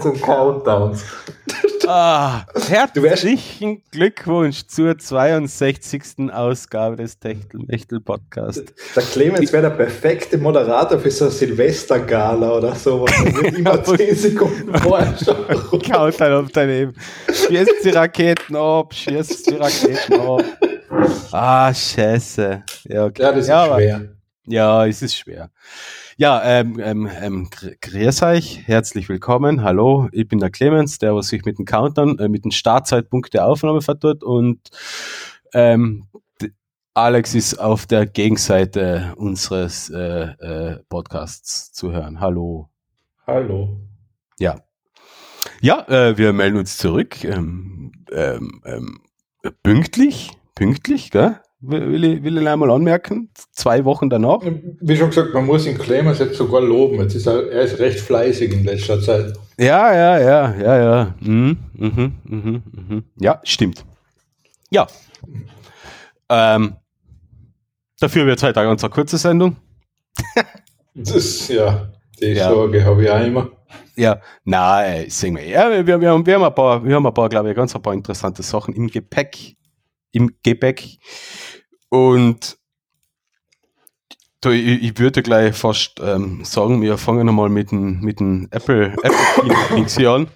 Clemens 0.00 0.04
und 0.04 0.22
Countdowns. 0.22 1.04
Ah, 1.92 2.44
herzlichen 2.68 3.82
Glückwunsch 3.90 4.64
zur 4.68 4.96
62. 4.96 6.30
Ausgabe 6.30 6.96
des 6.96 7.18
Techtelmechtel 7.18 8.00
Podcast. 8.00 8.62
Der 8.94 9.02
Clemens 9.02 9.52
wäre 9.52 9.62
der 9.62 9.70
perfekte 9.70 10.38
Moderator 10.38 11.00
für 11.00 11.10
so 11.10 11.24
eine 11.24 11.32
Silvestergala 11.32 12.58
oder 12.58 12.76
sowas. 12.76 13.12
Immer 13.56 13.82
10 13.96 14.14
Sekunden 14.14 14.78
vorher 14.78 15.16
schon. 15.18 15.82
Countdown 15.82 16.44
auf 16.44 16.52
daneben. 16.52 16.94
Schießt 17.26 17.84
die 17.84 17.90
Raketen 17.90 18.54
ab, 18.54 18.94
schießt 18.94 19.50
die 19.50 19.56
Raketen 19.56 20.20
ab. 20.20 20.44
Ah, 21.32 21.74
scheiße. 21.74 22.62
Ja, 22.84 23.06
okay. 23.06 23.22
Ja, 23.22 23.32
das 23.32 23.40
ist 23.40 23.48
ja, 23.48 23.74
schwer. 23.74 24.19
Ja, 24.50 24.84
es 24.84 25.00
ist 25.00 25.14
schwer. 25.14 25.52
Ja, 26.16 26.42
ähm, 26.42 26.80
ähm, 26.82 27.08
ähm, 27.20 27.50
gr- 27.50 27.76
grüß 27.80 28.22
euch, 28.24 28.66
herzlich 28.66 29.08
willkommen, 29.08 29.62
hallo, 29.62 30.08
ich 30.10 30.26
bin 30.26 30.40
der 30.40 30.50
Clemens, 30.50 30.98
der 30.98 31.14
was 31.14 31.28
sich 31.28 31.44
mit 31.44 31.58
dem 31.58 31.66
Countdown, 31.66 32.18
äh, 32.18 32.28
mit 32.28 32.44
dem 32.44 32.50
Startzeitpunkt 32.50 33.32
der 33.32 33.46
Aufnahme 33.46 33.80
vertut 33.80 34.24
und 34.24 34.58
ähm, 35.54 36.08
Alex 36.94 37.36
ist 37.36 37.60
auf 37.60 37.86
der 37.86 38.06
Gegenseite 38.06 39.14
unseres 39.16 39.88
äh, 39.88 40.24
äh, 40.24 40.80
Podcasts 40.88 41.72
zu 41.72 41.92
hören. 41.92 42.18
Hallo. 42.18 42.68
Hallo. 43.28 43.78
Ja. 44.40 44.60
Ja, 45.60 45.86
äh, 45.86 46.18
wir 46.18 46.32
melden 46.32 46.56
uns 46.56 46.76
zurück. 46.76 47.22
Ähm, 47.22 47.92
ähm, 48.10 48.60
ähm, 48.64 49.00
pünktlich, 49.62 50.32
pünktlich, 50.56 51.12
gell? 51.12 51.40
Will 51.62 52.04
ich, 52.04 52.22
will 52.22 52.38
ich 52.38 52.48
einmal 52.48 52.70
anmerken. 52.70 53.30
Zwei 53.52 53.84
Wochen 53.84 54.08
danach. 54.08 54.40
Wie 54.80 54.96
schon 54.96 55.10
gesagt, 55.10 55.34
man 55.34 55.44
muss 55.44 55.66
ihn 55.66 55.76
Clemens 55.76 56.18
jetzt 56.18 56.36
sogar 56.36 56.62
loben. 56.62 57.00
Jetzt 57.00 57.14
ist 57.14 57.26
er, 57.26 57.50
er 57.50 57.62
ist 57.62 57.78
recht 57.78 58.00
fleißig 58.00 58.52
in 58.52 58.64
letzter 58.64 59.00
Zeit. 59.00 59.34
Ja, 59.58 59.94
ja, 59.94 60.18
ja, 60.18 60.54
ja, 60.56 60.78
ja. 60.78 61.14
Mhm, 61.20 61.58
mhm, 61.74 62.14
mhm, 62.24 62.62
mhm. 62.72 63.04
Ja, 63.20 63.40
stimmt. 63.44 63.84
Ja. 64.70 64.86
Ähm, 66.30 66.76
dafür 68.00 68.24
wird 68.24 68.42
heute 68.42 68.58
eine 68.60 68.68
ganz 68.70 68.90
kurze 68.90 69.18
Sendung. 69.18 69.56
Das 70.92 71.14
ist, 71.14 71.48
ja, 71.48 71.88
die 72.20 72.32
Ja. 72.32 72.50
Sorge 72.50 72.84
habe 72.84 73.04
ich 73.04 73.10
auch 73.10 73.24
immer. 73.24 73.48
Ja, 73.96 74.20
nein, 74.44 75.08
sehen 75.08 75.36
wir. 75.36 75.46
Ja, 75.46 75.70
wir, 75.70 76.00
wir, 76.00 76.10
haben, 76.10 76.26
wir 76.26 76.34
haben 76.34 76.42
ein 76.42 76.54
paar, 76.54 76.84
wir 76.84 76.94
haben 76.96 77.06
ein 77.06 77.14
paar, 77.14 77.28
glaube 77.28 77.50
ich, 77.50 77.56
ganz 77.56 77.74
ein 77.76 77.80
paar 77.82 77.94
interessante 77.94 78.42
Sachen 78.42 78.74
im 78.74 78.88
Gepäck. 78.88 79.56
Im 80.10 80.34
Gepäck. 80.42 80.98
Und 81.90 82.56
du, 84.40 84.50
ich, 84.50 84.82
ich 84.82 84.98
würde 84.98 85.22
gleich 85.22 85.54
fast 85.54 86.00
ähm, 86.02 86.44
sagen, 86.44 86.80
wir 86.80 86.96
fangen 86.96 87.26
nochmal 87.26 87.50
mit 87.50 87.70
dem, 87.72 88.00
mit 88.00 88.20
dem 88.20 88.48
Apple, 88.50 88.94
Apple 89.02 89.54
Keynote 89.68 89.94
hier 89.96 90.10
an. 90.10 90.28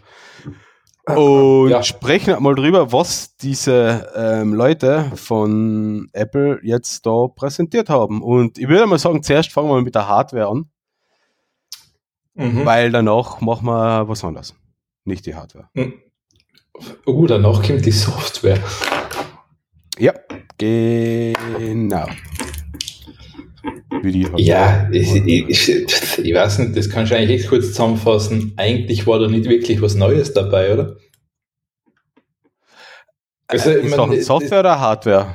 Und 1.06 1.70
Ja. 1.70 1.82
sprechen 1.82 2.42
mal 2.42 2.54
drüber, 2.54 2.90
was 2.92 3.36
diese 3.36 4.10
ähm, 4.16 4.54
Leute 4.54 5.12
von 5.16 6.08
Apple 6.12 6.60
jetzt 6.62 7.04
da 7.06 7.26
präsentiert 7.28 7.88
haben. 7.90 8.22
Und 8.22 8.58
ich 8.58 8.68
würde 8.68 8.86
mal 8.86 8.98
sagen, 8.98 9.22
zuerst 9.22 9.52
fangen 9.52 9.68
wir 9.68 9.74
mal 9.74 9.82
mit 9.82 9.94
der 9.94 10.08
Hardware 10.08 10.48
an. 10.48 10.64
Mhm. 12.34 12.64
Weil 12.64 12.90
danach 12.90 13.40
machen 13.42 13.66
wir 13.66 14.08
was 14.08 14.24
anderes. 14.24 14.54
Nicht 15.04 15.26
die 15.26 15.34
Hardware. 15.34 15.68
Uh, 17.06 17.26
danach 17.26 17.62
kommt 17.62 17.84
die 17.86 17.92
Software. 17.92 18.58
Ja, 19.98 20.12
genau. 20.58 22.06
Ja, 24.36 24.88
ich, 24.92 25.14
ich, 25.14 25.68
ich 26.18 26.34
weiß 26.34 26.58
nicht, 26.58 26.76
das 26.76 26.90
kannst 26.90 27.12
du 27.12 27.16
eigentlich 27.16 27.40
echt 27.40 27.48
kurz 27.48 27.68
zusammenfassen. 27.68 28.52
Eigentlich 28.56 29.06
war 29.06 29.18
da 29.18 29.28
nicht 29.28 29.48
wirklich 29.48 29.80
was 29.80 29.94
Neues 29.94 30.32
dabei, 30.34 30.74
oder? 30.74 30.96
Also, 33.46 33.70
Äh, 33.70 33.78
ich 33.78 33.84
ist 33.86 33.90
mein, 33.90 34.00
auch 34.00 34.10
das- 34.10 34.26
Software 34.26 34.60
oder 34.60 34.80
Hardware? 34.80 35.34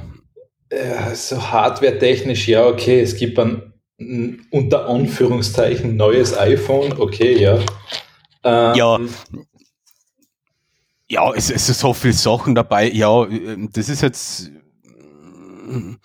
Äh, 0.69 1.15
so 1.15 1.41
hardware-technisch, 1.51 2.47
ja, 2.47 2.65
okay, 2.67 2.99
es 3.01 3.15
gibt 3.15 3.39
ein 3.39 3.73
unter 4.51 4.87
Anführungszeichen 4.87 5.97
neues 5.97 6.37
iPhone, 6.37 6.93
okay, 6.99 7.37
ja. 7.41 7.59
Ähm, 8.43 8.75
Ja. 8.75 8.99
Ja, 11.09 11.31
es, 11.33 11.49
es 11.49 11.67
ist 11.69 11.79
so 11.79 11.93
viel 11.93 12.13
Sachen 12.13 12.53
dabei. 12.55 12.89
Ja, 12.91 13.25
ähm, 13.25 13.69
das 13.73 13.89
ist 13.89 14.01
jetzt. 14.01 14.47
äh, 14.47 15.95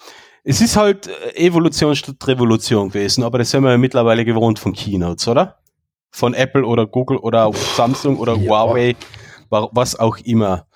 Es 0.44 0.60
ist 0.60 0.76
halt 0.76 1.06
äh, 1.08 1.46
Evolution 1.46 1.94
statt 1.96 2.16
Revolution 2.26 2.88
gewesen, 2.88 3.22
aber 3.24 3.38
das 3.38 3.50
sind 3.50 3.62
wir 3.62 3.70
ja 3.70 3.78
mittlerweile 3.78 4.24
gewohnt 4.24 4.58
von 4.58 4.72
Keynotes, 4.72 5.26
oder? 5.28 5.58
Von 6.10 6.34
Apple 6.34 6.64
oder 6.64 6.86
Google 6.86 7.16
oder 7.18 7.50
Samsung 7.76 8.18
oder 8.18 8.36
Ja. 8.36 8.48
Huawei, 8.50 8.94
wa- 9.50 9.68
was 9.72 9.98
auch 9.98 10.16
immer. 10.24 10.66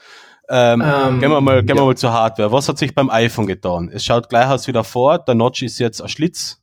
Ähm, 0.51 0.83
Ähm, 0.85 1.21
Gehen 1.21 1.31
wir 1.31 1.41
mal, 1.43 1.63
gehen 1.63 1.77
wir 1.77 1.83
ja. 1.83 1.85
mal 1.87 1.97
zur 1.97 2.13
Hardware. 2.13 2.51
Was 2.51 2.69
hat 2.69 2.79
sich 2.79 2.95
beim 2.95 3.11
iPhone 3.11 3.47
getan? 3.47 3.91
Es 3.93 4.05
schaut 4.05 4.29
gleich 4.31 4.49
aus 4.49 4.67
wie 4.67 4.73
davor. 4.73 5.19
Der 5.19 5.35
Notch 5.35 5.63
ist 5.63 5.79
jetzt 5.79 6.01
ein 6.01 6.09
Schlitz. 6.09 6.61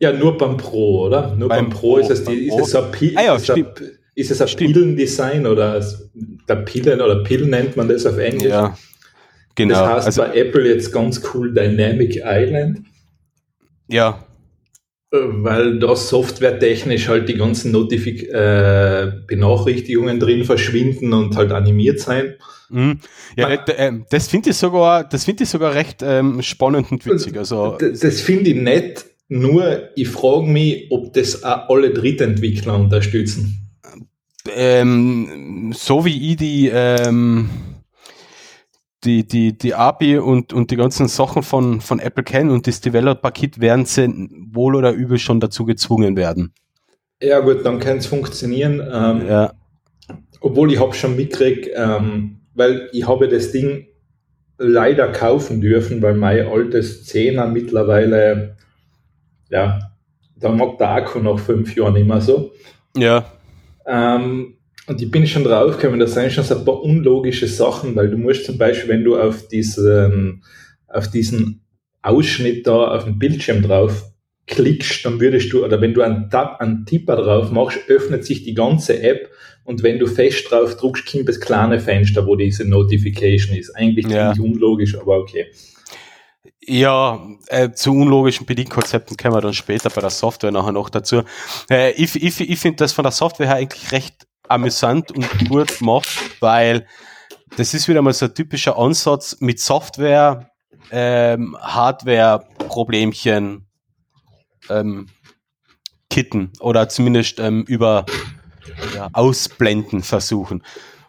Ja, 0.00 0.12
nur 0.12 0.36
beim 0.38 0.56
Pro, 0.56 1.02
oder? 1.06 1.34
Nur 1.36 1.48
beim, 1.50 1.66
Beim 1.66 1.70
Pro, 1.70 1.92
Pro, 1.92 1.98
ist 1.98 2.10
es, 2.10 2.24
die, 2.24 2.46
ist 2.48 2.56
Pro. 2.56 2.64
es 2.64 2.74
ein, 2.74 2.90
Pi 2.90 3.14
Ah 3.16 3.22
ja, 3.22 3.34
ist 3.36 3.50
ein, 3.50 3.66
ist 4.14 4.30
es 4.30 4.40
ein. 4.40 4.48
Pillendesign 4.56 5.46
oder 5.46 5.84
der 6.48 6.56
Pillen 6.56 7.00
oder 7.00 7.22
Pill 7.22 7.46
nennt 7.46 7.76
man 7.76 7.88
das 7.88 8.04
auf 8.06 8.18
Englisch. 8.18 8.50
Ja, 8.50 8.76
genau. 9.54 9.74
Das 9.74 9.88
heißt 9.88 10.06
also, 10.06 10.22
bei 10.22 10.36
Apple 10.36 10.68
jetzt 10.68 10.92
ganz 10.92 11.22
cool 11.32 11.52
Dynamic 11.54 12.20
Island, 12.24 12.80
ja, 13.88 14.24
äh, 15.12 15.16
weil 15.18 15.78
da 15.78 15.94
softwaretechnisch 15.96 17.08
halt 17.08 17.28
die 17.28 17.34
ganzen 17.36 17.72
Notifik 17.72 18.28
äh, 18.28 19.12
Benachrichtigungen 19.26 20.18
drin 20.20 20.44
verschwinden 20.44 21.12
und 21.12 21.36
halt 21.36 21.52
animiert 21.52 22.00
sein. 22.00 22.34
mhm. 22.70 22.98
ja 23.36 23.48
Man- 23.48 23.58
äh, 23.76 23.92
das 24.10 24.28
finde 24.28 24.50
ich 24.50 24.56
sogar, 24.56 25.04
das 25.08 25.24
finde 25.24 25.44
ich 25.44 25.50
sogar 25.50 25.74
recht 25.74 26.02
ähm, 26.02 26.42
spannend 26.42 26.90
und 26.92 27.04
witzig. 27.06 27.36
Also, 27.38 27.76
Das 27.78 28.20
finde 28.20 28.50
ich 28.50 28.56
nett, 28.56 29.04
nur 29.28 29.88
ich 29.96 30.08
frage 30.08 30.46
mich, 30.46 30.86
ob 30.90 31.12
das 31.14 31.42
auch 31.44 31.68
alle 31.70 31.90
Drittentwickler 31.90 32.74
unterstützen. 32.78 33.61
Ähm, 34.48 35.72
so 35.74 36.04
wie 36.04 36.32
ich 36.32 36.36
die, 36.36 36.70
ähm, 36.72 37.50
die, 39.04 39.26
die, 39.26 39.56
die 39.56 39.74
API 39.74 40.18
und, 40.18 40.52
und 40.52 40.70
die 40.70 40.76
ganzen 40.76 41.08
Sachen 41.08 41.42
von, 41.42 41.80
von 41.80 41.98
Apple 41.98 42.24
kenne 42.24 42.52
und 42.52 42.66
das 42.66 42.80
Developer-Kit 42.80 43.60
werden 43.60 43.84
sie 43.84 44.28
wohl 44.52 44.76
oder 44.76 44.92
übel 44.92 45.18
schon 45.18 45.40
dazu 45.40 45.64
gezwungen 45.64 46.16
werden. 46.16 46.52
Ja 47.20 47.40
gut, 47.40 47.64
dann 47.64 47.78
kann 47.78 47.98
es 47.98 48.06
funktionieren. 48.06 48.80
Ähm, 48.80 49.26
Ja, 49.26 49.52
Obwohl 50.40 50.72
ich 50.72 50.80
habe 50.80 50.94
schon 50.94 51.16
mitgekriegt, 51.16 51.70
ähm, 51.74 52.40
weil 52.54 52.88
ich 52.92 53.06
habe 53.06 53.28
das 53.28 53.52
Ding 53.52 53.86
leider 54.58 55.08
kaufen 55.08 55.60
dürfen, 55.60 56.02
weil 56.02 56.14
mein 56.14 56.46
altes 56.46 57.06
10er 57.06 57.46
mittlerweile, 57.46 58.56
ja, 59.50 59.78
da 60.36 60.50
mag 60.50 60.78
der 60.78 60.90
Akku 60.90 61.20
nach 61.20 61.38
fünf 61.38 61.74
Jahren 61.76 61.96
immer 61.96 62.20
so. 62.20 62.52
ja, 62.96 63.24
Ähm, 63.86 64.56
und 64.86 65.00
ich 65.00 65.10
bin 65.10 65.26
schon 65.26 65.44
draufgekommen, 65.44 66.00
da 66.00 66.06
sind 66.06 66.32
schon 66.32 66.44
so 66.44 66.58
ein 66.58 66.64
paar 66.64 66.82
unlogische 66.82 67.46
Sachen, 67.46 67.94
weil 67.94 68.10
du 68.10 68.16
musst 68.16 68.44
zum 68.44 68.58
Beispiel, 68.58 68.88
wenn 68.88 69.04
du 69.04 69.16
auf 69.16 69.46
diesen, 69.48 70.42
auf 70.88 71.08
diesen 71.08 71.62
Ausschnitt 72.02 72.66
da 72.66 72.88
auf 72.96 73.04
dem 73.04 73.18
Bildschirm 73.18 73.62
drauf 73.62 74.04
klickst, 74.46 75.04
dann 75.04 75.20
würdest 75.20 75.52
du, 75.52 75.64
oder 75.64 75.80
wenn 75.80 75.94
du 75.94 76.02
einen, 76.02 76.28
Tab, 76.30 76.60
einen 76.60 76.84
Tipper 76.84 77.16
drauf 77.16 77.52
machst, 77.52 77.78
öffnet 77.88 78.24
sich 78.24 78.42
die 78.42 78.54
ganze 78.54 79.00
App 79.00 79.30
und 79.64 79.84
wenn 79.84 80.00
du 80.00 80.06
fest 80.08 80.50
drauf 80.50 80.76
drückst, 80.76 81.06
kommt 81.06 81.28
das 81.28 81.40
kleine 81.40 81.78
Fenster, 81.78 82.26
wo 82.26 82.34
diese 82.34 82.68
Notification 82.68 83.56
ist. 83.56 83.70
Eigentlich 83.76 84.06
Ja. 84.08 84.32
ziemlich 84.34 84.52
unlogisch, 84.54 84.98
aber 84.98 85.18
okay. 85.18 85.46
Ja, 86.64 87.20
äh, 87.48 87.72
zu 87.72 87.92
unlogischen 87.92 88.46
Bedienkonzepten 88.46 89.16
kommen 89.16 89.34
wir 89.34 89.40
dann 89.40 89.52
später 89.52 89.90
bei 89.90 90.00
der 90.00 90.10
Software 90.10 90.52
nachher 90.52 90.72
noch 90.72 90.90
dazu. 90.90 91.22
Äh, 91.68 91.90
ich 91.92 92.22
ich, 92.22 92.40
ich 92.40 92.58
finde 92.58 92.76
das 92.76 92.92
von 92.92 93.02
der 93.02 93.10
Software 93.10 93.48
her 93.48 93.56
eigentlich 93.56 93.90
recht 93.90 94.28
amüsant 94.48 95.10
und 95.10 95.48
gut 95.48 95.78
gemacht, 95.78 96.08
weil 96.38 96.86
das 97.56 97.74
ist 97.74 97.88
wieder 97.88 98.00
mal 98.00 98.12
so 98.12 98.26
ein 98.26 98.34
typischer 98.34 98.78
Ansatz 98.78 99.38
mit 99.40 99.58
Software, 99.58 100.50
ähm, 100.92 101.56
Hardware-Problemchen 101.60 103.66
ähm, 104.70 105.08
kitten 106.10 106.52
oder 106.60 106.88
zumindest 106.88 107.40
ähm, 107.40 107.64
über 107.66 108.06
ja, 108.94 109.08
ausblenden 109.12 110.02
versuchen. 110.02 110.62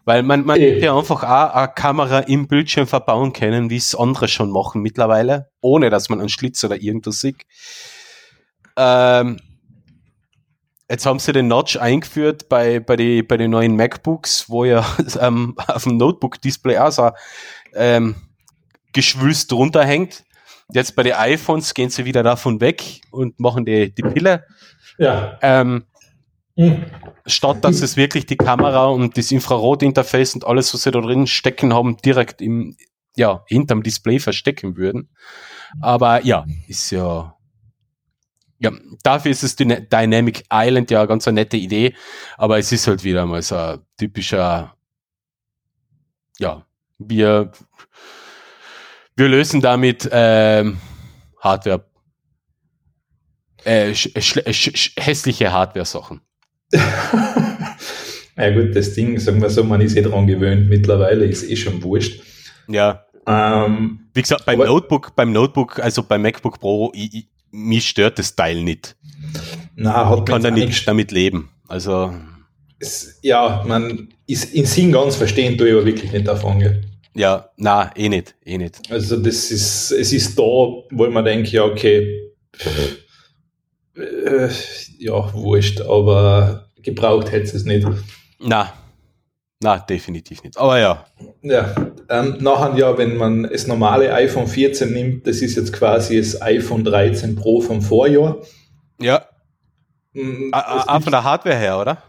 Weil 0.06 0.24
man, 0.24 0.46
man 0.46 0.60
hätte 0.60 0.86
ja 0.86 0.98
einfach 0.98 1.24
auch 1.24 1.56
eine 1.56 1.70
Kamera 1.70 2.20
im 2.20 2.48
Bildschirm 2.48 2.88
verbauen 2.88 3.32
können, 3.32 3.70
wie 3.70 3.78
es 3.78 3.96
andere 3.96 4.28
schon 4.28 4.52
machen 4.52 4.82
mittlerweile, 4.82 5.50
ohne 5.62 5.90
dass 5.90 6.10
man 6.10 6.20
einen 6.20 6.30
Schlitz 6.30 6.64
oder 6.64 6.82
irgendwas 6.82 7.22
sieht. 7.22 7.38
Ähm, 8.76 9.40
jetzt 10.90 11.06
haben 11.06 11.20
sie 11.20 11.32
den 11.32 11.48
Notch 11.48 11.78
eingeführt 11.78 12.50
bei, 12.50 12.80
bei 12.80 12.98
den 12.98 13.26
bei 13.28 13.38
die 13.38 13.48
neuen 13.48 13.76
MacBooks, 13.76 14.50
wo 14.50 14.66
ja 14.66 14.86
ähm, 15.20 15.56
auf 15.68 15.84
dem 15.84 15.98
Notebook-Display 15.98 16.78
auch 16.78 16.92
so 16.92 17.12
ähm, 17.74 18.16
geschwülst 18.92 19.52
drunter 19.52 19.86
hängt. 19.86 20.24
Jetzt 20.72 20.96
bei 20.96 21.04
den 21.04 21.14
iPhones 21.14 21.74
gehen 21.74 21.90
sie 21.90 22.06
wieder 22.06 22.24
davon 22.24 22.60
weg 22.60 23.02
und 23.12 23.40
machen 23.40 23.66
die, 23.66 23.94
die 23.94 24.02
Pille. 24.02 24.46
Ja, 24.98 25.38
Ähm, 25.42 25.86
Mhm. 26.56 26.86
Statt 27.26 27.64
dass 27.64 27.82
es 27.82 27.98
wirklich 27.98 28.26
die 28.26 28.38
Kamera 28.38 28.88
und 28.88 29.18
das 29.18 29.32
Infrarotinterface 29.32 30.36
und 30.36 30.46
alles, 30.46 30.74
was 30.74 30.84
sie 30.84 30.92
da 30.92 31.02
drin 31.02 31.26
stecken 31.26 31.74
haben, 31.74 31.98
direkt 31.98 32.42
im, 32.42 32.76
ja, 33.16 33.44
hinterm 33.48 33.84
Display 33.84 34.20
verstecken 34.20 34.78
würden. 34.78 35.10
Aber 35.82 36.24
ja, 36.24 36.46
ist 36.68 36.92
ja, 36.92 37.36
ja, 38.60 38.72
dafür 39.04 39.32
ist 39.32 39.44
es 39.44 39.56
Dynamic 39.56 40.44
Island 40.52 40.92
ja 40.92 41.06
ganz 41.06 41.28
eine 41.28 41.42
nette 41.42 41.58
Idee, 41.58 41.96
aber 42.38 42.60
es 42.60 42.72
ist 42.72 42.88
halt 42.88 43.04
wieder 43.04 43.26
mal 43.26 43.42
so 43.42 43.56
ein 43.56 43.80
typischer, 43.98 44.76
ja, 46.38 46.66
wir, 47.00 47.52
wir 49.16 49.28
lösen 49.28 49.62
damit 49.62 50.08
ähm, 50.12 50.80
Hardware, 51.40 51.86
äh, 53.64 53.94
hässliche 53.94 55.52
Hardware-Sachen. 55.52 56.22
ja 58.38 58.50
gut, 58.52 58.76
das 58.76 58.94
Ding, 58.94 59.20
sagen 59.20 59.42
wir 59.42 59.50
so, 59.50 59.64
man 59.64 59.82
ist 59.82 59.96
eh 59.96 60.02
dran 60.02 60.28
gewöhnt. 60.28 60.70
Mittlerweile 60.70 61.26
ist 61.26 61.50
eh 61.50 61.56
schon 61.56 61.82
wurscht. 61.84 62.22
Ja. 62.68 63.06
Ähm, 63.26 64.00
Wie 64.14 64.22
gesagt, 64.22 64.46
beim 64.46 64.60
Notebook, 64.60 65.16
beim 65.16 65.32
Notebook, 65.32 65.80
also 65.80 66.04
beim 66.04 66.22
MacBook 66.22 66.60
Pro, 66.60 66.92
ich, 66.94 67.14
ich, 67.14 67.28
mich 67.52 67.88
stört 67.88 68.20
das 68.20 68.36
Teil 68.36 68.64
nicht. 68.64 68.96
Na, 69.76 70.10
hat 70.10 70.20
ich 70.20 70.26
kann 70.26 70.44
da 70.44 70.52
nicht 70.52 70.88
damit 70.88 71.12
leben. 71.12 71.50
Also. 71.68 72.14
Es, 72.80 73.20
ja, 73.22 73.64
man 73.66 74.10
ist 74.28 74.54
in 74.54 74.66
Sinn 74.66 74.92
ganz 74.92 75.16
verstehen, 75.16 75.58
du 75.58 75.64
aber 75.72 75.86
wirklich 75.86 76.12
nicht 76.12 76.28
davon. 76.28 76.84
Ja, 77.16 77.50
na, 77.58 77.92
eh 77.96 78.10
nicht, 78.10 78.36
eh 78.44 78.58
nicht. 78.58 78.82
Also 78.90 79.18
das 79.18 79.52
ist, 79.52 79.92
es 79.92 80.12
ist 80.12 80.38
da, 80.38 80.42
wo 80.42 81.10
man 81.10 81.24
denkt, 81.24 81.50
ja, 81.50 81.64
okay, 81.64 82.32
äh, 83.96 84.50
ja, 84.98 85.34
wurscht, 85.34 85.82
aber 85.82 86.63
gebraucht 86.84 87.32
hätte 87.32 87.56
es 87.56 87.66
nicht. 87.66 87.88
Na, 88.40 88.74
na, 89.64 89.78
definitiv 89.78 90.44
nicht. 90.44 90.58
Aber 90.58 90.78
ja. 90.78 91.06
Ja, 91.42 91.74
ähm, 92.10 92.38
nachher 92.42 92.78
ja, 92.78 92.98
wenn 92.98 93.16
man 93.16 93.44
das 93.44 93.66
normale 93.66 94.14
iPhone 94.14 94.46
14 94.48 94.92
nimmt, 94.92 95.26
das 95.26 95.38
ist 95.38 95.56
jetzt 95.56 95.72
quasi 95.72 96.18
das 96.18 96.42
iPhone 96.42 96.84
13 96.84 97.36
Pro 97.36 97.62
vom 97.62 97.82
Vorjahr. 97.82 98.38
Ja. 99.00 99.26
Mm, 100.12 100.54
Auch 100.54 101.02
von 101.02 101.12
der 101.12 101.24
Hardware 101.24 101.56
her, 101.56 101.80
oder? 101.80 102.04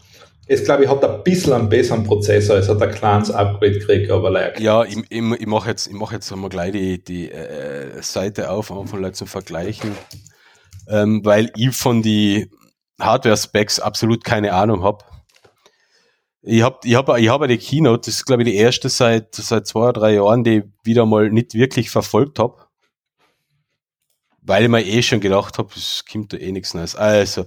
Es 0.47 0.65
glaube 0.65 0.85
ich 0.85 0.91
hat 0.91 1.03
ein 1.05 1.23
bisschen 1.23 1.53
einen 1.55 1.69
besseren 1.69 2.05
Prozessor, 2.05 2.57
es 2.57 2.69
hat 2.69 2.83
ein 2.83 2.91
kleines 2.91 3.31
Upgrade 3.31 3.79
gekriegt, 3.79 4.11
aber 4.11 4.31
leider. 4.31 4.61
Ja, 4.61 4.85
ich, 4.85 4.99
ich, 5.09 5.23
ich 5.23 5.47
mache 5.47 5.71
jetzt, 5.71 5.87
ich 5.87 5.95
mach 5.95 6.13
jetzt 6.13 6.31
einmal 6.33 6.51
gleich 6.51 6.73
die, 6.73 7.03
die 7.03 7.31
äh, 7.31 8.03
Seite 8.03 8.51
auf, 8.51 8.71
einfach 8.71 9.13
zum 9.13 9.27
Vergleichen, 9.27 9.93
ähm, 10.89 11.25
weil 11.25 11.51
ich 11.57 11.75
von 11.75 12.03
die 12.03 12.51
Hardware-Specs 13.01 13.81
absolut 13.81 14.25
keine 14.25 14.53
Ahnung 14.53 14.83
habe. 14.83 15.05
Ich 16.43 16.63
habe 16.63 16.79
ich 16.85 16.95
hab, 16.95 17.09
ich 17.17 17.29
hab 17.29 17.47
die 17.47 17.59
Keynote, 17.59 18.07
das 18.07 18.17
ist 18.17 18.27
glaube 18.27 18.43
ich 18.43 18.49
die 18.51 18.57
erste 18.57 18.89
seit, 18.89 19.35
seit 19.35 19.67
zwei 19.67 19.81
oder 19.81 19.93
drei 19.95 20.15
Jahren, 20.15 20.45
die 20.45 20.59
ich 20.59 20.65
wieder 20.83 21.07
mal 21.07 21.31
nicht 21.31 21.55
wirklich 21.55 21.91
verfolgt 21.91 22.39
habe. 22.39 22.67
Weil 24.43 24.65
ich 24.65 24.69
mir 24.69 24.85
eh 24.85 25.01
schon 25.01 25.21
gedacht 25.21 25.57
habe, 25.57 25.71
es 25.75 26.05
kommt 26.11 26.35
da 26.35 26.37
eh 26.37 26.53
nichts 26.53 26.75
Neues. 26.75 26.95
Also, 26.97 27.47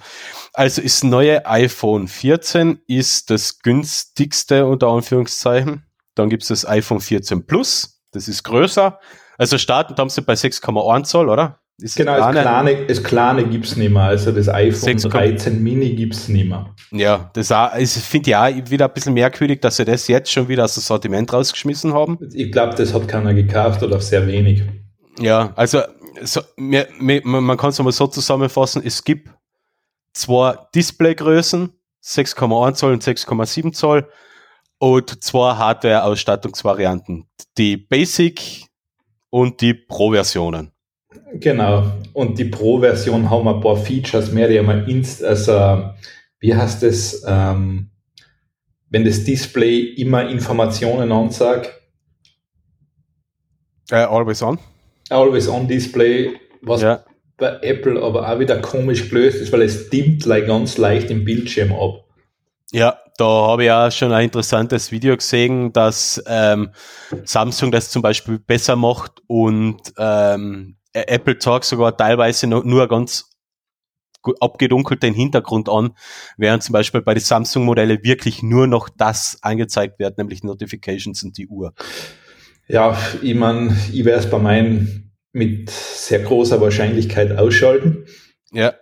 also 0.53 0.81
ist 0.81 1.03
neue 1.03 1.45
iPhone 1.45 2.07
14 2.07 2.81
ist 2.87 3.29
das 3.29 3.59
günstigste 3.59 4.65
unter 4.65 4.87
Anführungszeichen. 4.87 5.85
Dann 6.15 6.29
gibt's 6.31 6.47
das 6.47 6.65
iPhone 6.65 6.99
14 6.99 7.45
Plus, 7.45 8.01
das 8.11 8.27
ist 8.27 8.41
größer. 8.41 8.99
Also 9.37 9.59
starten 9.59 9.95
haben 9.95 10.09
sie 10.09 10.23
bei 10.23 10.33
6,1 10.33 11.03
Zoll, 11.03 11.29
oder? 11.29 11.59
Ist 11.79 11.95
genau, 11.95 12.17
das 12.17 12.31
kleine, 12.31 12.87
das 12.87 13.03
kleine 13.03 13.47
gibt 13.47 13.65
es 13.65 13.75
nicht 13.75 13.91
mehr. 13.91 14.03
Also 14.03 14.31
das 14.31 14.49
iPhone 14.49 14.97
13 14.97 15.61
Mini 15.61 15.93
gibt 15.93 16.15
es 16.15 16.27
nicht 16.27 16.49
mehr. 16.49 16.73
Ja, 16.91 17.29
das 17.33 17.51
finde 17.99 18.31
ich 18.31 18.35
auch 18.35 18.69
wieder 18.71 18.85
ein 18.87 18.93
bisschen 18.93 19.13
merkwürdig, 19.13 19.61
dass 19.61 19.77
sie 19.77 19.85
das 19.85 20.07
jetzt 20.07 20.31
schon 20.31 20.47
wieder 20.47 20.63
aus 20.63 20.73
dem 20.73 20.81
Sortiment 20.81 21.31
rausgeschmissen 21.31 21.93
haben. 21.93 22.17
Ich 22.33 22.51
glaube, 22.51 22.75
das 22.75 22.95
hat 22.95 23.07
keiner 23.07 23.35
gekauft 23.35 23.83
oder 23.83 24.01
sehr 24.01 24.25
wenig. 24.25 24.63
Ja, 25.19 25.53
also 25.55 25.81
so, 26.23 26.41
mir, 26.55 26.87
mir, 26.99 27.21
man 27.23 27.57
kann 27.57 27.69
es 27.69 27.79
mal 27.79 27.91
so 27.91 28.07
zusammenfassen, 28.07 28.81
es 28.83 29.03
gibt 29.03 29.29
zwei 30.13 30.57
Displaygrößen, 30.73 31.71
6,1 32.03 32.73
Zoll 32.73 32.93
und 32.93 33.03
6,7 33.03 33.73
Zoll 33.73 34.09
und 34.79 35.23
zwei 35.23 35.55
Hardware-Ausstattungsvarianten. 35.55 37.27
Die 37.57 37.77
Basic 37.77 38.65
und 39.29 39.61
die 39.61 39.75
Pro-Versionen. 39.75 40.71
Genau. 41.33 41.91
Und 42.13 42.37
die 42.37 42.45
Pro-Version 42.45 43.29
haben 43.29 43.47
ein 43.47 43.61
paar 43.61 43.77
Features 43.77 44.31
mehr, 44.31 44.47
die 44.47 44.59
einmal 44.59 44.89
inst, 44.89 45.23
also 45.23 45.91
wie 46.39 46.55
heißt 46.55 46.83
das, 46.83 47.23
ähm, 47.27 47.89
wenn 48.89 49.03
das 49.03 49.23
Display 49.23 49.79
immer 49.79 50.29
Informationen 50.29 51.11
ansagt? 51.11 51.71
Uh, 53.91 53.95
always 53.95 54.41
on. 54.41 54.59
Always 55.09 55.47
on 55.47 55.67
Display, 55.67 56.33
was 56.61 56.81
ja. 56.81 57.03
bei 57.37 57.57
Apple 57.61 58.01
aber 58.01 58.29
auch 58.29 58.39
wieder 58.39 58.59
komisch 58.61 59.09
gelöst 59.09 59.37
ist, 59.37 59.51
weil 59.51 59.61
es 59.61 59.89
dimmt 59.89 60.25
like, 60.25 60.47
ganz 60.47 60.77
leicht 60.77 61.09
im 61.09 61.23
Bildschirm 61.23 61.73
ab. 61.73 62.03
Ja, 62.71 62.97
da 63.17 63.25
habe 63.25 63.63
ich 63.63 63.71
auch 63.71 63.91
schon 63.91 64.11
ein 64.11 64.25
interessantes 64.25 64.91
Video 64.91 65.15
gesehen, 65.15 65.71
dass 65.71 66.21
ähm, 66.27 66.69
Samsung 67.23 67.71
das 67.71 67.89
zum 67.89 68.01
Beispiel 68.01 68.39
besser 68.39 68.75
macht 68.75 69.21
und 69.27 69.81
ähm, 69.97 70.76
Apple 71.05 71.37
Talk 71.37 71.63
sogar 71.63 71.95
teilweise 71.95 72.47
nur 72.47 72.87
ganz 72.87 73.29
abgedunkelt 74.39 75.03
den 75.03 75.13
Hintergrund 75.13 75.69
an, 75.69 75.95
während 76.37 76.63
zum 76.63 76.73
Beispiel 76.73 77.01
bei 77.01 77.13
den 77.13 77.23
Samsung-Modelle 77.23 78.03
wirklich 78.03 78.43
nur 78.43 78.67
noch 78.67 78.89
das 78.89 79.37
angezeigt 79.41 79.99
wird, 79.99 80.17
nämlich 80.17 80.43
Notifications 80.43 81.23
und 81.23 81.37
die 81.37 81.47
Uhr. 81.47 81.73
Ja, 82.67 82.97
ich 83.21 83.35
meine, 83.35 83.75
ich 83.93 84.03
werde 84.03 84.23
es 84.23 84.29
bei 84.29 84.39
meinen 84.39 85.13
mit 85.31 85.69
sehr 85.69 86.19
großer 86.19 86.59
Wahrscheinlichkeit 86.59 87.37
ausschalten. 87.37 88.05
Ja. 88.51 88.73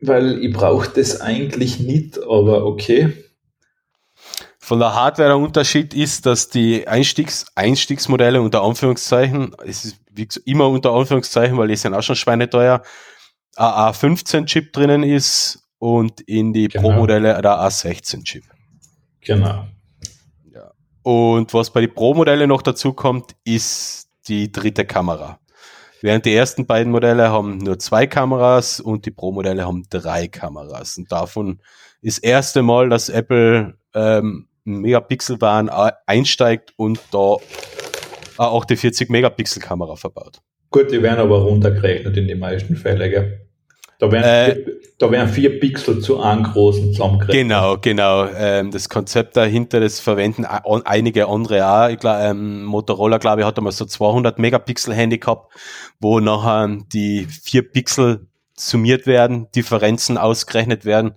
Weil 0.00 0.38
ich 0.44 0.52
brauche 0.52 0.88
das 0.88 1.20
eigentlich 1.20 1.80
nicht, 1.80 2.22
aber 2.22 2.66
okay. 2.66 3.12
Von 4.58 4.78
der 4.78 4.94
Hardware 4.94 5.28
der 5.28 5.38
Unterschied 5.38 5.94
ist, 5.94 6.26
dass 6.26 6.48
die 6.48 6.86
Einstiegs 6.86 7.46
Einstiegsmodelle 7.54 8.40
unter 8.40 8.62
Anführungszeichen, 8.62 9.54
es 9.64 9.84
ist 9.84 9.96
wie 10.14 10.28
immer 10.44 10.68
unter 10.68 10.92
Anführungszeichen, 10.92 11.56
weil 11.58 11.68
die 11.68 11.76
sind 11.76 11.94
auch 11.94 12.02
schon 12.02 12.16
schweineteuer, 12.16 12.82
A15-Chip 13.56 14.72
drinnen 14.72 15.02
ist 15.02 15.64
und 15.78 16.20
in 16.22 16.52
die 16.52 16.68
genau. 16.68 16.88
Pro-Modelle 16.88 17.40
der 17.40 17.52
A16-Chip. 17.60 18.44
Genau. 19.20 19.66
Ja. 20.52 20.72
Und 21.02 21.52
was 21.54 21.70
bei 21.70 21.80
den 21.80 21.94
Pro-Modelle 21.94 22.46
noch 22.46 22.62
dazu 22.62 22.92
kommt, 22.92 23.36
ist 23.44 24.08
die 24.28 24.50
dritte 24.50 24.84
Kamera. 24.84 25.38
Während 26.00 26.26
die 26.26 26.34
ersten 26.34 26.66
beiden 26.66 26.92
Modelle 26.92 27.30
haben 27.30 27.58
nur 27.58 27.78
zwei 27.78 28.06
Kameras 28.06 28.80
und 28.80 29.06
die 29.06 29.10
Pro-Modelle 29.10 29.64
haben 29.64 29.84
drei 29.88 30.28
Kameras. 30.28 30.98
Und 30.98 31.10
davon 31.10 31.60
ist 32.02 32.18
das 32.18 32.24
erste 32.24 32.62
Mal, 32.62 32.90
dass 32.90 33.08
Apple 33.08 33.78
ähm, 33.94 34.48
Megapixel-Bahn 34.64 35.70
einsteigt 36.06 36.72
und 36.76 37.00
da 37.10 37.36
auch 38.36 38.64
die 38.64 38.76
40-Megapixel-Kamera 38.76 39.96
verbaut. 39.96 40.40
Gut, 40.70 40.90
die 40.90 41.02
werden 41.02 41.20
aber 41.20 41.38
runtergerechnet 41.38 42.16
in 42.16 42.28
den 42.28 42.38
meisten 42.38 42.76
Fällen, 42.76 43.10
gell? 43.10 43.40
Da 43.98 44.10
werden, 44.10 44.24
äh, 44.24 44.54
vier, 44.54 44.66
da 44.98 45.10
werden 45.10 45.28
vier 45.28 45.60
Pixel 45.60 46.00
zu 46.00 46.20
einem 46.20 46.42
großen 46.42 46.92
zusammengerechnet. 46.92 47.42
Genau, 47.42 47.76
genau. 47.78 48.26
Ähm, 48.26 48.70
das 48.72 48.88
Konzept 48.88 49.36
dahinter, 49.36 49.78
das 49.80 50.00
verwenden 50.00 50.44
einige 50.44 51.28
andere 51.28 51.66
auch. 51.66 51.88
Ich 51.88 51.98
glaub, 51.98 52.20
ähm, 52.20 52.64
Motorola, 52.64 53.18
glaube 53.18 53.42
ich, 53.42 53.46
hat 53.46 53.56
einmal 53.56 53.72
so 53.72 53.84
200 53.84 54.38
Megapixel 54.38 54.94
Handy 54.94 55.18
gehabt, 55.18 55.52
wo 56.00 56.18
nachher 56.18 56.78
die 56.92 57.26
vier 57.26 57.62
Pixel 57.70 58.26
summiert 58.56 59.06
werden, 59.06 59.46
Differenzen 59.54 60.18
ausgerechnet 60.18 60.84
werden 60.84 61.14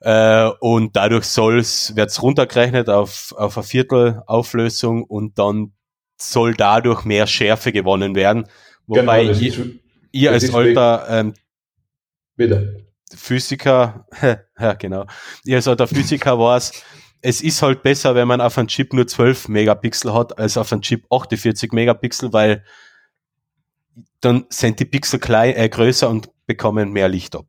äh, 0.00 0.50
und 0.60 0.94
dadurch 0.94 1.24
soll's, 1.24 1.96
wird's 1.96 2.22
runtergerechnet 2.22 2.88
auf, 2.88 3.34
auf 3.36 3.56
eine 3.56 3.64
Viertelauflösung 3.64 5.02
und 5.02 5.38
dann 5.38 5.72
soll 6.16 6.54
dadurch 6.54 7.04
mehr 7.04 7.26
Schärfe 7.26 7.72
gewonnen 7.72 8.14
werden. 8.14 8.46
Wobei 8.86 9.24
genau, 9.24 9.38
ihr, 9.38 9.70
ihr 10.12 10.32
als 10.32 10.54
alter 10.54 11.06
ähm, 11.08 11.34
Bitte. 12.36 12.86
Physiker, 13.14 14.06
ja 14.58 14.74
genau, 14.74 15.06
ihr 15.44 15.56
als 15.56 15.68
alter 15.68 15.86
Physiker 15.86 16.38
weiß, 16.38 16.72
es 17.22 17.40
ist 17.40 17.62
halt 17.62 17.82
besser, 17.82 18.14
wenn 18.14 18.28
man 18.28 18.40
auf 18.40 18.58
einem 18.58 18.68
Chip 18.68 18.92
nur 18.92 19.06
12 19.06 19.48
Megapixel 19.48 20.12
hat, 20.12 20.38
als 20.38 20.56
auf 20.56 20.72
einem 20.72 20.82
Chip 20.82 21.06
48 21.10 21.72
Megapixel, 21.72 22.32
weil 22.32 22.64
dann 24.20 24.46
sind 24.50 24.80
die 24.80 24.84
Pixel 24.84 25.18
klein, 25.18 25.54
äh, 25.56 25.68
größer 25.68 26.08
und 26.08 26.30
bekommen 26.46 26.92
mehr 26.92 27.08
Licht 27.08 27.34
ab. 27.34 27.46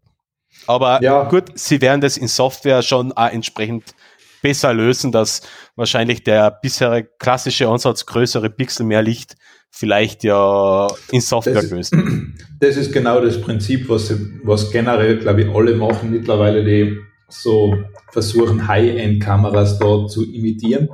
Aber 0.65 1.01
ja. 1.01 1.23
gut, 1.29 1.57
sie 1.57 1.81
werden 1.81 2.01
das 2.01 2.17
in 2.17 2.27
Software 2.27 2.81
schon 2.81 3.11
auch 3.13 3.29
entsprechend 3.29 3.93
besser 4.41 4.73
lösen, 4.73 5.11
dass 5.11 5.41
wahrscheinlich 5.75 6.23
der 6.23 6.51
bisherige 6.51 7.09
klassische 7.19 7.67
Ansatz 7.67 8.05
größere 8.05 8.49
Pixel 8.49 8.85
mehr 8.85 9.01
Licht 9.01 9.35
vielleicht 9.69 10.23
ja 10.23 10.87
in 11.11 11.21
Software 11.21 11.61
das 11.61 11.71
löst. 11.71 11.95
das 12.59 12.77
ist 12.77 12.91
genau 12.91 13.21
das 13.21 13.39
Prinzip, 13.41 13.89
was, 13.89 14.13
was 14.43 14.71
generell, 14.71 15.17
glaube 15.17 15.43
ich, 15.43 15.49
alle 15.49 15.75
machen 15.75 16.11
mittlerweile, 16.11 16.63
die 16.63 16.97
so 17.29 17.75
versuchen, 18.11 18.67
High-End-Kameras 18.67 19.79
dort 19.79 20.11
zu 20.11 20.23
imitieren. 20.23 20.89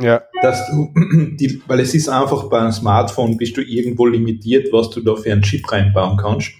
Ja. 0.00 0.22
Dass 0.42 0.66
du, 0.70 0.92
die, 1.36 1.62
weil 1.66 1.80
es 1.80 1.94
ist 1.94 2.08
einfach 2.08 2.48
bei 2.48 2.58
einem 2.58 2.72
Smartphone 2.72 3.36
bist 3.36 3.56
du 3.56 3.60
irgendwo 3.60 4.06
limitiert, 4.06 4.72
was 4.72 4.90
du 4.90 5.00
da 5.00 5.14
für 5.14 5.32
einen 5.32 5.42
Chip 5.42 5.70
reinbauen 5.70 6.16
kannst. 6.16 6.50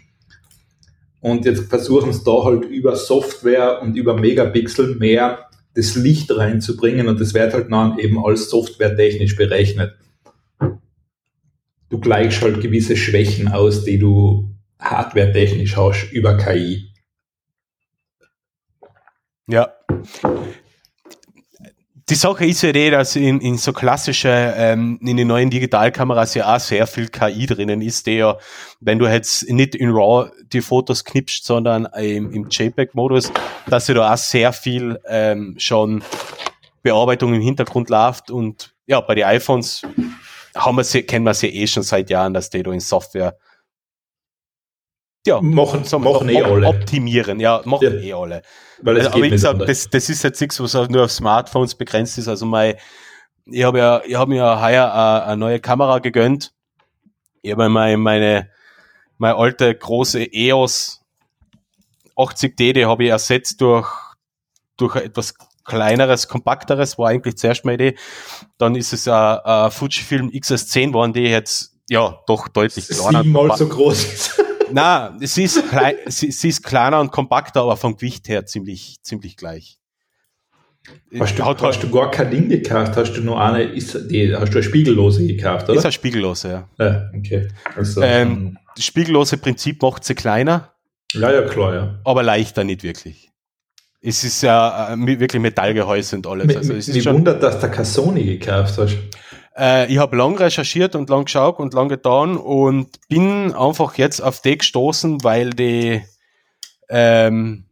Und 1.21 1.47
jetzt 1.47 1.71
versuchen 1.71 2.11
es 2.11 2.23
da 2.23 2.45
halt 2.45 2.67
über 2.67 2.97
Software 2.97 3.81
und 3.81 3.97
über 3.97 4.15
Megapixel 4.15 4.97
mehr 4.97 5.49
das 5.75 5.95
Licht 5.97 6.31
reinzubringen 6.31 7.09
und 7.09 7.21
das 7.21 7.35
wird 7.35 7.53
halt 7.53 7.71
dann 7.71 7.99
eben 7.99 8.25
als 8.25 8.49
softwaretechnisch 8.49 9.37
berechnet. 9.37 9.95
Du 11.91 12.01
gleichst 12.01 12.43
halt 12.43 12.61
gewisse 12.61 12.97
Schwächen 12.97 13.49
aus, 13.49 13.85
die 13.85 13.99
du 13.99 14.55
hardwaretechnisch 14.81 15.77
hast 15.77 16.11
über 16.13 16.37
KI. 16.37 16.93
Ja. 19.47 19.73
Die 22.11 22.17
Sache 22.17 22.45
ist 22.45 22.61
ja 22.61 22.71
die, 22.71 22.91
dass 22.91 23.17
in, 23.17 23.41
in 23.41 23.57
so 23.57 23.73
klassische, 23.73 24.29
ähm, 24.29 24.99
in 25.03 25.17
den 25.17 25.27
neuen 25.27 25.49
Digitalkameras 25.49 26.35
ja 26.35 26.55
auch 26.55 26.61
sehr 26.61 26.87
viel 26.87 27.09
KI 27.09 27.47
drinnen 27.47 27.81
ist, 27.81 28.07
der 28.07 28.15
ja, 28.15 28.39
wenn 28.81 28.99
du 28.99 29.07
jetzt 29.07 29.49
nicht 29.49 29.75
in 29.75 29.91
RAW 29.91 30.31
die 30.53 30.61
Fotos 30.61 31.05
knipst, 31.05 31.47
sondern 31.47 31.87
im, 31.97 32.31
im 32.31 32.49
JPEG-Modus, 32.51 33.33
dass 33.69 33.89
ja 33.89 33.95
da 33.95 34.13
auch 34.13 34.19
sehr 34.19 34.53
viel 34.53 35.01
ähm, 35.09 35.55
schon 35.57 36.05
Bearbeitung 36.83 37.33
im 37.33 37.41
Hintergrund 37.41 37.89
läuft. 37.89 38.31
Und 38.31 38.75
ja, 38.87 39.01
bei 39.01 39.15
den 39.15 39.25
iPhones 39.25 39.81
haben 40.55 40.77
wir 40.77 40.85
sie, 40.85 41.05
kennen 41.05 41.25
wir 41.25 41.33
sie 41.33 41.49
eh 41.49 41.67
schon 41.67 41.85
seit 41.85 42.11
Jahren, 42.11 42.35
dass 42.35 42.51
die 42.51 42.63
da 42.63 42.71
in 42.71 42.81
Software 42.81 43.39
ja, 45.27 45.41
machen, 45.41 45.85
so, 45.85 45.99
machen 45.99 46.29
eh 46.29 46.43
alle. 46.43 46.67
Optimieren, 46.67 47.41
ja, 47.41 47.63
machen 47.65 47.99
ja. 47.99 48.09
eh 48.09 48.13
alle. 48.13 48.43
Weil 48.83 48.99
es 48.99 49.07
also, 49.07 49.17
aber 49.17 49.25
wie 49.25 49.31
gesagt, 49.31 49.61
das, 49.69 49.89
das 49.89 50.09
ist 50.09 50.23
jetzt 50.23 50.41
nichts, 50.41 50.61
was 50.61 50.75
nur 50.89 51.05
auf 51.05 51.13
Smartphones 51.13 51.75
begrenzt 51.75 52.19
ist. 52.19 52.29
Also 52.29 52.45
mein, 52.45 52.75
ich 53.47 53.65
habe 53.65 53.79
ja, 53.79 54.03
ich 54.05 54.15
habe 54.15 54.31
mir 54.31 54.39
ja 54.39 54.61
heuer 54.61 54.93
eine, 54.93 55.25
eine 55.25 55.37
neue 55.37 55.61
Kamera 55.61 55.99
gegönnt. 55.99 56.53
Ich 57.43 57.53
habe 57.53 57.69
meine, 57.69 57.97
meine, 57.97 58.51
meine 59.19 59.37
alte 59.37 59.75
große 59.75 60.33
EOS 60.33 61.03
80D, 62.17 62.73
die 62.73 62.87
habe 62.87 63.05
ich 63.05 63.11
ersetzt 63.11 63.61
durch, 63.61 63.89
durch 64.77 64.97
etwas 64.97 65.35
kleineres, 65.65 66.29
kompakteres, 66.29 66.99
war 66.99 67.09
eigentlich 67.09 67.37
zuerst 67.37 67.65
meine 67.65 67.75
Idee. 67.75 67.99
Dann 68.59 68.75
ist 68.77 68.93
es 68.93 69.09
ein, 69.09 69.39
ein 69.39 69.71
Fujifilm 69.71 70.29
XS10 70.29 70.89
geworden, 70.89 71.13
die 71.13 71.23
jetzt 71.23 71.75
ja 71.89 72.19
doch 72.27 72.49
deutlich 72.49 72.89
kleiner. 72.89 73.23
Siebenmal 73.23 73.57
so 73.57 73.69
groß 73.69 74.05
ist. 74.05 74.45
Na, 74.73 75.17
sie 75.21 75.45
ist, 75.45 75.69
klein, 75.69 75.97
sie, 76.07 76.31
sie, 76.31 76.49
ist 76.49 76.63
kleiner 76.63 77.01
und 77.01 77.11
kompakter, 77.11 77.63
aber 77.63 77.77
vom 77.77 77.97
Gewicht 77.97 78.29
her 78.29 78.47
ziemlich, 78.47 78.99
ziemlich 79.03 79.37
gleich. 79.37 79.79
Hast 81.19 81.39
du, 81.39 81.45
hast 81.45 81.83
du 81.83 81.91
gar 81.91 82.11
kein 82.11 82.31
Ding 82.31 82.49
gekauft? 82.49 82.97
Hast 82.97 83.15
du 83.15 83.23
nur 83.23 83.41
eine, 83.41 83.63
ist 83.63 83.99
die, 84.11 84.35
hast 84.35 84.53
du 84.53 84.59
eine 84.59 84.63
spiegellose 84.63 85.27
gekauft, 85.27 85.69
oder? 85.69 85.79
Ist 85.79 85.85
eine 85.85 85.93
spiegellose, 85.93 86.49
ja. 86.49 86.69
ja 86.79 87.11
okay. 87.17 87.49
Also, 87.75 88.03
ähm, 88.03 88.59
das 88.77 88.85
spiegellose 88.85 89.39
Prinzip 89.39 89.81
macht 89.81 90.05
sie 90.05 90.15
kleiner. 90.15 90.75
Ja, 91.13 91.33
ja, 91.33 91.43
klar, 91.43 91.75
ja. 91.75 92.01
Aber 92.05 92.23
leichter 92.23 92.65
nicht 92.65 92.83
wirklich. 92.83 93.31
Es 94.03 94.25
ist 94.25 94.43
ja 94.43 94.93
äh, 94.93 95.19
wirklich 95.19 95.41
Metallgehäuse 95.41 96.17
und 96.17 96.27
alles. 96.27 96.55
Also, 96.55 96.75
es 96.75 96.89
mich 96.89 97.07
wundert, 97.07 97.43
dass 97.43 97.61
du 97.61 97.71
keine 97.71 97.87
Sony 97.87 98.25
gekauft 98.25 98.77
hast. 98.77 98.99
Äh, 99.57 99.93
ich 99.93 99.99
habe 99.99 100.17
lang 100.17 100.37
recherchiert 100.37 100.95
und 100.95 101.09
lang 101.11 101.27
geschaut 101.27 101.59
und 101.59 101.75
lang 101.75 101.89
getan 101.89 102.37
und 102.37 102.89
bin 103.09 103.55
einfach 103.55 103.97
jetzt 103.97 104.21
auf 104.21 104.41
die 104.41 104.59
gestoßen, 104.59 105.23
weil 105.23 105.51
die 105.51 106.03
ähm, 106.89 107.67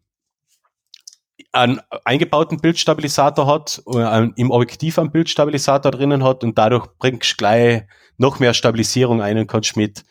einen 1.53 1.81
eingebauten 2.05 2.59
Bildstabilisator 2.61 3.47
hat, 3.47 3.83
äh, 3.87 4.29
im 4.37 4.51
Objektiv 4.51 4.99
einen 4.99 5.11
Bildstabilisator 5.11 5.91
drinnen 5.91 6.25
hat 6.25 6.45
und 6.45 6.57
dadurch 6.57 6.87
bringst 6.99 7.33
du 7.33 7.37
gleich 7.37 7.83
noch 8.17 8.39
mehr 8.39 8.55
Stabilisierung 8.55 9.21
ein 9.21 9.39
und 9.39 9.49
kannst 9.49 9.77
mit 9.77 10.05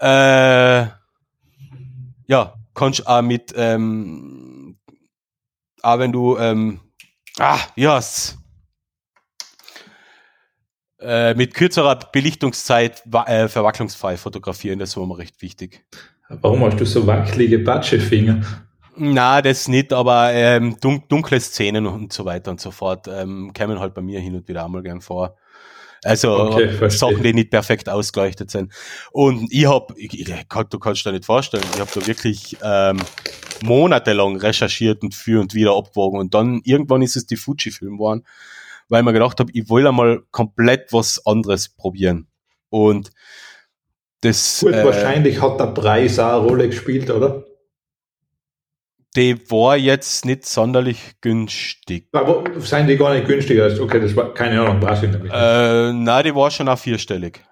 äh, 0.00 0.86
ja, 2.26 2.54
kannst 2.74 3.06
auch 3.06 3.22
mit 3.22 3.52
ähm, 3.56 4.78
auch 5.82 5.98
wenn 5.98 6.12
du 6.12 6.36
ähm, 6.36 6.80
ah, 7.38 7.58
ja, 7.74 8.00
äh, 11.00 11.34
mit 11.34 11.54
kürzerer 11.54 11.98
Belichtungszeit 12.12 13.02
äh, 13.26 13.48
verwacklungsfrei 13.48 14.16
fotografieren. 14.16 14.78
Das 14.78 14.96
war 14.96 15.06
mir 15.06 15.18
recht 15.18 15.40
wichtig. 15.42 15.84
Warum 16.28 16.64
hast 16.64 16.80
du 16.80 16.84
so 16.84 17.06
wackelige 17.06 17.58
Batschefinger? 17.60 18.42
Na, 18.96 19.40
das 19.40 19.68
nicht, 19.68 19.92
aber 19.92 20.32
ähm, 20.32 20.76
dun 20.80 21.04
dunkle 21.08 21.40
Szenen 21.40 21.86
und 21.86 22.12
so 22.12 22.24
weiter 22.24 22.50
und 22.50 22.60
so 22.60 22.72
fort 22.72 23.06
ähm, 23.08 23.52
kämen 23.54 23.78
halt 23.78 23.94
bei 23.94 24.02
mir 24.02 24.18
hin 24.18 24.34
und 24.34 24.48
wieder 24.48 24.64
einmal 24.64 24.82
gern 24.82 25.00
vor. 25.00 25.36
Also 26.04 26.36
okay, 26.36 26.88
Sachen, 26.90 27.22
die 27.22 27.32
nicht 27.32 27.50
perfekt 27.50 27.88
ausgeleuchtet 27.88 28.50
sind. 28.50 28.72
Und 29.10 29.52
ich 29.52 29.66
habe, 29.66 29.94
du 30.70 30.78
kannst 30.78 31.04
dir 31.04 31.12
nicht 31.12 31.24
vorstellen, 31.24 31.64
ich 31.74 31.80
habe 31.80 31.90
da 31.94 32.06
wirklich 32.06 32.56
ähm, 32.62 32.98
monatelang 33.62 34.36
recherchiert 34.36 35.02
und 35.02 35.14
für 35.14 35.40
und 35.40 35.54
wieder 35.54 35.76
abgewogen 35.76 36.20
und 36.20 36.34
dann 36.34 36.60
irgendwann 36.64 37.02
ist 37.02 37.16
es 37.16 37.26
die 37.26 37.36
Fuji-Film 37.36 37.94
geworden 37.94 38.24
weil 38.88 39.00
ich 39.00 39.04
mir 39.04 39.12
gedacht 39.12 39.40
habe, 39.40 39.50
ich 39.52 39.68
will 39.70 39.86
einmal 39.86 40.22
komplett 40.30 40.92
was 40.92 41.24
anderes 41.26 41.68
probieren. 41.68 42.28
Und 42.70 43.10
das. 44.20 44.60
Gut, 44.60 44.72
äh, 44.74 44.84
wahrscheinlich 44.84 45.40
hat 45.40 45.60
der 45.60 45.66
Preis 45.66 46.18
auch 46.18 46.40
eine 46.40 46.48
Rolle 46.48 46.68
gespielt, 46.68 47.10
oder? 47.10 47.44
Die 49.16 49.50
war 49.50 49.76
jetzt 49.76 50.26
nicht 50.26 50.44
sonderlich 50.44 51.14
günstig. 51.20 52.08
Aber 52.12 52.44
seien 52.60 52.86
die 52.86 52.96
gar 52.96 53.14
nicht 53.14 53.26
günstiger? 53.26 53.68
Okay, 53.80 54.00
das 54.00 54.14
war 54.14 54.34
keine 54.34 54.60
Ahnung, 54.60 54.82
weiß 54.82 55.02
ich 55.02 55.10
nicht. 55.10 55.32
Äh, 55.32 55.92
nein, 55.92 56.24
die 56.24 56.34
war 56.34 56.50
schon 56.50 56.68
auch 56.68 56.78
vierstellig. 56.78 57.42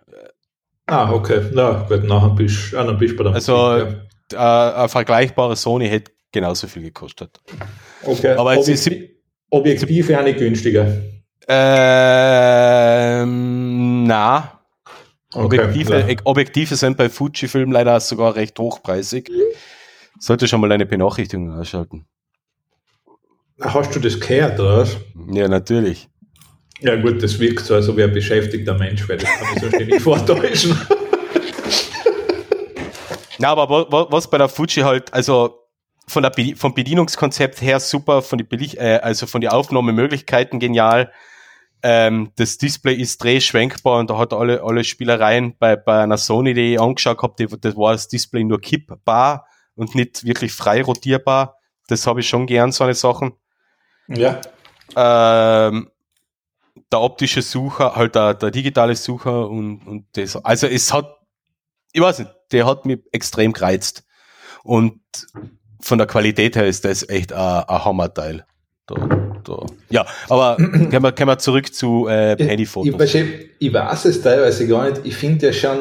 Ah, 0.86 1.10
okay. 1.12 1.40
Na 1.52 1.84
gut, 1.88 2.04
nachher 2.04 2.30
bist 2.30 2.72
du 2.72 3.16
bei 3.16 3.24
der 3.24 3.34
Also, 3.34 3.52
ja. 4.32 4.72
äh, 4.72 4.76
eine 4.76 4.88
vergleichbare 4.88 5.56
Sony 5.56 5.88
hätte 5.88 6.12
genauso 6.30 6.68
viel 6.68 6.82
gekostet. 6.82 7.40
Okay, 8.04 8.34
aber 8.34 8.56
Objektiv, 8.56 9.08
Objektive 9.50 10.12
ja 10.12 10.22
nicht 10.22 10.38
günstiger. 10.38 10.86
Ähm, 11.48 13.26
na. 14.04 14.60
Okay, 15.32 15.44
Objektive, 15.44 15.98
ja. 16.08 16.16
Objektive 16.24 16.76
sind 16.76 16.96
bei 16.96 17.08
Fujifilm 17.08 17.72
leider 17.72 18.00
sogar 18.00 18.36
recht 18.36 18.58
hochpreisig. 18.58 19.30
Sollte 20.18 20.48
schon 20.48 20.60
mal 20.60 20.72
eine 20.72 20.86
Benachrichtigung 20.86 21.52
ausschalten. 21.52 22.06
Hast 23.60 23.94
du 23.94 24.00
das 24.00 24.18
gehört, 24.18 24.58
oder? 24.60 24.86
Ja, 25.30 25.46
natürlich. 25.48 26.08
Ja 26.80 26.96
gut, 26.96 27.22
das 27.22 27.38
wirkt 27.38 27.64
so, 27.64 27.74
als 27.74 27.88
ob 27.88 27.98
er 27.98 28.08
ein 28.08 28.12
beschäftigter 28.12 28.74
Mensch 28.74 29.08
wäre. 29.08 29.18
Das 29.20 29.30
kann 29.30 29.48
ich 29.54 29.62
so 29.62 29.68
ständig 29.68 30.02
vortäuschen. 30.02 30.78
Na, 33.38 33.48
aber 33.48 33.68
was 34.10 34.28
bei 34.28 34.38
der 34.38 34.48
Fuji 34.48 34.82
halt, 34.82 35.12
also 35.12 35.58
von 36.06 36.22
der 36.22 36.32
vom 36.56 36.74
Bedienungskonzept 36.74 37.60
her 37.60 37.80
super, 37.80 38.22
von 38.22 38.38
die 38.38 38.76
äh, 38.76 38.98
also 38.98 39.26
von 39.26 39.40
den 39.40 39.50
Aufnahmemöglichkeiten 39.50 40.60
genial. 40.60 41.12
Ähm, 41.82 42.32
das 42.36 42.58
Display 42.58 42.94
ist 42.94 43.22
drehschwenkbar 43.22 44.00
und 44.00 44.10
da 44.10 44.18
hat 44.18 44.32
alle, 44.32 44.62
alle 44.62 44.82
Spielereien 44.82 45.56
bei, 45.58 45.76
bei 45.76 46.02
einer 46.02 46.16
Sony, 46.16 46.54
die 46.54 46.74
ich 46.74 46.80
angeschaut 46.80 47.22
habe, 47.22 47.34
die, 47.38 47.46
das 47.46 47.76
war 47.76 47.92
das 47.92 48.08
Display 48.08 48.44
nur 48.44 48.60
kippbar 48.60 49.46
und 49.74 49.94
nicht 49.94 50.24
wirklich 50.24 50.52
frei 50.52 50.82
rotierbar. 50.82 51.56
Das 51.88 52.06
habe 52.06 52.20
ich 52.20 52.28
schon 52.28 52.46
gern, 52.46 52.72
so 52.72 52.84
eine 52.84 52.94
Sachen. 52.94 53.34
Ja. 54.08 54.40
Ähm, 54.96 55.90
der 56.90 57.00
optische 57.00 57.42
Sucher, 57.42 57.94
halt 57.94 58.14
der, 58.14 58.34
der 58.34 58.50
digitale 58.50 58.96
Sucher 58.96 59.48
und, 59.48 59.86
und 59.86 60.06
das. 60.12 60.36
Also 60.36 60.66
es 60.66 60.92
hat, 60.92 61.18
ich 61.92 62.00
weiß 62.00 62.20
nicht, 62.20 62.30
der 62.52 62.66
hat 62.66 62.86
mich 62.86 63.00
extrem 63.12 63.52
gereizt. 63.52 64.04
Und 64.62 65.00
von 65.80 65.98
der 65.98 66.06
Qualität 66.06 66.56
her 66.56 66.66
ist 66.66 66.84
das 66.84 67.08
echt 67.08 67.32
ein, 67.32 67.64
ein 67.64 67.84
Hammerteil. 67.84 68.46
Da 68.86 69.25
da. 69.48 69.66
Ja, 69.90 70.06
aber 70.28 70.56
kommen 70.56 71.02
wir, 71.02 71.12
kommen 71.12 71.28
wir 71.28 71.38
zurück 71.38 71.72
zu 71.72 72.08
äh, 72.08 72.36
Handyfotos. 72.38 73.14
Ich, 73.14 73.24
ich, 73.58 73.72
weiß 73.72 74.04
es 74.06 74.22
teilweise 74.22 74.66
gar 74.66 74.90
nicht. 74.90 75.02
Ich 75.04 75.16
finde 75.16 75.46
ja 75.46 75.52
schon, 75.52 75.78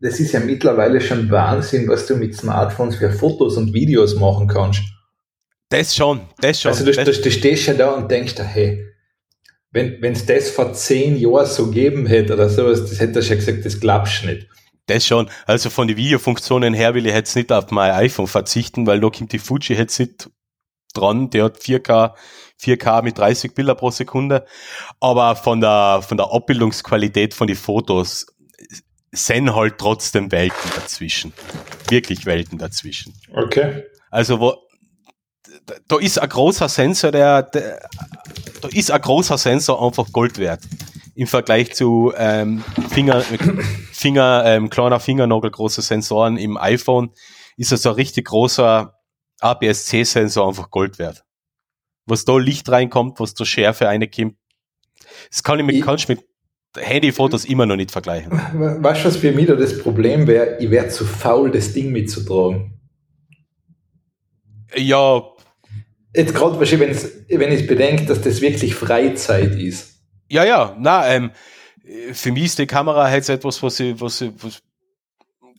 das 0.00 0.20
ist 0.20 0.32
ja 0.32 0.40
mittlerweile 0.40 1.00
schon 1.00 1.30
Wahnsinn, 1.30 1.88
was 1.88 2.06
du 2.06 2.16
mit 2.16 2.34
Smartphones 2.36 2.96
für 2.96 3.10
Fotos 3.10 3.56
und 3.56 3.72
Videos 3.72 4.14
machen 4.16 4.48
kannst. 4.48 4.82
Das 5.70 5.94
schon, 5.94 6.20
das 6.40 6.62
schon. 6.62 6.70
Also 6.70 6.84
du, 6.84 6.92
das, 6.92 7.20
du 7.20 7.30
stehst 7.30 7.66
ja 7.66 7.74
da 7.74 7.90
und 7.90 8.10
denkst, 8.10 8.34
hey, 8.38 8.86
wenn 9.70 10.00
es 10.02 10.24
das 10.24 10.50
vor 10.50 10.72
zehn 10.72 11.16
Jahren 11.16 11.46
so 11.46 11.66
gegeben 11.66 12.06
hätte 12.06 12.32
oder 12.34 12.48
sowas, 12.48 12.80
das 12.80 13.00
hätte 13.00 13.18
er 13.18 13.22
schon 13.22 13.36
gesagt, 13.36 13.66
das 13.66 13.78
glaubst 13.78 14.22
du 14.22 14.28
nicht. 14.28 14.46
Das 14.86 15.06
schon. 15.06 15.28
Also 15.46 15.68
von 15.68 15.86
den 15.86 15.98
Videofunktionen 15.98 16.72
her 16.72 16.94
will 16.94 17.06
ich 17.06 17.12
jetzt 17.12 17.36
nicht 17.36 17.52
auf 17.52 17.70
mein 17.70 17.92
iPhone 17.92 18.26
verzichten, 18.26 18.86
weil 18.86 19.00
da 19.00 19.10
kommt 19.10 19.32
die 19.32 19.38
Fuji 19.38 19.76
jetzt 19.76 20.00
nicht 20.00 20.30
dran. 20.94 21.28
Der 21.30 21.44
hat 21.44 21.58
4K 21.58 22.14
4K 22.60 23.02
mit 23.02 23.18
30 23.18 23.54
Bilder 23.54 23.74
pro 23.74 23.90
Sekunde. 23.90 24.46
Aber 25.00 25.36
von 25.36 25.60
der, 25.60 26.02
von 26.06 26.16
der 26.16 26.32
Abbildungsqualität 26.32 27.34
von 27.34 27.46
den 27.46 27.56
Fotos 27.56 28.26
sind 29.10 29.54
halt 29.54 29.78
trotzdem 29.78 30.30
Welten 30.30 30.70
dazwischen. 30.74 31.32
Wirklich 31.88 32.26
Welten 32.26 32.58
dazwischen. 32.58 33.14
Okay. 33.34 33.84
Also 34.10 34.40
wo, 34.40 34.54
da 35.86 35.98
ist 35.98 36.18
ein 36.18 36.28
großer 36.28 36.68
Sensor, 36.68 37.10
der, 37.10 37.42
der 37.42 37.88
da 38.60 38.68
ist 38.68 38.90
ein 38.90 39.00
großer 39.00 39.38
Sensor 39.38 39.84
einfach 39.84 40.10
Gold 40.12 40.38
wert 40.38 40.60
im 41.14 41.26
Vergleich 41.26 41.74
zu 41.74 42.12
ähm, 42.16 42.62
Finger, 42.90 43.20
Finger, 43.92 44.44
ähm, 44.46 44.70
kleiner 44.70 45.00
Fingernagel 45.00 45.50
große 45.50 45.82
Sensoren 45.82 46.36
im 46.36 46.56
iPhone 46.56 47.10
ist 47.56 47.72
das 47.72 47.82
so 47.82 47.90
ein 47.90 47.96
richtig 47.96 48.26
großer 48.26 48.94
APS-C-Sensor 49.40 50.46
einfach 50.46 50.70
Gold 50.70 50.98
wert. 51.00 51.24
Was 52.08 52.24
da 52.24 52.38
Licht 52.38 52.68
reinkommt, 52.70 53.20
was 53.20 53.34
da 53.34 53.44
Schärfe 53.44 53.86
reinkommt, 53.86 54.34
das 55.30 55.42
kann 55.42 55.58
ich 55.58 55.66
mit, 55.66 55.76
ich, 55.76 55.82
kannst 55.82 56.08
mit 56.08 56.24
Handyfotos 56.76 57.44
immer 57.44 57.66
noch 57.66 57.76
nicht 57.76 57.90
vergleichen. 57.90 58.32
Weißt 58.82 59.04
du, 59.04 59.08
was 59.08 59.16
für 59.16 59.32
mich 59.32 59.46
da 59.46 59.54
das 59.54 59.78
Problem 59.78 60.26
wäre? 60.26 60.58
Ich 60.58 60.70
wäre 60.70 60.88
zu 60.88 61.04
faul, 61.04 61.50
das 61.50 61.72
Ding 61.72 61.92
mitzutragen. 61.92 62.78
Ja. 64.74 65.22
Jetzt 66.14 66.34
gerade, 66.34 66.58
wenn 66.58 67.52
ich 67.52 67.66
bedenke, 67.66 68.06
dass 68.06 68.20
das 68.20 68.40
wirklich 68.40 68.74
Freizeit 68.74 69.54
ist. 69.54 69.98
Ja, 70.30 70.44
ja, 70.44 70.76
na, 70.78 71.06
ähm, 71.08 71.30
für 72.12 72.32
mich 72.32 72.44
ist 72.44 72.58
die 72.58 72.66
Kamera 72.66 73.08
halt 73.08 73.28
etwas, 73.28 73.62
was 73.62 73.80
ich, 73.80 74.00
was 74.00 74.20
ich, 74.20 74.32
was, 74.40 74.60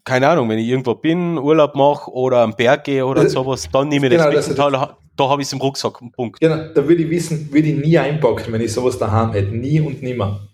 keine 0.03 0.27
Ahnung, 0.27 0.49
wenn 0.49 0.59
ich 0.59 0.67
irgendwo 0.67 0.95
bin, 0.95 1.37
Urlaub 1.37 1.75
mache 1.75 2.11
oder 2.11 2.39
am 2.39 2.55
Berg 2.55 2.83
gehe 2.83 3.05
oder 3.05 3.23
das, 3.23 3.33
sowas, 3.33 3.67
dann 3.71 3.87
nehme 3.87 4.07
ich 4.07 4.11
genau, 4.11 4.31
das 4.31 4.47
mit 4.47 4.57
das, 4.57 4.89
da, 5.19 5.29
habe 5.29 5.41
ich 5.41 5.47
es 5.47 5.53
im 5.53 5.59
Rucksack, 5.59 5.99
Punkt. 6.15 6.39
Genau, 6.39 6.73
da 6.73 6.87
würde 6.87 7.03
ich 7.03 7.09
wissen, 7.09 7.51
würde 7.51 7.67
ich 7.67 7.77
nie 7.77 7.97
einpacken, 7.97 8.53
wenn 8.53 8.61
ich 8.61 8.71
sowas 8.71 8.97
daheim 8.97 9.33
hätte. 9.33 9.55
Nie 9.55 9.81
und 9.81 10.01
nimmer. 10.01 10.47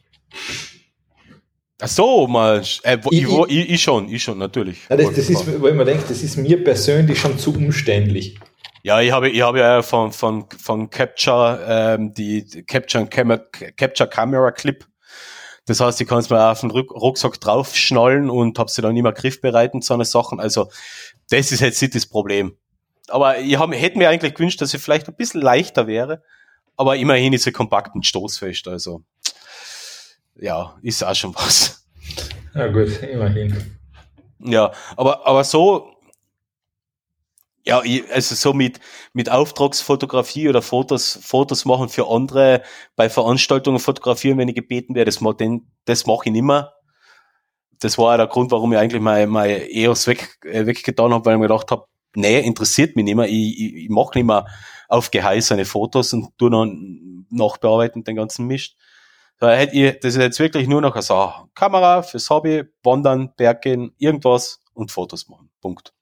Ach 1.81 1.87
so, 1.87 2.25
mal, 2.27 2.63
äh, 2.83 2.97
ich, 3.11 3.23
ich, 3.23 3.29
ich, 3.49 3.69
ich, 3.71 3.81
schon, 3.81 4.09
ich 4.09 4.23
schon, 4.23 4.37
natürlich. 4.37 4.79
Ja, 4.89 4.95
das, 4.95 5.13
das 5.13 5.29
ist, 5.29 5.61
weil 5.61 5.73
man 5.73 5.85
denkt, 5.85 6.09
das 6.09 6.23
ist 6.23 6.37
mir 6.37 6.63
persönlich 6.63 7.19
schon 7.19 7.37
zu 7.37 7.53
umständlich. 7.53 8.39
Ja, 8.83 9.01
ich 9.01 9.11
habe, 9.11 9.29
ich 9.29 9.41
habe 9.41 9.59
ja 9.59 9.81
von, 9.81 10.11
von, 10.11 10.45
von 10.61 10.89
Capture, 10.89 11.59
ähm, 11.67 12.13
die 12.13 12.45
Capture, 12.67 13.07
Camera, 13.07 13.41
Capture 13.75 14.07
Camera 14.07 14.51
Clip. 14.51 14.85
Das 15.65 15.79
heißt, 15.79 15.99
ich 15.99 16.07
kann 16.07 16.19
es 16.19 16.29
mal 16.29 16.51
auf 16.51 16.61
den 16.61 16.69
Rucksack 16.69 17.41
draufschnallen 17.41 18.29
und 18.29 18.59
habe 18.59 18.69
sie 18.69 18.83
dann 18.83 18.95
immer 18.95 19.11
griffbereit 19.11 19.73
und 19.73 19.83
so 19.83 19.95
eine 19.95 20.05
Sachen. 20.05 20.39
Also, 20.39 20.69
das 21.29 21.51
ist 21.51 21.61
jetzt 21.61 21.81
nicht 21.81 21.95
das 21.95 22.05
Problem. 22.05 22.55
Aber 23.09 23.39
ich 23.39 23.57
hab, 23.57 23.71
hätte 23.73 23.97
mir 23.97 24.09
eigentlich 24.09 24.33
gewünscht, 24.33 24.61
dass 24.61 24.71
sie 24.71 24.79
vielleicht 24.79 25.07
ein 25.07 25.15
bisschen 25.15 25.41
leichter 25.41 25.87
wäre. 25.87 26.23
Aber 26.77 26.97
immerhin 26.97 27.33
ist 27.33 27.43
sie 27.43 27.51
kompakt 27.51 27.95
und 27.95 28.05
stoßfest. 28.05 28.67
Also, 28.67 29.03
ja, 30.35 30.75
ist 30.81 31.03
auch 31.03 31.15
schon 31.15 31.33
was. 31.35 31.85
Ja, 32.53 32.67
gut, 32.67 33.01
immerhin. 33.03 33.77
Ja, 34.39 34.71
aber, 34.95 35.25
aber 35.25 35.43
so, 35.43 35.95
ja, 37.65 37.81
also 38.13 38.35
so 38.35 38.53
mit, 38.53 38.79
mit 39.13 39.29
Auftragsfotografie 39.29 40.49
oder 40.49 40.61
Fotos, 40.61 41.19
Fotos 41.21 41.65
machen 41.65 41.89
für 41.89 42.07
andere, 42.07 42.61
bei 42.95 43.09
Veranstaltungen 43.09 43.79
fotografieren, 43.79 44.37
wenn 44.37 44.47
ich 44.47 44.55
gebeten 44.55 44.93
werde, 44.93 45.11
das, 45.11 45.19
das 45.85 46.05
mache 46.05 46.25
ich 46.25 46.31
nicht 46.31 46.43
mehr. 46.43 46.73
Das 47.79 47.97
war 47.97 48.13
ja 48.13 48.17
der 48.17 48.27
Grund, 48.27 48.51
warum 48.51 48.71
ich 48.71 48.79
eigentlich 48.79 49.01
mein, 49.01 49.29
mein 49.29 49.61
EOS 49.69 50.07
weg, 50.07 50.37
äh, 50.45 50.65
weggetan 50.65 51.11
habe, 51.11 51.25
weil 51.25 51.33
ich 51.33 51.39
mir 51.39 51.47
gedacht 51.47 51.71
habe, 51.71 51.87
nee, 52.15 52.39
interessiert 52.39 52.95
mich 52.95 53.05
nicht 53.05 53.15
mehr. 53.15 53.27
Ich, 53.27 53.59
ich, 53.59 53.75
ich 53.75 53.89
mache 53.89 54.17
nicht 54.17 54.25
mehr 54.25 54.45
auf 54.87 55.11
Geheiß 55.11 55.47
seine 55.47 55.65
Fotos 55.65 56.13
und 56.13 56.37
tu 56.37 56.49
noch 56.49 56.65
nachbearbeiten 57.29 58.03
den 58.03 58.15
ganzen 58.15 58.47
Mist. 58.47 58.75
Da 59.39 59.53
hätte 59.53 59.75
ich, 59.75 59.99
das 59.99 60.15
ist 60.15 60.21
jetzt 60.21 60.39
wirklich 60.39 60.67
nur 60.67 60.81
noch 60.81 60.99
Sache. 61.01 61.47
Kamera 61.55 62.03
fürs 62.03 62.29
Hobby, 62.29 62.63
Wandern, 62.83 63.33
Berggehen, 63.35 63.93
irgendwas 63.97 64.61
und 64.73 64.91
Fotos 64.91 65.27
machen. 65.27 65.49
Punkt. 65.61 65.93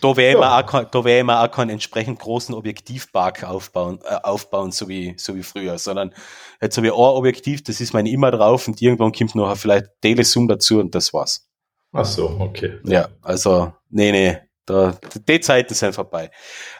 Da 0.00 0.16
wäre 0.16 0.40
ja. 0.40 0.60
auch, 0.60 0.84
da 0.84 1.04
wär 1.04 1.22
man 1.24 1.46
auch 1.46 1.52
keinen 1.52 1.70
entsprechend 1.70 2.18
großen 2.18 2.54
Objektivpark 2.54 3.44
aufbauen, 3.44 4.00
äh, 4.04 4.14
aufbauen, 4.22 4.72
so 4.72 4.88
wie, 4.88 5.14
so 5.18 5.34
wie 5.34 5.42
früher, 5.42 5.78
sondern 5.78 6.14
jetzt 6.60 6.76
habe 6.78 6.86
ich 6.86 6.92
ein 6.92 6.98
Objektiv, 6.98 7.62
das 7.62 7.80
ist 7.80 7.92
mein 7.92 8.06
immer 8.06 8.30
drauf 8.30 8.66
und 8.66 8.80
irgendwann 8.80 9.12
kommt 9.12 9.34
noch 9.34 9.54
vielleicht 9.56 9.86
Telezoom 10.00 10.48
dazu 10.48 10.80
und 10.80 10.94
das 10.94 11.12
war's. 11.12 11.49
Ach 11.92 12.04
so, 12.04 12.36
okay. 12.38 12.78
Ja, 12.84 13.08
also, 13.22 13.72
nee, 13.88 14.12
nee, 14.12 14.38
da, 14.64 14.94
die 15.28 15.40
Zeiten 15.40 15.74
sind 15.74 15.94
vorbei. 15.94 16.30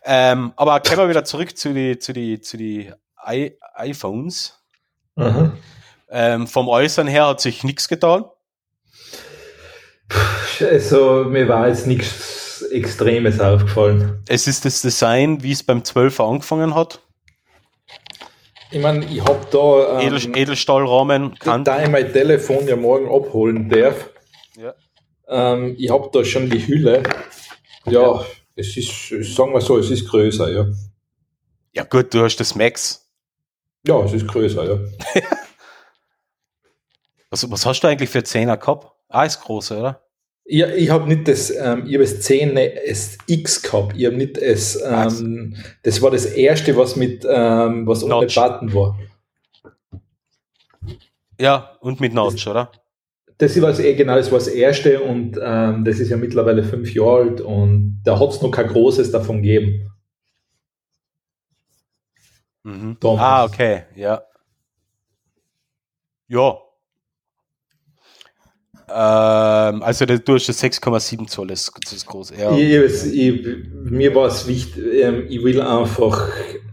Ähm, 0.04 0.52
aber 0.56 0.80
kommen 0.80 0.98
wir 0.98 1.08
wieder 1.08 1.24
zurück 1.24 1.56
zu 1.56 1.74
die, 1.74 1.98
zu 1.98 2.12
die, 2.12 2.40
zu 2.40 2.56
die 2.56 2.92
I 3.28 3.56
iPhones. 3.74 4.58
Mhm. 5.16 5.52
Ähm, 6.08 6.46
vom 6.46 6.68
Äußeren 6.68 7.08
her 7.08 7.26
hat 7.26 7.40
sich 7.40 7.64
nichts 7.64 7.88
getan. 7.88 8.24
Also, 10.60 11.24
mir 11.24 11.48
war 11.48 11.68
jetzt 11.68 11.86
nichts 11.86 12.62
Extremes 12.70 13.40
aufgefallen. 13.40 14.22
Es 14.28 14.46
ist 14.46 14.64
das 14.64 14.82
Design, 14.82 15.42
wie 15.42 15.52
es 15.52 15.62
beim 15.62 15.80
12er 15.80 16.28
angefangen 16.28 16.74
hat. 16.74 17.00
Ich 18.70 18.80
meine, 18.80 19.04
ich 19.04 19.20
habe 19.20 19.40
da 19.50 20.00
ähm, 20.00 20.06
Edel, 20.06 20.36
Edelstahlrahmen. 20.36 21.34
Da 21.42 21.82
ich 21.82 21.88
mein 21.88 22.12
Telefon 22.12 22.68
ja 22.68 22.76
morgen 22.76 23.06
abholen 23.06 23.68
darf. 23.68 24.09
Ähm, 25.30 25.76
ich 25.78 25.90
habe 25.90 26.10
da 26.12 26.24
schon 26.24 26.50
die 26.50 26.66
Hülle. 26.66 27.02
Ja, 27.86 28.24
es 28.56 28.76
ist, 28.76 29.34
sagen 29.34 29.52
wir 29.52 29.60
so, 29.60 29.78
es 29.78 29.90
ist 29.90 30.08
größer, 30.08 30.52
ja. 30.52 30.66
Ja 31.72 31.84
gut, 31.84 32.12
du 32.12 32.22
hast 32.22 32.36
das 32.36 32.54
Max. 32.54 33.08
Ja, 33.86 34.04
es 34.04 34.12
ist 34.12 34.26
größer, 34.26 34.64
ja. 34.64 34.78
was, 37.30 37.50
was 37.50 37.64
hast 37.64 37.80
du 37.80 37.88
eigentlich 37.88 38.10
für 38.10 38.18
10er 38.18 38.56
gehabt? 38.58 38.92
Ah, 39.08 39.24
ist 39.24 39.40
groß, 39.40 39.72
oder? 39.72 40.02
Ja, 40.44 40.68
ich 40.68 40.90
habe 40.90 41.06
nicht 41.06 41.28
das, 41.28 41.50
ähm, 41.50 41.86
ich 41.86 41.94
habe 41.94 42.04
das 42.04 42.20
10 42.22 42.56
das 42.56 43.18
X 43.26 43.62
gehabt. 43.62 43.96
Ich 43.96 44.04
habe 44.04 44.16
nicht 44.16 44.36
das, 44.36 44.80
ähm, 44.84 45.56
das 45.84 46.02
war 46.02 46.10
das 46.10 46.26
erste, 46.26 46.76
was 46.76 46.96
mit, 46.96 47.24
ähm, 47.28 47.86
was 47.86 48.02
ohne 48.02 48.26
Button 48.26 48.74
war. 48.74 48.98
Ja, 51.38 51.76
und 51.80 52.00
mit 52.00 52.12
Notch, 52.12 52.44
das, 52.44 52.46
oder? 52.48 52.72
Das 53.40 53.58
war 53.62 53.78
eh 53.80 53.94
genau, 53.94 54.16
das 54.16 54.30
war 54.30 54.38
das 54.38 54.48
erste 54.48 55.00
und 55.00 55.40
ähm, 55.42 55.82
das 55.82 55.98
ist 55.98 56.10
ja 56.10 56.18
mittlerweile 56.18 56.62
fünf 56.62 56.92
Jahre 56.92 57.20
alt 57.20 57.40
und 57.40 58.02
da 58.04 58.20
hat 58.20 58.28
es 58.28 58.42
noch 58.42 58.50
kein 58.50 58.68
großes 58.68 59.10
davon 59.10 59.36
gegeben. 59.36 59.90
Mhm. 62.64 62.98
Ah, 63.02 63.44
okay, 63.44 63.84
ja. 63.96 64.22
Ja. 66.28 66.58
Ähm, 68.90 69.82
also 69.84 70.04
du 70.04 70.34
hast 70.34 70.46
das 70.46 70.62
6,7 70.62 71.26
Zoll, 71.26 71.46
das, 71.46 71.72
das 71.82 71.94
ist 71.94 72.06
groß. 72.06 72.34
Ja. 72.36 72.54
Ich, 72.54 73.14
ich, 73.14 73.46
mir 73.72 74.14
war 74.14 74.26
es 74.26 74.46
wichtig, 74.46 74.84
ähm, 75.02 75.24
ich 75.30 75.42
will 75.42 75.62
einfach 75.62 76.28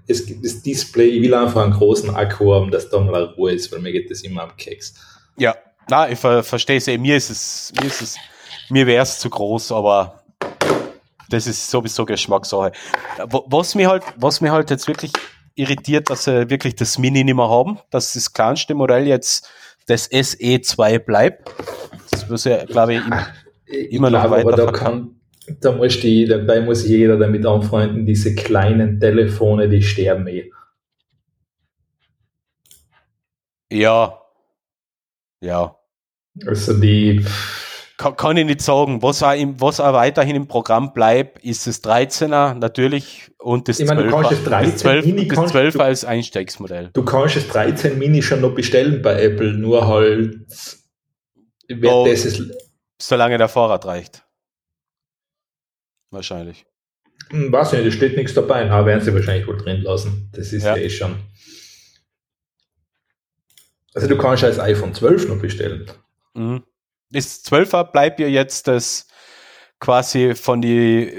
es, 0.06 0.26
das 0.42 0.64
Display, 0.64 1.08
ich 1.08 1.22
will 1.22 1.34
einfach 1.34 1.64
einen 1.64 1.72
großen 1.72 2.10
Akku 2.14 2.54
haben, 2.54 2.72
dass 2.72 2.90
da 2.90 3.00
mal 3.00 3.24
Ruhe 3.24 3.54
ist, 3.54 3.72
weil 3.72 3.80
mir 3.80 3.94
geht 3.94 4.12
das 4.12 4.24
immer 4.24 4.44
am 4.44 4.58
Keks. 4.58 4.96
Ja, 5.38 5.56
na, 5.90 6.10
ich 6.10 6.20
ver 6.20 6.44
verstehe 6.44 6.78
es. 6.78 6.88
Mir 6.88 7.18
ist 7.18 7.30
es, 7.30 7.74
mir 7.80 7.88
ist 7.88 8.02
es, 8.02 8.18
mir 8.70 8.86
wäre 8.86 9.04
es 9.04 9.20
zu 9.20 9.30
groß, 9.30 9.72
aber 9.72 10.24
das 11.30 11.48
ist 11.48 11.70
sowieso 11.70 12.06
Geschmackssache. 12.06 12.72
Was 13.18 13.76
mir 13.76 13.90
halt, 13.90 14.04
was 14.16 14.42
mir 14.42 14.52
halt 14.52 14.70
jetzt 14.70 14.88
wirklich 14.88 15.12
irritiert, 15.56 16.10
dass 16.10 16.26
sie 16.26 16.50
wirklich 16.50 16.76
das 16.76 16.98
Mini 16.98 17.24
nicht 17.24 17.36
mehr 17.36 17.50
haben, 17.50 17.80
dass 17.90 18.14
das 18.14 18.32
kleinste 18.32 18.76
Modell 18.76 19.08
jetzt 19.08 19.50
das 19.88 20.10
SE2 20.12 21.00
bleibt. 21.00 21.50
Das 22.12 22.30
wird 22.30 22.44
ja, 22.46 22.66
glaube 22.66 22.96
ich, 22.96 23.06
immer, 23.06 23.28
immer 23.90 24.10
noch 24.10 24.30
weiter 24.30 24.48
aber 24.48 24.56
da 24.56 24.72
kann, 24.72 25.20
da 25.62 25.72
muss 25.72 26.00
die, 26.00 26.26
dabei 26.26 26.62
muss 26.62 26.88
jeder 26.88 27.18
damit 27.18 27.46
anfreunden, 27.46 28.06
diese 28.06 28.36
kleinen 28.36 29.00
Telefone, 29.00 29.70
die 29.70 29.82
sterben 29.82 30.28
eh. 30.28 30.52
Ja. 33.72 34.22
Ja. 35.42 35.77
Also 36.46 36.74
die 36.80 37.26
kann, 37.98 38.16
kann 38.16 38.38
ich 38.38 38.46
nicht 38.46 38.62
sagen. 38.62 39.02
Was 39.02 39.24
auch, 39.24 39.34
im, 39.34 39.60
was 39.60 39.80
auch 39.80 39.94
weiterhin 39.94 40.36
im 40.36 40.48
Programm 40.48 40.94
bleibt, 40.94 41.44
ist 41.44 41.68
das 41.68 41.84
13er 41.84 42.54
natürlich 42.54 43.32
und 43.40 43.68
das 43.68 43.80
ich 43.80 43.88
meine, 43.88 44.04
12er, 44.04 44.30
das 44.30 44.44
13 44.44 44.72
das 44.72 44.82
12, 44.82 45.06
Mini 45.06 45.28
das 45.28 45.52
12 45.52 45.74
du, 45.74 45.80
als 45.82 46.06
Einsteigsmodell. 46.06 46.90
Du 46.94 47.04
kannst 47.04 47.36
das 47.36 47.48
13 47.48 47.98
Mini 47.98 48.22
schon 48.22 48.42
noch 48.42 48.54
bestellen 48.54 49.02
bei 49.02 49.22
Apple, 49.22 49.54
nur 49.54 49.88
halt 49.88 50.46
oh, 51.84 52.06
das 52.08 52.26
ist, 52.26 52.44
solange 53.02 53.38
der 53.38 53.50
Vorrat 53.50 53.86
reicht. 53.86 54.24
Wahrscheinlich. 56.12 56.66
Hm, 57.30 57.52
weiß 57.52 57.74
nicht, 57.74 57.86
da 57.86 57.92
steht 57.92 58.16
nichts 58.16 58.34
dabei, 58.34 58.70
aber 58.70 58.86
werden 58.86 59.04
sie 59.04 59.14
wahrscheinlich 59.14 59.48
wohl 59.48 59.58
drin 59.58 59.82
lassen. 59.82 60.30
Das 60.34 60.54
ist 60.54 60.64
ja 60.64 60.78
eh 60.78 60.90
schon. 60.90 61.16
Also 63.94 64.08
du 64.08 64.18
kannst 64.18 64.44
als 64.44 64.60
iPhone 64.60 64.94
12 64.94 65.28
noch 65.28 65.40
bestellen. 65.42 65.90
Mhm 66.38 66.64
das 67.10 67.44
12er 67.46 67.92
bleibt 67.92 68.20
ja 68.20 68.28
jetzt 68.28 68.68
das 68.68 69.08
quasi 69.80 70.36
von 70.36 70.62
die, 70.62 71.14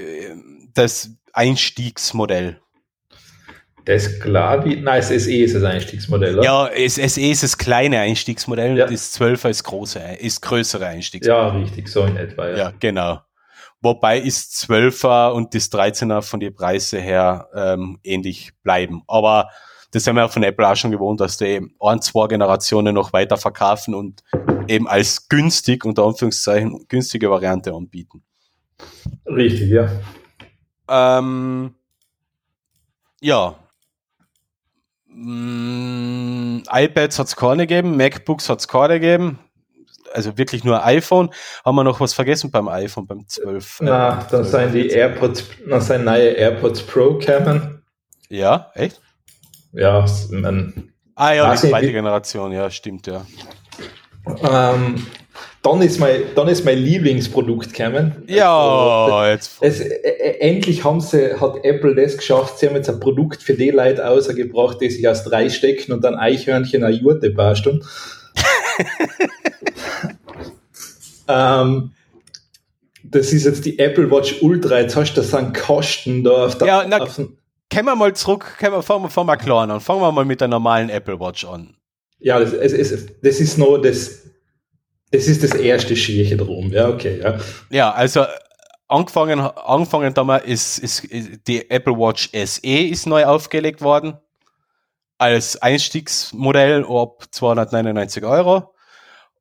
das 0.73 1.11
Einstiegsmodell. 1.33 2.59
Das 3.85 4.19
klar, 4.19 4.65
wie, 4.65 4.75
nein, 4.75 5.01
das 5.01 5.07
SE 5.07 5.35
ist 5.35 5.55
das 5.55 5.63
Einstiegsmodell, 5.63 6.37
oder? 6.37 6.45
Ja, 6.45 6.69
das 6.69 6.95
SE 6.95 7.21
ist 7.21 7.43
das 7.43 7.57
kleine 7.57 7.99
Einstiegsmodell 7.99 8.77
ja. 8.77 8.85
und 8.85 8.93
das 8.93 9.19
12er 9.19 9.49
ist 9.49 9.63
große, 9.63 9.99
ist 10.19 10.41
größere 10.41 10.85
Einstiegsmodell. 10.85 11.43
Ja, 11.43 11.49
richtig, 11.49 11.87
so 11.87 12.03
in 12.03 12.17
etwa, 12.17 12.49
ja. 12.49 12.57
Ja, 12.57 12.73
genau. 12.79 13.21
Wobei 13.81 14.19
ist 14.19 14.53
12er 14.69 15.31
und 15.31 15.55
das 15.55 15.71
13er 15.71 16.21
von 16.21 16.41
den 16.41 16.53
Preise 16.53 16.99
her 16.99 17.47
ähm, 17.55 17.97
ähnlich 18.03 18.51
bleiben. 18.61 19.01
Aber 19.07 19.49
das 19.91 20.05
haben 20.07 20.15
wir 20.15 20.29
von 20.29 20.43
Apple 20.43 20.67
auch 20.67 20.75
schon 20.75 20.91
gewohnt, 20.91 21.19
dass 21.19 21.37
die 21.37 21.61
ein, 21.79 22.01
zwei 22.01 22.27
Generationen 22.27 22.93
noch 22.95 23.13
weiter 23.13 23.37
verkaufen 23.37 23.95
und 23.95 24.23
eben 24.67 24.87
als 24.87 25.27
günstig, 25.29 25.85
unter 25.85 26.03
Anführungszeichen, 26.03 26.85
günstige 26.87 27.29
Variante 27.29 27.73
anbieten. 27.73 28.23
Richtig, 29.25 29.69
ja. 29.69 29.89
Ähm, 30.87 31.73
ja. 33.21 33.55
Mm, 35.07 36.59
iPads 36.71 37.19
hat 37.19 37.27
es 37.27 37.35
keine 37.35 37.67
gegeben, 37.67 37.97
MacBooks 37.97 38.49
hat 38.49 38.59
es 38.59 38.67
keine 38.67 38.99
gegeben 38.99 39.39
also 40.13 40.37
wirklich 40.37 40.63
nur 40.63 40.85
iPhone. 40.85 41.29
Haben 41.63 41.75
wir 41.75 41.83
noch 41.83 41.99
was 41.99 42.13
vergessen 42.13 42.51
beim 42.51 42.67
iPhone, 42.67 43.07
beim 43.07 43.27
12? 43.27 43.79
Na, 43.81 44.25
dann 44.29 44.43
seien 44.43 44.73
die 44.73 44.89
AirPods, 44.89 45.45
dann 45.69 45.81
seien 45.81 46.03
neue 46.03 46.29
AirPods 46.29 46.81
Pro 46.83 47.17
kämen. 47.17 47.83
Ja, 48.29 48.71
echt? 48.75 49.01
Ja, 49.73 50.05
man. 50.31 50.91
Ah 51.15 51.33
ja, 51.33 51.53
die 51.53 51.67
zweite 51.67 51.91
Generation, 51.91 52.51
ja, 52.51 52.69
stimmt, 52.69 53.07
ja. 53.07 53.25
Ähm, 54.41 55.05
dann 55.61 55.81
ist 55.81 55.99
mein, 55.99 56.21
dann 56.35 56.47
ist 56.47 56.63
mein 56.63 56.77
Lieblingsprodukt 56.77 57.73
gekommen. 57.73 58.23
Ja, 58.27 58.57
also, 58.57 59.29
jetzt. 59.29 59.57
Es, 59.61 59.81
äh, 59.81 59.87
äh, 59.87 60.39
endlich 60.39 60.83
haben 60.85 61.01
sie, 61.01 61.39
hat 61.39 61.63
Apple 61.63 61.95
das 61.95 62.17
geschafft. 62.17 62.59
Sie 62.59 62.67
haben 62.67 62.75
jetzt 62.75 62.89
ein 62.89 62.99
Produkt 62.99 63.43
für 63.43 63.53
die 63.53 63.71
Leute 63.71 64.07
ausgebracht, 64.07 64.77
die 64.79 64.89
sich 64.89 65.07
aus 65.07 65.23
drei 65.25 65.49
stecken 65.49 65.91
und 65.91 66.03
dann 66.03 66.15
Eichhörnchen 66.15 66.83
eine 66.83 66.95
Jurte 66.95 67.31
basteln. 67.31 67.83
ähm, 71.27 71.91
das 73.03 73.33
ist 73.33 73.45
jetzt 73.45 73.65
die 73.65 73.79
Apple 73.79 74.09
Watch 74.09 74.41
Ultra. 74.41 74.79
Jetzt 74.79 74.95
hast 74.95 75.13
du 75.13 75.21
das 75.21 75.33
an 75.33 75.51
Kosten 75.51 76.23
da 76.23 76.45
auf 76.45 76.57
der. 76.57 76.67
Ja, 76.67 76.85
na, 76.87 76.99
auf 76.99 77.19
kommen 77.71 77.85
wir 77.85 77.95
mal 77.95 78.15
zurück, 78.15 78.57
können 78.57 78.73
wir, 78.73 78.83
fangen, 78.83 79.03
wir, 79.03 79.09
fangen 79.09 79.27
wir 79.27 79.37
klein 79.37 79.71
an. 79.71 79.79
Fangen 79.79 80.01
wir 80.01 80.11
mal 80.11 80.25
mit 80.25 80.41
der 80.41 80.47
normalen 80.47 80.89
Apple 80.89 81.19
Watch 81.19 81.45
an. 81.45 81.75
Ja, 82.19 82.39
das, 82.39 82.53
es, 82.53 82.73
es, 82.73 83.07
das 83.21 83.39
ist 83.39 83.57
nur 83.57 83.81
das. 83.81 84.25
Das 85.11 85.27
ist 85.27 85.43
das 85.43 85.55
erste 85.55 85.95
Schwierige 85.95 86.37
drum. 86.37 86.71
Ja, 86.71 86.89
okay, 86.89 87.19
ja. 87.19 87.39
Ja, 87.71 87.91
also 87.91 88.25
angefangen, 88.87 89.39
angefangen 89.39 90.13
damals 90.13 90.45
ist, 90.45 90.77
ist, 90.79 91.05
ist 91.05 91.47
die 91.47 91.67
Apple 91.69 91.93
Watch 91.93 92.29
SE 92.31 92.61
ist 92.61 93.07
neu 93.07 93.25
aufgelegt 93.25 93.81
worden 93.81 94.19
als 95.17 95.61
Einstiegsmodell 95.61 96.85
ab 96.85 97.25
299 97.31 98.23
Euro. 98.23 98.73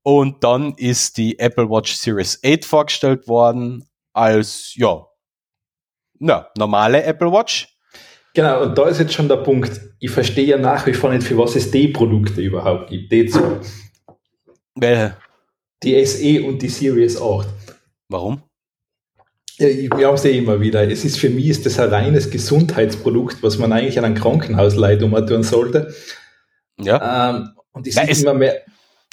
Und 0.03 0.43
dann 0.43 0.75
ist 0.75 1.19
die 1.19 1.38
Apple 1.38 1.69
Watch 1.69 1.95
Series 1.95 2.41
8 2.45 2.64
vorgestellt 2.64 3.29
worden 3.29 3.88
als, 4.12 4.75
ja, 4.75 5.07
na, 6.19 6.49
normale 6.57 7.03
Apple 7.05 7.31
Watch. 7.31 7.78
Genau, 8.38 8.62
und 8.62 8.79
da 8.79 8.87
ist 8.87 9.01
jetzt 9.01 9.14
schon 9.14 9.27
der 9.27 9.38
Punkt. 9.38 9.81
Ich 9.98 10.12
verstehe 10.12 10.44
ja 10.46 10.59
nach 10.59 10.87
wie 10.87 10.94
vor 10.94 11.12
nicht, 11.12 11.27
für 11.27 11.37
was 11.37 11.57
es 11.57 11.72
die 11.72 11.88
Produkte 11.88 12.40
überhaupt 12.40 12.88
gibt. 12.88 13.11
Die 13.11 13.27
zwei. 13.27 13.59
Welche? 14.77 15.16
Die 15.83 16.07
SE 16.07 16.44
und 16.44 16.62
die 16.62 16.68
Series 16.68 17.20
8. 17.20 17.48
Warum? 18.09 18.40
Ja, 19.57 19.66
wir 19.66 20.07
haben 20.07 20.14
es 20.14 20.22
ja 20.22 20.31
immer 20.31 20.61
wieder. 20.61 20.88
Es 20.88 21.05
ist 21.05 21.18
für 21.18 21.31
mich 21.31 21.48
ist 21.48 21.66
das 21.66 21.81
ein 21.81 21.88
reines 21.88 22.31
Gesundheitsprodukt, 22.31 23.42
was 23.42 23.59
man 23.59 23.72
eigentlich 23.72 23.98
an 23.98 24.05
einem 24.05 24.14
Krankenhausleitung 24.14 25.11
tun 25.27 25.42
sollte. 25.42 25.92
Ja. 26.81 27.31
Ähm, 27.31 27.48
und 27.72 27.88
ich 27.88 27.94
sehe 27.96 28.05
immer 28.05 28.35
mehr. 28.35 28.62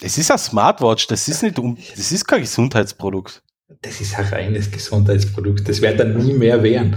Es 0.04 0.20
ist 0.20 0.30
ein 0.30 0.38
Smartwatch, 0.38 1.08
das 1.08 1.28
ist 1.28 1.42
nicht 1.42 1.58
um, 1.58 1.76
das 1.96 2.12
ist 2.12 2.28
kein 2.28 2.42
Gesundheitsprodukt. 2.42 3.42
Das 3.82 4.00
ist 4.02 4.20
ein 4.20 4.26
reines 4.26 4.70
Gesundheitsprodukt. 4.70 5.68
Das 5.68 5.82
wird 5.82 6.00
dann 6.00 6.16
nie 6.16 6.34
mehr 6.34 6.62
werden. 6.62 6.96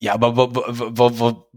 Ja, 0.00 0.14
aber 0.14 0.36
wo, 0.36 0.48
wo, 0.54 1.18
wo, 1.18 1.50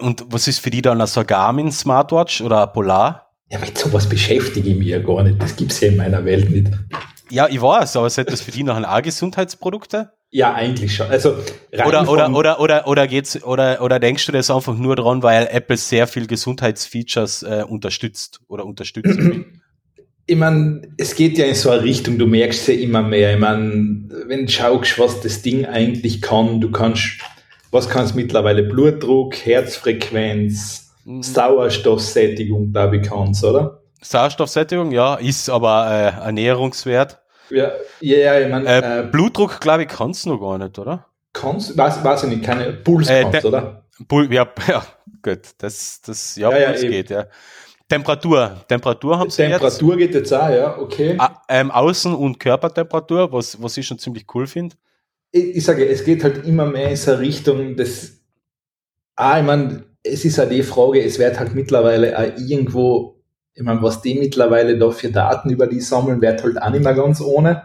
und 0.00 0.24
was 0.28 0.48
ist 0.48 0.60
für 0.60 0.70
die 0.70 0.80
dann 0.82 1.06
so 1.06 1.20
ein 1.20 1.26
Garmin 1.26 1.70
Smartwatch 1.70 2.40
oder 2.40 2.66
ein 2.66 2.72
Polar? 2.72 3.32
Ja, 3.50 3.58
mit 3.58 3.76
sowas 3.76 4.08
beschäftige 4.08 4.70
ich 4.70 4.76
mich 4.76 4.88
ja 4.88 4.98
gar 4.98 5.22
nicht. 5.22 5.40
Das 5.40 5.54
gibt 5.54 5.72
es 5.72 5.80
ja 5.80 5.88
in 5.88 5.96
meiner 5.96 6.24
Welt 6.24 6.50
nicht. 6.50 6.72
Ja, 7.30 7.48
ich 7.48 7.60
weiß, 7.60 7.96
aber 7.96 8.08
sind 8.08 8.30
das 8.30 8.40
für 8.40 8.50
die 8.50 8.62
nachher 8.62 8.90
auch 8.90 9.02
Gesundheitsprodukte? 9.02 10.12
Ja, 10.30 10.54
eigentlich 10.54 10.96
schon. 10.96 11.08
Also 11.08 11.36
oder 11.86 12.08
oder 12.08 12.30
oder 12.34 12.60
oder 12.60 12.88
oder 12.88 13.06
geht's 13.06 13.42
oder 13.42 13.82
oder 13.82 14.00
denkst 14.00 14.24
du 14.24 14.32
das 14.32 14.50
einfach 14.50 14.74
nur 14.74 14.96
dran, 14.96 15.22
weil 15.22 15.46
Apple 15.50 15.76
sehr 15.76 16.06
viel 16.06 16.26
Gesundheitsfeatures 16.26 17.42
äh, 17.42 17.64
unterstützt 17.68 18.40
oder 18.48 18.64
unterstützt? 18.64 19.18
ich 20.26 20.36
meine, 20.36 20.82
es 20.98 21.14
geht 21.14 21.36
ja 21.38 21.46
in 21.46 21.54
so 21.54 21.70
eine 21.70 21.82
Richtung, 21.82 22.18
du 22.18 22.26
merkst 22.26 22.68
ja 22.68 22.74
immer 22.74 23.02
mehr. 23.02 23.34
Ich 23.34 23.40
meine, 23.40 24.04
wenn 24.26 24.46
du 24.46 24.52
schaust, 24.52 24.98
was 24.98 25.20
das 25.20 25.42
Ding 25.42 25.66
eigentlich 25.66 26.22
kann, 26.22 26.60
du 26.60 26.70
kannst, 26.70 27.20
was 27.70 27.88
kannst 27.88 28.14
mittlerweile 28.14 28.62
Blutdruck, 28.62 29.34
Herzfrequenz, 29.34 30.92
mhm. 31.04 31.22
Sauerstoffsättigung, 31.22 32.72
glaube 32.72 32.98
ich, 32.98 33.08
kannst, 33.08 33.44
oder? 33.44 33.82
Sauerstoffsättigung, 34.00 34.92
ja, 34.92 35.16
ist 35.16 35.48
aber 35.50 35.90
äh, 35.90 36.24
Ernährungswert. 36.24 37.20
Ja, 37.50 37.72
ja, 38.00 38.40
ich 38.40 38.48
meine. 38.48 38.66
Äh, 38.66 39.00
äh, 39.00 39.02
Blutdruck, 39.04 39.60
glaube 39.60 39.82
ich, 39.82 39.88
kannst 39.88 40.24
du 40.24 40.30
noch 40.30 40.40
gar 40.40 40.58
nicht, 40.58 40.78
oder? 40.78 41.06
Kannst, 41.32 41.76
weiß, 41.76 42.04
weiß 42.04 42.24
ich 42.24 42.30
nicht, 42.30 42.44
keine 42.44 42.72
Puls 42.72 43.08
äh, 43.08 43.22
kannst, 43.22 43.44
oder? 43.44 43.84
Pul 44.08 44.32
ja, 44.32 44.46
ja, 44.68 44.84
gut, 45.22 45.40
das, 45.58 46.00
das, 46.02 46.36
ja, 46.36 46.50
ja, 46.50 46.72
ja, 46.72 46.80
geht, 46.80 47.10
ja. 47.10 47.26
Temperatur, 47.92 48.64
Temperatur 48.68 49.18
haben 49.18 49.30
sie 49.30 49.42
Temperatur 49.42 49.98
jetzt. 49.98 49.98
geht 49.98 50.14
jetzt 50.14 50.32
auch, 50.32 50.48
ja, 50.48 50.78
okay. 50.78 51.14
Ah, 51.18 51.42
ähm, 51.48 51.70
Außen- 51.70 52.14
und 52.14 52.38
Körpertemperatur, 52.40 53.30
was, 53.32 53.62
was 53.62 53.76
ich 53.76 53.86
schon 53.86 53.98
ziemlich 53.98 54.24
cool 54.34 54.46
finde. 54.46 54.76
Ich, 55.30 55.56
ich 55.56 55.64
sage, 55.64 55.86
es 55.86 56.04
geht 56.04 56.24
halt 56.24 56.46
immer 56.46 56.66
mehr 56.66 56.90
in 56.90 56.96
so 56.96 57.14
Richtung 57.14 57.76
des, 57.76 58.22
ah, 59.16 59.38
ich 59.38 59.44
meine, 59.44 59.84
es 60.02 60.24
ist 60.24 60.38
halt 60.38 60.50
die 60.52 60.62
Frage, 60.62 61.02
es 61.04 61.18
wird 61.18 61.38
halt 61.38 61.54
mittlerweile 61.54 62.18
auch 62.18 62.38
irgendwo 62.38 63.22
ich 63.54 63.62
meine, 63.62 63.82
was 63.82 64.00
die 64.00 64.14
mittlerweile 64.14 64.78
da 64.78 64.90
für 64.90 65.10
Daten 65.10 65.50
über 65.50 65.66
die 65.66 65.80
sammeln, 65.80 66.20
wird 66.20 66.42
halt 66.42 66.60
auch 66.60 66.70
nicht 66.70 66.84
mehr 66.84 66.94
ganz 66.94 67.20
ohne. 67.20 67.62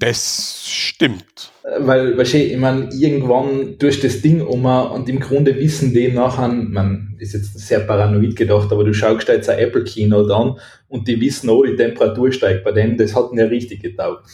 Das 0.00 0.62
stimmt. 0.66 1.52
Äh, 1.62 1.86
weil, 1.86 2.16
weißt 2.16 2.32
du, 2.32 2.38
ich 2.38 2.56
meine, 2.56 2.88
irgendwann 2.92 3.78
durch 3.78 4.00
das 4.00 4.22
Ding 4.22 4.40
um 4.40 4.64
und 4.64 5.08
im 5.08 5.20
Grunde 5.20 5.54
wissen 5.56 5.92
die 5.92 6.08
nachher, 6.08 6.48
man 6.48 7.14
ist 7.18 7.34
jetzt 7.34 7.58
sehr 7.58 7.80
paranoid 7.80 8.34
gedacht, 8.34 8.72
aber 8.72 8.82
du 8.82 8.94
schaust 8.94 9.28
jetzt 9.28 9.50
ein 9.50 9.58
Apple 9.58 9.84
Keynote 9.84 10.34
an 10.34 10.58
und 10.88 11.06
die 11.06 11.20
wissen, 11.20 11.50
oh, 11.50 11.62
die 11.62 11.76
Temperatur 11.76 12.32
steigt 12.32 12.64
bei 12.64 12.72
denen, 12.72 12.96
das 12.96 13.14
hat 13.14 13.30
ja 13.34 13.44
richtig 13.44 13.82
getaugt. 13.82 14.24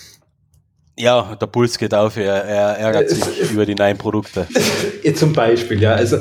Ja, 0.99 1.37
der 1.39 1.47
Puls 1.47 1.77
geht 1.77 1.93
auf, 1.93 2.17
er, 2.17 2.45
er 2.45 2.79
ärgert 2.79 3.11
sich 3.11 3.51
über 3.51 3.67
die 3.67 3.75
neuen 3.75 3.99
Produkte. 3.99 4.47
Zum 5.15 5.33
Beispiel, 5.33 5.83
ja. 5.83 5.95
Also 5.95 6.19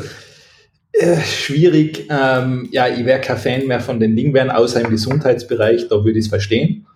äh, 0.91 1.21
schwierig. 1.21 2.07
Ähm, 2.09 2.67
ja, 2.71 2.87
ich 2.87 3.05
wäre 3.05 3.21
kein 3.21 3.37
Fan 3.37 3.67
mehr 3.67 3.79
von 3.79 3.99
den 3.99 4.15
Dingen, 4.15 4.49
außer 4.49 4.81
im 4.81 4.89
Gesundheitsbereich, 4.89 5.87
da 5.87 6.03
würde 6.03 6.19
ich 6.19 6.25
es 6.25 6.29
verstehen. 6.29 6.87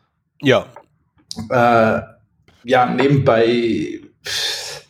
Ja. 0.41 0.65
Äh, 1.49 2.18
ja, 2.63 2.93
nebenbei, 2.93 4.01
pff, 4.25 4.85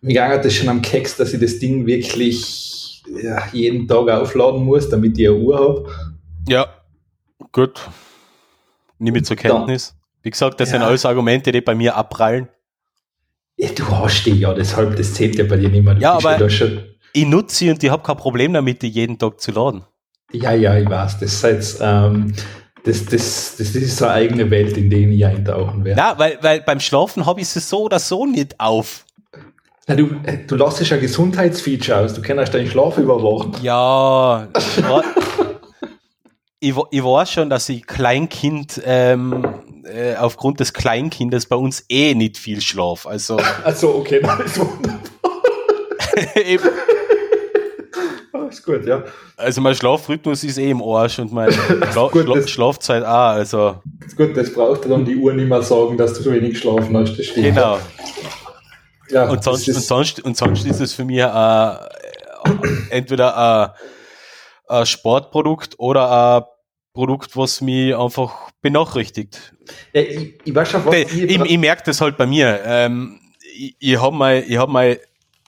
mir 0.00 0.28
ging 0.28 0.42
das 0.42 0.54
schon 0.54 0.68
am 0.68 0.82
Keks, 0.82 1.16
dass 1.16 1.32
ich 1.32 1.40
das 1.40 1.58
Ding 1.58 1.86
wirklich 1.86 3.02
ja, 3.22 3.46
jeden 3.52 3.86
Tag 3.86 4.08
aufladen 4.08 4.64
muss, 4.64 4.88
damit 4.88 5.18
ich 5.18 5.28
eine 5.28 5.36
Uhr 5.36 5.58
habe. 5.58 5.90
Ja, 6.48 6.66
gut. 7.52 7.80
Nimm 8.98 9.16
ich 9.16 9.24
zur 9.24 9.36
Kenntnis. 9.36 9.94
Wie 10.22 10.30
gesagt, 10.30 10.60
das 10.60 10.70
ja. 10.70 10.78
sind 10.78 10.82
alles 10.82 11.04
Argumente, 11.06 11.52
die 11.52 11.60
bei 11.60 11.74
mir 11.74 11.96
abprallen. 11.96 12.48
Ja, 13.56 13.68
du 13.74 13.86
hast 13.88 14.24
die 14.24 14.38
ja, 14.38 14.54
deshalb, 14.54 14.96
das 14.96 15.14
zählt 15.14 15.36
ja 15.36 15.44
bei 15.44 15.56
dir 15.56 15.68
nicht 15.68 15.84
mehr. 15.84 15.94
Du 15.94 16.00
ja, 16.00 16.14
aber, 16.14 16.38
ich 17.12 17.26
nutze 17.26 17.56
sie 17.56 17.70
und 17.70 17.82
ich 17.82 17.90
habe 17.90 18.02
kein 18.02 18.16
Problem 18.16 18.52
damit, 18.52 18.82
die 18.82 18.88
jeden 18.88 19.18
Tag 19.18 19.40
zu 19.40 19.50
laden. 19.52 19.84
Ja, 20.32 20.52
ja, 20.52 20.78
ich 20.78 20.88
weiß. 20.88 21.18
Das 21.18 21.32
ist 21.32 21.42
jetzt, 21.42 21.78
ähm, 21.82 22.32
das, 22.84 23.04
das, 23.04 23.56
das 23.58 23.74
ist 23.74 23.96
so 23.96 24.06
eine 24.06 24.14
eigene 24.14 24.50
Welt, 24.50 24.76
in 24.76 24.90
der 24.90 25.00
ich 25.00 25.24
eintauchen 25.24 25.84
werde. 25.84 26.00
Ja, 26.00 26.18
weil, 26.18 26.38
weil 26.40 26.60
beim 26.60 26.80
Schlafen 26.80 27.26
habe 27.26 27.40
ich 27.40 27.48
sie 27.48 27.60
so 27.60 27.82
oder 27.82 27.98
so 27.98 28.26
nicht 28.26 28.58
auf. 28.58 29.04
Na, 29.86 29.94
du, 29.94 30.06
äh, 30.24 30.38
du 30.46 30.56
lässt 30.56 30.80
ja 30.88 30.96
Gesundheitsfeature 30.96 31.98
aus, 31.98 32.14
du 32.14 32.22
kannst 32.22 32.54
deinen 32.54 32.68
Schlaf 32.68 32.96
überwachen. 32.98 33.56
Ja, 33.62 34.48
ich, 36.60 36.74
ich 36.90 37.04
weiß 37.04 37.32
schon, 37.32 37.50
dass 37.50 37.68
ich 37.68 37.86
Kleinkind 37.86 38.80
ähm, 38.84 39.44
äh, 39.84 40.16
aufgrund 40.16 40.60
des 40.60 40.72
Kleinkindes 40.72 41.46
bei 41.46 41.56
uns 41.56 41.84
eh 41.88 42.14
nicht 42.14 42.38
viel 42.38 42.60
schlaf. 42.60 43.06
Also, 43.06 43.38
also 43.64 43.96
okay, 43.96 44.20
das 44.22 44.40
ist 44.40 44.60
wunderbar. 44.60 45.00
Eben. 46.34 46.68
Oh, 48.32 48.44
ist 48.48 48.64
gut, 48.64 48.86
ja. 48.86 49.04
Also 49.36 49.60
mein 49.60 49.74
Schlafrhythmus 49.74 50.44
ist 50.44 50.58
eh 50.58 50.70
im 50.70 50.82
Arsch 50.82 51.18
und 51.18 51.32
meine 51.32 51.52
Schla 51.92 52.08
gut, 52.08 52.24
Schla 52.24 52.46
Schlafzeit 52.46 53.04
auch. 53.04 53.34
Also. 53.34 53.80
Ist 54.04 54.16
gut, 54.16 54.36
das 54.36 54.52
braucht 54.52 54.88
dann 54.88 55.04
die 55.04 55.16
Uhr 55.16 55.32
nicht 55.32 55.48
mehr 55.48 55.62
sagen, 55.62 55.96
dass 55.96 56.14
du 56.14 56.22
so 56.22 56.32
wenig 56.32 56.50
geschlafen 56.50 56.96
hast. 56.96 57.18
Das 57.18 57.26
stimmt. 57.26 57.46
Genau. 57.46 57.78
Ja, 59.10 59.28
und, 59.28 59.42
sonst, 59.42 59.68
und, 59.68 59.74
sonst, 59.74 60.20
und 60.20 60.36
sonst 60.36 60.64
ist 60.64 60.80
es 60.80 60.94
für 60.94 61.04
mich 61.04 61.18
äh, 61.18 61.74
entweder 62.90 63.36
ein, 63.36 63.70
ein 64.68 64.86
Sportprodukt 64.86 65.74
oder 65.78 66.38
ein 66.38 66.42
Produkt, 66.92 67.36
was 67.36 67.60
mich 67.60 67.96
einfach 67.96 68.50
benachrichtigt. 68.62 69.52
Ja, 69.92 70.02
ich, 70.02 70.34
ich 70.44 70.54
weiß 70.54 70.70
schon, 70.70 70.86
was 70.86 70.94
ich, 70.94 71.22
ich, 71.22 71.40
ich 71.40 71.58
merke 71.58 71.82
das 71.86 72.00
halt 72.00 72.16
bei 72.16 72.26
mir. 72.26 72.60
Ähm, 72.64 73.20
ich 73.52 73.74
ich 73.78 74.00
habe 74.00 74.14
mein, 74.14 74.44
ich 74.46 74.56
hab 74.56 74.68
mein, 74.68 74.96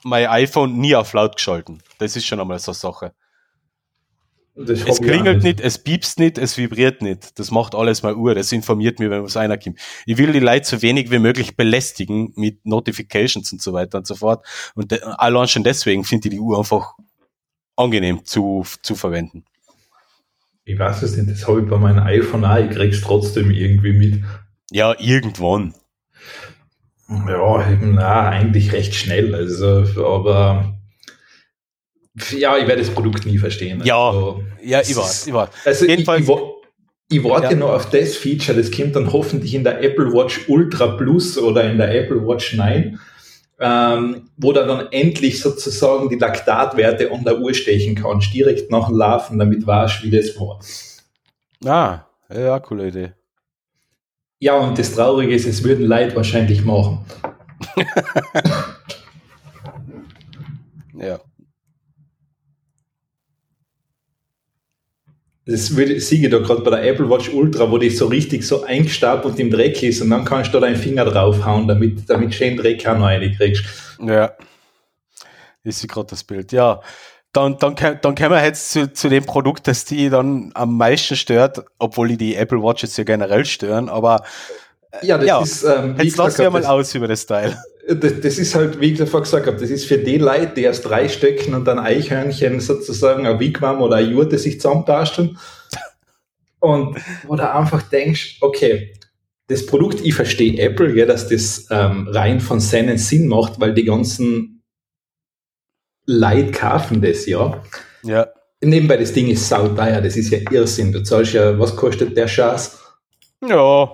mein 0.03 0.27
iPhone 0.27 0.77
nie 0.77 0.95
auf 0.95 1.13
laut 1.13 1.35
geschalten. 1.35 1.81
Das 1.97 2.15
ist 2.15 2.25
schon 2.25 2.39
einmal 2.39 2.59
so 2.59 2.71
eine 2.71 2.75
Sache. 2.75 3.13
Es 4.55 5.01
klingelt 5.01 5.41
nicht, 5.41 5.59
es 5.61 5.79
piepst 5.79 6.19
nicht, 6.19 6.37
es 6.37 6.57
vibriert 6.57 7.01
nicht. 7.01 7.39
Das 7.39 7.49
macht 7.49 7.73
alles 7.73 8.03
mal 8.03 8.15
Uhr, 8.15 8.35
das 8.35 8.51
informiert 8.51 8.99
mich, 8.99 9.09
wenn 9.09 9.23
was 9.23 9.35
reinkommt. 9.35 9.79
Ich 10.05 10.17
will 10.17 10.31
die 10.31 10.39
Leute 10.39 10.67
so 10.67 10.81
wenig 10.83 11.09
wie 11.09 11.17
möglich 11.17 11.57
belästigen 11.57 12.33
mit 12.35 12.63
Notifications 12.63 13.51
und 13.51 13.63
so 13.63 13.73
weiter 13.73 13.97
und 13.97 14.05
so 14.05 14.13
fort. 14.13 14.45
Und 14.75 15.01
allein 15.19 15.47
schon 15.47 15.63
deswegen 15.63 16.03
finde 16.03 16.27
ich 16.27 16.35
die 16.35 16.39
Uhr 16.39 16.59
einfach 16.59 16.93
angenehm 17.75 18.25
zu, 18.25 18.63
zu 18.83 18.93
verwenden. 18.93 19.43
Ich 20.65 20.77
weiß 20.77 21.01
es 21.01 21.17
nicht, 21.17 21.31
das 21.31 21.47
habe 21.47 21.61
ich 21.61 21.67
bei 21.67 21.77
meinem 21.77 22.03
iPhone 22.03 22.45
auch, 22.45 22.57
ich 22.57 22.69
krieg's 22.69 23.01
trotzdem 23.01 23.49
irgendwie 23.49 23.93
mit. 23.93 24.23
Ja, 24.69 24.95
irgendwann. 24.99 25.73
Ja, 27.27 27.71
eben, 27.71 27.95
na, 27.95 28.29
eigentlich 28.29 28.71
recht 28.73 28.95
schnell. 28.95 29.33
Also, 29.35 29.85
aber 30.05 30.73
ja, 32.31 32.57
ich 32.57 32.67
werde 32.67 32.81
das 32.81 32.91
Produkt 32.91 33.25
nie 33.25 33.37
verstehen. 33.37 33.81
Ja, 33.83 33.97
Also, 34.09 34.43
Ja, 34.61 34.81
ich 34.81 34.95
weiß, 34.95 35.27
ich 35.27 35.33
weiß. 35.33 35.49
also 35.65 35.85
ich, 35.85 35.91
Jedenfalls- 35.91 36.21
ich, 36.21 36.27
wa- 36.27 36.51
ich 37.09 37.23
warte 37.23 37.53
Ja. 37.53 37.55
noch 37.55 37.69
auf 37.73 37.89
das 37.89 38.15
Feature, 38.15 38.57
das 38.57 38.71
kommt 38.71 38.95
dann 38.95 39.11
hoffentlich 39.11 39.53
in 39.53 39.63
der 39.63 39.81
Apple 39.83 40.11
Watch 40.13 40.47
Ultra 40.47 40.87
Plus 40.95 41.37
oder 41.37 41.69
in 41.69 41.77
der 41.77 41.93
Apple 41.93 42.25
Watch 42.27 42.53
9, 42.55 42.99
ähm, 43.59 44.29
wo 44.37 44.51
du 44.53 44.65
dann 44.65 44.87
endlich 44.91 45.39
sozusagen 45.41 46.09
die 46.09 46.15
Laktatwerte 46.17 47.11
an 47.11 47.23
der 47.23 47.39
Uhr 47.39 47.53
stechen 47.53 47.95
kannst, 47.95 48.33
direkt 48.33 48.71
nach 48.71 48.87
dem 48.87 48.97
Laufen, 48.97 49.37
damit 49.39 49.65
weißt, 49.65 50.03
wie 50.03 50.11
das 50.11 50.35
war. 50.39 50.59
Ah, 51.65 52.05
ja, 52.33 52.59
coole 52.59 52.87
Idee. 52.87 53.11
Ja, 54.43 54.57
und 54.57 54.77
das 54.77 54.93
Traurige 54.93 55.33
ist, 55.33 55.45
es 55.45 55.63
würden 55.63 55.85
Leute 55.85 56.17
wahrscheinlich 56.17 56.65
machen. 56.65 57.05
Ja. 60.95 61.21
Das 65.45 65.73
würde, 65.77 65.97
siege 66.01 66.29
da 66.29 66.39
gerade 66.39 66.61
bei 66.61 66.71
der 66.71 66.83
Apple 66.83 67.09
Watch 67.09 67.29
Ultra, 67.29 67.71
wo 67.71 67.77
die 67.77 67.89
so 67.89 68.07
richtig 68.07 68.45
so 68.45 68.65
eingestaubt 68.65 69.23
und 69.23 69.39
im 69.39 69.49
Dreck 69.49 69.81
ist 69.81 70.01
und 70.01 70.09
dann 70.09 70.25
kannst 70.25 70.53
du 70.53 70.59
da 70.59 70.67
deinen 70.67 70.75
Finger 70.75 71.05
draufhauen, 71.05 71.65
damit, 71.65 72.09
damit 72.09 72.35
schön 72.35 72.57
Dreck 72.57 72.85
auch 72.85 72.97
noch 72.97 73.05
reinkriegst. 73.05 73.63
Ja. 74.05 74.33
Ich 75.63 75.77
sehe 75.77 75.87
gerade 75.87 76.07
das 76.09 76.25
Bild. 76.25 76.51
Ja. 76.51 76.81
Dann, 77.33 77.57
dann, 77.57 77.75
dann 77.75 78.15
kommen 78.15 78.31
wir 78.31 78.43
jetzt 78.43 78.71
zu, 78.71 78.93
zu 78.93 79.09
dem 79.09 79.25
Produkt, 79.25 79.67
das 79.67 79.85
die 79.85 80.09
dann 80.09 80.51
am 80.53 80.77
meisten 80.77 81.15
stört, 81.15 81.65
obwohl 81.79 82.07
die 82.09 82.17
die 82.17 82.35
Apple 82.35 82.61
Watches 82.61 82.95
ja 82.97 83.03
generell 83.03 83.43
stören, 83.45 83.89
aber 83.89 84.23
Ja, 85.01 85.17
das 85.17 85.27
Ja, 85.27 85.41
ist, 85.41 85.63
ähm, 85.63 85.95
jetzt 85.99 86.17
lassen 86.17 86.39
wir 86.43 86.49
mal 86.51 86.61
das, 86.61 86.69
aus 86.69 86.93
über 86.95 87.07
das 87.07 87.25
Teil. 87.25 87.57
das, 87.87 88.21
das 88.21 88.37
ist 88.37 88.55
halt, 88.55 88.79
wie 88.79 88.91
ich 88.91 88.97
davor 88.99 89.21
gesagt 89.21 89.47
habe, 89.47 89.57
das 89.57 89.69
ist 89.69 89.85
für 89.85 89.97
die 89.97 90.17
Leute, 90.17 90.53
die 90.55 90.69
aus 90.69 90.81
drei 90.81 91.09
Stöcken 91.09 91.53
und 91.55 91.67
ein 91.67 91.79
Eichhörnchen 91.79 92.59
sozusagen 92.59 93.25
ein 93.25 93.39
Wigwam 93.39 93.81
oder 93.81 93.97
eine 93.97 94.09
Jurte 94.09 94.37
sich 94.37 94.61
zusammenbasteln. 94.61 95.37
Und 96.59 96.97
wo 97.27 97.35
du 97.35 97.53
einfach 97.53 97.81
denkst, 97.89 98.37
okay, 98.39 98.93
das 99.47 99.65
Produkt, 99.65 99.99
ich 100.05 100.13
verstehe 100.13 100.57
Apple, 100.61 100.95
ja, 100.97 101.05
dass 101.05 101.27
das 101.27 101.67
ähm, 101.69 102.07
rein 102.09 102.39
von 102.39 102.61
seinen 102.61 102.97
Sinn 102.97 103.27
macht, 103.27 103.59
weil 103.59 103.73
die 103.73 103.83
ganzen 103.83 104.52
Leute 106.05 106.51
kaufen 106.51 107.01
das 107.01 107.25
ja. 107.25 107.61
Ja. 108.03 108.27
Nebenbei, 108.61 108.97
das 108.97 109.13
Ding 109.13 109.27
ist 109.27 109.47
sauteuer, 109.47 110.01
das 110.01 110.15
ist 110.15 110.29
ja 110.29 110.39
Irrsinn. 110.51 110.91
Du 110.91 111.03
zahlst 111.03 111.33
ja, 111.33 111.57
was 111.59 111.75
kostet 111.75 112.15
der 112.15 112.27
Schatz? 112.27 112.79
Ja. 113.45 113.89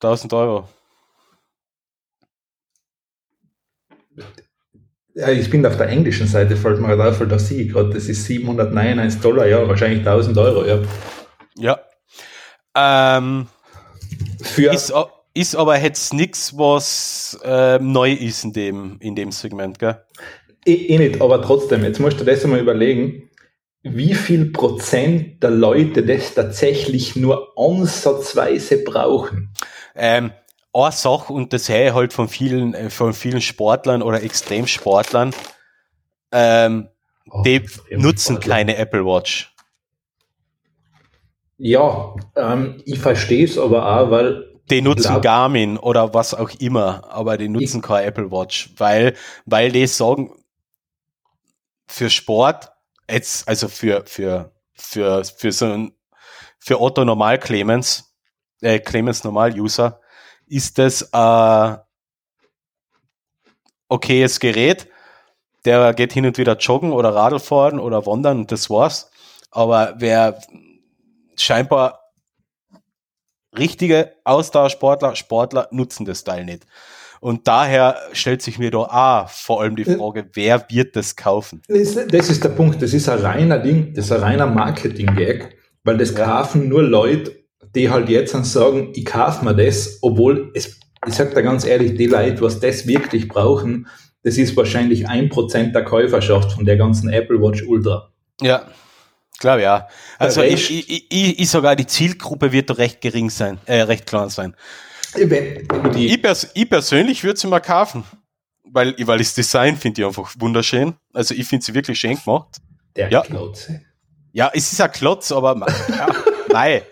1000 0.00 0.32
Euro. 0.32 0.68
Ja, 5.14 5.30
ich 5.30 5.50
bin 5.50 5.66
auf 5.66 5.76
der 5.76 5.88
englischen 5.88 6.28
Seite, 6.28 6.56
fällt 6.56 6.80
mir 6.80 6.88
gerade 6.88 7.10
auf, 7.10 7.20
weil 7.20 7.26
da 7.26 7.38
sehe 7.38 7.62
ich 7.62 7.72
gerade, 7.72 7.90
das 7.90 8.08
ist 8.08 8.24
799 8.24 9.20
Dollar, 9.20 9.46
ja, 9.46 9.66
wahrscheinlich 9.66 9.98
1000 10.06 10.38
Euro, 10.38 10.64
ja. 10.64 10.78
Ja. 11.56 11.80
Ähm, 12.76 13.48
Für, 14.40 14.72
ist, 14.72 14.92
ist 15.38 15.56
aber 15.56 15.80
jetzt 15.80 16.12
nichts, 16.12 16.56
was 16.56 17.38
äh, 17.44 17.78
neu 17.78 18.12
ist 18.12 18.44
in 18.44 18.52
dem, 18.52 18.96
in 19.00 19.14
dem 19.14 19.32
Segment, 19.32 19.78
gell? 19.78 20.02
eh, 20.68 20.74
eh 20.74 20.98
nicht, 20.98 21.20
aber 21.20 21.42
trotzdem, 21.42 21.82
jetzt 21.84 21.98
musst 21.98 22.20
du 22.20 22.24
das 22.24 22.44
einmal 22.44 22.60
überlegen, 22.60 23.30
wie 23.82 24.14
viel 24.14 24.50
Prozent 24.52 25.42
der 25.42 25.50
Leute 25.50 26.04
das 26.04 26.34
tatsächlich 26.34 27.16
nur 27.16 27.52
ansatzweise 27.56 28.84
brauchen. 28.84 29.54
Ähm, 29.94 30.32
eine 30.72 30.92
Sache, 30.92 31.32
und 31.32 31.52
das 31.52 31.68
höre 31.68 31.86
ich 31.86 31.94
halt 31.94 32.12
von 32.12 32.28
vielen, 32.28 32.74
äh, 32.74 32.90
von 32.90 33.14
vielen 33.14 33.40
Sportlern 33.40 34.02
oder 34.02 34.22
Extremsportlern, 34.22 35.32
ähm, 36.32 36.88
die 37.44 37.56
extrem 37.56 38.00
nutzen 38.00 38.36
Sportler. 38.36 38.54
keine 38.54 38.76
Apple 38.76 39.04
Watch. 39.04 39.54
Ja, 41.56 42.14
ähm, 42.36 42.82
ich 42.84 42.98
verstehe 42.98 43.44
es 43.44 43.58
aber 43.58 43.84
auch, 43.84 44.10
weil 44.10 44.47
Die 44.70 44.82
nutzen 44.82 45.12
glaub- 45.12 45.22
Garmin 45.22 45.78
oder 45.78 46.12
was 46.14 46.34
auch 46.34 46.50
immer, 46.58 47.04
aber 47.10 47.38
die 47.38 47.48
nutzen 47.48 47.80
keine 47.82 48.06
Apple 48.06 48.30
Watch, 48.30 48.70
weil, 48.76 49.14
weil 49.46 49.72
die 49.72 49.86
sagen, 49.86 50.34
für 51.86 52.10
Sport, 52.10 52.70
jetzt, 53.10 53.48
also 53.48 53.68
für, 53.68 54.04
für, 54.06 54.52
für, 54.74 55.24
für 55.24 55.52
so 55.52 55.66
ein, 55.66 55.92
für 56.58 56.80
Otto 56.80 57.04
Normal 57.04 57.38
Clemens, 57.38 58.14
äh, 58.60 58.78
Clemens 58.78 59.24
Normal 59.24 59.58
User, 59.58 60.00
ist 60.46 60.78
das, 60.78 61.02
äh, 61.12 61.76
okayes 63.88 64.38
Gerät. 64.38 64.88
Der 65.64 65.92
geht 65.94 66.12
hin 66.12 66.26
und 66.26 66.38
wieder 66.38 66.56
joggen 66.56 66.92
oder 66.92 67.14
Radl 67.14 67.40
fahren 67.40 67.80
oder 67.80 68.06
wandern 68.06 68.40
und 68.40 68.52
das 68.52 68.70
war's. 68.70 69.10
Aber 69.50 69.94
wer 69.96 70.40
scheinbar 71.36 72.07
richtige 73.56 74.12
Ausdauersportler, 74.24 75.16
Sportler 75.16 75.68
nutzen 75.70 76.04
das 76.04 76.24
Teil 76.24 76.44
nicht. 76.44 76.66
Und 77.20 77.48
daher 77.48 77.96
stellt 78.12 78.42
sich 78.42 78.58
mir 78.58 78.70
da 78.70 78.78
auch 78.78 79.28
vor 79.28 79.60
allem 79.60 79.74
die 79.74 79.84
Frage, 79.84 80.28
wer 80.34 80.64
wird 80.68 80.94
das 80.94 81.16
kaufen? 81.16 81.62
Das, 81.66 81.96
ist 82.30 82.44
der 82.44 82.50
Punkt. 82.50 82.80
Das 82.80 82.94
ist 82.94 83.08
ein 83.08 83.18
reiner 83.18 83.58
Ding, 83.58 83.92
das 83.94 84.06
ist 84.06 84.12
ein 84.12 84.20
reiner 84.20 84.46
Marketing-Gag, 84.46 85.56
weil 85.82 85.96
das 85.96 86.14
kaufen 86.14 86.68
nur 86.68 86.82
Leute, 86.82 87.32
die 87.74 87.90
halt 87.90 88.08
jetzt 88.08 88.34
dann 88.34 88.44
sagen, 88.44 88.92
ich 88.94 89.04
kaufe 89.04 89.44
mir 89.44 89.54
das, 89.54 89.98
obwohl 90.00 90.52
es, 90.54 90.78
ich 91.06 91.14
sag 91.14 91.34
da 91.34 91.40
ganz 91.40 91.66
ehrlich, 91.66 91.96
die 91.96 92.06
Leute, 92.06 92.40
was 92.40 92.60
das 92.60 92.86
wirklich 92.86 93.28
brauchen, 93.28 93.88
das 94.22 94.38
ist 94.38 94.56
wahrscheinlich 94.56 95.08
ein 95.08 95.28
Prozent 95.28 95.74
der 95.74 95.84
Käuferschaft 95.84 96.52
von 96.52 96.64
der 96.64 96.76
ganzen 96.76 97.08
Apple 97.08 97.40
Watch 97.40 97.64
Ultra. 97.66 98.12
Ja, 98.40 98.66
glaube 99.38 99.62
ja. 99.62 99.88
Also 100.18 100.40
Der 100.40 100.50
ich, 100.50 100.70
ich, 100.70 101.10
ich, 101.10 101.38
ich 101.38 101.50
sogar 101.50 101.76
die 101.76 101.86
Zielgruppe 101.86 102.52
wird 102.52 102.70
doch 102.70 102.78
recht 102.78 103.00
gering 103.00 103.30
sein, 103.30 103.58
äh, 103.66 103.82
recht 103.82 104.06
klein 104.06 104.30
sein. 104.30 104.54
Du 105.14 105.26
die, 105.90 106.06
Ich, 106.06 106.22
pers 106.22 106.50
ich 106.54 106.68
persönlich 106.68 107.24
würde 107.24 107.38
sie 107.38 107.46
mal 107.46 107.60
kaufen, 107.60 108.04
weil, 108.64 108.94
weil 109.06 109.18
das 109.18 109.34
Design 109.34 109.76
finde 109.76 110.02
ich 110.02 110.06
einfach 110.06 110.34
wunderschön. 110.38 110.94
Also 111.12 111.34
ich 111.34 111.46
finde 111.46 111.64
sie 111.64 111.74
wirklich 111.74 111.98
schön 111.98 112.18
gemacht. 112.22 112.58
der 112.96 113.10
ja. 113.10 113.22
Klotze. 113.22 113.82
Ja, 114.32 114.50
es 114.52 114.72
ist 114.72 114.80
ein 114.80 114.92
Klotz, 114.92 115.32
aber 115.32 115.56
ja, 115.88 116.06
nein. 116.52 116.82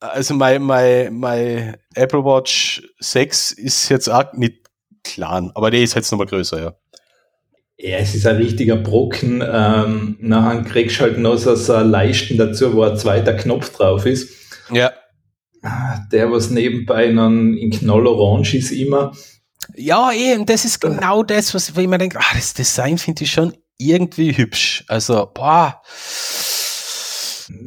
Also 0.00 0.34
mein, 0.34 0.62
mein, 0.62 1.14
mein 1.14 1.76
Apple 1.94 2.24
Watch 2.24 2.82
6 3.00 3.52
ist 3.52 3.88
jetzt 3.88 4.08
auch 4.08 4.32
nicht 4.32 4.68
klein, 5.04 5.50
aber 5.54 5.70
der 5.70 5.80
ist 5.80 5.94
jetzt 5.94 6.10
nochmal 6.10 6.26
größer, 6.26 6.62
ja. 6.62 6.74
Ja, 7.80 7.98
es 7.98 8.14
ist 8.14 8.26
ein 8.26 8.36
richtiger 8.36 8.76
Brocken. 8.76 9.42
Ähm, 9.46 10.16
nachher 10.20 10.62
kriegst 10.64 10.98
du 10.98 11.02
halt 11.04 11.18
noch 11.18 11.36
so, 11.36 11.54
so 11.54 11.74
ein 11.74 11.90
Leisten 11.90 12.36
dazu, 12.36 12.72
wo 12.74 12.82
ein 12.82 12.96
zweiter 12.96 13.34
Knopf 13.34 13.70
drauf 13.76 14.04
ist. 14.04 14.30
Ja. 14.72 14.92
Ah, 15.62 16.00
Der, 16.10 16.30
was 16.32 16.50
nebenbei 16.50 17.12
dann 17.12 17.54
in 17.54 17.70
Knallorange 17.70 18.56
ist 18.56 18.72
immer. 18.72 19.12
Ja, 19.76 20.12
eben, 20.12 20.44
das 20.46 20.64
ist 20.64 20.80
genau 20.80 21.22
das, 21.22 21.54
was 21.54 21.68
ich 21.70 21.86
mir 21.86 21.98
denke, 21.98 22.18
ah, 22.18 22.34
das 22.34 22.52
Design 22.54 22.98
finde 22.98 23.24
ich 23.24 23.30
schon 23.30 23.54
irgendwie 23.76 24.36
hübsch. 24.36 24.84
Also, 24.88 25.30
boah, 25.32 25.80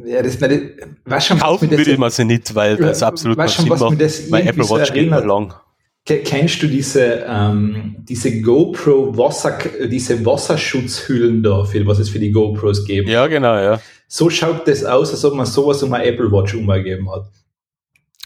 Ja, 0.04 0.22
das, 0.22 0.38
nicht, 0.40 0.62
weißt 1.06 1.26
schon, 1.28 1.36
was 1.40 1.44
kaufen 1.44 1.70
würde 1.70 1.90
ich 1.90 1.98
mir 1.98 2.10
sie 2.10 2.24
nicht, 2.24 2.54
weil 2.54 2.76
das 2.76 3.02
absolut 3.02 3.36
weißt 3.38 3.54
schon, 3.54 3.64
Sinn 3.64 3.72
was 3.72 3.80
macht. 3.80 4.00
das 4.00 4.28
Mein 4.28 4.46
irgendwie 4.46 4.60
Apple 4.62 4.64
so 4.64 4.74
Watch 4.76 4.92
geht 4.92 4.96
erinnert? 5.10 5.24
lang. 5.26 5.54
Ke- 6.04 6.22
Kennst 6.24 6.60
du 6.62 6.66
diese, 6.66 7.24
ähm, 7.28 7.96
diese 8.00 8.40
GoPro 8.42 9.16
Wasser, 9.16 9.56
diese 9.88 10.24
Wasserschutzhüllen 10.26 11.42
da, 11.42 11.64
für, 11.64 11.86
was 11.86 12.00
es 12.00 12.08
für 12.08 12.18
die 12.18 12.32
GoPros 12.32 12.84
gibt? 12.84 13.08
Ja, 13.08 13.26
genau, 13.28 13.54
ja. 13.56 13.80
So 14.08 14.28
schaut 14.28 14.66
das 14.66 14.84
aus, 14.84 15.10
als 15.12 15.24
ob 15.24 15.34
man 15.34 15.46
sowas 15.46 15.82
um 15.82 15.92
eine 15.92 16.04
Apple 16.04 16.30
Watch 16.32 16.54
umgegeben 16.54 17.08
hat. 17.10 17.30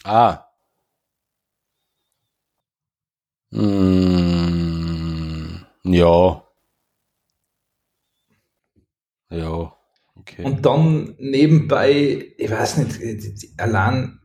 Ah. 0.03 0.43
Hm, 3.51 5.65
ja. 5.83 6.43
Ja, 9.29 9.73
Okay. 10.19 10.43
Und 10.43 10.65
dann 10.65 11.15
nebenbei, 11.19 12.33
ich 12.37 12.49
weiß 12.51 12.77
nicht, 12.77 12.99
allein, 13.57 14.16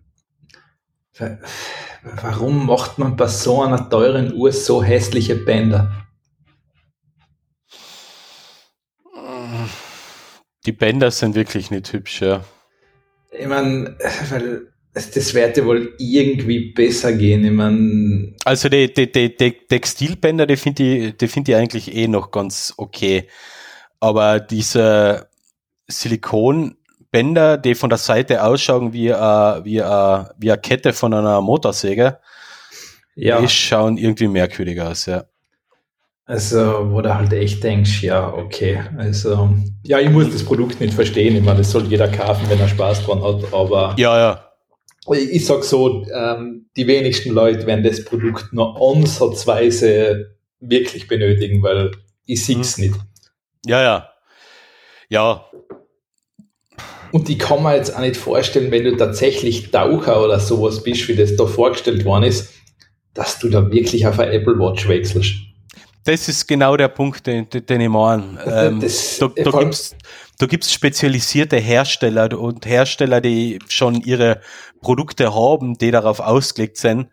warum 2.23 2.67
macht 2.67 2.99
man 2.99 3.17
bei 3.17 3.27
so 3.27 3.63
einer 3.63 3.89
teuren 3.89 4.35
Uhr 4.35 4.53
so 4.53 4.83
hässliche 4.83 5.37
Bänder? 5.37 6.07
Die 10.65 10.73
Bänder 10.73 11.11
sind 11.11 11.35
wirklich 11.35 11.71
nicht 11.71 11.93
hübsch, 11.93 12.23
ja. 12.23 12.45
Ich 13.31 13.47
meine, 13.47 13.97
weil 14.31 14.73
das 14.95 15.35
wird 15.35 15.65
wohl 15.65 15.95
irgendwie 15.99 16.73
besser 16.73 17.13
gehen. 17.15 17.45
Ich 17.45 17.51
mein 17.51 18.37
also 18.45 18.69
die, 18.69 18.93
die, 18.93 19.11
die, 19.11 19.37
die 19.37 19.53
Textilbänder, 19.69 20.47
die 20.47 20.57
finde 20.57 20.83
ich, 20.83 21.17
die 21.17 21.29
finde 21.29 21.53
ich 21.53 21.57
eigentlich 21.57 21.95
eh 21.95 22.09
noch 22.09 22.31
ganz 22.31 22.75
okay. 22.77 23.27
Aber 24.01 24.39
diese 24.39 25.29
Silikonbänder, 27.13 27.59
die 27.59 27.75
von 27.75 27.91
der 27.91 27.99
Seite 27.99 28.43
ausschauen 28.43 28.93
wie, 28.93 29.11
uh, 29.11 29.65
wie, 29.65 29.81
uh, 29.81 30.25
wie 30.39 30.51
eine 30.51 30.61
Kette 30.61 30.93
von 30.93 31.15
einer 31.15 31.41
Motorsäge, 31.41 32.19
ja. 33.15 33.41
die 33.41 33.49
schauen 33.49 33.99
irgendwie 33.99 34.29
merkwürdig 34.29 34.81
aus, 34.81 35.07
ja. 35.07 35.25
Also, 36.25 36.91
wo 36.91 37.01
du 37.03 37.15
halt 37.15 37.33
echt 37.33 37.63
denkst, 37.63 38.03
ja, 38.03 38.33
okay, 38.33 38.81
also, 38.97 39.51
ja, 39.83 39.99
ich 39.99 40.09
muss 40.09 40.33
das 40.33 40.45
Produkt 40.45 40.81
nicht 40.81 40.95
verstehen, 40.95 41.37
ich 41.37 41.43
meine, 41.43 41.59
das 41.59 41.71
soll 41.71 41.85
jeder 41.87 42.09
kaufen, 42.09 42.49
wenn 42.49 42.61
er 42.61 42.69
Spaß 42.69 43.05
dran 43.05 43.23
hat, 43.23 43.53
aber. 43.53 43.95
Ja, 43.99 44.19
ja. 44.19 44.49
Ich, 45.13 45.31
ich 45.31 45.47
sag 45.47 45.65
so, 45.65 46.07
ähm, 46.15 46.67
die 46.77 46.87
wenigsten 46.87 47.33
Leute 47.33 47.67
werden 47.67 47.83
das 47.83 48.05
Produkt 48.05 48.53
nur 48.53 48.81
ansatzweise 48.81 50.37
wirklich 50.61 51.09
benötigen, 51.09 51.61
weil 51.63 51.91
ich 52.25 52.45
sehe 52.45 52.61
es 52.61 52.79
mhm. 52.79 52.85
nicht. 52.85 53.01
Ja, 53.67 53.83
ja. 53.83 54.09
Ja. 55.09 55.45
Und 57.13 57.29
ich 57.29 57.39
kann 57.39 57.63
mir 57.63 57.77
jetzt 57.77 57.95
auch 57.95 58.01
nicht 58.01 58.17
vorstellen, 58.17 58.71
wenn 58.71 58.85
du 58.85 58.97
tatsächlich 58.97 59.71
Taucher 59.71 60.25
oder 60.25 60.41
sowas 60.41 60.83
bist, 60.83 61.07
wie 61.09 61.15
das 61.15 61.37
da 61.37 61.47
vorgestellt 61.47 62.05
worden 62.05 62.25
ist, 62.25 62.51
dass 63.15 63.39
du 63.39 63.49
da 63.49 63.71
wirklich 63.71 64.07
auf 64.07 64.19
eine 64.19 64.33
Apple 64.33 64.59
Watch 64.59 64.89
wechselst 64.89 65.35
das 66.05 66.29
ist 66.29 66.49
genau 66.49 66.77
der 66.77 66.89
Punkt, 66.89 67.27
den, 67.27 67.49
den 67.49 67.81
ich 67.81 67.89
meine. 67.89 68.39
Ähm, 68.45 68.81
da 68.81 69.29
da 69.29 69.59
gibt's 69.59 69.95
da 70.39 70.47
gibt's 70.47 70.73
spezialisierte 70.73 71.57
Hersteller 71.57 72.39
und 72.39 72.67
Hersteller, 72.67 73.21
die 73.21 73.61
schon 73.69 74.01
ihre 74.01 74.41
Produkte 74.81 75.35
haben, 75.35 75.79
die 75.79 75.93
darauf 75.93 76.19
ausgelegt 76.19 76.79
sind. 76.79 77.09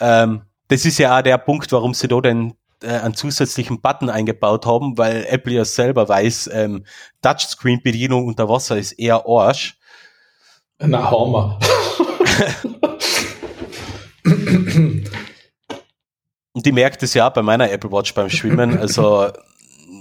Ähm, 0.00 0.42
das 0.68 0.86
ist 0.86 0.98
ja 0.98 1.18
auch 1.18 1.22
der 1.22 1.36
Punkt, 1.36 1.70
warum 1.72 1.92
sie 1.92 2.08
da 2.08 2.20
den 2.20 2.54
äh, 2.82 2.88
einen 2.88 3.14
zusätzlichen 3.14 3.80
Button 3.80 4.10
eingebaut 4.10 4.66
haben, 4.66 4.98
weil 4.98 5.26
Apple 5.28 5.54
ja 5.54 5.64
selber 5.64 6.08
weiß, 6.08 6.50
ähm, 6.52 6.84
Touchscreen-Bedienung 7.22 8.26
unter 8.26 8.48
Wasser 8.48 8.78
ist 8.78 8.92
eher 8.92 9.24
Arsch. 9.26 9.78
Na, 10.78 11.10
Hammer. 11.10 11.58
Und 16.52 16.66
ich 16.66 16.72
merke 16.72 16.98
das 16.98 17.14
ja 17.14 17.28
auch 17.28 17.32
bei 17.32 17.42
meiner 17.42 17.70
Apple 17.70 17.90
Watch 17.92 18.14
beim 18.14 18.28
Schwimmen. 18.28 18.78
Also 18.78 19.30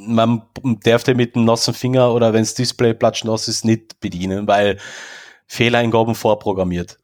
man 0.08 0.44
darf 0.84 1.04
den 1.04 1.18
mit 1.18 1.36
dem 1.36 1.46
nassen 1.46 1.74
Finger 1.74 2.14
oder 2.14 2.34
wenn 2.34 2.42
das 2.42 2.54
Display 2.54 2.94
platschnass 2.94 3.48
ist, 3.48 3.66
nicht 3.66 4.00
bedienen, 4.00 4.48
weil 4.48 4.78
Fehleingaben 5.48 6.16
vorprogrammiert. 6.16 6.99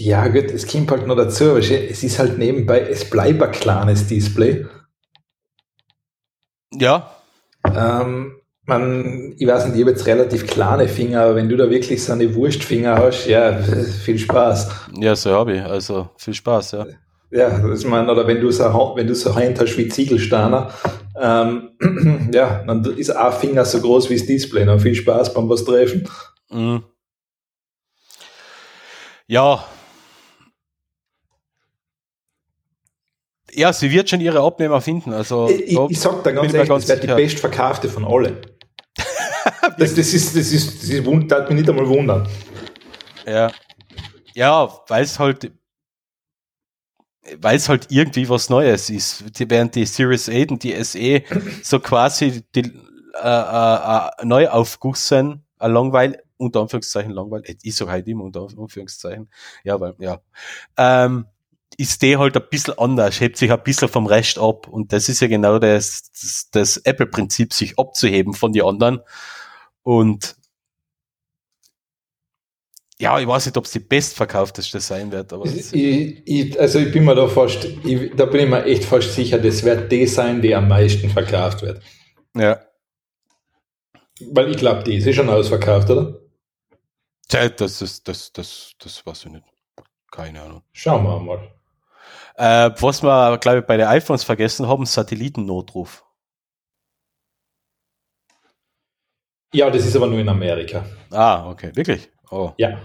Ja, 0.00 0.28
gut, 0.28 0.50
es 0.50 0.66
kommt 0.66 0.90
halt 0.90 1.06
noch 1.06 1.14
dazu, 1.14 1.58
es 1.58 2.02
ist 2.02 2.18
halt 2.18 2.38
nebenbei, 2.38 2.80
es 2.80 3.10
bleibt 3.10 3.42
ein 3.42 3.52
kleines 3.52 4.06
Display. 4.06 4.64
Ja. 6.72 7.10
Ähm, 7.66 8.36
man, 8.64 9.34
ich 9.36 9.46
weiß 9.46 9.66
nicht, 9.66 9.74
ich 9.74 9.82
habe 9.82 9.90
jetzt 9.90 10.06
relativ 10.06 10.46
kleine 10.46 10.88
Finger, 10.88 11.24
aber 11.24 11.34
wenn 11.36 11.50
du 11.50 11.56
da 11.58 11.68
wirklich 11.68 12.02
so 12.02 12.14
eine 12.14 12.34
Wurstfinger 12.34 12.96
hast, 12.96 13.26
ja, 13.26 13.58
viel 14.04 14.18
Spaß. 14.18 14.70
Ja, 14.98 15.14
so 15.14 15.32
habe 15.32 15.56
ich, 15.56 15.62
also 15.62 16.08
viel 16.16 16.32
Spaß, 16.32 16.72
ja. 16.72 16.86
Ja, 17.30 17.58
das 17.58 17.84
mein, 17.84 18.08
oder 18.08 18.26
wenn 18.26 18.40
du 18.40 18.50
so, 18.50 18.64
wenn 18.96 19.06
du 19.06 19.14
so 19.14 19.34
Hand 19.34 19.60
hast 19.60 19.76
wie 19.76 19.88
Ziegelsteiner, 19.88 20.72
ähm, 21.20 21.72
ja, 22.32 22.64
dann 22.66 22.82
ist 22.96 23.10
ein 23.10 23.32
Finger 23.34 23.66
so 23.66 23.82
groß 23.82 24.08
wie 24.08 24.16
das 24.16 24.24
Display, 24.24 24.64
dann 24.64 24.80
viel 24.80 24.94
Spaß 24.94 25.34
beim 25.34 25.46
was 25.50 25.62
treffen. 25.62 26.08
Mhm. 26.50 26.84
Ja, 29.26 29.62
ja, 33.52 33.72
sie 33.72 33.90
wird 33.90 34.08
schon 34.10 34.20
ihre 34.20 34.40
Abnehmer 34.40 34.80
finden. 34.80 35.12
Also, 35.12 35.48
ich, 35.48 35.78
ich 35.88 36.00
sag 36.00 36.22
da 36.24 36.32
ganz 36.32 36.52
ehrlich, 36.52 36.68
ganz 36.68 36.86
das 36.86 37.02
wird 37.02 37.10
die 37.10 37.22
bestverkaufte 37.22 37.88
von 37.88 38.04
allen. 38.04 38.36
das, 39.78 39.94
das, 39.94 40.14
ist, 40.14 40.36
das 40.36 40.52
ist, 40.52 40.82
das 40.82 40.88
ist, 40.88 41.30
das 41.30 41.48
mich 41.48 41.58
nicht 41.58 41.68
einmal 41.68 41.88
wundern. 41.88 42.28
Ja. 43.26 43.50
Ja, 44.34 44.72
weil 44.88 45.04
es 45.04 45.18
halt, 45.18 45.52
weil 47.38 47.56
es 47.56 47.68
halt 47.68 47.86
irgendwie 47.90 48.28
was 48.28 48.48
Neues 48.48 48.90
ist. 48.90 49.38
Die, 49.38 49.48
während 49.50 49.74
die 49.74 49.86
Series 49.86 50.28
8 50.28 50.52
und 50.52 50.62
die 50.62 50.82
SE 50.84 51.22
so 51.62 51.80
quasi 51.80 52.42
die 52.54 52.60
äh, 52.60 53.28
äh, 53.28 54.08
äh 54.20 54.24
Neuaufguss 54.24 55.08
sind, 55.08 55.42
ein 55.58 55.72
langweil, 55.72 56.22
unter 56.36 56.60
Anführungszeichen 56.60 57.12
langweilig, 57.12 57.58
ich 57.62 57.76
sage 57.76 57.90
halt 57.90 58.08
immer 58.08 58.24
unter 58.24 58.46
Anführungszeichen, 58.56 59.28
ja, 59.64 59.78
weil, 59.78 59.94
ja, 59.98 60.20
ähm, 60.76 61.26
ist 61.80 62.02
die 62.02 62.18
halt 62.18 62.36
ein 62.36 62.42
bisschen 62.50 62.78
anders, 62.78 63.20
hebt 63.20 63.38
sich 63.38 63.50
ein 63.50 63.62
bisschen 63.62 63.88
vom 63.88 64.06
Rest 64.06 64.38
ab. 64.38 64.68
Und 64.68 64.92
das 64.92 65.08
ist 65.08 65.20
ja 65.20 65.28
genau 65.28 65.58
das, 65.58 66.10
das, 66.12 66.48
das 66.52 66.76
Apple-Prinzip, 66.76 67.54
sich 67.54 67.78
abzuheben 67.78 68.34
von 68.34 68.52
den 68.52 68.64
anderen. 68.64 69.00
Und 69.82 70.36
ja, 72.98 73.18
ich 73.18 73.26
weiß 73.26 73.46
nicht, 73.46 73.56
ob 73.56 73.64
es 73.64 73.70
die 73.70 73.80
bestverkaufteste 73.80 74.78
sein 74.78 75.10
wird. 75.10 75.32
Aber 75.32 75.46
ich, 75.46 75.72
ich, 75.72 76.60
also 76.60 76.80
ich 76.80 76.92
bin 76.92 77.06
mir 77.06 77.14
da 77.14 77.26
fast, 77.26 77.64
ich, 77.64 78.14
da 78.14 78.26
bin 78.26 78.42
ich 78.42 78.50
mir 78.50 78.64
echt 78.64 78.84
fast 78.84 79.14
sicher, 79.14 79.38
das 79.38 79.64
wird 79.64 79.90
die 79.90 80.06
sein, 80.06 80.42
die 80.42 80.54
am 80.54 80.68
meisten 80.68 81.08
verkauft 81.08 81.62
wird. 81.62 81.82
Ja. 82.36 82.60
Weil 84.32 84.50
ich 84.50 84.58
glaube, 84.58 84.84
die 84.84 84.96
ist 84.96 85.06
eh 85.06 85.14
schon 85.14 85.30
ausverkauft, 85.30 85.88
oder? 85.88 86.20
Tja, 87.26 87.48
das 87.48 87.80
ist, 87.80 88.06
das, 88.06 88.30
das, 88.32 88.72
das 88.78 89.06
weiß 89.06 89.24
ich 89.24 89.32
nicht. 89.32 89.44
Keine 90.10 90.42
Ahnung. 90.42 90.62
Schauen 90.72 91.04
wir 91.04 91.18
mal. 91.20 91.59
Äh, 92.40 92.70
was 92.80 93.02
wir, 93.02 93.36
glaube 93.36 93.58
ich, 93.58 93.66
bei 93.66 93.76
den 93.76 93.86
iPhones 93.86 94.24
vergessen 94.24 94.66
haben, 94.66 94.86
Satellitennotruf. 94.86 96.06
Ja, 99.52 99.68
das 99.68 99.84
ist 99.84 99.94
aber 99.94 100.06
nur 100.06 100.20
in 100.20 100.28
Amerika. 100.30 100.86
Ah, 101.10 101.50
okay. 101.50 101.70
Wirklich? 101.74 102.08
Oh. 102.30 102.52
Ja. 102.56 102.80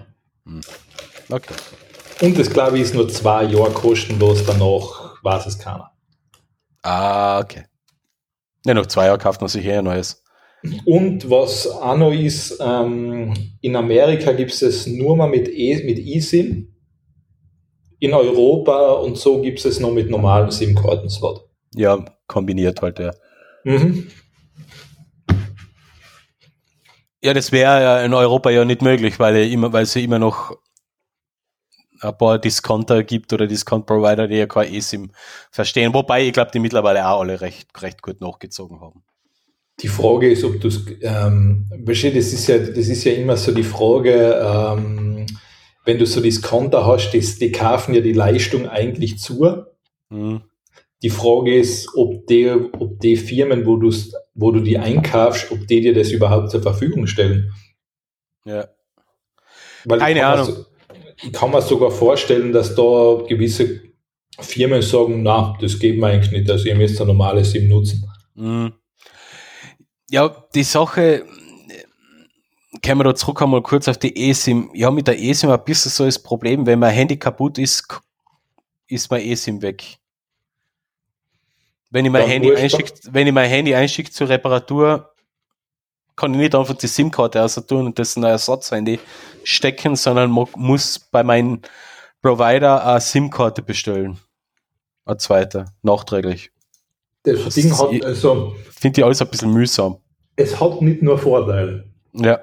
Hm. 0.45 0.59
Okay. 1.29 1.53
Und 2.21 2.37
das, 2.37 2.49
glaube 2.49 2.75
ich, 2.75 2.83
ist 2.83 2.95
nur 2.95 3.07
zwei 3.07 3.45
Jahre 3.45 3.71
kostenlos, 3.71 4.45
danach 4.45 5.23
weiß 5.23 5.45
es 5.45 5.57
keiner. 5.57 5.89
Ah, 6.81 7.39
okay. 7.39 7.63
Ja, 8.65 8.73
noch 8.73 8.87
zwei 8.87 9.05
Jahre 9.05 9.19
kauft 9.19 9.39
man 9.39 9.47
sich 9.47 9.65
eher 9.65 9.79
ein 9.79 9.85
neues. 9.85 10.21
Und 10.83 11.29
was 11.29 11.65
auch 11.67 11.95
noch 11.95 12.11
ist, 12.11 12.59
ähm, 12.59 13.33
in 13.61 13.77
Amerika 13.77 14.33
gibt 14.33 14.51
es 14.51 14.61
es 14.61 14.85
nur 14.85 15.15
mal 15.15 15.29
mit, 15.29 15.47
e 15.47 15.81
mit 15.85 15.99
eSIM 15.99 16.74
in 18.05 18.13
Europa 18.13 18.93
und 18.93 19.17
so 19.17 19.41
gibt 19.41 19.59
es 19.59 19.65
es 19.65 19.79
noch 19.79 19.91
mit 19.91 20.09
normalem 20.09 20.51
SIM-Karten-Slot. 20.51 21.45
Ja, 21.75 22.05
kombiniert 22.27 22.81
halt, 22.81 22.99
ja. 22.99 23.11
Mhm. 23.63 24.07
Ja, 27.21 27.33
das 27.33 27.51
wäre 27.51 27.81
ja 27.81 28.01
in 28.05 28.13
Europa 28.13 28.51
ja 28.51 28.63
nicht 28.63 28.83
möglich, 28.83 29.19
weil, 29.19 29.51
immer, 29.51 29.73
weil 29.73 29.83
es 29.83 29.95
ja 29.95 30.01
immer 30.01 30.19
noch 30.19 30.55
ein 32.01 32.17
paar 32.17 32.37
Discounter 32.37 33.03
gibt 33.03 33.33
oder 33.33 33.47
Discount-Provider, 33.47 34.27
die 34.27 34.35
ja 34.35 34.45
kein 34.45 34.71
eSIM 34.71 35.11
verstehen. 35.49 35.93
Wobei, 35.93 36.27
ich 36.27 36.33
glaube, 36.33 36.51
die 36.53 36.59
mittlerweile 36.59 37.07
auch 37.07 37.21
alle 37.21 37.41
recht, 37.41 37.69
recht 37.81 38.01
gut 38.01 38.21
nachgezogen 38.21 38.79
haben. 38.79 39.03
Die 39.81 39.87
Frage 39.87 40.31
ist, 40.31 40.43
ob 40.43 40.61
du 40.61 40.67
es, 40.69 40.85
ähm, 41.01 41.67
das 41.85 42.03
ist 42.03 42.47
ja, 42.47 42.59
das 42.59 42.87
ist 42.87 43.03
ja 43.03 43.13
immer 43.13 43.35
so 43.35 43.51
die 43.51 43.63
Frage, 43.63 44.39
ähm, 44.41 45.04
wenn 45.85 45.99
du 45.99 46.05
so 46.05 46.19
Discounter 46.19 46.85
hast, 46.85 47.11
die, 47.11 47.19
die 47.19 47.51
kaufen 47.51 47.93
ja 47.93 48.01
die 48.01 48.13
Leistung 48.13 48.67
eigentlich 48.67 49.19
zu. 49.19 49.65
Mhm. 50.09 50.41
Die 51.01 51.09
Frage 51.09 51.55
ist, 51.55 51.89
ob 51.95 52.25
die, 52.27 52.49
ob 52.49 52.99
die 52.99 53.15
Firmen, 53.15 53.65
wo, 53.65 53.79
wo 54.33 54.51
du 54.51 54.59
die 54.61 54.79
einkaufst, 54.79 55.51
ob 55.51 55.67
die 55.67 55.81
dir 55.81 55.93
das 55.93 56.11
überhaupt 56.11 56.49
zur 56.49 56.61
Verfügung 56.61 57.05
stellen. 57.05 57.53
Ja. 58.45 58.67
Weil 59.85 59.99
Keine 59.99 60.25
Ahnung. 60.25 60.45
So, 60.45 60.65
ich 61.23 61.31
kann 61.31 61.51
mir 61.51 61.61
sogar 61.61 61.91
vorstellen, 61.91 62.51
dass 62.51 62.75
da 62.75 63.23
gewisse 63.27 63.81
Firmen 64.39 64.81
sagen, 64.81 65.23
na, 65.23 65.55
das 65.61 65.79
geben 65.79 65.99
wir 65.99 66.07
eigentlich 66.07 66.31
nicht, 66.31 66.49
also 66.49 66.67
ihr 66.67 66.75
müsst 66.75 66.99
ein 66.99 67.07
normales 67.07 67.51
SIM 67.51 67.69
nutzen. 67.69 68.09
Mhm. 68.33 68.73
Ja, 70.09 70.45
die 70.53 70.63
Sache, 70.63 71.25
können 72.81 72.99
wir 72.99 73.03
da 73.05 73.15
zurück 73.15 73.41
einmal 73.41 73.61
kurz 73.61 73.87
auf 73.87 73.97
die 73.97 74.29
eSIM. 74.29 74.71
Ja, 74.73 74.91
mit 74.91 75.07
der 75.07 75.19
eSIM 75.19 75.49
ein 75.49 75.63
bisschen 75.63 75.91
so 75.91 76.05
das 76.05 76.19
Problem, 76.19 76.65
wenn 76.65 76.79
mein 76.79 76.93
Handy 76.93 77.17
kaputt 77.17 77.57
ist, 77.57 77.87
ist 78.87 79.09
mein 79.11 79.21
eSIM 79.21 79.61
weg. 79.61 79.83
Wenn 81.89 82.05
ich 82.05 82.11
mein 82.11 82.27
Handy 82.27 82.53
einschicke, 82.53 82.93
wenn 83.11 83.27
ich 83.27 83.33
mein 83.33 83.49
Handy 83.49 83.73
einschicke 83.73 84.11
zur 84.11 84.27
Reparatur, 84.27 85.13
kann 86.15 86.33
ich 86.33 86.39
nicht 86.39 86.55
einfach 86.55 86.75
die 86.75 86.87
SIM-Karte 86.87 87.41
also 87.41 87.61
tun 87.61 87.87
und 87.87 87.99
das 87.99 88.15
in 88.15 88.23
ein 88.23 88.31
Ersatzhandy 88.31 88.99
stecken, 89.43 89.95
sondern 89.95 90.29
muss 90.29 90.99
bei 90.99 91.23
meinem 91.23 91.61
Provider 92.21 92.85
eine 92.85 93.01
SIM-Karte 93.01 93.61
bestellen. 93.61 94.19
Eine 95.05 95.17
zweite, 95.17 95.65
nachträglich. 95.83 96.51
Das, 97.23 97.43
Das 97.43 97.55
Ding 97.55 97.71
hat, 97.77 98.03
also, 98.05 98.55
Finde 98.71 99.01
ich 99.01 99.05
alles 99.05 99.21
ein 99.21 99.29
bisschen 99.29 99.51
mühsam. 99.51 99.97
es 100.35 100.59
hat 100.59 100.81
nicht 100.81 101.01
nur 101.01 101.17
Vorteile. 101.17 101.85
Ja. 102.13 102.39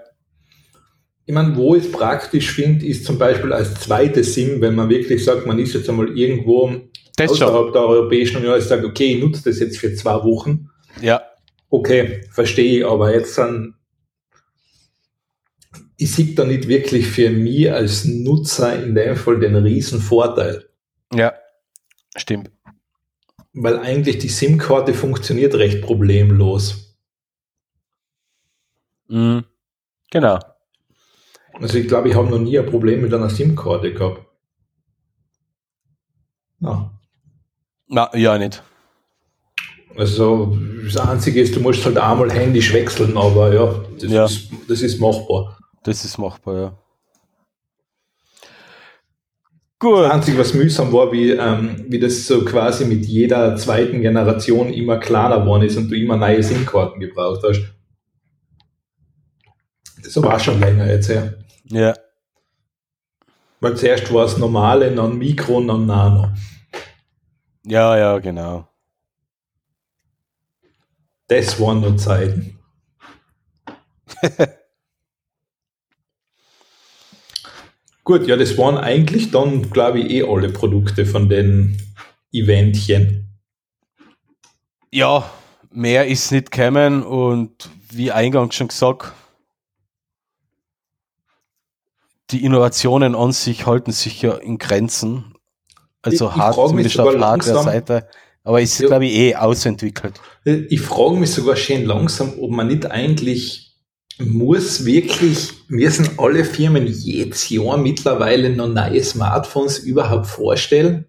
Ich 1.33 1.35
meine, 1.35 1.57
wo 1.57 1.75
ich 1.75 1.87
es 1.87 1.91
praktisch 1.91 2.53
finde, 2.53 2.85
ist 2.85 3.07
zum 3.07 3.17
Beispiel 3.17 3.55
als 3.55 3.73
zweite 3.81 4.23
SIM, 4.23 4.61
wenn 4.61 4.75
man 4.75 4.91
wirklich 4.91 5.25
sagt, 5.25 5.47
man 5.47 5.59
ist 5.59 5.73
jetzt 5.73 5.89
einmal 5.89 6.15
irgendwo 6.15 6.71
Das 7.17 7.35
schon. 7.35 7.49
außerhalb 7.49 7.73
der 7.73 7.81
Europäischen 7.81 8.37
Union, 8.37 8.59
ich 8.59 8.65
sage, 8.67 8.87
okay, 8.87 9.15
ich 9.15 9.23
nutze 9.23 9.43
das 9.45 9.59
jetzt 9.59 9.79
für 9.79 9.95
zwei 9.95 10.23
Wochen. 10.25 10.69
Ja. 11.01 11.23
Okay, 11.71 12.21
verstehe 12.31 12.81
ich, 12.81 12.85
aber 12.85 13.15
jetzt 13.15 13.39
dann, 13.39 13.77
ich 15.97 16.13
sehe 16.13 16.35
da 16.35 16.45
nicht 16.45 16.69
wirklich 16.69 17.07
für 17.07 17.31
mich 17.31 17.73
als 17.73 18.05
Nutzer 18.05 18.83
in 18.85 18.95
dem 18.95 19.17
Fall 19.17 19.41
den 19.41 19.57
riesen 19.57 20.01
Vorteil. 20.03 20.69
Ja. 21.15 21.33
Stimmt. 22.15 22.51
Weil 23.55 23.79
eigentlich 23.79 24.19
die 24.19 24.29
SIM-Karte 24.29 24.93
funktioniert 24.93 25.55
recht 25.55 25.81
problemlos. 25.81 26.95
Mhm. 29.09 29.45
Genau. 30.11 30.39
Also 31.63 31.79
ich 31.79 31.87
glaube, 31.87 32.09
ich 32.09 32.17
habe 32.17 32.29
noch 32.29 32.41
nie 32.41 32.59
ein 32.59 32.67
Problem 32.67 33.03
mit 33.03 33.15
einer 33.15 33.31
SIM-Karte 33.31 33.95
gehabt. 33.95 34.27
Ja. 36.59 36.91
Na, 37.87 38.11
ja, 38.17 38.37
nicht. 38.37 38.63
Also 39.97 40.59
das 40.85 40.97
Einzige 40.97 41.41
ist, 41.41 41.55
du 41.55 41.61
musst 41.61 41.85
halt 41.85 41.99
einmal 41.99 42.33
händisch 42.33 42.73
wechseln, 42.73 43.17
aber 43.17 43.55
ja, 43.55 43.75
das, 44.01 44.11
Ja. 44.11 44.25
Ist, 44.25 44.49
das 44.69 44.83
ist 44.83 44.99
machbar. 44.99 45.57
Das 45.85 46.05
ist 46.05 46.19
machbar, 46.19 46.57
ja. 46.57 46.79
Das 48.41 48.49
Gut. 49.79 50.05
Einzige, 50.05 50.39
was 50.39 50.55
mühsam 50.55 50.93
war, 50.93 51.13
wie, 51.13 51.31
ähm, 51.31 51.85
wie 51.89 52.01
das 52.01 52.27
so 52.27 52.45
quasi 52.45 52.87
mit 52.87 53.05
jeder 53.05 53.55
zweiten 53.57 54.01
Generation 54.01 54.73
immer 54.73 54.99
kleiner 54.99 55.41
geworden 55.41 55.63
ist 55.63 55.77
und 55.77 55.89
du 55.91 55.97
immer 55.97 56.17
neue 56.17 56.43
SIM-Karten 56.43 56.99
gebraucht 56.99 57.43
hast. 57.49 57.63
Das 60.03 60.21
war 60.21 60.39
schon 60.41 60.59
länger 60.59 60.91
jetzt 60.91 61.09
her. 61.09 61.42
Ja. 61.65 61.95
Weil 63.61 63.77
zuerst 63.77 64.13
war 64.13 64.25
es 64.25 64.39
normale, 64.39 64.95
dann 64.95 65.19
Mikro, 65.19 65.61
dann 65.63 65.87
Nano. 65.87 66.31
Ja, 67.65 67.97
ja, 67.97 68.19
genau. 68.19 68.67
Das 71.29 71.61
waren 71.61 71.81
nur 71.81 71.97
Zeiten. 71.97 72.59
Gut, 78.05 78.27
ja, 78.27 78.37
das 78.37 78.59
waren 78.59 78.77
eigentlich 78.79 79.31
dann, 79.31 79.71
glaube 79.71 80.01
ich, 80.01 80.11
eh 80.11 80.25
alle 80.25 80.49
Produkte 80.49 81.07
von 81.07 81.29
den 81.29 81.79
Eventchen. 82.33 83.29
Ja, 84.91 85.31
mehr 85.71 86.09
ist 86.09 86.33
nicht 86.33 86.51
gekommen 86.51 87.05
und 87.05 87.71
wie 87.91 88.11
eingangs 88.11 88.57
schon 88.57 88.69
gesagt, 88.69 89.13
die 92.33 92.45
Innovationen 92.45 93.15
an 93.15 93.33
sich 93.33 93.67
halten 93.67 93.93
sich 93.93 94.23
ja 94.23 94.33
in 94.35 94.59
Grenzen. 94.59 95.35
Also 96.03 96.27
Ich- 96.29 96.33
ich 96.33 96.37
hart, 96.43 96.55
zumindest 96.55 96.99
auf 96.99 97.15
Hardware-Seite. 97.17 98.09
Aber 98.45 98.61
ist, 98.61 98.81
Ja. 98.81 98.89
glaube 98.89 99.07
ich, 99.07 99.15
eh 99.15 99.35
ausentwickelt. 99.37 100.15
Ich 100.45 100.81
frage 100.81 101.17
mich 101.17 101.31
sogar 101.31 101.55
schön 101.55 101.85
langsam, 101.85 102.33
ob 102.41 102.51
man 102.51 102.67
nicht 102.67 102.91
eigentlich 102.91 103.77
muss 104.19 104.85
wirklich, 104.85 105.51
müssen 105.69 106.09
alle 106.19 106.45
Firmen 106.45 106.87
jedes 106.87 107.49
Jahr 107.51 107.77
mittlerweile 107.77 108.51
noch 108.51 108.69
neue 108.69 109.03
Smartphones 109.03 109.79
überhaupt 109.79 110.27
vorstellen? 110.27 111.07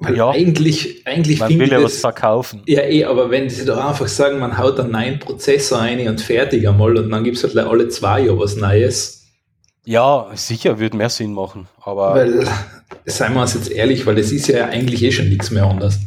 Weil 0.00 0.16
Ja. 0.16 0.30
eigentlich, 0.30 1.04
eigentlich 1.06 1.40
Man 1.40 1.58
will 1.58 1.72
ja 1.72 1.82
was 1.82 1.98
verkaufen. 1.98 2.62
ja 2.66 2.82
eh, 2.82 3.04
aber 3.04 3.30
wenn 3.30 3.50
sie 3.50 3.64
doch 3.64 3.78
einfach 3.84 4.06
sagen, 4.06 4.38
man 4.38 4.56
haut 4.56 4.78
einen 4.78 4.92
neuen 4.92 5.18
Prozessor 5.18 5.80
ein 5.80 6.06
und 6.08 6.20
fertig 6.20 6.68
einmal 6.68 6.96
und 6.96 7.10
dann 7.10 7.24
gibt 7.24 7.36
es 7.36 7.42
halt 7.42 7.56
alle 7.56 7.88
zwei 7.88 8.20
Jahre 8.20 8.38
was 8.38 8.54
Neues. 8.56 9.26
Ja, 9.84 10.30
sicher, 10.34 10.78
würde 10.78 10.96
mehr 10.96 11.08
Sinn 11.08 11.32
machen. 11.32 11.66
Aber 11.80 12.14
Weil, 12.14 12.46
seien 13.06 13.34
wir 13.34 13.40
uns 13.40 13.54
jetzt 13.54 13.70
ehrlich, 13.70 14.06
weil 14.06 14.18
es 14.18 14.30
ist 14.30 14.46
ja 14.46 14.66
eigentlich 14.66 15.02
eh 15.02 15.10
schon 15.10 15.28
nichts 15.30 15.50
mehr 15.50 15.64
anders. 15.64 15.98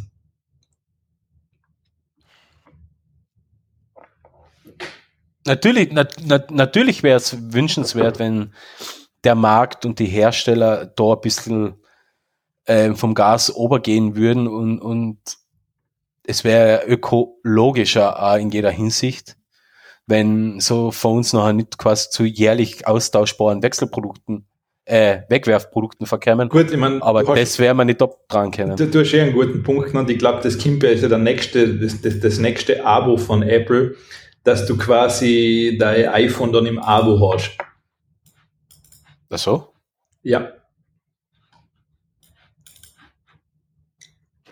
Natürlich, 5.44 5.90
nat, 5.92 6.14
nat, 6.24 6.50
natürlich 6.50 7.02
wäre 7.02 7.16
es 7.16 7.36
wünschenswert, 7.52 8.18
wenn 8.20 8.54
der 9.24 9.34
Markt 9.34 9.84
und 9.84 9.98
die 9.98 10.06
Hersteller 10.06 10.86
da 10.86 11.12
ein 11.14 11.20
bisschen 11.20 11.74
ähm, 12.66 12.96
vom 12.96 13.14
Gas 13.14 13.54
obergehen 13.54 14.16
würden 14.16 14.46
und, 14.48 14.78
und 14.80 15.18
es 16.24 16.44
wäre 16.44 16.84
ökologischer 16.86 18.22
auch 18.22 18.36
in 18.36 18.50
jeder 18.50 18.70
Hinsicht, 18.70 19.36
wenn 20.06 20.60
so 20.60 20.90
Phones 20.90 21.32
nachher 21.32 21.52
nicht 21.52 21.78
quasi 21.78 22.10
zu 22.10 22.24
jährlich 22.24 22.86
austauschbaren 22.86 23.62
Wechselprodukten, 23.62 24.46
äh, 24.84 25.22
Wegwerfprodukten 25.28 26.06
verkämen. 26.06 26.48
Gut, 26.48 26.70
ich 26.70 26.76
meine, 26.76 27.02
Aber 27.02 27.26
hast- 27.26 27.38
das 27.40 27.58
wäre 27.58 27.74
man 27.74 27.86
nicht 27.86 28.00
dran 28.28 28.50
können. 28.50 28.76
Du, 28.76 28.86
du 28.86 29.00
hast 29.00 29.12
eh 29.14 29.20
einen 29.22 29.32
guten 29.32 29.62
Punkt 29.62 29.88
genannt. 29.88 30.10
Ich 30.10 30.18
glaube, 30.18 30.40
das 30.42 30.58
Kimber 30.58 30.88
ist 30.90 31.02
ja 31.02 31.08
der 31.08 31.18
nächste, 31.18 31.76
das, 31.78 32.00
das, 32.00 32.20
das 32.20 32.38
nächste 32.38 32.84
Abo 32.84 33.16
von 33.16 33.42
Apple, 33.42 33.94
dass 34.44 34.66
du 34.66 34.76
quasi 34.76 35.76
dein 35.80 36.08
iPhone 36.08 36.52
dann 36.52 36.66
im 36.66 36.78
Abo 36.78 37.32
hast. 37.32 37.56
Ach 39.30 39.38
so? 39.38 39.68
Ja. 40.22 40.52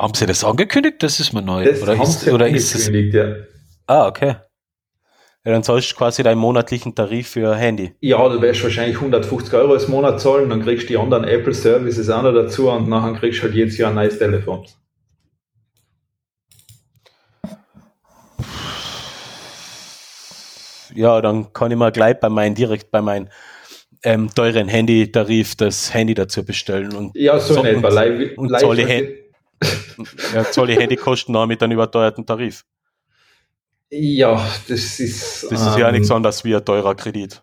Haben 0.00 0.14
Sie 0.14 0.24
das 0.24 0.44
angekündigt? 0.44 1.02
Das 1.02 1.20
ist 1.20 1.34
mir 1.34 1.42
neu. 1.42 1.62
Das 1.62 1.82
oder 1.82 1.92
ist, 2.02 2.26
oder 2.26 2.48
ist 2.48 2.74
es 2.74 2.88
ja. 2.88 3.34
Ah, 3.86 4.06
okay. 4.06 4.36
Ja, 5.44 5.52
dann 5.52 5.62
zahlst 5.62 5.92
du 5.92 5.96
quasi 5.96 6.22
deinen 6.22 6.38
monatlichen 6.38 6.94
Tarif 6.94 7.28
für 7.28 7.54
Handy. 7.54 7.92
Ja, 8.00 8.26
du 8.30 8.40
wirst 8.40 8.62
wahrscheinlich 8.62 8.96
150 8.96 9.52
Euro 9.52 9.74
im 9.74 9.90
Monat 9.90 10.18
zahlen, 10.18 10.48
dann 10.48 10.62
kriegst 10.62 10.84
du 10.84 10.88
die 10.88 10.96
anderen 10.96 11.24
Apple 11.24 11.52
Services 11.52 12.08
auch 12.08 12.22
noch 12.22 12.32
dazu 12.32 12.70
und 12.70 12.88
nachher 12.88 13.12
kriegst 13.12 13.40
du 13.40 13.42
halt 13.44 13.54
jedes 13.54 13.76
Jahr 13.76 13.90
ein 13.90 13.96
neues 13.96 14.18
Telefon. 14.18 14.66
Ja, 20.94 21.20
dann 21.20 21.52
kann 21.52 21.70
ich 21.70 21.76
mal 21.76 21.92
gleich 21.92 22.18
bei 22.18 22.28
meinem, 22.28 22.54
direkt 22.54 22.90
bei 22.90 23.00
meinem 23.00 23.28
ähm, 24.02 24.30
teuren 24.34 24.66
Handytarif 24.68 25.54
das 25.56 25.92
Handy 25.94 26.14
dazu 26.14 26.44
bestellen 26.44 26.94
und 26.96 27.14
Ja, 27.14 27.38
so, 27.38 27.54
in 27.62 27.66
etwa. 27.66 27.88
und- 27.88 28.38
und 28.38 28.48
live- 28.50 28.60
zahle 28.60 28.82
ja, 30.34 30.44
zahle 30.50 30.72
ich 30.72 30.78
Handykosten 30.78 31.34
auch 31.36 31.46
mit 31.46 31.62
einem 31.62 31.72
überteuerten 31.72 32.24
Tarif. 32.24 32.64
Ja, 33.90 34.46
das 34.68 35.00
ist. 35.00 35.50
Das 35.50 35.60
ist 35.66 35.78
ja 35.78 35.88
ähm, 35.88 35.94
nichts 35.94 36.10
anderes 36.10 36.44
wie 36.44 36.54
ein 36.54 36.64
teurer 36.64 36.94
Kredit. 36.94 37.42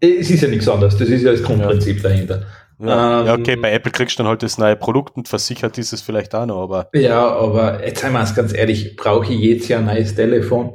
Es 0.00 0.30
ist 0.30 0.42
ja 0.42 0.48
nichts 0.48 0.68
anderes. 0.68 0.96
Das 0.96 1.08
ist 1.08 1.22
ja 1.22 1.32
das 1.32 1.42
Grundprinzip 1.42 2.02
dahinter. 2.02 2.44
Ja, 2.78 3.20
Ähm, 3.20 3.26
ja, 3.26 3.34
okay, 3.34 3.56
bei 3.56 3.72
Apple 3.72 3.90
kriegst 3.92 4.18
du 4.18 4.22
dann 4.22 4.28
halt 4.28 4.42
das 4.42 4.58
neue 4.58 4.76
Produkt 4.76 5.16
und 5.16 5.28
versichert 5.28 5.78
ist 5.78 5.92
es 5.92 6.02
vielleicht 6.02 6.34
auch 6.34 6.44
noch, 6.44 6.62
aber 6.62 6.90
Ja, 6.94 7.26
aber 7.26 7.84
jetzt 7.86 8.00
seien 8.02 8.12
wir 8.12 8.20
uns 8.20 8.34
ganz 8.34 8.52
ehrlich, 8.52 8.96
brauche 8.96 9.32
ich 9.32 9.40
jedes 9.40 9.68
Jahr 9.68 9.80
ein 9.80 9.86
neues 9.86 10.14
Telefon? 10.14 10.74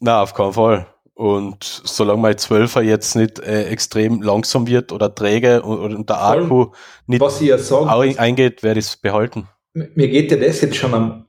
na, 0.00 0.22
auf 0.22 0.34
keinen 0.34 0.52
Fall. 0.52 0.86
Und 1.14 1.64
solange 1.84 2.20
mein 2.20 2.34
12er 2.34 2.82
jetzt 2.82 3.16
nicht 3.16 3.38
äh, 3.38 3.64
extrem 3.64 4.20
langsam 4.20 4.66
wird 4.66 4.92
oder 4.92 5.14
träge 5.14 5.62
und, 5.62 5.94
und 5.94 6.10
der 6.10 6.16
Voll. 6.16 6.44
Akku 6.44 6.66
nicht 7.06 7.20
Was 7.20 7.40
ich 7.40 7.48
ja 7.48 7.58
sage, 7.58 7.90
auch 7.90 8.18
eingeht, 8.18 8.62
werde 8.62 8.80
ich 8.80 8.86
es 8.86 8.96
behalten. 8.96 9.48
Mir 9.94 10.08
geht 10.08 10.30
ja 10.30 10.36
das 10.36 10.60
jetzt 10.60 10.76
schon 10.76 10.94
am, 10.94 11.26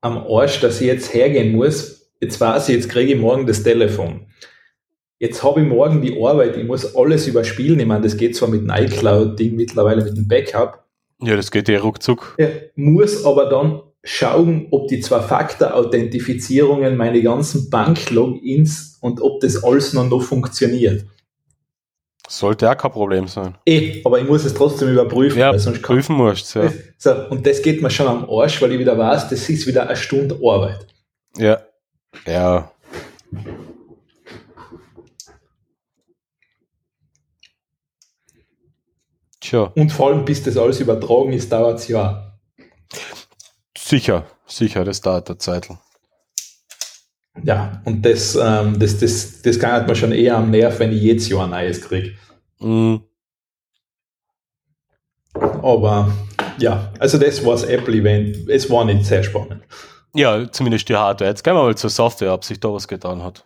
am 0.00 0.18
Arsch, 0.18 0.60
dass 0.60 0.80
ich 0.80 0.86
jetzt 0.86 1.12
hergehen 1.12 1.52
muss. 1.52 2.10
Jetzt 2.20 2.40
weiß 2.40 2.68
ich, 2.68 2.76
jetzt 2.76 2.88
kriege 2.88 3.14
ich 3.14 3.20
morgen 3.20 3.46
das 3.46 3.62
Telefon. 3.62 4.26
Jetzt 5.18 5.42
habe 5.42 5.60
ich 5.60 5.68
morgen 5.68 6.02
die 6.02 6.20
Arbeit, 6.20 6.56
ich 6.56 6.66
muss 6.66 6.96
alles 6.96 7.26
überspielen. 7.28 7.78
Ich 7.78 7.86
meine, 7.86 8.02
das 8.02 8.16
geht 8.16 8.34
zwar 8.34 8.48
mit 8.48 8.62
dem 8.62 8.70
iCloud-Ding 8.70 9.54
mittlerweile 9.54 10.02
mit 10.04 10.16
dem 10.16 10.26
Backup, 10.26 10.84
Ja, 11.22 11.36
das 11.36 11.50
geht 11.50 11.68
ja 11.68 11.78
ruckzuck. 11.80 12.34
ja, 12.38 12.48
muss 12.74 13.24
aber 13.24 13.48
dann 13.48 13.82
schauen, 14.02 14.66
ob 14.72 14.88
die 14.88 14.98
Zwei-Faktor-Authentifizierungen, 15.00 16.96
meine 16.96 17.22
ganzen 17.22 17.70
Bank-Logins 17.70 18.98
und 19.00 19.20
ob 19.22 19.40
das 19.40 19.62
alles 19.62 19.92
noch, 19.92 20.08
noch 20.08 20.22
funktioniert. 20.22 21.04
Sollte 22.32 22.70
auch 22.70 22.76
kein 22.78 22.90
Problem 22.92 23.28
sein. 23.28 23.58
Eh, 23.66 24.00
aber 24.06 24.18
ich 24.18 24.26
muss 24.26 24.42
es 24.46 24.54
trotzdem 24.54 24.88
überprüfen, 24.88 25.38
Ja, 25.38 25.50
weil 25.52 25.58
sonst 25.58 25.82
kann, 25.82 25.96
prüfen 25.96 26.16
musst 26.16 26.54
ja. 26.54 26.72
So, 26.96 27.28
und 27.28 27.46
das 27.46 27.60
geht 27.60 27.82
mir 27.82 27.90
schon 27.90 28.06
am 28.06 28.26
Arsch, 28.30 28.62
weil 28.62 28.72
ich 28.72 28.78
wieder 28.78 28.96
weiß, 28.96 29.28
das 29.28 29.50
ist 29.50 29.66
wieder 29.66 29.86
eine 29.86 29.96
Stunde 29.96 30.40
Arbeit. 30.42 30.86
Ja. 31.36 31.60
Ja. 32.26 32.72
Tja, 39.38 39.70
Und 39.74 39.92
vor 39.92 40.08
allem, 40.08 40.24
bis 40.24 40.42
das 40.42 40.56
alles 40.56 40.80
übertragen 40.80 41.34
ist, 41.34 41.52
dauert 41.52 41.80
es 41.80 41.88
ja. 41.88 42.32
Sicher, 43.76 44.24
sicher, 44.46 44.84
das 44.86 45.02
dauert 45.02 45.28
der 45.28 45.38
Zeitl. 45.38 45.76
Ja, 47.44 47.82
und 47.84 48.02
das, 48.06 48.36
ähm, 48.36 48.78
das, 48.78 48.98
das, 48.98 49.42
das 49.42 49.58
kann 49.58 49.72
halt 49.72 49.88
mir 49.88 49.94
schon 49.96 50.12
eher 50.12 50.36
am 50.36 50.50
Nerv, 50.50 50.78
wenn 50.78 50.92
ich 50.92 51.02
jedes 51.02 51.28
Jahr 51.28 51.44
ein 51.44 51.50
neues 51.50 51.80
kriege. 51.80 52.14
Mm, 52.60 52.96
Aber 55.34 56.12
ja, 56.58 56.92
also 56.98 57.18
das 57.18 57.44
war 57.44 57.52
das 57.52 57.64
Apple-Event. 57.64 58.48
Es 58.48 58.70
war 58.70 58.84
nicht 58.84 59.04
sehr 59.06 59.22
spannend. 59.24 59.62
ja, 60.14 60.50
zumindest 60.52 60.88
die 60.88 60.94
Hardware. 60.96 61.30
Jetzt 61.30 61.42
gehen 61.42 61.54
wir 61.54 61.62
mal 61.62 61.76
zur 61.76 61.90
Software, 61.90 62.32
ob 62.34 62.44
sich 62.44 62.60
da 62.60 62.72
was 62.72 62.86
getan 62.86 63.22
hat. 63.22 63.44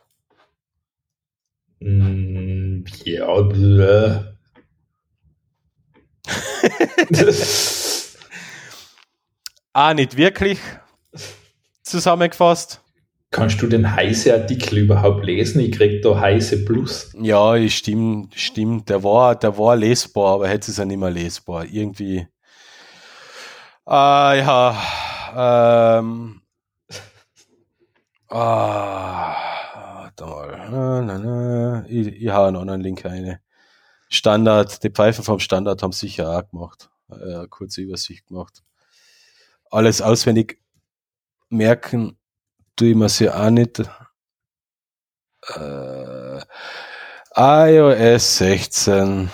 Mm, 1.81 2.85
ja, 3.05 3.41
bläh. 3.43 4.21
Ah, 9.73 9.93
nicht 9.93 10.17
wirklich 10.17 10.59
zusammengefasst. 11.83 12.81
Kannst 13.31 13.61
du 13.61 13.67
den 13.67 13.95
heiße 13.95 14.33
Artikel 14.33 14.79
überhaupt 14.79 15.25
lesen? 15.25 15.61
Ich 15.61 15.73
krieg 15.73 16.03
da 16.03 16.19
heiße 16.19 16.65
Plus. 16.65 17.13
Ja, 17.21 17.55
ich 17.57 17.77
stimme, 17.77 18.29
stimmt. 18.35 18.89
Der 18.89 19.03
war, 19.03 19.35
der 19.35 19.59
war 19.59 19.77
lesbar, 19.77 20.35
aber 20.35 20.51
jetzt 20.51 20.69
ist 20.69 20.79
er 20.79 20.85
nicht 20.87 20.99
mehr 20.99 21.11
lesbar. 21.11 21.65
Irgendwie. 21.65 22.27
Ah, 23.85 24.35
ja. 24.35 26.09
Ähm. 26.09 26.41
Ah, 28.29 29.47
mal. 30.47 30.69
Na, 30.71 31.03
na, 31.03 31.19
na. 31.19 31.87
Ich, 31.89 32.09
ich 32.09 32.31
hau 32.31 32.45
einen 32.45 32.57
anderen 32.57 32.81
Link 32.81 33.05
rein. 33.05 33.39
Standard, 34.09 34.83
die 34.83 34.91
Pfeifen 34.91 35.25
vom 35.25 35.41
Standard 35.41 35.83
haben 35.83 35.93
sicher 35.93 36.31
auch 36.31 36.49
gemacht. 36.49 36.91
Äh, 37.11 37.35
eine 37.35 37.49
kurze 37.49 37.83
Übersicht 37.83 38.27
gemacht. 38.27 38.63
Alles 39.71 40.01
auswendig 40.01 40.61
merken 41.49 42.17
tue 42.77 42.91
ich 42.91 42.97
mir 42.97 43.09
sie 43.09 43.31
auch 43.31 43.51
nicht. 43.51 43.81
Äh, 45.55 46.41
iOS 47.35 48.39
16 48.39 49.31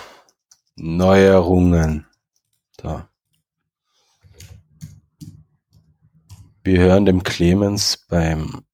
Neuerungen. 0.75 2.07
Da. 2.77 3.09
Wir 6.63 6.79
hören 6.79 7.05
dem 7.05 7.23
Clemens 7.23 7.97
beim 8.07 8.65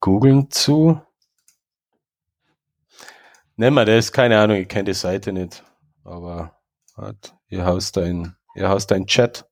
Googlen 0.00 0.50
zu. 0.50 1.00
Nehmen 3.56 3.76
wir 3.76 3.84
das, 3.84 4.12
keine 4.12 4.38
Ahnung, 4.40 4.56
ich 4.56 4.68
kenne 4.68 4.84
die 4.84 4.94
Seite 4.94 5.32
nicht. 5.32 5.64
Aber 6.04 6.60
hat, 6.96 7.36
ihr 7.48 7.64
haust 7.64 7.98
ein, 7.98 8.36
ihr 8.54 8.68
haust 8.68 8.92
ein 8.92 9.06
Chat. 9.06 9.48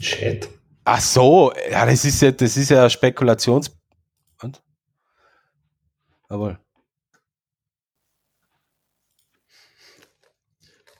Chat. 0.00 0.48
Ach 0.84 1.00
so, 1.00 1.52
ja, 1.70 1.86
das 1.86 2.04
ist 2.04 2.20
ja, 2.22 2.32
das 2.32 2.56
ist 2.56 2.70
ja 2.70 2.88
Spekulations. 2.90 3.70
Und? 4.42 4.60
Jawohl. 6.28 6.58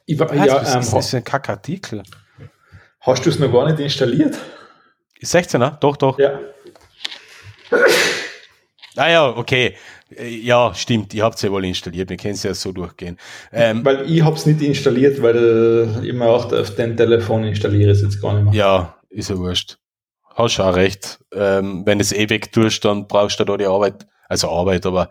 Ich 0.07 0.19
war, 0.19 0.33
ja, 0.35 0.47
das, 0.61 0.75
ähm, 0.75 0.81
ist, 0.81 0.93
das 0.93 1.07
ist 1.07 1.15
ein 1.15 1.25
Kackartikel. 1.25 2.03
hast 3.01 3.25
du 3.25 3.31
es 3.31 3.39
noch 3.39 3.53
gar 3.53 3.67
nicht 3.67 3.81
installiert? 3.81 4.37
16er? 5.23 5.79
Doch, 5.79 5.97
doch. 5.97 6.19
Ja. 6.19 6.39
Ah 8.97 9.09
ja, 9.09 9.29
okay. 9.37 9.77
Äh, 10.17 10.29
Ja, 10.29 10.75
stimmt. 10.75 11.15
Ihr 11.15 11.25
habt 11.25 11.37
es 11.37 11.43
ja 11.43 11.51
wohl 11.51 11.65
installiert. 11.65 12.11
Wir 12.11 12.17
können 12.17 12.35
es 12.35 12.43
ja 12.43 12.53
so 12.55 12.73
durchgehen. 12.73 13.17
Ähm, 13.53 13.85
Weil 13.85 14.11
ich 14.11 14.23
habe 14.23 14.37
es 14.37 14.45
nicht 14.45 14.61
installiert, 14.61 15.23
weil 15.23 15.37
äh, 16.03 16.07
ich 16.07 16.13
mir 16.13 16.27
auch 16.27 16.53
auf 16.53 16.75
dem 16.75 16.97
Telefon 16.97 17.45
installiere 17.45 17.93
es 17.93 18.03
jetzt 18.03 18.21
gar 18.21 18.35
nicht 18.35 18.45
mehr. 18.45 18.55
ja, 18.55 18.97
ist 19.13 19.31
ja 19.31 19.39
wurscht. 19.39 19.79
Hast 20.35 20.61
auch 20.61 20.75
recht. 20.75 21.21
Ähm, 21.33 21.85
wenn 21.85 22.01
es 22.01 22.13
ewig 22.13 22.53
tust, 22.53 22.85
dann 22.85 23.07
brauchst 23.07 23.39
du 23.39 23.45
da 23.45 23.57
die 23.57 23.67
Arbeit. 23.67 24.07
Also 24.29 24.51
Arbeit, 24.51 24.87
aber 24.87 25.11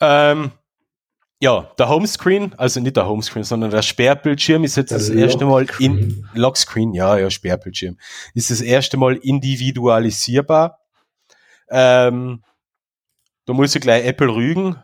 ähm, 0.00 0.50
ja, 1.42 1.70
der 1.78 1.88
Homescreen, 1.88 2.54
also 2.58 2.80
nicht 2.80 2.96
der 2.96 3.06
Homescreen, 3.06 3.44
sondern 3.44 3.70
der 3.70 3.82
Sperrbildschirm 3.82 4.64
ist 4.64 4.76
jetzt 4.76 4.90
Der 4.90 4.98
das 4.98 5.08
erste 5.08 5.46
Mal 5.46 5.62
in 5.78 5.98
Lockscreen. 5.98 6.28
Lockscreen, 6.34 6.94
ja, 6.94 7.16
ja, 7.16 7.30
Sperrbildschirm, 7.30 7.96
ist 8.34 8.50
das 8.50 8.60
erste 8.60 8.96
Mal 8.96 9.16
individualisierbar. 9.16 10.80
Ähm, 11.70 12.42
da 13.46 13.52
muss 13.52 13.74
ich 13.74 13.80
gleich 13.80 14.04
Apple 14.04 14.34
rügen. 14.34 14.76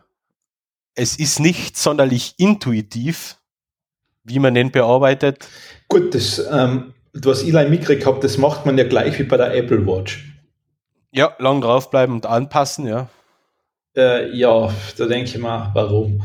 Es 0.95 1.17
ist 1.17 1.39
nicht 1.39 1.77
sonderlich 1.77 2.33
intuitiv, 2.37 3.37
wie 4.23 4.39
man 4.39 4.55
den 4.55 4.71
bearbeitet. 4.71 5.47
Gut, 5.89 6.15
das, 6.15 6.39
ähm, 6.51 6.93
was 7.13 7.43
ich 7.43 7.51
leider 7.51 7.69
mitgekriegt 7.69 8.23
das 8.23 8.37
macht 8.37 8.65
man 8.65 8.77
ja 8.77 8.83
gleich 8.83 9.17
wie 9.19 9.23
bei 9.23 9.37
der 9.37 9.53
Apple 9.55 9.85
Watch. 9.85 10.25
Ja, 11.11 11.35
lang 11.39 11.61
draufbleiben 11.61 12.15
und 12.15 12.25
anpassen, 12.25 12.87
ja. 12.87 13.07
Äh, 13.95 14.35
ja, 14.35 14.71
da 14.97 15.05
denke 15.05 15.29
ich 15.29 15.37
mal, 15.37 15.71
warum? 15.73 16.23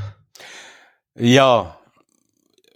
Ja, 1.14 1.78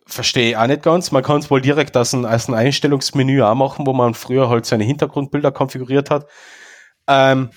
verstehe 0.07 0.51
ich 0.51 0.57
auch 0.57 0.67
nicht 0.67 0.83
ganz. 0.83 1.11
Man 1.11 1.23
kann 1.23 1.41
es 1.41 1.51
wohl 1.51 1.61
direkt 1.61 1.97
aus 1.97 2.15
einem, 2.15 2.25
aus 2.25 2.49
einem 2.49 2.57
Einstellungsmenü 2.57 3.43
auch 3.43 3.55
machen, 3.55 3.87
wo 3.87 3.93
man 3.93 4.15
früher 4.15 4.49
halt 4.49 4.65
seine 4.65 4.85
Hintergrundbilder 4.85 5.53
konfiguriert 5.53 6.11
hat. 6.11 6.27
Ähm, 7.09 7.51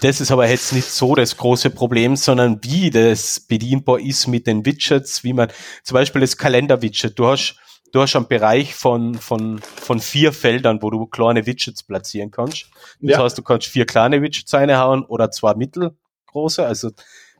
das 0.00 0.20
ist 0.20 0.32
aber 0.32 0.48
jetzt 0.48 0.72
nicht 0.72 0.88
so 0.88 1.14
das 1.14 1.36
große 1.36 1.70
Problem, 1.70 2.16
sondern 2.16 2.58
wie 2.64 2.90
das 2.90 3.40
bedienbar 3.40 4.00
ist 4.00 4.26
mit 4.26 4.46
den 4.46 4.66
Widgets, 4.66 5.22
wie 5.22 5.32
man 5.32 5.48
zum 5.84 5.94
Beispiel 5.94 6.20
das 6.20 6.36
Kalender-Widget. 6.36 7.16
Du 7.16 7.28
hast, 7.28 7.56
du 7.92 8.00
hast 8.02 8.14
einen 8.16 8.26
Bereich 8.28 8.74
von, 8.74 9.14
von, 9.14 9.58
von 9.60 10.00
vier 10.00 10.32
Feldern, 10.32 10.82
wo 10.82 10.90
du 10.90 11.06
kleine 11.06 11.46
Widgets 11.46 11.82
platzieren 11.82 12.30
kannst. 12.30 12.66
Das 13.00 13.12
Ja. 13.16 13.22
heißt, 13.22 13.38
du 13.38 13.42
kannst 13.42 13.66
vier 13.68 13.86
kleine 13.86 14.22
Widgets 14.22 14.52
reinhauen 14.54 15.04
oder 15.04 15.30
zwei 15.30 15.54
mittelgroße, 15.54 16.64
also 16.66 16.90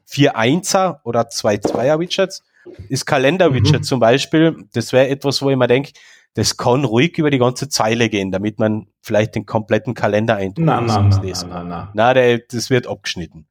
vier 0.04 0.36
Einser 0.36 1.00
oder 1.04 1.28
zwei 1.28 1.58
Zweier-Widgets. 1.58 2.42
Das 2.90 3.04
Kalender-Widget 3.06 3.80
Mhm. 3.80 3.82
zum 3.84 4.00
Beispiel, 4.00 4.56
das 4.72 4.92
wäre 4.92 5.08
etwas, 5.08 5.42
wo 5.42 5.50
ich 5.50 5.56
mir 5.56 5.66
denke, 5.68 5.92
das 6.34 6.56
kann 6.56 6.84
ruhig 6.84 7.16
über 7.18 7.30
die 7.30 7.38
ganze 7.38 7.68
Zeile 7.68 8.08
gehen, 8.08 8.30
damit 8.30 8.58
man 8.58 8.88
vielleicht 9.00 9.34
den 9.34 9.46
kompletten 9.46 9.94
Kalender 9.94 10.36
eindruck 10.36 10.66
Nein, 10.66 10.84
nein, 10.86 11.08
nein, 11.08 11.20
nein, 11.22 11.32
kann. 11.32 11.68
nein, 11.68 11.88
nein. 11.94 12.40
Das 12.50 12.68
wird 12.70 12.86
abgeschnitten. 12.86 13.46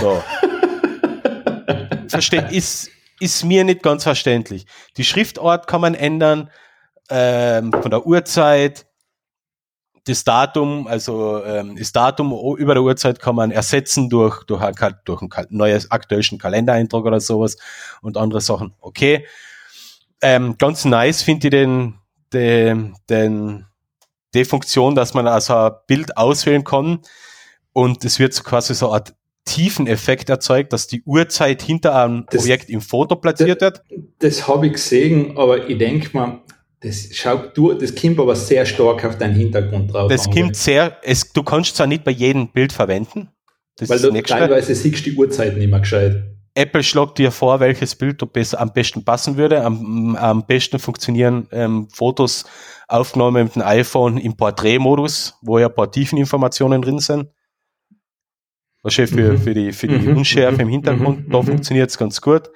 So. 0.00 0.20
Verste 2.08 2.36
ist, 2.50 2.90
ist 3.20 3.44
mir 3.44 3.64
nicht 3.64 3.82
ganz 3.82 4.04
verständlich. 4.04 4.66
Die 4.96 5.04
Schriftart 5.04 5.66
kann 5.66 5.80
man 5.80 5.94
ändern, 5.94 6.50
ähm, 7.10 7.72
von 7.72 7.90
der 7.90 8.06
Uhrzeit, 8.06 8.86
das 10.04 10.24
Datum, 10.24 10.86
also 10.86 11.44
ähm, 11.44 11.76
das 11.76 11.92
Datum 11.92 12.32
über 12.56 12.74
der 12.74 12.82
Uhrzeit 12.82 13.20
kann 13.20 13.34
man 13.34 13.50
ersetzen 13.50 14.08
durch, 14.08 14.42
durch, 14.44 14.62
ein, 14.62 14.74
durch 15.04 15.20
ein 15.20 15.28
Ka- 15.28 15.46
neues 15.50 15.90
aktuellen 15.90 16.38
Kalendereintrag 16.38 17.04
oder 17.04 17.20
sowas 17.20 17.58
und 18.00 18.16
andere 18.16 18.40
Sachen. 18.40 18.74
Okay. 18.80 19.26
Ähm, 20.22 20.56
ganz 20.56 20.86
nice 20.86 21.22
finde 21.22 21.48
ich 21.48 21.50
den, 21.50 21.94
den, 22.32 22.96
den, 23.10 23.66
die 24.32 24.44
Funktion, 24.46 24.94
dass 24.94 25.12
man 25.12 25.28
also 25.28 25.54
ein 25.54 25.72
Bild 25.86 26.16
auswählen 26.16 26.64
kann 26.64 27.00
und 27.74 28.04
es 28.04 28.18
wird 28.18 28.32
so 28.32 28.42
quasi 28.42 28.74
so 28.74 28.86
eine 28.86 28.94
Art 28.94 29.14
Tiefeneffekt 29.48 30.28
erzeugt, 30.28 30.72
dass 30.72 30.86
die 30.86 31.02
Uhrzeit 31.04 31.62
hinter 31.62 31.94
einem 31.94 32.26
Das- 32.30 32.42
Objekt 32.42 32.70
im 32.70 32.80
Foto 32.80 33.16
platziert 33.16 33.60
wird. 33.60 33.82
Das 34.18 34.46
habe 34.46 34.66
ich 34.66 34.74
gesehen, 34.74 35.36
aber 35.36 35.68
ich 35.68 35.78
denke 35.78 36.10
mal, 36.16 36.40
das 36.80 37.08
schaut 37.12 37.56
du, 37.56 37.72
das 37.72 37.94
kommt 37.94 38.20
aber 38.20 38.36
sehr 38.36 38.64
stark 38.64 39.04
auf 39.04 39.18
deinen 39.18 39.34
Hintergrund 39.34 39.92
drauf. 39.92 40.08
Das 40.10 40.26
an, 40.26 40.34
kommt 40.34 40.56
sehr, 40.56 40.96
es, 41.02 41.32
du 41.32 41.42
kannst 41.42 41.76
zwar 41.76 41.86
nicht 41.86 42.04
bei 42.04 42.12
jedem 42.12 42.48
Bild 42.48 42.72
verwenden. 42.72 43.28
Das 43.76 43.88
Weil 43.88 44.00
du 44.00 44.22
teilweise 44.22 44.74
siehst 44.74 45.06
die 45.06 45.14
Uhrzeit 45.14 45.56
nicht 45.56 45.70
mehr 45.70 45.80
gescheit. 45.80 46.22
Apple 46.54 46.82
schlägt 46.82 47.18
dir 47.18 47.30
vor, 47.30 47.60
welches 47.60 47.94
Bild 47.94 48.20
du 48.20 48.26
besser, 48.26 48.60
am 48.60 48.72
besten 48.72 49.04
passen 49.04 49.36
würde. 49.36 49.64
Am, 49.64 50.16
am 50.16 50.44
besten 50.44 50.80
funktionieren 50.80 51.46
ähm, 51.52 51.88
Fotos 51.92 52.44
aufgenommen 52.88 53.44
mit 53.44 53.54
dem 53.54 53.62
iPhone 53.62 54.18
im 54.18 54.36
Porträtmodus, 54.36 55.34
wo 55.42 55.58
ja 55.60 55.68
ein 55.68 55.74
paar 55.74 55.90
Tiefeninformationen 55.90 56.82
drin 56.82 56.98
sind. 56.98 57.28
Wahrscheinlich 58.82 59.14
für, 59.14 59.32
Mhm. 59.32 59.38
für 59.38 59.54
die, 59.54 59.72
für 59.72 59.88
die 59.88 59.98
Mhm, 60.08 60.16
Unschärfe 60.18 60.62
im 60.62 60.68
mhm, 60.68 60.72
Hintergrund, 60.72 61.26
mhm, 61.28 61.32
da 61.32 61.38
mhm. 61.42 61.46
funktioniert 61.46 61.90
es 61.90 61.98
ganz 61.98 62.20
gut. 62.20 62.48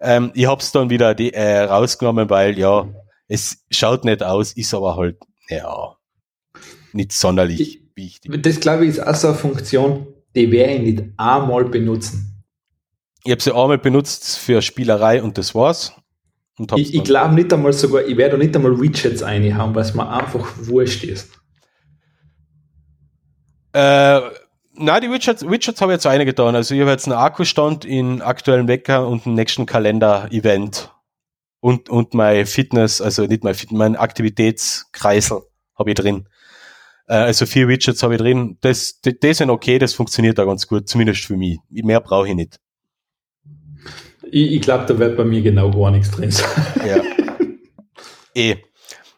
Ähm, 0.00 0.30
ich 0.34 0.46
habe 0.46 0.60
es 0.60 0.70
dann 0.72 0.90
wieder 0.90 1.14
die, 1.14 1.32
äh, 1.32 1.60
rausgenommen, 1.62 2.30
weil 2.30 2.58
ja, 2.58 2.88
es 3.28 3.64
schaut 3.70 4.04
nicht 4.04 4.22
aus, 4.22 4.52
ist 4.52 4.72
aber 4.74 4.96
halt, 4.96 5.18
ja, 5.48 5.96
nicht 6.92 7.12
sonderlich 7.12 7.60
Ich- 7.60 7.82
wichtig. 7.96 8.42
Das 8.42 8.60
glaube 8.60 8.84
ich 8.84 8.90
ist 8.90 9.00
auch 9.06 9.14
so 9.14 9.28
eine 9.28 9.36
Funktion, 9.36 10.06
die 10.34 10.50
werde 10.50 10.74
ich 10.74 10.82
nicht 10.82 11.02
einmal 11.16 11.64
benutzen. 11.64 12.44
Ich 13.24 13.30
habe 13.32 13.42
sie 13.42 13.52
einmal 13.54 13.78
benutzt 13.78 14.38
für 14.38 14.60
Spielerei 14.62 15.22
und 15.22 15.38
das 15.38 15.54
war's. 15.54 15.92
Und 16.58 16.72
Ich, 16.76 16.94
ich 16.94 17.02
glaube 17.04 17.34
nicht 17.34 17.52
einmal 17.52 17.72
sogar, 17.72 18.04
ich 18.04 18.16
werde 18.16 18.36
nicht 18.38 18.54
einmal 18.54 18.80
Widgets 18.80 19.22
reinhauen, 19.22 19.74
weil 19.74 19.82
es 19.82 19.94
mir 19.94 20.08
einfach 20.08 20.52
wurscht 20.58 21.02
ist. 21.04 21.30
Äh, 23.72 24.20
na, 24.76 25.00
die 25.00 25.10
Widgets, 25.10 25.48
Widgets 25.48 25.80
habe 25.80 25.92
ich 25.92 25.96
jetzt 25.96 26.06
eine 26.06 26.24
getan. 26.24 26.54
Also 26.54 26.74
ich 26.74 26.80
habe 26.80 26.90
jetzt 26.90 27.06
einen 27.06 27.16
Akkustand 27.16 27.84
in 27.84 28.22
aktuellen 28.22 28.68
Wecker 28.68 29.06
und 29.06 29.26
einen 29.26 29.34
nächsten 29.34 29.66
Kalender-Event. 29.66 30.90
und, 31.60 31.88
und 31.88 32.12
mein 32.12 32.44
Fitness, 32.44 33.00
also 33.00 33.24
nicht 33.24 33.42
mein 33.42 33.54
Fitness, 33.54 33.78
mein 33.78 33.96
Aktivitätskreisel 33.96 35.42
habe 35.78 35.90
ich 35.90 35.96
drin. 35.96 36.28
Äh, 37.06 37.14
also 37.14 37.46
vier 37.46 37.68
Widgets 37.68 38.02
habe 38.02 38.14
ich 38.16 38.20
drin. 38.20 38.58
Das, 38.60 39.00
das, 39.00 39.14
das 39.18 39.38
sind 39.38 39.48
okay, 39.48 39.78
das 39.78 39.94
funktioniert 39.94 40.36
da 40.36 40.44
ganz 40.44 40.66
gut, 40.66 40.88
zumindest 40.88 41.24
für 41.24 41.38
mich. 41.38 41.58
Mehr 41.70 42.00
brauche 42.00 42.28
ich 42.28 42.34
nicht. 42.34 42.60
Ich, 44.30 44.52
ich 44.52 44.60
glaube, 44.60 44.84
da 44.86 44.98
wird 44.98 45.16
bei 45.16 45.24
mir 45.24 45.40
genau 45.40 45.70
gar 45.70 45.90
nichts 45.90 46.10
drin 46.10 46.30
sein. 46.30 46.50
Ja. 46.86 47.02
eh. 48.34 48.56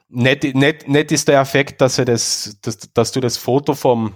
Nett, 0.09 0.55
nett, 0.55 0.89
nett 0.89 1.11
ist 1.11 1.27
der 1.27 1.41
Effekt, 1.41 1.81
dass, 1.81 1.99
er 1.99 2.05
das, 2.05 2.59
dass, 2.63 2.79
dass 2.93 3.11
du 3.11 3.19
das 3.19 3.37
Foto 3.39 3.75
vom, 3.75 4.15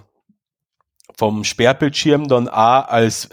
vom 1.21 1.43
Sperrbildschirm 1.43 2.27
dann 2.27 2.47
auch 2.47 2.87
als 2.87 3.29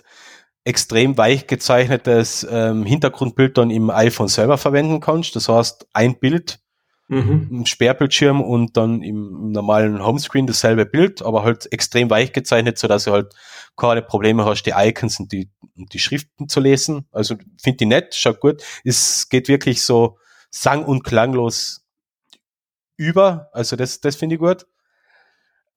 extrem 0.64 1.16
weich 1.16 1.46
gezeichnetes 1.46 2.46
ähm, 2.50 2.84
Hintergrundbild 2.84 3.56
dann 3.56 3.70
im 3.70 3.88
iPhone 3.88 4.28
selber 4.28 4.58
verwenden 4.58 5.00
kannst. 5.00 5.34
Das 5.36 5.48
heißt, 5.48 5.86
ein 5.94 6.18
Bild 6.18 6.60
mhm. 7.08 7.48
im 7.50 7.64
Sperrbildschirm 7.64 8.42
und 8.42 8.76
dann 8.76 9.00
im 9.00 9.52
normalen 9.52 10.04
Homescreen 10.04 10.46
dasselbe 10.46 10.84
Bild, 10.84 11.22
aber 11.22 11.44
halt 11.44 11.72
extrem 11.72 12.10
weich 12.10 12.34
gezeichnet, 12.34 12.76
so 12.76 12.88
dass 12.88 13.04
du 13.04 13.12
halt 13.12 13.34
keine 13.74 14.02
Probleme 14.02 14.44
hast, 14.44 14.64
die 14.64 14.74
Icons 14.76 15.18
und 15.18 15.32
die, 15.32 15.48
und 15.74 15.94
die 15.94 15.98
Schriften 15.98 16.46
zu 16.46 16.60
lesen. 16.60 17.06
Also 17.10 17.36
finde 17.56 17.84
ich 17.84 17.88
nett, 17.88 18.14
schaut 18.14 18.40
gut. 18.40 18.62
Es 18.84 19.30
geht 19.30 19.48
wirklich 19.48 19.82
so 19.82 20.18
sang- 20.50 20.84
und 20.84 21.04
klanglos 21.04 21.86
über. 22.98 23.48
Also 23.54 23.76
das, 23.76 24.02
das 24.02 24.14
finde 24.14 24.34
ich 24.34 24.40
gut. 24.42 24.66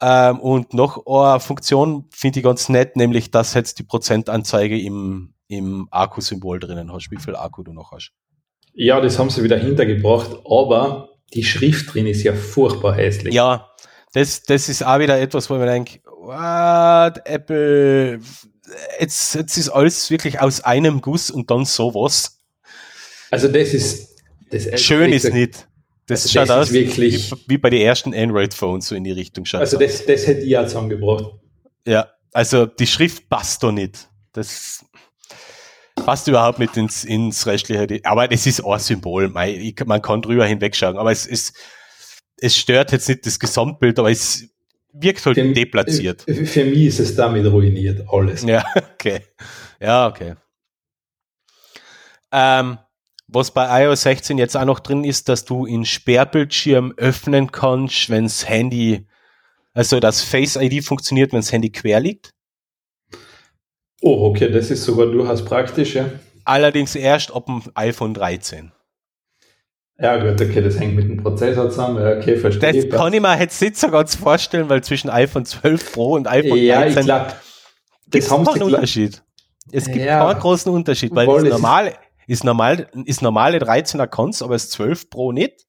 Ähm, 0.01 0.39
und 0.39 0.73
noch 0.73 1.05
eine 1.05 1.39
Funktion 1.39 2.05
finde 2.11 2.39
ich 2.39 2.43
ganz 2.43 2.69
nett, 2.69 2.95
nämlich 2.95 3.29
dass 3.29 3.53
jetzt 3.53 3.77
die 3.77 3.83
Prozentanzeige 3.83 4.79
im, 4.79 5.35
im 5.47 5.87
Akku-Symbol 5.91 6.59
drinnen 6.59 6.91
hast, 6.91 7.11
wie 7.11 7.17
viel 7.17 7.35
Akku 7.35 7.61
du 7.61 7.71
noch 7.71 7.91
hast. 7.91 8.11
Ja, 8.73 8.99
das 8.99 9.19
haben 9.19 9.29
sie 9.29 9.43
wieder 9.43 9.57
hintergebracht, 9.57 10.31
aber 10.49 11.09
die 11.33 11.43
Schrift 11.43 11.93
drin 11.93 12.07
ist 12.07 12.23
ja 12.23 12.33
furchtbar 12.33 12.95
hässlich. 12.95 13.33
Ja, 13.33 13.69
das, 14.13 14.43
das 14.43 14.69
ist 14.69 14.83
auch 14.83 14.99
wieder 14.99 15.19
etwas, 15.19 15.49
wo 15.49 15.55
mir 15.55 15.67
denke, 15.67 15.99
what, 16.05 17.21
Apple, 17.25 18.19
jetzt, 18.99 19.35
jetzt 19.35 19.57
ist 19.57 19.69
alles 19.69 20.09
wirklich 20.09 20.39
aus 20.39 20.61
einem 20.61 21.01
Guss 21.01 21.29
und 21.29 21.51
dann 21.51 21.65
sowas. 21.65 22.39
Also 23.29 23.47
das 23.47 23.73
ist, 23.73 24.15
das 24.49 24.81
Schön 24.81 25.13
ist 25.13 25.31
nicht. 25.31 25.67
Das 26.07 26.23
also 26.23 26.33
schaut 26.33 26.49
das 26.49 26.69
aus 26.69 26.73
wirklich, 26.73 27.31
wie, 27.31 27.37
wie, 27.47 27.57
bei 27.57 27.69
den 27.69 27.81
ersten 27.81 28.13
Android-Phones, 28.13 28.87
so 28.87 28.95
in 28.95 29.03
die 29.03 29.11
Richtung 29.11 29.45
schaut. 29.45 29.61
Also 29.61 29.77
das, 29.77 30.05
das 30.05 30.27
hätte 30.27 30.41
ich 30.41 30.49
ja 30.49 30.65
zusammengebracht. 30.65 31.25
Ja, 31.85 32.09
also 32.33 32.65
die 32.65 32.87
Schrift 32.87 33.29
passt 33.29 33.63
doch 33.63 33.71
nicht. 33.71 34.09
Das 34.33 34.83
passt 35.95 36.27
überhaupt 36.27 36.59
nicht 36.59 36.75
ins, 36.77 37.03
ins 37.03 37.45
restliche. 37.45 37.99
Aber 38.03 38.27
das 38.27 38.47
ist 38.47 38.63
auch 38.63 38.73
ein 38.73 38.79
Symbol. 38.79 39.29
Man 39.29 40.01
kann 40.01 40.21
drüber 40.21 40.45
hinwegschauen. 40.45 40.97
Aber 40.97 41.11
es 41.11 41.25
ist, 41.25 41.55
es 42.37 42.57
stört 42.57 42.91
jetzt 42.91 43.07
nicht 43.07 43.25
das 43.25 43.39
Gesamtbild, 43.39 43.99
aber 43.99 44.11
es 44.11 44.49
wirkt 44.93 45.25
halt 45.25 45.37
für, 45.37 45.53
deplatziert. 45.53 46.23
Für 46.23 46.65
mich 46.65 46.87
ist 46.87 46.99
es 46.99 47.15
damit 47.15 47.45
ruiniert, 47.45 48.05
alles. 48.11 48.43
Ja, 48.43 48.65
okay. 48.93 49.21
Ja, 49.79 50.07
okay. 50.07 50.35
Ähm, 52.31 52.77
was 53.31 53.51
bei 53.51 53.83
iOS 53.85 54.03
16 54.03 54.37
jetzt 54.37 54.57
auch 54.57 54.65
noch 54.65 54.79
drin 54.79 55.03
ist, 55.03 55.29
dass 55.29 55.45
du 55.45 55.65
in 55.65 55.85
Sperrbildschirm 55.85 56.93
öffnen 56.97 57.51
kannst, 57.51 58.09
wenn 58.09 58.25
das 58.25 58.47
Handy, 58.47 59.07
also 59.73 59.99
das 59.99 60.21
Face 60.21 60.57
ID 60.57 60.83
funktioniert, 60.83 61.31
wenn 61.31 61.39
das 61.39 61.51
Handy 61.51 61.71
quer 61.71 61.99
liegt. 62.01 62.31
Oh, 64.01 64.25
okay, 64.29 64.51
das 64.51 64.69
ist 64.69 64.83
sogar 64.83 65.05
durchaus 65.07 65.45
praktisch, 65.45 65.95
ja. 65.95 66.09
Allerdings 66.43 66.95
erst 66.95 67.33
ab 67.33 67.45
dem 67.45 67.61
iPhone 67.75 68.13
13. 68.13 68.71
Ja, 69.99 70.17
gut, 70.17 70.41
okay, 70.41 70.61
das 70.61 70.79
hängt 70.79 70.95
mit 70.95 71.07
dem 71.07 71.17
Prozessor 71.17 71.69
zusammen. 71.69 72.01
Ja, 72.03 72.17
okay, 72.17 72.35
verstehe. 72.35 72.73
Das 72.73 72.89
kann 72.89 73.13
ich 73.13 73.21
mir 73.21 73.39
jetzt 73.39 73.61
nicht 73.61 73.77
so 73.77 73.89
ganz 73.89 74.15
vorstellen, 74.15 74.67
weil 74.67 74.83
zwischen 74.83 75.09
iPhone 75.11 75.45
12 75.45 75.93
Pro 75.93 76.13
und 76.13 76.27
iPhone 76.27 76.57
ja, 76.57 76.79
13 76.79 76.99
ich 76.99 77.05
glaub, 77.05 77.35
gibt 78.09 78.23
es 78.23 78.29
keinen 78.29 78.63
Unterschied. 78.63 79.23
Es 79.71 79.85
gibt 79.85 79.97
ja, 79.97 80.25
keinen 80.25 80.39
großen 80.39 80.71
Unterschied, 80.71 81.13
weil 81.13 81.27
das 81.27 81.43
normale, 81.43 81.93
ist 82.31 82.45
normal, 82.45 82.87
ist 83.05 83.21
normale 83.21 83.57
13er 83.57 84.07
Cons, 84.07 84.41
aber 84.41 84.55
ist 84.55 84.71
12 84.71 85.09
Pro 85.09 85.33
nicht. 85.33 85.65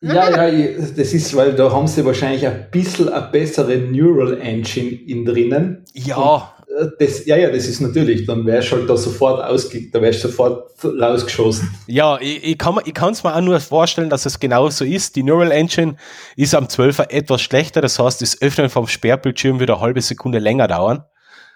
Ja, 0.00 0.48
ja, 0.48 0.66
das 0.96 1.12
ist, 1.12 1.36
weil 1.36 1.54
da 1.54 1.70
haben 1.70 1.86
sie 1.86 2.06
wahrscheinlich 2.06 2.46
ein 2.46 2.70
bisschen 2.70 3.10
eine 3.10 3.26
bessere 3.26 3.76
Neural 3.76 4.40
Engine 4.40 4.92
in 4.92 5.26
drinnen. 5.26 5.84
Ja. 5.92 6.54
Äh, 6.68 6.86
das, 6.98 7.26
ja, 7.26 7.36
ja, 7.36 7.50
das 7.50 7.66
ist 7.66 7.80
natürlich, 7.80 8.24
dann 8.24 8.46
wärst 8.46 8.70
du 8.72 8.76
halt 8.76 8.88
da 8.88 8.96
sofort 8.96 9.44
ausge, 9.44 9.90
da 9.90 10.00
wärst 10.00 10.22
sofort 10.22 10.72
rausgeschossen. 10.82 11.68
Ja, 11.86 12.18
ich, 12.18 12.44
ich 12.44 12.56
kann 12.56 12.78
es 13.12 13.22
mir 13.22 13.36
auch 13.36 13.40
nur 13.42 13.60
vorstellen, 13.60 14.08
dass 14.08 14.24
es 14.24 14.40
genau 14.40 14.70
so 14.70 14.86
ist. 14.86 15.16
Die 15.16 15.22
Neural 15.22 15.50
Engine 15.50 15.96
ist 16.36 16.54
am 16.54 16.64
12er 16.64 17.10
etwas 17.10 17.42
schlechter, 17.42 17.82
das 17.82 17.98
heißt, 17.98 18.22
das 18.22 18.40
Öffnen 18.40 18.70
vom 18.70 18.86
Sperrbildschirm 18.86 19.60
wird 19.60 19.68
eine 19.68 19.80
halbe 19.80 20.00
Sekunde 20.00 20.38
länger 20.38 20.66
dauern. 20.66 21.04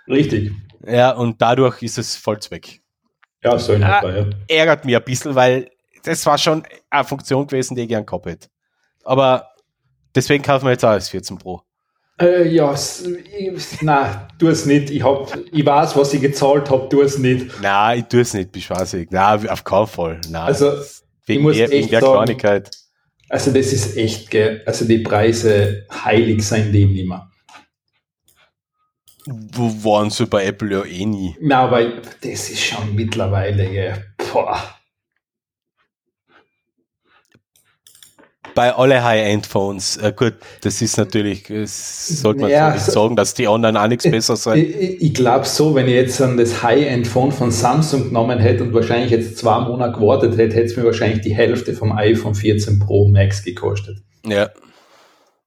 Richtig. 0.07 0.53
Ja, 0.87 1.13
und 1.13 1.41
dadurch 1.41 1.81
ist 1.81 1.97
es 1.97 2.17
voll 2.17 2.41
weg. 2.51 2.82
Ja, 3.45 3.59
so 3.59 3.73
in 3.73 3.83
etwa, 3.83 4.11
ja. 4.11 4.27
Ärgert 4.49 4.85
mich 4.85 4.97
ein 4.97 5.05
bisschen, 5.05 5.35
weil 5.35 5.71
das 6.05 6.25
war 6.27 6.39
schon 6.39 6.63
eine 6.91 7.05
Funktion 7.05 7.47
gewesen, 7.47 7.75
die 7.75 7.83
ich 7.83 7.89
gern 7.89 8.07
gehabt 8.07 8.27
hätte. 8.27 8.49
Aber 9.05 9.49
deswegen 10.15 10.43
kaufen 10.43 10.67
wir 10.67 10.73
jetzt 10.73 10.85
auch 10.85 10.95
das 10.95 11.09
14 11.09 11.39
Pro. 11.39 11.63
Äh, 12.21 12.49
ja, 12.49 12.75
nein, 13.81 14.29
tu 14.39 14.49
es 14.49 14.67
nicht. 14.67 14.91
Ich, 14.91 15.03
hab, 15.03 15.37
ich 15.51 15.67
weiß, 15.67 15.97
was 15.97 16.15
ich 16.15 16.21
gezahlt 16.21 16.71
habe, 16.71 16.89
tu 16.89 17.01
es 17.01 17.19
nicht. 17.19 17.47
Nein, 17.61 18.01
ich 18.01 18.05
tu 18.05 18.19
es 18.19 18.35
nicht, 18.35 18.53
beschwaßig. 18.53 19.09
Nein, 19.11 19.49
auf 19.49 19.65
keinen 19.65 19.87
Fall. 19.87 20.21
Nein, 20.29 20.43
also, 20.43 20.73
wegen, 21.27 21.41
ich 21.41 21.41
muss 21.41 21.57
der, 21.57 21.71
wegen 21.71 21.89
der 21.89 22.01
sagen, 22.01 22.13
Kleinigkeit. 22.13 22.71
Also, 23.29 23.51
das 23.51 23.73
ist 23.73 23.97
echt, 23.97 24.31
gell. 24.31 24.63
Also, 24.67 24.85
die 24.85 24.99
Preise 24.99 25.87
heilig 25.91 26.47
sein 26.47 26.73
dem 26.73 26.93
nicht 26.93 27.09
mehr. 27.09 27.29
Wo 29.27 29.85
waren 29.85 30.11
sie 30.11 30.27
bei 30.27 30.45
Apple 30.45 30.73
ja 30.73 30.85
eh 30.85 31.07
nie. 31.07 31.37
Na, 31.41 31.61
aber 31.65 31.83
das 32.23 32.51
ist 32.51 32.61
schon 32.61 32.95
mittlerweile, 32.95 33.69
gell. 33.71 34.05
Boah. 34.33 34.61
bei 38.55 38.75
alle 38.75 39.03
High-End-Phones. 39.03 39.99
Äh, 39.99 40.13
gut, 40.15 40.35
das 40.63 40.83
ist 40.83 40.97
natürlich, 40.97 41.45
das 41.45 42.09
sollte 42.09 42.43
man 42.43 42.51
ja, 42.51 42.77
so 42.79 42.93
sagen, 42.93 43.17
dass 43.17 43.35
die 43.35 43.49
anderen 43.49 43.77
auch 43.77 43.87
nichts 43.87 44.09
besser 44.11 44.37
sind. 44.37 44.57
Ich, 44.57 45.03
ich 45.03 45.15
glaube 45.15 45.47
so, 45.47 45.75
wenn 45.75 45.87
ich 45.87 45.95
jetzt 45.95 46.21
an 46.21 46.37
das 46.37 46.63
High-End-Phone 46.63 47.33
von 47.33 47.51
Samsung 47.51 48.05
genommen 48.05 48.39
hätte 48.39 48.65
und 48.65 48.75
wahrscheinlich 48.75 49.11
jetzt 49.11 49.39
zwei 49.39 49.61
Monate 49.61 49.99
gewartet 49.99 50.37
hätte, 50.37 50.57
hätte 50.57 50.67
es 50.67 50.77
mir 50.77 50.85
wahrscheinlich 50.85 51.23
die 51.23 51.35
Hälfte 51.35 51.75
vom 51.75 51.93
iPhone 51.93 52.35
14 52.35 52.79
Pro 52.79 53.09
Max 53.09 53.43
gekostet. 53.43 53.99
Ja. 54.27 54.51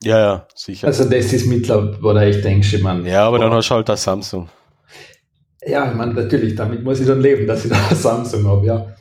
Ja, 0.03 0.19
ja, 0.19 0.47
sicher. 0.53 0.87
Also 0.87 1.05
das 1.05 1.33
ist 1.33 1.47
mittlerweile, 1.47 2.29
ich 2.29 2.41
denke, 2.41 2.77
man. 2.79 3.05
Ja, 3.05 3.27
aber 3.27 3.39
dann 3.39 3.51
hast 3.51 3.69
du 3.69 3.75
halt 3.75 3.89
das 3.89 4.03
Samsung. 4.03 4.49
Ja, 5.65 5.89
ich 5.89 5.95
meine, 5.95 6.13
natürlich, 6.13 6.55
damit 6.55 6.83
muss 6.83 6.99
ich 6.99 7.07
dann 7.07 7.21
leben, 7.21 7.47
dass 7.47 7.65
ich 7.65 7.71
da 7.71 7.95
Samsung 7.95 8.45
habe, 8.45 8.65
ja 8.65 8.95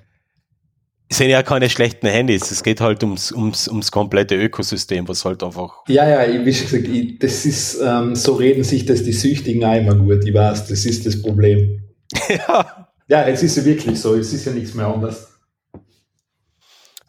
sind 1.15 1.31
ja 1.31 1.43
keine 1.43 1.71
schlechten 1.71 2.07
Handys. 2.07 2.51
Es 2.51 2.63
geht 2.63 2.81
halt 2.81 3.03
ums, 3.03 3.33
ums, 3.33 3.69
ums 3.69 3.91
komplette 3.91 4.37
Ökosystem, 4.37 5.07
was 5.09 5.25
halt 5.25 5.43
einfach. 5.43 5.83
Ja, 5.89 6.09
ja, 6.09 6.25
ich, 6.27 6.41
wie 6.41 6.45
gesagt, 6.45 6.89
ich, 6.89 7.19
das 7.19 7.47
ist, 7.47 7.81
ähm, 7.83 8.15
so 8.15 8.35
reden 8.35 8.65
sich 8.65 8.85
das 8.87 9.03
die 9.03 9.13
Süchtigen 9.13 9.65
auch 9.65 9.77
immer 9.77 9.95
gut. 9.95 10.25
Ich 10.27 10.35
weiß, 10.35 10.67
das 10.69 10.85
ist 10.85 11.07
das 11.07 11.21
Problem. 11.21 11.83
ja. 12.29 12.89
Ja, 13.07 13.29
jetzt 13.29 13.43
ist 13.43 13.59
es 13.59 13.65
wirklich 13.65 14.01
so. 14.01 14.15
Es 14.15 14.33
ist 14.33 14.47
ja 14.47 14.53
nichts 14.53 14.75
mehr 14.75 14.87
anders. 14.87 15.29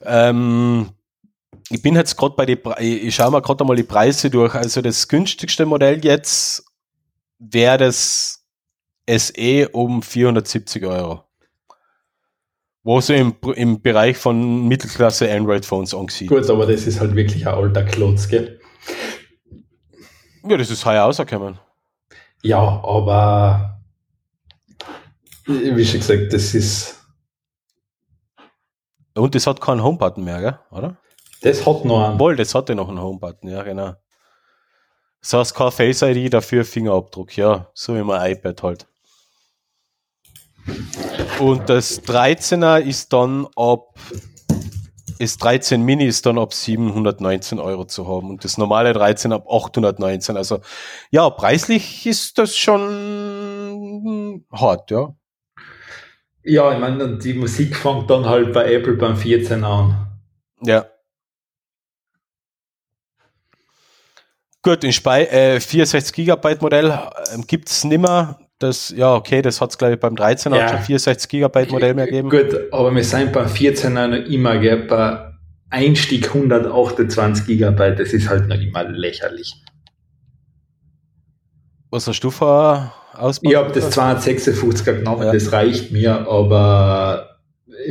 Ähm, 0.03 0.87
ich 1.69 1.81
bin 1.81 1.95
jetzt 1.95 2.15
gerade 2.15 2.35
bei 2.35 2.45
die, 2.45 2.57
ich 2.81 3.15
schaue 3.15 3.31
mal 3.31 3.41
gerade 3.41 3.63
mal 3.63 3.75
die 3.75 3.83
Preise 3.83 4.29
durch. 4.29 4.53
Also 4.55 4.81
das 4.81 5.07
günstigste 5.07 5.65
Modell 5.65 6.03
jetzt 6.03 6.65
wäre 7.39 7.77
das 7.77 8.43
SE 9.07 9.69
um 9.69 10.01
470 10.01 10.85
Euro 10.85 11.25
wo 12.85 13.01
so 13.01 13.13
im, 13.13 13.35
im 13.55 13.81
Bereich 13.81 14.15
von 14.15 14.67
Mittelklasse 14.67 15.29
Android-Phones 15.33 15.95
angesehen. 15.95 16.27
Gut, 16.27 16.47
aber 16.47 16.67
das 16.67 16.85
ist 16.85 16.99
halt 16.99 17.15
wirklich 17.15 17.45
ein 17.47 17.53
alter 17.53 17.83
Klotz, 17.83 18.27
gell? 18.27 18.61
Ja, 20.47 20.55
das 20.55 20.69
ist 20.69 20.85
heuer 20.85 21.01
rausgekommen. 21.01 21.57
Ja, 22.43 22.59
aber 22.59 23.79
wie 25.47 25.83
schon 25.83 25.99
gesagt, 25.99 26.31
das 26.31 26.53
ist. 26.53 27.03
Und 29.15 29.33
das 29.33 29.47
hat 29.47 29.59
keinen 29.59 29.81
Homebutton 29.81 30.23
mehr, 30.23 30.39
gell? 30.39 30.59
oder? 30.69 30.97
Das 31.41 31.65
hat 31.65 31.85
noch 31.85 32.09
einen. 32.09 32.19
Wohl, 32.19 32.35
das 32.35 32.55
hatte 32.55 32.75
noch 32.75 32.89
einen 32.89 33.01
Homebutton, 33.01 33.49
ja, 33.49 33.63
genau. 33.63 33.93
Das 35.21 35.33
heißt, 35.33 35.55
kein 35.55 35.71
Face 35.71 36.01
ID, 36.03 36.33
dafür 36.33 36.63
Fingerabdruck, 36.65 37.35
ja, 37.35 37.69
so 37.73 37.95
wie 37.95 38.03
mein 38.03 38.31
iPad 38.31 38.63
halt. 38.63 38.87
Und 41.39 41.69
das 41.69 42.03
13er 42.03 42.79
ist 42.79 43.11
dann 43.11 43.47
ab, 43.55 43.95
das 45.19 45.37
13 45.37 45.81
Mini 45.81 46.05
ist 46.05 46.25
dann 46.25 46.37
ab 46.37 46.53
719 46.53 47.59
Euro 47.59 47.85
zu 47.85 48.07
haben 48.07 48.29
und 48.29 48.43
das 48.43 48.57
normale 48.57 48.93
13 48.93 49.31
ab 49.33 49.45
819. 49.49 50.37
Also 50.37 50.59
ja, 51.11 51.29
preislich 51.29 52.05
ist 52.05 52.37
das 52.37 52.55
schon 52.55 54.45
hart, 54.51 54.91
ja. 54.91 55.15
Ja, 56.43 56.71
ich 56.73 56.79
meine, 56.79 57.17
die 57.17 57.33
Musik 57.33 57.75
fängt 57.75 58.09
dann 58.09 58.25
halt 58.25 58.53
bei 58.53 58.71
Apple 58.71 58.93
beim 58.93 59.17
14 59.17 59.63
an. 59.63 60.19
Ja. 60.61 60.85
Gut, 64.65 64.83
in 64.83 64.91
Spei 64.91 65.25
äh, 65.25 65.59
64 65.59 66.11
Gigabyte 66.11 66.59
Modell 66.63 66.89
äh, 66.89 67.37
gibt 67.45 67.69
es 67.69 67.83
nimmer. 67.83 68.39
Das, 68.57 68.89
ja, 68.89 69.13
okay, 69.13 69.43
das 69.43 69.61
hat 69.61 69.69
es, 69.69 69.77
glaube 69.77 69.93
ich, 69.93 69.99
beim 69.99 70.15
13 70.15 70.51
Ja. 70.55 70.67
schon 70.69 70.79
64 70.79 71.29
Gigabyte 71.29 71.69
Modell 71.71 71.93
mehr 71.93 72.05
gegeben. 72.07 72.31
Gut, 72.31 72.57
aber 72.71 72.95
wir 72.95 73.03
sind 73.03 73.31
beim 73.31 73.45
14er 73.45 74.07
noch 74.07 74.25
immer, 74.27 74.57
gell, 74.57 74.87
bei 74.87 75.33
Einstieg 75.69 76.29
128 76.29 77.45
Gigabyte, 77.45 77.99
das 77.99 78.11
ist 78.11 78.27
halt 78.27 78.47
noch 78.47 78.59
immer 78.59 78.83
lächerlich. 78.85 79.53
Was 81.91 82.07
hast 82.07 82.21
du 82.21 82.31
für 82.31 82.91
Ausbau? 83.13 83.51
Ich 83.51 83.55
habe 83.55 83.71
das 83.71 83.95
256er 83.95 84.93
genommen, 84.95 85.27
Ja. 85.27 85.31
das 85.31 85.51
reicht 85.51 85.91
mir, 85.91 86.27
aber 86.27 87.37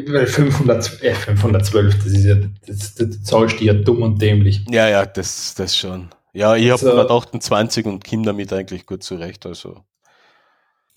weil 0.08 0.26
500, 0.26 1.02
äh, 1.04 1.14
512, 1.14 1.94
das 1.98 2.06
ist 2.06 2.24
ja, 2.24 2.34
das, 2.66 2.94
das 2.96 3.22
zahlst 3.22 3.60
du 3.60 3.64
ja 3.64 3.74
dumm 3.74 4.02
und 4.02 4.20
dämlich. 4.20 4.64
Ja, 4.70 4.88
ja, 4.88 5.06
das, 5.06 5.54
das 5.54 5.76
schon. 5.76 6.08
Ja, 6.34 6.56
ich 6.56 6.64
habe 6.64 6.72
Also- 6.72 6.90
128 6.90 7.86
und 7.86 8.04
komme 8.04 8.24
damit 8.24 8.52
eigentlich 8.52 8.84
gut 8.86 9.02
zurecht. 9.02 9.46
Also. 9.46 9.84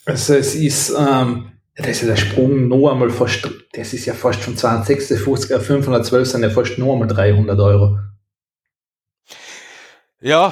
Also 0.05 0.33
es 0.33 0.55
ist, 0.55 0.89
ähm, 0.97 1.51
das 1.75 1.88
ist 1.88 2.01
ja 2.01 2.07
der 2.07 2.15
Sprung 2.15 2.67
noch 2.67 2.89
einmal 2.91 3.09
fast, 3.09 3.47
das 3.73 3.93
ist 3.93 4.05
ja 4.05 4.13
fast 4.13 4.39
von 4.41 4.57
256 4.57 5.55
auf 5.55 5.65
512 5.65 6.27
sind 6.27 6.43
ja 6.43 6.49
fast 6.49 6.77
noch 6.77 6.93
einmal 6.93 7.07
300 7.07 7.59
Euro. 7.59 7.99
Ja, 10.19 10.51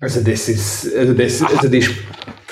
Also 0.00 0.20
das 0.22 0.48
ist, 0.48 0.92
also 0.96 1.12
das, 1.14 1.42
also 1.42 1.68
die, 1.68 1.86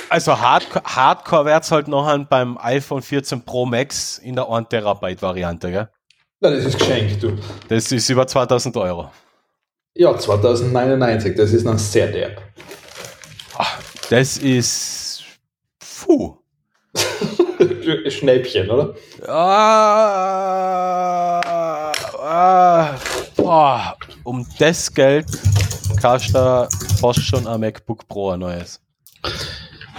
also 0.08 0.38
Hardcore, 0.38 0.84
Hardcore 0.84 1.44
wird 1.46 1.64
es 1.64 1.70
halt 1.72 1.88
nachher 1.88 2.18
beim 2.18 2.58
iPhone 2.58 3.02
14 3.02 3.42
Pro 3.44 3.64
Max 3.66 4.18
in 4.18 4.36
der 4.36 4.48
1 4.48 4.68
Terabyte 4.68 5.20
Variante, 5.22 5.70
gell? 5.70 5.88
Na, 6.40 6.50
das 6.50 6.64
ist 6.66 6.78
geschenkt, 6.78 7.22
du. 7.22 7.36
Das 7.68 7.90
ist 7.90 8.08
über 8.10 8.26
2000 8.26 8.76
Euro. 8.76 9.10
Ja, 10.01 10.16
2099, 10.16 11.34
das 11.36 11.53
ist 11.53 11.64
noch 11.64 11.78
sehr 11.78 12.07
derb. 12.07 12.40
Das 14.09 14.38
ist. 14.38 15.22
Puh. 15.78 16.38
Schnäppchen, 18.09 18.70
oder? 18.70 18.94
Ah, 19.28 19.92
ah, 22.18 22.94
boah, 23.36 23.94
um 24.24 24.46
das 24.59 24.90
Geld 24.94 25.26
kannst 26.01 26.34
du 26.34 26.66
fast 26.98 27.20
schon 27.22 27.46
ein 27.46 27.61
MacBook 27.61 28.09
Pro 28.09 28.30
ein 28.30 28.40
neues. 28.40 28.80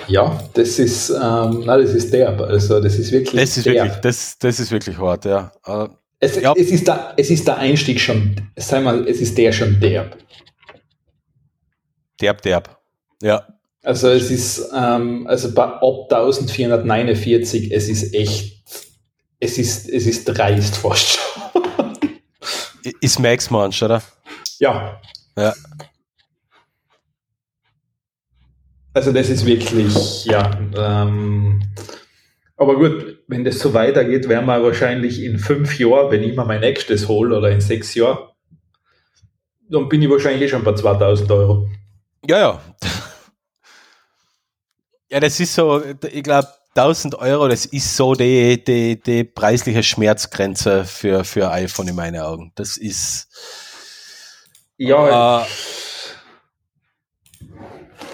Ja, 0.07 0.41
das 0.55 0.79
ist, 0.79 1.11
ähm, 1.11 1.61
na, 1.63 1.77
das 1.77 1.91
ist 1.91 2.11
derb. 2.11 2.41
Also 2.41 2.79
das 2.81 2.95
ist 2.95 3.11
wirklich 3.11 3.39
Das 3.39 3.55
ist 3.55 3.67
derb. 3.67 3.75
wirklich, 3.85 4.01
das, 4.01 4.35
das 4.39 4.59
ist 4.59 4.71
wirklich 4.71 4.97
hart, 4.97 5.25
ja. 5.25 5.51
Äh, 5.63 5.89
Es, 6.23 6.35
Ja. 6.39 6.53
es, 6.55 6.69
ist 6.69 6.87
der, 6.87 7.13
es 7.17 7.29
ist 7.31 7.47
der 7.47 7.57
Einstieg 7.57 7.99
schon, 7.99 8.35
sag 8.55 8.83
mal, 8.83 9.07
es 9.07 9.19
ist 9.19 9.35
der 9.37 9.51
schon 9.51 9.79
derb. 9.79 10.17
derb, 12.21 12.41
derb. 12.43 12.79
Ja. 13.23 13.47
Also 13.83 14.09
es 14.09 14.29
ist, 14.29 14.69
ähm, 14.75 15.25
also 15.25 15.51
bei 15.55 15.63
ab 15.63 15.81
1449, 15.81 17.71
es 17.71 17.89
ist 17.89 18.13
echt, 18.13 18.63
es 19.39 19.57
ist, 19.57 19.89
es 19.89 20.05
ist 20.05 20.25
dreist 20.25 20.77
fast 20.77 21.17
schon. 21.17 21.91
Ist 22.99 23.19
Max 23.19 23.49
Munch, 23.51 23.81
oder? 23.83 24.01
Ja. 24.59 24.99
Ja. 25.37 25.53
Also 28.93 29.11
das 29.13 29.29
ist 29.29 29.45
wirklich, 29.45 30.25
ja. 30.25 30.51
Ähm, 30.75 31.61
aber 32.61 32.75
gut, 32.75 33.23
wenn 33.27 33.43
das 33.43 33.57
so 33.57 33.73
weitergeht, 33.73 34.29
werden 34.29 34.45
wir 34.45 34.61
wahrscheinlich 34.61 35.23
in 35.23 35.39
fünf 35.39 35.79
Jahren, 35.79 36.11
wenn 36.11 36.21
ich 36.21 36.35
mir 36.35 36.45
mein 36.45 36.59
nächstes 36.59 37.07
hole 37.07 37.35
oder 37.35 37.49
in 37.49 37.59
sechs 37.59 37.95
Jahren, 37.95 38.19
dann 39.67 39.89
bin 39.89 39.99
ich 40.03 40.09
wahrscheinlich 40.11 40.51
schon 40.51 40.63
bei 40.63 40.75
2000 40.75 41.31
Euro. 41.31 41.67
Ja, 42.23 42.37
ja. 42.37 42.61
Ja, 45.09 45.19
das 45.19 45.39
ist 45.39 45.55
so, 45.55 45.81
ich 45.83 46.21
glaube, 46.21 46.49
1000 46.75 47.15
Euro, 47.15 47.47
das 47.47 47.65
ist 47.65 47.97
so 47.97 48.13
die, 48.13 48.63
die, 48.63 49.01
die 49.01 49.23
preisliche 49.23 49.81
Schmerzgrenze 49.81 50.85
für, 50.85 51.23
für 51.23 51.49
iPhone 51.49 51.87
in 51.87 51.95
meinen 51.95 52.21
Augen. 52.21 52.51
Das 52.53 52.77
ist. 52.77 53.27
Ja, 54.77 55.41
Äh, 55.41 55.45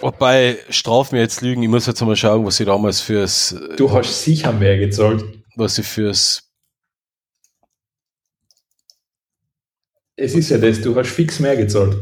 wobei, 0.01 0.57
straf 0.69 1.11
mir 1.11 1.19
jetzt 1.19 1.41
lügen, 1.41 1.63
ich 1.63 1.69
muss 1.69 1.85
jetzt 1.85 2.01
mal 2.01 2.15
schauen, 2.15 2.45
was 2.45 2.59
ich 2.59 2.65
damals 2.65 3.01
fürs, 3.01 3.55
du 3.77 3.91
hast 3.91 4.23
sicher 4.23 4.51
mehr 4.51 4.77
gezahlt. 4.77 5.23
was 5.55 5.77
ich 5.77 5.87
fürs, 5.87 6.43
Es 10.15 10.33
ist 10.33 10.49
ja 10.49 10.57
das, 10.57 10.81
du 10.81 10.95
hast 10.95 11.09
fix 11.09 11.39
mehr 11.39 11.55
gezahlt. 11.55 11.95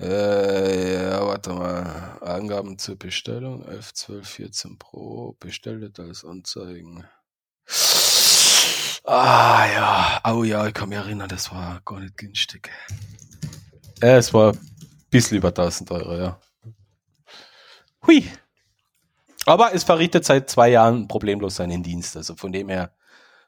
äh, 0.00 0.94
ja, 0.94 1.24
warte 1.24 1.52
mal, 1.52 2.18
Angaben 2.22 2.76
zur 2.78 2.96
Bestellung, 2.96 3.64
11, 3.64 3.94
12, 3.94 4.28
14 4.28 4.78
Pro, 4.78 5.36
bestellt 5.38 6.00
als 6.00 6.24
Anzeigen. 6.24 7.04
Ah, 9.04 9.66
ja, 9.72 10.20
oh 10.34 10.44
ja, 10.44 10.66
ich 10.66 10.74
kann 10.74 10.88
mich 10.88 10.98
erinnern, 10.98 11.28
das 11.28 11.52
war 11.52 11.80
gar 11.84 12.00
nicht 12.00 12.16
günstig. 12.16 12.70
Ja, 14.02 14.16
es 14.16 14.32
war 14.34 14.54
bisschen 15.14 15.38
über 15.38 15.48
1000 15.48 15.90
Euro, 15.92 16.16
ja. 16.16 16.40
Hui. 18.06 18.24
Aber 19.46 19.72
es 19.72 19.84
verrichtet 19.84 20.24
seit 20.24 20.50
zwei 20.50 20.70
Jahren 20.70 21.06
problemlos 21.06 21.56
seinen 21.56 21.82
Dienst, 21.82 22.16
also 22.16 22.34
von 22.34 22.50
dem 22.50 22.68
her. 22.68 22.90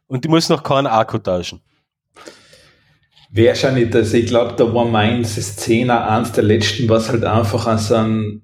Und 0.06 0.24
die 0.24 0.28
muss 0.28 0.48
noch 0.48 0.62
keinen 0.62 0.86
Akku 0.86 1.18
tauschen. 1.18 1.60
Wäre 3.30 3.56
schon 3.56 3.74
nicht, 3.74 3.94
also 3.94 4.16
ich 4.16 4.26
glaube, 4.26 4.54
da 4.56 4.72
war 4.72 4.84
meins, 4.84 5.34
das 5.34 5.58
10er, 5.58 6.06
eins 6.06 6.32
der 6.32 6.44
letzten, 6.44 6.88
was 6.88 7.08
halt 7.08 7.24
einfach 7.24 7.66
an 7.66 7.78
so 7.78 7.96
einem 7.96 8.42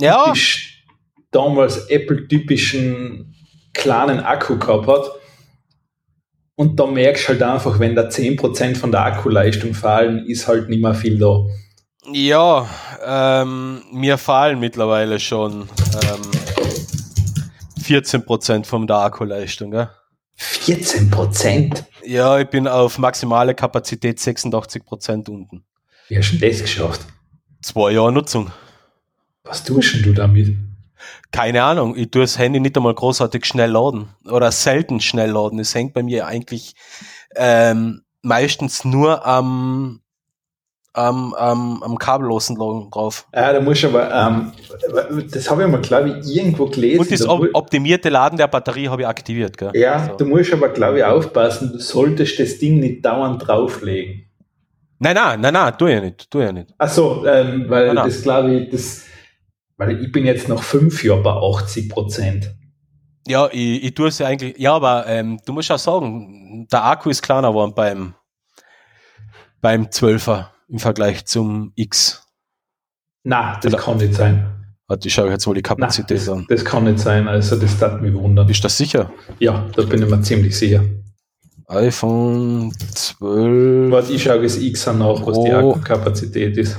Ja, 0.00 0.24
typisch, 0.24 0.84
damals 1.30 1.90
Apple-typischen 1.90 3.34
kleinen 3.74 4.20
Akku 4.20 4.58
gehabt 4.58 4.86
hat. 4.86 5.10
Und 6.54 6.80
da 6.80 6.86
merkst 6.86 7.24
du 7.24 7.28
halt 7.28 7.42
einfach, 7.42 7.78
wenn 7.78 7.94
da 7.94 8.08
10% 8.08 8.76
von 8.76 8.90
der 8.90 9.04
Akkuleistung 9.04 9.74
fallen, 9.74 10.24
ist 10.24 10.48
halt 10.48 10.70
nicht 10.70 10.80
mehr 10.80 10.94
viel 10.94 11.18
da. 11.18 11.44
Ja, 12.12 12.68
ähm, 13.04 13.82
mir 13.92 14.18
fallen 14.18 14.60
mittlerweile 14.60 15.18
schon 15.18 15.62
ähm, 15.62 16.22
14% 17.82 18.64
von 18.64 18.86
der 18.86 18.96
Akkuleistung. 18.96 19.72
Gell? 19.72 19.90
14%? 20.38 21.84
Ja, 22.04 22.38
ich 22.38 22.48
bin 22.48 22.68
auf 22.68 22.98
maximale 22.98 23.54
Kapazität 23.54 24.18
86% 24.18 25.28
unten. 25.30 25.64
Wie 26.08 26.18
hast 26.18 26.32
du 26.32 26.38
das 26.38 26.60
geschafft? 26.60 27.00
Zwei 27.62 27.92
Jahre 27.92 28.12
Nutzung. 28.12 28.52
Was 29.44 29.64
tust 29.64 29.94
denn 29.94 30.02
du 30.02 30.12
damit? 30.12 30.56
Keine 31.32 31.62
Ahnung, 31.62 31.96
ich 31.96 32.10
tue 32.10 32.22
das 32.22 32.38
Handy 32.38 32.60
nicht 32.60 32.76
einmal 32.76 32.94
großartig 32.94 33.44
schnell 33.44 33.70
laden 33.70 34.08
oder 34.24 34.50
selten 34.52 35.00
schnell 35.00 35.30
laden. 35.30 35.58
Es 35.58 35.74
hängt 35.74 35.92
bei 35.94 36.02
mir 36.02 36.26
eigentlich 36.26 36.74
ähm, 37.34 38.02
meistens 38.22 38.84
nur 38.84 39.26
am, 39.26 40.00
am, 40.96 41.34
am, 41.34 41.82
am 41.82 41.98
kabellosen 41.98 42.56
Laden 42.56 42.90
drauf. 42.90 43.26
Ja, 43.34 43.52
da 43.52 43.60
musst 43.60 43.82
du 43.82 43.88
aber, 43.88 44.12
ähm, 44.12 44.52
das 45.30 45.50
habe 45.50 45.64
ich 45.64 45.68
mal, 45.68 45.80
glaube 45.80 46.20
ich, 46.20 46.36
irgendwo 46.36 46.66
gelesen. 46.66 47.00
Und 47.00 47.10
das 47.10 47.26
optimierte 47.26 48.08
Laden 48.08 48.38
der 48.38 48.48
Batterie 48.48 48.88
habe 48.88 49.02
ich 49.02 49.08
aktiviert. 49.08 49.58
Gell? 49.58 49.70
ja, 49.74 50.08
So. 50.08 50.16
du 50.16 50.24
musst 50.24 50.52
aber, 50.52 50.70
glaube 50.70 50.98
ich, 50.98 51.04
aufpassen, 51.04 51.72
du 51.72 51.78
solltest 51.78 52.38
das 52.38 52.58
Ding 52.58 52.80
nicht 52.80 53.04
dauernd 53.04 53.46
drauflegen. 53.46 54.22
Nein, 54.98 55.14
nein, 55.14 55.40
nein, 55.40 55.52
nein, 55.52 55.74
tu 55.76 55.86
ja 55.86 56.00
nicht, 56.00 56.30
tu 56.30 56.40
ja 56.40 56.50
nicht. 56.50 56.70
Achso, 56.78 57.26
ähm, 57.26 57.66
weil 57.68 57.92
Nein, 57.92 58.06
das 58.06 58.22
glaube 58.22 58.54
ich, 58.54 58.70
das, 58.70 59.04
weil 59.76 60.02
ich 60.02 60.10
bin 60.10 60.24
jetzt 60.24 60.48
nach 60.48 60.62
fünf 60.62 61.04
Jahren 61.04 61.22
bei 61.22 61.32
80 61.32 61.90
Prozent. 61.90 62.54
Ja, 63.28 63.48
ich, 63.52 63.84
ich 63.84 63.94
tue 63.94 64.08
es 64.08 64.18
ja 64.18 64.28
eigentlich, 64.28 64.56
ja, 64.56 64.72
aber 64.72 65.06
ähm, 65.06 65.38
du 65.44 65.52
musst 65.52 65.70
auch 65.70 65.78
sagen, 65.78 66.66
der 66.72 66.84
Akku 66.86 67.10
ist 67.10 67.20
kleiner 67.20 67.48
geworden 67.48 67.74
beim, 67.74 68.14
beim 69.60 69.82
12er 69.86 70.46
im 70.68 70.78
Vergleich 70.78 71.24
zum 71.26 71.72
X. 71.74 72.22
Na, 73.22 73.58
das 73.60 73.72
Oder- 73.72 73.82
kann 73.82 73.96
nicht 73.98 74.14
sein. 74.14 74.52
Warte, 74.88 75.08
ich 75.08 75.14
schaue 75.14 75.30
jetzt 75.30 75.44
mal 75.46 75.54
die 75.54 75.62
Kapazität 75.62 76.18
das, 76.18 76.28
an. 76.28 76.46
das 76.48 76.64
kann 76.64 76.84
nicht 76.84 77.00
sein. 77.00 77.26
Also 77.26 77.56
das 77.56 77.76
darf 77.76 78.00
mich 78.00 78.14
wundern. 78.14 78.46
Bist 78.46 78.60
du 78.60 78.62
das 78.64 78.76
sicher? 78.76 79.12
Ja, 79.40 79.68
da 79.74 79.82
bin 79.82 80.00
ich 80.02 80.08
mir 80.08 80.22
ziemlich 80.22 80.56
sicher. 80.56 80.84
iPhone 81.66 82.72
12. 82.94 83.90
Warte, 83.90 84.12
ich 84.12 84.22
schaue 84.22 84.42
das 84.42 84.56
X 84.56 84.86
an 84.86 84.98
nach, 84.98 85.26
was 85.26 85.42
die. 85.42 85.50
Akkukapazität 85.52 86.56
ist. 86.56 86.76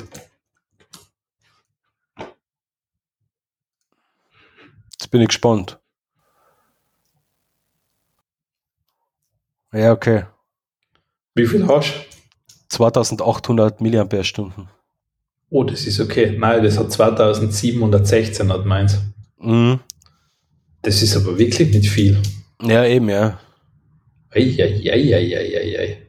Jetzt 4.94 5.12
bin 5.12 5.22
ich 5.22 5.28
gespannt. 5.28 5.80
Ja, 9.74 9.92
okay. 9.92 10.26
Wie 11.36 11.46
viel 11.46 11.68
hast 11.68 11.94
du? 11.94 12.07
2800 12.70 13.82
Milliampere-Stunden. 13.82 14.70
Oh, 15.50 15.64
das 15.64 15.86
ist 15.86 16.00
okay. 16.00 16.36
Nein, 16.38 16.64
das 16.64 16.78
hat 16.78 16.92
2716 16.92 18.52
hat 18.52 18.66
meins. 18.66 18.98
Mhm. 19.40 19.80
Das 20.82 21.02
ist 21.02 21.16
aber 21.16 21.38
wirklich 21.38 21.74
nicht 21.74 21.90
viel. 21.90 22.22
Ja, 22.62 22.84
eben, 22.86 23.10
ja. 23.10 23.40
Eieieiei. 24.32 26.04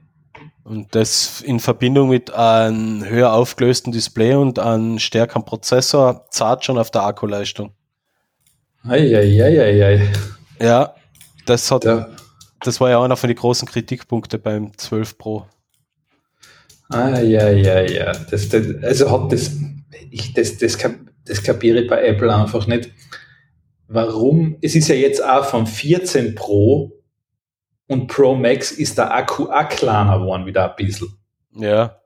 Und 0.65 0.95
das 0.95 1.41
in 1.41 1.61
Verbindung 1.61 2.11
mit 2.11 2.33
einem 2.33 3.05
höher 3.09 3.33
aufgelösten 3.33 3.93
Display 3.93 4.35
und 4.35 4.59
einem 4.59 4.99
stärkeren 4.99 5.45
Prozessor 5.45 6.27
zahlt 6.31 6.65
schon 6.65 6.77
auf 6.79 6.91
der 6.91 7.05
Akkuleistung. 7.05 7.73
Eieieiei. 8.85 10.11
Ja, 10.61 10.95
das 11.47 11.71
hat, 11.71 11.85
Ja. 11.85 12.09
das 12.61 12.81
war 12.81 12.91
ja 12.91 13.03
einer 13.03 13.17
von 13.17 13.29
den 13.29 13.37
großen 13.37 13.67
Kritikpunkten 13.67 14.41
beim 14.43 14.77
12 14.77 15.17
Pro. 15.17 15.47
Ah, 16.89 17.21
ja, 17.21 17.51
ja, 17.51 17.81
ja. 17.81 18.13
Das, 18.31 18.49
das, 18.49 18.67
also 18.83 19.11
hat 19.11 19.33
das, 19.33 19.53
ich, 20.11 20.33
das, 20.33 20.57
das, 20.59 20.79
kap, 20.79 20.95
das 21.27 21.43
kapiere 21.43 21.81
ich 21.81 21.89
bei 21.89 22.03
Apple 22.03 22.35
einfach 22.35 22.67
nicht. 22.67 22.91
Warum? 23.89 24.57
Es 24.61 24.75
ist 24.75 24.89
ja 24.89 24.95
jetzt 24.95 25.23
auch 25.23 25.45
vom 25.45 25.67
14 25.67 26.35
Pro 26.35 26.93
und 27.87 28.07
Pro 28.07 28.35
Max 28.35 28.71
ist 28.71 28.99
der 28.99 29.15
Akku 29.15 29.47
auch 29.47 29.69
kleiner 29.69 30.19
geworden, 30.19 30.47
wieder 30.47 30.71
ein 30.71 30.77
bisschen. 30.77 31.09
Ja. 31.55 32.01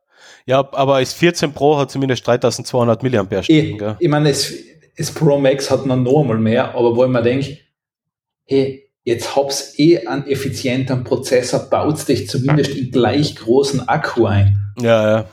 Ja, 0.46 0.68
aber 0.72 1.00
das 1.00 1.12
14 1.12 1.52
Pro 1.52 1.78
hat 1.78 1.90
zumindest 1.90 2.26
3200 2.26 3.02
mAh 3.02 3.42
Ich, 3.46 3.78
gell? 3.78 3.96
ich 3.98 4.08
meine, 4.08 4.28
das, 4.30 4.52
das 4.96 5.12
Pro 5.12 5.38
Max 5.38 5.70
hat 5.70 5.86
noch 5.86 5.96
normal 5.96 6.38
mehr, 6.38 6.74
aber 6.74 6.96
wo 6.96 7.04
ich 7.04 7.10
mir 7.10 7.22
denke, 7.22 7.58
hey, 8.44 8.90
jetzt 9.04 9.36
hab's 9.36 9.78
eh 9.78 10.06
einen 10.06 10.26
effizienten 10.26 11.04
Prozessor, 11.04 11.68
baut 11.70 12.06
dich 12.08 12.28
zumindest 12.28 12.74
in 12.74 12.90
gleich 12.90 13.36
großen 13.36 13.88
Akku 13.88 14.26
ein. 14.26 14.61
Ja, 14.78 15.18
ja. 15.18 15.24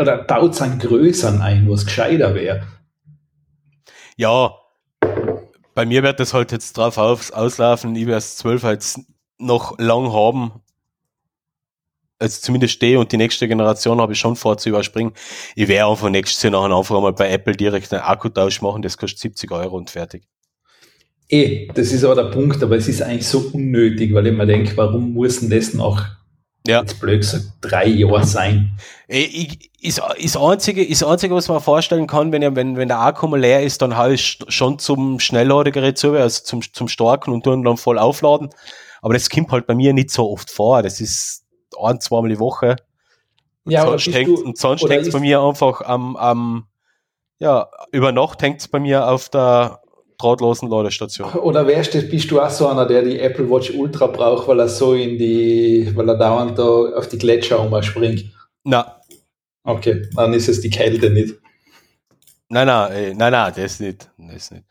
Oder 0.00 0.18
baut 0.18 0.60
einen 0.62 0.78
größeren 0.78 1.40
ein, 1.40 1.68
was 1.68 1.84
gescheiter 1.84 2.34
wäre. 2.34 2.62
Ja, 4.16 4.52
bei 5.74 5.86
mir 5.86 6.02
wird 6.02 6.20
das 6.20 6.34
halt 6.34 6.52
jetzt 6.52 6.76
drauf 6.76 6.98
auf, 6.98 7.32
auslaufen, 7.32 7.96
ich 7.96 8.06
werde 8.06 8.18
es 8.18 8.36
12 8.36 8.62
jetzt 8.64 9.00
noch 9.38 9.78
lang 9.78 10.12
haben. 10.12 10.52
Also 12.18 12.40
zumindest 12.42 12.82
die 12.82 12.96
und 12.96 13.10
die 13.12 13.16
nächste 13.16 13.48
Generation 13.48 13.98
habe 13.98 14.12
ich 14.12 14.18
schon 14.18 14.36
vor 14.36 14.58
zu 14.58 14.68
überspringen. 14.68 15.14
Ich 15.54 15.68
werde 15.68 15.90
einfach 15.90 16.10
nächstes 16.10 16.42
Jahr 16.42 16.52
nachher 16.52 16.76
einfach 16.76 17.00
mal 17.00 17.14
bei 17.14 17.30
Apple 17.30 17.56
direkt 17.56 17.92
einen 17.94 18.02
Akkutausch 18.02 18.60
machen, 18.60 18.82
das 18.82 18.98
kostet 18.98 19.20
70 19.20 19.50
Euro 19.52 19.76
und 19.76 19.88
fertig. 19.88 20.24
Eh, 21.30 21.68
das 21.68 21.92
ist 21.92 22.04
aber 22.04 22.16
der 22.16 22.30
Punkt, 22.30 22.62
aber 22.62 22.76
es 22.76 22.88
ist 22.88 23.00
eigentlich 23.00 23.26
so 23.26 23.50
unnötig, 23.52 24.12
weil 24.12 24.26
ich 24.26 24.36
mir 24.36 24.46
denke, 24.46 24.76
warum 24.76 25.14
muss 25.14 25.40
denn 25.40 25.48
das 25.48 25.72
noch, 25.72 26.04
Ja. 26.66 26.80
jetzt 26.80 27.00
blöd 27.00 27.20
gesagt, 27.20 27.46
drei 27.62 27.86
Jahre 27.86 28.24
sein? 28.26 28.76
Ich, 29.08 29.70
ist, 29.80 30.00
ist, 30.16 30.36
einzige, 30.36 30.84
ist 30.84 31.02
einzige, 31.02 31.34
was 31.34 31.48
man 31.48 31.60
vorstellen 31.60 32.06
kann, 32.06 32.32
wenn, 32.32 32.42
ja- 32.42 32.54
wenn, 32.54 32.76
wenn 32.76 32.88
der 32.88 33.00
Akku 33.00 33.26
mal 33.28 33.40
leer 33.40 33.62
ist, 33.62 33.80
dann 33.82 33.96
hau 33.96 34.08
ich 34.08 34.38
schon 34.48 34.78
zum 34.78 35.18
Schnellladegerät 35.20 35.96
zu, 35.96 36.12
also 36.12 36.42
zum, 36.44 36.60
zum 36.72 36.88
Starken 36.88 37.32
und 37.32 37.44
tun 37.44 37.62
dann 37.64 37.76
voll 37.78 37.98
aufladen. 37.98 38.50
Aber 39.00 39.14
das 39.14 39.30
kommt 39.30 39.50
halt 39.52 39.66
bei 39.66 39.74
mir 39.74 39.94
nicht 39.94 40.10
so 40.10 40.30
oft 40.30 40.50
vor. 40.50 40.82
Das 40.82 41.00
ist 41.00 41.44
ein, 41.82 42.00
zweimal 42.00 42.28
die 42.28 42.38
Woche. 42.38 42.76
Und 43.64 43.72
Ja, 43.72 43.86
sonst 43.86 44.08
hängt 44.08 44.28
du- 44.28 44.44
und 44.44 44.58
sonst 44.58 44.82
oder 44.84 44.94
hängt's 44.94 45.10
bei 45.10 45.20
mir 45.20 45.40
einfach 45.40 45.80
am, 45.80 46.16
am 46.16 46.66
ja, 47.38 47.68
über 47.90 48.12
Nacht 48.12 48.42
hängt's 48.42 48.68
bei 48.68 48.78
mir 48.80 49.08
auf 49.08 49.30
der 49.30 49.80
drahtlosen 50.20 50.68
Ladestation. 50.68 51.32
Oder 51.34 51.66
wärst 51.66 51.94
du, 51.94 52.02
bist 52.02 52.30
du 52.30 52.40
auch 52.40 52.50
so 52.50 52.68
einer, 52.68 52.86
der 52.86 53.02
die 53.02 53.18
Apple 53.18 53.48
Watch 53.50 53.70
Ultra 53.70 54.06
braucht, 54.08 54.48
weil 54.48 54.60
er 54.60 54.68
so 54.68 54.94
in 54.94 55.18
die, 55.18 55.90
weil 55.94 56.08
er 56.08 56.16
dauernd 56.18 56.58
da 56.58 56.64
auf 56.64 57.08
die 57.08 57.18
Gletscher 57.18 57.60
umspringt? 57.60 58.24
Na, 58.64 58.96
Okay, 59.62 60.08
dann 60.14 60.32
ist 60.32 60.48
es 60.48 60.60
die 60.62 60.70
Kälte 60.70 61.10
nicht. 61.10 61.34
nein, 62.48 62.66
nein, 62.66 62.92
ey, 62.92 63.14
nein, 63.14 63.32
nein, 63.32 63.52
das 63.54 63.78
nicht. 63.78 64.10
Das 64.16 64.50
nicht. 64.50 64.64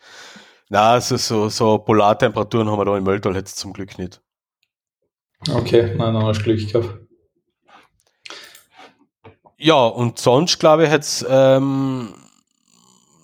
Na, 0.70 1.00
so, 1.00 1.16
so, 1.18 1.50
so 1.50 1.78
Polartemperaturen 1.78 2.70
haben 2.70 2.80
wir 2.80 2.86
da 2.86 2.98
im 2.98 3.04
Mölltal 3.04 3.36
jetzt 3.36 3.58
zum 3.58 3.72
Glück 3.74 3.98
nicht. 4.00 4.20
Okay, 5.50 5.96
nein, 5.96 6.14
dann 6.14 6.24
hast 6.26 6.40
du 6.40 6.44
Glück 6.44 6.72
gehabt. 6.72 7.00
Ja, 9.58 9.86
und 9.88 10.18
sonst 10.20 10.58
glaube 10.60 10.86
ich 10.86 10.92
jetzt 10.92 11.26
ähm, 11.30 12.14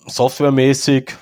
softwaremäßig 0.06 1.14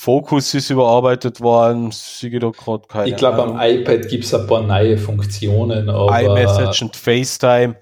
Fokus 0.00 0.54
ist 0.54 0.70
überarbeitet 0.70 1.42
worden, 1.42 1.90
sehe 1.90 2.30
ich 2.30 2.40
da 2.40 2.48
gerade 2.48 2.88
keine 2.88 3.10
Ich 3.10 3.16
glaube, 3.16 3.42
am 3.42 3.60
iPad 3.60 4.08
gibt 4.08 4.24
es 4.24 4.32
ein 4.32 4.46
paar 4.46 4.62
neue 4.62 4.96
Funktionen, 4.96 5.90
aber 5.90 6.22
iMessage 6.22 6.80
und 6.80 6.96
FaceTime. 6.96 7.76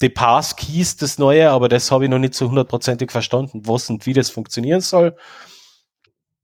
Die 0.00 0.08
Passkeys, 0.08 0.96
das 0.96 1.18
neue, 1.18 1.50
aber 1.50 1.68
das 1.68 1.90
habe 1.90 2.04
ich 2.04 2.10
noch 2.10 2.18
nicht 2.18 2.32
so 2.32 2.48
hundertprozentig 2.48 3.10
verstanden, 3.10 3.60
was 3.66 3.90
und 3.90 4.06
wie 4.06 4.14
das 4.14 4.30
funktionieren 4.30 4.80
soll. 4.80 5.14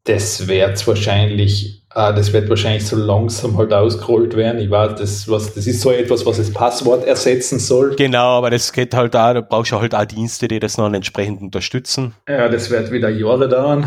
das 0.05 0.47
wird 0.47 0.87
wahrscheinlich, 0.87 1.83
ah, 1.91 2.13
das 2.13 2.33
wird 2.35 2.49
wahrscheinlich 2.51 2.87
so 2.87 2.97
langsam 2.97 3.57
halt 3.57 3.73
ausgerollt 3.73 4.37
werden. 4.37 4.61
Ich 4.61 4.71
weiß, 4.71 4.99
das, 4.99 5.29
was, 5.29 5.55
das 5.55 5.67
ist 5.67 5.81
so 5.81 5.91
etwas, 5.91 6.25
was 6.27 6.37
das 6.37 6.53
Passwort 6.53 7.07
ersetzen 7.07 7.59
soll. 7.59 7.97
Genau, 7.97 8.39
aber 8.39 8.51
das 8.51 8.73
geht 8.73 8.95
halt 8.95 9.17
auch, 9.17 9.33
da 9.33 9.41
brauchst 9.41 9.73
du 9.73 9.81
halt 9.81 9.95
auch 9.95 10.05
Dienste, 10.05 10.49
die 10.49 10.61
das 10.61 10.77
noch 10.77 10.93
entsprechend 10.93 11.41
unterstützen. 11.41 12.15
Ja, 12.29 12.49
das 12.49 12.71
wird 12.71 12.91
wieder 12.91 13.09
Jahre 13.09 13.49
dauern. 13.49 13.87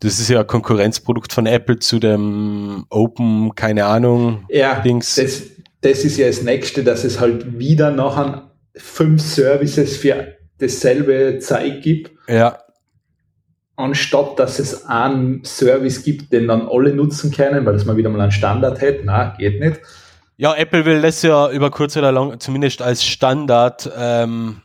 Das 0.00 0.18
ist 0.18 0.28
ja 0.28 0.40
ein 0.40 0.46
Konkurrenzprodukt 0.46 1.32
von 1.32 1.46
Apple 1.46 1.78
zu 1.78 1.98
dem 1.98 2.86
Open, 2.90 3.54
keine 3.54 3.84
Ahnung, 3.86 4.44
Ja, 4.48 4.80
Dings. 4.80 5.14
das, 5.14 5.42
das 5.82 6.04
ist 6.04 6.16
ja 6.16 6.26
das 6.26 6.42
Nächste, 6.42 6.82
dass 6.82 7.04
es 7.04 7.20
halt 7.20 7.58
wieder 7.58 7.90
nachher 7.90 8.50
fünf 8.76 9.20
Services 9.20 9.96
für 9.98 10.34
dasselbe 10.58 11.38
Zeug 11.40 11.82
gibt, 11.82 12.12
Ja, 12.28 12.58
anstatt 13.76 14.38
dass 14.38 14.58
es 14.58 14.84
einen 14.86 15.44
Service 15.44 16.02
gibt, 16.02 16.32
den 16.32 16.48
dann 16.48 16.68
alle 16.68 16.94
nutzen 16.94 17.30
können, 17.30 17.64
weil 17.66 17.74
es 17.74 17.84
mal 17.86 17.96
wieder 17.96 18.10
mal 18.10 18.20
einen 18.20 18.30
Standard 18.32 18.80
hätte. 18.80 19.02
Na, 19.04 19.34
geht 19.38 19.58
nicht. 19.60 19.80
Ja, 20.36 20.54
Apple 20.54 20.84
will 20.86 21.02
das 21.02 21.20
ja 21.22 21.50
über 21.50 21.70
kurz 21.70 21.96
oder 21.96 22.12
lang 22.12 22.40
zumindest 22.40 22.80
als 22.82 23.04
Standard 23.04 23.90
ähm, 23.96 24.62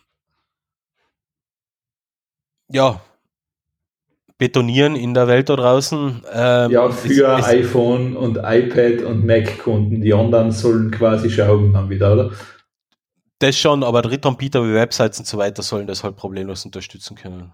ja, 2.70 3.02
betonieren 4.38 4.96
in 4.96 5.14
der 5.14 5.28
Welt 5.28 5.50
da 5.50 5.56
draußen. 5.56 6.24
Ähm, 6.34 6.72
Ja, 6.72 6.90
für 6.90 7.38
es, 7.38 7.46
iPhone 7.46 8.18
und 8.18 8.38
iPad 8.38 9.04
und 9.04 9.26
Mac-Kunden. 9.26 10.02
Die 10.02 10.14
anderen 10.14 10.52
sollen 10.52 10.92
quasi 10.92 11.30
schauen 11.30 11.74
dann 11.74 11.90
wieder, 11.90 12.14
oder? 12.14 12.32
Das 13.40 13.58
schon, 13.58 13.84
aber 13.84 14.02
Drittanbieter 14.02 14.64
wie 14.64 14.74
Websites 14.74 15.20
und 15.20 15.26
so 15.26 15.38
weiter 15.38 15.62
sollen 15.62 15.88
das 15.88 16.04
halt 16.04 16.16
problemlos 16.16 16.66
unterstützen 16.66 17.16
können. 17.16 17.54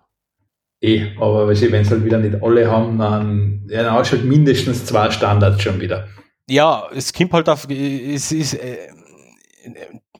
Eh, 0.81 1.15
aber 1.19 1.47
weißt 1.47 1.63
du, 1.63 1.71
wenn 1.71 1.83
es 1.83 1.91
halt 1.91 2.03
wieder 2.03 2.17
nicht 2.17 2.41
alle 2.41 2.69
haben, 2.69 2.97
dann, 2.97 3.67
ja, 3.69 3.83
dann 3.83 3.93
hast 3.93 4.11
du 4.11 4.17
halt 4.17 4.25
mindestens 4.25 4.85
zwei 4.85 5.11
Standards 5.11 5.61
schon 5.61 5.79
wieder. 5.79 6.07
Ja, 6.49 6.87
es 6.93 7.13
kommt 7.13 7.33
halt 7.33 7.49
auf, 7.49 7.67
es 7.69 8.31
ist, 8.31 8.55
äh, 8.55 8.89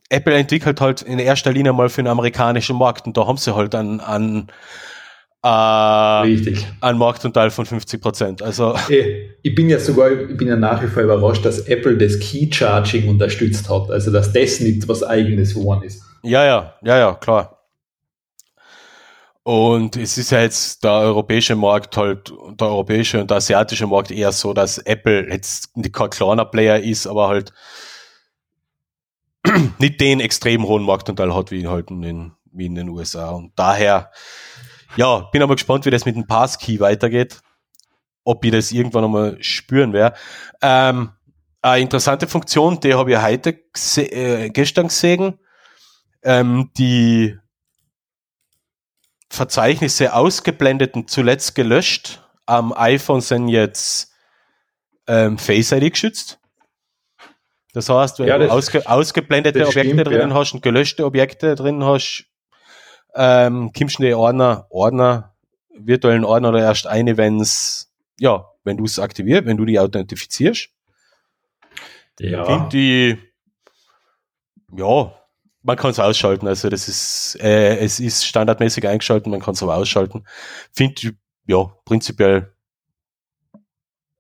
Apple 0.10 0.36
entwickelt 0.36 0.80
halt 0.82 1.02
in 1.02 1.20
erster 1.20 1.52
Linie 1.52 1.74
mal 1.74 1.90
für 1.90 2.04
den 2.04 2.08
amerikanischen 2.08 2.78
Markt 2.78 3.08
und 3.08 3.18
da 3.18 3.26
haben 3.26 3.38
sie 3.38 3.56
halt 3.56 3.74
einen, 3.74 4.00
einen, 4.02 4.48
äh, 5.44 5.48
Richtig. 5.48 6.68
einen 6.82 7.00
Marktanteil 7.00 7.50
von 7.50 7.66
50 7.66 8.02
Prozent. 8.02 8.42
Also, 8.42 8.76
Eh, 8.90 9.30
ich 9.42 9.56
bin 9.56 9.70
ja 9.70 9.80
sogar, 9.80 10.12
ich 10.12 10.38
bin 10.38 10.48
ja 10.48 10.56
nach 10.56 10.84
wie 10.84 10.88
vor 10.88 11.04
überrascht, 11.04 11.44
dass 11.46 11.60
Apple 11.68 11.98
das 11.98 12.20
Key 12.20 12.50
Charging 12.52 13.10
unterstützt 13.10 13.70
hat. 13.70 13.90
Also, 13.90 14.12
dass 14.12 14.32
das 14.32 14.60
nicht 14.60 14.88
was 14.88 15.04
eigenes 15.04 15.56
geworden 15.56 15.84
ist. 15.84 16.04
Ja, 16.24 16.46
ja, 16.46 16.76
ja, 16.84 16.98
ja, 17.00 17.14
klar. 17.16 17.58
Und 19.44 19.98
es 19.98 20.20
ist 20.20 20.30
ja 20.32 20.42
jetzt 20.42 20.84
der 20.84 20.92
europäische 20.92 21.56
Markt 21.56 21.98
halt, 21.98 22.32
der 22.60 22.68
europäische 22.68 23.22
und 23.22 23.32
der 23.32 23.38
asiatische 23.38 23.88
Markt 23.88 24.12
eher 24.12 24.32
so, 24.32 24.54
dass 24.54 24.78
Apple 24.78 25.32
jetzt 25.32 25.72
kein 25.92 26.10
kleiner 26.12 26.46
Player 26.46 26.80
ist, 26.80 27.08
aber 27.08 27.28
halt 27.28 27.52
nicht 29.80 30.00
den 30.00 30.20
extrem 30.20 30.68
hohen 30.68 30.84
Marktanteil 30.84 31.34
hat 31.34 31.50
wie 31.50 31.68
halt 31.68 31.90
in 31.90 32.04
den, 32.04 32.32
wie 32.52 32.68
in 32.68 32.76
den 32.76 32.90
USA. 32.90 33.32
Und 33.32 33.54
daher, 33.56 34.12
ja, 34.96 35.20
bin 35.32 35.42
aber 35.42 35.56
gespannt, 35.56 35.86
wie 35.86 35.92
das 35.92 36.06
mit 36.06 36.16
dem 36.16 36.28
Passkey 36.28 36.80
weitergeht. 36.80 37.42
Ob 38.24 38.46
ich 38.46 38.52
das 38.52 38.72
irgendwann 38.72 39.06
einmal 39.06 39.42
spüren 39.42 39.94
werde. 39.94 40.16
Ähm, 40.62 41.12
eine 41.62 41.82
interessante 41.82 42.28
Funktion, 42.28 42.80
die 42.80 42.94
habe 42.94 43.12
ich 43.12 43.22
heute 43.22 43.54
gese 43.54 44.04
äh, 44.12 44.50
gestern 44.50 44.88
gesehen. 44.88 45.40
Ähm, 46.24 46.70
die 46.78 47.38
Verzeichnisse 49.30 50.14
ausgeblendet 50.14 50.94
und 50.94 51.10
zuletzt 51.10 51.56
gelöscht. 51.56 52.22
Am 52.46 52.74
iPhone 52.74 53.22
sind 53.22 53.48
jetzt 53.48 54.12
ähm, 55.08 55.38
Face 55.38 55.72
ID 55.72 55.94
geschützt. 55.94 56.40
Das 57.74 57.88
heißt, 57.90 58.20
wenn 58.20 58.28
Ja, 58.28 58.38
du 58.38 58.52
ausge 58.52 58.88
ausgeblendete 58.88 59.66
Objekte 59.66 59.92
stimmt, 59.94 60.08
drinnen 60.08 60.32
ja. 60.32 60.36
hast 60.36 60.54
und 60.54 60.62
gelöschte 60.62 61.06
Objekte 61.06 61.56
drin 61.56 61.84
hast, 61.84 62.26
ähm, 63.16 63.72
kommst 63.78 64.00
du 64.00 64.04
in 64.04 64.10
die 64.10 64.14
Ordner, 64.14 64.68
Ordner, 64.70 65.36
virtuellen 65.74 66.26
Ordner 66.26 66.50
oder 66.50 66.62
erst 66.62 66.88
eine, 66.88 67.18
wenn's, 67.18 67.92
ja, 68.20 68.46
wenn 68.64 68.78
du 68.78 68.86
es 68.86 69.00
aktivierst, 69.00 69.46
wenn 69.46 69.58
du 69.58 69.66
die 69.66 69.80
authentifizierst. 69.80 70.70
Ja. 72.20 72.46
Find 72.46 72.74
die, 72.74 73.18
ja, 74.76 75.14
man 75.64 75.78
kann 75.78 75.92
es 75.92 76.00
ausschalten. 76.00 76.48
Also 76.48 76.70
das 76.70 76.88
ist, 76.88 77.38
äh, 77.42 77.78
es 77.78 78.00
ist 78.00 78.26
standardmäßig 78.26 78.88
eingeschaltet, 78.88 79.28
man 79.28 79.40
kann 79.40 79.54
es 79.54 79.64
aber 79.64 79.76
ausschalten. 79.76 80.26
Finde 80.72 80.96
ich, 80.98 81.14
ja, 81.48 81.64
prinzipiell, 81.86 82.54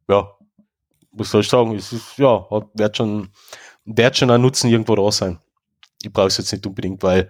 ja, 0.08 0.36
was 1.12 1.30
soll 1.30 1.42
ich 1.42 1.50
sagen, 1.50 1.76
es 1.76 1.94
ist, 1.94 2.18
ja, 2.18 2.48
hat, 2.50 2.68
wird 2.74 2.98
schon, 2.98 3.30
wird 3.86 4.18
schon 4.18 4.32
ein 4.32 4.42
Nutzen 4.42 4.70
irgendwo 4.70 4.96
da 4.96 5.12
sein. 5.12 5.40
Ich 6.02 6.12
brauche 6.12 6.28
es 6.28 6.38
jetzt 6.38 6.52
nicht 6.52 6.66
unbedingt, 6.66 7.04
weil 7.04 7.30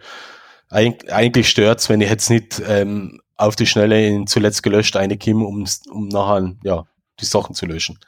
eigentlich 0.71 1.49
stört's, 1.49 1.89
wenn 1.89 2.01
ich 2.01 2.09
jetzt 2.09 2.29
nicht 2.29 2.61
ähm, 2.65 3.19
auf 3.35 3.55
die 3.55 3.65
Schnelle 3.65 4.05
in 4.07 4.27
zuletzt 4.27 4.63
gelöscht 4.63 4.95
eine 4.95 5.17
Kim, 5.17 5.43
um, 5.43 5.65
um 5.91 6.07
nachher 6.07 6.55
ja, 6.63 6.85
die 7.19 7.25
Sachen 7.25 7.55
zu 7.55 7.65
löschen. 7.65 7.99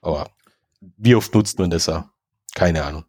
Aber 0.00 0.28
wie 0.98 1.14
oft 1.14 1.34
nutzt 1.34 1.58
man 1.58 1.70
das 1.70 1.88
auch? 1.88 2.04
Keine 2.54 2.84
Ahnung. 2.84 3.04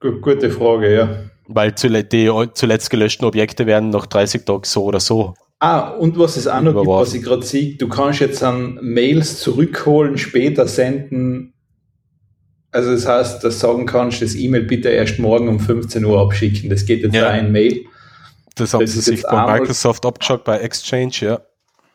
Gute 0.00 0.50
Frage, 0.50 0.94
ja. 0.94 1.16
Weil 1.48 1.72
die 1.72 2.30
zuletzt 2.54 2.90
gelöschten 2.90 3.26
Objekte 3.26 3.66
werden 3.66 3.90
nach 3.90 4.06
30 4.06 4.44
Tagen 4.44 4.64
so 4.64 4.84
oder 4.84 5.00
so. 5.00 5.34
Ah, 5.58 5.90
und 5.90 6.18
was 6.18 6.36
es 6.36 6.46
auch 6.46 6.60
noch 6.60 6.74
gibt, 6.74 6.86
was 6.86 7.14
ich 7.14 7.22
gerade 7.22 7.44
sehe, 7.44 7.76
du 7.76 7.88
kannst 7.88 8.20
jetzt 8.20 8.42
an 8.42 8.78
Mails 8.82 9.40
zurückholen, 9.40 10.18
später 10.18 10.68
senden. 10.68 11.54
Also 12.70 12.92
das 12.92 13.06
heißt, 13.06 13.42
dass 13.42 13.60
sagen 13.60 13.86
kannst, 13.86 14.20
das 14.20 14.34
E-Mail 14.34 14.64
bitte 14.64 14.90
erst 14.90 15.18
morgen 15.18 15.48
um 15.48 15.58
15 15.58 16.04
Uhr 16.04 16.20
abschicken. 16.20 16.68
Das 16.68 16.84
geht 16.84 17.02
jetzt 17.02 17.14
ja. 17.14 17.30
ein 17.30 17.52
Mail. 17.52 17.86
Das 18.56 18.74
haben 18.74 18.80
das 18.80 18.92
sie 18.92 19.00
sich 19.00 19.22
bei 19.22 19.58
Microsoft 19.58 20.04
abgeschaut, 20.04 20.44
bei 20.44 20.58
Exchange, 20.58 21.12
ja. 21.20 21.40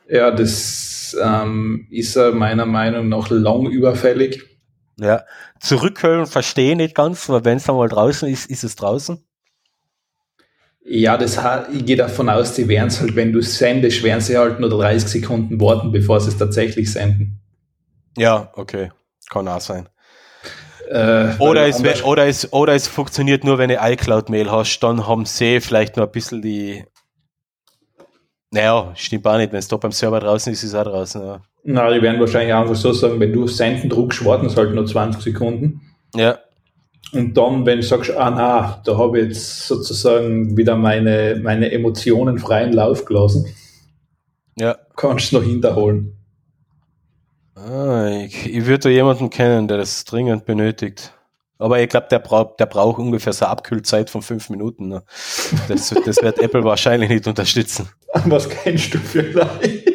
Ja, 0.08 0.32
das 0.32 1.16
ähm, 1.22 1.88
ist 1.90 2.16
meiner 2.16 2.66
Meinung 2.66 3.10
nach 3.10 3.30
lang 3.30 3.68
überfällig. 3.68 4.44
Ja, 5.00 5.24
zurückholen 5.60 6.28
verstehe 6.28 6.72
ich 6.72 6.78
nicht 6.78 6.96
ganz, 6.96 7.28
weil 7.30 7.44
wenn 7.44 7.58
es 7.58 7.68
einmal 7.68 7.90
draußen 7.90 8.30
ist, 8.30 8.50
ist 8.50 8.64
es 8.64 8.76
draußen. 8.76 9.24
Ja, 10.84 11.18
das 11.18 11.40
ich 11.72 11.86
gehe 11.86 11.96
davon 11.96 12.30
aus, 12.30 12.54
die 12.54 12.68
werden 12.68 12.88
es 12.88 13.00
halt, 13.00 13.16
wenn 13.16 13.32
du 13.32 13.42
sendest, 13.42 14.04
werden 14.04 14.22
sie 14.22 14.38
halt 14.38 14.60
nur 14.60 14.70
30 14.70 15.10
Sekunden 15.10 15.60
warten, 15.60 15.92
bevor 15.92 16.20
sie 16.20 16.30
es 16.30 16.38
tatsächlich 16.38 16.92
senden. 16.92 17.40
Ja, 18.18 18.52
okay. 18.56 18.92
Kann 19.30 19.48
auch 19.48 19.62
sein. 19.62 19.88
Äh, 20.92 21.38
oder, 21.40 21.68
es, 21.68 22.04
oder, 22.04 22.28
es, 22.28 22.52
oder 22.52 22.74
es 22.74 22.90
funktioniert 22.90 23.46
nur, 23.46 23.58
wenn 23.58 23.70
du 23.70 23.78
iCloud-Mail 23.80 24.52
hast, 24.52 24.82
dann 24.82 25.08
haben 25.08 25.26
sie 25.26 25.62
vielleicht 25.62 25.96
nur 25.96 26.06
ein 26.06 26.12
bisschen 26.12 26.42
die. 26.42 26.84
Naja, 28.52 28.92
stimmt 28.96 29.26
auch 29.26 29.38
nicht, 29.38 29.54
wenn 29.54 29.60
es 29.60 29.70
da 29.70 29.78
beim 29.78 29.94
Server 29.94 30.20
draußen 30.20 30.52
ist, 30.52 30.64
ist 30.64 30.74
es 30.74 30.76
auch 30.76 30.84
draußen. 30.84 31.22
Ja. 31.22 31.42
Na, 31.64 31.94
die 31.94 32.02
werden 32.02 32.20
wahrscheinlich 32.20 32.54
einfach 32.54 32.76
so 32.76 32.92
sagen, 32.92 33.22
wenn 33.22 33.32
du 33.32 33.48
senden 33.48 33.90
druckst, 33.90 34.26
warten 34.26 34.48
es 34.48 34.58
halt 34.58 34.76
nur 34.76 34.86
20 34.86 35.22
Sekunden. 35.22 35.80
Ja. 36.14 36.40
Und 37.14 37.38
dann, 37.38 37.66
wenn 37.66 37.78
du 37.78 37.84
sagst, 37.84 38.12
ah 38.12 38.30
na, 38.30 38.82
da 38.84 38.98
habe 38.98 39.20
ich 39.20 39.28
jetzt 39.28 39.68
sozusagen 39.68 40.58
wieder 40.58 40.76
meine, 40.76 41.40
meine 41.42 41.72
Emotionen 41.72 42.38
freien 42.38 42.74
Lauf 42.74 43.06
gelassen, 43.06 43.46
ja. 44.60 44.76
kannst 44.98 45.32
du 45.32 45.38
noch 45.38 45.46
hinterholen. 45.46 46.21
Ah, 47.68 48.10
ich, 48.26 48.54
ich 48.54 48.66
würde 48.66 48.90
jemanden 48.92 49.30
kennen, 49.30 49.68
der 49.68 49.78
das 49.78 50.04
dringend 50.06 50.46
benötigt. 50.46 51.14
Aber 51.60 51.80
ich 51.80 51.90
glaube, 51.90 52.08
der, 52.10 52.18
braucht 52.20 52.60
der 52.60 52.66
braucht 52.66 52.98
ungefähr 52.98 53.34
so 53.34 53.46
eine 53.46 53.52
Abkühlzeit 53.52 54.10
von 54.10 54.24
fünf 54.24 54.50
Minuten. 54.50 54.88
Ne? 54.88 55.04
Das, 55.68 55.94
das 56.06 56.18
wird 56.24 56.40
Apple 56.42 56.64
wahrscheinlich 56.64 57.10
nicht 57.10 57.28
unterstützen. 57.28 57.88
Was 58.26 58.50
kennst 58.50 58.94
du 58.96 58.98
vielleicht? 58.98 59.88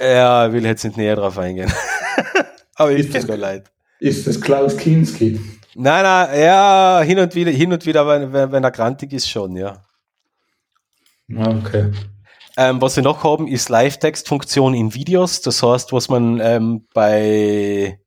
Ja, 0.00 0.50
will 0.50 0.64
jetzt 0.64 0.84
nicht 0.84 0.96
näher 0.96 1.16
drauf 1.16 1.36
eingehen. 1.36 1.70
Aber 2.74 2.92
ich 2.92 3.10
tut 3.10 3.28
mir 3.28 3.36
leid. 3.36 3.70
Ist 4.00 4.26
das 4.26 4.40
Klaus 4.40 4.76
Kinski? 4.76 5.40
Nein, 5.74 6.02
nein, 6.02 6.40
ja, 6.40 7.02
hin 7.02 7.18
und 7.18 7.34
wieder, 7.34 7.50
hin 7.50 7.72
und 7.72 7.84
wieder, 7.84 8.06
wenn, 8.06 8.52
wenn 8.52 8.64
er 8.64 8.70
grantig 8.70 9.12
ist, 9.12 9.28
schon, 9.28 9.56
ja. 9.56 9.82
Ah, 11.36 11.50
okay. 11.50 11.90
Ähm, 12.56 12.80
was 12.80 12.96
wir 12.96 13.02
noch 13.02 13.22
haben, 13.22 13.48
ist 13.48 13.68
Live-Text-Funktion 13.68 14.74
in 14.74 14.94
Videos. 14.94 15.42
Das 15.42 15.62
heißt, 15.62 15.92
was 15.92 16.08
man 16.08 16.40
ähm, 16.40 16.86
bei 16.94 17.98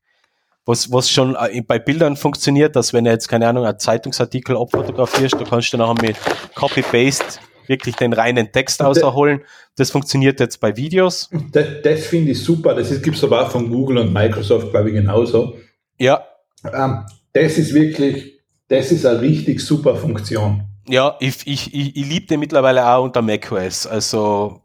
was, 0.65 0.91
was 0.91 1.09
schon 1.09 1.35
äh, 1.35 1.61
bei 1.61 1.79
Bildern 1.79 2.15
funktioniert, 2.15 2.75
dass 2.75 2.93
wenn 2.93 3.03
du 3.03 3.11
jetzt, 3.11 3.27
keine 3.27 3.47
Ahnung, 3.47 3.65
einen 3.65 3.79
Zeitungsartikel 3.79 4.55
abfotografierst, 4.55 5.33
da 5.33 5.43
kannst 5.43 5.73
du 5.73 5.77
nachher 5.77 6.01
mit 6.01 6.15
Copy-Paste 6.55 7.39
wirklich 7.65 7.95
den 7.95 8.13
reinen 8.13 8.51
Text 8.51 8.81
auserholen. 8.81 9.41
Das 9.77 9.91
funktioniert 9.91 10.39
jetzt 10.39 10.59
bei 10.59 10.75
Videos. 10.75 11.29
Das, 11.51 11.65
das 11.83 12.05
finde 12.05 12.31
ich 12.31 12.43
super. 12.43 12.73
Das 12.75 12.89
gibt 13.01 13.17
es 13.17 13.23
aber 13.23 13.45
auch 13.45 13.51
von 13.51 13.69
Google 13.69 13.99
und 13.99 14.13
Microsoft, 14.13 14.71
glaube 14.71 14.89
ich, 14.89 14.95
genauso. 14.95 15.55
Ja. 15.97 16.23
Ähm, 16.65 17.05
das 17.33 17.57
ist 17.57 17.73
wirklich, 17.73 18.39
das 18.67 18.91
ist 18.91 19.05
eine 19.05 19.21
richtig 19.21 19.61
super 19.61 19.95
Funktion. 19.95 20.68
Ja, 20.89 21.15
ich, 21.19 21.45
ich, 21.45 21.73
ich, 21.73 21.95
ich 21.95 22.05
liebe 22.05 22.25
den 22.25 22.39
mittlerweile 22.39 22.87
auch 22.87 23.03
unter 23.03 23.21
macOS. 23.21 23.85
Also 23.85 24.61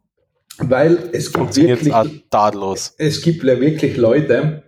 weil 0.59 1.11
es 1.13 1.33
gibt 1.33 1.57
wirklich 1.57 1.95
tadellos. 2.31 2.95
Es 2.99 3.21
gibt 3.21 3.43
ja 3.43 3.61
wirklich 3.61 3.97
Leute, 3.97 4.63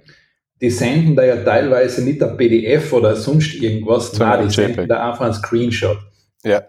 die 0.60 0.70
senden 0.70 1.14
da 1.14 1.24
ja 1.24 1.36
teilweise 1.36 2.02
nicht 2.02 2.22
ein 2.22 2.36
PDF 2.36 2.92
oder 2.92 3.14
sonst 3.14 3.54
irgendwas, 3.54 4.12
nein, 4.18 4.48
die 4.48 4.54
senden 4.54 4.88
da 4.88 5.10
einfach 5.10 5.26
einen 5.26 5.34
Screenshot. 5.34 5.98
Ja. 6.44 6.62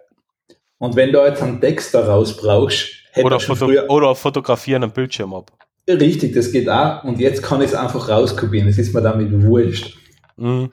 Und 0.77 0.95
wenn 0.95 1.11
du 1.11 1.25
jetzt 1.25 1.41
einen 1.41 1.59
Text 1.59 1.93
daraus 1.93 2.35
brauchst, 2.37 2.89
oder, 3.15 3.39
Foto 3.39 3.65
früher, 3.65 3.89
oder 3.89 4.13
fotografieren 4.13 4.83
am 4.83 4.91
Bildschirm 4.91 5.33
ab. 5.33 5.51
Richtig, 5.89 6.35
das 6.35 6.51
geht 6.51 6.69
auch. 6.69 7.03
Und 7.03 7.19
jetzt 7.19 7.41
kann 7.41 7.61
ich 7.61 7.69
es 7.69 7.73
einfach 7.73 8.09
rauskopieren. 8.09 8.67
Das 8.67 8.77
ist 8.77 8.93
mir 8.93 9.01
damit 9.01 9.31
wurscht. 9.41 9.97
Mhm. 10.35 10.69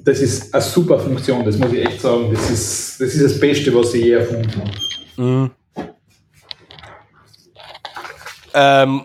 Das 0.00 0.20
ist 0.20 0.52
eine 0.52 0.62
super 0.62 0.98
Funktion, 0.98 1.44
das 1.44 1.56
muss 1.58 1.72
ich 1.72 1.86
echt 1.86 2.00
sagen. 2.00 2.32
Das 2.32 2.50
ist 2.50 3.00
das, 3.00 3.14
ist 3.14 3.24
das 3.24 3.40
Beste, 3.40 3.74
was 3.74 3.94
ich 3.94 4.04
je 4.04 4.12
erfunden 4.12 4.52
habe. 4.56 5.22
Mhm. 5.22 5.50
Ähm, 8.54 9.02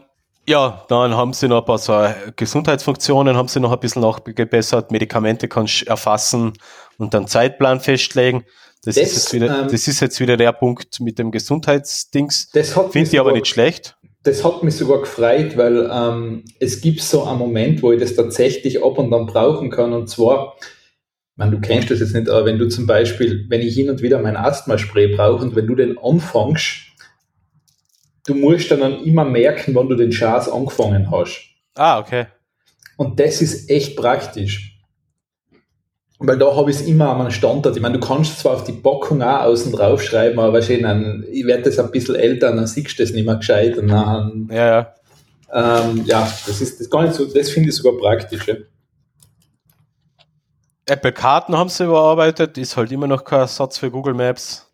ja, 0.47 0.85
dann 0.87 1.15
haben 1.15 1.33
sie 1.33 1.47
noch 1.47 1.59
ein 1.59 1.65
paar 1.65 1.77
so 1.77 2.07
Gesundheitsfunktionen, 2.35 3.35
haben 3.35 3.47
sie 3.47 3.59
noch 3.59 3.71
ein 3.71 3.79
bisschen 3.79 4.01
nachgebessert. 4.01 4.91
Medikamente 4.91 5.47
kannst 5.47 5.81
du 5.81 5.85
erfassen 5.87 6.53
und 6.97 7.13
dann 7.13 7.27
Zeitplan 7.27 7.79
festlegen. 7.79 8.45
Das, 8.83 8.95
das, 8.95 9.03
ist 9.03 9.15
jetzt 9.15 9.33
wieder, 9.33 9.61
ähm, 9.61 9.67
das 9.69 9.87
ist 9.87 9.99
jetzt 9.99 10.19
wieder 10.19 10.37
der 10.37 10.53
Punkt 10.53 10.99
mit 11.01 11.19
dem 11.19 11.31
Gesundheitsdings. 11.31 12.49
Das 12.51 12.71
Finde 12.71 13.09
ich 13.09 13.19
aber 13.19 13.33
nicht 13.33 13.47
schlecht. 13.47 13.97
Das 14.23 14.43
hat 14.43 14.63
mich 14.63 14.75
sogar 14.75 15.01
gefreut, 15.01 15.57
weil 15.57 15.89
ähm, 15.91 16.45
es 16.59 16.81
gibt 16.81 17.01
so 17.01 17.23
einen 17.23 17.39
Moment, 17.39 17.81
wo 17.81 17.91
ich 17.91 17.99
das 17.99 18.15
tatsächlich 18.15 18.83
ab 18.83 18.97
und 18.97 19.13
an 19.13 19.25
brauchen 19.25 19.69
kann. 19.69 19.93
Und 19.93 20.07
zwar, 20.07 20.55
man, 21.37 21.51
du 21.51 21.59
kennst 21.59 21.89
das 21.91 21.99
jetzt 21.99 22.13
nicht, 22.13 22.29
aber 22.29 22.45
wenn 22.45 22.57
du 22.57 22.67
zum 22.67 22.87
Beispiel, 22.87 23.45
wenn 23.47 23.61
ich 23.61 23.75
hin 23.75 23.89
und 23.89 24.01
wieder 24.01 24.19
mein 24.19 24.35
Asthma-Spray 24.35 25.15
brauche 25.15 25.43
und 25.43 25.55
wenn 25.55 25.67
du 25.67 25.75
den 25.75 25.97
anfängst, 25.97 26.87
du 28.25 28.33
musst 28.33 28.71
dann 28.71 29.03
immer 29.03 29.23
merken, 29.23 29.73
wann 29.75 29.87
du 29.87 29.95
den 29.95 30.11
Schatz 30.11 30.47
angefangen 30.47 31.09
hast. 31.11 31.47
Ah, 31.75 31.99
okay. 31.99 32.25
Und 32.97 33.19
das 33.19 33.41
ist 33.41 33.69
echt 33.69 33.95
praktisch. 33.95 34.73
Weil 36.19 36.39
da 36.39 36.55
habe 36.55 36.71
ich 36.71 36.77
es 36.77 36.87
immer 36.87 37.11
an 37.11 37.21
einem 37.21 37.29
Standort. 37.29 37.75
Ich 37.75 37.81
meine, 37.81 37.99
du 37.99 38.05
kannst 38.05 38.39
zwar 38.39 38.55
auf 38.55 38.63
die 38.63 38.71
Packung 38.71 39.21
auch 39.21 39.43
außen 39.43 39.71
drauf 39.71 40.01
schreiben, 40.01 40.39
aber 40.39 40.53
wahrscheinlich, 40.53 41.29
ich 41.31 41.45
werde 41.45 41.63
das 41.63 41.77
ein 41.77 41.91
bisschen 41.91 42.15
älter, 42.15 42.51
dann 42.55 42.65
siehst 42.65 42.97
du 42.97 43.03
das 43.03 43.13
nicht 43.13 43.25
mehr 43.25 43.35
gescheit. 43.35 43.77
Und 43.77 43.89
dann, 43.89 44.49
ja, 44.51 44.65
ja. 44.65 44.93
Ähm, 45.53 46.03
ja, 46.05 46.21
das 46.47 46.59
ist 46.59 46.79
das 46.79 46.89
gar 46.89 47.03
nicht 47.03 47.13
so, 47.13 47.25
das 47.25 47.51
finde 47.51 47.69
ich 47.69 47.75
sogar 47.75 47.99
praktisch. 47.99 48.47
Ja. 48.47 48.55
Apple 50.87 51.11
Karten 51.11 51.57
haben 51.57 51.69
sie 51.69 51.85
überarbeitet, 51.85 52.57
ist 52.57 52.77
halt 52.77 52.91
immer 52.91 53.07
noch 53.07 53.23
kein 53.23 53.41
Ersatz 53.41 53.77
für 53.77 53.91
Google 53.91 54.13
Maps. 54.13 54.67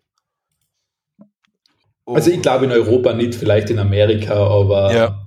Oh. 2.06 2.14
Also 2.14 2.30
ich 2.30 2.40
glaube 2.40 2.66
in 2.66 2.72
Europa 2.72 3.12
nicht, 3.12 3.34
vielleicht 3.34 3.70
in 3.70 3.78
Amerika, 3.78 4.34
aber 4.34 4.94
ja. 4.94 5.24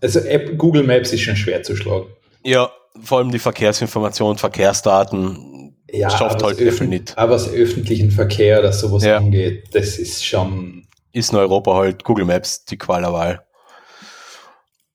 also 0.00 0.20
App, 0.20 0.56
Google 0.58 0.82
Maps 0.82 1.12
ist 1.12 1.20
schon 1.20 1.36
schwer 1.36 1.62
zu 1.62 1.76
schlagen. 1.76 2.06
Ja, 2.42 2.70
vor 3.02 3.18
allem 3.18 3.30
die 3.30 3.38
Verkehrsinformation, 3.38 4.38
Verkehrsdaten 4.38 5.76
ja, 5.92 6.10
schafft 6.10 6.42
halt 6.42 6.60
Apple 6.60 6.86
nicht. 6.86 7.16
Aber 7.16 7.34
was 7.34 7.52
öffentlichen 7.52 8.10
Verkehr 8.10 8.60
oder 8.60 8.72
sowas 8.72 9.04
ja. 9.04 9.18
angeht, 9.18 9.68
das 9.72 9.98
ist 9.98 10.24
schon. 10.24 10.86
Ist 11.12 11.32
in 11.32 11.38
Europa 11.38 11.74
halt 11.74 12.04
Google 12.04 12.24
Maps 12.24 12.64
die 12.64 12.78
Qualerwahl. 12.78 13.44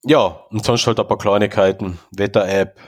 Ja, 0.04 0.40
und 0.50 0.64
sonst 0.64 0.86
halt 0.86 0.98
ein 0.98 1.06
paar 1.06 1.18
Kleinigkeiten, 1.18 1.98
Wetter-App, 2.12 2.78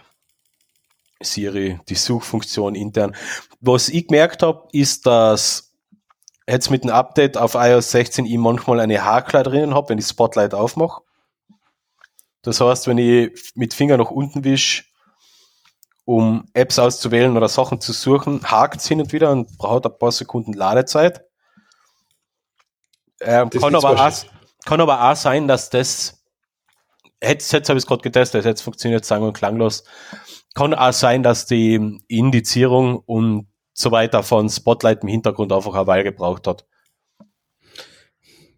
Siri, 1.21 1.81
die 1.89 1.95
Suchfunktion 1.95 2.75
intern. 2.75 3.16
Was 3.61 3.89
ich 3.89 4.07
gemerkt 4.07 4.43
habe, 4.43 4.69
ist, 4.73 5.07
dass 5.07 5.75
jetzt 6.47 6.71
mit 6.71 6.85
dem 6.85 6.91
Update 6.91 7.37
auf 7.37 7.55
iOS 7.55 7.91
16 7.91 8.25
ich 8.27 8.39
manchmal 8.39 8.81
eine 8.81 9.05
Hakler 9.05 9.43
drinnen 9.43 9.75
habe, 9.75 9.91
wenn 9.91 9.99
ich 9.99 10.07
Spotlight 10.07 10.55
aufmache. 10.55 11.03
Das 12.43 12.61
heißt, 12.61 12.87
wenn 12.87 12.99
ich 12.99 13.53
mit 13.55 13.75
Finger 13.75 13.97
nach 13.97 14.11
unten 14.11 14.45
wische, 14.45 14.85
um 16.05 16.49
Apps 16.55 16.79
auszuwählen 16.79 17.37
oder 17.37 17.49
Sachen 17.49 17.81
zu 17.81 17.93
suchen, 17.93 18.43
hakt 18.45 18.81
es 18.81 18.89
hin 18.89 19.01
und 19.01 19.12
wieder 19.12 19.31
und 19.31 19.59
braucht 19.59 19.85
ein 19.85 19.99
paar 19.99 20.12
Sekunden 20.12 20.55
Ladezeit. 20.55 21.23
Ähm, 23.21 23.51
kann, 23.51 23.75
aber 23.75 24.07
auch, 24.07 24.12
kann 24.64 24.81
aber 24.81 25.11
auch 25.11 25.16
sein, 25.16 25.49
dass 25.49 25.69
das, 25.69 26.23
jetzt, 27.23 27.53
jetzt 27.53 27.69
habe 27.69 27.77
ich 27.77 27.83
es 27.83 27.87
gerade 27.87 28.03
getestet, 28.03 28.45
jetzt 28.45 28.62
funktioniert 28.62 29.05
sang- 29.05 29.23
und 29.23 29.35
klanglos. 29.35 29.85
Kann 30.55 30.74
auch 30.74 30.92
sein, 30.92 31.22
dass 31.22 31.46
die 31.46 32.01
Indizierung 32.09 32.99
und 32.99 33.49
so 33.72 33.92
weiter 33.92 34.22
von 34.22 34.49
Spotlight 34.49 35.03
im 35.03 35.09
Hintergrund 35.09 35.53
einfach 35.53 35.74
eine 35.74 35.86
Weile 35.86 36.05
gebraucht 36.05 36.46
hat. 36.46 36.66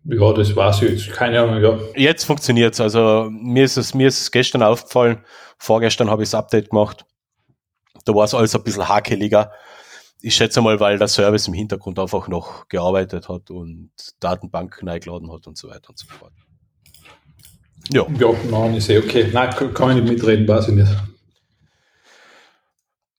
Ja, 0.05 0.33
das 0.33 0.57
war's 0.57 0.81
jetzt. 0.81 1.11
Keine 1.11 1.41
Ahnung, 1.41 1.63
ja. 1.63 1.79
Jetzt 1.95 2.25
funktioniert's. 2.25 2.81
Also 2.81 3.29
mir 3.31 3.65
ist 3.65 3.77
es, 3.77 3.93
mir 3.93 4.09
ist 4.09 4.21
es 4.21 4.31
gestern 4.31 4.63
aufgefallen. 4.63 5.25
Vorgestern 5.59 6.09
habe 6.09 6.23
ich 6.23 6.31
das 6.31 6.39
Update 6.39 6.71
gemacht. 6.71 7.05
Da 8.07 8.15
war 8.15 8.25
es 8.25 8.35
alles 8.35 8.55
ein 8.55 8.63
bisschen 8.63 8.89
hakeliger. 8.89 9.53
Ich 10.23 10.35
schätze 10.35 10.63
mal, 10.63 10.81
weil 10.81 10.99
der 10.99 11.09
Service 11.09 11.49
im 11.49 11.55
Hintergrund 11.55 11.99
einfach 11.99 12.29
noch 12.29 12.67
gearbeitet 12.69 13.29
hat 13.29 13.51
und 13.51 13.91
Datenbank 14.21 14.83
neigeladen 14.83 15.31
hat 15.31 15.47
und 15.47 15.59
so 15.59 15.69
weiter 15.69 15.91
und 15.91 15.99
so 15.99 16.07
fort. 16.07 16.33
Ja. 17.91 18.07
Ja, 18.19 18.33
nein, 18.51 18.75
ist 18.75 18.89
eh 18.89 18.99
okay. 18.99 19.29
Nein, 19.33 19.51
kann 19.75 19.91
ich 19.91 20.03
nicht 20.03 20.13
mitreden, 20.13 20.49
weiß 20.49 20.69
ich 20.69 20.75
nicht. 20.75 20.91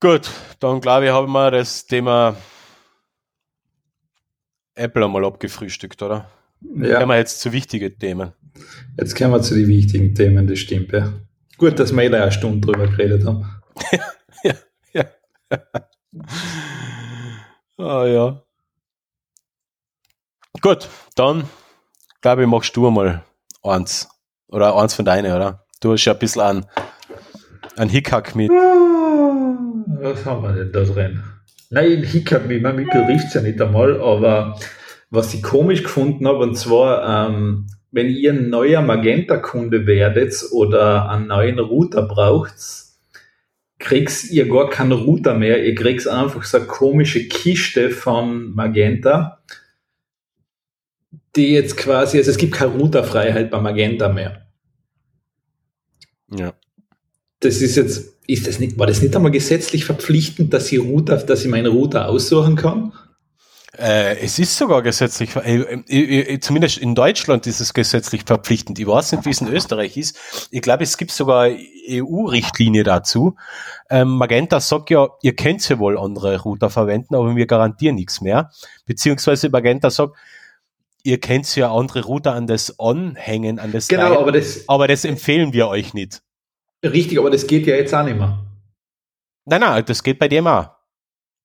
Gut, 0.02 0.32
dann 0.60 0.82
glaube 0.82 1.06
ich, 1.06 1.12
haben 1.12 1.32
wir 1.32 1.52
das 1.52 1.86
Thema 1.86 2.36
Apple 4.74 5.06
einmal 5.06 5.24
abgefrühstückt, 5.26 6.02
oder? 6.02 6.28
Ja. 6.76 6.98
Kommen 7.00 7.10
wir 7.10 7.18
jetzt 7.18 7.40
zu 7.40 7.52
wichtigen 7.52 8.00
Themen. 8.00 8.34
Jetzt 8.98 9.16
kommen 9.16 9.32
wir 9.32 9.44
zu 9.44 9.54
den 9.54 9.68
wichtigen 9.68 10.16
Themen, 10.16 10.48
das 10.48 10.58
stimmt, 10.58 10.92
ja. 10.92 11.14
Gut, 11.60 11.78
dass 11.78 11.96
wir 11.96 12.10
da 12.10 12.24
eine 12.24 12.32
Stunde 12.32 12.66
drüber 12.66 12.88
geredet 12.88 13.24
haben. 13.28 13.46
ja, 14.44 14.56
ja. 14.92 15.06
ah 17.78 18.06
ja. 18.08 18.44
Gut, 20.62 20.90
dann 21.14 21.44
glaube 22.22 22.42
ich, 22.42 22.48
machst 22.48 22.76
du 22.76 22.90
mal 22.90 23.24
eins. 23.62 24.10
Oder 24.48 24.76
eins 24.76 24.96
von 24.96 25.06
deinen, 25.06 25.32
oder? 25.32 25.68
Du 25.80 25.94
hast 25.94 26.06
ja 26.06 26.14
ein 26.14 26.20
bisschen 26.20 26.42
an, 26.42 26.66
an 27.76 27.88
Hickhack 27.88 28.36
mit. 28.36 28.50
Was 29.88 30.26
haben 30.26 30.44
wir 30.44 30.54
denn 30.54 30.72
da 30.72 30.84
drin? 30.84 31.24
Nein, 31.70 32.04
Hickhack 32.04 32.48
mit 32.48 32.62
meinem 32.62 32.78
Mikro 32.78 33.06
riecht 33.06 33.28
es 33.28 33.34
ja 33.34 33.42
nicht 33.42 33.62
einmal, 33.62 34.00
aber 34.02 34.60
was 35.10 35.34
ich 35.34 35.42
komisch 35.42 35.84
gefunden 35.84 36.28
habe, 36.28 36.40
und 36.40 36.56
zwar, 36.56 37.30
ähm, 37.30 37.68
wenn 37.92 38.10
ihr 38.10 38.34
ein 38.34 38.50
neuer 38.50 38.82
Magenta-Kunde 38.82 39.86
werdet 39.86 40.34
oder 40.52 41.10
einen 41.10 41.28
neuen 41.28 41.60
Router 41.60 42.04
braucht, 42.04 42.54
kriegst 43.80 44.32
ihr 44.32 44.48
gar 44.48 44.70
keinen 44.70 44.94
Router 44.94 45.34
mehr. 45.34 45.66
Ihr 45.66 45.76
kriegt 45.76 46.08
einfach 46.08 46.44
so 46.44 46.58
eine 46.58 46.68
komische 46.68 47.28
Kiste 47.28 47.90
von 47.90 48.54
Magenta, 48.54 49.42
die 51.36 51.54
jetzt 51.54 51.78
quasi, 51.78 52.18
also 52.18 52.32
es 52.32 52.38
gibt 52.38 52.54
keine 52.54 52.72
Routerfreiheit 52.72 53.50
bei 53.50 53.60
Magenta 53.60 54.10
mehr. 54.10 54.46
Ja. 56.30 56.54
Das 57.40 57.62
ist 57.62 57.76
jetzt, 57.76 58.11
ist 58.28 58.48
das 58.48 58.60
nicht, 58.60 58.78
war 58.78 58.88
das 58.88 59.02
nicht 59.02 59.16
einmal 59.16 59.32
gesetzlich 59.32 59.86
verpflichtend, 59.86 60.54
dass 60.54 60.72
ich 60.72 60.80
Router, 60.80 61.18
dass 61.18 61.44
ich 61.44 61.50
meinen 61.50 61.68
Router 61.68 62.10
aussuchen 62.10 62.56
kann? 62.56 62.94
Äh, 63.78 64.20
es 64.20 64.38
ist 64.38 64.58
sogar 64.58 64.82
gesetzlich, 64.82 65.36
äh, 65.38 65.62
äh, 65.62 66.40
zumindest 66.40 66.78
in 66.78 66.94
Deutschland 66.94 67.48
ist 67.48 67.62
es 67.62 67.74
gesetzlich 67.74 68.24
verpflichtend. 68.26 68.78
Ich 68.80 68.86
weiß 68.86 69.14
nicht, 69.14 69.26
wie 69.26 69.30
es 69.30 69.40
in 69.40 69.48
Österreich 69.48 69.96
ist. 69.96 70.50
Ich 70.52 70.62
glaube, 70.62 70.84
es 70.84 70.98
gibt 70.98 71.12
sogar 71.12 71.50
EU-Richtlinie 71.90 72.84
dazu. 72.84 73.38
Ähm, 73.90 74.10
Magenta 74.10 74.60
sagt 74.60 74.90
ja, 74.90 75.08
ihr 75.22 75.36
könnt 75.36 75.68
ja 75.68 75.80
wohl 75.80 75.98
andere 75.98 76.42
Router 76.42 76.70
verwenden, 76.70 77.16
aber 77.16 77.36
wir 77.36 77.48
garantieren 77.48 77.96
nichts 77.96 78.20
mehr. 78.20 78.52
Beziehungsweise 78.86 79.50
Magenta 79.50 79.90
sagt, 79.90 80.16
ihr 81.04 81.20
könnt 81.20 81.56
ja 81.56 81.74
andere 81.74 82.04
Router 82.04 82.34
an 82.34 82.48
das 82.48 82.78
anhängen, 82.78 83.58
an 83.58 83.72
das 83.72 83.88
Genau, 83.88 84.10
Line, 84.10 84.20
aber 84.20 84.32
das, 84.34 84.68
aber 84.68 84.88
das 84.90 85.06
empfehlen 85.06 85.54
wir 85.54 85.70
euch 85.70 85.94
nicht. 85.94 86.22
Richtig, 86.84 87.20
aber 87.20 87.30
das 87.30 87.48
geht 87.48 87.68
ja 87.68 87.76
jetzt 87.76 87.94
auch 87.94 88.04
nicht 88.04 88.18
mehr. 88.18 88.40
Nein, 89.46 89.62
nein, 89.62 89.84
das 89.86 90.04
geht 90.04 90.20
bei 90.20 90.28
dem 90.28 90.48
auch. 90.48 90.70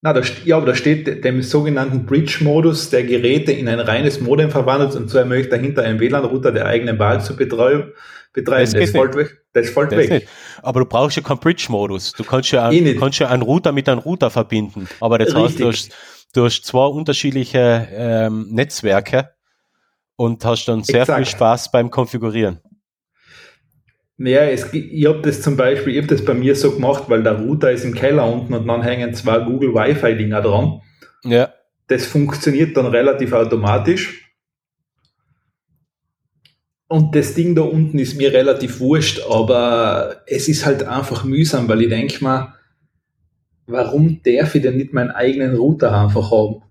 Na, 0.03 0.13
da, 0.13 0.23
ja, 0.45 0.57
aber 0.57 0.67
da 0.67 0.75
steht 0.75 1.25
dem 1.25 1.43
sogenannten 1.43 2.07
Bridge-Modus, 2.07 2.91
der 2.91 3.05
Geräte 3.05 3.53
in 3.53 3.69
ein 3.69 3.81
reines 3.81 4.21
Modem 4.21 4.51
verwandelt 4.51 4.95
und 4.95 5.09
so 5.09 5.19
ermöglicht 5.19 5.51
dahinter 5.51 5.83
einen 5.83 5.99
WLAN-Router 5.99 6.53
der 6.53 6.67
eigenen 6.67 6.99
Wahl 6.99 7.23
zu 7.23 7.35
betreiben. 7.35 7.93
betreiben. 8.33 8.71
Das, 8.73 8.81
das 8.81 8.91
fällt 8.91 9.17
weg. 9.17 9.45
Das 9.53 9.71
fällt 9.71 9.93
das 9.93 9.99
weg. 9.99 10.11
Nicht. 10.11 10.29
Aber 10.63 10.81
du 10.81 10.87
brauchst 10.87 11.17
ja 11.17 11.23
keinen 11.23 11.41
Bridge-Modus. 11.41 12.13
Du 12.13 12.25
kannst 12.25 12.53
ja, 12.53 12.69
einen, 12.69 12.87
eh 12.87 12.95
kannst 12.95 13.19
ja 13.19 13.29
einen 13.29 13.43
Router 13.43 13.73
mit 13.73 13.89
einem 13.89 14.01
Router 14.01 14.31
verbinden. 14.31 14.87
Aber 15.01 15.19
das 15.19 15.35
heißt, 15.35 15.59
du 15.59 15.69
hast, 15.69 15.91
du 16.35 16.45
hast 16.45 16.63
zwei 16.65 16.87
unterschiedliche 16.87 17.89
ähm, 17.91 18.49
Netzwerke 18.51 19.31
und 20.17 20.45
hast 20.45 20.67
dann 20.67 20.85
sehr 20.85 21.01
Exakt. 21.01 21.19
viel 21.19 21.27
Spaß 21.27 21.73
beim 21.73 21.91
Konfigurieren. 21.91 22.61
Naja, 24.19 24.45
es, 24.45 24.73
ich 24.73 25.07
habe 25.07 25.21
das 25.21 25.43
zum 25.43 25.57
Beispiel, 25.57 25.95
ich 25.95 26.03
habe 26.03 26.15
das 26.15 26.25
bei 26.25 26.33
mir 26.33 26.57
so 26.57 26.73
gemacht, 26.73 27.05
weil 27.09 27.23
der 27.23 27.39
Router 27.39 27.71
ist 27.71 27.85
im 27.85 27.95
Keller 27.95 28.27
unten 28.31 28.55
und 28.55 28.67
dann 28.67 28.83
hängen 28.83 29.13
zwei 29.15 29.41
Google 29.41 29.75
Wi-Fi-Dinger 29.75 30.41
dran. 30.41 30.81
Ja. 31.23 31.53
Das 31.89 32.07
funktioniert 32.07 32.77
dann 32.77 32.87
relativ 32.87 33.33
automatisch. 33.33 34.27
Und 36.89 37.15
das 37.15 37.35
Ding 37.35 37.55
da 37.55 37.63
unten 37.63 37.99
ist 37.99 38.17
mir 38.17 38.33
relativ 38.33 38.81
wurscht, 38.81 39.21
aber 39.29 40.23
es 40.27 40.49
ist 40.49 40.65
halt 40.65 40.85
einfach 40.85 41.25
mühsam, 41.25 41.69
weil 41.69 41.83
ich 41.83 41.89
denke 41.89 42.23
mal, 42.23 42.55
warum 43.67 44.23
darf 44.23 44.55
ich 44.55 44.63
denn 44.63 44.77
nicht 44.77 44.93
meinen 44.93 45.11
eigenen 45.11 45.57
Router 45.57 45.93
einfach 46.01 46.31
haben? 46.31 46.63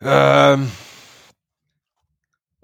Ähm, 0.00 0.68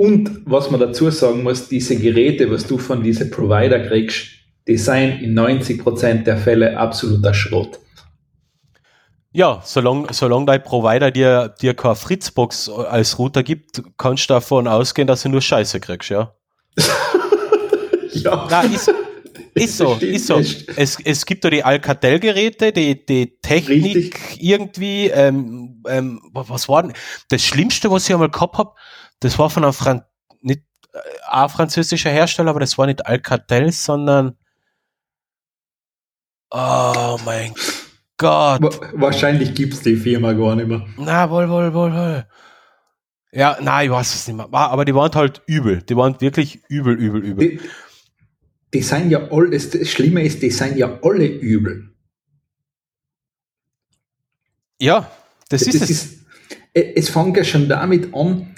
und 0.01 0.41
was 0.47 0.71
man 0.71 0.81
dazu 0.81 1.11
sagen 1.11 1.43
muss, 1.43 1.69
diese 1.69 1.95
Geräte, 1.95 2.51
was 2.51 2.67
du 2.67 2.79
von 2.79 3.03
diesen 3.03 3.31
Provider 3.31 3.87
kriegst, 3.87 4.29
die 4.67 4.79
seien 4.79 5.21
in 5.21 5.39
90% 5.39 6.25
der 6.25 6.39
Fälle 6.39 6.79
absoluter 6.79 7.35
Schrott. 7.35 7.79
Ja, 9.31 9.61
solange, 9.63 10.07
solange 10.15 10.47
dein 10.47 10.63
Provider 10.63 11.11
dir, 11.11 11.55
dir 11.61 11.75
keine 11.75 11.97
Fritzbox 11.97 12.71
als 12.71 13.19
Router 13.19 13.43
gibt, 13.43 13.83
kannst 13.99 14.31
du 14.31 14.33
davon 14.33 14.69
ausgehen, 14.69 15.07
dass 15.07 15.21
du 15.25 15.29
nur 15.29 15.43
Scheiße 15.43 15.81
kriegst, 15.81 16.09
ja? 16.09 16.33
ja. 18.13 18.49
Nein, 18.51 18.73
ist, 18.73 18.91
ist 19.53 19.77
so, 19.77 19.99
ist 20.01 20.29
so. 20.29 20.39
Es, 20.77 20.97
es 21.05 21.27
gibt 21.27 21.45
da 21.45 21.51
die 21.51 21.63
Alcatel-Geräte, 21.63 22.73
die, 22.73 23.05
die 23.05 23.39
Technik 23.43 23.97
Richtig. 23.97 24.39
irgendwie, 24.41 25.09
ähm, 25.09 25.83
ähm, 25.87 26.23
was 26.33 26.71
war 26.71 26.85
denn? 26.85 26.95
Das 27.29 27.43
Schlimmste, 27.45 27.91
was 27.91 28.09
ich 28.09 28.15
einmal 28.15 28.31
gehabt 28.31 28.57
habe, 28.57 28.73
das 29.21 29.39
war 29.39 29.51
von 29.51 29.65
einem 29.65 29.73
Fran 29.73 30.03
nicht 30.41 30.63
äh, 30.93 31.49
französischer 31.49 32.11
Hersteller, 32.11 32.51
aber 32.51 32.61
das 32.61 32.77
war 32.79 32.87
nicht 32.87 33.07
Alcatel, 33.07 33.73
sondern 33.73 34.37
Oh 36.51 37.19
mein 37.25 37.55
Gott. 38.17 38.61
Wahrscheinlich 38.95 39.55
gibt 39.55 39.75
es 39.75 39.83
die 39.83 39.97
Firma 39.97 40.33
gar 40.33 40.57
nicht 40.57 40.69
mehr. 40.69 40.85
Na, 40.99 41.31
wohl, 41.31 41.49
wohl, 41.49 41.73
wohl, 41.73 41.93
wohl. 41.93 42.27
Ja, 43.33 43.57
nein, 43.61 43.87
ich 43.87 43.93
weiß 43.93 44.15
es 44.15 44.27
nicht 44.27 44.37
mehr. 44.37 44.49
Aber 44.53 44.85
die 44.85 44.95
waren 44.95 45.13
halt 45.15 45.43
übel. 45.47 45.83
Die 45.83 45.97
waren 45.97 46.21
wirklich 46.21 46.61
übel, 46.69 46.97
übel, 46.97 47.25
übel. 47.25 47.49
Die, 47.49 47.61
die 48.75 48.83
sind 48.83 49.11
ja 49.11 49.31
alle, 49.31 49.51
das 49.51 49.89
Schlimme 49.89 50.25
ist, 50.25 50.43
die 50.43 50.51
sind 50.51 50.77
ja 50.77 50.99
alle 51.03 51.27
übel. 51.27 51.95
Ja, 54.81 55.11
das, 55.49 55.65
das 55.65 55.75
ist 55.75 55.83
es. 55.83 55.91
Ist, 55.91 56.27
es 56.73 57.09
fängt 57.11 57.37
ja 57.37 57.45
schon 57.45 57.69
damit 57.69 58.13
an, 58.15 58.55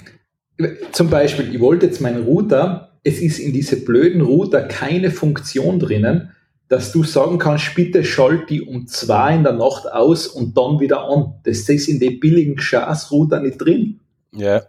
zum 0.91 1.09
Beispiel, 1.09 1.53
ich 1.53 1.59
wollte 1.59 1.87
jetzt 1.87 2.01
meinen 2.01 2.23
Router, 2.23 2.97
es 3.03 3.19
ist 3.19 3.39
in 3.39 3.53
diese 3.53 3.83
blöden 3.83 4.21
Router 4.21 4.61
keine 4.63 5.11
Funktion 5.11 5.79
drinnen, 5.79 6.31
dass 6.69 6.91
du 6.91 7.03
sagen 7.03 7.37
kannst, 7.37 7.75
bitte 7.75 8.03
schalt 8.03 8.49
die 8.49 8.61
um 8.61 8.87
zwei 8.87 9.35
in 9.35 9.43
der 9.43 9.53
Nacht 9.53 9.91
aus 9.91 10.27
und 10.27 10.57
dann 10.57 10.79
wieder 10.79 11.07
an. 11.07 11.35
Das 11.43 11.69
ist 11.69 11.87
in 11.87 11.99
den 11.99 12.19
billigen 12.19 12.57
Scheiß-Router 12.57 13.41
nicht 13.41 13.59
drin. 13.59 13.99
Ja. 14.31 14.63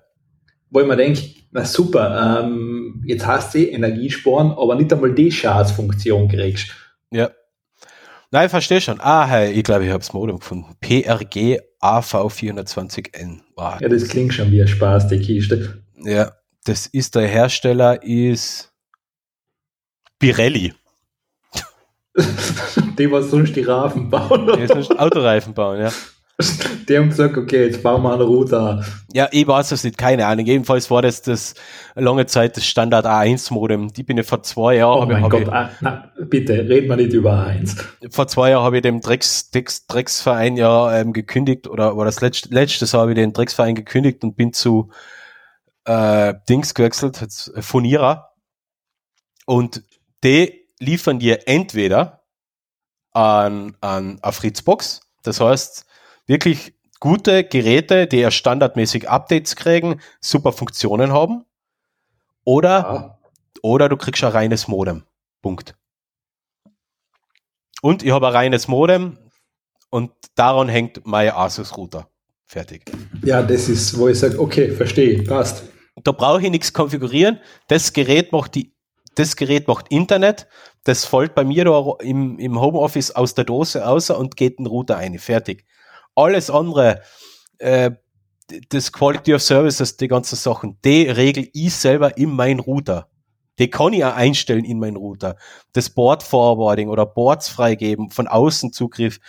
Wo 0.70 0.80
ich 0.80 0.86
mir 0.86 0.96
denke, 0.96 1.22
na 1.52 1.64
super, 1.64 2.42
ähm, 2.42 3.02
jetzt 3.06 3.26
hast 3.26 3.54
du 3.54 3.58
eh 3.58 3.70
Energiesparen, 3.70 4.50
aber 4.52 4.74
nicht 4.74 4.92
einmal 4.92 5.14
die 5.14 5.30
Scheiß-Funktion 5.30 6.28
kriegst. 6.28 6.70
Ja. 7.10 7.30
Nein, 8.30 8.46
ich 8.46 8.50
verstehe 8.50 8.80
schon. 8.80 9.00
Ah, 9.00 9.26
hey, 9.26 9.52
ich 9.52 9.62
glaube, 9.62 9.84
ich 9.84 9.90
habe 9.90 10.00
das 10.00 10.12
Modem 10.12 10.40
gefunden. 10.40 10.74
PRG 10.80 11.60
AV420N. 11.84 13.40
Wow. 13.56 13.80
Ja, 13.80 13.88
das 13.88 14.08
klingt 14.08 14.32
schon 14.32 14.50
wie 14.50 14.62
ein 14.62 14.68
Spaß, 14.68 15.08
die 15.08 15.20
Kiste. 15.20 15.82
Ja, 16.02 16.32
das 16.64 16.86
ist 16.86 17.14
der 17.14 17.28
Hersteller, 17.28 18.02
ist 18.02 18.72
Pirelli. 20.18 20.72
die, 22.98 23.10
was 23.10 23.30
sonst 23.30 23.54
die 23.56 23.62
Reifen 23.62 24.08
bauen. 24.08 24.56
Die 24.56 24.66
sonst 24.66 24.98
Autoreifen 24.98 25.52
bauen, 25.52 25.80
ja. 25.80 25.92
Die 26.88 26.98
haben 26.98 27.10
gesagt, 27.10 27.36
okay, 27.36 27.66
jetzt 27.66 27.82
bauen 27.82 28.02
wir 28.02 28.12
eine 28.12 28.24
Router. 28.24 28.84
Ja, 29.12 29.28
ich 29.30 29.46
weiß 29.46 29.70
es 29.70 29.84
nicht, 29.84 29.96
keine 29.96 30.26
Ahnung. 30.26 30.44
Jedenfalls 30.44 30.90
war 30.90 31.00
das 31.00 31.22
das 31.22 31.54
lange 31.94 32.26
Zeit 32.26 32.56
das 32.56 32.66
Standard 32.66 33.06
A1-Modem. 33.06 33.92
Die 33.92 34.02
bin 34.02 34.18
ich 34.18 34.26
vor 34.26 34.42
zwei 34.42 34.76
Jahren. 34.76 35.04
Oh 35.04 35.12
mein 35.12 35.28
Gott, 35.28 35.42
ich, 35.42 35.52
ah, 35.52 35.70
na, 35.80 36.12
bitte, 36.18 36.54
reden 36.68 36.88
wir 36.88 36.96
nicht 36.96 37.12
über 37.12 37.34
A1. 37.34 37.80
Vor 38.10 38.26
zwei 38.26 38.50
Jahren 38.50 38.64
habe 38.64 38.76
ich 38.76 38.82
dem 38.82 39.00
Drecks, 39.00 39.50
Drecks, 39.50 39.86
Drecksverein 39.86 40.56
ja 40.56 40.98
ähm, 40.98 41.12
gekündigt 41.12 41.68
oder, 41.68 41.94
oder 41.94 42.06
das 42.06 42.20
letzte, 42.20 42.48
letztes 42.52 42.92
Jahr 42.92 43.02
habe 43.02 43.12
ich 43.12 43.16
den 43.16 43.32
Drecksverein 43.32 43.76
gekündigt 43.76 44.24
und 44.24 44.36
bin 44.36 44.52
zu 44.52 44.90
äh, 45.84 46.34
Dings 46.48 46.74
gewechselt, 46.74 47.52
äh, 47.54 47.62
Fonierer. 47.62 48.32
Und 49.46 49.84
die 50.24 50.66
liefern 50.80 51.20
dir 51.20 51.46
entweder 51.46 52.24
an, 53.12 53.76
an 53.80 54.18
eine 54.20 54.32
Fritzbox, 54.32 55.02
das 55.22 55.40
heißt, 55.40 55.86
wirklich 56.26 56.74
gute 57.00 57.44
Geräte, 57.44 58.06
die 58.06 58.18
ja 58.18 58.30
standardmäßig 58.30 59.08
Updates 59.08 59.56
kriegen, 59.56 60.00
super 60.20 60.52
Funktionen 60.52 61.12
haben. 61.12 61.44
Oder, 62.44 62.68
ja. 62.70 63.18
oder 63.62 63.88
du 63.88 63.96
kriegst 63.96 64.22
ein 64.24 64.32
reines 64.32 64.68
Modem. 64.68 65.04
Punkt. 65.42 65.74
Und 67.82 68.02
ich 68.02 68.12
habe 68.12 68.28
ein 68.28 68.32
reines 68.32 68.68
Modem 68.68 69.18
und 69.90 70.12
daran 70.34 70.68
hängt 70.68 71.06
mein 71.06 71.30
Asus-Router. 71.30 72.08
Fertig. 72.46 72.84
Ja, 73.22 73.42
das 73.42 73.68
ist, 73.68 73.98
wo 73.98 74.08
ich 74.08 74.18
sage, 74.18 74.38
okay, 74.40 74.70
verstehe, 74.70 75.22
passt. 75.22 75.64
Da 76.02 76.12
brauche 76.12 76.42
ich 76.42 76.50
nichts 76.50 76.72
konfigurieren. 76.72 77.40
Das 77.68 77.92
Gerät 77.92 78.32
macht 78.32 78.54
die, 78.54 78.72
das 79.14 79.36
Gerät 79.36 79.68
macht 79.68 79.88
Internet. 79.88 80.46
Das 80.84 81.04
fällt 81.04 81.34
bei 81.34 81.44
mir 81.44 81.64
da 81.64 81.94
im, 82.00 82.38
im 82.38 82.60
Homeoffice 82.60 83.10
aus 83.10 83.34
der 83.34 83.44
Dose 83.44 83.86
aus 83.86 84.10
und 84.10 84.36
geht 84.36 84.58
den 84.58 84.66
Router 84.66 84.96
ein. 84.96 85.18
Fertig. 85.18 85.64
Alles 86.14 86.50
andere, 86.50 87.00
äh, 87.58 87.92
das 88.68 88.92
Quality 88.92 89.34
of 89.34 89.42
Services, 89.42 89.96
die 89.96 90.08
ganzen 90.08 90.36
Sachen, 90.36 90.78
die 90.84 91.08
regel 91.08 91.48
ich 91.52 91.74
selber 91.74 92.16
in 92.16 92.30
meinen 92.30 92.60
Router. 92.60 93.08
Die 93.58 93.70
kann 93.70 93.92
ich 93.92 94.04
auch 94.04 94.14
einstellen 94.14 94.64
in 94.64 94.80
meinen 94.80 94.96
Router. 94.96 95.36
Das 95.72 95.88
Board 95.88 96.22
Forwarding 96.22 96.88
oder 96.88 97.06
Boards 97.06 97.48
freigeben, 97.48 98.10
von 98.10 98.26
außen 98.26 98.72
Zugriff. 98.72 99.20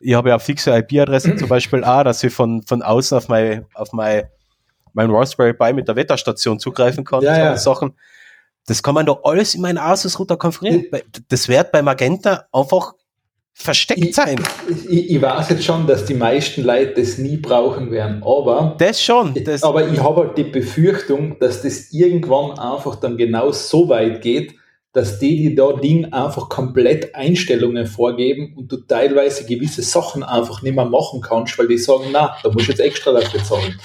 Ich 0.00 0.14
habe 0.14 0.30
ja 0.30 0.38
fixe 0.38 0.76
IP-Adresse 0.76 1.36
zum 1.36 1.48
Beispiel 1.48 1.84
auch, 1.84 2.04
dass 2.04 2.22
ich 2.22 2.32
von, 2.32 2.62
von 2.62 2.82
außen 2.82 3.16
auf 3.16 3.28
mein, 3.28 3.66
auf 3.74 3.92
mein, 3.92 4.28
mein 4.92 5.10
Raspberry 5.10 5.54
Pi 5.54 5.72
mit 5.72 5.88
der 5.88 5.96
Wetterstation 5.96 6.58
zugreifen 6.58 7.04
kann. 7.04 7.22
Ja, 7.22 7.36
ja. 7.36 7.56
Sachen. 7.56 7.94
Das 8.66 8.82
kann 8.82 8.94
man 8.94 9.06
doch 9.06 9.24
alles 9.24 9.54
in 9.54 9.62
meinen 9.62 9.78
Asus-Router 9.78 10.36
konfigurieren. 10.36 10.86
Das 11.28 11.48
wird 11.48 11.72
bei 11.72 11.80
Magenta 11.80 12.46
einfach 12.52 12.94
versteckt 13.58 14.04
ich, 14.04 14.14
sein. 14.14 14.40
Ich, 14.88 15.10
ich, 15.10 15.20
weiß 15.20 15.50
jetzt 15.50 15.64
schon, 15.64 15.86
dass 15.86 16.04
die 16.04 16.14
meisten 16.14 16.62
Leute 16.62 17.00
das 17.00 17.18
nie 17.18 17.36
brauchen 17.36 17.90
werden, 17.90 18.22
aber 18.22 18.76
das 18.78 19.02
schon. 19.02 19.34
Das 19.44 19.62
aber 19.62 19.88
ich 19.88 20.00
habe 20.00 20.20
halt 20.20 20.38
die 20.38 20.44
Befürchtung, 20.44 21.38
dass 21.40 21.62
das 21.62 21.92
irgendwann 21.92 22.58
einfach 22.58 22.96
dann 22.96 23.16
genau 23.16 23.50
so 23.50 23.88
weit 23.88 24.22
geht, 24.22 24.54
dass 24.92 25.18
die, 25.18 25.36
die 25.36 25.54
da 25.54 25.72
Ding 25.72 26.12
einfach 26.12 26.48
komplett 26.48 27.14
Einstellungen 27.14 27.86
vorgeben 27.86 28.54
und 28.56 28.70
du 28.70 28.78
teilweise 28.78 29.44
gewisse 29.44 29.82
Sachen 29.82 30.22
einfach 30.22 30.62
nicht 30.62 30.74
mehr 30.74 30.86
machen 30.86 31.20
kannst, 31.20 31.58
weil 31.58 31.68
die 31.68 31.78
sagen, 31.78 32.06
na, 32.12 32.36
da 32.42 32.50
musst 32.50 32.68
du 32.68 32.72
jetzt 32.72 32.80
extra 32.80 33.12
dafür 33.12 33.42
zahlen. 33.42 33.78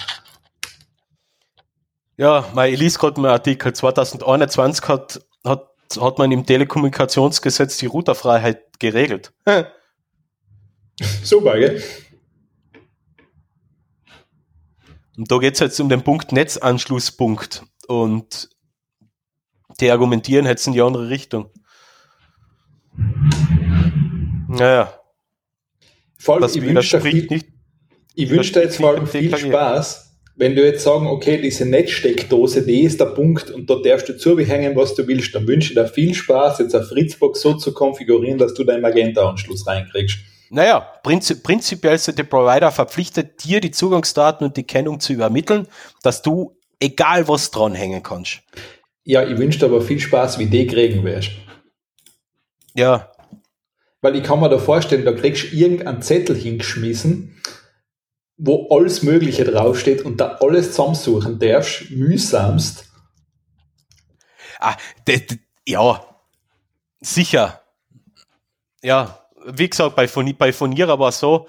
Ja, 2.15 2.45
mein 2.53 2.73
Elise 2.73 2.99
gerade 2.99 3.17
einen 3.17 3.25
Artikel 3.25 3.73
2021 3.73 4.87
hat, 4.87 5.21
hat 5.43 5.72
hat 5.99 6.17
man 6.17 6.31
im 6.31 6.45
Telekommunikationsgesetz 6.45 7.77
die 7.77 7.85
Routerfreiheit 7.85 8.79
geregelt. 8.79 9.33
Super, 11.23 11.57
gell? 11.57 11.81
Und 15.17 15.31
da 15.31 15.37
geht 15.37 15.53
es 15.53 15.59
jetzt 15.59 15.79
um 15.79 15.89
den 15.89 16.03
Punkt 16.03 16.31
Netzanschlusspunkt. 16.31 17.63
Und 17.87 18.49
die 19.79 19.91
argumentieren 19.91 20.45
jetzt 20.45 20.65
in 20.67 20.73
die 20.73 20.81
andere 20.81 21.09
Richtung. 21.09 21.51
Naja. 24.47 24.99
Vor 26.17 26.35
allem, 26.35 26.41
das 26.41 26.55
ich 28.15 28.29
wünsche 28.29 28.53
dir 28.53 28.61
jetzt 28.61 28.79
mal 28.79 29.05
viel 29.07 29.35
Spaß 29.35 30.12
wenn 30.35 30.55
du 30.55 30.65
jetzt 30.65 30.83
sagen, 30.83 31.07
okay, 31.07 31.39
diese 31.39 31.65
Netzsteckdose, 31.65 32.65
die 32.65 32.81
ist 32.81 32.99
der 32.99 33.07
Punkt 33.07 33.51
und 33.51 33.69
da 33.69 33.75
darfst 33.75 34.09
du 34.09 34.17
zubehängen, 34.17 34.75
was 34.75 34.95
du 34.95 35.07
willst, 35.07 35.35
dann 35.35 35.47
wünsche 35.47 35.69
ich 35.69 35.75
dir 35.75 35.87
viel 35.87 36.13
Spaß, 36.13 36.59
jetzt 36.59 36.73
eine 36.73 36.85
Fritzbox 36.85 37.41
so 37.41 37.53
zu 37.53 37.73
konfigurieren, 37.73 38.39
dass 38.39 38.53
du 38.53 38.63
deinen 38.63 38.81
Magenta-Anschluss 38.81 39.67
reinkriegst. 39.67 40.17
Naja, 40.49 40.79
prinzip, 41.03 41.43
prinzipiell 41.43 41.95
ist 41.95 42.17
der 42.17 42.23
Provider 42.23 42.71
verpflichtet, 42.71 43.43
dir 43.43 43.59
die 43.59 43.71
Zugangsdaten 43.71 44.45
und 44.45 44.57
die 44.57 44.63
Kennung 44.63 44.99
zu 44.99 45.13
übermitteln, 45.13 45.67
dass 46.01 46.21
du 46.21 46.57
egal 46.79 47.27
was 47.27 47.51
dranhängen 47.51 48.03
kannst. 48.03 48.41
Ja, 49.03 49.23
ich 49.23 49.37
wünsche 49.37 49.59
dir 49.59 49.65
aber 49.65 49.81
viel 49.81 49.99
Spaß, 49.99 50.39
wie 50.39 50.45
die 50.45 50.67
kriegen 50.67 51.03
wirst. 51.03 51.31
Ja. 52.75 53.11
Weil 54.01 54.15
ich 54.15 54.23
kann 54.23 54.39
mir 54.39 54.49
da 54.49 54.57
vorstellen, 54.57 55.05
da 55.05 55.13
kriegst 55.13 55.51
du 55.51 55.55
irgendeinen 55.55 56.01
Zettel 56.01 56.35
hingeschmissen, 56.35 57.41
wo 58.37 58.67
alles 58.69 59.03
Mögliche 59.03 59.45
draufsteht 59.45 60.03
und 60.03 60.19
da 60.19 60.37
alles 60.41 60.71
zusammensuchen 60.71 61.39
darfst, 61.39 61.91
mühsamst. 61.91 62.85
Ah, 64.59 64.75
ja, 65.67 66.05
sicher. 67.01 67.61
Ja, 68.81 69.27
wie 69.45 69.69
gesagt, 69.69 69.95
bei, 69.95 70.07
Foni 70.07 70.33
bei 70.33 70.53
Fonierer 70.53 70.99
war 70.99 71.11
so, 71.11 71.47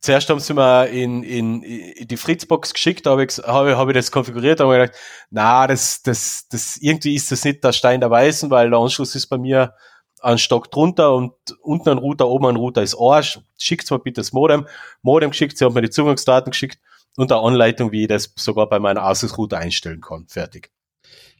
zuerst 0.00 0.28
haben 0.28 0.40
sie 0.40 0.54
mir 0.54 0.88
in, 0.88 1.22
in, 1.22 1.62
in 1.62 2.08
die 2.08 2.16
Fritzbox 2.16 2.74
geschickt, 2.74 3.06
habe 3.06 3.24
ich, 3.24 3.38
hab, 3.38 3.66
hab 3.66 3.88
ich 3.88 3.94
das 3.94 4.10
konfiguriert, 4.10 4.60
habe 4.60 4.74
ich 4.74 4.80
gedacht, 4.82 5.00
na, 5.30 5.66
das, 5.66 6.02
das, 6.02 6.46
das, 6.50 6.76
irgendwie 6.80 7.14
ist 7.14 7.30
das 7.30 7.44
nicht 7.44 7.62
der 7.64 7.72
Stein 7.72 8.00
der 8.00 8.10
Weißen, 8.10 8.50
weil 8.50 8.70
der 8.70 8.78
Anschluss 8.78 9.14
ist 9.14 9.28
bei 9.28 9.38
mir 9.38 9.74
einen 10.22 10.38
Stock 10.38 10.70
drunter 10.70 11.14
und 11.14 11.32
unten 11.62 11.88
ein 11.88 11.98
Router, 11.98 12.28
oben 12.28 12.46
ein 12.46 12.56
Router 12.56 12.82
ist 12.82 12.96
Arsch. 12.98 13.40
Schickt 13.58 13.90
mir 13.90 13.98
bitte 13.98 14.20
das 14.20 14.32
Modem. 14.32 14.66
Modem 15.02 15.30
geschickt, 15.30 15.58
sie 15.58 15.64
hat 15.64 15.74
mir 15.74 15.82
die 15.82 15.90
Zugangsdaten 15.90 16.50
geschickt 16.50 16.78
und 17.16 17.32
eine 17.32 17.40
Anleitung, 17.40 17.92
wie 17.92 18.02
ich 18.02 18.08
das 18.08 18.32
sogar 18.36 18.68
bei 18.68 18.78
meinem 18.78 19.02
Asus-Router 19.02 19.58
einstellen 19.58 20.00
kann. 20.00 20.26
Fertig. 20.28 20.70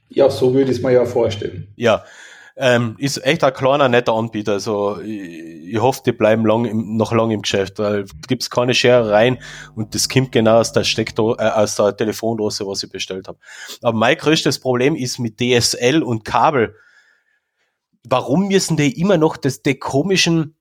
Ja, 0.08 0.28
so 0.28 0.52
würde 0.52 0.70
ich 0.70 0.78
es 0.78 0.82
mir 0.82 0.92
ja 0.92 1.04
vorstellen. 1.04 1.72
Ja, 1.76 2.04
ähm, 2.56 2.96
ist 2.98 3.24
echt 3.24 3.42
ein 3.44 3.54
kleiner, 3.54 3.88
netter 3.88 4.12
Anbieter. 4.12 4.52
Also 4.52 5.00
ich, 5.00 5.72
ich 5.72 5.80
hoffe, 5.80 6.02
die 6.04 6.12
bleiben 6.12 6.44
lang 6.44 6.66
im, 6.66 6.96
noch 6.96 7.12
lange 7.12 7.34
im 7.34 7.42
Geschäft, 7.42 7.78
weil 7.78 8.04
gibt 8.28 8.42
es 8.42 8.50
keine 8.50 8.74
Scherereien 8.74 9.38
und 9.74 9.94
das 9.94 10.08
kommt 10.08 10.32
genau 10.32 10.58
aus 10.58 10.72
der 10.72 10.84
Steckdo 10.84 11.34
äh, 11.36 11.48
aus 11.48 11.76
der 11.76 11.96
Telefondose, 11.96 12.66
was 12.66 12.82
ich 12.82 12.90
bestellt 12.90 13.28
habe. 13.28 13.38
Aber 13.80 13.96
mein 13.96 14.16
größtes 14.16 14.60
Problem 14.60 14.94
ist 14.94 15.18
mit 15.18 15.40
DSL 15.40 16.02
und 16.02 16.24
Kabel 16.24 16.74
warum 18.04 18.48
müssen 18.48 18.76
die 18.76 19.00
immer 19.00 19.16
noch 19.16 19.36
das, 19.36 19.62
die 19.62 19.78
komischen, 19.78 20.56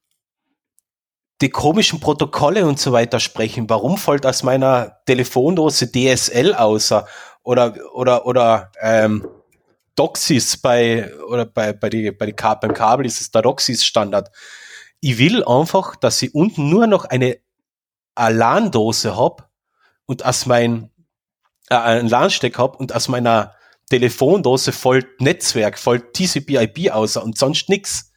die 1.42 1.50
komischen 1.50 2.00
Protokolle 2.00 2.66
und 2.66 2.80
so 2.80 2.92
weiter 2.92 3.20
sprechen? 3.20 3.70
Warum 3.70 3.98
fällt 3.98 4.26
aus 4.26 4.44
meiner 4.44 4.98
Telefondose 5.06 5.92
DSL 5.92 6.54
außer 6.54 7.08
oder 7.44 7.76
oder 7.94 8.26
oder 8.26 8.72
ähm, 8.80 9.28
Doxis 9.96 10.58
bei 10.58 11.14
oder 11.28 11.46
bei 11.46 11.74
bei 11.74 11.90
die 11.90 12.12
bei 12.12 12.28
die 12.28 12.34
beim 12.34 12.74
Kabel 12.74 13.06
ist 13.06 13.22
es 13.22 13.32
der 13.32 13.42
Doxis 13.42 13.84
Standard. 13.84 14.30
Ich 15.00 15.18
will 15.18 15.44
einfach, 15.44 15.96
dass 15.96 16.22
ich 16.22 16.36
unten 16.36 16.70
nur 16.70 16.86
noch 16.86 17.06
eine 17.06 17.40
LAN-Dose 18.16 19.18
hab 19.18 19.50
und 20.06 20.24
aus 20.26 20.46
mein 20.46 20.92
äh, 21.70 21.76
einen 21.76 22.08
LAN-Steck 22.08 22.58
hab 22.58 22.80
und 22.80 22.94
aus 22.94 23.08
meiner 23.08 23.56
Telefondose 23.92 24.72
voll 24.72 25.04
Netzwerk, 25.20 25.78
voll 25.78 26.00
TCP/IP 26.00 26.92
aus 26.92 27.18
und 27.18 27.38
sonst 27.38 27.68
nix. 27.68 28.14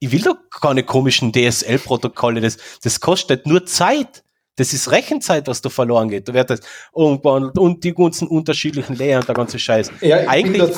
Ich 0.00 0.10
will 0.10 0.22
doch 0.22 0.36
keine 0.60 0.82
komischen 0.82 1.32
DSL-Protokolle. 1.32 2.40
Das, 2.40 2.56
das 2.82 2.98
kostet 2.98 3.46
nur 3.46 3.64
Zeit. 3.64 4.24
Das 4.56 4.72
ist 4.72 4.90
Rechenzeit, 4.90 5.46
was 5.46 5.60
da 5.62 5.68
verloren 5.68 6.08
geht. 6.08 6.28
Da 6.28 6.34
wird 6.34 6.50
das 6.50 6.60
und 6.90 7.84
die 7.84 7.94
ganzen 7.94 8.26
unterschiedlichen 8.26 8.96
Layer 8.96 9.20
und 9.20 9.28
der 9.28 9.36
ganze 9.36 9.60
Scheiß. 9.60 9.92
Ja, 10.00 10.28
eigentlich, 10.28 10.76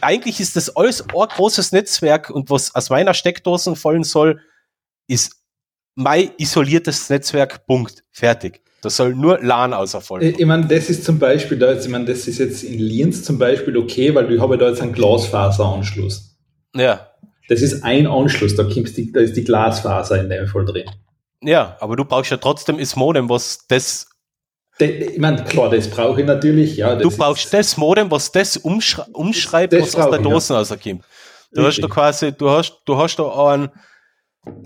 eigentlich 0.00 0.40
ist 0.40 0.56
das 0.56 0.74
alles 0.74 1.02
ein 1.02 1.08
großes 1.08 1.70
Netzwerk 1.70 2.30
und 2.30 2.50
was 2.50 2.74
aus 2.74 2.90
meiner 2.90 3.14
Steckdosen 3.14 3.76
fallen 3.76 4.02
soll, 4.02 4.40
ist 5.06 5.36
mein 5.94 6.32
isoliertes 6.36 7.08
Netzwerk. 7.08 7.64
Punkt. 7.64 8.02
Fertig. 8.10 8.65
Das 8.86 8.98
soll 8.98 9.16
nur 9.16 9.40
LAN 9.42 9.74
außer 9.74 10.00
voll. 10.00 10.22
Ich 10.22 10.46
meine, 10.46 10.64
das 10.64 10.88
ist 10.88 11.04
zum 11.04 11.18
Beispiel, 11.18 11.58
da 11.58 11.72
jetzt, 11.72 11.86
ich 11.86 11.90
meine, 11.90 12.04
das 12.04 12.28
ist 12.28 12.38
jetzt 12.38 12.62
in 12.62 12.78
Lienz 12.78 13.24
zum 13.24 13.36
Beispiel 13.36 13.76
okay, 13.76 14.14
weil 14.14 14.28
du 14.28 14.40
habe 14.40 14.56
da 14.56 14.68
jetzt 14.68 14.80
einen 14.80 14.92
Glasfaseranschluss. 14.92 16.36
Ja. 16.72 17.08
Das 17.48 17.62
ist 17.62 17.82
ein 17.82 18.06
Anschluss, 18.06 18.54
da, 18.54 18.62
die, 18.62 19.10
da 19.12 19.18
ist 19.18 19.36
die 19.36 19.42
Glasfaser 19.42 20.20
in 20.20 20.30
dem 20.30 20.46
Fall 20.46 20.66
drin. 20.66 20.88
Ja, 21.42 21.76
aber 21.80 21.96
du 21.96 22.04
brauchst 22.04 22.30
ja 22.30 22.36
trotzdem 22.36 22.78
das 22.78 22.94
Modem, 22.94 23.28
was 23.28 23.66
das 23.66 24.06
ich 24.78 25.18
meine, 25.18 25.42
klar, 25.42 25.68
das 25.70 25.90
brauche 25.90 26.20
ich 26.20 26.26
natürlich. 26.28 26.76
Ja, 26.76 26.94
du 26.94 27.10
brauchst 27.10 27.52
das 27.52 27.76
Modem, 27.76 28.08
was 28.08 28.30
das 28.30 28.56
umschrei 28.56 29.06
umschreibt, 29.14 29.72
das 29.72 29.94
was 29.94 29.96
aus 29.96 30.10
der 30.10 30.20
Dose 30.20 30.52
ja. 30.52 30.60
rauskommt. 30.60 31.02
Du 31.50 31.62
Richtig. 31.62 31.66
hast 31.66 31.80
da 31.80 31.88
quasi, 31.88 32.32
du 32.32 32.50
hast, 32.50 32.82
du 32.84 32.96
hast 32.96 33.16
da 33.16 33.52
einen, 33.52 33.70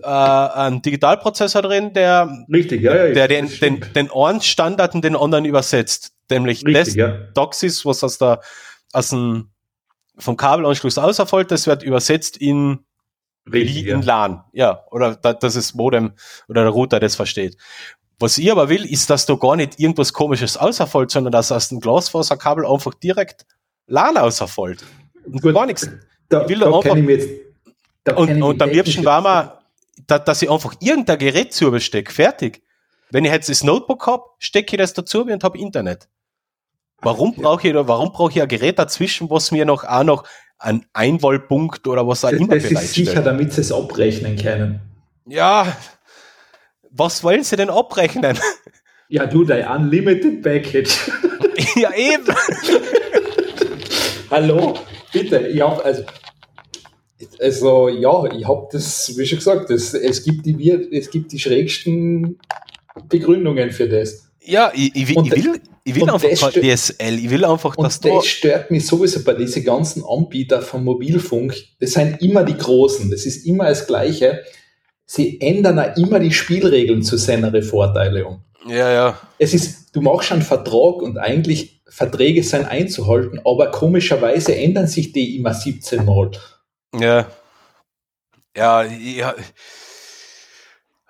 äh, 0.02 0.07
einen 0.07 0.82
Digitalprozessor 0.82 1.62
drin, 1.62 1.93
der, 1.93 2.44
Richtig, 2.52 2.82
ja, 2.82 3.07
ja, 3.07 3.15
der 3.15 3.28
den, 3.28 3.48
den, 3.61 3.85
den 3.94 4.11
einen 4.12 4.40
Standard 4.40 4.94
in 4.94 5.02
den 5.02 5.16
anderen 5.16 5.44
übersetzt. 5.44 6.12
Nämlich 6.31 6.65
Richtig, 6.65 6.74
das 6.74 6.94
ja. 6.94 7.09
Doxis, 7.35 7.85
was 7.85 8.05
aus 8.05 8.19
der, 8.19 8.40
aus 8.93 9.11
dem, 9.11 9.51
vom 10.19 10.36
Kabelanschluss 10.36 10.98
auserfolgt, 10.98 11.51
das 11.51 11.66
wird 11.66 11.82
übersetzt 11.82 12.36
in, 12.36 12.81
Richtig, 13.51 13.86
in 13.86 14.02
LAN. 14.02 14.44
Ja, 14.52 14.85
oder 14.90 15.16
da, 15.16 15.32
das 15.32 15.74
Modem 15.74 16.12
oder 16.48 16.62
der 16.62 16.70
Router 16.70 17.01
das 17.01 17.16
versteht. 17.16 17.57
Was 18.19 18.36
ich 18.36 18.52
aber 18.52 18.69
will, 18.69 18.85
ist, 18.85 19.09
dass 19.09 19.24
du 19.24 19.39
gar 19.39 19.57
nicht 19.57 19.81
irgendwas 19.81 20.12
komisches 20.12 20.59
auserfolgt, 20.59 21.11
sondern 21.11 21.32
dass 21.32 21.51
aus 21.51 21.70
dem 21.70 21.81
Glasfaserkabel 21.81 22.66
einfach 22.66 22.93
direkt 22.94 23.47
LAN 23.86 24.19
auserfolgt. 24.19 24.85
Und 25.24 25.40
Gut, 25.40 25.55
gar 25.55 25.66
nichts. 25.66 25.89
Da, 26.28 26.43
ich 26.43 26.51
will 26.51 26.59
da 26.59 26.66
einfach, 26.66 26.97
jetzt, 26.97 27.28
da 28.05 28.16
und, 28.16 28.43
und 28.43 28.62
am 28.62 28.70
liebsten 28.70 29.05
war 29.05 29.20
man, 29.20 29.51
da, 30.07 30.19
dass 30.19 30.43
ich 30.43 30.51
einfach 30.51 30.75
irgendein 30.81 31.19
Gerät 31.19 31.53
zu 31.53 31.67
überstecke. 31.67 32.12
Fertig. 32.12 32.62
Wenn 33.11 33.25
ich 33.25 33.33
jetzt 33.33 33.49
das 33.49 33.65
Notebook 33.65 34.07
habe, 34.07 34.25
stecke 34.39 34.77
ich 34.77 34.81
das 34.81 34.95
dazu 34.95 35.23
und 35.23 35.45
habe 35.45 35.59
Internet. 35.59 36.09
Warum 37.03 37.35
brauche 37.35 37.67
ich, 37.67 37.75
warum 37.75 38.12
brauche 38.12 38.31
ich 38.33 38.43
ein 38.43 38.49
Gerät 38.49 38.79
dazwischen, 38.79 39.31
was 39.31 39.51
mir 39.51 39.65
noch 39.65 39.85
auch 39.85 40.05
noch 40.05 40.25
einen 40.59 40.85
Einwahlpunkt 40.93 41.87
oder 41.87 42.07
was 42.07 42.25
auch 42.25 42.31
Das, 42.31 42.39
immer 42.39 42.55
das 42.55 42.65
ist 42.65 42.95
sicher, 42.95 43.23
damit 43.23 43.53
sie 43.53 43.62
es 43.62 43.73
abrechnen 43.73 44.37
können. 44.37 44.81
Ja, 45.27 45.77
was 46.91 47.25
wollen 47.25 47.45
sie 47.45 47.57
denn 47.57 47.71
abrechnen? 47.71 48.39
Ja, 49.12 49.27
du, 49.27 49.43
dein 49.43 49.67
Unlimited 49.67 50.41
Package. 50.41 51.11
ja, 51.75 51.93
eben. 51.93 52.33
Hallo, 54.31 54.79
bitte, 55.12 55.49
ich 55.49 55.61
hab, 55.61 55.85
also, 55.85 56.05
also 57.39 57.89
ja, 57.89 58.25
ich 58.33 58.47
habe 58.47 58.69
das, 58.73 59.13
wie 59.17 59.27
schon 59.27 59.39
gesagt, 59.39 59.71
das, 59.71 59.95
es, 59.95 60.23
gibt 60.25 60.47
die, 60.47 60.71
es 60.93 61.11
gibt 61.11 61.33
die 61.33 61.39
schrägsten 61.39 62.39
Begründungen 63.09 63.71
für 63.71 63.89
das. 63.89 64.27
Ja, 64.43 64.73
ich, 64.75 64.95
ich, 64.95 65.09
will- 65.09 65.19
Und 65.19 65.27
ich 65.27 65.45
will, 65.45 65.61
ich 65.85 65.95
will 65.95 66.11
einfach 66.11 66.29
das 66.29 66.41
kein 66.41 66.63
DSL. 66.63 67.19
Ich 67.19 67.31
will 67.31 67.45
einfach, 67.45 67.77
dass 67.77 67.97
Und 67.99 68.05
da. 68.07 68.15
das 68.17 68.27
stört 68.27 68.71
mich 68.71 68.87
sowieso 68.87 69.23
bei 69.23 69.35
diesen 69.35 69.65
ganzen 69.65 70.03
Anbieter 70.05 70.63
vom 70.63 70.85
Mobilfunk. 70.85 71.55
Das 71.79 71.93
sind 71.93 72.21
immer 72.23 72.45
die 72.45 72.57
Großen. 72.57 73.11
Das 73.11 73.27
ist 73.27 73.47
immer 73.47 73.69
das 73.69 73.87
Gleiche. 73.87 74.41
Sie 75.07 75.41
ändern 75.41 75.79
auch 75.79 75.97
immer 75.97 76.21
die 76.21 76.33
Spielregeln 76.33 77.03
zu 77.03 77.17
seiner 77.17 77.63
Vorteile 77.63 78.27
um. 78.27 78.41
Ja, 78.69 78.93
ja. 78.93 79.21
Es 79.39 79.55
ist, 79.55 79.95
du 79.95 80.01
machst 80.01 80.33
einen 80.33 80.43
Vertrag 80.43 81.03
und 81.03 81.19
eigentlich 81.19 81.83
Verträge 81.89 82.43
sind 82.45 82.67
einzuhalten, 82.67 83.41
aber 83.45 83.71
komischerweise 83.73 84.55
ändern 84.55 84.87
sich 84.87 85.13
die 85.13 85.37
immer 85.37 85.53
17 85.55 86.05
Mal. 86.05 86.31
Ja. 86.95 87.31
Ja, 88.57 88.83
ja. 88.83 89.35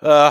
Äh, 0.02 0.30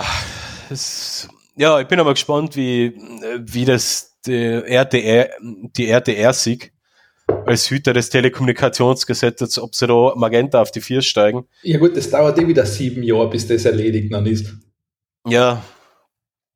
es, 0.70 1.28
ja, 1.56 1.80
ich 1.80 1.88
bin 1.88 2.00
aber 2.00 2.14
gespannt, 2.14 2.56
wie, 2.56 2.94
wie 3.38 3.64
das 3.64 4.18
die 4.26 4.34
RTR, 4.34 5.30
die 5.40 5.88
RTR 5.88 6.32
sieht 6.32 6.72
als 7.46 7.70
Hüter 7.70 7.92
des 7.92 8.10
Telekommunikationsgesetzes, 8.10 9.58
ob 9.58 9.74
sie 9.74 9.86
da 9.86 10.12
Magenta 10.16 10.60
auf 10.60 10.70
die 10.70 10.80
Vier 10.80 11.00
steigen. 11.02 11.46
Ja 11.62 11.78
gut, 11.78 11.96
das 11.96 12.10
dauert 12.10 12.38
eh 12.38 12.46
wieder 12.46 12.66
sieben 12.66 13.02
Jahre, 13.02 13.30
bis 13.30 13.46
das 13.46 13.64
erledigt 13.64 14.12
dann 14.12 14.26
ist. 14.26 14.52
Ja, 15.26 15.62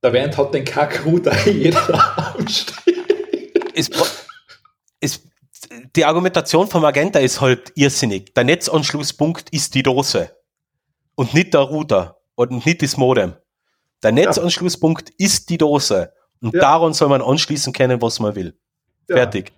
Da 0.01 0.13
während 0.13 0.37
hat 0.37 0.53
den 0.55 0.65
Kackrouter 0.65 1.35
jeder 1.49 2.37
anstehen. 2.37 3.05
es, 3.75 3.91
es, 5.01 5.23
die 5.97 6.05
Argumentation 6.05 6.67
von 6.67 6.83
Magenta 6.83 7.19
ist 7.21 7.41
halt 7.41 7.73
irrsinnig. 7.77 8.35
Der 8.35 8.45
Netzanschlusspunkt 8.45 9.51
ist 9.51 9.75
die 9.75 9.83
Dose 9.83 10.31
und 11.15 11.35
nicht 11.35 11.55
der 11.55 11.61
Router 11.61 12.19
und 12.35 12.67
nicht 12.67 12.83
das 12.83 12.97
Modem. 12.97 13.35
Der 14.03 14.13
Netzanschlusspunkt 14.13 15.11
ist 15.19 15.49
die 15.51 15.59
Dose 15.59 16.13
und 16.41 16.55
Ja. 16.55 16.61
daran 16.61 16.93
soll 16.93 17.09
man 17.09 17.23
anschließen 17.23 17.73
können, 17.73 18.03
was 18.03 18.19
man 18.21 18.35
will. 18.35 18.59
Ja. 19.09 19.17
Fertig. 19.17 19.53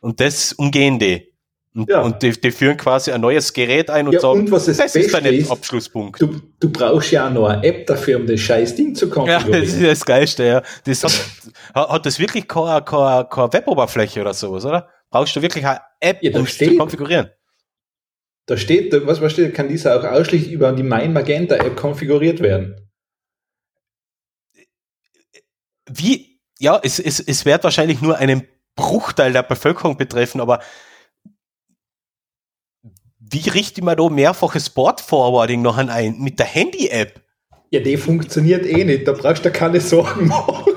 Und 0.00 0.20
das 0.20 0.52
umgehen 0.52 0.98
die. 0.98 1.26
Und, 1.74 1.88
Ja. 1.88 2.00
und 2.02 2.20
die, 2.22 2.32
die 2.32 2.50
führen 2.50 2.76
quasi 2.76 3.12
ein 3.12 3.20
neues 3.20 3.52
Gerät 3.52 3.90
ein 3.90 4.06
und 4.08 4.14
Ja, 4.14 4.20
sagen, 4.20 4.40
und 4.40 4.50
was 4.50 4.66
das 4.66 4.78
ist 4.94 5.12
der 5.12 5.20
Netzabschlusspunkt. 5.20 6.20
Du, 6.20 6.40
du 6.58 6.70
brauchst 6.70 7.10
ja 7.12 7.28
auch 7.28 7.32
noch 7.32 7.46
eine 7.46 7.62
App 7.64 7.86
dafür, 7.86 8.18
um 8.18 8.26
das 8.26 8.40
scheiß 8.40 8.74
Ding 8.74 8.94
zu 8.94 9.06
Ja, 9.06 9.12
konfigurieren. 9.14 9.60
das 9.64 9.72
ist 9.74 9.82
das 9.86 10.04
Geilste, 10.04 10.44
ja. 10.46 10.62
Das 10.84 11.04
hat, 11.04 11.12
hat 11.74 11.90
hat 11.92 12.06
das 12.06 12.18
wirklich 12.18 12.48
keine, 12.48 12.82
keine, 12.82 13.26
keine 13.30 13.52
Weboberfläche 13.52 14.20
oder 14.20 14.34
sowas, 14.34 14.64
oder? 14.64 14.88
Brauchst 15.10 15.34
du 15.34 15.42
wirklich 15.42 15.66
eine 15.66 15.80
App, 15.98 16.22
Ja, 16.22 16.36
um 16.38 16.44
es 16.44 16.56
zu 16.56 16.76
konfigurieren? 16.76 17.30
Da 18.46 18.56
steht, 18.56 18.92
was, 19.06 19.20
was 19.20 19.32
steht, 19.32 19.54
kann 19.54 19.68
dieser 19.68 19.98
auch 19.98 20.04
ausschließlich 20.04 20.52
über 20.52 20.72
die 20.72 20.82
Mein 20.82 21.12
Magenta 21.12 21.56
App 21.56 21.76
konfiguriert 21.76 22.40
werden. 22.40 22.88
Wie, 25.88 26.40
ja, 26.58 26.80
es, 26.82 26.98
es, 26.98 27.20
es 27.20 27.44
wird 27.44 27.64
wahrscheinlich 27.64 28.00
nur 28.00 28.16
einen 28.16 28.46
Bruchteil 28.76 29.32
der 29.32 29.42
Bevölkerung 29.42 29.96
betreffen, 29.96 30.40
aber 30.40 30.60
wie 33.18 33.48
richte 33.48 33.80
ich 33.80 33.84
mir 33.84 33.96
da 33.96 34.08
mehrfaches 34.08 34.70
Board-Forwarding 34.70 35.62
noch 35.62 35.78
an 35.78 35.90
ein? 35.90 36.18
Mit 36.18 36.38
der 36.38 36.46
Handy-App? 36.46 37.20
Ja, 37.70 37.80
die 37.80 37.96
funktioniert 37.96 38.66
eh 38.66 38.84
nicht, 38.84 39.06
da 39.06 39.12
brauchst 39.12 39.44
du 39.44 39.52
keine 39.52 39.80
Sorgen 39.80 40.26
machen. 40.28 40.69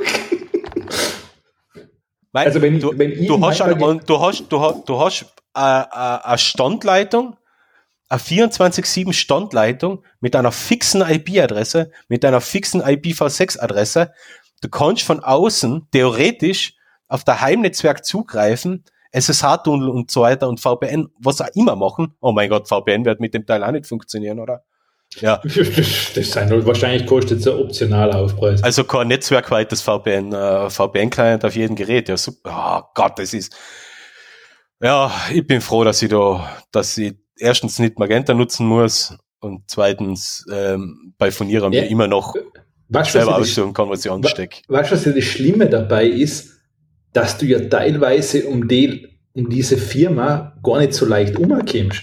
Weil 2.33 2.47
Also 2.47 2.61
wenn 2.61 2.75
ich- 2.75 2.81
du, 2.81 2.91
wenn 2.97 3.11
ich 3.11 3.27
du 3.27 3.35
hast, 3.35 3.59
manchmal 3.59 3.91
eine, 3.91 3.99
du 4.03 4.19
hast, 4.19 4.43
du 4.49 4.59
hast, 4.59 4.83
du 4.89 4.99
hast 4.99 5.21
äh, 5.55 5.59
eine 5.59 6.37
Standleitung, 6.37 7.37
eine 8.09 8.19
24-7 8.19 9.13
Standleitung 9.13 10.03
mit 10.19 10.35
einer 10.35 10.51
fixen 10.51 11.01
IP-Adresse, 11.01 11.91
mit 12.09 12.25
einer 12.25 12.41
fixen 12.41 12.81
IPv6-Adresse. 12.81 14.11
Du 14.61 14.69
kannst 14.69 15.03
von 15.03 15.23
außen 15.23 15.87
theoretisch 15.91 16.73
auf 17.07 17.23
der 17.23 17.41
Heimnetzwerk 17.41 18.03
zugreifen, 18.03 18.83
SSH-Tunnel 19.11 19.89
und 19.89 20.09
so 20.09 20.21
weiter 20.21 20.47
und 20.49 20.59
VPN, 20.59 21.09
was 21.19 21.39
auch 21.41 21.47
immer 21.53 21.75
machen. 21.75 22.15
Oh 22.19 22.31
mein 22.31 22.49
Gott, 22.49 22.67
VPN 22.67 23.05
wird 23.05 23.19
mit 23.19 23.33
dem 23.35 23.45
Teil 23.45 23.63
auch 23.63 23.71
nicht 23.71 23.85
funktionieren, 23.85 24.39
oder? 24.39 24.63
Ja, 25.19 25.37
Das, 26.15 26.31
sein, 26.31 26.49
halt, 26.49 26.65
wahrscheinlich 26.65 27.05
kostet 27.05 27.39
es 27.39 27.47
ein 27.47 27.53
optionaler 27.53 28.15
Aufpreis. 28.17 28.63
also 28.63 28.83
kein 28.83 29.07
netzwerkweites 29.09 29.81
VPN, 29.81 30.33
äh, 30.33 30.69
VPN-Client 30.69 31.45
auf 31.45 31.55
jedem 31.55 31.75
Gerät. 31.75 32.09
Ja, 32.09 32.17
super. 32.17 32.83
Oh 32.85 32.91
Gott, 32.95 33.19
das 33.19 33.33
ist. 33.33 33.55
Ja, 34.81 35.11
ich 35.31 35.45
bin 35.45 35.61
froh, 35.61 35.83
dass 35.83 36.01
ich 36.01 36.09
da, 36.09 36.57
dass 36.71 36.97
ich 36.97 37.13
erstens 37.37 37.79
nicht 37.79 37.99
Magenta 37.99 38.33
nutzen 38.33 38.65
muss 38.67 39.15
und 39.39 39.63
zweitens 39.67 40.45
ähm, 40.51 41.13
bei 41.17 41.31
Furnierer 41.31 41.71
Ja. 41.71 41.81
mir 41.83 41.89
immer 41.89 42.07
noch 42.07 42.33
Weißt 42.89 43.11
selber 43.13 43.37
aussuchen 43.37 43.73
kann, 43.73 43.89
was 43.89 44.03
ich 44.05 44.11
anstecke. 44.11 44.61
weißt 44.67 44.91
du, 44.91 44.95
was 44.95 45.05
ja 45.05 45.11
das 45.13 45.23
Schlimme 45.23 45.69
dabei 45.69 46.05
ist, 46.07 46.59
dass 47.13 47.37
du 47.37 47.45
ja 47.45 47.59
teilweise 47.59 48.45
um, 48.47 48.67
die, 48.67 49.19
um 49.33 49.49
diese 49.49 49.77
Firma 49.77 50.57
gar 50.63 50.79
nicht 50.79 50.93
so 50.93 51.05
leicht 51.05 51.37
umkommst. 51.37 52.01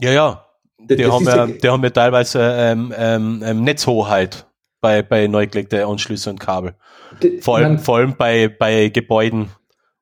Ja, 0.00 0.10
ja. 0.12 0.46
Die 0.88 0.96
das 0.96 1.12
haben 1.12 1.24
ja, 1.26 1.46
die 1.46 1.68
haben 1.68 1.82
ja 1.82 1.90
teilweise 1.90 2.40
ähm, 2.42 2.92
ähm, 2.96 3.42
ähm, 3.44 3.64
Netzhoheit 3.64 4.46
bei, 4.80 5.02
bei 5.02 5.26
neu 5.26 5.46
gelegten 5.46 5.82
Anschlüsse 5.84 6.30
und 6.30 6.40
Kabel. 6.40 6.74
D- 7.22 7.40
Vor 7.40 7.56
allem, 7.56 7.64
ich 7.64 7.70
mein- 7.78 7.84
vor 7.84 7.96
allem 7.98 8.14
bei, 8.16 8.48
bei 8.48 8.88
Gebäuden 8.88 9.48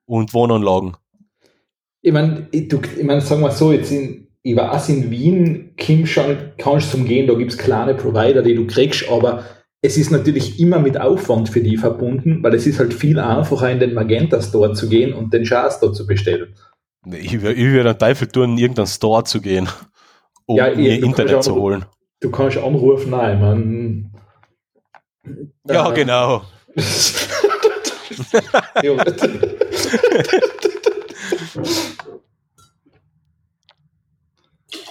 und 0.06 0.32
Wohnanlagen. 0.34 0.96
Ich 2.02 2.12
meine, 2.12 2.48
du, 2.50 2.80
ich 2.96 3.02
mein, 3.04 3.20
sagen 3.20 3.42
wir 3.42 3.50
so, 3.50 3.72
jetzt 3.72 3.92
in, 3.92 4.28
ich 4.42 4.56
weiß, 4.56 4.88
in 4.88 5.10
Wien 5.10 5.74
Kim 5.76 6.06
schon, 6.06 6.36
kannst 6.56 6.92
du 6.92 6.96
zum 6.98 7.06
Gehen, 7.06 7.26
da 7.26 7.34
gibt 7.34 7.52
es 7.52 7.58
kleine 7.58 7.94
Provider, 7.94 8.42
die 8.42 8.54
du 8.54 8.66
kriegst, 8.66 9.06
aber 9.10 9.44
es 9.82 9.98
ist 9.98 10.10
natürlich 10.10 10.58
immer 10.60 10.78
mit 10.78 10.98
Aufwand 10.98 11.48
für 11.50 11.60
die 11.60 11.76
verbunden, 11.76 12.42
weil 12.42 12.54
es 12.54 12.66
ist 12.66 12.78
halt 12.78 12.94
viel 12.94 13.18
einfacher, 13.18 13.70
in 13.70 13.80
den 13.80 13.92
Magenta 13.94 14.40
Store 14.40 14.72
zu 14.72 14.88
gehen 14.88 15.12
und 15.12 15.32
den 15.34 15.44
Schatz 15.44 15.80
da 15.80 15.92
zu 15.92 16.06
bestellen. 16.06 16.54
Ich, 17.12 17.34
ich 17.34 17.42
würde 17.42 17.90
einen 17.90 17.98
Teufel 17.98 18.28
tun, 18.28 18.52
in 18.52 18.58
irgendeinen 18.58 18.86
Store 18.86 19.24
zu 19.24 19.40
gehen, 19.40 19.68
um 20.50 20.56
Ja, 20.56 20.66
kannst 20.66 20.80
Internet 20.80 21.44
zu 21.44 21.54
holen. 21.54 21.84
Du 22.20 22.30
kannst 22.30 22.58
anrufen, 22.58 23.10
nein, 23.10 23.40
man. 23.40 24.12
Ja, 25.68 25.90
Äh, 25.90 25.94
genau. 25.94 26.42
ja. 28.82 28.94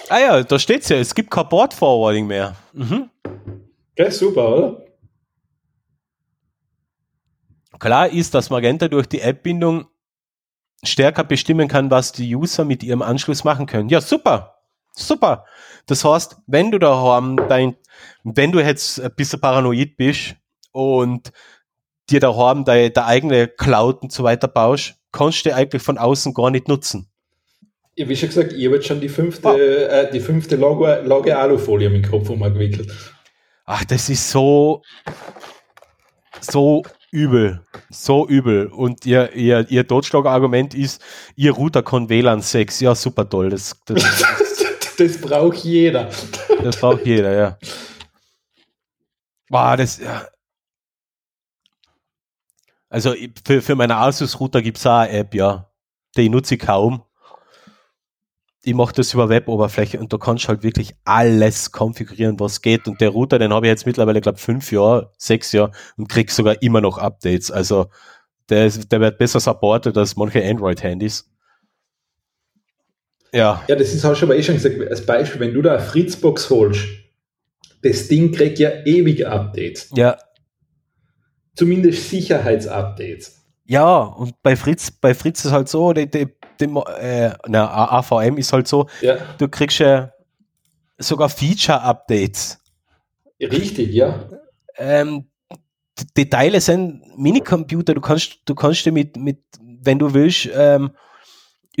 Ah 0.08 0.18
ja, 0.18 0.42
da 0.42 0.58
steht's 0.58 0.88
ja, 0.88 0.96
es 0.96 1.14
gibt 1.14 1.30
kein 1.30 1.48
Board 1.48 1.72
Forwarding 1.74 2.26
mehr. 2.26 2.56
Mhm. 2.72 3.10
Gell, 3.94 4.10
super, 4.10 4.56
oder? 4.56 4.82
Klar 7.78 8.08
ist, 8.10 8.34
dass 8.34 8.50
Magenta 8.50 8.88
durch 8.88 9.06
die 9.06 9.20
App-Bindung 9.20 9.86
stärker 10.82 11.24
bestimmen 11.24 11.68
kann, 11.68 11.90
was 11.90 12.12
die 12.12 12.34
User 12.34 12.64
mit 12.64 12.82
ihrem 12.82 13.02
Anschluss 13.02 13.44
machen 13.44 13.66
können. 13.66 13.88
Ja, 13.88 14.00
super. 14.00 14.59
Super. 14.92 15.44
Das 15.86 16.04
heißt, 16.04 16.36
wenn 16.46 16.70
du 16.70 16.78
daheim 16.78 17.36
dein, 17.48 17.76
wenn 18.24 18.52
du 18.52 18.60
jetzt 18.60 19.00
ein 19.00 19.12
bisschen 19.16 19.40
paranoid 19.40 19.96
bist 19.96 20.36
und 20.72 21.32
dir 22.10 22.20
daheim 22.20 22.64
deine, 22.64 22.90
deine 22.90 23.06
eigene 23.06 23.48
Cloud 23.48 24.02
und 24.02 24.12
so 24.12 24.22
weiter 24.24 24.48
baust, 24.48 24.94
kannst 25.12 25.44
du 25.44 25.48
die 25.50 25.54
eigentlich 25.54 25.82
von 25.82 25.98
außen 25.98 26.34
gar 26.34 26.50
nicht 26.50 26.68
nutzen. 26.68 27.08
Ja, 27.96 28.08
wie 28.08 28.16
schon 28.16 28.28
gesagt, 28.28 28.52
ich 28.52 28.64
habe 28.66 28.76
jetzt 28.76 28.86
schon 28.86 29.00
die 29.00 29.08
fünfte, 29.08 29.48
Ah. 29.48 29.54
äh, 29.56 30.10
die 30.12 30.20
fünfte 30.20 30.56
Lage, 30.56 31.02
Lage 31.04 31.36
Alufolie 31.36 31.88
im 31.88 32.02
Kopf 32.08 32.30
umgewickelt. 32.30 32.92
Ach, 33.66 33.84
das 33.84 34.08
ist 34.08 34.30
so, 34.30 34.82
so 36.40 36.82
übel. 37.10 37.64
So 37.90 38.26
übel. 38.28 38.66
Und 38.68 39.04
ihr, 39.06 39.32
ihr, 39.34 39.66
ihr 39.70 39.86
Totschlagargument 39.86 40.74
ist, 40.74 41.02
ihr 41.36 41.52
Router 41.52 41.82
kann 41.82 42.08
WLAN 42.08 42.40
6. 42.40 42.80
Ja, 42.80 42.94
super 42.94 43.28
toll. 43.28 43.50
Das, 43.50 43.76
das, 43.86 44.02
das 45.00 45.20
braucht 45.20 45.58
jeder. 45.58 46.10
das 46.62 46.76
braucht 46.78 47.06
jeder, 47.06 47.32
ja. 47.32 47.58
Wow, 49.48 49.76
das, 49.76 49.98
ja. 49.98 50.26
Also 52.88 53.14
für, 53.44 53.62
für 53.62 53.74
meine 53.76 53.96
Asus-Router 53.96 54.62
gibt 54.62 54.78
es 54.78 54.86
auch 54.86 54.98
eine 54.98 55.10
App, 55.12 55.34
ja. 55.34 55.70
Die 56.16 56.28
nutze 56.28 56.56
ich 56.56 56.60
kaum. 56.60 57.04
ich 58.62 58.74
mache 58.74 58.92
das 58.94 59.14
über 59.14 59.28
Web-Oberfläche 59.28 59.98
und 59.98 60.12
da 60.12 60.18
kannst 60.18 60.44
du 60.44 60.48
halt 60.48 60.62
wirklich 60.62 60.94
alles 61.04 61.72
konfigurieren, 61.72 62.38
was 62.40 62.60
geht. 62.60 62.88
Und 62.88 63.00
der 63.00 63.10
Router, 63.10 63.38
den 63.38 63.52
habe 63.54 63.66
ich 63.66 63.70
jetzt 63.70 63.86
mittlerweile, 63.86 64.20
glaube 64.20 64.38
fünf 64.38 64.70
Jahre, 64.72 65.12
sechs 65.16 65.52
Jahre 65.52 65.72
und 65.96 66.08
krieg 66.08 66.30
sogar 66.30 66.60
immer 66.62 66.80
noch 66.80 66.98
Updates. 66.98 67.50
Also 67.50 67.86
der, 68.50 68.68
der 68.68 69.00
wird 69.00 69.18
besser 69.18 69.40
supported 69.40 69.96
als 69.96 70.16
manche 70.16 70.44
Android-Handys. 70.44 71.30
Ja. 73.32 73.62
Ja, 73.68 73.76
das 73.76 73.94
ist, 73.94 74.04
hast 74.04 74.20
du 74.20 74.26
aber 74.26 74.36
eh 74.36 74.42
schon 74.42 74.56
gesagt, 74.56 74.76
als 74.88 75.04
Beispiel, 75.04 75.40
wenn 75.40 75.54
du 75.54 75.62
da 75.62 75.74
eine 75.74 75.82
Fritzbox 75.82 76.50
holst, 76.50 76.86
das 77.82 78.08
Ding 78.08 78.32
kriegt 78.32 78.58
ja 78.58 78.70
ewige 78.84 79.30
Updates. 79.30 79.90
Ja. 79.94 80.18
Zumindest 81.54 82.08
Sicherheitsupdates. 82.10 83.40
Ja, 83.64 83.98
und 83.98 84.34
bei 84.42 84.56
Fritz, 84.56 84.90
bei 84.90 85.14
Fritz 85.14 85.44
ist 85.44 85.52
halt 85.52 85.68
so, 85.68 85.92
die, 85.92 86.10
die, 86.10 86.26
die, 86.60 86.64
äh, 86.64 87.30
na, 87.46 87.92
AVM 87.92 88.36
ist 88.36 88.52
halt 88.52 88.66
so, 88.66 88.88
ja. 89.00 89.16
du 89.38 89.48
kriegst 89.48 89.78
ja 89.78 90.12
sogar 90.98 91.28
Feature-Updates. 91.28 92.58
Richtig, 93.40 93.92
ja. 93.92 94.28
Ähm, 94.76 95.26
die 96.16 96.28
Teile 96.28 96.60
sind 96.60 97.02
Minicomputer, 97.16 97.94
du 97.94 98.00
kannst, 98.00 98.40
du 98.44 98.54
kannst 98.54 98.84
dir 98.84 98.92
mit, 98.92 99.16
mit, 99.16 99.38
wenn 99.60 99.98
du 99.98 100.12
willst, 100.12 100.48
ähm, 100.54 100.90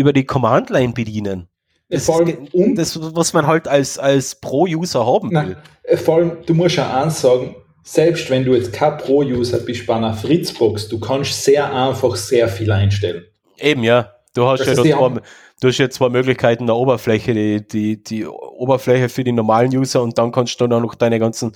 über 0.00 0.14
die 0.14 0.24
Command-Line 0.24 0.94
bedienen. 0.94 1.48
Das, 1.90 2.06
vor 2.06 2.20
allem, 2.20 2.46
ist, 2.52 2.96
das, 2.96 3.14
was 3.14 3.32
man 3.34 3.46
halt 3.46 3.68
als, 3.68 3.98
als 3.98 4.40
Pro-User 4.40 5.04
haben 5.04 5.30
will. 5.30 5.56
Nein, 5.86 5.98
vor 5.98 6.16
allem, 6.16 6.38
du 6.46 6.54
musst 6.54 6.76
ja 6.76 7.02
eins 7.02 7.20
sagen, 7.20 7.54
selbst 7.82 8.30
wenn 8.30 8.44
du 8.44 8.54
jetzt 8.54 8.72
kein 8.72 8.96
Pro-User 8.96 9.58
bist 9.58 9.86
bei 9.86 9.96
einer 9.96 10.14
Fritzbox, 10.14 10.88
du 10.88 10.98
kannst 10.98 11.44
sehr 11.44 11.70
einfach 11.72 12.16
sehr 12.16 12.48
viel 12.48 12.70
einstellen. 12.72 13.24
Eben, 13.58 13.82
ja. 13.82 14.12
Du 14.32 14.46
hast 14.46 14.60
das 14.60 14.78
ja 14.78 14.96
zwei, 14.96 15.20
du 15.60 15.68
hast 15.68 15.78
ja 15.78 15.90
zwei 15.90 16.08
Möglichkeiten 16.08 16.66
der 16.66 16.76
Oberfläche, 16.76 17.34
die, 17.34 17.66
die, 17.66 18.02
die 18.02 18.26
Oberfläche 18.26 19.08
für 19.08 19.24
die 19.24 19.32
normalen 19.32 19.76
User 19.76 20.02
und 20.02 20.16
dann 20.16 20.30
kannst 20.30 20.60
du 20.60 20.66
dann 20.68 20.82
noch 20.82 20.94
deine 20.94 21.18
ganzen 21.18 21.52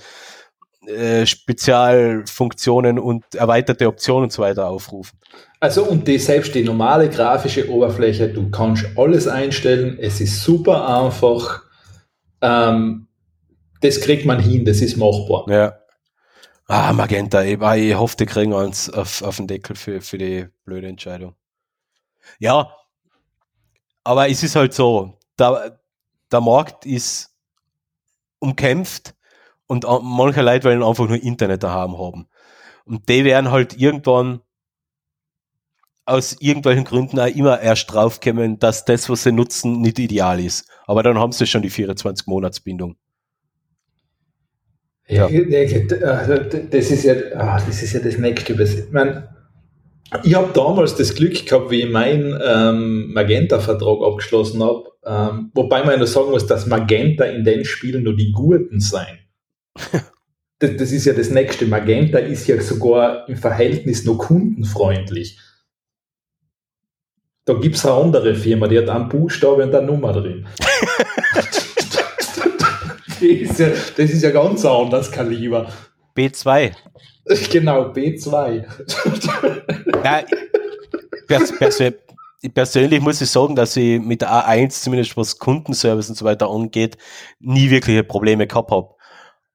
äh, 0.85 1.25
Spezialfunktionen 1.25 2.99
und 2.99 3.23
erweiterte 3.33 3.87
Optionen 3.87 4.25
und 4.25 4.33
so 4.33 4.43
weiter 4.43 4.67
aufrufen. 4.67 5.17
Also 5.65 5.83
und 5.83 6.07
die, 6.07 6.19
selbst 6.19 6.53
die 6.53 6.63
normale 6.63 7.09
grafische 7.09 7.71
Oberfläche, 7.71 8.29
du 8.29 8.51
kannst 8.51 8.85
alles 8.95 9.27
einstellen, 9.27 9.97
es 9.99 10.21
ist 10.21 10.43
super 10.43 10.87
einfach. 10.87 11.63
Ähm, 12.39 13.07
das 13.81 13.99
kriegt 13.99 14.27
man 14.27 14.39
hin, 14.39 14.63
das 14.63 14.81
ist 14.81 14.95
machbar. 14.95 15.49
Ja. 15.49 15.75
Ah, 16.67 16.93
Magenta, 16.93 17.41
ich, 17.41 17.59
ich 17.59 17.95
hoffe, 17.95 18.15
die 18.15 18.27
kriegen 18.27 18.53
uns 18.53 18.91
auf, 18.91 19.23
auf 19.23 19.37
den 19.37 19.47
Deckel 19.47 19.75
für, 19.75 20.01
für 20.01 20.19
die 20.19 20.45
blöde 20.65 20.87
Entscheidung. 20.87 21.33
Ja, 22.37 22.71
aber 24.03 24.29
es 24.29 24.43
ist 24.43 24.55
halt 24.55 24.75
so, 24.75 25.17
der, 25.39 25.79
der 26.31 26.41
Markt 26.41 26.85
ist 26.85 27.35
umkämpft 28.37 29.15
und 29.65 29.83
manche 30.03 30.43
Leute 30.43 30.65
wollen 30.65 30.83
einfach 30.83 31.07
nur 31.07 31.23
Internet 31.23 31.63
daheim 31.63 31.97
haben. 31.97 32.27
Und 32.85 33.09
die 33.09 33.25
werden 33.25 33.49
halt 33.49 33.75
irgendwann 33.75 34.41
aus 36.05 36.37
irgendwelchen 36.39 36.83
Gründen 36.83 37.19
auch 37.19 37.27
immer 37.27 37.59
erst 37.59 37.91
draufkommen, 37.91 38.59
dass 38.59 38.85
das, 38.85 39.09
was 39.09 39.23
sie 39.23 39.31
nutzen, 39.31 39.81
nicht 39.81 39.99
ideal 39.99 40.39
ist. 40.39 40.67
Aber 40.85 41.03
dann 41.03 41.17
haben 41.17 41.31
sie 41.31 41.47
schon 41.47 41.63
die 41.63 41.71
24-Monats-Bindung. 41.71 42.95
Ja. 45.07 45.27
Das 45.27 46.91
ist 46.91 47.03
ja, 47.03 47.13
ah, 47.35 47.61
das 47.65 47.83
ist 47.83 47.93
ja 47.93 47.99
das 47.99 48.17
nächste. 48.17 48.53
Ich 48.53 48.91
meine, 48.91 49.29
ich 50.23 50.35
habe 50.35 50.51
damals 50.53 50.95
das 50.95 51.15
Glück 51.15 51.45
gehabt, 51.45 51.71
wie 51.71 51.81
ich 51.81 51.89
meinen 51.89 52.39
ähm, 52.43 53.13
Magenta-Vertrag 53.13 54.01
abgeschlossen 54.03 54.63
habe, 54.63 54.83
ähm, 55.05 55.51
wobei 55.53 55.83
man 55.83 55.99
ja 55.99 56.05
sagen 56.05 56.31
muss, 56.31 56.47
dass 56.47 56.67
Magenta 56.67 57.25
in 57.25 57.43
den 57.43 57.65
Spielen 57.65 58.03
nur 58.03 58.15
die 58.15 58.31
Guten 58.31 58.79
sein. 58.79 59.19
das, 60.59 60.77
das, 60.77 60.91
ist 60.91 61.05
ja 61.05 61.13
das 61.13 61.29
nächste. 61.29 61.65
Magenta 61.65 62.19
ist 62.19 62.47
ja 62.47 62.59
sogar 62.61 63.27
im 63.27 63.37
Verhältnis 63.37 64.05
nur 64.05 64.17
kundenfreundlich. 64.17 65.39
Da 67.45 67.53
gibt 67.53 67.75
es 67.75 67.85
eine 67.85 67.93
andere 67.93 68.33
Firma, 68.33 68.67
die 68.67 68.79
hat 68.79 68.89
einen 68.89 69.07
Buchstabe 69.07 69.63
und 69.63 69.75
eine 69.75 69.85
Nummer 69.85 70.13
drin. 70.13 70.47
ist 73.21 73.59
ja, 73.59 73.69
das 73.69 74.09
ist 74.09 74.23
ja 74.23 74.31
ganz 74.31 74.65
anders 74.65 75.11
Kaliber. 75.11 75.71
B2. 76.15 76.71
Genau, 77.51 77.91
B2. 77.91 78.65
Nein, 80.03 80.25
pers 81.27 81.51
pers 81.57 81.81
persönlich 82.53 83.01
muss 83.01 83.19
ich 83.19 83.31
sagen, 83.31 83.55
dass 83.55 83.75
ich 83.75 83.99
mit 83.99 84.21
der 84.21 84.29
A1, 84.29 84.83
zumindest 84.83 85.17
was 85.17 85.39
Kundenservice 85.39 86.09
und 86.09 86.15
so 86.15 86.23
weiter 86.23 86.51
angeht, 86.51 86.99
nie 87.39 87.71
wirkliche 87.71 88.03
Probleme 88.03 88.45
gehabt 88.45 88.69
habe. 88.69 88.93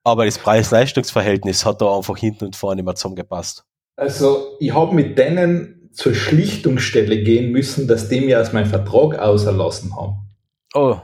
Aber 0.03 0.25
das 0.25 0.37
Preis-Leistungs-Verhältnis 0.37 1.65
hat 1.65 1.81
da 1.81 1.95
einfach 1.95 2.17
hinten 2.17 2.43
und 2.43 2.57
vorne 2.57 2.81
immer 2.81 2.95
zusammengepasst. 2.95 3.63
Also, 3.95 4.57
ich 4.59 4.73
habe 4.73 4.93
mit 4.93 5.17
denen 5.17 5.80
zur 5.93 6.13
Schlichtungsstelle 6.13 7.21
gehen 7.23 7.51
müssen, 7.51 7.87
dass 7.87 8.09
die 8.09 8.21
mir 8.21 8.41
aus 8.41 8.53
meinem 8.53 8.67
Vertrag 8.67 9.19
auserlassen 9.19 9.95
haben. 9.95 10.15
Oh, 10.73 10.97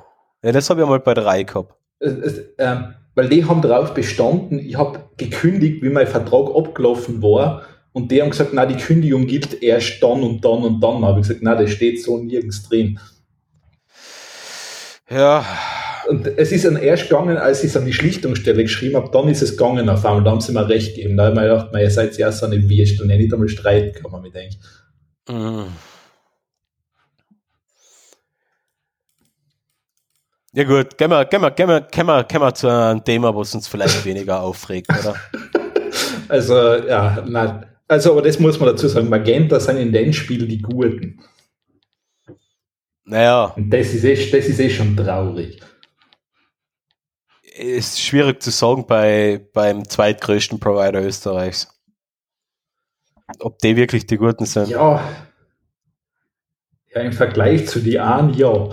ja, 0.44 0.52
das 0.52 0.70
habe 0.70 0.82
ich 0.82 0.88
mal 0.88 1.00
bei 1.00 1.14
der 1.14 1.26
Reihe 1.26 1.46
gehabt. 1.46 1.74
Ähm, 2.02 2.94
weil 3.16 3.30
die 3.30 3.46
haben 3.46 3.62
darauf 3.62 3.94
bestanden, 3.94 4.60
ich 4.60 4.78
habe 4.78 5.00
gekündigt, 5.18 5.82
wie 5.82 5.90
mein 5.90 6.08
Vertrag 6.08 6.56
abgelaufen 6.56 7.22
war. 7.22 7.64
Und 7.92 8.12
die 8.12 8.22
haben 8.22 8.30
gesagt, 8.30 8.52
na, 8.54 8.66
die 8.68 8.78
Kündigung 8.78 9.26
gilt 9.26 9.62
erst 9.64 10.04
dann 10.04 10.22
und 10.22 10.46
dann 10.46 10.64
und 10.64 10.82
dann. 10.82 11.02
Da 11.02 11.08
habe 11.08 11.20
ich 11.20 11.28
gesagt, 11.28 11.44
na, 11.44 11.56
das 11.56 11.72
steht 11.72 12.04
so 12.04 12.20
nirgends 12.20 12.70
drin. 12.70 13.00
Ja. 15.10 15.44
Und 16.08 16.28
es 16.28 16.52
ist 16.52 16.66
dann 16.66 16.78
erst 16.78 17.10
gegangen, 17.10 17.38
als 17.38 17.64
ich 17.64 17.72
es 17.72 17.78
an 17.78 17.86
die 17.86 17.94
Schlichtungsstelle 17.94 18.62
geschrieben 18.64 18.96
habe, 18.96 19.10
dann 19.12 19.28
ist 19.28 19.42
es 19.42 19.58
gegangen 19.58 19.90
auf 19.90 20.06
einmal, 20.06 20.24
da 20.24 20.32
haben 20.32 20.42
sie 20.42 20.54
mir 20.54 20.70
recht 20.70 20.96
gegeben. 20.96 21.18
Da 21.18 21.26
habe 21.26 21.34
ich 21.34 21.42
mir 21.42 21.48
gedacht, 21.48 21.70
ihr 21.74 21.92
seid 21.92 22.18
ja 22.18 22.32
so 22.32 22.46
eine 22.46 22.70
Wurst 22.70 23.02
und 23.02 23.08
nicht 23.08 23.34
einmal 23.34 23.50
streiten 23.50 24.00
kann 24.00 24.12
man 24.12 24.22
mir 24.22 24.32
denken. 24.32 24.58
Mhm. 24.58 24.77
Ja 30.54 30.64
gut, 30.64 30.98
gehen 30.98 31.12
wir, 31.12 31.26
gehen 31.26 31.42
wir, 31.42 31.52
gehen 31.52 31.68
wir, 31.68 31.82
gehen 31.82 32.08
wir, 32.08 32.24
gehen 32.24 32.42
wir 32.42 32.54
zu 32.54 32.68
einem 32.68 33.04
Thema, 33.04 33.36
was 33.36 33.54
uns 33.54 33.68
vielleicht 33.68 34.06
weniger 34.06 34.42
aufregt, 34.42 34.90
oder? 34.90 35.16
Also, 36.30 36.76
ja, 36.76 37.24
na, 37.26 37.64
also, 37.88 38.12
aber 38.12 38.22
das 38.22 38.38
muss 38.38 38.60
man 38.60 38.68
dazu 38.70 38.88
sagen, 38.90 39.08
Magenta 39.08 39.60
sind 39.60 39.78
in 39.78 39.94
den 39.94 40.12
Spielen 40.12 40.50
die 40.50 40.62
Guten. 40.62 41.22
Naja. 43.06 43.46
Und 43.56 43.70
das 43.70 43.94
ist, 43.94 44.04
eh, 44.04 44.16
das 44.16 44.46
ist 44.48 44.60
eh 44.60 44.70
schon 44.70 44.98
traurig. 44.98 45.62
Ist 47.56 48.02
schwierig 48.02 48.44
zu 48.44 48.52
sagen 48.52 48.86
bei, 48.86 49.48
beim 49.54 49.88
zweitgrößten 49.88 50.60
Provider 50.60 51.02
Österreichs. 51.02 51.70
Ob 53.40 53.60
die 53.60 53.76
wirklich 53.76 54.06
die 54.06 54.18
Guten 54.18 54.46
sind. 54.46 54.70
Ja. 54.70 55.02
Ja, 56.94 57.02
im 57.02 57.12
Vergleich 57.12 57.68
zu 57.68 57.80
die 57.80 58.00
Ahn, 58.00 58.34
ja. 58.34 58.70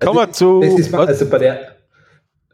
Kommen 0.00 0.18
wir 0.18 0.32
zu. 0.32 0.60
Das 0.60 0.78
ist, 0.78 0.94
also 0.94 1.28
bei 1.28 1.38
der, 1.38 1.76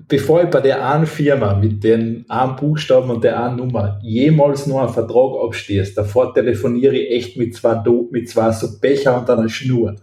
bevor 0.09 0.43
ich 0.43 0.51
bei 0.51 0.61
der 0.61 0.87
einen 0.87 1.07
Firma 1.07 1.55
mit 1.55 1.85
den 1.85 2.25
einen 2.29 2.57
Buchstaben 2.57 3.11
und 3.11 3.23
der 3.23 3.43
einen 3.43 3.57
Nummer 3.57 4.01
jemals 4.03 4.67
nur 4.67 4.83
einen 4.83 4.93
Vertrag 4.93 5.45
abstehst, 5.45 5.97
davor 5.97 6.35
telefoniere 6.35 6.97
ich 6.97 7.11
echt 7.11 7.37
mit 7.37 7.55
zwei, 7.55 7.75
Do 7.77 8.09
mit 8.11 8.29
zwei 8.29 8.51
so 8.51 8.81
Becher 8.81 9.19
und 9.19 9.31
einer 9.31 9.49
Schnur. 9.49 9.97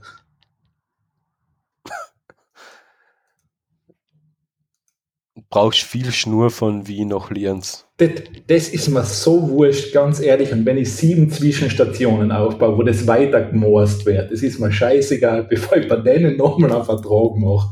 Brauchst 5.51 5.83
viel 5.83 6.11
Schnur 6.11 6.49
von 6.49 6.87
Wien 6.87 7.09
nach 7.09 7.29
Lienz. 7.29 7.85
Das, 7.97 8.09
das, 8.47 8.69
ist 8.69 8.87
mir 8.87 9.03
so 9.03 9.49
wurscht, 9.49 9.93
ganz 9.93 10.19
ehrlich. 10.19 10.51
Und 10.51 10.65
wenn 10.65 10.77
ich 10.77 10.91
sieben 10.91 11.29
Zwischenstationen 11.29 12.31
aufbaue, 12.31 12.77
wo 12.77 12.83
das 12.83 13.05
weiter 13.05 13.43
gemorst 13.43 14.05
wird, 14.05 14.31
das 14.31 14.41
ist 14.41 14.59
mir 14.59 14.71
scheißegal, 14.71 15.43
bevor 15.49 15.77
ich 15.77 15.87
bei 15.87 15.97
denen 15.97 16.37
nochmal 16.37 16.71
einen 16.71 16.85
Vertrag 16.85 17.35
mache. 17.35 17.69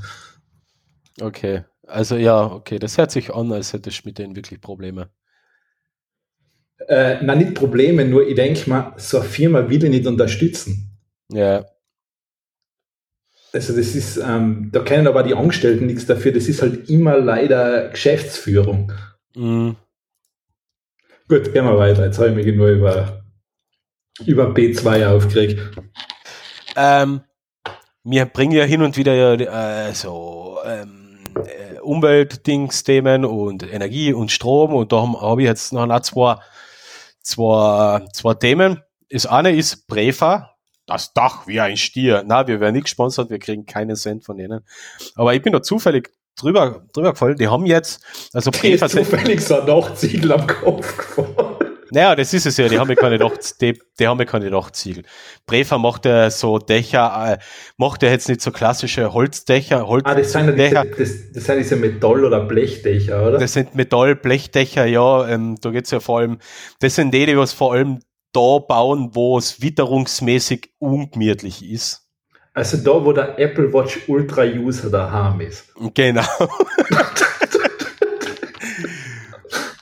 Okay, 1.19 1.63
also 1.87 2.15
ja, 2.17 2.45
okay, 2.45 2.77
das 2.77 2.97
hört 2.97 3.11
sich 3.11 3.33
an, 3.33 3.51
als 3.51 3.73
hättest 3.73 4.03
du 4.03 4.09
mit 4.09 4.19
denen 4.19 4.35
wirklich 4.35 4.61
Probleme. 4.61 5.09
Äh, 6.87 7.17
na, 7.21 7.35
nicht 7.35 7.55
Probleme, 7.55 8.05
nur 8.05 8.27
ich 8.27 8.35
denke 8.35 8.69
mal, 8.69 8.93
so 8.97 9.19
eine 9.19 9.27
Firma 9.27 9.69
will 9.69 9.83
ich 9.83 9.89
nicht 9.89 10.07
unterstützen. 10.07 10.97
Ja. 11.31 11.65
Also 13.51 13.75
das 13.75 13.95
ist, 13.95 14.17
ähm, 14.17 14.69
da 14.71 14.81
können 14.81 15.07
aber 15.07 15.23
die 15.23 15.33
Angestellten 15.33 15.87
nichts 15.87 16.05
dafür, 16.05 16.31
das 16.31 16.47
ist 16.47 16.61
halt 16.61 16.89
immer 16.89 17.17
leider 17.17 17.89
Geschäftsführung. 17.89 18.91
Mhm. 19.35 19.75
Gut, 21.27 21.53
gehen 21.53 21.65
wir 21.65 21.77
weiter. 21.77 22.05
Jetzt 22.05 22.17
habe 22.17 22.29
ich 22.29 22.35
mich 22.35 22.55
nur 22.55 22.69
über, 22.69 23.23
über 24.25 24.47
B2 24.47 25.07
aufgeregt. 25.07 25.59
Ähm, 26.75 27.21
wir 28.03 28.25
bringen 28.25 28.53
ja 28.53 28.63
hin 28.63 28.81
und 28.81 28.97
wieder 28.97 29.39
äh, 29.39 29.93
so 29.93 30.57
ähm, 30.65 31.19
äh, 31.35 31.79
Umweltdingsthemen 31.79 33.25
und 33.25 33.71
Energie 33.71 34.13
und 34.13 34.31
Strom 34.31 34.73
und 34.73 34.91
da 34.91 35.01
habe 35.01 35.21
hab 35.21 35.39
ich 35.39 35.45
jetzt 35.45 35.73
noch 35.73 35.99
zwei, 36.01 36.37
zwei, 37.21 38.05
zwei 38.13 38.33
Themen. 38.35 38.81
Das 39.11 39.25
eine 39.25 39.55
ist 39.55 39.87
Prefa, 39.87 40.55
das 40.89 41.13
Dach 41.13 41.47
wie 41.47 41.59
ein 41.59 41.77
Stier. 41.77 42.23
Na, 42.25 42.47
wir 42.47 42.59
werden 42.59 42.75
nicht 42.75 42.85
gesponsert, 42.85 43.29
wir 43.29 43.39
kriegen 43.39 43.65
keinen 43.65 43.95
Cent 43.95 44.25
von 44.25 44.37
denen. 44.37 44.61
Aber 45.15 45.33
ich 45.33 45.41
bin 45.41 45.53
da 45.53 45.61
zufällig 45.61 46.09
drüber, 46.39 46.83
drüber 46.93 47.11
gefallen. 47.11 47.37
Die 47.37 47.47
haben 47.47 47.65
jetzt, 47.65 48.03
also 48.33 48.51
Prefer 48.51 48.89
zufällig 48.89 49.41
so 49.41 49.59
ein 49.59 49.67
Dachziegel 49.67 50.31
am 50.31 50.47
Kopf 50.47 50.97
gefahren. 50.97 51.55
Naja, 51.91 52.15
das 52.15 52.33
ist 52.33 52.45
es 52.45 52.57
ja, 52.57 52.67
die 52.67 52.77
haben 52.77 52.89
ja 52.89 52.95
keine 52.95 53.17
Dach, 53.17 53.31
die, 53.59 53.79
die 53.99 54.07
haben 54.07 54.19
ja 54.19 54.25
keine 54.25 54.49
Dachziegel. 54.51 55.03
Prefer 55.47 55.79
macht 55.79 56.05
ja 56.05 56.29
so 56.29 56.59
Dächer, 56.59 57.33
äh, 57.33 57.37
macht 57.77 58.03
ja 58.03 58.09
jetzt 58.09 58.29
nicht 58.29 58.41
so 58.41 58.51
klassische 58.51 59.11
Holzdächer, 59.11 59.87
Holz 59.87 60.03
Ah, 60.05 60.13
das 60.13 60.31
sind 60.31 60.55
ja 60.57 60.83
diese, 60.83 60.95
das, 60.97 61.31
das 61.33 61.45
sind 61.45 61.57
diese 61.57 61.75
Metall- 61.77 62.25
oder 62.25 62.41
Blechdächer, 62.41 63.27
oder? 63.27 63.39
Das 63.39 63.53
sind 63.53 63.73
Metall, 63.73 64.15
Blechdächer, 64.15 64.85
ja, 64.85 65.27
ähm, 65.27 65.57
da 65.61 65.71
geht's 65.71 65.89
ja 65.89 65.99
vor 65.99 66.19
allem, 66.19 66.37
das 66.79 66.95
sind 66.95 67.11
die, 67.11 67.25
die 67.25 67.37
was 67.37 67.53
vor 67.53 67.73
allem 67.73 67.99
da 68.31 68.59
bauen, 68.59 69.09
wo 69.13 69.37
es 69.37 69.61
witterungsmäßig 69.61 70.71
ungemütlich 70.79 71.63
ist. 71.63 72.07
Also 72.53 72.77
da, 72.77 73.05
wo 73.05 73.13
der 73.13 73.39
Apple 73.39 73.71
Watch 73.73 74.07
Ultra 74.07 74.43
User 74.43 74.89
daheim 74.89 75.41
ist. 75.41 75.65
Genau. 75.93 76.23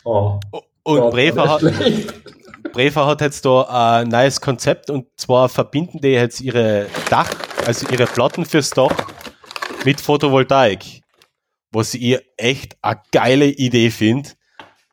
Oh, 0.07 0.40
Und 0.84 1.11
Gott, 1.11 1.38
hat. 1.38 1.61
Brefer 2.74 3.06
hat 3.07 3.22
jetzt 3.22 3.44
da 3.44 3.99
ein 3.99 4.07
neues 4.07 4.40
Konzept 4.40 4.90
und 4.90 5.07
zwar 5.18 5.49
verbinden 5.49 5.99
die 5.99 6.10
jetzt 6.10 6.40
ihre 6.40 6.88
Dach, 7.10 7.34
also 7.65 7.88
ihre 7.90 8.06
Platten 8.06 8.45
fürs 8.45 8.69
Dach 8.69 8.95
mit 9.84 9.99
Photovoltaik. 9.99 11.02
Was 11.72 11.94
ich 11.94 12.19
echt 12.38 12.78
eine 12.82 13.02
geile 13.11 13.48
Idee 13.48 13.90
finde. 13.90 14.30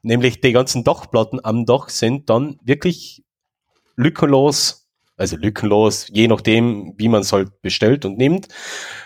Nämlich 0.02 0.40
die 0.40 0.52
ganzen 0.52 0.82
Dachplatten 0.82 1.38
am 1.44 1.64
Dach 1.64 1.88
sind 1.88 2.28
dann 2.28 2.58
wirklich 2.64 3.23
lückenlos, 3.96 4.88
also 5.16 5.36
lückenlos, 5.36 6.08
je 6.12 6.28
nachdem, 6.28 6.94
wie 6.96 7.08
man 7.08 7.22
es 7.22 7.32
halt 7.32 7.60
bestellt 7.62 8.04
und 8.04 8.18
nimmt. 8.18 8.48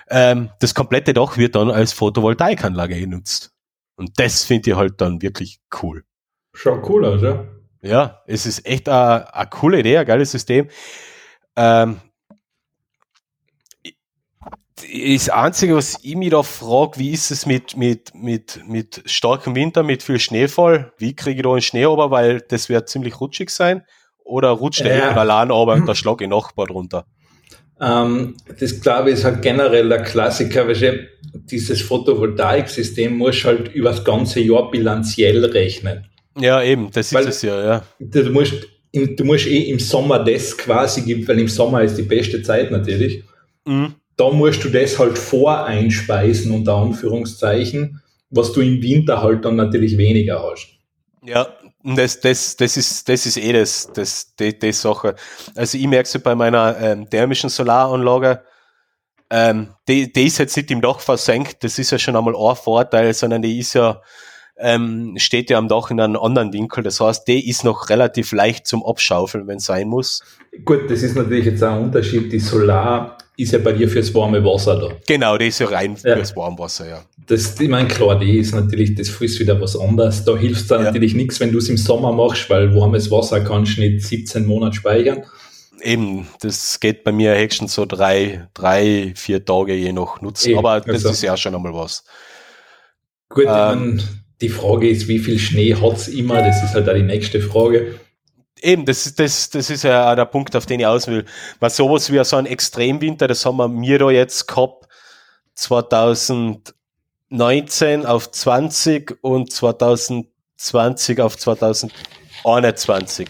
Ähm, 0.08 0.50
das 0.60 0.74
komplette 0.74 1.12
Dach 1.12 1.36
wird 1.36 1.54
dann 1.54 1.70
als 1.70 1.92
Photovoltaikanlage 1.92 2.98
genutzt. 2.98 3.52
Und 3.96 4.18
das 4.18 4.44
finde 4.44 4.70
ich 4.70 4.76
halt 4.76 5.00
dann 5.00 5.22
wirklich 5.22 5.60
cool. 5.82 6.04
Schaut 6.54 6.88
cool 6.88 7.04
aus, 7.04 7.22
ja. 7.22 7.44
Ja, 7.82 8.22
es 8.26 8.46
ist 8.46 8.66
echt 8.66 8.88
eine 8.88 9.48
coole 9.50 9.80
Idee, 9.80 9.98
ein 9.98 10.06
geiles 10.06 10.32
System. 10.32 10.68
Ähm, 11.56 12.00
das 14.76 15.28
Einzige, 15.28 15.76
was 15.76 15.98
ich 16.02 16.16
mich 16.16 16.30
da 16.30 16.42
frage, 16.42 16.98
wie 16.98 17.12
ist 17.12 17.30
es 17.30 17.46
mit, 17.46 17.76
mit, 17.76 18.14
mit, 18.14 18.62
mit 18.66 19.02
starkem 19.06 19.54
Winter, 19.54 19.82
mit 19.82 20.02
viel 20.02 20.18
Schneefall? 20.18 20.92
Wie 20.98 21.14
kriege 21.14 21.38
ich 21.38 21.42
da 21.42 21.50
einen 21.50 21.62
Schnee 21.62 21.84
runter, 21.84 22.10
weil 22.10 22.40
das 22.40 22.68
wird 22.68 22.88
ziemlich 22.88 23.20
rutschig 23.20 23.50
sein? 23.50 23.84
Oder 24.28 24.50
rutscht 24.50 24.84
der 24.84 24.96
Ja. 24.98 25.16
allein 25.16 25.50
runter 25.50 25.72
und 25.74 25.86
da 25.86 25.94
schlage 25.94 26.24
ich 26.24 26.30
Nachbar 26.30 26.66
drunter? 26.66 27.06
Ähm, 27.80 28.34
das 28.60 28.78
glaube 28.80 29.08
ich 29.10 29.16
ist 29.16 29.24
halt 29.24 29.40
generell 29.40 29.88
der 29.88 30.02
Klassiker, 30.02 30.68
weil 30.68 31.08
dieses 31.50 31.80
Photovoltaiksystem 31.80 33.16
muss 33.16 33.42
halt 33.44 33.72
über 33.74 33.90
das 33.90 34.04
ganze 34.04 34.40
Jahr 34.40 34.70
bilanziell 34.70 35.44
rechnen. 35.46 36.06
Ja, 36.38 36.62
eben, 36.62 36.90
das 36.92 37.12
Weil- 37.14 37.22
ist 37.24 37.36
es 37.36 37.42
ja, 37.42 37.64
ja. 37.64 37.82
Du 37.98 38.30
musst, 38.30 38.54
du 38.92 39.24
musst 39.24 39.46
eh 39.46 39.70
im 39.70 39.78
Sommer 39.78 40.18
das 40.22 40.56
quasi 40.58 41.02
geben, 41.02 41.26
weil 41.26 41.38
im 41.38 41.48
Sommer 41.48 41.82
ist 41.82 41.96
die 41.96 42.02
beste 42.02 42.42
Zeit 42.42 42.70
natürlich. 42.70 43.22
Mhm. 43.64 43.94
Da 44.16 44.28
musst 44.30 44.62
du 44.64 44.68
das 44.68 44.98
halt 44.98 45.16
voreinspeisen, 45.16 46.52
unter 46.52 46.74
Anführungszeichen, 46.76 48.02
was 48.30 48.52
du 48.52 48.60
im 48.60 48.82
Winter 48.82 49.22
halt 49.22 49.44
dann 49.44 49.56
natürlich 49.56 49.96
weniger 49.96 50.42
hast. 50.42 50.68
Ja, 51.24 51.46
das, 51.82 52.20
das, 52.20 52.56
das 52.56 52.76
ist, 52.76 53.08
das 53.08 53.26
ist 53.26 53.36
eh 53.36 53.52
das, 53.52 53.90
das, 53.92 54.34
die, 54.34 54.58
die 54.58 54.72
Sache. 54.72 55.14
Also 55.54 55.78
ich 55.78 55.86
merke 55.86 56.08
es 56.08 56.22
bei 56.22 56.34
meiner 56.34 56.76
ähm, 56.80 57.08
thermischen 57.08 57.50
Solaranlage, 57.50 58.42
ähm, 59.30 59.68
die, 59.86 60.12
die 60.12 60.26
ist 60.26 60.38
jetzt 60.38 60.56
nicht 60.56 60.70
im 60.70 60.80
Dach 60.80 61.00
versenkt, 61.00 61.62
das 61.62 61.78
ist 61.78 61.90
ja 61.90 61.98
schon 61.98 62.16
einmal 62.16 62.34
ein 62.34 62.56
Vorteil, 62.56 63.12
sondern 63.12 63.42
die 63.42 63.58
ist 63.58 63.74
ja, 63.74 64.00
ähm, 64.56 65.14
steht 65.18 65.50
ja 65.50 65.58
am 65.58 65.68
Dach 65.68 65.90
in 65.90 66.00
einem 66.00 66.16
anderen 66.16 66.52
Winkel. 66.52 66.82
Das 66.82 67.00
heißt, 67.00 67.28
die 67.28 67.48
ist 67.48 67.62
noch 67.62 67.90
relativ 67.90 68.32
leicht 68.32 68.66
zum 68.66 68.84
Abschaufeln, 68.84 69.46
wenn 69.46 69.58
es 69.58 69.66
sein 69.66 69.88
muss. 69.88 70.22
Gut, 70.64 70.90
das 70.90 71.02
ist 71.02 71.14
natürlich 71.14 71.44
jetzt 71.44 71.62
auch 71.62 71.74
ein 71.74 71.84
Unterschied. 71.84 72.32
Die 72.32 72.40
Solar 72.40 73.18
ist 73.36 73.52
ja 73.52 73.58
bei 73.58 73.72
dir 73.72 73.88
fürs 73.88 74.12
warme 74.14 74.42
Wasser 74.44 74.80
da. 74.80 74.88
Genau, 75.06 75.38
die 75.38 75.46
ist 75.48 75.60
ja 75.60 75.68
rein 75.68 75.96
Ja. 76.02 76.16
fürs 76.16 76.34
Warmwasser, 76.34 76.88
ja. 76.88 77.02
Das, 77.28 77.60
ich 77.60 77.68
meine, 77.68 77.88
klar, 77.88 78.18
die 78.18 78.38
ist 78.38 78.54
natürlich, 78.54 78.94
das 78.94 79.08
ist 79.08 79.38
wieder 79.38 79.60
was 79.60 79.76
anderes. 79.78 80.24
Da 80.24 80.36
hilft 80.36 80.70
dann 80.70 80.80
Ja. 80.80 80.86
natürlich 80.86 81.14
nichts, 81.14 81.40
wenn 81.40 81.52
du 81.52 81.58
es 81.58 81.68
im 81.68 81.76
Sommer 81.76 82.10
machst, 82.12 82.48
weil 82.48 82.74
warmes 82.74 83.10
Wasser 83.10 83.40
kannst 83.44 83.76
du 83.76 83.82
nicht 83.82 84.06
17 84.06 84.46
Monate 84.46 84.76
speichern. 84.76 85.24
Eben, 85.82 86.26
das 86.40 86.80
geht 86.80 87.04
bei 87.04 87.12
mir 87.12 87.36
höchstens 87.38 87.74
so 87.74 87.84
drei, 87.84 88.48
drei, 88.54 89.12
vier 89.14 89.44
Tage 89.44 89.74
je 89.74 89.92
nach 89.92 90.20
Nutzen. 90.22 90.50
Eh, 90.52 90.56
Aber 90.56 90.80
das 90.80 90.88
also- 90.96 91.10
ist 91.10 91.22
ja 91.22 91.36
schon 91.36 91.54
einmal 91.54 91.74
was. 91.74 92.02
Gut, 93.28 93.44
Ähm. 93.46 94.00
die 94.40 94.48
Frage 94.48 94.88
ist, 94.88 95.06
wie 95.06 95.18
viel 95.18 95.38
Schnee 95.38 95.74
hat's 95.74 96.08
immer? 96.08 96.40
Das 96.42 96.62
ist 96.64 96.74
halt 96.74 96.88
auch 96.88 96.94
die 96.94 97.02
nächste 97.02 97.40
Frage. 97.42 98.00
Eben, 98.60 98.86
das, 98.86 99.06
ist- 99.06 99.20
das, 99.20 99.50
das 99.50 99.68
ist 99.70 99.84
ja 99.84 100.10
auch 100.10 100.16
der 100.16 100.24
Punkt, 100.24 100.56
auf 100.56 100.66
den 100.66 100.80
ich 100.80 100.86
aus 100.86 101.06
will. 101.06 101.26
Weil 101.60 101.70
sowas 101.70 102.10
wie 102.10 102.24
so 102.24 102.36
ein 102.36 102.46
Extremwinter, 102.46 103.28
das 103.28 103.44
haben 103.44 103.58
wir 103.58 103.68
mir 103.68 103.98
da 103.98 104.10
jetzt 104.10 104.48
gehabt, 104.48 104.86
2019 107.30 108.06
auf 108.06 108.30
20 108.30 109.18
und 109.22 109.52
2020 109.52 111.20
auf 111.20 111.36
2021 111.36 113.28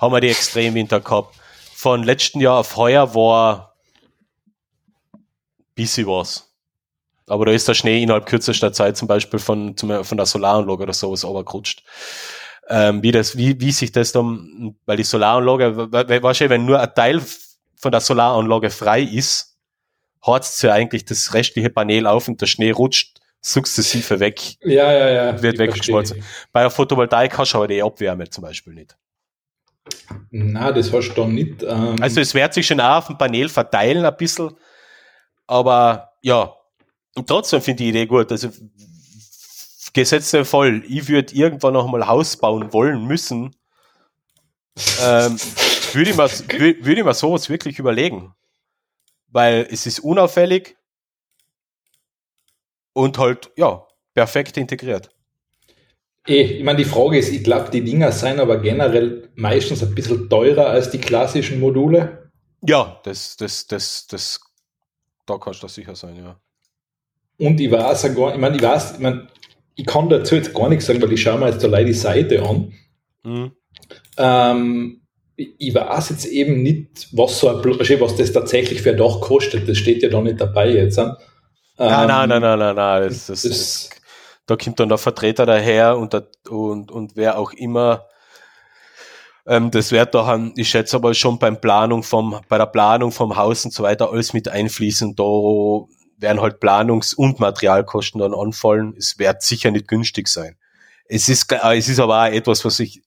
haben 0.00 0.12
wir 0.12 0.20
die 0.20 0.28
Extremwinter 0.30 1.00
gehabt. 1.00 1.36
Von 1.74 2.02
letzten 2.02 2.40
Jahr 2.40 2.58
auf 2.58 2.76
heuer 2.76 3.14
war 3.14 3.74
bisschen 5.74 6.06
was. 6.06 6.52
Aber 7.26 7.46
da 7.46 7.52
ist 7.52 7.66
der 7.66 7.74
Schnee 7.74 8.02
innerhalb 8.02 8.26
kürzester 8.26 8.72
Zeit 8.72 8.96
zum 8.96 9.08
Beispiel 9.08 9.38
von, 9.40 9.76
zum, 9.76 10.04
von 10.04 10.16
der 10.16 10.26
Solaranlage 10.26 10.82
oder 10.82 10.92
sowas 10.92 11.24
runtergerutscht 11.24 11.82
ähm, 12.68 13.02
wie 13.02 13.10
das, 13.10 13.36
wie, 13.36 13.60
wie 13.60 13.72
sich 13.72 13.90
das 13.90 14.12
dann, 14.12 14.76
weil 14.86 14.96
die 14.96 15.02
Solaranlage, 15.04 15.76
wa- 15.76 15.88
wa- 15.90 16.22
wahrscheinlich, 16.22 16.50
wenn 16.58 16.64
nur 16.64 16.78
ein 16.80 16.94
Teil 16.94 17.20
von 17.76 17.90
der 17.90 18.00
Solaranlage 18.00 18.70
frei 18.70 19.02
ist, 19.02 19.51
harzt 20.24 20.62
ja 20.62 20.72
eigentlich 20.72 21.04
das 21.04 21.34
restliche 21.34 21.70
Panel 21.70 22.06
auf 22.06 22.28
und 22.28 22.40
der 22.40 22.46
Schnee 22.46 22.70
rutscht 22.70 23.18
sukzessive 23.40 24.20
weg. 24.20 24.40
Ja, 24.62 24.92
ja, 24.92 25.10
ja. 25.10 25.42
Wird 25.42 25.58
weggeschmolzen. 25.58 26.18
verstehe. 26.22 26.48
Bei 26.52 26.60
der 26.60 26.70
Photovoltaik 26.70 27.36
hast 27.36 27.52
du 27.52 27.58
aber 27.58 27.66
die 27.68 27.82
Abwärme 27.82 28.28
zum 28.30 28.42
Beispiel 28.42 28.72
nicht. 28.74 28.96
Na, 30.30 30.70
das 30.70 30.92
hast 30.92 31.08
du 31.08 31.22
dann 31.22 31.34
nicht. 31.34 31.62
Ähm, 31.64 31.96
Also 32.00 32.20
es 32.20 32.32
wird 32.34 32.54
sich 32.54 32.66
schon 32.66 32.80
auch 32.80 32.98
auf 32.98 33.06
dem 33.08 33.18
Panel 33.18 33.48
verteilen 33.48 34.04
ein 34.04 34.16
bisschen, 34.16 34.52
aber 35.48 36.12
ja, 36.22 36.54
und 37.16 37.26
trotzdem 37.26 37.60
finde 37.60 37.82
ich 37.82 37.90
die 37.92 37.98
Idee 37.98 38.06
gut. 38.06 38.30
Also 38.30 38.48
gesetzt 39.92 40.32
den 40.32 40.44
Fall, 40.44 40.82
ich 40.88 41.08
würde 41.08 41.34
irgendwann 41.34 41.74
noch 41.74 41.86
mal 41.88 42.06
Haus 42.06 42.36
bauen 42.36 42.72
wollen 42.72 43.04
müssen, 43.06 43.56
ähm, 45.02 45.36
würde 45.92 46.10
ich, 46.10 46.16
mir, 46.16 46.28
wür- 46.28 46.84
würde 46.84 47.00
ich 47.00 47.04
mir 47.04 47.14
sowas 47.14 47.48
wirklich 47.50 47.78
überlegen. 47.80 48.32
Weil 49.32 49.66
es 49.70 49.86
ist 49.86 50.00
unauffällig 50.00 50.76
und 52.92 53.18
halt, 53.18 53.50
ja, 53.56 53.86
perfekt 54.14 54.56
integriert. 54.58 55.10
eh, 56.26 56.42
ich 56.42 56.64
meine, 56.64 56.78
die 56.78 56.84
Frage 56.84 57.18
ist, 57.18 57.32
ich 57.32 57.42
glaube, 57.42 57.70
die 57.70 57.82
Dinger 57.82 58.12
seien 58.12 58.38
aber 58.38 58.60
generell 58.60 59.30
meistens 59.34 59.82
ein 59.82 59.94
bisschen 59.94 60.28
teurer 60.28 60.66
als 60.66 60.90
die 60.90 60.98
klassischen 60.98 61.60
Module. 61.60 62.30
Ja, 62.64 63.00
das, 63.04 63.36
das, 63.36 63.66
das, 63.66 64.06
das, 64.06 64.40
da 65.26 65.38
kannst 65.38 65.62
du 65.62 65.68
sicher 65.68 65.96
sein, 65.96 66.16
ja. 66.16 66.38
Und 67.38 67.58
ich 67.58 67.70
weiß 67.70 68.04
auch 68.04 68.14
gar, 68.14 68.34
ich 68.34 68.40
meine, 68.40 68.56
ich 68.56 68.62
weiß, 68.62 68.92
ich 68.92 68.98
meine, 69.00 69.28
ich 69.74 69.86
kann 69.86 70.08
dazu 70.08 70.34
jetzt 70.36 70.54
gar 70.54 70.68
nichts 70.68 70.86
sagen, 70.86 71.00
weil 71.02 71.12
ich 71.12 71.22
schaue 71.22 71.38
mir 71.38 71.48
jetzt 71.48 71.64
allein 71.64 71.86
die 71.86 71.94
Seite 71.94 72.42
an. 72.42 72.72
Hm. 73.24 73.52
Ähm, 74.18 75.01
ich 75.58 75.74
weiß 75.74 76.10
jetzt 76.10 76.24
eben 76.26 76.62
nicht, 76.62 77.08
was 77.12 77.38
so 77.38 77.48
ein, 77.48 77.56
Bl- 77.56 78.00
was 78.00 78.16
das 78.16 78.32
tatsächlich 78.32 78.82
für 78.82 78.90
ein 78.90 78.96
Dach 78.96 79.20
kostet. 79.20 79.68
Das 79.68 79.76
steht 79.78 80.02
ja 80.02 80.08
da 80.08 80.20
nicht 80.20 80.40
dabei 80.40 80.68
jetzt. 80.70 80.98
Ähm, 80.98 81.12
Nein, 81.78 82.06
nein, 82.08 82.28
nein, 82.28 82.42
nein, 82.42 82.58
nein, 82.58 82.76
nein. 82.76 83.02
Das, 83.08 83.26
das, 83.26 83.42
das- 83.42 83.90
da 84.46 84.56
kommt 84.56 84.78
dann 84.80 84.88
der 84.88 84.98
Vertreter 84.98 85.46
daher 85.46 85.96
und, 85.96 86.12
der, 86.12 86.26
und, 86.48 86.90
und 86.90 87.12
wer 87.16 87.38
auch 87.38 87.52
immer. 87.52 88.06
Ähm, 89.46 89.70
das 89.70 89.90
wird 89.92 90.14
da, 90.14 90.50
ich 90.56 90.68
schätze 90.68 90.96
aber 90.96 91.14
schon 91.14 91.38
beim 91.38 91.60
Planung 91.60 92.02
vom, 92.02 92.40
bei 92.48 92.58
der 92.58 92.66
Planung 92.66 93.10
vom 93.12 93.36
Haus 93.36 93.64
und 93.64 93.72
so 93.72 93.82
weiter 93.82 94.10
alles 94.10 94.32
mit 94.32 94.48
einfließen. 94.48 95.16
Da 95.16 95.24
werden 96.18 96.40
halt 96.40 96.60
Planungs- 96.60 97.14
und 97.14 97.40
Materialkosten 97.40 98.20
dann 98.20 98.34
anfallen. 98.34 98.94
Es 98.96 99.18
wird 99.18 99.42
sicher 99.42 99.70
nicht 99.70 99.88
günstig 99.88 100.28
sein. 100.28 100.56
Es 101.06 101.28
ist, 101.28 101.50
äh, 101.52 101.76
es 101.76 101.88
ist 101.88 101.98
aber 102.00 102.22
auch 102.22 102.32
etwas, 102.32 102.64
was 102.64 102.76
sich 102.76 103.02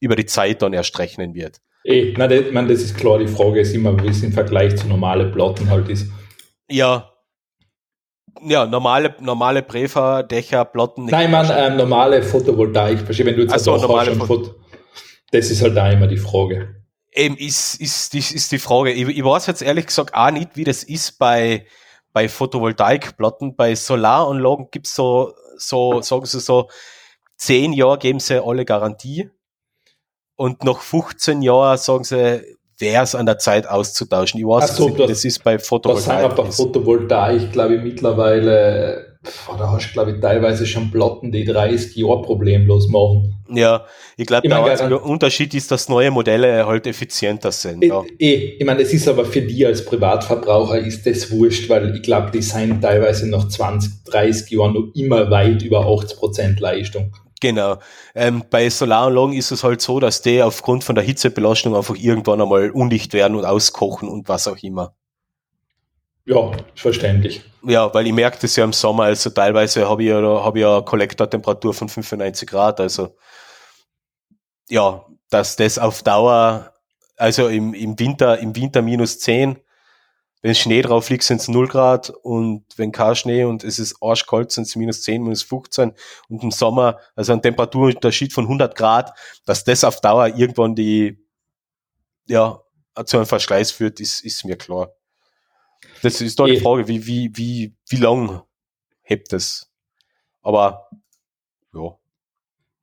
über 0.00 0.16
die 0.16 0.26
Zeit 0.26 0.62
dann 0.62 0.72
erst 0.72 0.98
rechnen 0.98 1.34
wird. 1.34 1.58
Eh, 1.88 2.14
nein, 2.16 2.28
das, 2.30 2.52
meine, 2.52 2.68
das 2.68 2.82
ist 2.82 2.96
klar. 2.96 3.18
Die 3.18 3.28
Frage 3.28 3.60
ist 3.60 3.72
immer, 3.72 3.96
wie 4.02 4.08
es 4.08 4.22
im 4.22 4.32
Vergleich 4.32 4.76
zu 4.76 4.88
normalen 4.88 5.30
Platten 5.30 5.70
halt 5.70 5.88
ist. 5.88 6.08
Ja. 6.68 7.12
Ja, 8.42 8.66
normale, 8.66 9.14
normale 9.20 9.62
Prefa, 9.62 10.22
Dächer, 10.24 10.64
Platten. 10.64 11.06
Nein, 11.06 11.30
meine, 11.30 11.56
ähm, 11.56 11.76
normale 11.76 12.22
Photovoltaik. 12.22 12.98
Versteh, 13.00 13.24
wenn 13.24 13.36
du 13.36 13.42
jetzt 13.42 13.54
Ach 13.54 13.58
so, 13.58 13.76
normale 13.76 14.12
Pho- 14.12 14.26
Phot- 14.26 14.54
das 15.30 15.50
ist 15.50 15.62
halt 15.62 15.76
da 15.76 15.90
immer 15.90 16.06
die 16.06 16.16
Frage. 16.18 16.84
Eben 17.12 17.36
ist, 17.36 17.80
ist, 17.80 18.14
ist, 18.14 18.32
ist 18.32 18.52
die 18.52 18.58
Frage. 18.58 18.92
Ich, 18.92 19.08
ich 19.08 19.24
weiß 19.24 19.46
jetzt 19.46 19.62
ehrlich 19.62 19.86
gesagt 19.86 20.12
auch 20.14 20.30
nicht, 20.30 20.50
wie 20.56 20.64
das 20.64 20.82
ist 20.82 21.18
bei, 21.18 21.66
bei 22.12 22.28
Photovoltaikplatten. 22.28 23.56
Bei 23.56 23.74
Solaranlagen 23.74 24.68
gibt's 24.70 24.94
so, 24.94 25.32
so, 25.56 26.02
sagen 26.02 26.26
sie 26.26 26.40
so, 26.40 26.68
zehn 27.36 27.72
Jahre 27.72 27.98
geben 27.98 28.20
sie 28.20 28.42
alle 28.44 28.64
Garantie. 28.66 29.30
Und 30.36 30.64
nach 30.64 30.80
15 30.80 31.42
Jahren 31.42 31.78
sagen 31.78 32.04
sie, 32.04 32.42
wäre 32.78 33.04
es 33.04 33.14
an 33.14 33.26
der 33.26 33.38
Zeit 33.38 33.66
auszutauschen. 33.66 34.38
Ich 34.38 34.46
weiß 34.46 34.76
so, 34.76 34.88
nicht, 34.88 35.00
das, 35.00 35.08
das 35.08 35.24
ist 35.24 35.42
bei 35.42 35.58
Photovoltaik. 35.58 36.36
Das 36.36 36.36
sind 36.36 36.46
bei 36.46 36.52
Photovoltaik, 36.52 37.52
glaube 37.52 37.76
ich, 37.76 37.82
mittlerweile 37.82 39.16
da 39.58 39.70
hast 39.70 39.88
du, 39.88 39.92
glaube 39.92 40.12
ich, 40.12 40.20
teilweise 40.20 40.66
schon 40.66 40.90
Platten, 40.90 41.32
die 41.32 41.44
30 41.44 41.96
Jahre 41.96 42.22
problemlos 42.22 42.88
machen. 42.88 43.36
Ja, 43.48 43.84
ich 44.16 44.26
glaube, 44.26 44.48
der 44.48 44.64
einzige 44.64 44.98
Unterschied 44.98 45.54
ist, 45.54 45.70
dass 45.70 45.88
neue 45.88 46.10
Modelle 46.10 46.66
halt 46.66 46.86
effizienter 46.86 47.52
sind. 47.52 47.84
Ja. 47.84 48.02
Ich, 48.18 48.60
ich 48.60 48.66
meine, 48.66 48.82
es 48.82 48.92
ist 48.92 49.08
aber 49.08 49.24
für 49.24 49.42
die 49.42 49.64
als 49.64 49.84
Privatverbraucher 49.84 50.78
ist 50.78 51.06
das 51.06 51.30
wurscht, 51.30 51.68
weil 51.68 51.94
ich 51.94 52.02
glaube, 52.02 52.30
die 52.32 52.42
sind 52.42 52.80
teilweise 52.80 53.28
nach 53.28 53.48
20, 53.48 54.04
30 54.04 54.50
Jahren 54.50 54.74
noch 54.74 54.88
immer 54.94 55.30
weit 55.30 55.62
über 55.62 55.86
80 55.86 56.18
Prozent 56.18 56.60
Leistung. 56.60 57.12
Genau. 57.46 57.78
Ähm, 58.16 58.42
bei 58.50 58.68
Solaranlagen 58.68 59.32
ist 59.32 59.52
es 59.52 59.62
halt 59.62 59.80
so, 59.80 60.00
dass 60.00 60.20
die 60.20 60.42
aufgrund 60.42 60.82
von 60.82 60.96
der 60.96 61.04
Hitzebelastung 61.04 61.76
einfach 61.76 61.94
irgendwann 61.94 62.40
einmal 62.40 62.70
undicht 62.72 63.12
werden 63.12 63.36
und 63.36 63.44
auskochen 63.44 64.08
und 64.08 64.28
was 64.28 64.48
auch 64.48 64.56
immer. 64.64 64.96
Ja, 66.24 66.50
verständlich. 66.74 67.44
Ja, 67.62 67.94
weil 67.94 68.08
ich 68.08 68.12
merke 68.12 68.38
das 68.40 68.56
ja 68.56 68.64
im 68.64 68.72
Sommer, 68.72 69.04
also 69.04 69.30
teilweise 69.30 69.88
habe 69.88 70.02
ich 70.02 70.08
ja, 70.08 70.20
habe 70.20 70.58
ich 70.58 70.62
ja 70.62 70.80
Kollektortemperatur 70.80 71.72
von 71.72 71.88
95 71.88 72.48
Grad, 72.48 72.80
also 72.80 73.14
ja, 74.68 75.06
dass 75.30 75.54
das 75.54 75.78
auf 75.78 76.02
Dauer, 76.02 76.72
also 77.16 77.46
im, 77.46 77.74
im 77.74 77.96
Winter, 77.96 78.40
im 78.40 78.56
Winter 78.56 78.82
minus 78.82 79.20
10, 79.20 79.56
wenn 80.46 80.54
Schnee 80.54 80.80
drauf 80.80 81.10
liegt, 81.10 81.24
sind 81.24 81.40
es 81.40 81.48
0 81.48 81.66
Grad 81.66 82.10
und 82.22 82.62
wenn 82.76 82.92
kein 82.92 83.16
Schnee 83.16 83.42
und 83.42 83.64
es 83.64 83.80
ist 83.80 83.96
arschkalt, 84.00 84.52
sind 84.52 84.68
es 84.68 84.76
minus 84.76 85.02
10, 85.02 85.20
minus 85.20 85.42
15 85.42 85.92
und 86.28 86.40
im 86.40 86.52
Sommer, 86.52 87.00
also 87.16 87.32
ein 87.32 87.42
Temperaturunterschied 87.42 88.32
von 88.32 88.44
100 88.44 88.76
Grad, 88.76 89.12
dass 89.44 89.64
das 89.64 89.82
auf 89.82 90.00
Dauer 90.00 90.28
irgendwann 90.28 90.76
die, 90.76 91.18
ja, 92.28 92.62
zu 93.06 93.16
einem 93.16 93.26
Verschleiß 93.26 93.72
führt, 93.72 93.98
ist, 93.98 94.24
ist 94.24 94.44
mir 94.44 94.56
klar. 94.56 94.92
Das 96.02 96.20
ist 96.20 96.38
doch 96.38 96.46
die 96.46 96.54
eh. 96.54 96.60
Frage, 96.60 96.86
wie, 96.86 97.04
wie, 97.04 97.32
wie, 97.34 97.74
wie 97.88 97.96
lang 97.96 98.40
hebt 99.02 99.32
es? 99.32 99.68
Aber, 100.42 100.88
ja. 101.74 101.98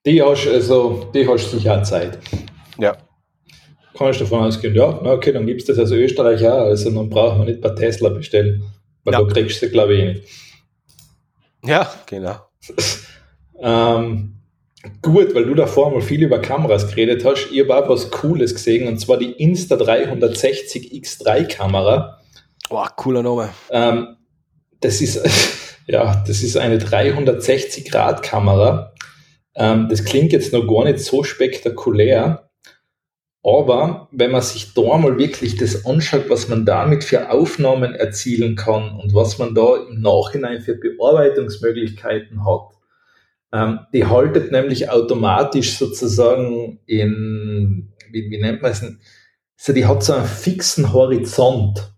Die 0.06 0.22
hast, 0.22 0.48
also, 0.48 1.10
die 1.14 1.26
hast 1.26 1.50
sicher 1.50 1.82
Zeit. 1.84 2.20
Ja. 2.78 2.98
Kannst 3.98 4.20
du 4.20 4.24
davon 4.24 4.46
ausgehen, 4.46 4.76
ja, 4.76 5.02
okay, 5.04 5.32
dann 5.32 5.46
gibt 5.46 5.62
es 5.62 5.68
das 5.68 5.78
als 5.78 5.92
Österreich 5.92 6.46
auch, 6.48 6.66
also 6.66 6.90
dann 6.90 7.10
braucht 7.10 7.38
man 7.38 7.48
nicht 7.48 7.62
bei 7.62 7.70
Tesla 7.70 8.10
bestellen, 8.10 8.64
weil 9.04 9.14
ja. 9.14 9.22
du 9.22 9.28
kriegst 9.28 9.60
sie, 9.60 9.70
glaube 9.70 9.94
ich, 9.94 10.00
eh 10.00 10.14
nicht. 10.14 10.24
Ja, 11.64 11.94
genau. 12.08 12.38
ähm, 13.62 14.34
gut, 15.02 15.36
weil 15.36 15.46
du 15.46 15.54
davor 15.54 15.92
mal 15.92 16.02
viel 16.02 16.24
über 16.24 16.40
Kameras 16.40 16.90
geredet 16.90 17.24
hast, 17.24 17.52
ich 17.52 17.62
habe 17.62 17.78
auch 17.78 17.90
was 17.90 18.10
Cooles 18.10 18.56
gesehen, 18.56 18.88
und 18.88 18.98
zwar 19.00 19.18
die 19.18 19.36
Insta360 19.36 20.92
X3 20.92 21.46
Kamera. 21.46 22.20
Boah, 22.70 22.90
cooler 22.96 23.22
Name. 23.22 23.50
Ähm, 23.70 24.18
das 24.80 25.02
ist, 25.02 25.22
ja, 25.88 26.24
das 26.28 26.42
ist 26.42 26.58
eine 26.58 26.80
360-Grad-Kamera. 26.80 28.94
Ähm, 29.56 29.88
das 29.90 30.04
klingt 30.04 30.34
jetzt 30.34 30.52
noch 30.54 30.68
gar 30.68 30.86
nicht 30.86 31.00
so 31.00 31.24
spektakulär. 31.24 32.50
Aber 33.46 34.08
wenn 34.12 34.32
man 34.32 34.42
sich 34.42 34.74
da 34.74 34.98
mal 34.98 35.18
wirklich 35.18 35.58
das 35.58 35.86
anschaut, 35.86 36.30
was 36.30 36.48
man 36.48 36.66
damit 36.66 37.04
für 37.04 37.30
Aufnahmen 37.30 37.94
erzielen 37.94 38.56
kann 38.56 38.98
und 38.98 39.14
was 39.14 39.38
man 39.38 39.54
da 39.54 39.76
im 39.76 40.00
Nachhinein 40.00 40.62
für 40.62 40.76
Bearbeitungsmöglichkeiten 40.76 42.46
hat, 42.46 42.70
ähm, 43.52 43.80
die 43.94 44.06
haltet 44.06 44.52
nämlich 44.54 44.90
automatisch 44.90 45.78
sozusagen 45.78 46.80
in, 46.86 47.94
wie, 48.12 48.30
wie 48.32 48.42
nennt 48.42 48.62
man 48.62 48.72
es, 48.72 48.84
so, 49.58 49.74
die 49.74 49.86
hat 49.86 50.04
so 50.04 50.14
einen 50.14 50.26
fixen 50.26 50.94
Horizont. 50.94 51.94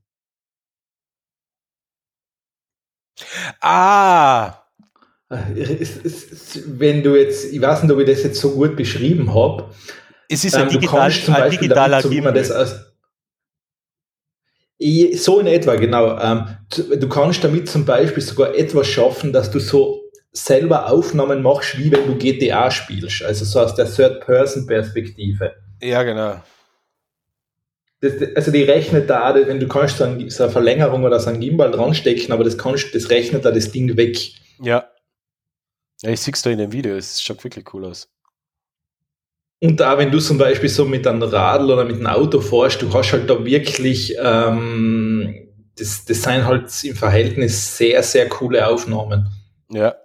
Ah! 3.62 4.64
Wenn 5.30 7.04
du 7.04 7.16
jetzt, 7.16 7.54
ich 7.54 7.62
weiß 7.62 7.84
nicht, 7.84 7.92
ob 7.92 8.00
ich 8.00 8.08
das 8.08 8.24
jetzt 8.24 8.42
so 8.42 8.52
gut 8.52 8.76
beschrieben 8.76 9.34
habe. 9.34 9.70
Es 10.30 10.44
ist 10.44 10.56
ein, 10.56 10.64
ähm, 10.64 10.70
digital, 10.70 11.12
ein 11.12 11.52
digitaler 11.52 12.02
so, 12.02 12.10
das 12.10 12.52
aus, 12.52 12.76
so 15.14 15.40
in 15.40 15.48
etwa, 15.48 15.76
genau. 15.76 16.20
Ähm, 16.20 16.48
du 16.70 17.10
kannst 17.10 17.44
damit 17.44 17.70
zum 17.70 17.86
Beispiel 17.86 18.24
sogar 18.24 18.56
etwas 18.56 18.88
schaffen, 18.88 19.32
dass 19.32 19.52
du 19.52 19.60
so 19.60 20.02
selber 20.32 20.92
Aufnahmen 20.92 21.42
machst, 21.42 21.78
wie 21.78 21.92
wenn 21.92 22.08
du 22.08 22.16
GTA 22.16 22.70
spielst. 22.72 23.24
Also 23.24 23.46
so 23.46 23.62
aus 23.62 23.76
der 23.76 23.86
Third-Person-Perspektive. 23.86 25.54
Ja, 25.82 26.04
genau 26.04 26.42
das, 28.06 28.36
also 28.36 28.52
die 28.52 28.64
rechnet 28.64 29.10
da, 29.10 29.34
wenn 29.36 29.60
du 29.60 29.68
kannst 29.68 29.98
so, 29.98 30.04
eine 30.04 30.30
Verlängerung 30.30 31.04
oder 31.04 31.20
so 31.20 31.30
ein 31.30 31.40
Gimbal 31.40 31.72
dran 31.72 31.94
stecken, 31.94 32.32
aber 32.32 32.44
das 32.44 32.58
kannst, 32.58 32.94
das 32.94 33.10
rechnet 33.10 33.46
da 33.46 33.52
das 33.52 33.72
Ding 33.72 33.96
weg. 33.98 34.18
Ja. 34.62 34.90
Ja, 36.02 36.10
ich 36.10 36.20
sieh's 36.20 36.42
da 36.42 36.50
in 36.50 36.58
dem 36.58 36.72
Video, 36.72 36.96
es 36.96 37.22
schaut 37.22 37.44
wirklich 37.44 37.74
cool 37.74 37.86
aus. 37.86 38.10
Und 39.62 39.80
da, 39.80 39.98
wenn 39.98 40.12
du 40.12 40.20
zum 40.20 40.38
Beispiel 40.38 40.70
so 40.70 40.86
mit 40.86 41.08
einem 41.08 41.24
Radl 41.24 41.72
oder 41.72 41.86
mit 41.86 41.96
einem 41.96 42.08
Auto 42.08 42.42
fährst, 42.42 42.82
du 42.82 42.94
hast 42.94 43.14
halt 43.14 43.30
da 43.30 43.44
wirklich, 43.44 44.16
ähm, 44.22 45.50
das, 45.78 46.06
das 46.06 46.22
sind 46.22 46.46
halt 46.46 46.72
im 46.84 46.96
Verhältnis 46.96 47.78
sehr, 47.78 48.04
sehr 48.04 48.30
coole 48.30 48.68
Aufnahmen. 48.68 49.30
Ja. 49.72 49.96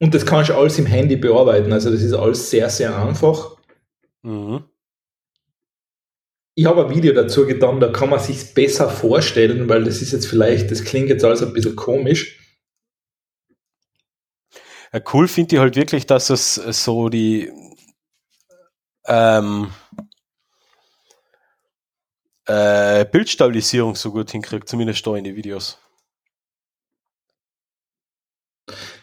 Und 0.00 0.14
das 0.14 0.26
kannst 0.26 0.50
du 0.50 0.54
alles 0.54 0.78
im 0.78 0.86
Handy 0.86 1.16
bearbeiten, 1.16 1.72
also 1.72 1.90
das 1.90 2.02
ist 2.02 2.14
alles 2.14 2.50
sehr, 2.50 2.68
sehr 2.68 2.96
einfach. 2.96 3.56
Mhm 4.22 4.64
ich 6.54 6.66
habe 6.66 6.84
ein 6.84 6.94
Video 6.94 7.12
dazu 7.12 7.46
getan, 7.46 7.80
da 7.80 7.88
kann 7.88 8.10
man 8.10 8.20
sich 8.20 8.52
besser 8.54 8.88
vorstellen, 8.88 9.68
weil 9.68 9.84
das 9.84 10.02
ist 10.02 10.12
jetzt 10.12 10.26
vielleicht, 10.26 10.70
das 10.70 10.84
klingt 10.84 11.08
jetzt 11.08 11.24
alles 11.24 11.42
ein 11.42 11.52
bisschen 11.52 11.76
komisch. 11.76 12.41
Ja, 14.92 15.00
cool 15.12 15.26
finde 15.26 15.56
ich 15.56 15.60
halt 15.60 15.76
wirklich, 15.76 16.06
dass 16.06 16.28
es 16.30 16.54
so 16.54 17.08
die 17.08 17.50
ähm, 19.06 19.70
äh, 22.46 23.04
Bildstabilisierung 23.06 23.94
so 23.94 24.12
gut 24.12 24.30
hinkriegt, 24.30 24.68
zumindest 24.68 25.06
da 25.06 25.16
in 25.16 25.24
die 25.24 25.34
Videos. 25.34 25.78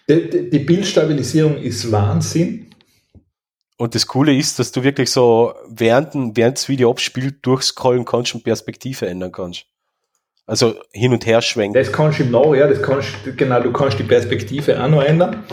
Die, 0.07 0.29
die, 0.29 0.49
die 0.49 0.59
Bildstabilisierung 0.59 1.57
ist 1.57 1.91
Wahnsinn. 1.91 2.73
Und 3.77 3.95
das 3.95 4.07
Coole 4.07 4.35
ist, 4.35 4.59
dass 4.59 4.71
du 4.71 4.83
wirklich 4.83 5.09
so 5.09 5.53
während, 5.67 6.13
während 6.35 6.57
das 6.57 6.67
Video 6.67 6.91
abspielt, 6.91 7.45
durchscrollen 7.45 8.05
kannst 8.05 8.35
und 8.35 8.43
Perspektive 8.43 9.07
ändern 9.07 9.31
kannst. 9.31 9.65
Also 10.49 10.81
hin 10.91 11.11
und 11.13 11.27
her 11.27 11.43
schwenken. 11.43 11.75
Das 11.75 11.91
kannst 11.91 12.17
du 12.17 12.23
im 12.23 12.31
Now, 12.31 12.55
ja, 12.55 12.65
das 12.65 12.81
kannst 12.81 13.09
genau, 13.37 13.61
du 13.61 13.71
kannst 13.71 13.99
die 13.99 14.03
Perspektive 14.03 14.83
auch 14.83 14.87
noch 14.87 15.03
ändern. 15.03 15.43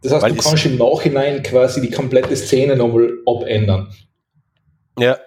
Das 0.00 0.12
heißt, 0.12 0.22
Weil 0.22 0.32
du 0.32 0.42
kannst 0.42 0.64
im 0.64 0.78
Nachhinein 0.78 1.42
quasi 1.42 1.82
die 1.82 1.90
komplette 1.90 2.34
Szene 2.34 2.76
nochmal 2.76 3.12
abändern. 3.26 3.94
Ja. 4.98 5.18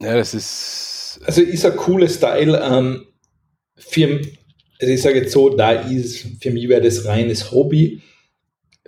Ja, 0.00 0.16
das 0.16 0.34
ist. 0.34 1.20
Also 1.24 1.40
ist 1.42 1.64
ein 1.64 1.76
cooler 1.76 2.08
Style. 2.08 2.60
Ähm, 2.60 3.06
für, 3.76 4.22
also 4.80 4.92
ich 4.92 5.02
sage 5.02 5.20
jetzt 5.20 5.32
so, 5.32 5.50
da 5.50 5.70
ist, 5.70 6.26
für 6.42 6.50
mich 6.50 6.68
wäre 6.68 6.82
das 6.82 7.04
reines 7.04 7.52
Hobby. 7.52 8.02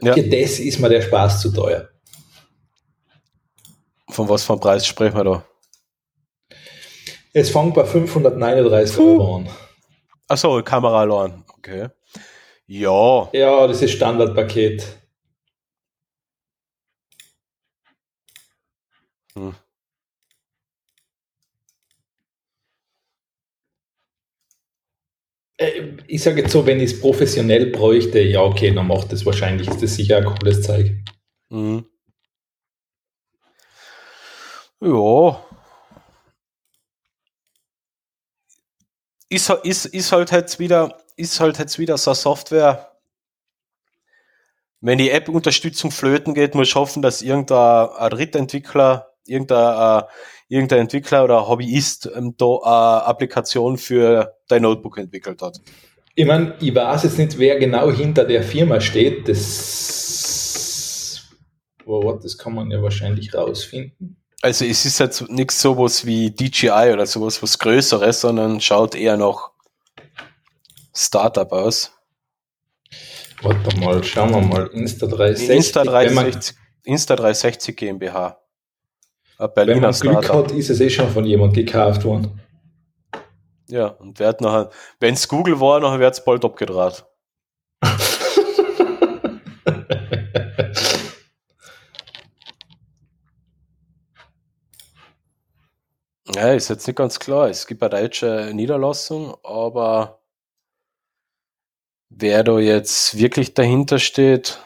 Ja. 0.03 0.15
Für 0.15 0.25
das 0.25 0.59
ist 0.59 0.81
mir 0.81 0.89
der 0.89 1.03
Spaß 1.03 1.43
zu 1.43 1.53
teuer. 1.53 1.91
Von 4.09 4.29
was 4.29 4.43
für 4.43 4.55
einem 4.55 4.61
Preis 4.61 4.85
sprechen 4.85 5.17
wir 5.17 5.23
da? 5.23 5.45
Es 7.39 7.51
fängt 7.51 7.75
bei 7.75 7.85
539 7.85 8.97
Puh. 8.97 9.03
Euro 9.03 9.37
an. 9.37 9.49
Achso, 10.27 10.63
Kamera 10.63 11.01
allein. 11.01 11.45
Okay. 11.59 11.89
Ja. 12.67 13.29
Ja, 13.35 13.67
das 13.67 13.83
ist 13.83 13.91
Standardpaket. 13.91 14.87
Hm. 19.35 19.55
Äh, 25.59 25.99
ich 26.07 26.23
sage 26.23 26.41
jetzt 26.41 26.53
so, 26.53 26.65
wenn 26.65 26.81
ich 26.81 26.93
es 26.93 27.01
professionell 27.01 27.67
bräuchte, 27.67 28.21
ja, 28.21 28.41
okay, 28.41 28.73
dann 28.73 28.87
macht 28.87 29.13
das 29.13 29.27
wahrscheinlich, 29.27 29.69
ist 29.69 29.83
das 29.83 29.95
sicher 29.95 30.17
ein 30.17 30.25
cooles 30.25 30.63
Zeug. 30.63 30.91
Mhm. 31.51 31.85
Ja. 34.81 35.47
Ist, 39.29 39.51
ist, 39.51 39.87
ist 39.87 40.13
halt 40.13 40.31
jetzt 40.31 40.59
wieder, 40.59 40.99
ist 41.17 41.41
halt 41.41 41.59
jetzt 41.59 41.79
wieder 41.79 41.99
so 41.99 42.15
Software. 42.15 42.93
wenn 44.81 44.99
die 44.99 45.11
App-Unterstützung 45.11 45.91
flöten 45.91 46.35
geht, 46.35 46.55
muss 46.55 46.69
ich 46.69 46.75
hoffen, 46.77 47.03
dass 47.03 47.23
irgendein 47.23 47.89
ein 47.89 48.11
Drittentwickler, 48.11 49.09
irgendein, 49.27 50.03
äh, 50.03 50.05
irgendein 50.49 50.81
Entwickler 50.81 51.25
oder 51.25 51.49
Hobbyist 51.49 52.09
ähm, 52.15 52.35
da 52.37 52.59
eine 52.63 53.05
Applikation 53.05 53.79
für 53.79 54.37
dein 54.49 54.63
Notebook 54.63 54.99
entwickelt 54.99 55.43
hat. 55.43 55.61
Ich 56.15 56.25
meine, 56.25 56.55
ich 56.61 56.75
weiß 56.75 57.03
jetzt 57.03 57.19
nicht, 57.19 57.39
wer 57.39 57.59
genau 57.59 57.91
hinter 57.91 58.25
der 58.25 58.43
Firma 58.43 58.81
steht. 58.81 59.29
Das, 59.29 61.25
oh, 61.85 62.19
das 62.23 62.39
kann 62.39 62.55
man 62.55 62.71
ja 62.71 62.81
wahrscheinlich 62.81 63.35
rausfinden. 63.35 64.17
Also 64.47 64.65
es 64.65 64.85
ist 64.85 65.01
jetzt 65.01 65.29
nichts 65.29 65.61
sowas 65.61 66.07
wie 66.07 66.31
DJI 66.31 66.93
oder 66.93 67.05
sowas 67.05 67.43
was 67.43 67.59
Größeres, 67.59 68.21
sondern 68.21 68.61
schaut 68.61 68.95
eher 68.95 69.17
noch 69.17 69.51
Startup 70.95 71.51
aus. 71.51 71.91
Warte 73.43 73.77
mal, 73.81 74.05
schauen 74.05 74.31
wir 74.31 74.43
mal. 74.43 74.67
Insta360. 74.67 75.51
Insta360, 75.51 76.55
Insta360 76.87 77.73
GmbH. 77.73 78.39
Ein 79.39 79.49
Berliner 79.53 79.75
Wenn 79.75 79.83
man 79.83 79.93
Glück 79.95 80.25
Startup. 80.25 80.49
hat, 80.49 80.57
ist 80.57 80.71
es 80.71 80.79
eh 80.79 80.91
schon 80.91 81.11
von 81.11 81.25
jemand 81.25 81.55
gekauft 81.55 82.05
worden. 82.05 82.41
Ja, 83.67 83.89
und 83.89 84.21
wird 84.21 84.41
nachher, 84.41 84.71
wenn 85.01 85.15
es 85.15 85.27
Google 85.27 85.59
war, 85.59 85.81
nachher 85.81 85.99
wird 85.99 86.15
es 86.15 86.25
bald 86.25 86.45
abgedraht. 86.45 87.05
ja, 96.37 96.53
ist 96.53 96.69
jetzt 96.69 96.87
nicht 96.87 96.97
ganz 96.97 97.19
klar. 97.19 97.49
Es 97.49 97.67
gibt 97.67 97.83
eine 97.83 97.99
deutsche 97.99 98.51
Niederlassung, 98.53 99.35
aber 99.43 100.21
wer 102.11 102.45
da 102.45 102.59
jetzt 102.59 103.17
wirklich 103.17 103.55
dahinter 103.55 103.99
steht, 103.99 104.61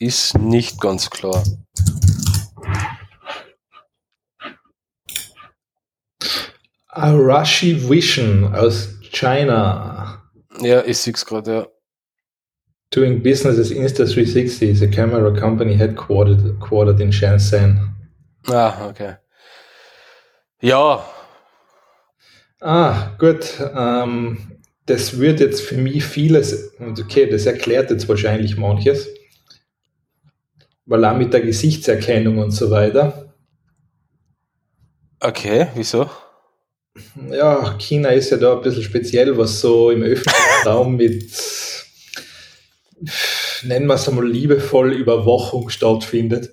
ist 0.00 0.36
nicht 0.36 0.80
ganz 0.80 1.10
klar. 1.10 1.44
Arashi 6.88 7.88
Vision 7.88 8.52
aus 8.52 8.88
China. 9.12 10.24
Ja, 10.60 10.84
ich 10.84 10.98
sehe 10.98 11.14
es 11.14 11.24
gerade, 11.24 11.52
ja. 11.52 11.66
Doing 12.90 13.22
business 13.22 13.56
as 13.58 13.70
Insta360 13.70 14.62
is 14.62 14.82
a 14.82 14.88
camera 14.88 15.32
company 15.38 15.76
headquartered, 15.76 16.58
headquartered 16.58 17.00
in 17.00 17.12
Shenzhen. 17.12 17.94
Ah, 18.48 18.88
okay. 18.88 19.14
Ja. 20.60 21.04
Ah, 22.60 23.14
gut. 23.18 23.60
Ähm, 23.74 24.58
das 24.86 25.20
wird 25.20 25.38
jetzt 25.38 25.60
für 25.60 25.76
mich 25.76 26.04
vieles, 26.04 26.72
okay, 26.80 27.30
das 27.30 27.46
erklärt 27.46 27.90
jetzt 27.90 28.08
wahrscheinlich 28.08 28.56
manches, 28.56 29.08
weil 30.84 31.04
auch 31.04 31.16
mit 31.16 31.32
der 31.32 31.42
Gesichtserkennung 31.42 32.38
und 32.38 32.50
so 32.50 32.70
weiter. 32.70 33.32
Okay, 35.20 35.68
wieso? 35.76 36.10
ja, 37.30 37.76
China 37.78 38.08
ist 38.08 38.30
ja 38.30 38.36
da 38.36 38.54
ein 38.54 38.62
bisschen 38.62 38.82
speziell, 38.82 39.36
was 39.38 39.60
so 39.60 39.90
im 39.90 40.02
öffentlichen 40.02 40.64
Raum 40.66 40.96
mit, 40.96 41.30
nennen 43.62 43.86
wir 43.86 43.94
es 43.94 44.08
einmal 44.08 44.26
liebevoll, 44.26 44.92
Überwachung 44.92 45.70
stattfindet. 45.70 46.52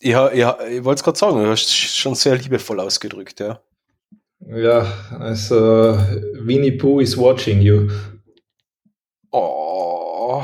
Ja, 0.00 0.32
ja 0.32 0.58
ich 0.70 0.84
wollte 0.84 1.00
es 1.00 1.04
gerade 1.04 1.18
sagen, 1.18 1.42
du 1.42 1.50
hast 1.50 1.70
schon 1.70 2.14
sehr 2.14 2.36
liebevoll 2.36 2.80
ausgedrückt, 2.80 3.40
ja. 3.40 3.60
Ja, 4.46 4.86
also 5.18 5.98
Winnie 6.34 6.72
Pooh 6.72 7.00
is 7.00 7.18
watching 7.18 7.60
you. 7.60 7.88
Oh, 9.30 10.42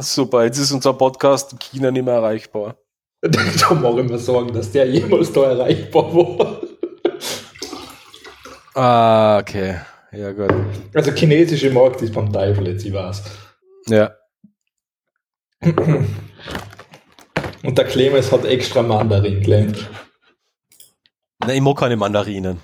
super, 0.00 0.44
jetzt 0.44 0.58
ist 0.58 0.72
unser 0.72 0.92
Podcast 0.92 1.52
in 1.52 1.58
China 1.58 1.90
nicht 1.90 2.04
mehr 2.04 2.14
erreichbar. 2.14 2.76
da 3.20 3.74
mache 3.74 4.00
ich 4.00 4.08
mir 4.08 4.18
Sorgen, 4.18 4.52
dass 4.52 4.70
der 4.72 4.86
jemals 4.86 5.32
da 5.32 5.50
erreichbar 5.50 6.14
war. 6.14 6.60
Ah, 8.74 9.38
okay. 9.38 9.80
Ja, 10.12 10.32
gut. 10.32 10.52
Also 10.94 11.12
chinesische 11.12 11.70
Markt 11.70 12.02
ist 12.02 12.14
beim 12.14 12.32
Teufel 12.32 12.68
jetzt, 12.68 12.84
ich 12.84 12.92
weiß. 12.92 13.22
Ja. 13.88 14.14
Und 17.62 17.76
der 17.76 17.84
Clemens 17.84 18.32
hat 18.32 18.46
extra 18.46 18.82
Mandarin 18.82 19.42
gelernt. 19.42 19.90
Nein, 21.40 21.56
ich 21.56 21.62
mag 21.62 21.76
keine 21.76 21.96
Mandarinen. 21.96 22.58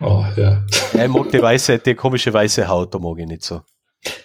Oh, 0.00 0.24
ja. 0.36 0.64
Ich 0.92 1.08
mag 1.08 1.30
die 1.30 1.42
weiße, 1.42 1.78
die 1.78 1.94
komische 1.94 2.32
weiße 2.32 2.68
Haut, 2.68 2.94
da 2.94 2.98
mag 2.98 3.18
ich 3.18 3.26
nicht 3.26 3.42
so. 3.42 3.62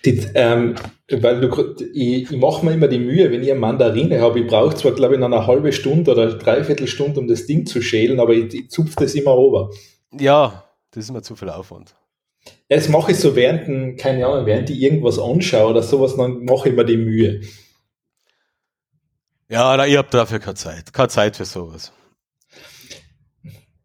Die, 0.05 0.23
ähm, 0.35 0.75
weil 1.09 1.41
du, 1.41 1.75
ich, 1.93 2.31
ich 2.31 2.37
mache 2.37 2.65
mir 2.65 2.73
immer 2.73 2.87
die 2.87 2.99
Mühe, 2.99 3.31
wenn 3.31 3.41
ich 3.41 3.49
eine 3.49 3.59
Mandarine 3.59 4.21
habe, 4.21 4.41
ich 4.41 4.47
brauche 4.47 4.75
zwar, 4.75 4.91
glaube 4.91 5.15
ich, 5.15 5.19
noch 5.19 5.27
eine 5.27 5.47
halbe 5.47 5.71
Stunde 5.71 6.11
oder 6.11 6.23
eine 6.23 6.37
Dreiviertelstunde, 6.37 7.19
um 7.19 7.27
das 7.27 7.47
Ding 7.47 7.65
zu 7.65 7.81
schälen, 7.81 8.19
aber 8.19 8.33
ich, 8.33 8.53
ich 8.53 8.69
zupfe 8.69 8.95
das 8.97 9.15
immer 9.15 9.35
ober. 9.35 9.71
Ja, 10.11 10.65
das 10.91 11.05
ist 11.05 11.11
mir 11.11 11.23
zu 11.23 11.35
viel 11.35 11.49
Aufwand. 11.49 11.95
Das 12.69 12.87
mache 12.89 13.13
ich 13.13 13.17
so 13.17 13.35
während, 13.35 13.97
keine 13.97 14.27
Ahnung, 14.27 14.45
während 14.45 14.69
ich 14.69 14.79
irgendwas 14.79 15.17
anschaue 15.17 15.71
oder 15.71 15.81
sowas, 15.81 16.17
dann 16.17 16.43
mache 16.43 16.69
ich 16.69 16.75
mir 16.75 16.85
die 16.85 16.97
Mühe. 16.97 17.41
Ja, 19.53 19.77
na, 19.77 19.85
ich 19.85 19.95
habe 19.95 20.07
dafür 20.09 20.39
keine 20.39 20.55
Zeit. 20.55 20.91
Keine 20.91 21.09
Zeit 21.09 21.35
für 21.37 21.45
sowas. 21.45 21.91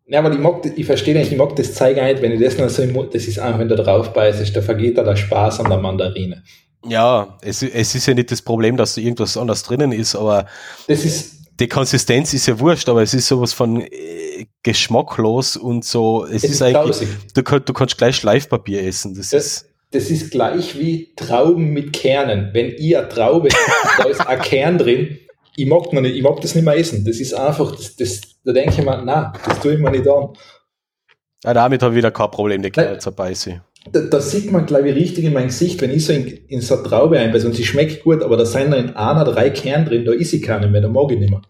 Ja, 0.07 0.20
aber 0.20 0.32
ich 0.32 0.39
mag, 0.39 0.65
ich 0.65 0.86
verstehe 0.86 1.15
nicht, 1.15 1.31
ich 1.31 1.36
mag 1.36 1.55
das 1.57 1.74
Zeug 1.74 2.03
nicht, 2.03 2.23
wenn 2.23 2.32
ich 2.32 2.40
das 2.40 2.57
noch 2.57 2.70
so 2.70 2.82
im 2.82 2.95
Mund, 2.95 3.15
das 3.15 3.27
ist 3.27 3.39
einfach, 3.39 3.59
wenn 3.59 3.69
du 3.69 3.77
drauf 3.77 4.15
beißt, 4.15 4.57
da 4.57 4.62
vergeht 4.62 4.97
da 4.97 5.03
der 5.03 5.16
Spaß 5.16 5.61
an 5.61 5.69
der 5.69 5.78
Mandarine. 5.78 6.43
Ja, 6.86 7.36
es, 7.43 7.62
es 7.62 7.95
ist 7.95 8.07
ja 8.07 8.15
nicht 8.15 8.31
das 8.31 8.40
Problem, 8.40 8.78
dass 8.78 8.95
da 8.95 9.03
irgendwas 9.03 9.36
anders 9.36 9.62
drinnen 9.62 9.93
ist, 9.93 10.16
aber 10.16 10.47
das 10.86 11.05
ist, 11.05 11.35
die 11.61 11.69
Konsistenz 11.69 12.32
ist 12.32 12.47
ja 12.47 12.59
wurscht, 12.59 12.89
aber 12.89 13.03
es 13.03 13.12
ist 13.12 13.28
sowas 13.28 13.53
von 13.53 13.82
äh, 13.82 14.47
geschmacklos 14.62 15.59
und 15.59 15.85
so. 15.85 16.24
Es, 16.24 16.45
es 16.45 16.53
ist, 16.53 16.62
eigentlich, 16.62 17.07
du, 17.35 17.43
du, 17.43 17.73
kannst 17.74 17.99
gleich 17.99 18.16
Schleifpapier 18.16 18.85
essen. 18.85 19.15
Das, 19.15 19.28
das, 19.28 19.45
ist, 19.45 19.66
das 19.90 20.09
ist 20.09 20.31
gleich 20.31 20.78
wie 20.78 21.12
Trauben 21.16 21.74
mit 21.74 21.93
Kernen. 21.93 22.55
Wenn 22.55 22.70
ihr 22.70 23.07
Traube, 23.11 23.51
da 23.99 24.05
ist 24.05 24.27
ein 24.27 24.40
Kern 24.40 24.78
drin, 24.78 25.19
ich 25.59 25.66
mag, 25.66 25.93
noch 25.93 26.01
nicht, 26.01 26.14
ich 26.14 26.22
mag 26.22 26.40
das 26.40 26.55
nicht 26.55 26.64
mehr 26.64 26.76
essen. 26.76 27.05
Das 27.05 27.18
ist 27.18 27.35
einfach, 27.35 27.74
das, 27.74 27.97
das, 27.97 28.20
da 28.44 28.52
denke 28.52 28.70
ich 28.78 28.85
mir, 28.85 29.02
nein, 29.02 29.32
das 29.44 29.59
tue 29.60 29.74
ich 29.74 29.80
mir 29.80 29.90
nicht 29.90 30.06
an. 30.06 30.28
Ja, 31.44 31.52
damit 31.52 31.82
habe 31.82 31.94
ich 31.94 31.98
wieder 31.98 32.12
kein 32.12 32.30
Problem, 32.30 32.62
die 32.62 32.70
Kernen 32.70 33.01
zu 33.01 33.10
beißen. 33.10 33.60
Da, 33.90 34.01
da, 34.02 34.20
sieht 34.20 34.52
man, 34.52 34.66
glaube 34.66 34.89
ich, 34.90 34.94
richtig 34.94 35.24
in 35.24 35.32
mein 35.32 35.47
Gesicht, 35.47 35.80
wenn 35.80 35.90
ich 35.90 36.05
so 36.05 36.12
in, 36.12 36.26
in 36.26 36.60
so 36.60 36.74
eine 36.74 36.85
Traube 36.85 37.18
einbeiße 37.18 37.47
und 37.47 37.55
sie 37.55 37.64
schmeckt 37.64 38.05
gut, 38.05 38.22
aber 38.22 38.36
da 38.36 38.44
sind 38.44 38.70
noch 38.70 38.78
in 38.78 38.90
einer 38.90 39.24
drei 39.24 39.51
Kern 39.51 39.85
drin, 39.85 40.05
da 40.05 40.12
ist 40.12 40.30
sie 40.30 40.40
keine 40.40 40.68
mehr, 40.68 40.80
da 40.80 40.89
mag 40.89 41.10
ich 41.10 41.18
nicht 41.18 41.30
mehr. 41.30 41.43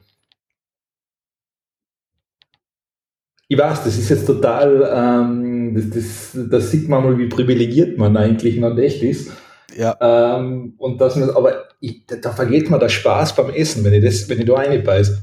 Ich 3.49 3.59
weiß, 3.59 3.85
das 3.85 3.99
ist 3.99 4.09
jetzt 4.09 4.27
total, 4.27 4.89
ähm, 4.95 5.75
das, 5.75 5.91
das, 5.91 6.49
das 6.51 6.71
sieht 6.71 6.89
man 6.89 7.03
mal, 7.03 7.19
wie 7.19 7.29
privilegiert 7.29 7.99
man 7.99 8.17
eigentlich 8.17 8.57
noch 8.57 8.77
echt 8.79 9.03
ist. 9.03 9.33
Ja. 9.77 9.97
Ähm, 10.01 10.75
und 10.79 11.01
das, 11.01 11.17
aber 11.17 11.69
ich, 11.81 12.07
da 12.07 12.33
vergeht 12.33 12.71
mir 12.71 12.79
der 12.79 12.89
Spaß 12.89 13.37
beim 13.37 13.51
Essen, 13.51 13.85
wenn 13.85 13.93
ich, 13.93 14.05
das, 14.05 14.29
wenn 14.29 14.41
ich 14.41 14.47
da 14.47 14.55
reinbeiße. 14.55 15.23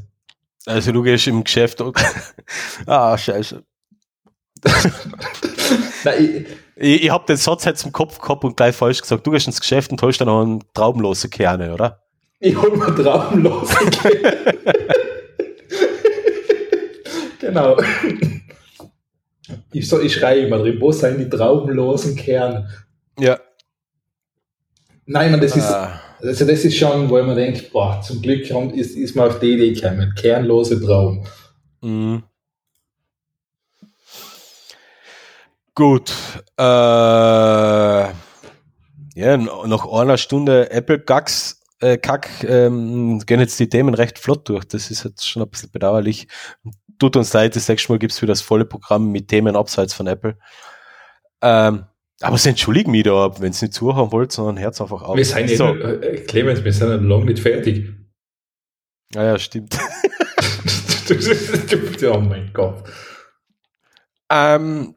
Also 0.65 0.91
du 0.91 1.03
gehst 1.03 1.27
im 1.27 1.43
Geschäft 1.43 1.81
und 1.81 1.97
ah, 2.85 3.17
scheiße. 3.17 3.63
Nein, 6.03 6.23
ich, 6.23 6.45
ich, 6.75 7.03
ich 7.03 7.09
habe 7.09 7.25
den 7.25 7.37
Satz 7.37 7.65
jetzt 7.65 7.85
im 7.85 7.91
Kopf 7.91 8.19
gehabt 8.19 8.43
und 8.43 8.57
gleich 8.57 8.75
falsch 8.75 9.01
gesagt. 9.01 9.25
Du 9.25 9.31
gehst 9.31 9.47
ins 9.47 9.59
Geschäft 9.59 9.91
und 9.91 10.01
holst 10.01 10.21
dann 10.21 10.27
noch 10.27 10.41
einen 10.41 10.63
traubenlose 10.73 11.29
Kerne, 11.29 11.73
oder? 11.73 12.03
Ich 12.39 12.55
hol 12.55 12.75
mir 12.75 12.95
traubenlose 12.95 13.75
Kerne. 13.91 14.53
genau. 17.39 17.77
Ich, 19.71 19.87
so, 19.87 20.01
ich 20.01 20.13
schreie 20.13 20.45
immer 20.47 20.57
drin, 20.57 20.77
wo 20.79 20.91
sind 20.91 21.19
die 21.19 21.29
traubenlosen 21.29 22.15
Kerne? 22.15 22.69
Ja. 23.19 23.39
Nein, 25.05 25.31
man, 25.31 25.41
das 25.41 25.55
ist, 25.55 25.65
ah. 25.65 25.99
also 26.19 26.45
das 26.45 26.65
ist 26.65 26.77
schon, 26.77 27.09
wo 27.09 27.21
man 27.21 27.35
denkt, 27.35 27.71
boah, 27.71 28.01
zum 28.01 28.21
Glück 28.21 28.49
ist, 28.75 28.95
ist 28.95 29.15
man 29.15 29.27
auf 29.27 29.39
die 29.39 29.53
Idee 29.53 29.73
gekommen, 29.73 30.13
kernlose 30.15 30.81
Trauben. 30.81 31.25
Mhm. 31.81 32.23
Gut. 35.75 36.13
Äh, 36.57 36.63
ja, 36.63 38.13
nach 39.37 39.87
einer 39.91 40.17
Stunde 40.17 40.71
Apple 40.71 40.99
Gags, 40.99 41.61
äh, 41.81 41.97
Kack 41.97 42.29
ähm, 42.47 43.19
gehen 43.25 43.39
jetzt 43.39 43.59
die 43.59 43.69
Themen 43.69 43.93
recht 43.93 44.17
flott 44.17 44.47
durch. 44.49 44.65
Das 44.65 44.89
ist 44.89 45.03
jetzt 45.03 45.27
schon 45.27 45.43
ein 45.43 45.49
bisschen 45.49 45.71
bedauerlich. 45.71 46.27
Tut 46.97 47.17
uns 47.17 47.33
leid, 47.33 47.55
das 47.55 47.67
nächste 47.67 47.91
Mal 47.91 47.99
gibt 47.99 48.13
es 48.13 48.21
wieder 48.21 48.31
das 48.31 48.41
volle 48.41 48.65
Programm 48.65 49.11
mit 49.11 49.27
Themen 49.27 49.55
abseits 49.55 49.93
von 49.93 50.07
Apple. 50.07 50.37
Ähm, 51.41 51.85
aber 52.21 52.37
sie 52.37 52.49
entschuldigen 52.49 52.91
mich 52.91 53.03
da, 53.03 53.31
wenn 53.39 53.53
sie 53.53 53.65
nicht 53.65 53.73
zuhören 53.73 54.11
wollt, 54.11 54.31
sondern 54.31 54.57
Herz 54.57 54.79
einfach 54.79 55.01
auf. 55.01 55.17
Wir 55.17 55.25
sind 55.25 55.49
so. 55.49 55.75
äh, 55.75 56.21
Clemens, 56.21 56.63
wir 56.63 56.71
sind 56.71 57.07
noch 57.07 57.23
nicht 57.23 57.39
fertig. 57.39 57.89
Ja, 59.13 59.23
ja, 59.23 59.39
stimmt. 59.39 59.77
oh 62.07 62.19
mein 62.19 62.51
Gott. 62.53 62.83
Ähm, 64.29 64.95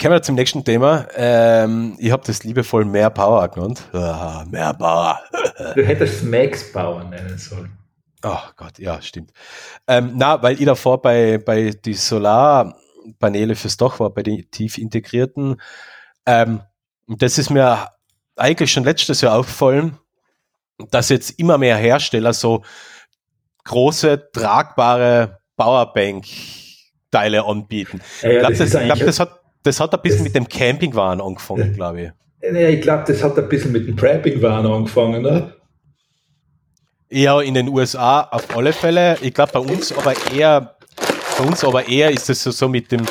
kommen 0.00 0.14
wir 0.14 0.22
zum 0.22 0.36
nächsten 0.36 0.64
Thema. 0.64 1.06
Ähm, 1.14 1.96
ich 1.98 2.10
habe 2.10 2.22
das 2.26 2.44
liebevoll 2.44 2.84
mehr 2.84 3.10
Power 3.10 3.48
genannt. 3.48 3.82
Ah, 3.92 4.44
mehr 4.48 4.72
Power. 4.74 5.20
du 5.74 5.84
hättest 5.84 6.24
Max 6.24 6.72
Power 6.72 7.04
nennen 7.04 7.38
sollen. 7.38 7.72
Oh 8.22 8.38
Gott, 8.56 8.78
ja, 8.78 9.00
stimmt. 9.02 9.32
Ähm, 9.86 10.12
na, 10.16 10.42
weil 10.42 10.58
ich 10.58 10.64
davor 10.64 11.02
bei, 11.02 11.38
bei 11.38 11.70
die 11.70 11.94
Solarpaneele 11.94 13.54
fürs 13.54 13.76
Dach 13.76 14.00
war, 14.00 14.10
bei 14.10 14.22
den 14.22 14.50
tief 14.50 14.78
integrierten. 14.78 15.60
Ähm, 16.26 16.60
das 17.06 17.38
ist 17.38 17.50
mir 17.50 17.88
eigentlich 18.36 18.72
schon 18.72 18.84
letztes 18.84 19.20
Jahr 19.20 19.38
aufgefallen, 19.38 19.98
dass 20.90 21.08
jetzt 21.08 21.38
immer 21.38 21.58
mehr 21.58 21.76
Hersteller 21.76 22.32
so 22.32 22.62
große, 23.64 24.30
tragbare 24.32 25.38
Powerbank-Teile 25.56 27.44
anbieten. 27.44 28.00
Ja, 28.22 28.30
ich 28.30 28.38
glaube, 28.38 28.54
das, 28.56 28.70
das, 28.70 28.84
glaub, 28.84 28.98
das, 28.98 29.20
hat, 29.20 29.40
das 29.62 29.80
hat 29.80 29.94
ein 29.94 30.02
bisschen 30.02 30.24
mit 30.24 30.34
dem 30.34 30.48
Campingwaren 30.48 31.20
angefangen, 31.20 31.72
glaube 31.74 32.02
ich. 32.02 32.10
Ja, 32.42 32.68
ich 32.68 32.80
glaube, 32.80 33.04
das 33.06 33.22
hat 33.22 33.38
ein 33.38 33.48
bisschen 33.48 33.72
mit 33.72 33.86
dem 33.86 33.96
Prepping-Waren 33.96 34.66
angefangen, 34.66 35.22
ne? 35.22 35.54
Ja, 37.08 37.40
in 37.40 37.54
den 37.54 37.68
USA 37.68 38.22
auf 38.22 38.54
alle 38.56 38.72
Fälle. 38.72 39.16
Ich 39.22 39.32
glaube, 39.32 39.52
bei 39.52 39.60
uns 39.60 39.96
aber 39.96 40.14
eher, 40.34 40.76
bei 41.38 41.44
uns 41.44 41.64
aber 41.64 41.88
eher 41.88 42.10
ist 42.10 42.28
es 42.28 42.42
so, 42.42 42.50
so 42.50 42.68
mit 42.68 42.92
dem 42.92 43.02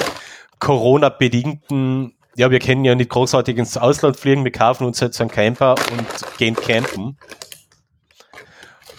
Corona-bedingten, 0.60 2.15
ja, 2.36 2.52
wir 2.52 2.60
kennen 2.60 2.86
ja 2.86 2.96
nicht 2.96 3.10
großartig 3.10 3.58
ins 3.58 3.78
Ausland 3.78 4.18
fliegen, 4.18 4.44
wir 4.44 4.52
kaufen 4.52 4.86
uns 4.86 5.00
jetzt 5.00 5.20
einen 5.22 5.32
Camper 5.32 5.76
und 5.92 6.38
gehen 6.38 6.56
campen. 6.56 7.18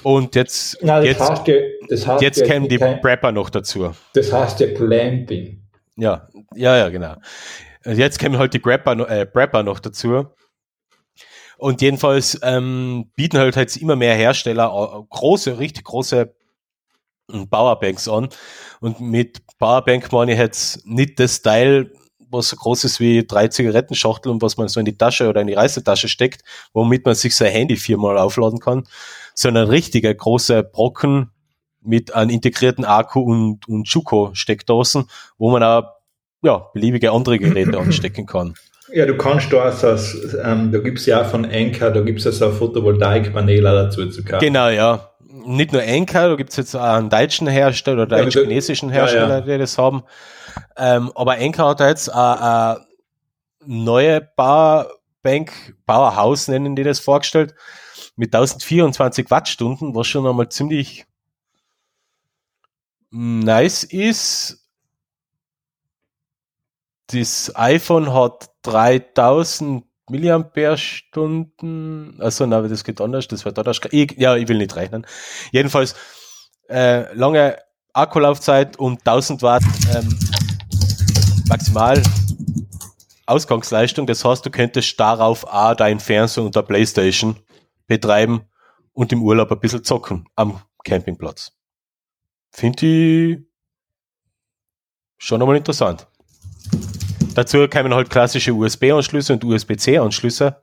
Und 0.03 0.37
jetzt, 0.37 0.83
Nein, 0.83 1.05
jetzt, 1.05 1.21
heißt 1.21 1.43
das 1.89 2.07
heißt 2.07 2.23
jetzt 2.23 2.45
kämen 2.45 2.69
die 2.69 2.79
Prepper 2.79 3.33
noch 3.33 3.51
dazu. 3.51 3.93
Das 4.15 4.33
heißt 4.33 4.61
ja 4.61 4.73
Clamping. 4.73 5.63
Ja, 5.97 6.29
ja, 6.55 6.77
ja, 6.77 6.89
genau. 6.91 7.17
Jetzt 7.85 8.19
kämen 8.19 8.39
halt 8.39 8.55
die 8.55 8.59
Prepper, 8.59 8.93
äh, 9.09 9.27
Prepper 9.27 9.63
noch 9.63 9.81
dazu. 9.81 10.27
Und 11.59 11.83
jedenfalls 11.83 12.39
ähm, 12.43 13.11
bieten 13.17 13.39
halt 13.39 13.57
jetzt 13.57 13.77
immer 13.77 13.97
mehr 13.97 14.15
Hersteller 14.15 15.05
große, 15.11 15.59
richtig 15.59 15.85
große 15.85 16.35
hm, 17.31 17.49
Powerbanks 17.49 18.09
an. 18.09 18.29
Und 18.81 19.01
mit 19.01 19.41
Powerbank 19.59 20.13
meine 20.13 20.35
ich 20.35 20.39
jetzt 20.39 20.87
nicht 20.87 21.19
das 21.19 21.43
Teil, 21.43 21.93
was 22.31 22.49
so 22.49 22.57
groß 22.57 22.85
ist 22.85 23.01
wie 23.01 23.27
drei 23.27 23.49
Zigarettenschachteln 23.49 24.35
und 24.35 24.43
was 24.43 24.57
man 24.57 24.69
so 24.69 24.81
in 24.81 24.87
die 24.87 24.97
Tasche 24.97 25.29
oder 25.29 25.41
in 25.41 25.47
die 25.47 25.55
Reisetasche 25.55 26.09
steckt, 26.09 26.43
womit 26.73 27.05
man 27.05 27.15
sich 27.15 27.37
sein 27.37 27.53
Handy 27.53 27.77
viermal 27.77 28.19
aufladen 28.19 28.61
kann, 28.61 28.85
sondern 29.35 29.69
richtige 29.69 30.15
große 30.15 30.63
Brocken 30.63 31.31
mit 31.83 32.15
einem 32.15 32.31
integrierten 32.31 32.85
Akku 32.85 33.21
und, 33.21 33.69
und 33.69 33.87
Chuko-Steckdosen, 33.87 35.07
wo 35.39 35.51
man 35.51 35.63
auch 35.63 35.85
ja, 36.43 36.59
beliebige 36.75 37.13
andere 37.13 37.39
Geräte 37.39 37.79
anstecken 37.79 38.27
kann. 38.27 38.55
Ja, 38.93 39.05
du 39.05 39.17
kannst 39.17 39.53
da 39.53 39.63
also, 39.63 40.39
ähm, 40.39 40.71
da 40.71 40.79
gibt 40.79 40.99
es 40.99 41.07
ja 41.07 41.23
auch 41.23 41.27
von 41.27 41.45
Anker, 41.45 41.91
da 41.91 42.01
gibt 42.03 42.21
es 42.21 42.27
also 42.27 42.53
Photovoltaikpaneele 42.53 43.71
dazu 43.73 44.09
zu 44.09 44.23
kaufen. 44.23 44.45
Genau, 44.45 44.69
ja. 44.69 45.11
Nicht 45.45 45.73
nur 45.73 45.83
Anker, 45.83 46.31
da 46.31 46.35
gibt 46.37 46.51
es 46.51 46.57
jetzt 46.57 46.75
auch 46.75 46.83
einen 46.83 47.11
deutschen 47.11 47.47
Hersteller 47.47 48.05
oder 48.05 48.23
deutsch-chinesischen 48.23 48.91
Hersteller, 48.91 49.29
ja, 49.29 49.39
ja. 49.39 49.41
die 49.41 49.59
das 49.59 49.77
haben. 49.77 50.03
Ähm, 50.77 51.13
aber 51.15 51.35
Anker 51.35 51.69
hat 51.69 51.81
jetzt 51.81 52.09
eine 52.09 52.87
neue 53.65 54.21
Powerbank, 54.21 55.77
Powerhouse 55.87 56.49
nennen 56.49 56.77
die 56.77 56.85
das 56.85 57.01
vorgestellt, 57.01 57.55
mit 58.17 58.35
1024 58.35 59.31
Wattstunden, 59.31 59.95
was 59.95 60.07
schon 60.07 60.27
einmal 60.27 60.49
ziemlich 60.49 61.07
nice 63.11 63.85
ist 63.85 64.67
das 67.09 67.53
iPhone 67.55 68.13
hat 68.13 68.51
3000 68.63 69.85
Milliampere-Stunden. 70.09 72.17
Also, 72.21 72.47
na, 72.47 72.63
das 72.63 72.85
geht 72.85 73.01
anders, 73.01 73.27
das 73.29 73.45
wird 73.45 73.59
anders. 73.59 73.81
Ich, 73.91 74.13
ja, 74.19 74.37
ich 74.37 74.49
will 74.49 74.59
nicht 74.59 74.77
rechnen. 74.77 75.07
Jedenfalls, 75.53 75.95
äh, 76.69 77.13
lange 77.15 77.59
Akkulaufzeit 77.93 78.79
und 78.79 79.07
1000 79.07 79.43
Watt 79.43 79.63
ähm, 79.95 80.19
maximal 81.49 82.03
Ausgangsleistung. 83.27 84.07
Das 84.07 84.25
heißt, 84.25 84.47
du 84.47 84.51
könntest 84.51 84.99
darauf 84.99 85.45
auch 85.45 85.75
dein 85.75 86.01
Fernseher 86.01 86.45
und 86.45 86.57
der 86.57 86.63
Playstation 86.63 87.37
betreiben 87.87 88.43
und 88.93 89.13
im 89.13 89.23
Urlaub 89.23 89.51
ein 89.53 89.61
bisschen 89.61 89.85
zocken 89.85 90.29
am 90.37 90.61
Campingplatz. 90.85 91.53
Finde 92.51 92.87
ich 92.87 93.39
schon 95.19 95.43
einmal 95.43 95.57
interessant. 95.57 96.07
Dazu 97.35 97.69
kämen 97.69 97.95
halt 97.95 98.09
klassische 98.09 98.55
USB-Anschlüsse 98.55 99.35
und 99.35 99.45
USB-C-Anschlüsse, 99.45 100.63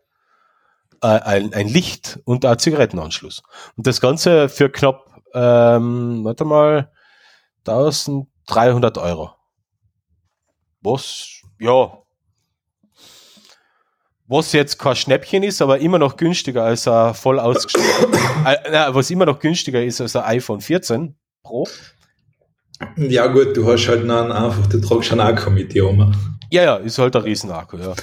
äh, 1.02 1.08
ein, 1.08 1.54
ein, 1.54 1.68
Licht 1.68 2.20
und 2.26 2.46
ein 2.46 2.58
Zigarettenanschluss. 2.58 3.44
Und 3.76 3.86
das 3.86 4.02
Ganze 4.02 4.50
für 4.50 4.70
knapp, 4.72 5.06
ähm, 5.36 6.24
warte 6.24 6.46
mal, 6.46 6.92
1300 7.68 8.98
Euro. 8.98 9.32
Was, 10.84 11.42
ja, 11.60 12.04
was 14.28 14.52
jetzt 14.54 14.80
kein 14.80 14.96
Schnäppchen 14.96 15.44
ist, 15.44 15.62
aber 15.62 15.80
immer 15.80 16.00
noch 16.00 16.18
günstiger 16.18 16.64
als 16.64 16.88
ein 16.88 17.14
voll 17.14 17.40
ausgestattetes, 17.40 18.20
äh, 18.46 18.94
was 18.94 19.12
immer 19.12 19.26
noch 19.26 19.40
günstiger 19.40 19.84
ist 19.84 20.02
als 20.02 20.16
ein 20.16 20.24
iPhone 20.24 20.62
14 20.62 21.16
Pro. 21.44 21.68
Ja 22.98 23.28
gut, 23.28 23.56
du 23.56 23.72
hast 23.72 23.88
halt 23.88 24.10
dann 24.10 24.32
einfach, 24.32 24.68
du 24.68 24.80
tragst 24.80 25.12
einen 25.12 25.22
Akku 25.22 25.50
mit 25.50 25.74
dir 25.74 25.88
um. 25.88 26.14
Ja, 26.52 26.64
ja, 26.64 26.76
ist 26.78 26.98
halt 26.98 27.16
ein 27.16 27.22
Riesenakku, 27.22 27.78
ja. 27.78 27.94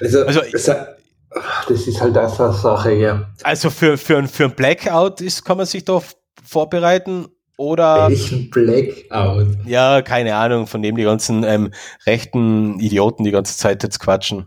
Also, 0.00 0.24
also 0.24 0.40
das 1.68 1.86
ist 1.86 2.00
halt 2.00 2.16
auch 2.16 2.40
eine 2.40 2.52
Sache, 2.52 2.92
ja. 2.92 3.28
Also 3.42 3.70
für, 3.70 3.98
für, 3.98 4.18
ein, 4.18 4.28
für 4.28 4.44
ein 4.44 4.54
Blackout 4.54 5.20
ist, 5.20 5.44
kann 5.44 5.56
man 5.56 5.66
sich 5.66 5.84
da 5.84 6.00
vorbereiten 6.44 7.26
oder. 7.56 8.08
Welchen 8.08 8.50
Blackout? 8.50 9.48
Ja, 9.66 10.02
keine 10.02 10.34
Ahnung, 10.36 10.66
von 10.66 10.82
dem 10.82 10.96
die 10.96 11.04
ganzen 11.04 11.44
ähm, 11.44 11.70
rechten 12.06 12.78
Idioten 12.80 13.24
die 13.24 13.30
ganze 13.30 13.56
Zeit 13.56 13.82
jetzt 13.82 13.98
quatschen. 13.98 14.46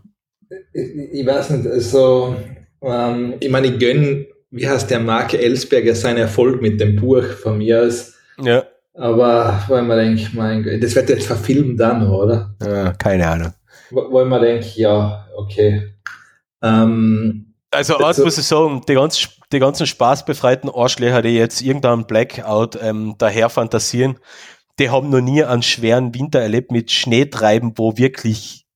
Ich, 0.72 1.20
ich 1.20 1.26
weiß 1.26 1.50
nicht, 1.50 1.66
also, 1.66 2.36
ähm, 2.82 3.34
ich 3.40 3.50
meine, 3.50 3.68
ich 3.68 3.78
gönne, 3.78 4.26
wie 4.50 4.68
heißt 4.68 4.90
der 4.90 5.00
Mark 5.00 5.34
Ellsberger, 5.34 5.94
seinen 5.94 6.18
Erfolg 6.18 6.60
mit 6.60 6.80
dem 6.80 6.96
Buch 6.96 7.24
von 7.24 7.58
mir 7.58 7.82
aus. 7.82 8.14
Ja. 8.40 8.64
Aber 8.94 9.62
weil 9.68 9.82
man 9.82 9.98
denkt, 9.98 10.34
mein 10.34 10.62
Gott, 10.62 10.82
das 10.82 10.94
wird 10.94 11.08
jetzt 11.08 11.26
verfilmt 11.26 11.78
dann, 11.78 12.06
oder? 12.08 12.54
Ja, 12.62 12.92
keine 12.92 13.28
Ahnung. 13.28 13.52
Weil 13.90 14.24
man 14.24 14.42
denkt, 14.42 14.76
ja, 14.76 15.26
okay. 15.36 15.94
Ähm, 16.62 17.49
also, 17.70 17.94
was 17.98 18.18
muss 18.18 18.38
ich 18.38 18.46
sagen, 18.46 18.82
die, 18.88 18.94
ganz, 18.94 19.28
die 19.52 19.58
ganzen 19.58 19.86
spaßbefreiten 19.86 20.70
Arschlöcher, 20.70 21.22
die 21.22 21.30
jetzt 21.30 21.60
irgendeinen 21.60 22.06
Blackout 22.06 22.78
ähm, 22.82 23.14
daher 23.18 23.48
fantasieren, 23.48 24.18
die 24.78 24.90
haben 24.90 25.10
noch 25.10 25.20
nie 25.20 25.44
einen 25.44 25.62
schweren 25.62 26.14
Winter 26.14 26.40
erlebt 26.40 26.72
mit 26.72 26.90
Schneetreiben, 26.90 27.74
wo 27.76 27.96
wirklich 27.96 28.66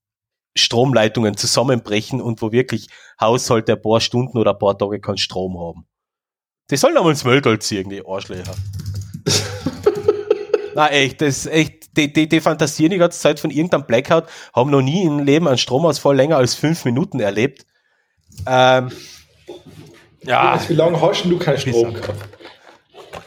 Stromleitungen 0.56 1.36
zusammenbrechen 1.36 2.20
und 2.20 2.40
wo 2.42 2.52
wirklich 2.52 2.88
Haushalte 3.20 3.72
ein 3.72 3.82
paar 3.82 4.00
Stunden 4.00 4.38
oder 4.38 4.52
ein 4.52 4.58
paar 4.58 4.78
Tage 4.78 5.00
keinen 5.00 5.18
Strom 5.18 5.58
haben. 5.58 5.86
Die 6.70 6.76
sollen 6.76 6.96
einmal 6.96 7.12
ins 7.12 7.24
Müllgold 7.24 7.62
ziehen, 7.62 7.88
die 7.88 8.06
Arschlöcher. 8.06 8.54
Na 10.74 10.88
echt, 10.88 11.20
das 11.20 11.38
ist 11.38 11.46
echt, 11.46 11.96
die, 11.96 12.12
die, 12.12 12.28
die 12.28 12.40
fantasieren 12.40 12.90
die 12.90 12.98
ganze 12.98 13.18
Zeit 13.18 13.38
von 13.38 13.50
irgendeinem 13.50 13.86
Blackout, 13.86 14.24
haben 14.54 14.70
noch 14.70 14.82
nie 14.82 15.04
im 15.04 15.20
Leben 15.20 15.46
einen 15.46 15.58
Stromausfall 15.58 16.16
länger 16.16 16.36
als 16.36 16.54
fünf 16.54 16.84
Minuten 16.84 17.20
erlebt. 17.20 17.66
Ähm, 18.46 18.90
ja. 20.24 20.60
Wie 20.68 20.74
lange 20.74 21.00
hast 21.00 21.24
du 21.24 21.38
keinen 21.38 21.58
Strom 21.58 21.94
gehabt? 21.94 22.28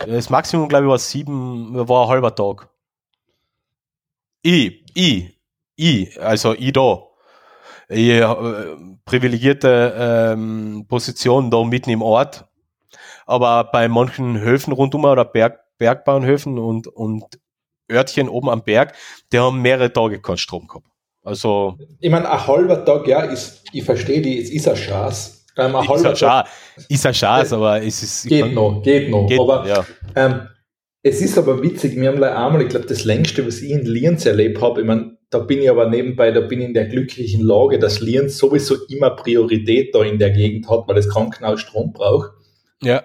Das 0.05 0.29
Maximum, 0.29 0.67
glaube 0.67 0.85
ich, 0.85 0.89
war 0.89 0.99
sieben, 0.99 1.87
war 1.87 2.03
ein 2.03 2.09
halber 2.09 2.35
Tag. 2.35 2.69
Ich, 4.41 4.83
ich, 4.93 5.39
ich, 5.75 6.21
also 6.21 6.53
ich 6.53 6.73
da. 6.73 7.03
Ich, 7.89 8.09
äh, 8.09 8.25
privilegierte 9.05 9.95
ähm, 9.97 10.85
Position 10.87 11.49
da 11.49 11.63
mitten 11.63 11.89
im 11.89 12.01
Ort. 12.01 12.45
Aber 13.25 13.65
bei 13.65 13.87
manchen 13.87 14.39
Höfen 14.39 14.73
rundum 14.73 15.05
oder 15.05 15.25
Berg, 15.25 15.59
Bergbauernhöfen 15.77 16.59
und, 16.59 16.87
und 16.87 17.39
Örtchen 17.91 18.29
oben 18.29 18.49
am 18.49 18.63
Berg, 18.63 18.93
die 19.31 19.39
haben 19.39 19.61
mehrere 19.61 19.91
Tage 19.91 20.21
keinen 20.21 20.37
Strom 20.37 20.67
gehabt. 20.67 20.87
Also. 21.27 21.77
Ich 21.99 22.09
meine, 22.09 22.31
ein 22.31 22.47
halber 22.47 22.85
Tag, 22.85 23.05
ja, 23.05 23.19
ist, 23.23 23.65
ich 23.73 23.83
verstehe 23.83 24.21
die, 24.21 24.41
es 24.41 24.49
ist 24.49 24.65
ein 24.65 24.77
Schatz. 24.77 25.45
Ähm, 25.57 25.75
ein 25.75 25.83
ist, 25.83 26.05
ein 26.05 26.15
Tag, 26.15 26.47
ist 26.87 27.05
ein 27.05 27.13
Schatz, 27.13 27.51
aber 27.51 27.83
es 27.83 28.01
ist. 28.01 28.29
Geht 28.29 28.53
noch, 28.53 28.81
geht 28.81 29.09
noch. 29.09 29.27
Geht, 29.27 29.37
aber, 29.37 29.67
ja. 29.67 29.85
ähm, 30.15 30.47
es 31.03 31.19
ist 31.19 31.37
aber 31.37 31.61
witzig, 31.61 31.97
wir 31.97 32.07
haben 32.07 32.23
einmal, 32.23 32.61
ich 32.61 32.69
glaube, 32.69 32.85
das 32.85 33.03
längste, 33.03 33.45
was 33.45 33.59
ich 33.59 33.71
in 33.71 33.85
Lienz 33.85 34.25
erlebt 34.25 34.61
habe, 34.61 34.79
ich 34.79 34.87
meine, 34.87 35.17
da 35.29 35.39
bin 35.39 35.61
ich 35.61 35.69
aber 35.69 35.89
nebenbei, 35.89 36.31
da 36.31 36.39
bin 36.39 36.61
ich 36.61 36.67
in 36.67 36.73
der 36.73 36.85
glücklichen 36.85 37.45
Lage, 37.45 37.77
dass 37.77 37.99
Lienz 37.99 38.37
sowieso 38.37 38.75
immer 38.87 39.09
Priorität 39.09 39.93
da 39.93 40.03
in 40.03 40.19
der 40.19 40.29
Gegend 40.29 40.69
hat, 40.69 40.87
weil 40.87 40.95
das 40.95 41.09
Krankenhaus 41.09 41.59
Strom 41.59 41.91
braucht. 41.91 42.31
Ja. 42.81 43.03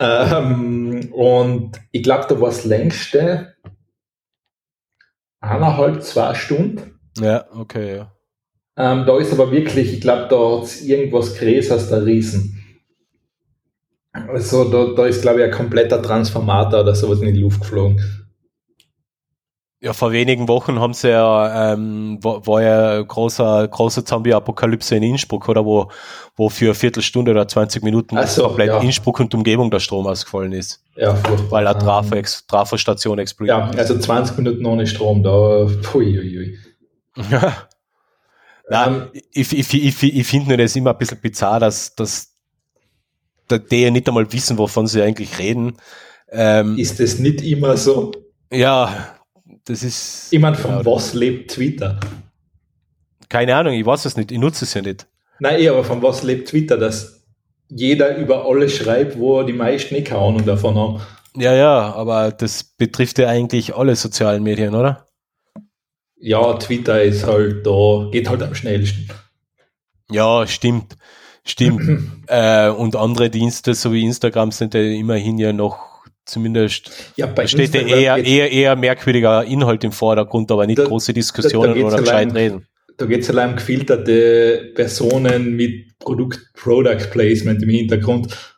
Ähm, 0.00 1.12
und 1.12 1.80
ich 1.92 2.02
glaube, 2.02 2.26
da 2.28 2.40
war 2.40 2.48
das 2.48 2.64
längste 2.64 3.54
eineinhalb, 5.40 6.02
zwei 6.02 6.34
Stunden. 6.34 6.95
Ja, 7.20 7.44
okay, 7.54 7.96
ja. 7.96 8.12
Ähm, 8.78 9.06
da 9.06 9.18
ist 9.18 9.32
aber 9.32 9.50
wirklich, 9.50 9.94
ich 9.94 10.00
glaube, 10.00 10.26
da 10.28 10.36
hat 10.58 10.64
es 10.64 10.82
irgendwas 10.82 11.34
Größeres 11.36 11.88
der 11.88 12.04
Riesen. 12.04 12.62
Also 14.12 14.64
da, 14.70 14.94
da 14.94 15.06
ist, 15.06 15.22
glaube 15.22 15.40
ich, 15.40 15.46
ein 15.46 15.50
kompletter 15.50 16.02
Transformator 16.02 16.80
oder 16.80 16.94
sowas 16.94 17.20
in 17.20 17.34
die 17.34 17.40
Luft 17.40 17.60
geflogen. 17.60 18.00
Ja, 19.78 19.92
vor 19.92 20.10
wenigen 20.10 20.48
Wochen 20.48 20.80
haben 20.80 20.94
sie 20.94 21.10
ja, 21.10 21.72
ähm, 21.74 22.18
war, 22.22 22.46
war 22.46 22.62
ja 22.62 23.02
großer, 23.02 23.68
großer 23.68 24.04
Zombie-Apokalypse 24.06 24.96
in 24.96 25.02
Innsbruck, 25.02 25.48
oder 25.50 25.64
wo, 25.66 25.90
wo 26.34 26.48
für 26.48 26.66
eine 26.66 26.74
Viertelstunde 26.74 27.30
oder 27.30 27.46
20 27.46 27.82
Minuten 27.82 28.18
so, 28.26 28.44
komplett 28.44 28.68
ja. 28.68 28.80
Innsbruck 28.80 29.20
und 29.20 29.34
Umgebung 29.34 29.70
der 29.70 29.80
Strom 29.80 30.06
ausgefallen 30.06 30.52
ist, 30.52 30.82
Ja, 30.96 31.14
furchtbar. 31.14 31.50
weil 31.50 31.66
eine 31.66 32.22
Trafostation 32.48 33.18
explodiert 33.18 33.58
ja, 33.58 33.70
also 33.78 33.98
20 33.98 34.38
Minuten 34.38 34.64
ohne 34.64 34.86
Strom, 34.86 35.22
da, 35.22 35.66
pui, 35.82 36.18
ui, 36.18 36.38
ui. 36.38 36.58
Ja. 37.30 37.68
Nein, 38.68 38.94
Ähm, 39.14 39.22
ich, 39.32 39.56
ich, 39.56 39.74
ich, 39.74 40.02
ich 40.02 40.26
finde 40.26 40.48
nur 40.48 40.56
das 40.56 40.74
immer 40.74 40.90
ein 40.90 40.98
bisschen 40.98 41.20
bizarr, 41.20 41.60
dass, 41.60 41.94
dass 41.94 42.32
da 43.48 43.58
die 43.58 43.82
ja 43.82 43.90
nicht 43.90 44.08
einmal 44.08 44.32
wissen, 44.32 44.58
wovon 44.58 44.86
sie 44.86 45.02
eigentlich 45.02 45.38
reden. 45.38 45.76
Ähm, 46.30 46.76
ist 46.76 46.98
das 46.98 47.18
nicht 47.18 47.42
immer 47.42 47.76
so? 47.76 48.12
ja, 48.50 49.16
das 49.64 49.82
ist. 49.82 50.32
Ich 50.32 50.40
meine, 50.40 50.56
von 50.56 50.70
ja, 50.70 50.86
was 50.86 51.14
lebt 51.14 51.52
Twitter? 51.52 52.00
Keine 53.28 53.54
Ahnung, 53.54 53.74
ich 53.74 53.86
weiß 53.86 54.04
es 54.04 54.16
nicht, 54.16 54.32
ich 54.32 54.38
nutze 54.38 54.64
es 54.64 54.74
ja 54.74 54.82
nicht. 54.82 55.06
Nein, 55.38 55.60
eh, 55.60 55.68
aber 55.68 55.84
von 55.84 56.02
was 56.02 56.22
lebt 56.22 56.48
Twitter? 56.48 56.76
Dass 56.76 57.24
jeder 57.68 58.16
über 58.16 58.46
alles 58.46 58.76
schreibt, 58.76 59.18
wo 59.18 59.42
die 59.42 59.52
meisten 59.52 59.94
nicht 59.94 60.08
keine 60.08 60.22
Ahnung 60.22 60.44
davon 60.44 60.76
haben. 60.76 61.00
Ja, 61.36 61.52
ja, 61.52 61.94
aber 61.94 62.32
das 62.32 62.64
betrifft 62.64 63.18
ja 63.18 63.28
eigentlich 63.28 63.74
alle 63.74 63.94
sozialen 63.96 64.42
Medien, 64.42 64.74
oder? 64.74 65.05
Ja, 66.18 66.54
Twitter 66.54 67.02
ist 67.02 67.26
halt 67.26 67.66
da, 67.66 68.08
geht 68.10 68.28
halt 68.28 68.42
am 68.42 68.54
schnellsten. 68.54 69.08
Ja, 70.10 70.46
stimmt. 70.46 70.96
Stimmt. 71.44 71.82
äh, 72.28 72.68
und 72.70 72.96
andere 72.96 73.30
Dienste, 73.30 73.74
so 73.74 73.92
wie 73.92 74.04
Instagram, 74.04 74.50
sind 74.50 74.74
ja 74.74 74.80
immerhin 74.80 75.38
ja 75.38 75.52
noch 75.52 75.78
zumindest 76.24 76.90
Ja, 77.16 77.32
steht 77.46 77.74
ja 77.74 77.82
eher, 77.82 78.16
eher, 78.24 78.50
eher 78.50 78.76
merkwürdiger 78.76 79.44
Inhalt 79.44 79.84
im 79.84 79.92
Vordergrund, 79.92 80.50
aber 80.50 80.66
nicht 80.66 80.78
Da- 80.78 80.84
große 80.84 81.12
Diskussionen 81.12 81.80
oder 81.84 81.98
gescheit 81.98 82.14
allein- 82.14 82.30
reden. 82.32 82.66
da 82.96 83.06
geht 83.06 83.20
es 83.22 83.30
allein 83.30 83.50
um 83.50 83.56
gefilterte 83.56 84.72
Personen 84.74 85.54
mit 85.54 85.96
Produkt, 86.00 86.40
Product 86.54 87.10
Placement 87.12 87.62
im 87.62 87.68
Hintergrund. 87.68 88.55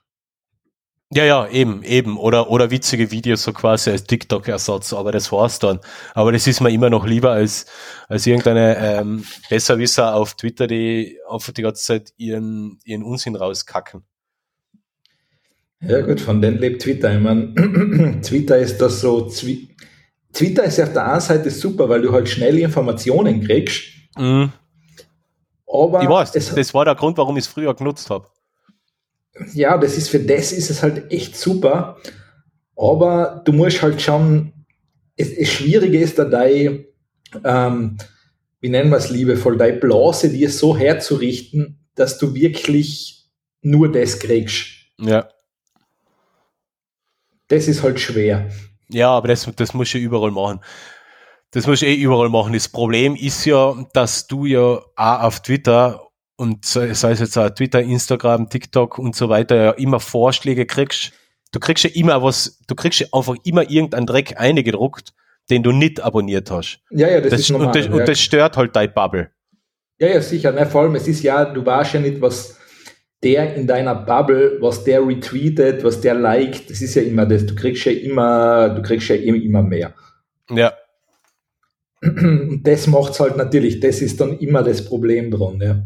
Ja, 1.10 1.24
ja, 1.24 1.48
eben, 1.48 1.82
eben. 1.84 2.18
Oder, 2.18 2.50
oder 2.50 2.70
witzige 2.70 3.10
Videos 3.10 3.42
so 3.42 3.54
quasi 3.54 3.90
als 3.90 4.04
TikTok-Ersatz, 4.04 4.92
aber 4.92 5.10
das 5.10 5.32
war's 5.32 5.58
dann. 5.58 5.80
Aber 6.14 6.32
das 6.32 6.46
ist 6.46 6.60
mir 6.60 6.70
immer 6.70 6.90
noch 6.90 7.06
lieber 7.06 7.30
als, 7.32 7.64
als 8.08 8.26
irgendeine 8.26 8.76
ähm, 8.76 9.24
Besserwisser 9.48 10.14
auf 10.14 10.34
Twitter, 10.34 10.66
die 10.66 11.18
auf 11.26 11.50
die 11.50 11.62
ganze 11.62 11.82
Zeit 11.82 12.12
ihren, 12.18 12.78
ihren 12.84 13.02
Unsinn 13.02 13.36
rauskacken. 13.36 14.02
Ja 15.80 16.02
gut, 16.02 16.20
von 16.20 16.42
denen 16.42 16.58
lebt 16.58 16.82
Twitter. 16.82 17.14
Ich 17.14 17.20
mein, 17.20 18.20
Twitter 18.22 18.58
ist 18.58 18.78
das 18.78 19.00
so, 19.00 19.30
Twitter 20.32 20.64
ist 20.64 20.76
ja 20.76 20.84
auf 20.84 20.92
der 20.92 21.10
einen 21.10 21.20
Seite 21.20 21.50
super, 21.50 21.88
weil 21.88 22.02
du 22.02 22.12
halt 22.12 22.28
schnell 22.28 22.58
Informationen 22.58 23.42
kriegst, 23.44 23.82
Mhm. 24.16 24.52
aber 25.72 26.02
Ich 26.02 26.08
weiß, 26.08 26.34
es, 26.34 26.52
das 26.52 26.74
war 26.74 26.84
der 26.84 26.96
Grund, 26.96 27.16
warum 27.18 27.36
ich 27.36 27.44
es 27.44 27.48
früher 27.48 27.72
genutzt 27.74 28.10
habe. 28.10 28.26
Ja, 29.54 29.78
das 29.78 29.96
ist 29.96 30.08
für 30.08 30.20
das 30.20 30.52
ist 30.52 30.70
es 30.70 30.82
halt 30.82 31.10
echt 31.12 31.36
super, 31.36 31.98
aber 32.76 33.42
du 33.44 33.52
musst 33.52 33.82
halt 33.82 34.00
schon, 34.00 34.52
es, 35.16 35.30
es 35.30 35.48
Schwierige 35.48 35.98
ist 35.98 36.18
da 36.18 36.24
dein, 36.24 36.84
ähm, 37.44 37.98
wie 38.60 38.68
nennen 38.68 38.90
wir 38.90 38.98
es 38.98 39.10
liebevoll, 39.10 39.56
deine 39.56 39.78
Blase 39.78 40.30
dir 40.30 40.50
so 40.50 40.76
herzurichten, 40.76 41.86
dass 41.94 42.18
du 42.18 42.34
wirklich 42.34 43.28
nur 43.62 43.90
das 43.90 44.18
kriegst. 44.18 44.66
Ja. 45.00 45.28
Das 47.48 47.66
ist 47.66 47.82
halt 47.82 47.98
schwer. 47.98 48.50
Ja, 48.90 49.10
aber 49.10 49.28
das, 49.28 49.48
das 49.56 49.74
musst 49.74 49.94
du 49.94 49.98
überall 49.98 50.30
machen. 50.30 50.60
Das 51.50 51.66
musst 51.66 51.82
du 51.82 51.86
eh 51.86 51.94
überall 51.94 52.28
machen. 52.28 52.52
Das 52.52 52.68
Problem 52.68 53.16
ist 53.16 53.44
ja, 53.44 53.74
dass 53.92 54.26
du 54.26 54.44
ja 54.44 54.80
auch 54.96 55.22
auf 55.22 55.40
Twitter 55.40 56.07
und 56.38 56.64
sei 56.64 56.94
sei 56.94 57.10
es 57.10 57.20
jetzt 57.20 57.36
auch 57.36 57.50
Twitter, 57.50 57.82
Instagram, 57.82 58.48
TikTok 58.48 58.98
und 58.98 59.14
so 59.14 59.28
weiter 59.28 59.56
ja 59.56 59.70
immer 59.72 60.00
Vorschläge 60.00 60.66
kriegst. 60.66 61.12
Du 61.52 61.60
kriegst 61.60 61.84
ja 61.84 61.90
immer 61.94 62.22
was, 62.22 62.60
du 62.66 62.74
kriegst 62.74 63.00
ja 63.00 63.08
einfach 63.12 63.34
immer 63.44 63.68
irgendeinen 63.68 64.06
Dreck 64.06 64.38
eingedruckt, 64.38 65.14
den 65.50 65.62
du 65.62 65.72
nicht 65.72 66.00
abonniert 66.00 66.50
hast. 66.50 66.80
Ja, 66.90 67.08
ja, 67.08 67.20
das, 67.20 67.30
Das, 67.30 67.40
ist 67.40 67.50
normal. 67.50 67.68
und, 67.68 67.76
das, 67.76 67.86
ja. 67.86 67.92
und 67.92 68.08
das 68.08 68.20
stört 68.20 68.56
halt 68.56 68.76
deine 68.76 68.92
Bubble. 68.92 69.30
Ja, 69.98 70.08
ja, 70.08 70.20
sicher. 70.20 70.52
Ne, 70.52 70.66
vor 70.66 70.82
allem, 70.82 70.94
es 70.94 71.08
ist 71.08 71.22
ja, 71.22 71.44
du 71.44 71.64
weißt 71.64 71.94
ja 71.94 72.00
nicht, 72.00 72.20
was 72.20 72.56
der 73.22 73.56
in 73.56 73.66
deiner 73.66 73.96
Bubble, 73.96 74.58
was 74.60 74.84
der 74.84 75.04
retweetet, 75.04 75.82
was 75.82 76.00
der 76.00 76.14
liked, 76.14 76.70
das 76.70 76.80
ist 76.82 76.94
ja 76.94 77.02
immer 77.02 77.26
das. 77.26 77.46
Du 77.46 77.54
kriegst 77.56 77.84
ja 77.84 77.92
immer, 77.92 78.68
du 78.68 78.82
kriegst 78.82 79.08
ja 79.08 79.16
immer, 79.16 79.42
immer 79.42 79.62
mehr. 79.62 79.94
Ja, 80.50 80.72
Und 82.00 82.62
das 82.62 82.86
macht's 82.86 83.18
halt 83.18 83.36
natürlich, 83.36 83.80
das 83.80 84.00
ist 84.02 84.20
dann 84.20 84.38
immer 84.38 84.62
das 84.62 84.84
Problem 84.84 85.30
dran, 85.30 85.60
ja. 85.60 85.84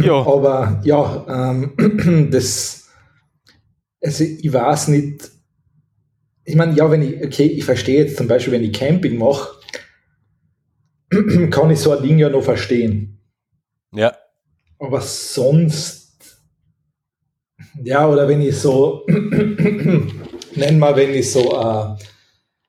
Ja, 0.00 0.14
Aber 0.14 0.80
ja, 0.84 1.50
ähm, 1.50 2.28
das, 2.30 2.88
also 4.02 4.24
ich 4.24 4.52
weiß 4.52 4.88
nicht, 4.88 5.30
ich 6.44 6.54
meine, 6.56 6.74
ja, 6.74 6.90
wenn 6.90 7.02
ich, 7.02 7.24
okay, 7.24 7.46
ich 7.46 7.64
verstehe 7.64 8.04
jetzt 8.04 8.16
zum 8.16 8.28
Beispiel, 8.28 8.52
wenn 8.52 8.64
ich 8.64 8.72
Camping 8.72 9.18
mache, 9.18 9.58
kann 11.50 11.70
ich 11.70 11.80
so 11.80 11.92
ein 11.92 12.02
Ding 12.02 12.18
ja 12.18 12.28
noch 12.28 12.42
verstehen. 12.42 13.20
ja, 13.94 14.16
Aber 14.78 15.00
sonst, 15.00 16.42
ja, 17.82 18.08
oder 18.08 18.28
wenn 18.28 18.40
ich 18.40 18.56
so, 18.56 19.06
nenn 19.08 20.78
mal, 20.78 20.96
wenn 20.96 21.14
ich 21.14 21.30
so, 21.30 21.60
äh, 21.60 21.96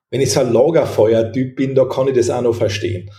wenn 0.09 0.21
ich 0.21 0.31
so 0.31 0.41
ein 0.41 0.53
Lagerfeuer-Typ 0.53 1.55
bin, 1.55 1.75
da 1.75 1.85
kann 1.85 2.07
ich 2.07 2.15
das 2.15 2.29
auch 2.29 2.41
noch 2.41 2.55
verstehen. 2.55 3.09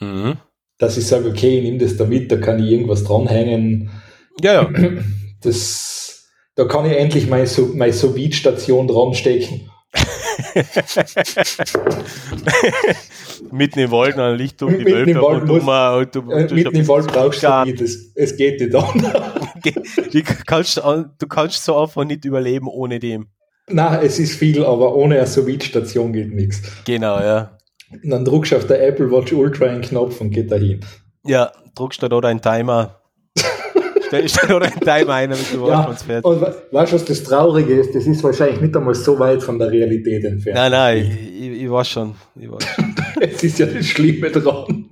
mhm. 0.00 0.38
Dass 0.84 0.96
ich 0.98 1.06
sage, 1.06 1.28
okay, 1.28 1.58
ich 1.58 1.62
nehme 1.64 1.78
das 1.78 1.96
da 1.96 2.04
mit, 2.04 2.30
da 2.30 2.36
kann 2.36 2.62
ich 2.62 2.70
irgendwas 2.70 3.04
dranhängen. 3.04 3.90
ja, 4.42 4.62
ja. 4.62 4.70
Das, 5.42 6.26
da 6.54 6.64
kann 6.64 6.86
ich 6.90 6.96
endlich 6.96 7.28
meine, 7.28 7.46
so 7.46 7.70
meine 7.74 7.92
Sous-Vide-Station 7.92 8.88
dran 8.88 9.12
stecken. 9.12 9.68
Mitten 13.50 13.78
im 13.80 13.90
Wald, 13.90 14.16
dann 14.16 14.36
liegt 14.36 14.62
um 14.62 14.70
die 14.76 14.84
Wald 14.86 15.42
und 15.42 15.48
muss- 15.48 15.62
um, 15.62 15.68
äh, 15.68 15.96
und 15.98 16.14
du, 16.14 16.20
Äh, 16.30 16.42
und 16.42 16.50
du 16.50 16.54
mitten 16.54 16.76
im 16.76 16.88
Wald 16.88 17.06
brauchst 17.08 17.42
du 17.42 17.64
nicht, 17.64 17.80
es, 17.80 18.12
es 18.14 18.36
geht 18.36 18.60
nicht 18.60 18.74
an. 18.74 19.12
Die 20.12 20.22
kannst, 20.22 20.76
du 20.78 21.26
kannst 21.28 21.64
so 21.64 21.78
einfach 21.78 22.04
nicht 22.04 22.24
überleben 22.24 22.68
ohne 22.68 22.98
dem. 22.98 23.28
Nein, 23.68 24.00
es 24.02 24.18
ist 24.18 24.34
viel, 24.36 24.64
aber 24.64 24.94
ohne 24.94 25.16
eine 25.18 25.26
Sous-Vide-Station 25.26 26.12
geht 26.12 26.32
nichts. 26.34 26.62
Genau, 26.84 27.18
ja. 27.20 27.58
Und 28.02 28.10
dann 28.10 28.24
drückst 28.24 28.52
du 28.52 28.56
auf 28.56 28.66
der 28.66 28.86
Apple 28.86 29.10
Watch 29.10 29.32
Ultra 29.32 29.66
einen 29.66 29.82
Knopf 29.82 30.20
und 30.20 30.30
geht 30.30 30.50
dahin. 30.50 30.80
Ja, 31.26 31.52
druckst 31.74 32.02
du 32.02 32.08
da 32.08 32.20
deinen 32.20 32.40
Timer. 32.42 33.00
Stellst 34.06 34.42
du 34.42 34.46
da 34.46 34.58
deinen 34.60 34.80
Timer 34.80 35.14
ein, 35.14 35.30
damit 35.30 35.52
du 35.52 35.66
Ja, 35.66 35.90
fährt. 35.92 36.24
und 36.24 36.40
we- 36.40 36.54
weißt 36.70 36.92
du, 36.92 36.96
was 36.96 37.04
das 37.04 37.22
Traurige 37.24 37.74
ist? 37.74 37.94
Das 37.94 38.06
ist 38.06 38.22
wahrscheinlich 38.22 38.60
nicht 38.60 38.76
einmal 38.76 38.94
so 38.94 39.18
weit 39.18 39.42
von 39.42 39.58
der 39.58 39.70
Realität 39.70 40.24
entfernt. 40.24 40.56
Nein, 40.56 40.72
nein, 40.72 40.96
ich, 40.98 41.40
ich, 41.52 41.62
ich 41.62 41.70
weiß 41.70 41.88
schon. 41.88 42.14
Ich 42.38 42.50
weiß 42.50 42.64
schon. 42.64 42.94
Es 43.20 43.42
ist 43.44 43.58
ja 43.58 43.66
das 43.66 43.86
Schlimme 43.86 44.30
dran. 44.30 44.86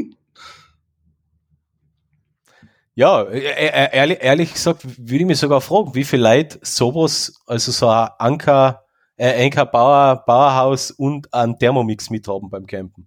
Ja, 2.94 3.22
äh, 3.22 3.38
äh, 3.40 3.88
ehrlich, 3.96 4.18
ehrlich 4.20 4.52
gesagt, 4.52 4.84
würde 4.84 5.16
ich 5.22 5.26
mich 5.26 5.38
sogar 5.38 5.60
fragen, 5.60 5.94
wie 5.94 6.04
viele 6.04 6.22
Leute 6.24 6.58
sowas, 6.62 7.32
also 7.46 7.72
so 7.72 7.88
ein 7.88 8.08
Anker, 8.18 8.81
äh, 9.16 9.44
Anker 9.44 9.66
Bauer, 9.66 10.24
Bauerhaus 10.26 10.90
und 10.90 11.32
einen 11.32 11.58
Thermomix 11.58 12.10
mithaben 12.10 12.50
beim 12.50 12.66
Campen. 12.66 13.06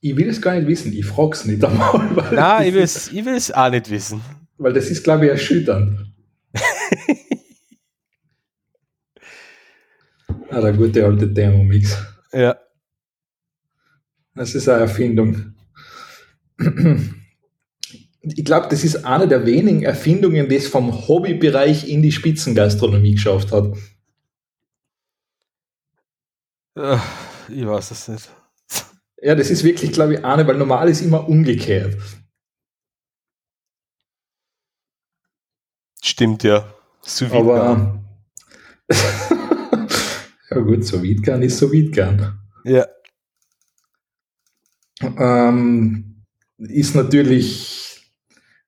Ich 0.00 0.16
will 0.16 0.28
es 0.28 0.40
gar 0.40 0.54
nicht 0.54 0.68
wissen, 0.68 0.92
ich 0.92 1.04
frage 1.06 1.32
es 1.32 1.44
nicht 1.44 1.64
einmal. 1.64 2.08
Nein, 2.32 2.68
ich 2.68 2.74
will 2.74 2.82
es 2.82 3.12
ich 3.12 3.24
will's 3.24 3.50
auch 3.50 3.70
nicht 3.70 3.90
wissen. 3.90 4.20
Weil 4.58 4.72
das 4.72 4.90
ist, 4.90 5.02
glaube 5.02 5.24
ich, 5.26 5.30
erschütternd. 5.32 6.12
ah, 10.50 10.60
der 10.60 10.72
gute 10.72 11.04
alte 11.04 11.32
Thermomix. 11.32 11.96
Ja. 12.32 12.56
Das 14.34 14.54
ist 14.54 14.68
eine 14.68 14.82
Erfindung. 14.82 15.54
Ich 18.22 18.44
glaube, 18.44 18.68
das 18.70 18.84
ist 18.84 19.04
eine 19.04 19.26
der 19.26 19.46
wenigen 19.46 19.82
Erfindungen, 19.82 20.48
die 20.48 20.56
es 20.56 20.68
vom 20.68 21.08
Hobbybereich 21.08 21.88
in 21.88 22.02
die 22.02 22.12
Spitzengastronomie 22.12 23.14
geschafft 23.14 23.52
hat. 23.52 23.74
Äh, 26.78 26.98
Ich 27.48 27.66
weiß 27.66 27.90
es 27.90 28.08
nicht. 28.08 28.30
Ja, 29.20 29.34
das 29.34 29.50
ist 29.50 29.64
wirklich, 29.64 29.92
glaube 29.92 30.14
ich, 30.14 30.24
eine, 30.24 30.46
weil 30.46 30.56
normal 30.56 30.88
ist 30.88 31.00
immer 31.00 31.28
umgekehrt. 31.28 31.96
Stimmt, 36.02 36.44
ja. 36.44 36.72
Sous 37.02 37.30
vide, 37.30 37.38
Aber 37.38 38.00
gut, 40.64 40.84
so 40.84 41.02
weit 41.02 41.22
gern 41.22 41.42
ist 41.42 41.58
so 41.58 41.72
weit 41.72 41.92
gern. 41.92 42.38
Ja. 42.64 42.86
Ähm, 45.00 46.24
ist 46.58 46.94
natürlich, 46.94 48.12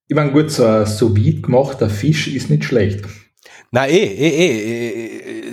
ich 0.08 0.16
meine, 0.16 0.32
gut, 0.32 0.50
so 0.50 0.64
ein 0.64 0.86
so 0.86 1.16
weit 1.16 1.42
gemachter 1.42 1.88
Fisch 1.90 2.28
ist 2.28 2.50
nicht 2.50 2.64
schlecht. 2.64 3.04
Na 3.70 3.86
eh, 3.86 3.96
eh, 3.98 4.28
eh, 4.28 4.58
eh, 4.58 5.49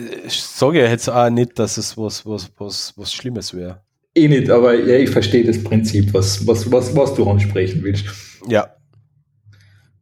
sage 0.58 0.80
ja 0.80 0.90
jetzt 0.90 1.10
auch 1.10 1.30
nicht, 1.30 1.60
dass 1.60 1.78
es 1.78 1.98
was, 1.98 2.26
was, 2.26 2.52
was, 2.58 2.94
was 2.98 3.14
Schlimmes 3.14 3.54
wäre. 3.54 3.82
Eh 4.16 4.28
nicht, 4.28 4.50
aber 4.50 4.74
ja, 4.74 4.96
ich 4.96 5.10
verstehe 5.10 5.46
das 5.46 5.64
Prinzip, 5.64 6.14
was, 6.14 6.46
was, 6.48 6.72
was, 6.72 6.96
was 6.96 7.14
du 7.14 7.30
ansprechen 7.30 7.84
willst. 7.84 8.06
Ja. 8.48 8.76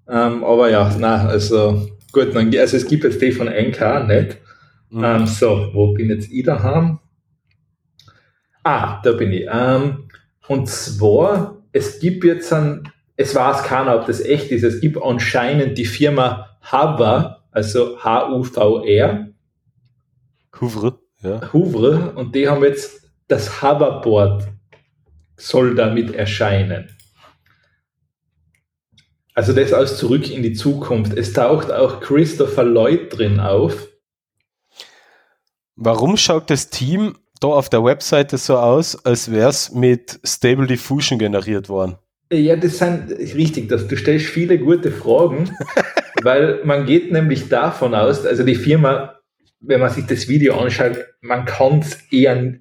Ähm, 0.08 0.44
aber 0.44 0.70
ja, 0.70 0.96
na, 0.98 1.28
also 1.28 1.90
gut, 2.14 2.34
dann, 2.34 2.56
also 2.56 2.78
es 2.78 2.88
gibt 2.88 3.04
jetzt 3.04 3.22
die 3.22 3.32
von 3.32 3.48
NK 3.48 4.08
nicht. 4.08 4.38
Mhm. 4.90 5.04
Ähm, 5.04 5.28
so, 5.28 5.70
wo 5.74 5.94
bin 5.94 6.10
jetzt 6.10 6.32
ich 6.32 6.44
daheim? 6.44 7.00
Ah, 8.64 9.02
da 9.04 9.12
bin 9.12 9.34
ich. 9.34 9.46
Ähm, 9.52 10.08
und 10.48 10.70
zwar, 10.70 11.62
es 11.74 12.00
gibt 12.00 12.24
jetzt 12.24 12.54
ein, 12.54 12.90
es 13.18 13.36
weiß 13.36 13.64
keiner, 13.64 13.96
ob 13.96 14.06
das 14.06 14.22
echt 14.22 14.52
ist, 14.52 14.64
es 14.64 14.80
gibt 14.80 14.98
anscheinend 15.02 15.78
die 15.78 15.86
Firma 15.86 16.58
Hover, 16.72 17.44
also 17.52 17.98
H-U-V-R, 18.02 19.35
Houvre, 20.60 21.00
ja. 21.22 21.54
Houvre, 21.54 22.14
und 22.16 22.36
die 22.36 22.48
haben 22.48 22.64
jetzt 22.64 23.02
das 23.28 23.62
Hoverboard 23.62 24.48
soll 25.38 25.76
damit 25.76 26.14
erscheinen. 26.14 26.90
Also 29.34 29.52
das 29.52 29.74
aus 29.74 29.98
Zurück 29.98 30.30
in 30.30 30.44
die 30.44 30.54
Zukunft. 30.54 31.18
Es 31.18 31.34
taucht 31.34 31.72
auch 31.72 32.00
Christopher 32.00 32.64
Lloyd 32.64 33.18
drin 33.18 33.40
auf. 33.40 33.90
Warum 35.76 36.16
schaut 36.16 36.50
das 36.50 36.70
Team 36.70 37.18
da 37.42 37.50
auf 37.50 37.70
der 37.70 37.84
Webseite 37.84 38.38
so 38.38 38.58
aus, 38.58 39.04
als 39.06 39.30
wäre 39.30 39.50
es 39.50 39.74
mit 39.74 40.20
Stable 40.24 40.68
Diffusion 40.68 41.20
generiert 41.20 41.68
worden? 41.68 41.98
Ja, 42.32 42.56
das 42.56 42.78
sind 42.78 43.12
richtig, 43.12 43.68
dass 43.68 43.88
du 43.88 43.98
stellst 43.98 44.28
viele 44.28 44.58
gute 44.58 44.90
Fragen, 44.90 45.52
weil 46.24 46.64
man 46.64 46.86
geht 46.86 47.12
nämlich 47.12 47.50
davon 47.50 47.94
aus, 47.94 48.26
also 48.26 48.44
die 48.44 48.56
Firma, 48.56 49.15
wenn 49.68 49.80
man 49.80 49.92
sich 49.92 50.06
das 50.06 50.28
Video 50.28 50.58
anschaut, 50.58 50.98
man 51.22 51.46
kann 51.46 51.80
es 51.80 51.98
eher, 52.12 52.60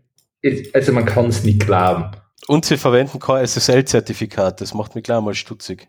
also 0.72 0.92
man 0.92 1.04
kann 1.04 1.26
es 1.26 1.44
nicht 1.44 1.66
glauben. 1.66 2.10
Und 2.46 2.64
sie 2.64 2.76
verwenden 2.76 3.18
kein 3.18 3.46
SSL-Zertifikat, 3.46 4.60
das 4.60 4.74
macht 4.74 4.94
mich 4.94 5.04
gleich 5.04 5.20
mal 5.20 5.34
stutzig. 5.34 5.88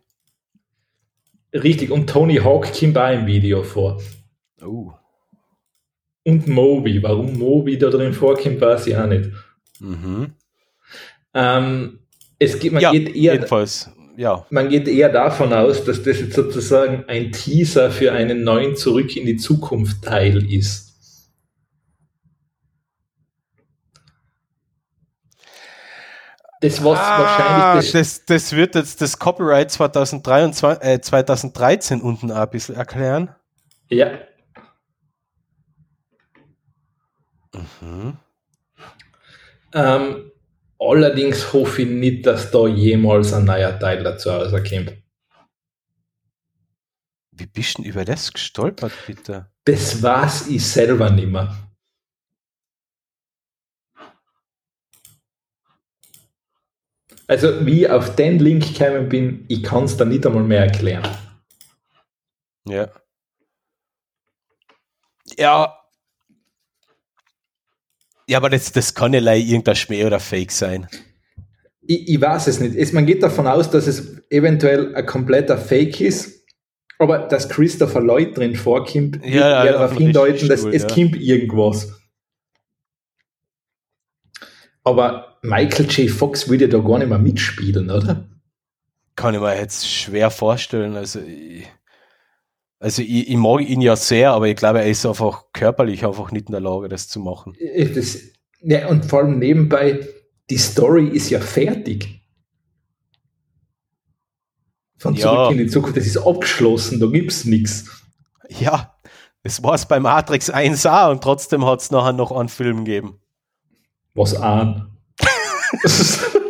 Richtig, 1.53 1.91
und 1.91 2.09
Tony 2.09 2.37
Hawk 2.37 2.71
kommt 2.77 2.97
auch 2.97 3.11
im 3.11 3.25
Video 3.25 3.63
vor. 3.63 4.01
Oh. 4.61 4.91
Und 6.23 6.47
Moby, 6.47 7.01
warum 7.03 7.37
Moby 7.37 7.77
da 7.77 7.89
drin 7.89 8.13
vorkommt, 8.13 8.59
weiß 8.59 8.87
ich 8.87 8.97
auch 8.97 9.07
nicht. 9.07 9.29
Mhm. 9.79 10.33
Ähm, 11.33 11.99
es 12.39 12.59
gibt, 12.59 12.73
man, 12.73 12.81
Ja, 12.81 12.91
geht 12.91 13.15
eher, 13.15 13.33
jedenfalls, 13.33 13.89
ja. 14.17 14.45
man 14.49 14.69
geht 14.69 14.87
eher 14.87 15.09
davon 15.09 15.53
aus, 15.53 15.83
dass 15.83 16.01
das 16.03 16.19
jetzt 16.19 16.33
sozusagen 16.33 17.05
ein 17.07 17.31
Teaser 17.31 17.91
für 17.91 18.11
einen 18.11 18.43
neuen 18.43 18.75
Zurück 18.75 19.15
in 19.15 19.25
die 19.25 19.37
Zukunft 19.37 20.03
Teil 20.03 20.51
ist. 20.51 20.94
Das 26.65 26.83
was 26.83 26.99
Ah, 26.99 27.19
wahrscheinlich 27.19 27.91
das, 27.91 28.25
das, 28.25 28.25
das 28.25 28.51
wird 28.55 28.75
jetzt 28.75 29.01
das 29.01 29.19
Copyright 29.19 29.69
2023, 29.71 30.83
äh, 30.87 30.99
2013 31.01 32.01
unten 32.01 32.31
auch 32.31 32.37
ein 32.37 32.49
bisschen 32.49 32.75
erklären. 32.75 33.35
ja, 33.89 34.19
Mhm. 37.81 38.17
ähm, 39.73 40.31
allerdings 40.77 41.53
hoffe 41.53 41.83
ich 41.83 41.89
nicht, 41.89 42.25
dass 42.25 42.51
da 42.51 42.67
jemals 42.67 43.31
ein 43.33 43.45
neuer 43.45 43.79
Teil 43.79 44.03
dazu 44.03 44.29
rauskommt. 44.29 44.93
Wie 47.31 47.45
bist 47.47 47.77
du 47.77 47.81
denn 47.81 47.91
über 47.91 48.05
das 48.05 48.31
gestolpert, 48.31 48.91
bitte? 49.07 49.47
Das 49.65 50.01
weiß 50.01 50.47
ich 50.47 50.65
selber 50.65 51.09
nicht 51.09 51.27
mehr. 51.27 51.64
Also, 57.27 57.65
wie 57.65 57.81
ich 57.81 57.89
auf 57.89 58.15
den 58.15 58.39
Link 58.39 58.77
gekommen 58.77 59.09
bin, 59.09 59.45
ich 59.47 59.63
kann 59.63 59.85
es 59.85 59.97
da 59.97 60.05
nicht 60.05 60.25
einmal 60.25 60.43
mehr 60.43 60.65
erklären. 60.65 61.07
Ja. 62.67 62.89
Ja. 65.37 65.73
Ja, 68.27 68.37
aber 68.37 68.49
das, 68.49 68.71
das 68.71 68.93
kann 68.93 69.13
ja 69.13 69.19
leider 69.19 69.45
irgendein 69.45 69.75
Schmäh 69.75 70.05
oder 70.05 70.19
Fake 70.19 70.51
sein. 70.51 70.87
Ich, 71.81 72.09
ich 72.09 72.21
weiß 72.21 72.47
es 72.47 72.59
nicht. 72.59 72.75
Es, 72.75 72.91
man 72.91 73.05
geht 73.05 73.21
davon 73.21 73.47
aus, 73.47 73.69
dass 73.69 73.85
es 73.85 74.23
eventuell 74.29 74.95
ein 74.95 75.05
kompletter 75.05 75.57
Fake 75.57 76.01
ist, 76.01 76.45
aber 76.97 77.19
dass 77.19 77.49
Christopher 77.49 78.01
Lloyd 78.01 78.37
drin 78.37 78.55
vorkommt, 78.55 79.21
wird 79.21 79.33
Ja, 79.33 79.49
ja, 79.49 79.65
eher 79.65 79.75
auf 79.75 79.91
darauf 79.91 79.97
hindeuten, 79.97 80.47
dass 80.47 80.63
es 80.63 80.83
ja. 80.83 80.87
kommt 80.87 81.15
irgendwas. 81.17 81.91
Aber 84.85 85.37
Michael 85.41 85.87
J. 85.87 86.09
Fox 86.09 86.47
würde 86.47 86.69
da 86.69 86.77
gar 86.77 86.99
nicht 86.99 87.09
mehr 87.09 87.17
mitspielen, 87.19 87.89
oder? 87.89 88.29
Kann 89.15 89.33
ich 89.33 89.41
mir 89.41 89.57
jetzt 89.57 89.89
schwer 89.89 90.29
vorstellen. 90.29 90.95
Also, 90.95 91.19
ich, 91.19 91.65
also 92.79 93.01
ich, 93.01 93.29
ich 93.29 93.35
mag 93.35 93.61
ihn 93.61 93.81
ja 93.81 93.95
sehr, 93.95 94.31
aber 94.31 94.47
ich 94.47 94.55
glaube, 94.55 94.79
er 94.79 94.87
ist 94.87 95.05
einfach 95.05 95.45
körperlich 95.53 96.05
einfach 96.05 96.31
nicht 96.31 96.47
in 96.47 96.51
der 96.51 96.61
Lage, 96.61 96.87
das 96.87 97.07
zu 97.07 97.19
machen. 97.19 97.55
Äh, 97.59 97.85
Das, 97.89 98.19
ja, 98.61 98.87
und 98.87 99.05
vor 99.05 99.19
allem 99.19 99.39
nebenbei, 99.39 100.07
die 100.49 100.57
Story 100.57 101.07
ist 101.07 101.29
ja 101.31 101.39
fertig. 101.39 102.21
Von 104.97 105.15
Ja. 105.15 105.21
zurück 105.21 105.51
in 105.51 105.57
die 105.57 105.67
Zukunft, 105.67 105.97
das 105.97 106.05
ist 106.05 106.17
abgeschlossen, 106.17 106.99
da 106.99 107.07
gibt 107.07 107.31
es 107.31 107.45
nichts. 107.45 107.85
Ja, 108.49 108.95
das 109.43 109.61
war 109.63 109.73
es 109.73 109.87
bei 109.87 109.99
Matrix 109.99 110.49
1 110.49 110.85
auch 110.85 111.09
und 111.11 111.21
trotzdem 111.23 111.65
hat 111.65 111.81
es 111.81 111.91
nachher 111.91 112.13
noch 112.13 112.31
einen 112.31 112.49
Film 112.49 112.85
gegeben. 112.85 113.19
Was 114.15 114.33
an. 114.35 114.89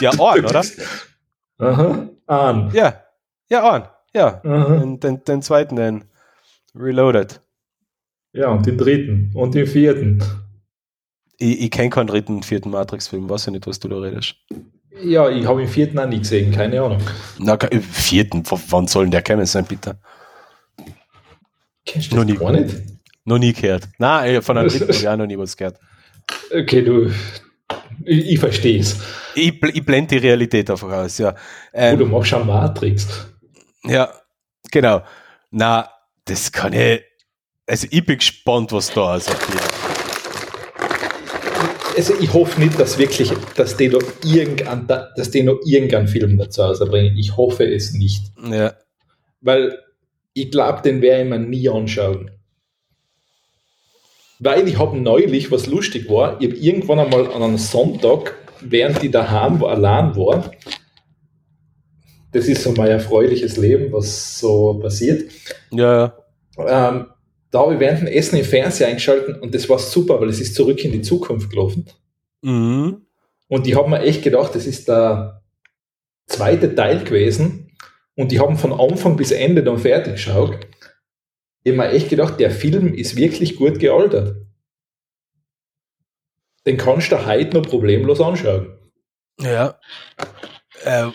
Ja, 0.00 0.10
einen, 0.10 0.44
oder? 0.44 0.62
Aha, 1.58 2.08
an. 2.26 2.70
Ja, 2.74 3.00
ja, 3.48 3.72
einen. 3.72 3.84
Ja, 4.14 4.30
den, 4.44 5.00
den, 5.00 5.24
den 5.24 5.40
zweiten, 5.42 5.76
den 5.76 6.04
Reloaded. 6.74 7.40
Ja, 8.34 8.48
und 8.48 8.66
den 8.66 8.76
dritten 8.76 9.30
und 9.34 9.54
den 9.54 9.66
vierten. 9.66 10.22
Ich, 11.38 11.62
ich 11.62 11.70
kenne 11.70 11.88
keinen 11.90 12.08
dritten 12.08 12.34
und 12.36 12.44
vierten 12.44 12.70
Matrix-Film, 12.70 13.28
weiß 13.30 13.46
ja 13.46 13.52
nicht, 13.52 13.66
was 13.66 13.78
du 13.80 13.88
da 13.88 13.96
redest. 13.96 14.34
Ja, 15.02 15.30
ich 15.30 15.46
habe 15.46 15.60
den 15.60 15.68
vierten 15.68 15.98
auch 15.98 16.06
nie 16.06 16.18
gesehen, 16.18 16.52
keine 16.52 16.80
Ahnung. 16.82 17.00
Na, 17.38 17.56
ke- 17.56 17.80
vierten, 17.80 18.42
wann 18.68 18.88
soll 18.88 19.04
denn 19.04 19.10
der 19.12 19.22
kommen 19.22 19.46
sein, 19.46 19.64
bitte? 19.64 19.98
Kennst 21.86 22.12
du 22.12 22.16
Noch 22.16 22.24
das 22.24 22.32
nie. 22.32 22.38
gar 22.38 22.52
nicht? 22.52 22.76
Noch 23.24 23.38
nie 23.38 23.52
gehört. 23.54 23.88
Nein, 23.98 24.42
von 24.42 24.58
einem 24.58 24.68
dritten 24.68 24.84
habe 24.88 24.92
ich 24.92 25.08
auch 25.08 25.16
noch 25.16 25.26
nie 25.26 25.38
was 25.38 25.56
gehört. 25.56 25.78
Okay, 26.54 26.82
du. 26.82 27.10
Ich, 28.04 28.30
ich 28.32 28.38
verstehe 28.38 28.80
es. 28.80 28.96
Ich, 29.34 29.60
ich 29.62 29.84
blende 29.84 30.18
die 30.18 30.26
Realität 30.26 30.70
einfach 30.70 30.90
aus, 30.92 31.18
ja. 31.18 31.30
Oh, 31.72 31.96
du 31.96 32.04
Ähm, 32.04 32.10
machst 32.10 32.28
schon 32.30 32.46
Matrix. 32.46 33.06
ja, 33.84 34.12
genau. 34.70 35.02
Na, 35.50 35.88
das 36.24 36.52
kann 36.52 36.72
ich. 36.72 37.02
Also, 37.66 37.86
ich 37.90 38.04
bin 38.06 38.18
gespannt, 38.18 38.72
was 38.72 38.92
da 38.92 39.14
ausgeht. 39.14 39.36
Also 41.96 42.12
ich 42.20 42.30
hoffe 42.34 42.60
nicht, 42.60 42.78
dass 42.78 42.98
wirklich, 42.98 43.32
dass 43.56 43.74
die 43.76 43.88
noch 43.88 44.02
irgendein, 44.22 44.86
dass 45.16 45.30
die 45.30 45.42
noch 45.42 45.58
irgendeinen 45.64 46.08
Film 46.08 46.36
dazu 46.36 46.60
rausbringen. 46.60 47.16
Ich 47.16 47.36
hoffe 47.38 47.64
es 47.64 47.92
nicht. 47.94 48.22
Ja. 48.50 48.74
Weil 49.40 49.78
ich 50.34 50.50
glaube, 50.50 50.82
den 50.82 51.00
werde 51.00 51.22
ich 51.22 51.28
mir 51.30 51.38
nie 51.38 51.68
anschauen. 51.70 52.30
Weil 54.38 54.68
ich 54.68 54.78
habe 54.78 54.98
neulich, 54.98 55.50
was 55.50 55.66
lustig 55.66 56.08
war, 56.10 56.40
ich 56.40 56.48
habe 56.48 56.58
irgendwann 56.58 56.98
einmal 56.98 57.32
an 57.32 57.42
einem 57.42 57.58
Sonntag, 57.58 58.34
während 58.60 59.02
ich 59.02 59.10
daheim 59.10 59.60
war, 59.60 59.70
allein 59.70 60.14
war, 60.16 60.50
das 62.32 62.46
ist 62.48 62.62
so 62.62 62.72
mein 62.72 62.88
erfreuliches 62.88 63.56
Leben, 63.56 63.92
was 63.92 64.38
so 64.38 64.74
passiert, 64.74 65.30
Ja, 65.70 66.14
ähm, 66.58 67.06
da 67.50 67.60
habe 67.60 67.74
ich 67.74 67.80
während 67.80 68.00
dem 68.00 68.08
Essen 68.08 68.36
im 68.36 68.44
Fernseher 68.44 68.88
eingeschaltet 68.88 69.40
und 69.40 69.54
das 69.54 69.68
war 69.68 69.78
super, 69.78 70.20
weil 70.20 70.28
es 70.28 70.40
ist 70.40 70.54
zurück 70.54 70.84
in 70.84 70.92
die 70.92 71.02
Zukunft 71.02 71.50
gelaufen. 71.50 71.86
mhm. 72.42 73.02
Und 73.48 73.66
ich 73.66 73.76
habe 73.76 73.88
mir 73.88 74.00
echt 74.00 74.22
gedacht, 74.22 74.54
das 74.54 74.66
ist 74.66 74.88
der 74.88 75.42
zweite 76.26 76.74
Teil 76.74 77.04
gewesen. 77.04 77.70
Und 78.16 78.32
die 78.32 78.40
haben 78.40 78.56
von 78.56 78.72
Anfang 78.72 79.16
bis 79.16 79.30
Ende 79.30 79.62
dann 79.62 79.78
fertig 79.78 80.14
geschaut. 80.14 80.66
Ich 81.66 81.72
habe 81.72 81.88
mir 81.88 81.94
echt 81.96 82.10
gedacht, 82.10 82.38
der 82.38 82.52
Film 82.52 82.94
ist 82.94 83.16
wirklich 83.16 83.56
gut 83.56 83.80
gealtert. 83.80 84.36
Den 86.64 86.76
kannst 86.76 87.10
du 87.10 87.26
heute 87.26 87.56
noch 87.56 87.66
problemlos 87.66 88.20
anschauen. 88.20 88.78
Ja. 89.40 89.76
Äh, 90.84 91.08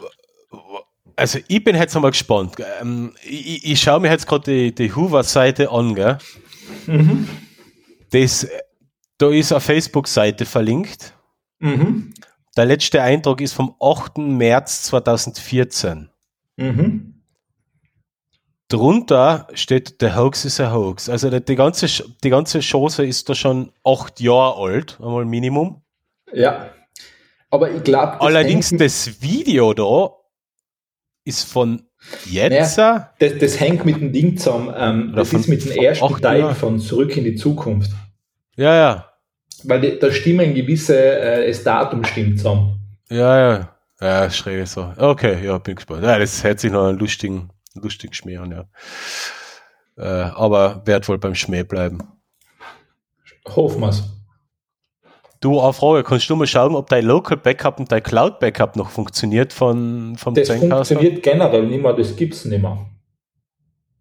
also 1.15 1.39
ich 1.47 1.63
bin 1.63 1.77
jetzt 1.77 1.95
einmal 1.95 2.11
gespannt. 2.11 2.55
Ähm, 2.81 3.13
ich, 3.23 3.63
ich 3.63 3.81
schaue 3.81 4.01
mir 4.01 4.11
jetzt 4.11 4.27
gerade 4.27 4.51
die, 4.51 4.75
die 4.75 4.93
Hoover-Seite 4.93 5.71
an, 5.71 5.95
gell? 5.95 6.17
Das, 8.09 8.45
Da 9.19 9.29
ist 9.29 9.53
eine 9.53 9.61
Facebook-Seite 9.61 10.45
verlinkt. 10.45 11.13
Mhm. 11.59 12.13
Der 12.57 12.65
letzte 12.65 13.01
Eindruck 13.01 13.39
ist 13.39 13.53
vom 13.53 13.73
8. 13.79 14.17
März 14.17 14.83
2014. 14.83 16.09
Mhm. 16.57 17.20
Drunter 18.71 19.47
steht, 19.53 19.95
the 19.99 20.13
hoax 20.15 20.45
is 20.45 20.59
a 20.59 20.71
hoax. 20.73 21.09
Also 21.09 21.29
die, 21.29 21.55
ganze, 21.55 21.87
die 22.23 22.29
ganze 22.29 22.59
Chose 22.61 23.05
ist 23.05 23.27
da 23.29 23.35
schon 23.35 23.71
acht 23.83 24.19
Jahre 24.19 24.55
alt, 24.61 24.97
einmal 25.01 25.25
Minimum. 25.25 25.81
Ja. 26.33 26.69
Aber 27.49 27.69
ich 27.71 27.83
glaube, 27.83 28.19
Allerdings 28.21 28.69
das 28.77 29.21
Video 29.21 29.73
da 29.73 30.11
ist 31.25 31.43
von 31.51 31.83
jetzt. 32.29 32.77
das, 32.77 33.03
das 33.39 33.59
hängt 33.59 33.85
mit 33.85 33.97
dem 33.97 34.11
Ding 34.13 34.37
zusammen. 34.37 34.73
Ähm, 34.75 35.13
das 35.15 35.29
von- 35.29 35.39
ist 35.41 35.47
mit 35.47 35.65
dem 35.65 35.71
ersten 35.73 36.21
Teil 36.21 36.39
Jahren. 36.39 36.55
von 36.55 36.79
Zurück 36.79 37.15
in 37.17 37.25
die 37.25 37.35
Zukunft. 37.35 37.91
Ja, 38.55 38.73
ja. 38.75 39.05
Weil 39.63 39.81
die, 39.81 39.99
da 39.99 40.11
stimmen 40.11 40.55
gewisse, 40.55 40.97
äh, 40.97 41.47
das 41.47 41.63
Datum 41.63 42.03
stimmt 42.03 42.37
zusammen. 42.39 42.79
Ja, 43.09 43.39
ja. 43.39 43.75
Ja, 43.99 44.29
schräg 44.31 44.67
so. 44.67 44.91
Okay, 44.97 45.45
ja, 45.45 45.57
bin 45.59 45.75
gespannt. 45.75 46.03
Ja, 46.03 46.17
das 46.17 46.43
hört 46.43 46.59
sich 46.59 46.71
noch 46.71 46.87
einen 46.87 46.97
lustigen, 46.97 47.49
lustigen 47.75 48.13
Schmäh 48.13 48.37
an, 48.37 48.51
ja. 48.51 48.65
Äh, 49.97 50.31
aber 50.31 50.81
werd 50.85 51.07
wohl 51.07 51.17
beim 51.17 51.35
Schmäh 51.35 51.63
bleiben. 51.63 51.99
Wir's. 53.45 54.03
Du, 55.39 55.59
eine 55.59 55.73
Frage, 55.73 56.03
kannst 56.03 56.29
du 56.29 56.35
mal 56.35 56.45
schauen, 56.45 56.75
ob 56.75 56.87
dein 56.89 57.03
Local 57.03 57.35
Backup 57.37 57.79
und 57.79 57.91
dein 57.91 58.03
Cloud 58.03 58.39
Backup 58.39 58.75
noch 58.75 58.89
funktioniert 58.91 59.53
von, 59.53 60.15
vom 60.15 60.35
Das 60.35 60.47
Zencaster? 60.47 60.95
funktioniert 60.95 61.23
generell 61.23 61.65
nicht 61.65 61.81
mehr, 61.81 61.93
das 61.93 62.15
gibt's 62.15 62.45
nicht 62.45 62.61
mehr. 62.61 62.85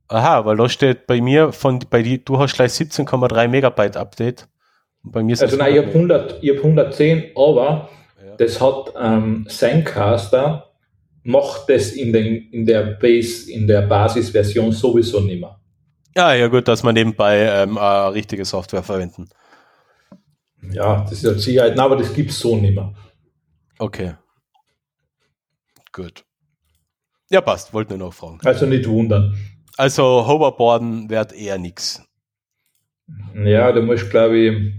Aha, 0.09 0.45
weil 0.45 0.57
da 0.57 0.69
steht 0.69 1.07
bei 1.07 1.21
mir 1.21 1.53
von, 1.53 1.79
bei 1.89 2.03
dir, 2.03 2.19
du 2.19 2.39
hast 2.39 2.55
gleich 2.55 2.73
17,3 2.73 3.49
Megabyte 3.49 3.97
Update. 3.97 4.49
Bei 5.03 5.23
mir 5.23 5.33
Also 5.33 5.47
es 5.47 5.57
nein, 5.57 5.73
ich 5.73 5.79
habe 5.79 5.89
100. 5.89 6.21
100, 6.33 6.43
ich 6.45 6.51
hab 6.51 6.57
110, 6.59 7.31
aber 7.37 7.89
Ja. 8.23 8.37
das 8.37 8.61
hat 8.61 8.93
ähm, 9.01 9.47
Zencaster 9.49 10.70
macht 11.23 11.69
das 11.69 11.93
in, 11.93 12.13
den, 12.13 12.51
in 12.51 12.67
der 12.67 12.83
Base, 12.83 13.51
in 13.51 13.67
der 13.67 13.83
Basisversion 13.83 14.73
sowieso 14.73 15.21
nicht 15.21 15.41
mehr. 15.41 15.61
Ja, 16.17 16.35
ja, 16.35 16.49
gut, 16.49 16.67
dass 16.67 16.83
man 16.83 16.95
nebenbei 16.95 17.39
ähm, 17.43 17.79
eine 17.79 18.15
richtige 18.15 18.45
Software 18.45 18.83
verwenden. 18.83 19.29
Ja, 20.73 21.03
das 21.03 21.13
ist 21.13 21.23
ja 21.23 21.35
Sicherheit, 21.35 21.79
aber 21.79 21.97
das 21.97 22.13
gibt's 22.13 22.39
so 22.39 22.57
nicht 22.57 22.75
mehr. 22.75 22.93
Okay. 23.79 24.15
Gut. 25.93 26.25
Ja, 27.31 27.41
passt, 27.41 27.73
wollte 27.73 27.97
nur 27.97 28.09
noch 28.09 28.15
fragen. 28.15 28.39
Also 28.45 28.67
nicht 28.67 28.89
wundern. 28.89 29.37
Also 29.77 30.27
Hoverboarden 30.27 31.09
wird 31.09 31.33
eher 31.33 31.59
nix. 31.59 32.03
Ja, 33.35 33.73
da 33.73 33.81
musst 33.81 34.11
glaube 34.11 34.39
ich, 34.39 34.73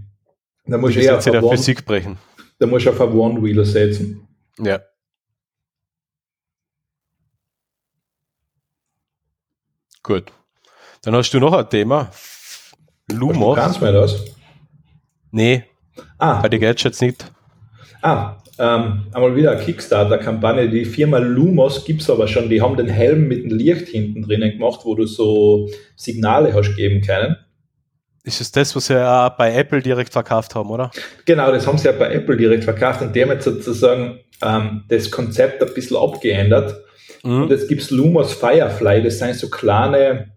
da 0.65 0.77
musst 0.77 0.95
du 0.95 0.99
eher 1.01 1.18
auf 1.18 1.23
der 1.23 1.41
Physik 1.41 1.85
brechen. 1.85 2.18
da 2.59 2.68
musst 2.68 2.85
du 2.85 2.91
auf 2.91 3.01
ein 3.01 3.11
One-Wheeler 3.11 3.65
setzen. 3.65 4.27
Ja. 4.59 4.80
Gut. 10.03 10.32
Dann 11.03 11.15
hast 11.15 11.32
du 11.32 11.40
noch 11.40 11.53
ein 11.53 11.69
Thema. 11.69 12.11
Du 13.07 13.15
Lumos. 13.18 13.57
kannst 13.57 13.82
mir 13.82 13.91
das? 13.91 14.23
Nee, 15.32 15.64
Ah, 16.18 16.41
bei 16.41 16.49
den 16.49 16.61
Gadgets 16.61 17.02
nicht. 17.02 17.26
ah 18.02 18.38
ähm, 18.60 19.06
einmal 19.14 19.36
wieder 19.36 19.52
eine 19.52 19.61
Kickstarter-Kampagne. 19.61 20.69
Die 20.69 20.86
Firma 20.86 21.18
Lumos 21.18 21.84
gibt's 21.84 22.10
aber 22.10 22.28
schon. 22.28 22.48
Die 22.49 22.61
haben 22.61 22.78
den 22.78 22.88
Helm 22.88 23.28
mit 23.28 23.44
dem 23.44 23.57
Licht 23.57 23.88
hinten 23.88 24.22
drinnen 24.22 24.52
gemacht, 24.52 24.82
wo 24.84 24.94
du 24.94 25.06
so 25.07 25.68
Signale 25.95 26.53
hast 26.53 26.76
geben 26.76 27.02
können. 27.02 27.38
Ist 28.23 28.40
es 28.40 28.52
das, 28.52 28.76
was 28.76 28.86
sie 28.88 28.94
ja 28.94 29.30
bei 29.30 29.56
Apple 29.56 29.82
direkt 29.82 30.11
verkauft 30.14 30.53
haben, 30.53 30.69
oder? 30.69 30.91
Genau, 31.26 31.52
das 31.52 31.65
haben 31.65 31.80
sie 31.80 31.88
ja 31.88 31.91
bei 31.94 32.14
Apple 32.14 32.38
direkt 32.38 32.64
verkauft 32.65 33.02
und 33.02 33.15
die 33.15 33.23
haben 33.23 33.30
jetzt 33.32 33.45
sozusagen 33.45 34.19
ähm, 34.44 34.84
das 34.90 35.10
Konzept 35.10 35.64
ein 35.64 35.73
bisschen 35.73 35.98
abgeändert. 35.98 36.76
Und 37.23 37.39
Mhm. 37.45 37.49
jetzt 37.49 37.68
gibt's 37.68 37.91
Lumos 37.91 38.34
Firefly, 38.34 39.03
das 39.03 39.19
sind 39.19 39.35
so 39.35 39.49
kleine 39.49 40.31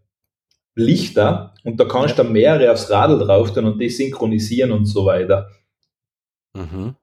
Lichter 0.74 1.55
und 1.65 1.78
da 1.78 1.85
kannst 1.85 2.19
du 2.19 2.23
dann 2.23 2.32
mehrere 2.32 2.70
aufs 2.73 2.90
Radl 2.90 3.19
drauf 3.19 3.52
tun 3.55 3.65
und 3.65 3.78
die 3.78 3.89
synchronisieren 3.89 4.73
und 4.73 4.85
so 4.86 5.06
weiter. 5.06 5.48
Mhm. 6.55 6.94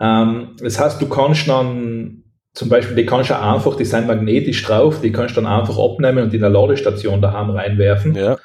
Ähm, 0.00 0.56
das 0.60 0.78
heißt, 0.80 1.00
du 1.00 1.08
kannst 1.08 1.48
dann 1.48 2.24
zum 2.54 2.68
Beispiel, 2.68 2.96
die 2.96 3.06
kannst 3.06 3.30
du 3.30 3.38
einfach, 3.38 3.76
die 3.76 3.84
sind 3.84 4.06
magnetisch 4.06 4.62
drauf, 4.64 5.00
die 5.00 5.12
kannst 5.12 5.36
du 5.36 5.40
dann 5.40 5.50
einfach 5.60 5.78
abnehmen 5.78 6.24
und 6.24 6.34
in 6.34 6.44
eine 6.44 6.52
Ladestation 6.52 7.22
daheim 7.22 7.50
reinwerfen 7.50 8.14
Ja. 8.14 8.36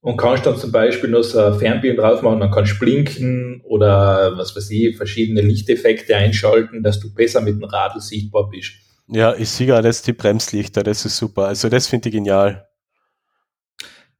und 0.00 0.16
kannst 0.16 0.46
dann 0.46 0.56
zum 0.56 0.70
Beispiel 0.72 1.10
noch 1.10 1.22
so 1.22 1.40
ein 1.40 1.54
Fernbild 1.58 1.98
drauf 1.98 2.22
machen, 2.22 2.40
dann 2.40 2.50
kannst 2.50 2.74
du 2.74 2.78
blinken 2.78 3.62
oder 3.64 4.36
was 4.36 4.54
weiß 4.54 4.70
ich, 4.70 4.96
verschiedene 4.96 5.40
Lichteffekte 5.40 6.14
einschalten, 6.16 6.82
dass 6.82 7.00
du 7.00 7.12
besser 7.12 7.40
mit 7.40 7.54
dem 7.54 7.64
Radl 7.64 8.00
sichtbar 8.00 8.48
bist. 8.50 8.72
Ja, 9.08 9.34
ich 9.34 9.50
sehe 9.50 9.68
ja 9.68 9.82
das, 9.82 10.02
die 10.02 10.12
Bremslichter, 10.12 10.82
das 10.82 11.04
ist 11.04 11.16
super. 11.16 11.46
Also 11.46 11.68
das 11.68 11.86
finde 11.86 12.08
ich 12.08 12.14
genial. 12.14 12.68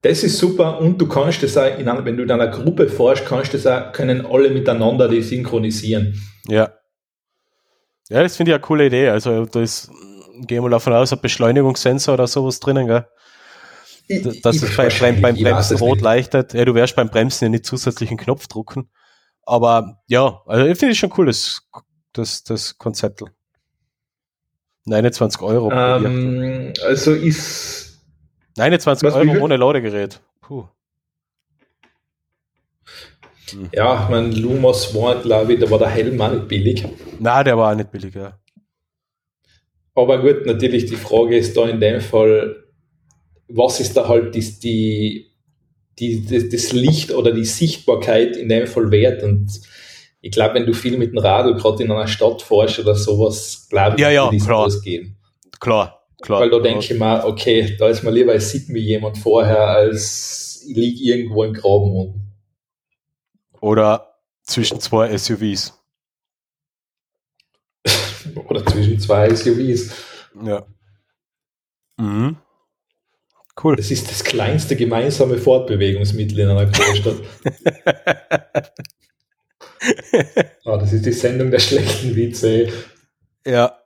Das 0.03 0.23
ist 0.23 0.39
super 0.39 0.79
und 0.79 0.99
du 0.99 1.09
kannst 1.09 1.43
das 1.43 1.57
auch, 1.57 1.79
in 1.79 1.87
wenn 1.87 2.17
du 2.17 2.23
in 2.23 2.31
einer 2.31 2.49
Gruppe 2.49 2.89
forschst, 2.89 3.27
kannst 3.27 3.55
das 3.55 3.67
auch, 3.67 3.93
können 3.93 4.25
alle 4.25 4.51
miteinander 4.51 5.09
die 5.09 5.23
synchronisieren. 5.23 6.21
Ja. 6.47 6.73
Ja, 8.09 8.23
das 8.23 8.37
finde 8.37 8.53
ich 8.53 8.55
eine 8.55 8.63
coole 8.63 8.87
Idee. 8.87 9.09
Also 9.09 9.47
da 9.47 9.61
ist, 9.61 9.91
gehen 10.47 10.63
wir 10.63 10.71
davon 10.71 10.93
aus, 10.93 11.13
ein 11.13 11.21
Beschleunigungssensor 11.21 12.15
oder 12.15 12.29
sowas 12.29 12.61
drinnen, 12.61 12.87
gell? 12.87 13.07
Dass 14.43 14.63
es 14.63 14.77
bei, 14.77 14.89
beim, 15.01 15.21
beim 15.21 15.35
Bremsen 15.35 15.79
rot 15.79 15.97
nicht. 15.97 16.05
leichtet. 16.05 16.55
Ja, 16.55 16.65
du 16.65 16.77
wirst 16.77 16.95
beim 16.95 17.09
Bremsen 17.09 17.47
ja 17.47 17.49
nicht 17.49 17.67
zusätzlichen 17.67 18.17
Knopf 18.17 18.47
drucken. 18.47 18.89
Aber 19.43 20.03
ja, 20.07 20.43
also 20.47 20.67
ich 20.67 20.79
finde 20.79 20.93
es 20.93 20.99
schon 20.99 21.13
cool, 21.17 21.27
das, 21.27 21.63
das, 22.13 22.45
das 22.45 22.79
Konzept. 22.79 23.25
29 24.87 25.43
Euro. 25.43 25.71
Ähm, 25.73 26.73
also 26.85 27.13
ist 27.13 28.01
29 28.57 29.07
was, 29.07 29.15
wie 29.23 29.31
Euro 29.31 29.45
ohne 29.45 29.57
Ladegerät. 29.57 30.21
Puh. 30.41 30.65
Ja, 33.73 34.09
mein 34.11 34.33
Lumos 34.33 34.95
war, 34.95 35.21
glaube 35.23 35.55
ich, 35.55 35.61
da 35.61 35.71
war 35.71 35.79
der 35.79 35.89
Helm 35.89 36.21
auch 36.21 36.33
nicht 36.33 36.49
billig. 36.49 36.85
Na, 37.21 37.45
der 37.45 37.57
war 37.57 37.73
auch 37.73 37.77
nicht 37.77 37.91
billig, 37.91 38.15
ja. 38.15 38.39
Aber 39.95 40.21
gut, 40.21 40.47
natürlich 40.47 40.87
die 40.87 40.97
Frage 40.97 41.37
ist 41.37 41.57
da 41.57 41.69
in 41.69 41.81
dem 41.81 42.01
Fall, 42.01 42.65
was 43.49 43.81
ist 43.81 43.97
da 43.97 44.09
halt 44.09 44.35
die, 44.35 44.59
die, 44.61 45.33
die, 45.99 46.27
das, 46.27 46.49
das 46.49 46.73
Licht 46.73 47.13
oder 47.13 47.33
die 47.33 47.45
Sichtbarkeit 47.45 48.37
in 48.37 48.49
dem 48.49 48.67
Fall 48.67 48.91
wert? 48.91 49.23
Und 49.23 49.61
ich 50.27 50.33
glaube, 50.33 50.55
wenn 50.55 50.67
du 50.67 50.73
viel 50.73 50.99
mit 50.99 51.13
dem 51.13 51.19
Radl 51.19 51.55
gerade 51.55 51.85
in 51.85 51.93
einer 51.93 52.09
Stadt 52.09 52.43
fährst 52.43 52.81
oder 52.81 52.97
sowas, 52.97 53.69
glaube 53.71 53.95
ich, 53.95 54.03
Ja, 54.03 54.11
ja, 54.11 54.29
klar. 54.45 54.65
ausgehen. 54.67 55.17
Klar, 55.61 56.05
klar. 56.21 56.41
Weil 56.41 56.51
da 56.51 56.59
denke 56.59 56.81
ich 56.81 56.99
mir, 56.99 57.25
okay, 57.25 57.77
da 57.79 57.87
ist 57.87 58.03
mir 58.03 58.11
lieber, 58.11 58.35
es 58.35 58.51
sieht 58.51 58.69
mir 58.69 58.81
jemand 58.81 59.19
vorher, 59.19 59.69
als 59.69 60.65
ich 60.69 60.77
liege 60.77 61.05
irgendwo 61.15 61.45
im 61.45 61.53
Graben 61.53 61.93
unten. 61.95 62.33
Oder 63.61 64.17
zwischen 64.43 64.81
zwei 64.81 65.17
SUVs. 65.17 65.79
Oder 68.49 68.67
zwischen 68.67 68.99
zwei 68.99 69.33
SUVs. 69.33 69.93
Ja. 70.45 70.67
Mhm. 71.99 72.37
Cool. 73.63 73.77
Das 73.77 73.93
ist 73.93 74.11
das 74.11 74.25
kleinste 74.25 74.75
gemeinsame 74.75 75.39
Fortbewegungsmittel 75.39 76.41
in 76.41 76.49
einer 76.49 76.67
Großstadt. 76.67 77.17
Ah, 80.65 80.77
das 80.79 80.93
ist 80.93 81.07
die 81.07 81.13
Sendung 81.13 81.51
der 81.51 81.59
schlechten 81.61 82.15
Witze. 82.17 82.69
Ja. 83.47 83.77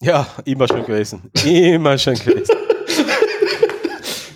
Ja, 0.00 0.26
immer 0.44 0.66
schon 0.66 0.84
gewesen. 0.84 1.30
Immer 1.44 1.96
schon 1.98 2.14
gewesen. 2.14 2.54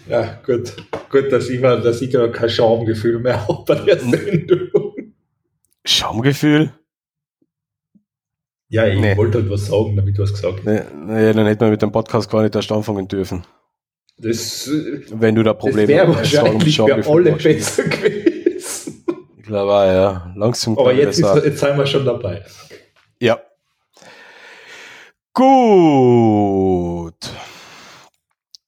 Ja, 0.09 0.41
gut. 0.47 0.73
Gut, 1.11 1.33
dass 1.33 1.49
ich, 1.49 1.61
mal, 1.61 1.81
dass 1.83 2.01
ich 2.01 2.13
gar 2.13 2.29
kein 2.29 2.49
Schamgefühl 2.49 3.19
mehr 3.19 3.47
habe 3.49 3.65
bei 3.67 3.75
der 3.75 3.99
Sendung. 3.99 4.71
Schaumgefühl? 5.85 6.71
Ja, 8.69 8.87
ich 8.87 9.01
Nee. 9.01 9.17
wollte 9.17 9.39
halt 9.39 9.51
was 9.51 9.67
sagen, 9.67 9.97
damit 9.97 10.17
du 10.17 10.23
was 10.23 10.33
gesagt 10.33 10.59
hast. 10.59 10.65
Nee, 10.65 10.81
nee, 11.07 11.33
dann 11.33 11.47
hätten 11.47 11.61
wir 11.61 11.71
mit 11.71 11.83
dem 11.83 11.91
Podcast 11.91 12.31
gar 12.31 12.43
nicht 12.43 12.55
erst 12.55 12.71
anfangen 12.71 13.09
dürfen. 13.09 13.45
Das, 14.19 14.69
äh, 14.69 15.01
Wenn 15.11 15.35
du 15.35 15.43
da 15.43 15.53
das 15.55 15.61
Probleme 15.61 15.89
wäre 15.89 16.09
mit 16.09 16.25
Sorgen 16.25 16.55
und 16.55 16.65
wahrscheinlich 16.65 17.05
für 17.05 17.11
alle 17.13 17.35
hast. 17.35 17.43
besser 17.43 17.83
gewesen. 17.85 18.16
Auch, 19.49 19.85
ja. 19.85 20.33
Langsam 20.37 20.79
Aber 20.79 20.93
jetzt, 20.93 21.19
ist, 21.19 21.45
jetzt 21.45 21.61
sind 21.61 21.77
wir 21.79 21.87
schon 21.87 22.05
dabei. 22.05 22.45
Ja. 23.21 23.41
Gut. 25.33 27.15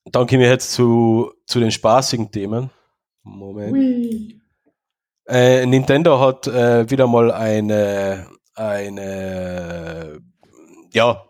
Dann 0.05 0.27
kommen 0.27 0.41
wir 0.41 0.49
jetzt 0.49 0.73
zu, 0.73 1.33
zu 1.47 1.61
den 1.61 1.71
spaßigen 1.71 2.31
Themen. 2.31 2.71
Moment. 3.23 4.35
Äh, 5.27 5.67
Nintendo 5.67 6.19
hat 6.21 6.47
äh, 6.47 6.89
wieder 6.91 7.07
mal 7.07 7.31
eine, 7.31 8.27
eine, 8.55 10.19
ja, 10.93 11.23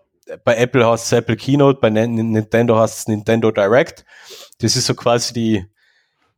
bei 0.44 0.56
Apple 0.56 0.86
heißt 0.86 1.06
es 1.06 1.12
Apple 1.12 1.36
Keynote, 1.36 1.80
bei 1.80 1.90
Nin- 1.90 2.30
Nintendo 2.30 2.78
heißt 2.78 2.98
es 3.00 3.08
Nintendo 3.08 3.50
Direct. 3.50 4.04
Das 4.60 4.76
ist 4.76 4.86
so 4.86 4.94
quasi 4.94 5.32
die, 5.32 5.66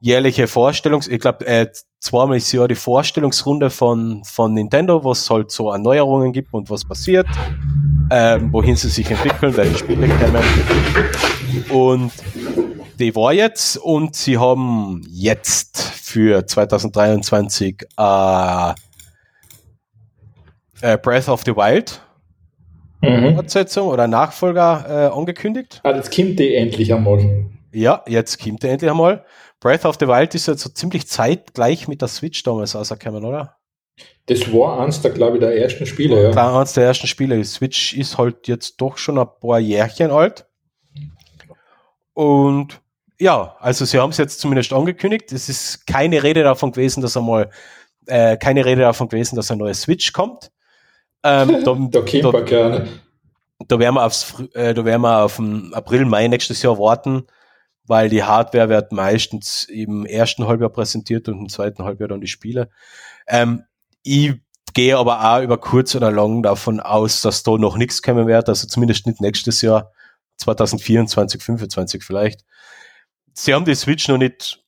jährliche 0.01 0.47
Vorstellungs, 0.47 1.07
ich 1.07 1.21
glaube, 1.21 1.47
äh, 1.47 1.69
zweimal 2.01 2.39
ist 2.39 2.51
ja 2.53 2.67
die 2.67 2.75
Vorstellungsrunde 2.75 3.71
von, 3.71 4.23
von 4.25 4.55
Nintendo, 4.55 5.05
was 5.05 5.29
halt 5.31 5.51
so 5.51 5.71
an 5.71 5.83
Neuerungen 5.83 6.33
gibt 6.33 6.53
und 6.53 6.71
was 6.71 6.85
passiert, 6.85 7.27
ähm, 8.11 8.53
wohin 8.53 8.77
sie 8.77 8.89
sich 8.89 9.11
entwickeln, 9.11 9.57
welche 9.57 9.79
Spiele 9.79 10.09
kommen. 10.09 10.43
Und 11.69 12.13
die 12.99 13.15
war 13.15 13.33
jetzt 13.33 13.77
und 13.77 14.17
sie 14.17 14.39
haben 14.39 15.03
jetzt 15.09 15.81
für 15.81 16.47
2023 16.47 17.83
äh, 17.99 18.71
äh, 20.83 20.99
Breath 20.99 21.29
of 21.29 21.43
the 21.45 21.55
Wild 21.55 22.01
mhm. 23.03 23.35
Fortsetzung 23.35 23.89
oder 23.89 24.07
Nachfolger 24.07 24.85
äh, 24.89 25.17
angekündigt. 25.17 25.81
Ah, 25.83 25.95
jetzt 25.95 26.15
kommt 26.15 26.39
die 26.39 26.55
endlich 26.55 26.93
einmal. 26.93 27.47
Ja, 27.73 28.03
jetzt 28.07 28.43
kommt 28.43 28.63
die 28.63 28.69
endlich 28.69 28.91
einmal. 28.91 29.25
Breath 29.61 29.85
of 29.85 29.97
the 30.01 30.09
Wild 30.09 30.35
ist 30.35 30.49
ja 30.49 30.57
so 30.57 30.71
ziemlich 30.71 31.07
zeitgleich 31.07 31.87
mit 31.87 32.01
der 32.01 32.09
Switch 32.09 32.43
damals 32.43 32.75
rausgekommen, 32.75 33.25
oder? 33.25 33.57
Das 34.27 34.53
war 34.53 34.81
eins 34.81 35.03
der, 35.03 35.11
glaube 35.11 35.37
ich, 35.37 35.41
der 35.41 35.57
ersten 35.57 35.87
Spiele, 35.87 36.23
ja. 36.23 36.35
War 36.35 36.59
eins 36.59 36.73
der 36.73 36.85
ersten 36.85 37.07
Spiele. 37.07 37.37
Die 37.37 37.45
Switch 37.45 37.95
ist 37.95 38.17
halt 38.17 38.49
jetzt 38.49 38.81
doch 38.81 38.97
schon 38.97 39.19
ein 39.19 39.29
paar 39.41 39.59
Jährchen 39.59 40.11
alt. 40.11 40.47
Und 42.15 42.81
ja, 43.19 43.57
also 43.61 43.85
sie 43.85 43.99
haben 43.99 44.11
es 44.11 44.17
jetzt 44.17 44.41
zumindest 44.41 44.73
angekündigt. 44.73 45.31
Es 45.33 45.49
ist 45.49 45.87
keine 45.87 46.23
Rede 46.23 46.43
davon 46.43 46.73
gewesen, 46.73 47.03
dass 47.03 47.17
einmal 47.17 47.51
äh, 48.07 48.37
keine 48.37 48.65
Rede 48.65 48.83
davon 48.83 49.09
gewesen, 49.09 49.37
dass 49.37 49.51
ein 49.51 49.59
neuer 49.59 49.75
Switch 49.75 50.13
kommt. 50.13 50.51
Ähm, 51.23 51.63
da, 51.65 51.75
da, 51.75 52.31
da, 52.31 52.41
gerne. 52.41 52.89
da 53.69 53.79
werden 53.79 53.95
wir 53.95 54.07
aufs, 54.07 54.35
äh, 54.55 54.73
da 54.75 54.85
werden 54.85 55.03
wir 55.03 55.25
auf 55.25 55.37
den 55.37 55.75
April, 55.75 56.07
Mai 56.07 56.29
nächstes 56.29 56.63
Jahr 56.63 56.79
warten, 56.79 57.27
weil 57.91 58.09
die 58.09 58.23
Hardware 58.23 58.69
wird 58.69 58.93
meistens 58.93 59.65
im 59.65 60.07
ersten 60.07 60.47
Halbjahr 60.47 60.71
präsentiert 60.71 61.29
und 61.29 61.41
im 61.41 61.49
zweiten 61.49 61.83
Halbjahr 61.83 62.09
dann 62.09 62.21
die 62.21 62.29
Spiele. 62.29 62.71
Ähm, 63.27 63.65
ich 64.05 64.35
gehe 64.75 64.97
aber 64.97 65.25
auch 65.25 65.43
über 65.43 65.59
kurz 65.59 65.97
oder 65.97 66.13
lang 66.13 66.45
davon 66.45 66.79
aus, 66.79 67.21
dass 67.21 67.43
da 67.43 67.59
noch 67.59 67.77
nichts 67.77 68.01
kommen 68.01 68.29
wird, 68.29 68.49
also 68.49 68.69
zumindest 68.69 69.09
nicht 69.09 69.21
nächstes 69.21 69.61
Jahr, 69.61 69.91
2024, 70.37 71.41
2025 71.41 72.05
vielleicht. 72.05 72.45
Sie 73.35 73.53
haben 73.53 73.65
die 73.65 73.75
Switch 73.75 74.07
noch 74.07 74.19
nicht 74.19 74.63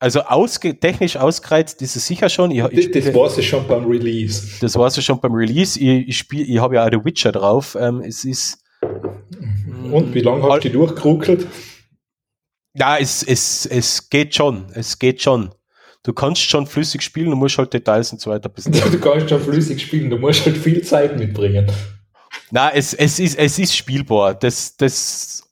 also 0.00 0.22
ausge 0.22 0.78
technisch 0.78 1.16
ausgereizt 1.16 1.82
ist 1.82 1.94
es 1.96 2.06
sicher 2.06 2.28
schon. 2.28 2.50
Ich, 2.50 2.64
ich 2.70 2.90
das, 2.90 3.04
das 3.04 3.14
war 3.14 3.30
sie 3.30 3.42
schon 3.42 3.66
beim 3.68 3.84
Release. 3.84 4.58
Das 4.60 4.76
war 4.76 4.90
sie 4.90 5.02
schon 5.02 5.20
beim 5.20 5.32
Release. 5.32 5.78
Ich, 5.78 6.08
ich 6.08 6.32
ich 6.32 6.58
habe 6.58 6.76
ja 6.76 6.86
auch 6.86 6.90
The 6.90 7.04
Witcher 7.04 7.32
drauf. 7.32 7.76
Ähm, 7.80 8.00
es 8.02 8.24
ist. 8.24 8.58
Und 9.90 10.14
wie 10.14 10.20
lange 10.20 10.42
hast 10.42 10.64
du 10.64 10.68
die 10.68 10.72
durchgeruckelt? 10.72 11.46
Ja, 12.78 12.96
es, 12.98 13.22
es, 13.22 13.66
es 13.66 14.08
geht 14.08 14.34
schon. 14.34 14.66
Es 14.74 14.98
geht 14.98 15.22
schon. 15.22 15.50
Du 16.04 16.12
kannst 16.12 16.42
schon 16.42 16.66
flüssig 16.66 17.02
spielen, 17.02 17.30
du 17.30 17.36
musst 17.36 17.58
halt 17.58 17.72
Details 17.72 18.12
und 18.12 18.20
so 18.20 18.30
weiter 18.30 18.48
bisschen. 18.48 18.72
Du 18.72 19.00
kannst 19.00 19.28
schon 19.28 19.40
flüssig 19.42 19.82
spielen, 19.82 20.08
du 20.08 20.16
musst 20.16 20.46
halt 20.46 20.56
viel 20.56 20.82
Zeit 20.82 21.18
mitbringen. 21.18 21.70
Na, 22.50 22.70
es, 22.72 22.94
es, 22.94 23.18
ist, 23.18 23.36
es 23.36 23.58
ist 23.58 23.76
spielbar. 23.76 24.34
Das, 24.34 24.76
das 24.76 25.42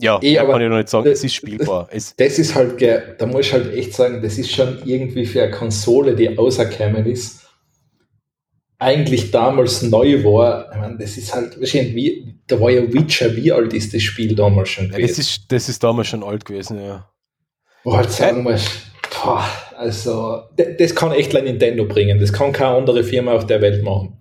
ja, 0.00 0.16
aber 0.16 0.52
kann 0.52 0.62
ich 0.62 0.68
noch 0.68 0.76
nicht 0.76 0.88
sagen, 0.88 1.04
das, 1.04 1.18
es 1.18 1.24
ist 1.24 1.34
spielbar. 1.34 1.88
Es 1.90 2.14
das 2.16 2.38
ist 2.38 2.54
halt, 2.54 2.82
da 2.82 3.26
muss 3.26 3.46
ich 3.46 3.52
halt 3.52 3.72
echt 3.72 3.94
sagen, 3.94 4.20
das 4.20 4.36
ist 4.36 4.50
schon 4.50 4.82
irgendwie 4.84 5.24
für 5.24 5.42
eine 5.42 5.52
Konsole, 5.52 6.16
die 6.16 6.36
auserkämen 6.36 7.06
ist, 7.06 7.43
eigentlich 8.78 9.30
damals 9.30 9.82
neu 9.82 10.24
war. 10.24 10.70
Ich 10.72 10.78
meine, 10.78 10.98
das 10.98 11.16
ist 11.16 11.34
halt, 11.34 11.58
wie, 11.60 12.34
da 12.46 12.60
war 12.60 12.70
ja 12.70 12.82
Witcher, 12.92 13.34
wie 13.36 13.52
alt 13.52 13.72
ist 13.72 13.94
das 13.94 14.02
Spiel 14.02 14.34
damals 14.34 14.70
schon 14.70 14.88
gewesen? 14.88 15.00
Ja, 15.00 15.06
das, 15.08 15.18
ist, 15.18 15.52
das 15.52 15.68
ist 15.68 15.82
damals 15.82 16.08
schon 16.08 16.22
alt 16.22 16.44
gewesen, 16.44 16.82
ja. 16.82 17.08
Wo 17.84 17.96
halt 17.96 18.10
sagen 18.10 18.44
boah, 18.44 19.44
also, 19.76 20.42
das 20.78 20.94
kann 20.94 21.12
echt 21.12 21.34
ein 21.36 21.44
Nintendo 21.44 21.84
bringen, 21.84 22.18
das 22.18 22.32
kann 22.32 22.52
keine 22.52 22.76
andere 22.76 23.04
Firma 23.04 23.32
auf 23.32 23.46
der 23.46 23.60
Welt 23.60 23.82
machen. 23.82 24.18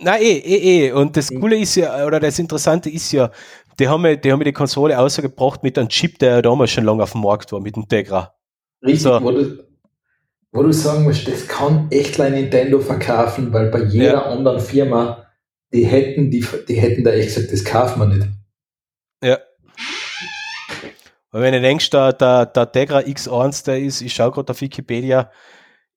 Nein, 0.00 0.22
eh, 0.22 0.38
eh, 0.38 0.86
eh. 0.86 0.92
Und 0.92 1.16
das 1.16 1.30
hm. 1.30 1.40
Coole 1.40 1.56
ist 1.56 1.74
ja, 1.74 2.06
oder 2.06 2.20
das 2.20 2.38
Interessante 2.38 2.88
ist 2.88 3.10
ja, 3.12 3.30
die 3.78 3.88
haben, 3.88 4.20
die 4.20 4.32
haben 4.32 4.44
die 4.44 4.52
Konsole 4.52 4.98
ausgebracht 4.98 5.62
mit 5.62 5.78
einem 5.78 5.88
Chip, 5.88 6.18
der 6.18 6.36
ja 6.36 6.42
damals 6.42 6.70
schon 6.70 6.84
lange 6.84 7.02
auf 7.02 7.12
dem 7.12 7.22
Markt 7.22 7.50
war, 7.52 7.60
mit 7.60 7.76
dem 7.76 7.88
Tegra. 7.88 8.34
Richtig, 8.82 9.02
so. 9.02 9.20
Wo, 10.52 10.62
du, 10.62 10.72
sagen 10.72 11.04
musst, 11.04 11.28
das 11.28 11.46
kann 11.46 11.88
echt 11.90 12.20
ein 12.20 12.32
Nintendo 12.32 12.80
verkaufen, 12.80 13.52
weil 13.52 13.70
bei 13.70 13.82
jeder 13.82 14.12
ja. 14.12 14.22
anderen 14.26 14.60
Firma, 14.60 15.26
die 15.72 15.84
hätten, 15.84 16.30
die, 16.30 16.46
die 16.68 16.74
hätten 16.74 17.04
da 17.04 17.10
echt 17.10 17.34
gesagt, 17.34 17.52
das 17.52 17.64
kaufen 17.64 18.00
wir 18.00 18.06
nicht. 18.06 18.28
Ja. 19.22 19.38
Weil 21.30 21.42
wenn 21.42 21.52
du 21.52 21.60
denkst, 21.60 21.90
der, 21.90 22.12
der, 22.14 22.46
der 22.46 22.72
Tegra 22.72 23.00
X1, 23.00 23.64
der 23.66 23.78
ist, 23.80 24.00
ich 24.00 24.14
schaue 24.14 24.30
gerade 24.30 24.50
auf 24.50 24.60
Wikipedia, 24.60 25.30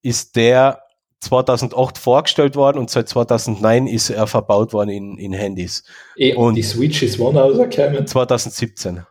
ist 0.02 0.36
der 0.36 0.82
2008 1.22 1.98
vorgestellt 1.98 2.56
worden 2.56 2.80
und 2.80 2.90
seit 2.90 3.07
2009 3.07 3.88
ist 3.88 4.10
er 4.10 4.28
verbaut 4.28 4.73
worden 4.73 4.90
in, 4.90 5.18
in 5.18 5.34
Handys. 5.34 5.84
E 6.18 6.34
und 6.34 6.56
die 6.56 6.64
Switch 6.64 7.03
ist 7.03 7.19
wann 7.19 7.38
rausgekommen? 7.38 8.07
2017. 8.07 9.06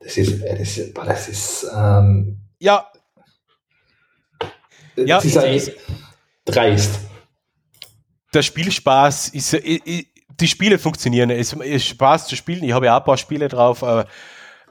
Das 0.00 0.16
ist, 0.16 0.42
äh, 0.42 0.56
das 0.56 0.78
ist, 0.78 0.96
das 0.96 1.28
ist 1.28 1.66
ähm, 1.76 2.38
ja. 2.58 2.86
Das 4.96 5.06
ja, 5.06 5.18
ist 5.18 5.36
eigentlich 5.36 5.76
dreist. 6.44 7.00
Der 8.32 8.42
Spielspaß 8.42 9.28
ist, 9.30 9.52
die 9.52 10.48
Spiele 10.48 10.78
funktionieren. 10.78 11.30
Es 11.30 11.52
ist 11.52 11.86
Spaß 11.86 12.26
zu 12.26 12.36
spielen. 12.36 12.64
Ich 12.64 12.72
habe 12.72 12.86
ja 12.86 12.96
auch 12.96 13.00
ein 13.00 13.04
paar 13.04 13.16
Spiele 13.16 13.48
drauf, 13.48 13.82
aber 13.82 14.06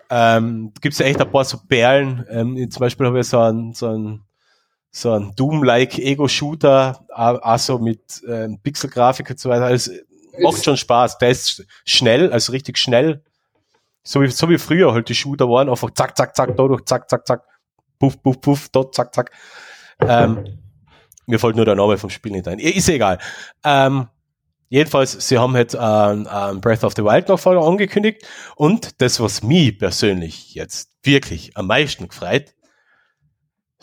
ähm, 0.09 0.71
gibt 0.81 0.93
es 0.93 0.99
ja 0.99 1.05
echt 1.05 1.21
ein 1.21 1.31
paar 1.31 1.45
so 1.45 1.57
Perlen. 1.67 2.25
Ähm, 2.29 2.69
zum 2.69 2.79
Beispiel 2.79 3.07
habe 3.07 3.19
ich 3.19 3.27
so 3.27 3.39
einen, 3.39 3.73
so 3.73 3.87
einen 3.87 4.23
so 4.91 5.11
ein 5.11 5.33
Doom-like 5.35 5.97
Ego-Shooter, 5.97 7.05
also 7.09 7.79
mit 7.79 8.23
ähm, 8.29 8.59
Pixel-Grafik 8.63 9.29
und 9.29 9.39
so 9.39 9.49
weiter. 9.49 9.69
Es 9.69 9.91
macht 10.39 10.63
schon 10.63 10.77
Spaß. 10.77 11.17
Der 11.17 11.31
ist 11.31 11.65
schnell, 11.83 12.31
also 12.31 12.53
richtig 12.53 12.77
schnell. 12.77 13.21
So 14.03 14.21
wie, 14.21 14.27
so 14.29 14.49
wie 14.49 14.57
früher 14.57 14.93
halt 14.93 15.09
die 15.09 15.15
Shooter 15.15 15.49
waren, 15.49 15.67
einfach 15.69 15.91
zack, 15.91 16.15
zack, 16.15 16.33
zack, 16.35 16.55
dadurch, 16.55 16.85
zack, 16.85 17.09
zack, 17.09 17.27
zack, 17.27 17.41
puff, 17.99 18.21
puff, 18.21 18.39
puff, 18.39 18.69
dort, 18.69 18.95
zack, 18.95 19.13
zack. 19.13 19.31
Ähm, 19.99 20.59
mir 21.27 21.39
fällt 21.39 21.55
nur 21.55 21.65
der 21.65 21.75
Name 21.75 21.97
vom 21.97 22.09
Spiel 22.09 22.31
nicht 22.31 22.47
ein. 22.47 22.59
Ist 22.59 22.89
egal. 22.89 23.19
Ähm, 23.63 24.07
jedenfalls, 24.69 25.27
sie 25.27 25.37
haben 25.37 25.55
jetzt 25.55 25.75
ähm, 25.79 26.27
ähm, 26.31 26.61
Breath 26.61 26.83
of 26.83 26.93
the 26.95 27.03
Wild 27.03 27.29
Nachfolger 27.29 27.61
angekündigt 27.61 28.25
und 28.55 29.01
das, 29.01 29.19
was 29.19 29.43
mich 29.43 29.77
persönlich 29.79 30.53
jetzt 30.53 30.91
wirklich 31.03 31.55
am 31.57 31.67
meisten 31.67 32.07
gefreut, 32.07 32.55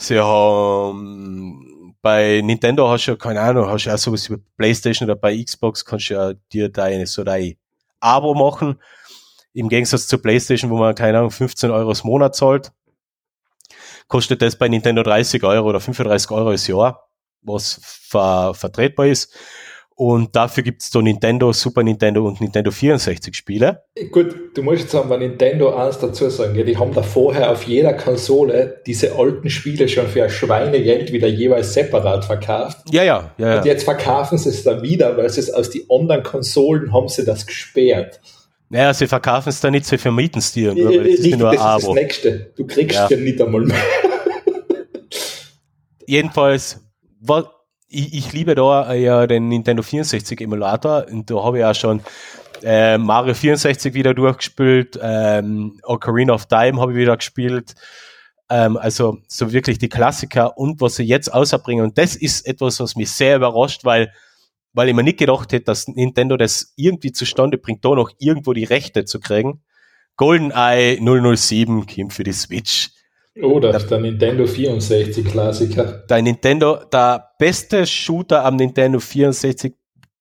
Sie 0.03 0.19
haben 0.19 1.95
bei 2.03 2.41
Nintendo 2.43 2.89
hast 2.89 3.07
du 3.07 3.13
ja, 3.13 3.17
keine 3.17 3.41
Ahnung, 3.41 3.69
hast 3.69 3.85
du 3.85 3.91
ja 3.91 3.97
sowas 3.97 4.29
wie 4.29 4.37
Playstation 4.57 5.09
oder 5.09 5.19
bei 5.19 5.41
Xbox 5.41 5.85
kannst 5.85 6.11
du 6.11 6.15
ja 6.15 6.33
dir 6.53 6.69
deine, 6.69 7.07
so 7.07 7.23
dein 7.23 7.55
Abo 8.01 8.35
machen. 8.35 8.81
Im 9.53 9.69
Gegensatz 9.69 10.09
zur 10.09 10.21
Playstation, 10.21 10.71
wo 10.71 10.79
man, 10.79 10.95
keine 10.95 11.19
Ahnung, 11.19 11.31
15 11.31 11.71
Euro 11.71 11.93
im 11.93 11.99
Monat 12.05 12.35
zahlt, 12.35 12.73
kostet 14.09 14.43
das 14.43 14.57
bei 14.57 14.69
Nintendo 14.69 15.03
30 15.03 15.43
Euro 15.45 15.69
oder 15.69 15.81
35 15.81 16.31
Euro 16.31 16.53
das 16.53 16.67
Jahr, 16.67 17.09
was 17.43 17.81
ver 17.83 18.53
vertretbar 18.55 19.07
ist. 19.07 19.35
Und 19.95 20.35
dafür 20.35 20.63
gibt 20.63 20.83
es 20.83 20.91
so 20.91 21.01
Nintendo, 21.01 21.53
Super 21.53 21.83
Nintendo 21.83 22.27
und 22.27 22.41
Nintendo 22.41 22.71
64 22.71 23.35
Spiele. 23.35 23.85
Gut, 24.11 24.35
du 24.55 24.63
musst 24.63 24.83
jetzt 24.83 24.95
aber 24.95 25.19
Nintendo 25.19 25.75
eins 25.75 25.99
dazu 25.99 26.29
sagen, 26.31 26.57
ja, 26.57 26.65
die 26.65 26.77
haben 26.77 26.95
da 26.95 27.03
vorher 27.03 27.51
auf 27.51 27.65
jeder 27.65 27.93
Konsole 27.93 28.81
diese 28.87 29.15
alten 29.17 29.51
Spiele 29.51 29.89
schon 29.89 30.09
für 30.09 30.25
ein 30.25 30.31
Schweinegeld 30.31 31.13
wieder 31.13 31.29
jeweils 31.29 31.75
separat 31.75 32.25
verkauft. 32.25 32.79
Ja, 32.91 33.05
ja, 33.05 33.31
ja. 33.37 33.49
ja. 33.49 33.59
Und 33.59 33.67
jetzt 33.67 33.85
verkaufen 33.85 34.39
sie 34.39 34.49
es 34.49 34.65
da 34.65 34.83
wieder, 34.83 35.17
weil 35.17 35.29
sie 35.29 35.41
es 35.41 35.53
aus 35.53 35.71
den 35.71 35.83
anderen 35.91 36.23
Konsolen 36.23 36.93
haben 36.93 37.09
sie 37.09 37.25
das 37.25 37.47
gesperrt. 37.47 38.19
Naja, 38.73 38.95
sie 38.95 39.07
verkaufen 39.07 39.51
es 39.51 39.61
da 39.61 39.71
nicht, 39.71 39.85
sie 39.85 39.99
vermieten 39.99 40.39
es 40.39 40.51
dir. 40.51 40.75
Nur, 40.75 40.89
weil 40.89 41.11
das 41.11 41.21
ist 41.21 41.37
nur 41.37 41.53
das 41.53 41.61
Abo. 41.61 41.77
ist 41.77 41.87
das 41.89 41.95
Nächste. 41.95 42.53
Du 42.57 42.67
kriegst 42.67 42.97
ja, 42.97 43.07
ja 43.07 43.17
nicht 43.19 43.39
einmal 43.39 43.61
mehr. 43.61 43.77
Jedenfalls, 46.07 46.81
was 47.21 47.45
ich, 47.89 48.15
ich 48.15 48.33
liebe 48.33 48.55
da 48.55 48.91
äh, 48.91 49.03
ja 49.03 49.27
den 49.27 49.49
Nintendo 49.49 49.83
64 49.83 50.41
Emulator 50.41 51.05
und 51.11 51.31
da 51.31 51.45
habe 51.45 51.59
ich 51.59 51.65
auch 51.67 51.75
schon 51.75 52.01
äh, 52.63 52.97
Mario 52.97 53.35
64 53.35 53.93
wieder 53.93 54.15
durchgespielt, 54.15 54.99
ähm, 55.03 55.79
Ocarina 55.83 56.33
of 56.33 56.47
Time 56.47 56.81
habe 56.81 56.93
ich 56.93 56.99
wieder 56.99 57.19
gespielt. 57.19 57.75
Ähm, 58.49 58.79
also 58.79 59.19
so 59.29 59.53
wirklich 59.53 59.81
die 59.81 59.91
Klassiker 59.91 60.57
und 60.57 60.81
was 60.81 60.97
sie 60.97 61.05
jetzt 61.05 61.31
außerbringen. 61.31 61.85
Und 61.85 61.99
das 61.99 62.17
ist 62.17 62.47
etwas, 62.47 62.81
was 62.81 62.97
mich 62.97 63.11
sehr 63.11 63.37
überrascht, 63.37 63.85
weil, 63.85 64.15
weil 64.73 64.89
ich 64.89 64.95
mir 64.95 65.03
nicht 65.03 65.19
gedacht 65.19 65.53
hätte, 65.53 65.67
dass 65.67 65.89
Nintendo 65.89 66.37
das 66.37 66.73
irgendwie 66.77 67.13
zustande 67.13 67.59
bringt, 67.59 67.85
da 67.85 67.91
noch 67.91 68.11
irgendwo 68.19 68.53
die 68.53 68.65
Rechte 68.65 69.05
zu 69.05 69.21
kriegen. 69.21 69.63
GoldenEye 70.17 70.99
007 71.37 71.87
kommt 71.87 72.13
für 72.13 72.25
die 72.25 72.33
Switch. 72.33 72.91
Oh, 73.41 73.61
das 73.61 73.85
ist 73.85 73.91
der 73.91 73.99
Nintendo 73.99 74.47
64 74.47 75.25
Klassiker. 75.27 76.05
Der 76.09 76.21
Nintendo, 76.21 76.85
der 76.85 77.31
beste 77.39 77.87
Shooter 77.87 78.45
am 78.45 78.57
Nintendo 78.57 79.01
64, 79.01 79.73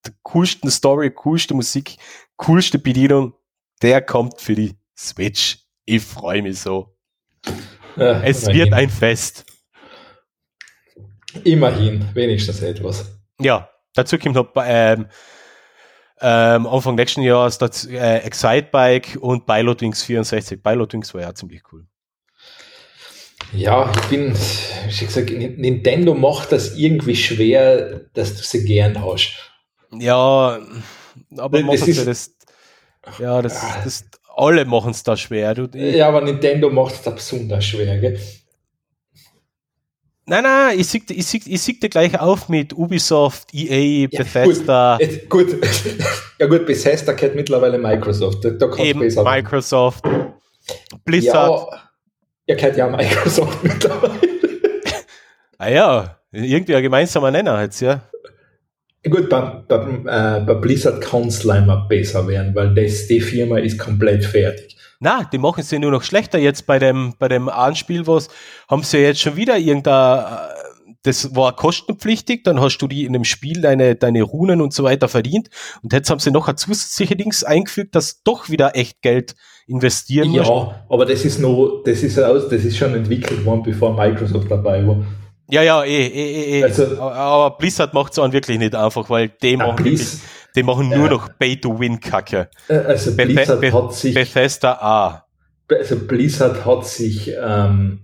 der 0.05 0.13
coolsten 0.23 0.71
Story, 0.71 1.11
coolste 1.11 1.53
Musik, 1.53 1.97
coolste 2.37 2.79
Bedienung, 2.79 3.33
der 3.81 4.01
kommt 4.01 4.39
für 4.39 4.55
die 4.55 4.75
Switch. 4.97 5.59
Ich 5.85 6.03
freue 6.03 6.41
mich 6.41 6.59
so. 6.59 6.95
Ja, 7.97 8.21
es 8.21 8.43
immerhin. 8.43 8.59
wird 8.61 8.73
ein 8.73 8.89
Fest. 8.89 9.45
Immerhin, 11.43 12.05
wenigstens 12.13 12.61
etwas. 12.61 13.19
Ja, 13.41 13.70
dazu 13.93 14.17
kommt 14.17 14.35
noch 14.35 14.51
ähm, 14.57 15.07
ähm, 16.21 16.67
Anfang 16.67 16.95
nächsten 16.95 17.21
Jahres 17.21 17.57
das 17.57 17.85
äh, 17.85 18.17
Excitebike 18.19 19.19
und 19.19 19.45
Pilotwings 19.45 20.03
64. 20.03 20.61
Pilotwings 20.61 21.13
war 21.13 21.21
ja 21.21 21.33
ziemlich 21.33 21.63
cool. 21.71 21.85
Ja, 23.53 23.91
ich 23.93 24.07
bin, 24.07 24.33
wie 24.33 25.05
gesagt, 25.05 25.29
Nintendo 25.31 26.13
macht 26.13 26.51
das 26.51 26.77
irgendwie 26.77 27.15
schwer, 27.15 28.01
dass 28.13 28.35
du 28.35 28.43
sie 28.43 28.63
gern 28.63 29.03
hast. 29.03 29.33
Ja, 29.91 30.59
aber 31.37 31.63
das 31.63 31.87
ist, 31.87 32.07
das, 32.07 32.31
ja, 33.19 33.41
das, 33.41 33.61
ah. 33.61 33.81
das, 33.83 34.05
alle 34.35 34.63
machen 34.63 34.91
es 34.91 35.03
da 35.03 35.17
schwer. 35.17 35.53
Du, 35.53 35.77
ja, 35.77 36.07
aber 36.07 36.21
Nintendo 36.21 36.69
macht 36.69 36.95
es 36.95 37.01
da 37.01 37.11
besonders 37.11 37.65
schwer, 37.65 37.97
gell? 37.99 38.19
Nein, 40.27 40.43
nein, 40.43 40.79
ich 40.79 40.87
sieg, 40.87 41.09
ich, 41.09 41.25
sieg, 41.25 41.43
ich 41.47 41.61
sieg 41.61 41.81
dir 41.81 41.89
gleich 41.89 42.19
auf 42.19 42.47
mit 42.47 42.73
Ubisoft, 42.73 43.53
EA, 43.53 44.07
ja, 44.09 44.19
Bethesda. 44.19 44.99
Gut, 45.27 45.49
gut. 45.49 45.61
ja 46.39 46.47
gut, 46.47 46.65
Bethesda 46.65 47.13
kennt 47.13 47.35
mittlerweile 47.35 47.77
Microsoft. 47.77 48.45
Da, 48.45 48.51
da 48.51 48.75
Eben, 48.77 48.99
Microsoft, 48.99 50.05
Blizzard. 51.03 51.71
Ja, 51.71 51.81
er 52.45 52.55
kennt 52.55 52.77
ja 52.77 52.87
Microsoft 52.97 53.63
mittlerweile. 53.63 54.19
ah 55.57 55.69
ja, 55.69 56.17
irgendwie 56.31 56.75
ein 56.75 56.83
gemeinsamer 56.83 57.31
Nenner 57.31 57.61
jetzt, 57.63 57.81
ja. 57.81 58.01
Gut, 59.09 59.27
bei, 59.29 59.63
bei, 59.67 59.75
äh, 59.75 60.41
bei 60.41 60.53
Blizzard 60.53 61.01
kann 61.01 61.23
es 61.23 61.43
leider 61.43 61.87
besser 61.89 62.27
werden, 62.27 62.53
weil 62.53 62.75
das, 62.75 63.07
die 63.07 63.19
Firma 63.19 63.57
ist 63.57 63.79
komplett 63.79 64.23
fertig. 64.23 64.77
Na, 65.03 65.23
die 65.23 65.39
machen 65.39 65.63
sie 65.63 65.79
nur 65.79 65.89
noch 65.89 66.03
schlechter 66.03 66.37
jetzt 66.37 66.67
bei 66.67 66.77
dem, 66.77 67.15
bei 67.17 67.27
dem 67.27 67.49
Anspiel, 67.49 68.05
was 68.05 68.29
haben 68.69 68.83
sie 68.83 68.99
jetzt 68.99 69.19
schon 69.19 69.35
wieder 69.35 69.57
irgendein, 69.57 70.19
äh, 70.19 70.37
das 71.01 71.35
war 71.35 71.55
kostenpflichtig, 71.55 72.43
dann 72.43 72.61
hast 72.61 72.77
du 72.77 72.87
die 72.87 73.05
in 73.05 73.13
dem 73.13 73.23
Spiel 73.23 73.61
deine, 73.61 73.95
deine 73.95 74.21
Runen 74.21 74.61
und 74.61 74.73
so 74.73 74.83
weiter 74.83 75.07
verdient 75.07 75.49
und 75.81 75.91
jetzt 75.91 76.11
haben 76.11 76.19
sie 76.19 76.29
noch 76.29 76.47
ein 76.47 76.55
zusätzliche 76.55 77.15
Dings 77.15 77.43
eingefügt, 77.43 77.95
das 77.95 78.21
doch 78.21 78.49
wieder 78.51 78.75
echt 78.75 79.01
Geld 79.01 79.33
investieren 79.65 80.31
Ja, 80.33 80.43
musst. 80.43 80.75
aber 80.87 81.05
das 81.07 81.25
ist 81.25 81.39
noch, 81.39 81.81
das 81.83 82.03
ist 82.03 82.19
aus, 82.19 82.47
das 82.49 82.63
ist 82.63 82.77
schon 82.77 82.93
entwickelt 82.93 83.43
worden, 83.43 83.63
bevor 83.63 83.95
Microsoft 83.95 84.51
dabei 84.51 84.85
war. 84.85 85.03
Ja, 85.49 85.63
ja, 85.63 85.83
eh, 85.83 86.05
eh, 86.05 86.59
eh. 86.59 86.63
Also, 86.63 86.97
aber 87.01 87.57
Blizzard 87.57 87.93
macht 87.93 88.13
es 88.13 88.19
auch 88.19 88.31
wirklich 88.31 88.57
nicht 88.59 88.75
einfach, 88.75 89.09
weil 89.09 89.29
die 89.41 89.57
machen, 89.57 89.79
wirklich, 89.79 90.07
die 90.55 90.63
machen 90.63 90.89
nur 90.89 91.09
noch 91.09 91.29
Pay-to-Win-Kacke. 91.37 92.49
Äh, 92.67 92.73
also 92.73 93.15
Blizzard 93.15 93.61
Be 93.61 93.73
hat 93.73 93.93
sich. 93.93 94.13
Bethesda 94.13 94.73
A. 94.73 95.25
Also 95.69 95.95
Blizzard 95.97 96.65
hat 96.65 96.85
sich 96.85 97.31
ähm, 97.41 97.99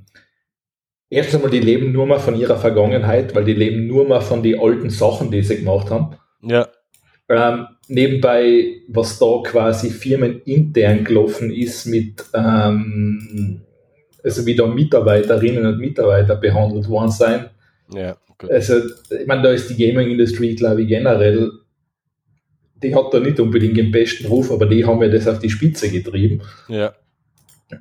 erst 1.10 1.36
einmal, 1.36 1.52
die 1.52 1.60
leben 1.60 1.92
nur 1.92 2.06
mal 2.06 2.20
von 2.20 2.36
ihrer 2.36 2.58
Vergangenheit, 2.58 3.36
weil 3.36 3.44
die 3.44 3.54
leben 3.54 3.88
nur 3.88 4.08
mal 4.08 4.22
von 4.22 4.42
den 4.42 4.60
alten 4.60 4.90
Sachen, 4.90 5.32
die 5.32 5.44
sie 5.44 5.58
gemacht 5.58 5.90
haben. 5.90 6.16
Ja. 6.42 6.68
Ähm, 7.30 7.68
nebenbei, 7.90 8.84
was 8.88 9.20
da 9.20 9.42
quasi 9.44 9.90
firmenintern 9.90 11.04
gelaufen 11.04 11.52
ist 11.52 11.86
mit 11.86 12.24
ähm, 12.34 13.62
also 14.28 14.46
wie 14.46 14.56
da 14.56 14.68
Mitarbeiterinnen 14.68 15.66
und 15.66 15.80
Mitarbeiter 15.80 16.36
behandelt 16.36 16.90
worden 16.90 17.12
sein. 17.12 17.50
Ja. 17.94 18.18
Also, 18.50 18.82
ich 19.10 19.26
meine, 19.26 19.42
da 19.42 19.52
ist 19.52 19.70
die 19.70 19.88
Gaming-Industrie, 19.88 20.56
glaube 20.56 20.84
ich, 20.84 20.90
generell, 20.90 21.52
die 22.82 22.96
hat 22.96 23.14
da 23.14 23.20
nicht 23.20 23.40
unbedingt 23.40 23.78
den 23.78 23.92
besten 23.92 24.28
Ruf, 24.28 24.52
aber 24.52 24.66
die 24.66 24.86
haben 24.86 25.02
ja 25.02 25.10
das 25.10 25.28
auf 25.28 25.40
die 25.40 25.50
Spitze 25.50 25.90
getrieben. 25.90 26.42
Ja. 26.68 26.94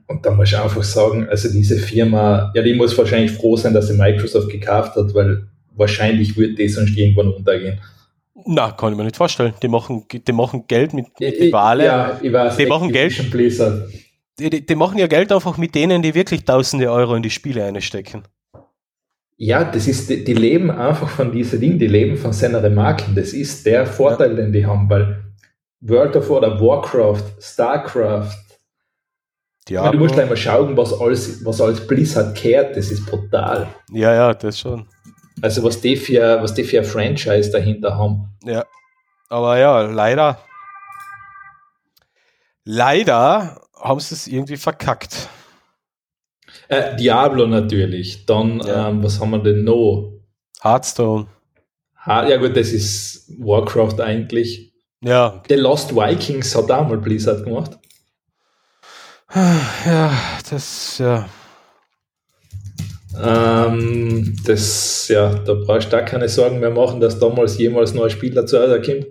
Und 0.07 0.25
da 0.27 0.33
muss 0.33 0.49
ich 0.49 0.59
einfach 0.59 0.83
sagen, 0.83 1.29
also 1.29 1.49
diese 1.51 1.77
Firma, 1.77 2.51
ja, 2.55 2.63
die 2.63 2.75
muss 2.75 2.97
wahrscheinlich 2.99 3.33
froh 3.33 3.57
sein, 3.57 3.73
dass 3.73 3.89
sie 3.89 3.95
Microsoft 3.95 4.51
gekauft 4.51 4.97
hat, 4.97 5.15
weil 5.15 5.47
wahrscheinlich 5.77 6.37
wird 6.37 6.59
die 6.59 6.69
sonst 6.69 6.97
irgendwann 6.97 7.29
untergehen. 7.33 7.79
Na, 8.45 8.73
kann 8.73 8.93
ich 8.93 8.99
mir 8.99 9.05
nicht 9.05 9.17
vorstellen. 9.17 9.55
Die 9.63 9.69
machen, 9.69 10.05
die 10.11 10.33
machen 10.33 10.65
Geld 10.67 10.93
mit, 10.93 11.07
mit 11.19 11.41
die 11.41 11.53
Wale. 11.53 11.85
Ja, 11.85 12.21
ich 12.21 12.33
weiß, 12.33 12.57
die 12.57 12.67
machen 12.67 12.93
Geld. 12.93 13.15
Die, 14.39 14.67
die 14.67 14.75
machen 14.75 14.99
ja 14.99 15.07
Geld 15.07 15.33
einfach 15.33 15.57
mit 15.57 15.75
denen, 15.75 16.03
die 16.03 16.15
wirklich 16.15 16.45
tausende 16.45 16.91
Euro 16.91 17.15
in 17.15 17.23
die 17.23 17.31
Spiele 17.31 17.65
einstecken. 17.65 18.25
Ja, 19.39 19.65
das 19.65 19.87
ist, 19.87 20.09
die, 20.09 20.25
die 20.25 20.33
leben 20.33 20.71
einfach 20.71 21.09
von 21.09 21.31
diesen 21.31 21.61
Dingen, 21.61 21.79
die 21.79 21.87
leben 21.87 22.17
von 22.17 22.33
seiner 22.33 22.69
Marken. 22.71 23.15
Das 23.15 23.33
ist 23.33 23.67
der 23.67 23.87
Vorteil, 23.87 24.35
den 24.35 24.53
die 24.53 24.65
haben, 24.65 24.89
weil 24.89 25.25
World 25.81 26.17
of 26.17 26.31
oder 26.31 26.59
Warcraft, 26.59 27.23
Starcraft, 27.39 28.47
ja, 29.69 29.91
du 29.91 29.99
musst 29.99 30.15
gleich 30.15 30.29
mal 30.29 30.37
schauen, 30.37 30.77
was 30.77 30.99
alles, 30.99 31.45
was 31.45 31.61
alles 31.61 31.85
Blizzard 31.87 32.37
kehrt, 32.37 32.77
das 32.77 32.91
ist 32.91 33.05
brutal. 33.05 33.67
Ja, 33.91 34.15
ja, 34.15 34.33
das 34.33 34.61
schon. 34.61 34.87
Also 35.43 35.63
was 35.65 35.81
die 35.81 35.97
für, 35.97 36.41
was 36.41 36.55
die 36.55 36.65
für 36.65 36.79
ein 36.79 36.85
Franchise 36.85 37.51
dahinter 37.51 37.99
haben. 37.99 38.33
Ja. 38.45 38.65
Aber 39.29 39.59
ja, 39.59 39.83
leider. 39.83 40.39
Leider 42.65 43.61
haben 43.79 44.01
sie 44.01 44.15
es 44.15 44.27
irgendwie 44.27 44.57
verkackt. 44.57 45.29
Äh, 46.69 46.97
Diablo 46.97 47.47
natürlich. 47.47 48.27
Dann, 48.27 48.61
ja. 48.61 48.89
ähm, 48.89 49.03
was 49.03 49.21
haben 49.21 49.31
wir 49.31 49.39
denn 49.39 49.65
noch? 49.65 50.13
Hearthstone. 50.63 51.27
Ha 52.05 52.29
ja 52.29 52.37
gut, 52.37 52.57
das 52.57 52.69
ist 52.73 53.33
Warcraft 53.39 54.01
eigentlich. 54.01 54.73
Ja. 55.01 55.43
The 55.49 55.57
Lost 55.57 55.95
Vikings 55.95 56.55
hat 56.55 56.71
auch 56.71 56.89
mal 56.89 56.99
Blizzard 56.99 57.45
gemacht. 57.45 57.79
Ja, 59.85 60.13
das, 60.51 60.99
ja. 60.99 61.29
Ähm, 63.21 64.37
das, 64.45 65.09
ja, 65.09 65.35
da 65.35 65.55
brauchst 65.55 65.89
du 65.89 65.97
da 65.97 66.03
keine 66.03 66.29
Sorgen 66.29 66.61
mehr 66.61 66.71
machen, 66.71 67.01
dass 67.01 67.19
damals 67.19 67.59
jemals 67.59 67.93
noch 67.93 68.05
ein 68.05 68.11
Spiel 68.11 68.35
dazu 68.35 68.57
kommt. 68.57 69.07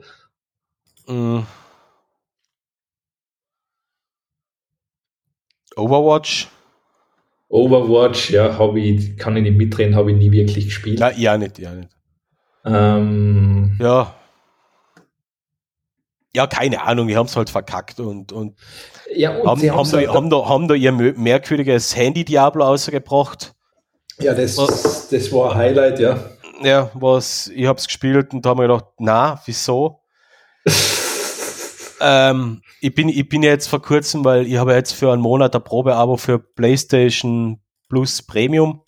Mhm. 1.07 1.45
Overwatch? 5.76 6.48
Overwatch, 7.56 8.32
ja, 8.32 8.57
habe 8.57 8.80
ich, 8.80 9.18
kann 9.18 9.38
ich 9.38 9.44
nicht 9.44 9.57
mitreden, 9.57 9.95
habe 9.95 10.11
ich 10.11 10.18
nie 10.18 10.32
wirklich 10.32 10.65
gespielt. 10.65 10.99
Nein, 10.99 11.15
ja 11.18 11.38
nicht, 11.38 11.57
ja 11.57 11.72
nicht. 11.72 11.90
Ähm, 12.65 13.77
ja. 13.80 14.14
Ja, 16.36 16.48
keine 16.48 16.82
Ahnung, 16.82 17.07
die 17.07 17.15
haben 17.15 17.27
es 17.27 17.36
halt 17.38 17.49
verkackt 17.49 18.02
und, 18.02 18.34
und, 18.34 18.57
ja, 19.15 19.38
und 19.38 19.48
haben, 19.48 19.72
haben, 19.72 19.91
da, 19.91 20.14
haben, 20.14 20.30
da, 20.30 20.49
haben 20.49 20.68
da 20.68 20.73
ihr 20.73 20.91
merkwürdiges 20.91 21.95
Handy-Diablo 21.95 22.65
ausgebracht. 22.65 23.53
Ja, 24.19 24.34
das, 24.34 24.57
was, 24.57 25.07
das 25.10 25.32
war 25.32 25.52
ein 25.52 25.57
Highlight, 25.57 25.99
ja. 25.99 26.19
Ja, 26.61 26.91
was, 26.94 27.48
ich 27.48 27.65
habe 27.65 27.80
es 27.80 27.88
gespielt 27.88 28.34
und 28.34 28.45
da 28.45 28.49
haben 28.49 28.60
wir 28.60 28.68
gedacht, 28.68 28.86
na, 28.98 29.41
wieso? 29.45 30.02
ähm, 32.00 32.62
ich 32.82 32.94
bin, 32.94 33.10
ich 33.10 33.28
bin 33.28 33.44
jetzt 33.44 33.68
vor 33.68 33.82
kurzem, 33.82 34.24
weil 34.26 34.48
ich 34.48 34.58
habe 34.58 34.74
jetzt 34.74 34.94
für 34.94 35.12
einen 35.12 35.22
Monat 35.22 35.56
ein 35.56 35.64
Probeabo 35.64 36.18
für 36.18 36.40
PlayStation 36.40 37.60
Plus 37.90 38.22
Premium, 38.22 38.84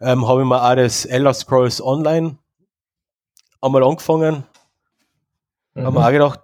ähm, 0.00 0.26
habe 0.26 0.42
ich 0.42 0.46
mir 0.46 0.62
auch 0.62 0.74
das 0.74 1.04
Elder 1.04 1.34
Scrolls 1.34 1.82
Online 1.82 2.38
einmal 3.60 3.84
angefangen. 3.84 4.44
Mhm. 5.74 5.84
Haben 5.84 5.94
wir 5.94 6.06
auch 6.06 6.10
gedacht, 6.10 6.40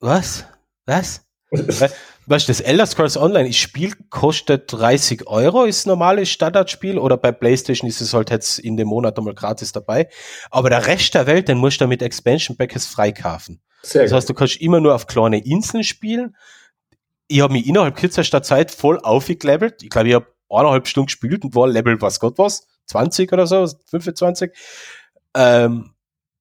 was? 0.00 0.44
Was? 0.86 1.24
weißt 2.26 2.48
du, 2.48 2.52
das 2.52 2.60
Elder 2.60 2.86
Scrolls 2.86 3.16
Online, 3.16 3.48
das 3.48 3.56
Spiel 3.56 3.94
kostet 4.10 4.72
30 4.72 5.26
Euro, 5.26 5.64
ist 5.64 5.86
normales 5.86 6.30
Standardspiel, 6.30 6.98
oder 6.98 7.16
bei 7.16 7.32
PlayStation 7.32 7.88
ist 7.88 8.00
es 8.00 8.14
halt 8.14 8.30
jetzt 8.30 8.58
in 8.58 8.76
dem 8.76 8.88
Monat 8.88 9.18
einmal 9.18 9.34
gratis 9.34 9.72
dabei. 9.72 10.08
Aber 10.50 10.70
der 10.70 10.86
Rest 10.86 11.14
der 11.14 11.26
Welt, 11.26 11.48
den 11.48 11.58
musst 11.58 11.80
du 11.80 11.86
mit 11.86 12.02
Expansion 12.02 12.56
Packets 12.56 12.86
freikaufen. 12.86 13.60
Sehr 13.82 14.02
das 14.02 14.12
heißt, 14.12 14.28
du 14.28 14.34
kannst 14.34 14.60
immer 14.60 14.80
nur 14.80 14.94
auf 14.94 15.06
kleine 15.06 15.44
Inseln 15.44 15.84
spielen. 15.84 16.36
Ich 17.28 17.40
habe 17.40 17.52
mich 17.52 17.66
innerhalb 17.66 17.96
kürzester 17.96 18.42
Zeit 18.42 18.70
voll 18.70 18.98
aufgelevelt. 19.00 19.82
Ich 19.82 19.90
glaube, 19.90 20.08
ich 20.08 20.14
habe 20.14 20.26
eineinhalb 20.48 20.86
Stunden 20.86 21.06
gespielt 21.06 21.44
und 21.44 21.54
war 21.54 21.66
Level, 21.66 22.00
was 22.00 22.20
Gott 22.20 22.38
was, 22.38 22.68
20 22.86 23.32
oder 23.32 23.46
so, 23.46 23.66
25. 23.86 24.52
Ähm, 25.34 25.94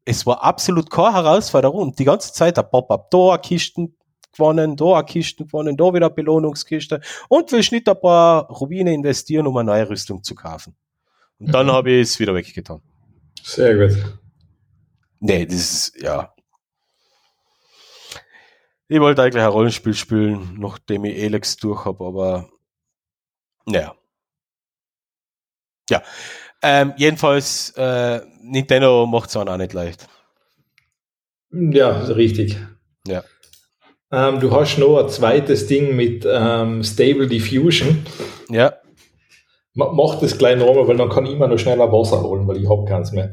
es 0.05 0.25
war 0.25 0.43
absolut 0.43 0.89
keine 0.89 1.13
Herausforderung 1.13 1.81
und 1.81 1.99
die 1.99 2.05
ganze 2.05 2.33
Zeit 2.33 2.59
ein 2.59 2.69
Pop-up, 2.69 3.09
da 3.11 3.37
Kisten 3.37 3.95
gewonnen, 4.33 4.75
da 4.75 5.03
Kisten 5.03 5.45
gewonnen, 5.45 5.77
da 5.77 5.93
wieder 5.93 6.09
Belohnungskiste 6.09 7.01
und 7.29 7.51
will 7.51 7.59
nicht 7.59 7.87
ein 7.87 7.99
paar 7.99 8.47
Rubine 8.49 8.93
investieren, 8.93 9.47
um 9.47 9.57
eine 9.57 9.71
neue 9.71 9.89
Rüstung 9.89 10.23
zu 10.23 10.35
kaufen. 10.35 10.75
Und 11.39 11.53
dann 11.53 11.67
mhm. 11.67 11.71
habe 11.71 11.91
ich 11.91 12.01
es 12.01 12.19
wieder 12.19 12.35
weggetan. 12.35 12.81
Sehr 13.43 13.75
gut. 13.75 14.19
Nee, 15.19 15.45
das 15.45 15.55
ist, 15.55 16.01
ja, 16.01 16.33
ich 18.91 18.99
wollte 18.99 19.23
eigentlich 19.23 19.41
ein 19.41 19.49
Rollenspiel 19.49 19.93
spielen, 19.93 20.57
nachdem 20.59 21.05
ich 21.05 21.17
Elex 21.17 21.55
durch 21.55 21.85
habe, 21.85 22.05
aber 22.05 22.49
naja. 23.65 23.95
Ja. 25.89 26.03
Ähm, 26.61 26.93
jedenfalls, 26.97 27.69
äh, 27.77 28.19
Nintendo 28.41 29.05
macht 29.05 29.29
es 29.29 29.37
auch 29.37 29.57
nicht 29.57 29.71
leicht. 29.71 30.09
Ja, 31.51 32.01
richtig. 32.01 32.57
Ja. 33.07 33.23
Ähm, 34.11 34.41
du 34.41 34.51
hast 34.51 34.77
noch 34.77 34.97
ein 34.97 35.07
zweites 35.07 35.67
Ding 35.67 35.95
mit 35.95 36.27
ähm, 36.29 36.83
Stable 36.83 37.27
Diffusion. 37.27 38.05
Ja. 38.49 38.73
Mach 39.73 40.19
das 40.19 40.37
gleich 40.37 40.57
nochmal, 40.57 40.85
weil 40.89 40.97
dann 40.97 41.09
kann 41.09 41.25
ich 41.25 41.31
immer 41.31 41.47
noch 41.47 41.57
schneller 41.57 41.89
Wasser 41.93 42.21
holen, 42.21 42.45
weil 42.45 42.57
ich 42.57 42.69
habe 42.69 42.83
keins 42.83 43.13
mehr. 43.13 43.31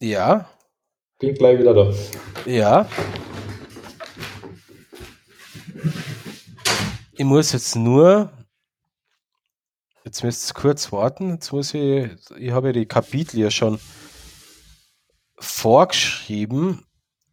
Ja. 0.00 0.48
Bin 1.20 1.34
gleich 1.36 1.60
wieder 1.60 1.74
da. 1.74 1.92
Ja. 2.44 2.88
Ich 7.16 7.24
muss 7.24 7.52
jetzt 7.52 7.76
nur. 7.76 8.32
Jetzt 10.04 10.24
müsst 10.24 10.50
ihr 10.50 10.54
kurz 10.54 10.90
warten. 10.90 11.30
Jetzt 11.30 11.52
muss 11.52 11.72
ich. 11.72 12.10
Ich 12.36 12.50
habe 12.50 12.68
ja 12.68 12.72
die 12.72 12.86
Kapitel 12.86 13.38
ja 13.38 13.50
schon 13.52 13.78
vorgeschrieben. 15.38 16.84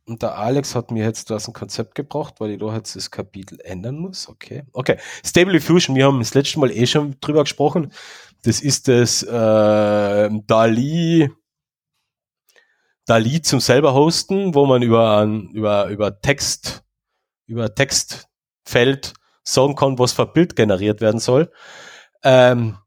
Und 0.06 0.22
der 0.22 0.38
Alex 0.38 0.76
hat 0.76 0.92
mir 0.92 1.04
jetzt 1.04 1.32
das 1.32 1.48
ein 1.48 1.54
Konzept 1.54 1.96
gebracht, 1.96 2.36
weil 2.40 2.52
ich 2.52 2.60
da 2.60 2.76
jetzt 2.76 2.96
das 2.96 3.10
Kapitel 3.10 3.60
ändern 3.62 3.98
muss. 3.98 4.30
Okay. 4.30 4.64
Okay. 4.74 4.98
Stable 5.26 5.54
Diffusion, 5.54 5.96
wir 5.96 6.06
haben 6.06 6.20
das 6.20 6.34
letzte 6.36 6.60
Mal 6.60 6.72
eh 6.72 6.86
schon 6.86 7.16
drüber 7.20 7.44
gesprochen. 7.44 7.92
Das 8.44 8.62
ist 8.62 8.88
das 8.88 9.24
äh, 9.24 10.30
DALI, 10.48 11.32
DALI 13.06 13.42
zum 13.42 13.60
selber 13.60 13.94
hosten, 13.94 14.54
wo 14.54 14.66
man 14.66 14.84
über, 14.84 15.24
über, 15.54 15.88
über 15.88 16.22
Text, 16.22 16.84
über 17.48 17.74
Textfeld 17.74 19.14
sagen 19.44 19.76
kann, 19.76 20.00
was 20.00 20.14
für 20.14 20.26
Bild 20.26 20.56
generiert 20.56 21.02
werden 21.02 21.20
soll. 21.20 21.52
Ähm, 22.24 22.78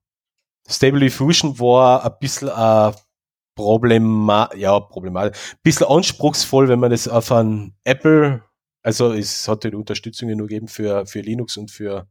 Stable 0.69 1.01
Diffusion 1.01 1.59
war 1.59 2.05
ein 2.05 2.13
bisschen 2.21 2.49
ein 2.49 2.95
Problema 3.55 4.51
ja, 4.57 4.81
problematisch. 4.81 5.57
Bisschen 5.63 5.87
anspruchsvoll, 5.87 6.69
wenn 6.69 6.81
man 6.81 6.91
das 6.91 7.09
auf 7.09 7.31
ein 7.33 7.75
Apple, 7.85 8.43
also 8.83 9.13
es 9.13 9.47
hat 9.49 9.65
die 9.65 9.75
Unterstützung 9.75 10.31
nur 10.31 10.49
gegeben 10.49 10.69
für, 10.69 11.07
für 11.07 11.21
Linux 11.21 11.57
und 11.57 11.71
für 11.71 12.09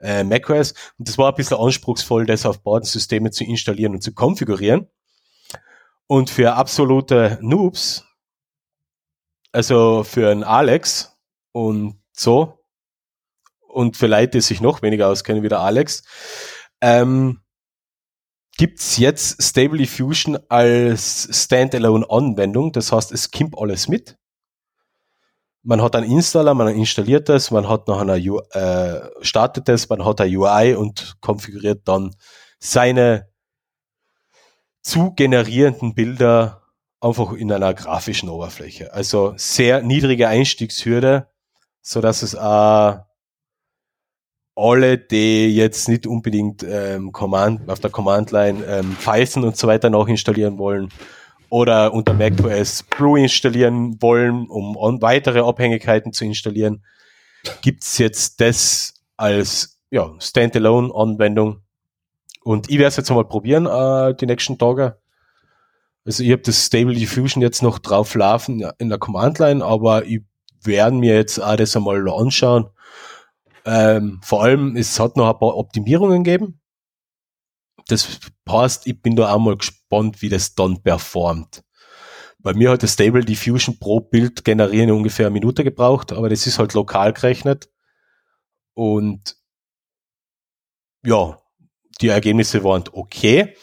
äh, 0.00 0.24
macOS. 0.24 0.72
Und 0.98 1.08
das 1.08 1.18
war 1.18 1.30
ein 1.30 1.34
bisschen 1.34 1.58
anspruchsvoll, 1.58 2.26
das 2.26 2.46
auf 2.46 2.62
beiden 2.62 2.84
Systemen 2.84 3.32
zu 3.32 3.44
installieren 3.44 3.94
und 3.94 4.02
zu 4.02 4.12
konfigurieren. 4.12 4.88
Und 6.06 6.30
für 6.30 6.54
absolute 6.54 7.38
Noobs, 7.42 8.04
also 9.52 10.04
für 10.04 10.30
einen 10.30 10.44
Alex 10.44 11.16
und 11.52 12.00
so, 12.12 12.57
und 13.78 13.96
für 13.96 14.08
Leute, 14.08 14.38
die 14.38 14.40
sich 14.40 14.60
noch 14.60 14.82
weniger 14.82 15.06
auskennen 15.06 15.44
wie 15.44 15.48
der 15.48 15.60
Alex, 15.60 16.02
ähm, 16.80 17.42
gibt's 18.56 18.96
jetzt 18.96 19.40
Stable 19.40 19.78
Diffusion 19.78 20.36
als 20.48 21.28
Standalone-Anwendung. 21.30 22.72
Das 22.72 22.90
heißt, 22.90 23.12
es 23.12 23.30
kommt 23.30 23.56
alles 23.56 23.86
mit. 23.86 24.18
Man 25.62 25.80
hat 25.80 25.94
einen 25.94 26.10
Installer, 26.10 26.54
man 26.54 26.74
installiert 26.74 27.28
das, 27.28 27.52
man 27.52 27.68
hat 27.68 27.86
noch 27.86 28.00
eine 28.00 28.16
äh, 28.16 29.24
startet 29.24 29.68
das, 29.68 29.88
man 29.88 30.04
hat 30.04 30.20
eine 30.20 30.36
UI 30.36 30.74
und 30.74 31.16
konfiguriert 31.20 31.86
dann 31.86 32.16
seine 32.58 33.28
zu 34.82 35.12
generierenden 35.12 35.94
Bilder 35.94 36.64
einfach 37.00 37.32
in 37.32 37.52
einer 37.52 37.74
grafischen 37.74 38.28
Oberfläche. 38.28 38.92
Also 38.92 39.34
sehr 39.36 39.82
niedrige 39.82 40.26
Einstiegshürde, 40.26 41.28
so 41.80 42.00
dass 42.00 42.22
es 42.22 42.34
auch 42.34 43.07
alle, 44.58 44.98
die 44.98 45.54
jetzt 45.54 45.88
nicht 45.88 46.06
unbedingt 46.06 46.64
ähm, 46.68 47.12
Command, 47.12 47.70
auf 47.70 47.80
der 47.80 47.90
Command-Line 47.90 48.64
ähm, 48.66 48.96
Python 49.02 49.44
und 49.44 49.56
so 49.56 49.68
weiter 49.68 49.88
noch 49.88 50.08
installieren 50.08 50.58
wollen 50.58 50.88
oder 51.48 51.94
unter 51.94 52.12
macOS 52.12 52.82
Brew 52.82 53.16
installieren 53.16 54.02
wollen, 54.02 54.48
um 54.48 55.00
weitere 55.00 55.40
Abhängigkeiten 55.40 56.12
zu 56.12 56.24
installieren, 56.24 56.84
gibt's 57.62 57.98
jetzt 57.98 58.40
das 58.40 58.94
als 59.16 59.80
ja, 59.90 60.10
Standalone-Anwendung. 60.18 61.62
Und 62.42 62.68
ich 62.68 62.78
werde 62.78 62.88
es 62.88 62.96
jetzt 62.96 63.10
mal 63.10 63.24
probieren, 63.24 63.66
äh, 63.66 64.14
die 64.14 64.26
nächsten 64.26 64.58
Tage. 64.58 64.98
Also 66.04 66.22
ich 66.22 66.32
habe 66.32 66.42
das 66.42 66.66
Stable 66.66 66.94
Diffusion 66.94 67.42
jetzt 67.42 67.62
noch 67.62 67.78
drauf 67.78 68.14
laufen 68.14 68.68
in 68.78 68.88
der 68.88 68.98
Command-Line, 68.98 69.64
aber 69.64 70.04
ich 70.04 70.22
werde 70.62 70.96
mir 70.96 71.14
jetzt 71.14 71.38
auch 71.38 71.56
das 71.56 71.76
einmal 71.76 72.08
anschauen 72.10 72.70
ähm, 73.68 74.20
vor 74.22 74.42
allem, 74.42 74.76
es 74.76 74.98
hat 74.98 75.16
noch 75.16 75.28
ein 75.28 75.38
paar 75.38 75.56
Optimierungen 75.56 76.24
gegeben. 76.24 76.60
Das 77.86 78.20
passt, 78.44 78.86
ich 78.86 79.00
bin 79.00 79.14
da 79.14 79.32
auch 79.32 79.38
mal 79.38 79.56
gespannt, 79.56 80.22
wie 80.22 80.28
das 80.28 80.54
dann 80.54 80.82
performt. 80.82 81.62
Bei 82.38 82.54
mir 82.54 82.70
hat 82.70 82.82
das 82.82 82.94
Stable 82.94 83.24
Diffusion 83.24 83.78
pro 83.78 84.00
Bild 84.00 84.44
generieren 84.44 84.90
ungefähr 84.90 85.26
eine 85.26 85.34
Minute 85.34 85.64
gebraucht, 85.64 86.12
aber 86.12 86.28
das 86.28 86.46
ist 86.46 86.58
halt 86.58 86.72
lokal 86.74 87.12
gerechnet. 87.12 87.68
Und 88.74 89.36
ja, 91.04 91.38
die 92.00 92.08
Ergebnisse 92.08 92.62
waren 92.64 92.84
okay. 92.92 93.54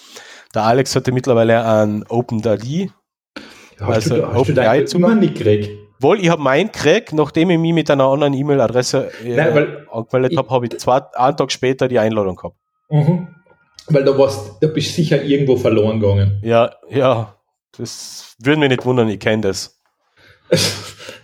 Der 0.54 0.64
Alex 0.64 0.96
hatte 0.96 1.12
mittlerweile 1.12 1.66
ein 1.66 2.06
OpenDALI, 2.08 2.92
hast 3.80 3.90
also 3.90 4.18
du, 4.18 4.28
hast 4.28 4.38
OpenAI 4.38 4.80
du 4.82 4.86
Zugang. 4.86 5.20
nicht 5.20 5.36
gekriegt? 5.36 5.85
Wohl, 6.00 6.20
ich 6.20 6.30
habe 6.30 6.42
meinen 6.42 6.72
gekriegt, 6.72 7.14
nachdem 7.14 7.50
ich 7.50 7.58
mich 7.58 7.74
mit 7.74 7.90
einer 7.90 8.06
anderen 8.06 8.34
E-Mail-Adresse 8.34 9.12
äh, 9.24 9.40
angemeldet 9.40 10.38
habe, 10.38 10.50
habe 10.50 10.66
ich 10.66 10.78
zwei, 10.78 11.02
einen 11.14 11.38
Tag 11.38 11.52
später 11.52 11.88
die 11.88 12.00
Einladung 12.00 12.36
gehabt. 12.36 12.58
Mhm. 12.90 13.28
Weil 13.88 14.04
da 14.04 14.18
warst, 14.18 14.62
da 14.62 14.68
bist 14.68 14.96
sicher 14.96 15.24
irgendwo 15.24 15.56
verloren 15.58 16.00
gegangen. 16.00 16.40
Ja, 16.44 16.76
ja, 16.90 17.36
das 17.78 18.36
würde 18.40 18.60
mich 18.60 18.70
nicht 18.70 18.86
wundern, 18.86 19.10
ich 19.10 19.20
kenne 19.20 19.44
das. 19.44 19.80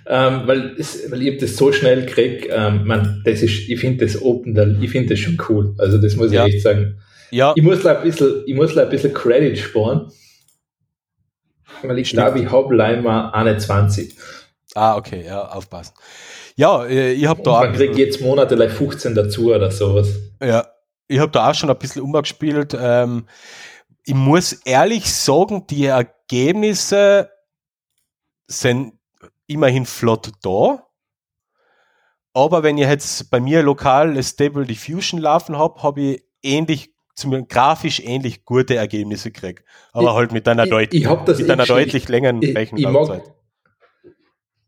ähm, 0.07 0.41
weil, 0.45 0.75
weil 1.09 1.21
ich 1.21 1.37
das 1.39 1.55
so 1.57 1.71
schnell 1.71 2.05
gekriegt, 2.05 2.47
ähm, 2.51 2.85
man, 2.85 3.21
das 3.25 3.41
ist, 3.41 3.69
ich 3.69 3.79
finde 3.79 4.05
das 4.05 4.21
Open, 4.21 4.79
ich 4.81 4.91
finde 4.91 5.09
das 5.09 5.19
schon 5.19 5.37
cool. 5.49 5.75
Also 5.77 5.97
das 5.97 6.15
muss 6.15 6.27
ich 6.27 6.33
ja. 6.33 6.45
echt 6.45 6.61
sagen. 6.61 6.99
Ja. 7.31 7.53
Ich 7.55 7.63
muss 7.63 7.85
ein 7.85 8.03
bisschen, 8.03 8.43
ich 8.45 8.55
muss 8.55 8.77
ein 8.77 8.89
bisschen 8.89 9.13
Credit 9.13 9.57
sparen. 9.57 10.11
Weil 11.83 11.99
ich 11.99 12.11
glaube, 12.11 12.39
ich 12.39 12.51
habe 12.51 12.75
leider 12.75 13.33
21. 13.33 14.15
Ah, 14.75 14.95
okay, 14.95 15.25
ja, 15.25 15.47
aufpassen. 15.49 15.93
Ja, 16.55 16.85
äh, 16.85 17.13
ich 17.13 17.27
habe 17.27 17.41
da. 17.43 17.61
Man 17.61 17.73
kriegt 17.73 17.97
jetzt 17.97 18.21
monatlich 18.21 18.71
15 18.71 19.15
dazu 19.15 19.53
oder 19.53 19.71
sowas. 19.71 20.09
Ja, 20.41 20.67
ich 21.07 21.19
habe 21.19 21.31
da 21.31 21.49
auch 21.49 21.53
schon 21.53 21.69
ein 21.69 21.77
bisschen 21.77 22.01
umgespielt. 22.01 22.75
Ähm, 22.79 23.27
ich 24.05 24.13
muss 24.13 24.53
ehrlich 24.53 25.13
sagen, 25.13 25.67
die 25.67 25.85
Ergebnisse 25.85 27.29
sind 28.47 28.93
immerhin 29.47 29.85
flott 29.85 30.31
da. 30.41 30.87
Aber 32.33 32.63
wenn 32.63 32.77
ich 32.77 32.87
jetzt 32.87 33.29
bei 33.29 33.41
mir 33.41 33.61
lokal 33.61 34.21
Stable 34.23 34.65
Diffusion 34.65 35.19
laufen 35.19 35.57
habe, 35.57 35.83
habe 35.83 36.01
ich 36.01 36.23
ähnlich, 36.41 36.93
zum, 37.13 37.45
grafisch 37.49 37.99
ähnlich 37.99 38.45
gute 38.45 38.75
Ergebnisse 38.75 39.31
gekriegt. 39.31 39.65
Aber 39.91 40.11
ich, 40.11 40.15
halt 40.15 40.31
mit 40.31 40.47
einer, 40.47 40.65
deut 40.65 40.93
ich, 40.93 41.03
ich 41.03 41.39
mit 41.39 41.51
einer 41.51 41.65
deutlich 41.65 42.07
längeren 42.07 42.39
Rechenlaufzeit 42.39 43.23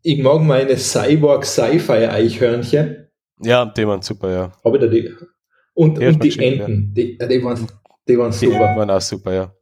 ich 0.04 0.22
mag 0.22 0.42
meine 0.42 0.78
Cyborg 0.78 1.46
Sci-Fi 1.46 2.08
Eichhörnchen. 2.08 3.08
Ja, 3.40 3.66
die 3.66 3.88
waren 3.88 4.02
super, 4.02 4.30
ja. 4.30 4.52
Habe 4.64 4.78
ich 4.78 4.84
da 4.84 4.88
die. 4.88 5.12
Und, 5.74 5.98
und 5.98 6.24
die 6.24 6.40
Enten, 6.40 6.94
ja. 6.96 7.04
die, 7.04 7.18
die, 7.18 7.44
waren, 7.44 7.68
die 8.08 8.18
waren 8.18 8.32
super. 8.32 8.54
Die 8.54 8.60
waren 8.60 8.90
auch 8.92 9.02
super, 9.02 9.34
ja. 9.34 9.56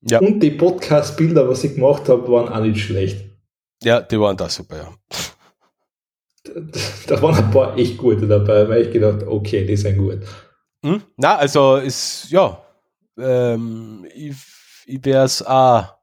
ja. 0.00 0.18
Und 0.18 0.40
die 0.40 0.50
Podcast-Bilder, 0.50 1.48
was 1.48 1.62
ich 1.62 1.74
gemacht 1.74 2.08
habe, 2.08 2.26
waren 2.32 2.48
auch 2.48 2.62
nicht 2.62 2.80
schlecht. 2.80 3.24
Ja, 3.82 4.00
die 4.00 4.18
waren 4.18 4.36
da 4.36 4.48
super, 4.48 4.76
ja. 4.76 4.94
Da, 6.42 6.52
da 7.06 7.22
waren 7.22 7.36
ein 7.36 7.50
paar 7.50 7.76
echt 7.76 7.98
gute 7.98 8.26
dabei, 8.26 8.68
weil 8.68 8.82
ich 8.86 8.92
gedacht, 8.92 9.22
okay, 9.26 9.64
die 9.64 9.76
sind 9.76 9.98
gut. 9.98 10.20
Hm? 10.84 11.02
Na, 11.16 11.36
also 11.36 11.76
ist, 11.76 12.30
ja, 12.30 12.60
ähm, 13.18 14.06
ich, 14.14 14.34
ich 14.86 15.04
wäre 15.04 15.24
es 15.24 15.44
auch 15.44 15.95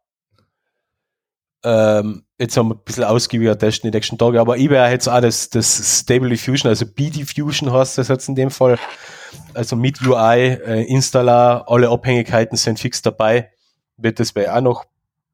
ähm, 1.64 2.26
jetzt 2.38 2.58
haben 2.58 2.70
wir 2.70 2.76
ein 2.76 2.84
bisschen 2.84 3.04
ausgiebiger 3.06 3.58
testen 3.58 3.90
die 3.90 3.96
nächsten 3.96 4.18
Tage, 4.18 4.40
aber 4.40 4.58
ich 4.58 4.70
werde 4.70 4.92
jetzt 4.92 5.08
auch 5.08 5.22
das, 5.22 5.50
das 5.50 6.00
Stable 6.02 6.30
Diffusion, 6.30 6.70
also 6.70 6.86
B-Diffusion 6.86 7.72
heißt 7.72 7.98
das 7.98 8.10
jetzt 8.10 8.28
in 8.28 8.36
dem 8.36 8.52
Fall, 8.52 8.78
also 9.54 9.76
mit 9.76 10.02
UI, 10.02 10.58
äh, 10.66 10.84
Installer, 10.84 11.66
alle 11.68 11.90
Abhängigkeiten 11.90 12.58
sind 12.58 12.80
fix 12.80 13.02
dabei, 13.02 13.52
wird 13.98 14.20
das 14.20 14.34
bei 14.34 14.52
auch 14.52 14.62
noch 14.62 14.86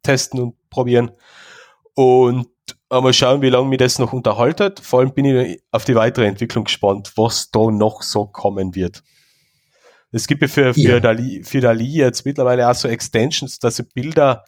testen 0.04 0.40
und 0.40 0.70
probieren 0.70 1.12
und 1.96 2.48
mal 2.90 3.14
schauen, 3.14 3.42
wie 3.42 3.50
lange 3.50 3.68
mir 3.68 3.78
das 3.78 4.00
noch 4.00 4.14
unterhaltet. 4.14 4.80
Vor 4.80 5.00
allem 5.00 5.14
bin 5.14 5.26
ich 5.26 5.62
auf 5.72 5.86
die 5.86 5.96
weitere 5.96 6.26
Entwicklung 6.26 6.64
gespannt, 6.64 7.14
was 7.16 7.52
da 7.52 7.70
noch 7.72 8.02
so 8.02 8.26
kommen 8.26 8.76
wird. 8.76 9.04
Es 10.12 10.28
gibt 10.28 10.42
ja 10.42 10.48
für, 10.48 10.74
für, 10.74 10.80
ja. 10.80 11.00
Dali, 11.00 11.44
für 11.44 11.62
Dali 11.62 11.86
jetzt 11.86 12.26
mittlerweile 12.26 12.68
auch 12.68 12.74
so 12.74 12.88
Extensions, 12.88 13.60
dass 13.60 13.76
sie 13.76 13.84
Bilder 13.84 14.44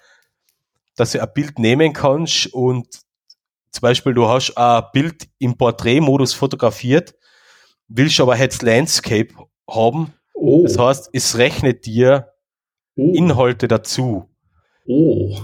dass 0.95 1.11
du 1.11 1.21
ein 1.21 1.33
Bild 1.33 1.59
nehmen 1.59 1.93
kannst 1.93 2.53
und 2.53 2.87
zum 3.71 3.81
Beispiel 3.81 4.13
du 4.13 4.27
hast 4.27 4.55
ein 4.57 4.83
Bild 4.93 5.27
im 5.39 5.57
Porträtmodus 5.57 6.33
fotografiert, 6.33 7.15
willst 7.87 8.19
aber 8.19 8.37
jetzt 8.37 8.61
Landscape 8.61 9.29
haben. 9.69 10.13
Oh. 10.33 10.63
Das 10.63 10.77
heißt, 10.77 11.09
es 11.13 11.37
rechnet 11.37 11.85
dir 11.85 12.33
oh. 12.97 13.11
Inhalte 13.13 13.67
dazu. 13.67 14.29
Oh. 14.85 15.37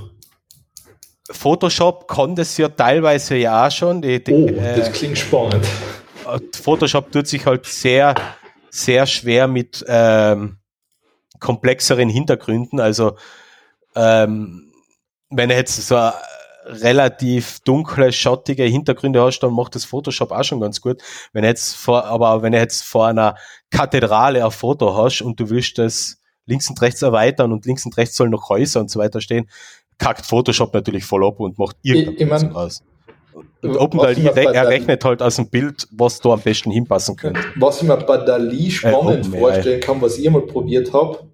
Photoshop 1.30 2.08
kann 2.08 2.36
das 2.36 2.58
ja 2.58 2.70
teilweise 2.70 3.36
ja 3.36 3.68
auch 3.68 3.72
schon. 3.72 4.02
Die, 4.02 4.24
die, 4.24 4.34
oh, 4.34 4.48
das 4.48 4.90
äh, 4.90 4.92
klingt 4.92 5.18
spannend. 5.18 5.66
Photoshop 6.54 7.12
tut 7.12 7.28
sich 7.28 7.46
halt 7.46 7.66
sehr 7.66 8.16
sehr 8.70 9.06
schwer 9.06 9.48
mit 9.48 9.84
ähm, 9.88 10.58
komplexeren 11.40 12.10
Hintergründen. 12.10 12.80
Also 12.80 13.18
ähm, 13.96 14.67
wenn 15.30 15.50
er 15.50 15.58
jetzt 15.58 15.76
so 15.88 16.12
relativ 16.66 17.60
dunkle, 17.62 18.12
schottige 18.12 18.64
Hintergründe 18.64 19.22
hast, 19.22 19.40
dann 19.40 19.54
macht 19.54 19.76
das 19.76 19.86
Photoshop 19.86 20.32
auch 20.32 20.44
schon 20.44 20.60
ganz 20.60 20.82
gut. 20.82 21.02
Wenn 21.34 21.44
jetzt 21.44 21.76
vor, 21.76 22.06
aber 22.06 22.42
wenn 22.42 22.52
du 22.52 22.58
jetzt 22.58 22.84
vor 22.84 23.08
einer 23.08 23.36
Kathedrale 23.70 24.44
ein 24.44 24.52
Foto 24.52 24.96
hast 24.96 25.22
und 25.22 25.40
du 25.40 25.50
willst 25.50 25.78
das 25.78 26.18
links 26.46 26.70
und 26.70 26.82
rechts 26.82 27.02
erweitern 27.02 27.52
und 27.52 27.66
links 27.66 27.86
und 27.86 27.96
rechts 27.98 28.16
sollen 28.16 28.32
noch 28.32 28.50
Häuser 28.50 28.82
und 28.82 28.90
so 28.90 29.00
weiter 29.00 29.22
stehen, 29.22 29.50
kackt 29.98 30.26
Photoshop 30.26 30.74
natürlich 30.74 31.06
voll 31.06 31.26
ab 31.26 31.40
und 31.40 31.58
macht 31.58 31.78
irgendwas 31.84 32.44
ich, 32.44 32.50
ich 32.50 32.56
raus. 32.56 32.84
Und 33.62 33.78
OpenDALI 33.78 34.26
errechnet 34.26 35.04
halt 35.04 35.22
aus 35.22 35.36
dem 35.36 35.50
Bild, 35.50 35.88
was 35.92 36.20
da 36.20 36.30
am 36.30 36.42
besten 36.42 36.72
hinpassen 36.72 37.16
könnte. 37.16 37.40
Was 37.56 37.82
ich 37.82 37.88
mir 37.88 37.98
bei 37.98 38.18
DALI 38.18 38.72
spannend 38.72 39.34
äh, 39.34 39.40
vorstellen 39.40 39.80
kann, 39.80 40.02
was 40.02 40.18
ich 40.18 40.30
mal 40.30 40.42
probiert 40.42 40.92
habe, 40.94 41.28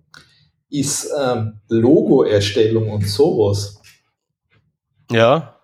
ist 0.69 1.09
ähm, 1.17 1.59
Logo-Erstellung 1.69 2.89
und 2.89 3.07
sowas. 3.07 3.79
Ja. 5.13 5.59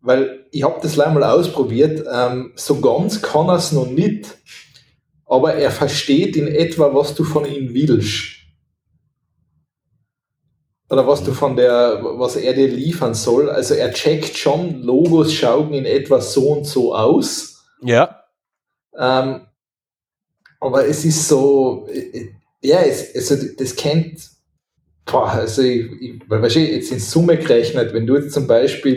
Weil 0.00 0.46
ich 0.50 0.62
habe 0.62 0.80
das 0.82 0.98
einmal 0.98 1.24
ausprobiert, 1.24 2.04
ähm, 2.12 2.52
so 2.56 2.80
ganz 2.80 3.22
kann 3.22 3.48
er 3.48 3.56
es 3.56 3.72
noch 3.72 3.86
nicht, 3.86 4.36
aber 5.26 5.54
er 5.54 5.70
versteht 5.70 6.36
in 6.36 6.46
etwa, 6.46 6.94
was 6.94 7.14
du 7.14 7.24
von 7.24 7.44
ihm 7.44 7.72
willst. 7.72 8.34
Oder 10.90 11.06
was 11.06 11.24
du 11.24 11.32
von 11.32 11.56
der, 11.56 12.00
was 12.02 12.36
er 12.36 12.52
dir 12.52 12.68
liefern 12.68 13.14
soll. 13.14 13.50
Also 13.50 13.74
er 13.74 13.92
checkt 13.92 14.36
schon, 14.36 14.82
Logos 14.82 15.32
schauen 15.32 15.72
in 15.72 15.86
etwa 15.86 16.20
so 16.20 16.50
und 16.50 16.66
so 16.66 16.94
aus. 16.94 17.64
Ja. 17.82 18.24
Ähm, 18.96 19.46
aber 20.60 20.86
es 20.86 21.04
ist 21.04 21.26
so, 21.26 21.88
äh, 21.88 22.28
ja, 22.62 22.80
es, 22.80 23.14
also 23.14 23.36
das 23.56 23.74
kennt 23.74 24.33
boah, 25.04 25.28
also 25.28 25.62
ich, 25.62 25.90
ich, 26.00 26.30
weil 26.30 26.42
weißt 26.42 26.56
du, 26.56 26.60
jetzt 26.60 26.92
in 26.92 27.00
Summe 27.00 27.36
gerechnet, 27.36 27.92
wenn 27.92 28.06
du 28.06 28.16
jetzt 28.16 28.32
zum 28.32 28.46
Beispiel 28.46 28.94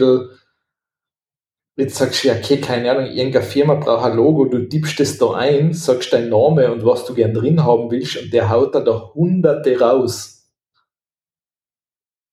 jetzt 1.78 1.96
sagst 1.96 2.24
ja, 2.24 2.36
okay, 2.36 2.60
keine 2.60 2.92
Ahnung, 2.92 3.06
irgendeine 3.06 3.46
Firma 3.46 3.76
braucht 3.76 4.06
ein 4.06 4.18
Logo, 4.18 4.46
du 4.46 4.68
tippst 4.68 5.00
es 5.00 5.18
da 5.18 5.34
ein, 5.34 5.74
sagst 5.74 6.12
deinen 6.12 6.30
Namen 6.30 6.72
und 6.72 6.86
was 6.86 7.06
du 7.06 7.14
gern 7.14 7.34
drin 7.34 7.64
haben 7.64 7.92
willst 7.92 8.18
und 8.18 8.34
der 8.34 8.50
haut 8.50 8.74
da 8.74 8.80
doch 8.80 9.14
hunderte 9.14 9.80
raus. 9.80 10.52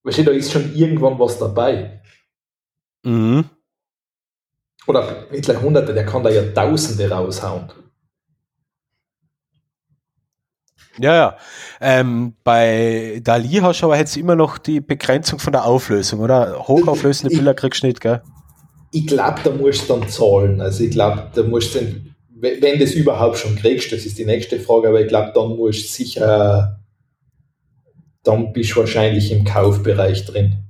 Weißt 0.02 0.18
du, 0.18 0.24
da 0.24 0.32
ist 0.32 0.52
schon 0.52 0.74
irgendwann 0.74 1.18
was 1.18 1.38
dabei. 1.38 2.02
Mhm. 3.04 3.44
Oder 4.86 5.26
mittlerweile 5.30 5.64
hunderte, 5.64 5.94
der 5.94 6.06
kann 6.06 6.22
da 6.22 6.30
ja 6.30 6.42
tausende 6.52 7.08
raushauen. 7.08 7.70
Ja, 10.98 11.14
ja. 11.14 11.36
Ähm, 11.80 12.34
bei 12.44 13.20
Dali 13.22 13.58
hast 13.60 13.80
du 13.80 13.86
aber 13.86 13.98
jetzt 13.98 14.16
immer 14.16 14.36
noch 14.36 14.58
die 14.58 14.80
Begrenzung 14.80 15.38
von 15.38 15.52
der 15.52 15.64
Auflösung, 15.64 16.20
oder? 16.20 16.66
Hochauflösende 16.68 17.34
Bilder 17.34 17.54
kriegst 17.54 17.82
du 17.82 17.88
nicht, 17.88 18.00
gell? 18.00 18.22
Ich 18.92 19.06
glaube, 19.06 19.40
da 19.42 19.50
musst 19.50 19.88
du 19.88 19.94
dann 19.94 20.08
zahlen. 20.08 20.60
Also 20.60 20.84
ich 20.84 20.92
glaube, 20.92 21.30
da 21.34 21.42
musst 21.42 21.74
du, 21.74 21.80
wenn 22.36 22.60
du 22.60 22.78
das 22.78 22.92
überhaupt 22.92 23.38
schon 23.38 23.56
kriegst, 23.56 23.92
das 23.92 24.06
ist 24.06 24.18
die 24.18 24.24
nächste 24.24 24.60
Frage, 24.60 24.88
aber 24.88 25.00
ich 25.00 25.08
glaube, 25.08 25.32
dann 25.34 25.56
musst 25.56 25.84
du 25.84 25.88
sicher, 25.88 26.78
dann 28.22 28.52
bist 28.52 28.72
du 28.72 28.80
wahrscheinlich 28.80 29.32
im 29.32 29.44
Kaufbereich 29.44 30.24
drin. 30.26 30.64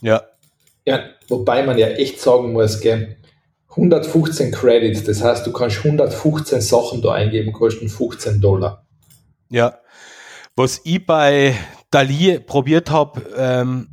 Ja. 0.00 0.22
Ja, 0.86 1.00
wobei 1.28 1.64
man 1.64 1.76
ja 1.76 1.88
echt 1.88 2.20
sagen 2.20 2.52
muss, 2.52 2.80
gell, 2.80 3.16
115 3.70 4.52
Credits, 4.52 5.04
das 5.04 5.22
heißt, 5.22 5.46
du 5.46 5.52
kannst 5.52 5.84
115 5.84 6.60
Sachen 6.60 7.02
da 7.02 7.12
eingeben, 7.12 7.52
kosten 7.52 7.88
15 7.88 8.40
Dollar. 8.40 8.87
Ja. 9.50 9.78
Was 10.56 10.80
ich 10.84 11.06
bei 11.06 11.54
Dali 11.90 12.40
probiert 12.40 12.90
habe, 12.90 13.20
ähm, 13.36 13.88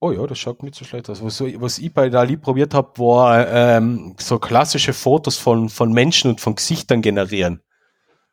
oh 0.00 0.12
ja, 0.12 0.26
das 0.26 0.38
schaut 0.38 0.62
nicht 0.62 0.76
so 0.76 0.84
schlecht 0.84 1.10
aus. 1.10 1.22
Was, 1.22 1.40
was 1.40 1.78
ich 1.78 1.92
bei 1.92 2.08
Dali 2.08 2.36
probiert 2.36 2.74
habe, 2.74 2.98
war 2.98 3.48
ähm, 3.48 4.14
so 4.18 4.38
klassische 4.38 4.92
Fotos 4.92 5.36
von, 5.36 5.68
von 5.68 5.92
Menschen 5.92 6.30
und 6.30 6.40
von 6.40 6.54
Gesichtern 6.54 7.02
generieren. 7.02 7.60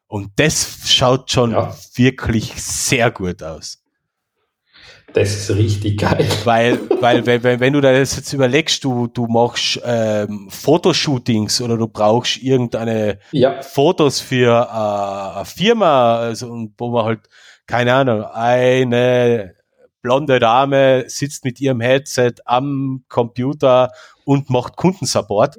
Und 0.07 0.31
das 0.35 0.79
schaut 0.85 1.31
schon 1.31 1.51
ja. 1.51 1.75
wirklich 1.95 2.53
sehr 2.61 3.09
gut 3.09 3.41
aus. 3.41 3.82
Das 5.13 5.35
ist 5.35 5.55
richtig 5.55 5.99
geil. 5.99 6.27
Weil, 6.43 6.79
weil 6.99 7.25
wenn, 7.25 7.59
wenn 7.59 7.73
du 7.73 7.81
da 7.81 7.91
jetzt 7.93 8.33
überlegst, 8.33 8.83
du, 8.83 9.07
du 9.07 9.27
machst 9.27 9.79
ähm, 9.85 10.47
Fotoshootings 10.49 11.61
oder 11.61 11.77
du 11.77 11.87
brauchst 11.87 12.41
irgendeine 12.41 13.19
ja. 13.31 13.61
Fotos 13.61 14.19
für 14.19 14.49
äh, 14.49 15.37
eine 15.37 15.45
Firma, 15.45 16.17
also 16.17 16.67
wo 16.77 16.89
man 16.89 17.05
halt, 17.05 17.19
keine 17.67 17.93
Ahnung, 17.93 18.23
eine 18.23 19.55
blonde 20.01 20.39
Dame 20.39 21.05
sitzt 21.07 21.45
mit 21.45 21.61
ihrem 21.61 21.79
Headset 21.79 22.33
am 22.45 23.03
Computer 23.07 23.91
und 24.25 24.49
macht 24.49 24.75
Kundensupport. 24.75 25.57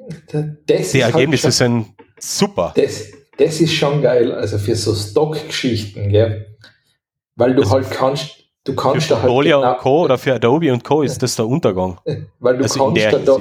Das 0.66 0.90
Die 0.92 1.00
Ergebnisse 1.00 1.44
halt 1.44 1.54
sind 1.54 1.86
super. 2.18 2.72
Das, 2.76 3.06
das 3.38 3.60
ist 3.60 3.72
schon 3.72 4.02
geil, 4.02 4.32
also 4.32 4.58
für 4.58 4.74
so 4.74 4.94
Stock-Geschichten, 4.94 6.10
gell? 6.10 6.56
Weil 7.36 7.54
du 7.54 7.62
also 7.62 7.74
halt 7.74 7.90
kannst 7.90 8.43
Du 8.64 8.74
kannst 8.74 9.06
für 9.06 9.14
da 9.14 9.22
halt 9.22 9.30
Folia 9.30 9.56
genau, 9.56 9.72
und 9.72 9.78
Co. 9.78 10.04
oder 10.04 10.18
für 10.18 10.34
Adobe 10.34 10.72
und 10.72 10.82
Co. 10.82 11.02
ist 11.02 11.22
das 11.22 11.36
der 11.36 11.46
Untergang. 11.46 11.98
Weil 12.40 12.56
du 12.56 12.62
also 12.64 12.92
kannst 12.92 13.28
da, 13.28 13.38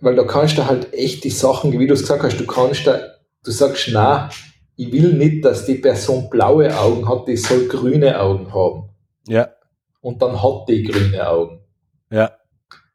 weil 0.00 0.16
da 0.16 0.24
kannst 0.24 0.58
du 0.58 0.66
halt 0.66 0.92
echt 0.92 1.22
die 1.22 1.30
Sachen, 1.30 1.78
wie 1.78 1.86
du 1.86 1.94
es 1.94 2.00
gesagt 2.00 2.24
hast, 2.24 2.38
du 2.38 2.44
kannst 2.44 2.86
da, 2.86 2.98
du 3.44 3.50
sagst, 3.52 3.88
na, 3.92 4.30
ich 4.74 4.90
will 4.90 5.12
nicht, 5.12 5.44
dass 5.44 5.64
die 5.64 5.76
Person 5.76 6.28
blaue 6.28 6.76
Augen 6.76 7.08
hat, 7.08 7.28
die 7.28 7.36
soll 7.36 7.68
grüne 7.68 8.18
Augen 8.18 8.52
haben. 8.52 8.88
Ja. 9.28 9.48
Und 10.00 10.20
dann 10.20 10.42
hat 10.42 10.68
die 10.68 10.82
grüne 10.82 11.28
Augen. 11.28 11.60
Ja. 12.10 12.32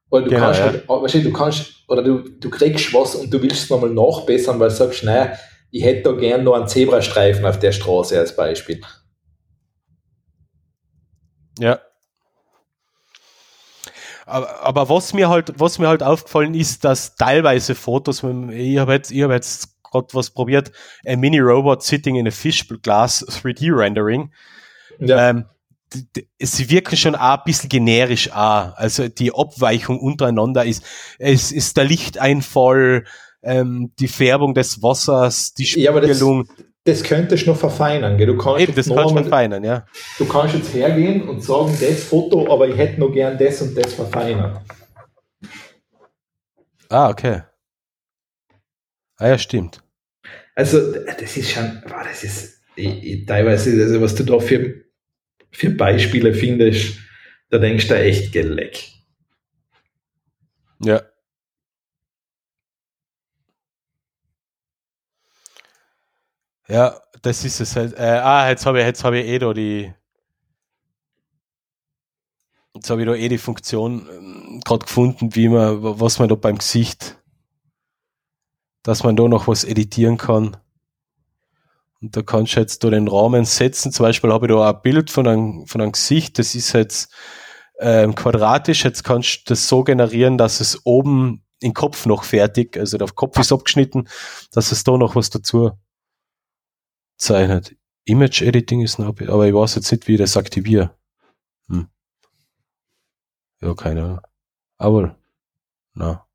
Weil 0.09 0.23
du 0.23 0.30
genau, 0.31 0.41
kannst 0.41 0.59
ja. 0.59 0.65
halt, 0.65 1.15
du, 1.15 1.22
du 1.22 1.33
kannst, 1.33 1.72
oder 1.88 2.03
du, 2.03 2.19
du 2.30 2.49
kriegst 2.49 2.93
was 2.93 3.15
und 3.15 3.33
du 3.33 3.41
willst 3.41 3.64
es 3.64 3.69
nochmal 3.69 3.91
nachbessern, 3.91 4.59
weil 4.59 4.69
du 4.69 4.75
sagst, 4.75 5.06
naja, 5.06 5.31
ich 5.72 5.83
hätte 5.85 6.11
da 6.11 6.11
gern 6.11 6.43
noch 6.43 6.56
einen 6.56 6.67
Zebrastreifen 6.67 7.45
auf 7.45 7.59
der 7.59 7.72
Straße 7.72 8.19
als 8.19 8.35
Beispiel. 8.35 8.81
Ja. 11.60 11.80
Aber, 14.26 14.61
aber 14.61 14.90
was 14.90 15.14
mir 15.14 15.30
halt, 15.30 15.53
was 15.58 15.80
mir 15.80 15.88
halt 15.88 16.03
aufgefallen 16.03 16.53
ist, 16.53 16.84
dass 16.84 17.16
teilweise 17.16 17.76
Fotos, 17.76 18.24
ich 18.24 18.77
habe 18.77 18.94
jetzt, 18.94 19.11
ich 19.11 19.24
habe 19.24 19.34
jetzt 19.34 19.82
gerade 19.84 20.08
was 20.11 20.30
probiert, 20.32 20.72
a 21.06 21.16
Mini 21.16 21.40
Robot 21.40 21.82
sitting 21.82 22.16
in 22.18 22.27
a 22.27 22.32
fish 22.32 22.68
glass 22.82 23.26
3D 23.26 23.76
Rendering. 23.76 24.32
Ja. 25.00 25.30
Ähm, 25.30 25.45
es 26.38 26.69
wirken 26.69 26.98
schon 26.98 27.16
auch 27.16 27.38
ein 27.38 27.44
bisschen 27.45 27.69
generisch 27.69 28.32
auch. 28.32 28.76
Also 28.76 29.08
die 29.08 29.34
Abweichung 29.34 30.00
untereinander 30.00 30.66
ist, 30.66 30.84
es 31.18 31.53
ist 31.53 31.77
der 31.77 31.86
Lichteinfall, 31.86 33.06
ähm, 33.42 33.94
die 34.00 34.10
Färbung 34.10 34.53
des 34.53 34.82
Wassers, 34.82 35.53
die 35.53 35.66
Spiegelung. 35.66 36.50
Ja, 36.58 36.66
das 36.88 37.03
könntest 37.03 37.45
du 37.45 37.51
noch 37.51 37.57
verfeinern. 37.57 38.17
Gell? 38.17 38.27
Du 38.27 38.38
kannst 38.38 38.61
Eben, 38.61 38.75
das 38.75 38.88
kannst 38.88 39.11
du 39.11 39.22
verfeinern, 39.22 39.64
ja. 39.64 39.85
Du 40.17 40.25
kannst 40.25 40.56
jetzt 40.56 40.74
hergehen 40.74 41.27
und 41.27 41.43
sagen, 41.43 41.77
das 41.80 42.03
Foto, 42.03 42.51
aber 42.51 42.67
ich 42.69 42.77
hätte 42.77 42.99
noch 42.99 43.11
gern 43.11 43.38
das 43.38 43.61
und 43.61 43.77
das 43.77 43.93
verfeinert. 43.93 44.61
Ah, 46.90 47.09
okay. 47.09 47.41
Ah 49.17 49.27
ja, 49.27 49.38
stimmt. 49.38 49.83
Also, 50.56 50.93
das 50.93 51.35
ist 51.35 51.51
schon, 51.51 51.83
wow, 51.88 52.03
das 52.03 52.24
ist 52.24 52.57
ich, 52.77 53.03
ich, 53.03 53.25
teilweise, 53.25 53.72
also 53.82 54.01
was 54.01 54.16
du 54.16 54.24
da 54.24 54.40
für, 54.40 54.85
für 55.51 55.72
Beispiele 55.72 56.33
findest, 56.33 56.99
da 57.49 57.57
denkst 57.57 57.88
du 57.88 57.95
echt 57.95 58.32
geleck. 58.32 58.91
Ja. 60.80 61.01
Ja, 66.70 67.00
das 67.22 67.46
ist 67.46 67.62
es 67.62 67.76
halt. 67.76 67.94
Äh, 67.98 68.04
ah, 68.04 68.50
jetzt 68.50 68.66
habe 68.66 68.82
ich, 68.82 69.04
habe 69.04 69.20
ich 69.20 69.28
eh 69.28 69.40
da 69.40 69.54
die. 69.54 69.94
Jetzt 72.76 72.90
habe 72.90 73.02
ich 73.02 73.08
da 73.08 73.16
eh 73.16 73.30
die 73.30 73.38
Funktion 73.38 74.08
ähm, 74.12 74.62
gerade 74.64 74.86
gefunden, 74.86 75.34
wie 75.36 75.50
man, 75.50 75.82
was 75.82 76.20
man 76.20 76.30
da 76.30 76.36
beim 76.36 76.58
Gesicht, 76.58 77.18
dass 78.84 79.04
man 79.04 79.16
da 79.16 79.28
noch 79.28 79.48
was 79.48 79.64
editieren 79.64 80.18
kann. 80.18 80.58
Und 82.02 82.16
da 82.16 82.22
kannst 82.22 82.56
du 82.56 82.60
jetzt 82.60 82.84
da 82.84 82.90
den 82.92 83.08
Rahmen 83.08 83.46
setzen. 83.46 83.92
Zum 83.92 84.04
Beispiel 84.04 84.32
habe 84.32 84.46
ich 84.46 84.52
da 84.52 84.70
ein 84.70 84.82
Bild 84.84 85.10
von 85.10 85.28
einem, 85.28 85.66
von 85.66 85.82
einem 85.82 85.94
Gesicht, 85.94 86.38
das 86.38 86.54
ist 86.54 86.74
jetzt 86.74 87.12
ähm, 87.80 88.14
quadratisch. 88.14 88.84
Jetzt 88.84 89.04
kannst 89.04 89.40
du 89.40 89.54
das 89.54 89.68
so 89.68 89.84
generieren, 89.84 90.38
dass 90.38 90.60
es 90.60 90.86
oben 90.86 91.44
im 91.60 91.74
Kopf 91.74 92.06
noch 92.06 92.24
fertig, 92.24 92.78
also 92.78 93.00
der 93.00 93.08
Kopf 93.08 93.40
ist 93.40 93.52
abgeschnitten, 93.52 94.08
dass 94.52 94.72
es 94.72 94.84
da 94.84 94.96
noch 94.96 95.16
was 95.16 95.32
dazu 95.32 95.72
zeichnet. 97.18 97.76
Image 98.06 98.42
Editing 98.42 98.82
ist 98.82 99.00
noch, 99.00 99.08
aber 99.08 99.48
ich 99.48 99.54
weiß 99.54 99.76
jetzt 99.76 99.92
nicht, 99.92 100.08
wie 100.08 100.14
ich 100.14 100.20
das 100.20 100.38
aktiviere. 100.38 100.96
Hm. 101.70 101.90
Ja, 103.62 103.74
keine 103.74 104.04
Ahnung. 104.04 104.22
Aber, 104.78 105.18
na, 105.94 106.28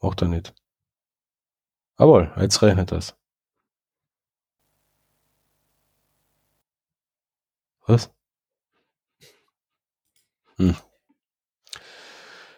macht 0.00 0.22
er 0.22 0.28
nicht. 0.28 0.54
Aber, 1.96 2.32
jetzt 2.40 2.62
rechnet 2.62 2.92
das. 2.92 3.16
Was? 7.86 8.10
Hm. 10.56 10.76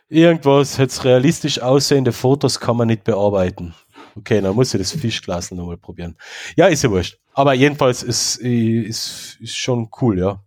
Irgendwas 0.08 0.76
jetzt 0.76 1.04
realistisch 1.04 1.60
aussehende 1.60 2.12
Fotos 2.12 2.60
kann 2.60 2.76
man 2.76 2.88
nicht 2.88 3.04
bearbeiten. 3.04 3.74
Okay, 4.14 4.42
dann 4.42 4.54
muss 4.54 4.74
ich 4.74 4.80
das 4.80 4.92
Fischglas 4.92 5.50
nochmal 5.52 5.78
probieren. 5.78 6.18
Ja, 6.54 6.66
ist 6.66 6.82
ja 6.82 6.90
wurscht. 6.90 7.21
Aber 7.34 7.54
jedenfalls 7.54 8.02
ist, 8.02 8.36
ist, 8.36 9.38
ist 9.40 9.56
schon 9.56 9.88
cool, 10.00 10.18
ja. 10.18 10.42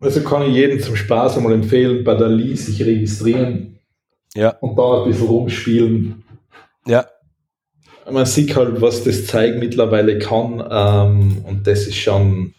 Also 0.00 0.22
kann 0.22 0.42
ich 0.42 0.54
jedem 0.54 0.80
zum 0.80 0.96
Spaß 0.96 1.36
einmal 1.36 1.52
empfehlen, 1.52 2.02
bei 2.02 2.14
der 2.14 2.28
Lee 2.28 2.56
sich 2.56 2.82
registrieren. 2.82 3.78
Ja. 4.34 4.50
Und 4.60 4.76
da 4.76 5.02
ein 5.02 5.08
bisschen 5.08 5.28
rumspielen. 5.28 6.24
Ja. 6.86 7.06
Man 8.10 8.26
sieht 8.26 8.56
halt, 8.56 8.80
was 8.80 9.04
das 9.04 9.26
Zeug 9.26 9.58
mittlerweile 9.58 10.18
kann. 10.18 10.64
Ähm, 10.68 11.44
und 11.46 11.66
das 11.68 11.86
ist 11.86 11.98
schon, 11.98 12.54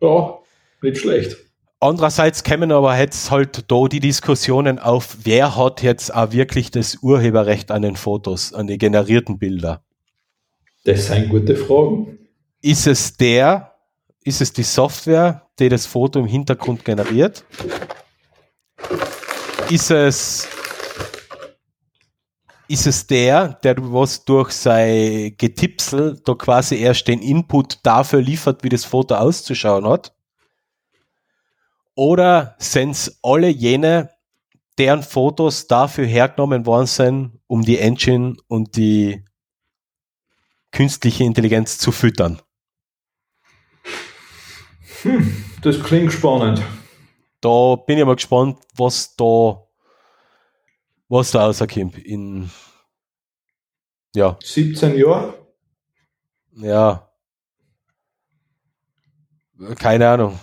ja, 0.00 0.38
nicht 0.82 0.98
schlecht. 0.98 1.36
Andererseits 1.78 2.42
kämen 2.42 2.72
aber 2.72 2.98
jetzt 2.98 3.30
halt 3.30 3.70
da 3.70 3.86
die 3.86 4.00
Diskussionen 4.00 4.80
auf, 4.80 5.18
wer 5.22 5.54
hat 5.54 5.82
jetzt 5.82 6.12
auch 6.12 6.32
wirklich 6.32 6.72
das 6.72 6.96
Urheberrecht 7.02 7.70
an 7.70 7.82
den 7.82 7.94
Fotos, 7.94 8.52
an 8.52 8.66
die 8.66 8.78
generierten 8.78 9.38
Bilder? 9.38 9.83
Das 10.84 11.06
sind 11.06 11.30
gute 11.30 11.56
Fragen. 11.56 12.18
Ist 12.60 12.86
es 12.86 13.16
der, 13.16 13.74
ist 14.22 14.42
es 14.42 14.52
die 14.52 14.62
Software, 14.62 15.48
die 15.58 15.70
das 15.70 15.86
Foto 15.86 16.20
im 16.20 16.26
Hintergrund 16.26 16.84
generiert? 16.84 17.44
Ist 19.70 19.90
es, 19.90 20.46
ist 22.68 22.86
es 22.86 23.06
der, 23.06 23.54
der 23.62 23.76
was 23.78 24.26
durch 24.26 24.52
sein 24.52 25.34
Getipsel 25.38 26.20
da 26.22 26.34
quasi 26.34 26.76
erst 26.76 27.08
den 27.08 27.22
Input 27.22 27.78
dafür 27.82 28.20
liefert, 28.20 28.62
wie 28.62 28.68
das 28.68 28.84
Foto 28.84 29.14
auszuschauen 29.14 29.88
hat? 29.88 30.14
Oder 31.94 32.56
sind 32.58 32.90
es 32.90 33.18
alle 33.22 33.48
jene, 33.48 34.10
deren 34.76 35.02
Fotos 35.02 35.66
dafür 35.66 36.04
hergenommen 36.04 36.66
worden 36.66 36.86
sind, 36.86 37.40
um 37.46 37.62
die 37.62 37.78
Engine 37.78 38.36
und 38.48 38.76
die 38.76 39.24
künstliche 40.74 41.24
Intelligenz 41.24 41.78
zu 41.78 41.92
füttern? 41.92 42.42
Hm, 45.02 45.44
das 45.62 45.82
klingt 45.82 46.12
spannend. 46.12 46.62
Da 47.40 47.76
bin 47.76 47.98
ich 47.98 48.04
mal 48.04 48.16
gespannt, 48.16 48.58
was 48.76 49.14
da, 49.16 49.62
was 51.08 51.30
da 51.30 51.44
rauskommt. 51.46 51.98
In, 51.98 52.50
ja. 54.14 54.36
17 54.42 54.96
Jahre? 54.96 55.46
Ja. 56.56 57.08
Keine 59.78 60.08
Ahnung. 60.08 60.40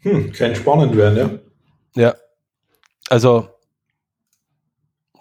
Hm, 0.00 0.32
kann 0.32 0.54
spannend 0.54 0.96
werden, 0.96 1.42
ja. 1.94 2.02
Ja. 2.02 2.14
Also 3.08 3.57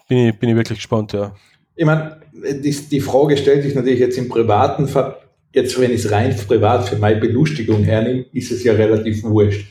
bin 0.08 0.30
ich, 0.30 0.40
bin 0.40 0.50
ich 0.50 0.56
wirklich 0.56 0.80
gespannt, 0.80 1.14
ja. 1.14 1.36
Ich 1.76 1.86
meine, 1.86 2.20
die, 2.34 2.72
die 2.72 3.02
Frage 3.02 3.38
stellt 3.38 3.64
sich 3.64 3.76
natürlich 3.76 4.00
jetzt 4.00 4.18
im 4.18 4.30
privaten 4.30 4.88
Fall, 4.88 5.18
jetzt 5.54 5.80
wenn 5.80 5.92
ich 5.92 6.06
es 6.06 6.12
rein 6.12 6.36
privat 6.48 6.88
für 6.88 6.98
meine 6.98 7.20
Belustigung 7.20 7.84
hernehme, 7.84 8.26
ist 8.34 8.52
es 8.52 8.64
ja 8.64 8.74
relativ 8.74 9.24
wurscht. 9.24 9.68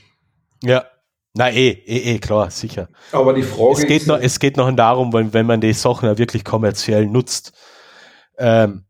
Ja. 0.63 0.85
Na 1.35 1.51
eh, 1.51 1.69
eh, 1.69 2.15
eh, 2.15 2.19
klar, 2.19 2.51
sicher. 2.51 2.89
Aber 3.13 3.35
die 3.35 3.43
Frage 3.43 3.73
es 3.73 3.87
geht 3.87 4.03
ist, 4.03 4.07
noch, 4.07 4.19
es 4.19 4.41
geht 4.41 4.57
noch 4.57 4.75
darum, 4.75 5.13
wenn, 5.13 5.35
wenn 5.35 5.45
man 5.45 5.61
die 5.61 5.75
Sachen 5.75 6.09
ja 6.09 6.17
wirklich 6.17 6.45
kommerziell 6.45 7.07
nutzt, 7.07 7.53
ähm, 8.39 8.86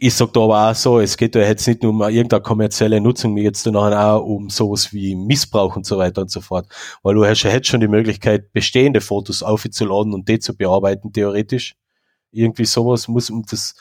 ich 0.00 0.14
sag 0.14 0.32
da 0.32 0.40
aber 0.40 0.70
auch 0.70 0.74
so, 0.76 1.00
es 1.00 1.16
geht 1.16 1.34
ja 1.34 1.40
jetzt 1.42 1.66
nicht 1.66 1.82
nur 1.82 1.90
um 1.90 2.00
irgendeine 2.02 2.40
kommerzielle 2.40 3.00
Nutzung, 3.00 3.34
mir 3.34 3.42
jetzt 3.42 3.66
nachher 3.66 4.14
auch 4.14 4.24
um 4.24 4.48
sowas 4.48 4.92
wie 4.92 5.16
Missbrauch 5.16 5.74
und 5.74 5.84
so 5.84 5.98
weiter 5.98 6.22
und 6.22 6.30
so 6.30 6.40
fort. 6.40 6.68
Weil 7.02 7.16
du 7.16 7.26
hast 7.26 7.42
ja 7.42 7.50
jetzt 7.50 7.66
schon 7.66 7.80
die 7.80 7.88
Möglichkeit, 7.88 8.52
bestehende 8.52 9.00
Fotos 9.00 9.42
aufzuladen 9.42 10.14
und 10.14 10.28
die 10.28 10.38
zu 10.38 10.56
bearbeiten, 10.56 11.12
theoretisch. 11.12 11.74
Irgendwie 12.30 12.64
sowas 12.64 13.08
muss 13.08 13.28
um 13.28 13.44
das, 13.50 13.74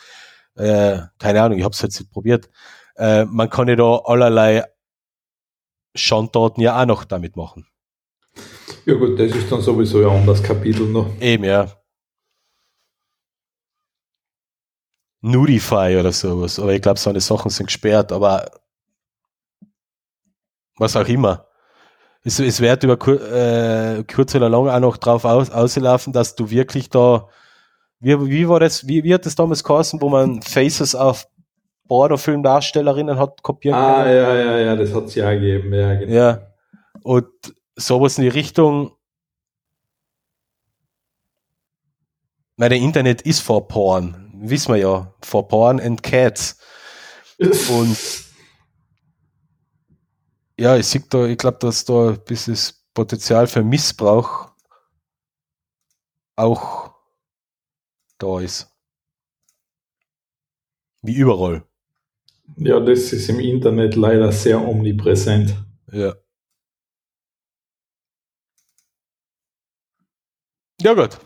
äh, 0.56 1.02
keine 1.20 1.44
Ahnung, 1.44 1.60
ich 1.60 1.64
habe 1.64 1.74
es 1.74 1.82
jetzt 1.84 2.00
nicht 2.00 2.12
probiert. 2.12 2.50
Äh, 2.96 3.26
man 3.26 3.52
kann 3.52 3.68
ja 3.68 3.76
da 3.76 3.98
allerlei 4.06 4.64
Schandtaten 5.94 6.62
ja 6.62 6.82
auch 6.82 6.88
noch 6.88 7.04
damit 7.04 7.36
machen. 7.36 7.68
Ja 8.88 8.96
gut, 8.96 9.20
das 9.20 9.34
ist 9.34 9.52
dann 9.52 9.62
sowieso 9.62 10.00
ein 10.00 10.18
anderes 10.18 10.42
Kapitel 10.42 10.88
noch. 10.88 11.12
Eben, 11.20 11.44
ja. 11.44 11.68
Nudify 15.28 15.98
oder 16.00 16.12
sowas. 16.12 16.60
Aber 16.60 16.74
ich 16.74 16.82
glaube, 16.82 17.00
so 17.00 17.10
eine 17.10 17.22
Sachen 17.22 17.50
sind 17.50 17.68
gesperrt, 17.68 18.12
aber 18.12 18.50
was 20.78 20.96
auch 20.96 21.08
immer. 21.08 21.48
Es, 22.24 22.40
es 22.40 22.60
wird 22.60 22.84
über 22.84 22.98
kur, 22.98 23.22
äh, 23.22 24.04
kurz 24.04 24.36
oder 24.36 24.50
lang 24.50 24.68
auch 24.68 24.80
noch 24.80 24.98
drauf 24.98 25.26
aus, 25.26 25.50
auslaufen, 25.50 26.14
dass 26.14 26.36
du 26.36 26.50
wirklich 26.50 26.90
da, 26.90 27.30
wie, 28.00 28.20
wie 28.30 28.50
war 28.50 28.60
das, 28.60 28.88
wie, 28.88 29.04
wie 29.04 29.14
hat 29.14 29.26
das 29.26 29.36
damals 29.36 29.64
geheißen, 29.64 30.02
wo 30.02 30.10
man 30.10 30.42
Faces 30.42 30.94
auf 30.94 31.28
Pornofilmdarstellerinnen 31.88 33.18
hat 33.18 33.44
kopieren 33.44 33.78
ah, 33.78 34.04
können? 34.04 34.08
Ah, 34.08 34.14
ja, 34.14 34.36
ja, 34.36 34.58
ja, 34.60 34.76
das 34.76 34.94
hat 34.94 35.06
es 35.06 35.16
ja 35.16 35.32
gegeben, 35.34 35.74
ja, 35.74 35.96
genau. 35.96 36.14
Ja. 36.14 36.48
Und 37.02 37.30
sowas 37.76 38.18
in 38.18 38.24
die 38.24 38.30
Richtung, 38.30 38.92
weil 42.58 42.70
der 42.70 42.80
Internet 42.80 43.22
ist 43.22 43.40
vor 43.40 43.68
Porn 43.68 44.27
wissen 44.42 44.74
wir 44.74 44.80
ja, 44.80 45.14
for 45.24 45.48
Porn 45.48 45.80
and 45.80 46.02
Cats. 46.04 46.60
Und 47.40 47.98
ja, 50.60 50.76
ich 50.76 50.88
sehe 50.88 51.04
da, 51.10 51.26
ich 51.26 51.38
glaube, 51.38 51.60
dass 51.60 51.86
da 51.86 52.10
ein 52.10 52.24
bisschen 52.26 52.58
Potenzial 52.94 53.48
für 53.48 53.64
Missbrauch 53.64 54.52
auch 56.36 56.96
da 58.18 58.40
ist. 58.40 58.68
Wie 61.02 61.16
überall. 61.16 61.64
Ja, 62.56 62.80
das 62.80 63.14
ist 63.14 63.30
im 63.30 63.40
Internet 63.40 63.96
leider 63.96 64.32
sehr 64.32 64.62
omnipräsent. 64.62 65.56
Ja. 65.92 66.16
Ja, 70.82 70.94
gut. 70.94 71.20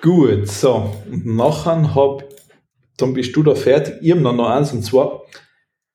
Gut, 0.00 0.48
so. 0.48 0.96
Und 1.10 1.26
nachher 1.26 1.94
hab, 1.94 2.24
dann 2.96 3.12
bist 3.12 3.36
du 3.36 3.42
da 3.42 3.54
fertig. 3.54 3.96
Ich 4.00 4.10
habe 4.12 4.22
noch 4.22 4.48
eins, 4.48 4.72
und 4.72 4.82
zwar, 4.82 5.22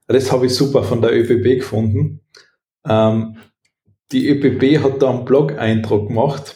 das 0.07 0.31
habe 0.31 0.45
ich 0.45 0.53
super 0.53 0.83
von 0.83 1.01
der 1.01 1.11
ÖBB 1.11 1.59
gefunden. 1.59 2.21
Ähm, 2.87 3.37
die 4.11 4.29
ÖBB 4.29 4.83
hat 4.83 5.01
da 5.01 5.09
einen 5.09 5.25
Blog-Eintrag 5.25 6.07
gemacht 6.07 6.55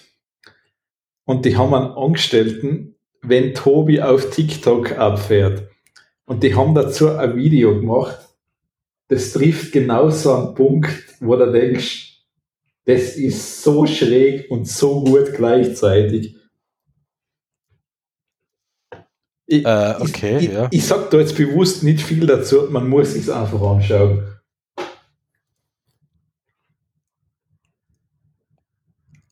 und 1.25 1.45
die 1.45 1.57
haben 1.57 1.73
einen 1.73 1.91
Angestellten, 1.91 2.95
wenn 3.23 3.55
Tobi 3.55 3.99
auf 3.99 4.29
TikTok 4.29 4.97
abfährt. 4.99 5.67
Und 6.25 6.43
die 6.43 6.53
haben 6.53 6.75
dazu 6.75 7.09
ein 7.09 7.35
Video 7.35 7.79
gemacht. 7.79 8.19
Das 9.07 9.33
trifft 9.33 9.71
genau 9.71 10.11
so 10.11 10.35
einen 10.35 10.53
Punkt, 10.53 10.91
wo 11.19 11.35
du 11.35 11.51
denkst, 11.51 12.23
das 12.85 13.15
ist 13.15 13.63
so 13.63 13.87
schräg 13.87 14.51
und 14.51 14.67
so 14.67 15.03
gut 15.03 15.33
gleichzeitig. 15.35 16.38
Ich, 19.51 19.65
äh, 19.65 19.95
okay, 19.99 20.37
ich, 20.37 20.51
ja. 20.51 20.67
Ich, 20.69 20.77
ich 20.77 20.85
sage 20.85 21.07
da 21.09 21.17
jetzt 21.17 21.35
bewusst 21.35 21.81
nicht 21.81 22.01
viel 22.01 22.27
dazu, 22.27 22.67
man 22.69 22.87
muss 22.87 23.15
es 23.15 23.31
einfach 23.31 23.59
anschauen. 23.59 24.21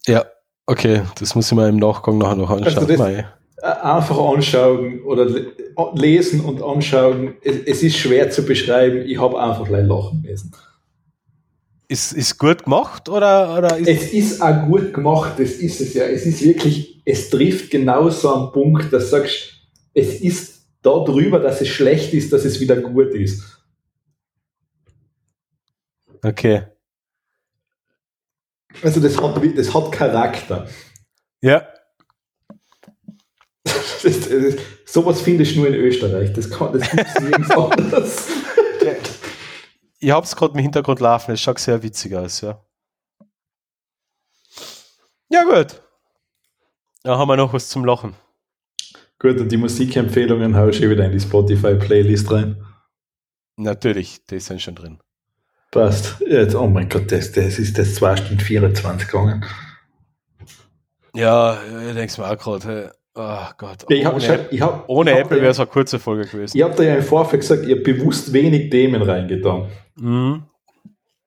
Ja, 0.07 0.25
okay, 0.65 1.03
das 1.19 1.35
muss 1.35 1.51
ich 1.51 1.55
mal 1.55 1.69
im 1.69 1.77
Nachgang 1.77 2.17
nachher 2.17 2.35
noch 2.35 2.49
anschauen. 2.49 2.89
Also 2.89 3.23
einfach 3.61 4.17
anschauen 4.17 5.03
oder 5.03 5.27
lesen 5.93 6.39
und 6.39 6.63
anschauen. 6.63 7.35
Es, 7.43 7.57
es 7.67 7.83
ist 7.83 7.97
schwer 7.97 8.31
zu 8.31 8.43
beschreiben. 8.43 9.03
Ich 9.05 9.21
habe 9.21 9.39
einfach 9.39 9.69
leider 9.69 9.87
lachen 9.87 10.23
müssen. 10.23 10.51
Ist, 11.89 12.13
ist 12.13 12.39
gut 12.39 12.63
gemacht 12.63 13.07
oder, 13.07 13.55
oder 13.55 13.77
ist 13.77 13.87
es 13.87 14.13
ist 14.13 14.41
auch 14.41 14.65
gut 14.67 14.93
gemacht, 14.93 15.33
das 15.37 15.51
ist 15.51 15.79
es 15.79 15.93
ja. 15.93 16.05
Es 16.05 16.25
ist 16.25 16.43
wirklich, 16.43 17.01
es 17.05 17.29
trifft 17.29 17.69
genau 17.69 18.09
so 18.09 18.33
einen 18.33 18.51
Punkt, 18.51 18.91
dass 18.91 19.05
du 19.05 19.09
sagst, 19.09 19.56
es 19.97 20.21
ist 20.21 20.61
darüber, 20.83 21.39
dass 21.39 21.59
es 21.59 21.69
schlecht 21.69 22.13
ist, 22.13 22.31
dass 22.31 22.45
es 22.45 22.59
wieder 22.59 22.79
gut 22.79 23.15
ist. 23.15 23.43
Okay. 26.23 26.67
Also 28.83 28.99
das 28.99 29.19
hat, 29.19 29.57
das 29.57 29.73
hat 29.73 29.91
Charakter. 29.91 30.69
Ja. 31.41 31.67
Das, 34.03 34.29
das, 34.29 34.55
sowas 34.85 35.21
findest 35.21 35.55
du 35.55 35.61
nur 35.61 35.67
in 35.69 35.73
Österreich. 35.73 36.31
Das, 36.31 36.49
kann, 36.51 36.71
das 36.71 36.89
gibt 36.89 37.07
es 37.07 37.19
nirgends 37.19 37.51
anders. 37.51 38.27
Ich 39.99 40.11
habe 40.11 40.23
es 40.23 40.35
gerade 40.35 40.53
im 40.53 40.59
Hintergrund 40.59 40.99
laufen. 40.99 41.31
Es 41.31 41.41
schaut 41.41 41.57
sehr 41.57 41.81
witzig 41.81 42.15
aus, 42.15 42.41
ja. 42.41 42.63
Ja, 45.29 45.43
gut. 45.43 45.81
Da 47.01 47.17
haben 47.17 47.27
wir 47.27 47.35
noch 47.35 47.51
was 47.51 47.67
zum 47.67 47.83
Lachen. 47.83 48.15
Gut, 49.19 49.39
und 49.39 49.51
die 49.51 49.57
Musikempfehlungen 49.57 50.55
haue 50.55 50.69
ich 50.69 50.81
wieder 50.81 51.05
in 51.05 51.11
die 51.11 51.19
Spotify-Playlist 51.19 52.31
rein. 52.31 52.63
Natürlich, 53.55 54.23
die 54.27 54.39
sind 54.39 54.61
schon 54.61 54.75
drin. 54.75 54.99
Passt. 55.71 56.21
Jetzt, 56.21 56.53
oh 56.55 56.67
mein 56.67 56.87
Gott, 56.87 57.11
das, 57.11 57.31
das 57.31 57.57
ist 57.57 57.77
das 57.77 57.95
2 57.95 58.17
Stunden 58.17 58.39
24 58.39 59.07
gegangen. 59.07 59.43
Ja, 61.15 61.59
ich 61.87 61.95
denke 61.95 62.21
mir 62.21 62.29
auch 62.29 62.37
gerade, 62.37 62.93
oh 63.15 63.45
Gott. 63.57 63.85
Ja, 63.89 63.97
ich 63.97 64.05
hab, 64.05 64.13
ohne 64.13 64.47
ich 64.51 64.61
hab, 64.61 64.87
ohne 64.87 65.11
ich 65.11 65.17
hab 65.17 65.25
Apple 65.25 65.41
wäre 65.41 65.51
es 65.51 65.59
eine 65.59 65.67
kurze 65.67 65.97
Folge 65.97 66.29
gewesen. 66.29 66.55
Ich 66.55 66.63
habe 66.63 66.75
da 66.75 66.83
ja 66.83 66.95
im 66.95 67.03
Vorfeld 67.03 67.41
gesagt, 67.41 67.65
ihr 67.65 67.75
habt 67.75 67.85
bewusst 67.85 68.31
wenig 68.31 68.69
Themen 68.69 69.01
reingetan. 69.01 69.67
Mhm. 69.95 70.43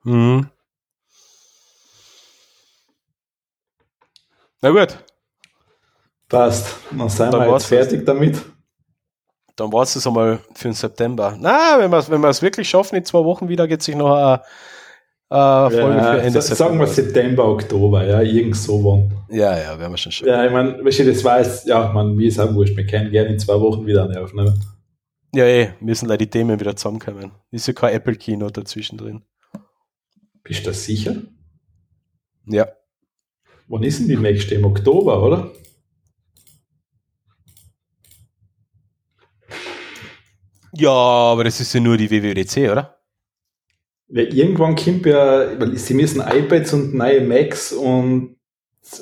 Mhm. 0.05 0.49
Na 4.63 4.71
gut, 4.71 4.97
Passt. 6.31 6.77
Dann 6.97 7.09
sind 7.11 7.33
Dann 7.35 7.41
wir 7.47 7.53
jetzt 7.53 7.67
fertig 7.67 8.07
damit. 8.07 8.41
dann 9.57 9.71
war 9.73 9.83
es 9.83 9.93
das 9.95 10.07
einmal 10.07 10.39
für 10.55 10.69
den 10.69 10.73
September. 10.75 11.37
Na, 11.39 11.77
wenn 11.79 11.91
wir 11.91 11.99
es 11.99 12.09
wenn 12.11 12.21
wir 12.23 12.29
es 12.29 12.41
wirklich 12.41 12.69
schaffen, 12.71 12.97
in 12.97 13.05
zwei 13.05 13.23
Wochen 13.25 13.49
wieder 13.49 13.69
geht 13.69 13.83
sich 13.83 13.95
noch 13.97 14.15
eine, 14.15 14.41
eine 15.29 15.71
Folge 15.71 15.97
Ja, 15.99 16.13
für 16.15 16.21
Ende 16.23 16.41
sa- 16.43 16.55
sagen 16.55 16.79
wir 16.79 16.87
September, 16.87 17.45
Oktober, 17.49 18.07
ja, 18.07 18.21
irgend 18.23 18.57
so 18.57 18.83
wann. 18.85 19.13
Ja, 19.29 19.59
ja, 19.59 19.79
werden 19.79 19.93
wir 19.93 19.97
schon 19.99 20.13
schaffen. 20.13 20.29
Ja, 20.31 20.47
ich 20.47 20.53
meine, 20.53 20.83
weißt 20.85 21.01
du, 21.01 21.05
das 21.13 21.23
war 21.25 21.39
jetzt, 21.41 21.67
ja, 21.67 21.93
man, 21.93 22.15
mir 22.15 22.27
ist 22.29 22.39
auch 22.41 22.55
wurscht, 22.55 22.77
wir 22.77 22.87
können 22.87 23.11
gerne 23.11 23.31
in 23.31 23.39
zwei 23.39 23.61
Wochen 23.61 23.85
wieder 23.87 24.05
eine 24.05 24.21
aufnehmen. 24.23 24.65
Ja, 25.35 25.45
eh, 25.45 25.71
müssen 25.81 26.07
leider 26.07 26.19
die 26.19 26.31
Themen 26.31 26.59
wieder 26.59 26.75
zusammenkommen. 26.75 27.31
Ist 27.51 27.67
ja 27.69 27.73
kein 27.75 27.95
Apple-Kino 27.95 28.51
dazwischen 28.51 28.99
drin. 28.99 29.23
Bist 30.43 30.61
du 30.67 30.71
da 30.71 30.73
sicher? 30.73 31.17
Ja. 32.47 32.67
Wann 33.69 33.83
ist 33.85 34.01
denn 34.01 34.09
die 34.09 34.17
nächste? 34.17 34.55
Im 34.57 34.65
Oktober, 34.65 35.23
oder? 35.23 35.51
Ja, 40.81 40.91
aber 40.91 41.45
das 41.45 41.61
ist 41.61 41.75
ja 41.75 41.81
nur 41.81 41.99
die 41.99 42.11
WWDC, 42.11 42.71
oder? 42.71 42.99
Ja, 44.09 44.23
irgendwann 44.23 44.77
kommt 44.77 45.05
ja, 45.05 45.61
weil 45.61 45.77
sie 45.77 45.93
müssen 45.93 46.23
iPads 46.23 46.73
und 46.73 46.95
neue 46.95 47.21
Macs 47.21 47.73
und 47.73 48.37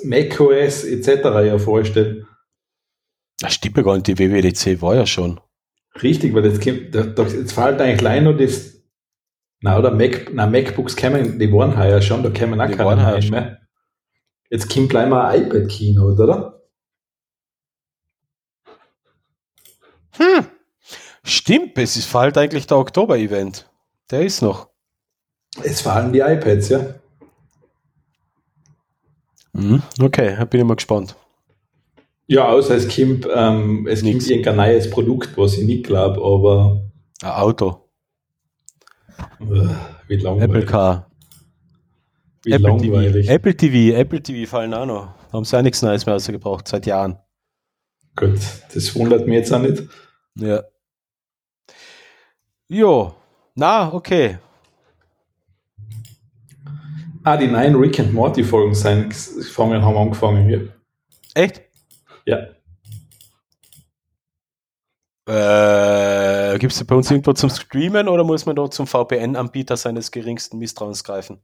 macOS 0.02 0.82
etc. 0.84 1.08
ja 1.46 1.56
vorstellen. 1.56 2.26
Das 3.40 3.54
stimmt 3.54 3.76
ja 3.76 3.84
gar 3.84 3.94
nicht, 3.94 4.08
die 4.08 4.18
WWDC 4.18 4.82
war 4.82 4.96
ja 4.96 5.06
schon. 5.06 5.40
Richtig, 6.02 6.34
weil 6.34 6.46
jetzt, 6.46 6.62
kommt, 6.62 6.92
jetzt 6.94 7.52
fällt 7.52 7.80
eigentlich 7.80 7.98
gleich 7.98 8.22
noch 8.22 8.36
das, 8.36 8.82
na 9.60 9.78
oder 9.78 9.92
Mac, 9.92 10.32
na, 10.32 10.46
MacBooks 10.46 10.96
kämen, 10.96 11.38
die 11.38 11.52
waren 11.52 11.78
heuer 11.78 12.02
schon, 12.02 12.24
da 12.24 12.30
kämen 12.30 12.60
auch 12.60 12.66
Die 12.66 12.74
keine 12.74 13.04
rein 13.04 13.22
schon. 13.22 13.30
mehr. 13.30 13.60
Jetzt 14.50 14.68
kommt 14.72 14.90
gleich 14.90 15.08
mal 15.08 15.28
ein 15.28 15.46
iPad-Kino, 15.46 16.12
oder? 16.12 16.60
Hm. 20.16 20.57
Stimmt, 21.28 21.76
es 21.76 21.96
ist 21.96 22.12
halt 22.14 22.38
eigentlich 22.38 22.66
der 22.66 22.78
Oktober-Event. 22.78 23.68
Der 24.10 24.22
ist 24.22 24.40
noch. 24.40 24.68
Es 25.62 25.80
fallen 25.82 26.12
die 26.12 26.20
iPads, 26.20 26.70
ja. 26.70 26.94
Mhm. 29.52 29.82
Okay, 30.00 30.36
da 30.38 30.44
bin 30.44 30.60
ich 30.60 30.66
mal 30.66 30.74
gespannt. 30.76 31.16
Ja, 32.26 32.48
außer 32.48 32.76
es 32.76 32.84
kommt, 32.94 33.26
ähm, 33.34 33.86
es 33.86 34.00
kommt 34.00 34.12
Nix. 34.14 34.28
irgendein 34.28 34.56
neues 34.56 34.90
Produkt, 34.90 35.36
was 35.36 35.54
ich 35.58 35.64
nicht 35.66 35.84
glaube, 35.84 36.20
aber 36.22 36.82
Ein 37.22 37.30
Auto. 37.30 37.88
äh, 39.40 39.44
wie 40.06 40.14
Apple 40.14 40.16
langweilig. 40.22 40.66
Car. 40.66 41.10
Wie 42.44 42.52
Apple 42.52 42.68
langweilig. 42.68 43.26
TV. 43.26 43.34
Apple 43.34 43.56
TV. 43.56 43.96
Apple 43.98 44.22
TV 44.22 44.48
fallen 44.50 44.74
auch 44.74 44.86
noch. 44.86 45.08
Haben 45.32 45.44
sie 45.44 45.58
auch 45.58 45.62
nichts 45.62 45.82
Neues 45.82 46.04
mehr 46.06 46.14
rausgebracht, 46.14 46.68
seit 46.68 46.86
Jahren. 46.86 47.18
Gut, 48.16 48.38
das 48.74 48.94
wundert 48.94 49.26
mich 49.26 49.34
jetzt 49.36 49.52
auch 49.52 49.60
nicht. 49.60 49.82
Ja. 50.36 50.62
Jo. 52.68 53.14
Na, 53.54 53.92
okay. 53.92 54.38
Ah, 57.24 57.36
die 57.36 57.48
neuen 57.48 57.74
Rick 57.74 57.98
and 57.98 58.12
Morty 58.12 58.44
Folgen 58.44 58.74
haben 59.82 59.96
angefangen 59.96 60.46
hier. 60.46 60.72
Echt? 61.34 61.62
Ja. 62.26 62.38
Äh, 65.26 66.58
Gibt 66.58 66.72
es 66.72 66.84
bei 66.84 66.94
uns 66.94 67.10
irgendwo 67.10 67.32
zum 67.32 67.50
Streamen 67.50 68.08
oder 68.08 68.24
muss 68.24 68.46
man 68.46 68.56
dort 68.56 68.72
zum 68.72 68.86
VPN-Anbieter 68.86 69.76
seines 69.76 70.10
geringsten 70.10 70.58
Misstrauens 70.58 71.04
greifen? 71.04 71.40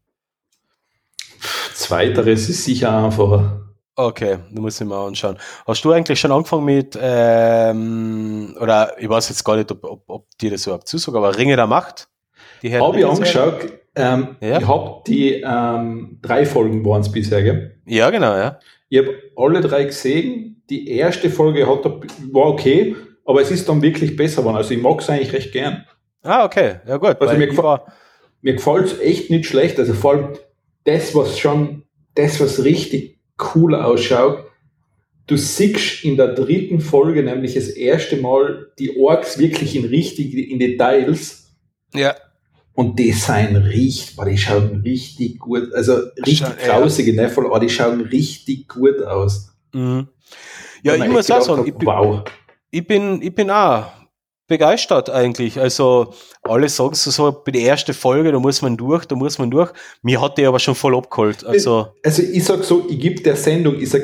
Zweiteres 1.75 2.49
ist 2.49 2.65
sicher 2.65 2.97
einfacher. 2.97 3.74
Okay, 3.97 4.39
du 4.51 4.61
musst 4.61 4.81
ich 4.81 4.87
mal 4.87 5.07
anschauen. 5.07 5.39
Hast 5.67 5.85
du 5.85 5.93
eigentlich 5.93 6.19
schon 6.19 6.33
angefangen 6.33 6.65
mit, 6.65 6.99
ähm, 7.01 8.57
oder 8.61 8.93
ich 8.99 9.09
weiß 9.09 9.29
jetzt 9.29 9.45
gar 9.45 9.57
nicht, 9.57 9.71
ob, 9.71 9.85
ob, 9.85 10.03
ob 10.09 10.39
dir 10.39 10.51
das 10.51 10.67
überhaupt 10.67 10.89
zusagt, 10.89 11.17
aber 11.17 11.37
Ringe 11.37 11.55
der 11.57 11.67
Macht? 11.69 12.09
Die 12.63 12.71
Herr 12.71 12.81
Habe 12.83 12.99
ich 12.99 13.07
angeschaut. 13.07 13.73
Ähm, 13.95 14.37
Ja. 14.41 14.59
Ich 14.59 14.67
habe 14.67 15.03
die 15.07 15.35
ähm, 15.47 16.19
drei 16.23 16.45
Folgen 16.45 16.85
waren 16.85 17.03
es 17.03 17.13
bisher, 17.13 17.43
gell? 17.43 17.77
Ja, 17.87 18.11
genau, 18.11 18.35
ja. 18.37 18.59
Ich 18.89 18.99
habe 18.99 19.15
alle 19.37 19.61
drei 19.61 19.85
gesehen. 19.85 20.63
Die 20.71 20.89
erste 20.89 21.31
Folge 21.31 21.67
hat, 21.69 21.85
war 21.85 22.47
okay, 22.47 22.97
aber 23.25 23.43
es 23.43 23.51
ist 23.53 23.69
dann 23.69 23.81
wirklich 23.83 24.17
besser 24.17 24.43
geworden. 24.43 24.57
Also 24.57 24.75
ich 24.75 24.83
mag 24.83 25.01
es 25.01 25.09
eigentlich 25.11 25.33
recht 25.33 25.53
gern. 25.53 25.85
Ah, 26.23 26.45
okay, 26.45 26.77
ja 26.87 26.97
gut. 26.97 27.21
Also 27.21 27.37
mir 27.37 27.49
gefa- 27.53 27.83
Mir 28.43 28.55
gefällt 28.55 28.87
es 28.87 29.01
echt 29.01 29.31
nicht 29.31 29.47
schlecht. 29.47 29.79
Also 29.79 29.95
vor 29.95 30.13
allem 30.15 30.29
das, 30.85 31.15
was 31.15 31.39
schon, 31.39 31.85
das, 32.15 32.41
was 32.41 32.65
richtig 32.65 33.14
cool 33.55 33.75
ausschaut. 33.75 34.45
Du 35.27 35.37
siehst 35.37 36.05
in 36.05 36.17
der 36.17 36.29
dritten 36.35 36.81
Folge 36.81 37.23
nämlich 37.23 37.55
das 37.55 37.69
erste 37.69 38.17
Mal 38.19 38.69
die 38.79 38.99
Orks 38.99 39.39
wirklich 39.39 39.75
in 39.75 39.87
richtig, 39.87 40.35
in 40.35 40.59
Details. 40.59 41.51
ja, 41.95 42.15
Und 42.75 42.99
die 42.99 43.13
sind 43.13 43.57
richtig, 43.57 44.17
boah, 44.17 44.27
die 44.27 44.37
schauen 44.37 44.83
richtig 44.85 45.39
gut, 45.39 45.73
also 45.73 45.95
richtig 46.27 46.43
Scha- 46.43 46.67
ja. 46.67 46.79
grausige 46.79 47.15
Neffel, 47.15 47.47
aber 47.47 47.61
die 47.61 47.71
schauen 47.71 48.03
richtig 48.03 48.69
gut 48.69 49.03
aus. 49.03 49.55
mhm. 49.73 50.09
ja, 50.83 50.95
ich 50.95 51.09
muss 51.09 51.31
auch 51.31 51.41
sagen, 51.41 51.67
ich 51.67 51.75
bin, 51.75 51.87
wow. 51.87 52.23
ich 52.71 52.87
bin, 52.87 53.23
ich 53.23 53.35
bin 53.35 53.51
auch 53.51 53.87
begeistert 54.47 55.11
eigentlich. 55.11 55.59
Also 55.59 56.13
alle 56.43 56.69
sagen 56.69 56.95
so, 56.95 57.11
so 57.11 57.43
bei 57.45 57.53
der 57.53 57.63
ersten 57.63 57.95
Folge, 57.95 58.33
da 58.33 58.39
muss 58.39 58.63
man 58.63 58.77
durch, 58.77 59.05
da 59.07 59.17
muss 59.17 59.39
man 59.39 59.51
durch. 59.51 59.71
Mir 60.03 60.21
hat 60.21 60.39
die 60.39 60.47
aber 60.47 60.59
schon 60.59 60.75
voll 60.75 60.97
abgeholt. 60.97 61.45
Also, 61.45 61.89
Also 62.05 62.23
ich 62.23 62.45
sag 62.45 62.63
so, 62.65 62.87
ich 62.89 62.99
gebe 63.01 63.23
der 63.23 63.37
Sendung, 63.37 63.81
ich 63.81 63.91
sag, 63.91 64.03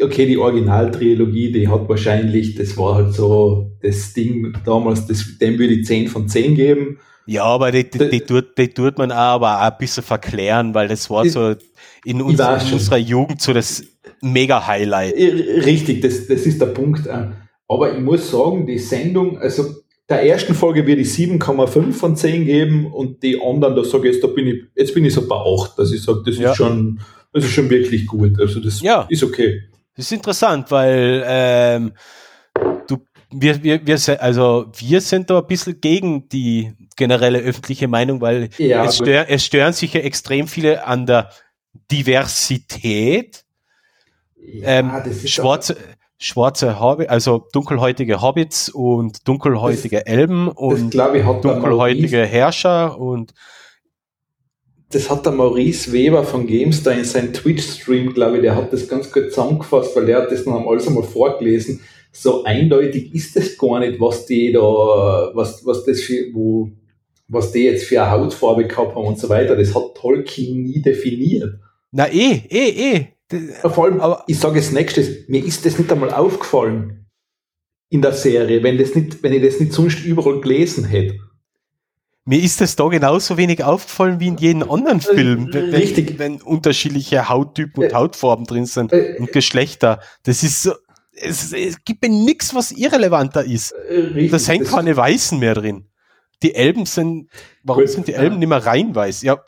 okay, 0.00 0.26
die 0.26 0.36
Originaltrilogie, 0.38 1.52
die 1.52 1.68
hat 1.68 1.88
wahrscheinlich, 1.88 2.54
das 2.54 2.76
war 2.76 2.96
halt 2.96 3.14
so 3.14 3.72
das 3.82 4.12
Ding 4.12 4.52
damals, 4.64 5.06
das, 5.06 5.24
dem 5.40 5.58
würde 5.58 5.74
ich 5.74 5.86
10 5.86 6.08
von 6.08 6.28
10 6.28 6.54
geben. 6.54 6.98
ja, 7.26 7.44
aber 7.44 7.70
die, 7.70 7.88
die, 7.88 8.08
die, 8.10 8.20
tut, 8.20 8.56
die 8.58 8.68
tut 8.68 8.98
man 8.98 9.12
auch, 9.12 9.16
aber 9.16 9.58
auch 9.58 9.72
ein 9.72 9.78
bisschen 9.78 10.02
verklären, 10.02 10.74
weil 10.74 10.88
das 10.88 11.08
war 11.10 11.24
so 11.28 11.54
in, 12.04 12.18
ich 12.18 12.22
uns, 12.22 12.38
weiß 12.38 12.62
in 12.62 12.68
schon. 12.68 12.78
unserer 12.78 12.96
Jugend 12.98 13.42
so 13.42 13.52
das 13.52 13.84
Mega-Highlight. 14.22 15.14
Äh, 15.14 15.60
Richtig, 15.64 16.00
das, 16.00 16.26
das 16.26 16.46
ist 16.46 16.60
der 16.60 16.66
Punkt. 16.66 17.06
Aber 17.68 17.92
ich 17.94 18.00
muss 18.00 18.30
sagen, 18.30 18.66
die 18.66 18.78
Sendung, 18.78 19.38
also 19.38 19.74
der 20.08 20.22
ersten 20.22 20.54
Folge 20.54 20.86
würde 20.86 21.02
ich 21.02 21.08
7,5 21.08 21.92
von 21.92 22.16
10 22.16 22.46
geben 22.46 22.86
und 22.92 23.22
die 23.22 23.40
anderen, 23.40 23.76
da 23.76 23.84
sage 23.84 24.08
ich 24.08 24.14
jetzt, 24.14 24.24
da 24.24 24.28
bin 24.28 24.46
ich, 24.46 24.62
jetzt 24.74 24.94
bin 24.94 25.04
ich 25.04 25.12
so 25.12 25.28
bei 25.28 25.36
8, 25.36 25.78
dass 25.78 25.92
ich 25.92 26.02
sage, 26.02 26.22
das 26.24 26.38
Ja. 26.38 26.50
ist 26.50 26.56
schon, 26.56 27.00
das 27.32 27.44
ist 27.44 27.50
schon 27.50 27.68
wirklich 27.68 28.06
gut. 28.06 28.40
Also 28.40 28.60
das 28.60 28.80
Ja. 28.80 29.06
ist 29.10 29.22
okay. 29.22 29.62
Das 29.94 30.06
ist 30.06 30.12
interessant, 30.12 30.70
weil 30.70 31.22
ähm, 31.26 31.92
du, 32.86 32.98
wir, 33.32 33.62
wir, 33.62 33.86
wir, 33.86 34.22
also 34.22 34.66
wir 34.78 35.00
sind 35.02 35.28
da 35.28 35.40
ein 35.40 35.46
bisschen 35.46 35.78
gegen 35.80 36.26
die 36.30 36.72
generelle 36.96 37.40
öffentliche 37.40 37.86
Meinung, 37.86 38.20
weil 38.22 38.48
Ja, 38.56 38.86
es, 38.86 38.96
stör, 38.96 39.26
es 39.28 39.44
stören 39.44 39.74
sich 39.74 39.92
ja 39.92 40.00
extrem 40.00 40.46
viele 40.48 40.86
an 40.86 41.04
der 41.04 41.30
Diversität. 41.90 43.44
Ähm, 44.62 44.90
das 45.04 45.24
ist 45.24 45.30
schwarze, 45.30 45.76
schwarze 46.18 46.80
Hobbit, 46.80 47.08
also 47.08 47.46
dunkelhäutige 47.52 48.20
Hobbits 48.20 48.68
und 48.68 49.26
dunkelhäutige 49.26 50.06
Elben 50.06 50.46
das 50.46 50.56
und 50.56 50.90
glaube 50.90 51.18
ich 51.18 51.24
hat 51.24 51.44
der 51.44 51.54
dunkelhäutige 51.54 52.24
Herrscher 52.24 52.98
und 52.98 53.32
das 54.90 55.10
hat 55.10 55.26
der 55.26 55.32
Maurice 55.32 55.92
Weber 55.92 56.24
von 56.24 56.46
GameStar 56.46 56.94
in 56.94 57.04
seinem 57.04 57.34
Twitch-Stream, 57.34 58.14
glaube 58.14 58.36
ich, 58.36 58.42
der 58.42 58.56
hat 58.56 58.72
das 58.72 58.88
ganz 58.88 59.12
gut 59.12 59.30
zusammengefasst, 59.30 59.94
weil 59.94 60.06
der 60.06 60.22
hat 60.22 60.32
das 60.32 60.46
noch 60.46 60.66
alles 60.66 60.88
einmal 60.88 61.02
vorgelesen. 61.02 61.80
So 62.10 62.44
eindeutig 62.44 63.14
ist 63.14 63.36
das 63.36 63.58
gar 63.58 63.80
nicht, 63.80 64.00
was 64.00 64.24
die 64.24 64.50
da, 64.50 64.60
was, 64.60 65.64
was 65.66 65.84
das 65.84 66.00
für, 66.00 66.32
wo, 66.32 66.70
was 67.28 67.52
die 67.52 67.64
jetzt 67.64 67.84
für 67.84 68.02
eine 68.02 68.10
Hautfarbe 68.10 68.66
gehabt 68.66 68.96
haben 68.96 69.06
und 69.06 69.18
so 69.18 69.28
weiter. 69.28 69.56
Das 69.56 69.74
hat 69.74 69.94
Tolkien 69.94 70.62
nie 70.62 70.80
definiert. 70.80 71.58
na 71.90 72.08
eh, 72.08 72.42
eh, 72.48 72.94
eh. 72.94 73.06
Vor 73.62 73.84
allem, 73.84 74.00
Aber- 74.00 74.24
ich 74.26 74.38
sage 74.38 74.58
jetzt 74.58 74.72
nächstes, 74.72 75.28
mir 75.28 75.44
ist 75.44 75.64
das 75.66 75.78
nicht 75.78 75.90
einmal 75.92 76.12
aufgefallen 76.12 77.06
in 77.90 78.02
der 78.02 78.12
Serie, 78.12 78.62
wenn 78.62 78.78
das 78.78 78.94
nicht, 78.94 79.22
wenn 79.22 79.32
ich 79.32 79.42
das 79.42 79.60
nicht 79.60 79.72
sonst 79.72 80.04
überall 80.04 80.40
gelesen 80.40 80.84
hätte. 80.84 81.18
Mir 82.24 82.42
ist 82.42 82.60
das 82.60 82.76
da 82.76 82.86
genauso 82.88 83.38
wenig 83.38 83.64
aufgefallen 83.64 84.20
wie 84.20 84.28
in 84.28 84.36
jedem 84.36 84.70
anderen 84.70 85.00
Film, 85.00 85.48
wenn, 85.52 85.74
Richtig. 85.74 86.18
wenn 86.18 86.42
unterschiedliche 86.42 87.28
Hauttypen 87.30 87.84
und 87.84 87.90
Äh, 87.90 87.94
Hautfarben 87.94 88.44
drin 88.44 88.66
sind 88.66 88.92
äh, 88.92 89.16
und 89.18 89.32
Geschlechter. 89.32 90.00
Das 90.24 90.42
ist 90.42 90.62
so, 90.62 90.72
es, 91.12 91.52
es 91.54 91.82
gibt 91.84 92.02
mir 92.02 92.10
nichts, 92.10 92.54
was 92.54 92.70
irrelevanter 92.72 93.44
ist. 93.44 93.72
Äh, 93.72 93.94
richtig, 94.00 94.30
Da 94.30 94.38
sind 94.38 94.62
das- 94.62 94.70
keine 94.70 94.94
Weißen 94.96 95.38
mehr 95.38 95.54
drin. 95.54 95.86
Die 96.42 96.54
Elben 96.54 96.84
sind, 96.86 97.30
warum 97.62 97.82
Gut, 97.84 97.90
sind 97.92 98.06
die 98.08 98.12
ja. 98.12 98.18
Elben 98.18 98.38
nicht 98.38 98.48
mehr 98.48 98.64
rein 98.64 98.94
weiß? 98.94 99.22
Ja, 99.22 99.42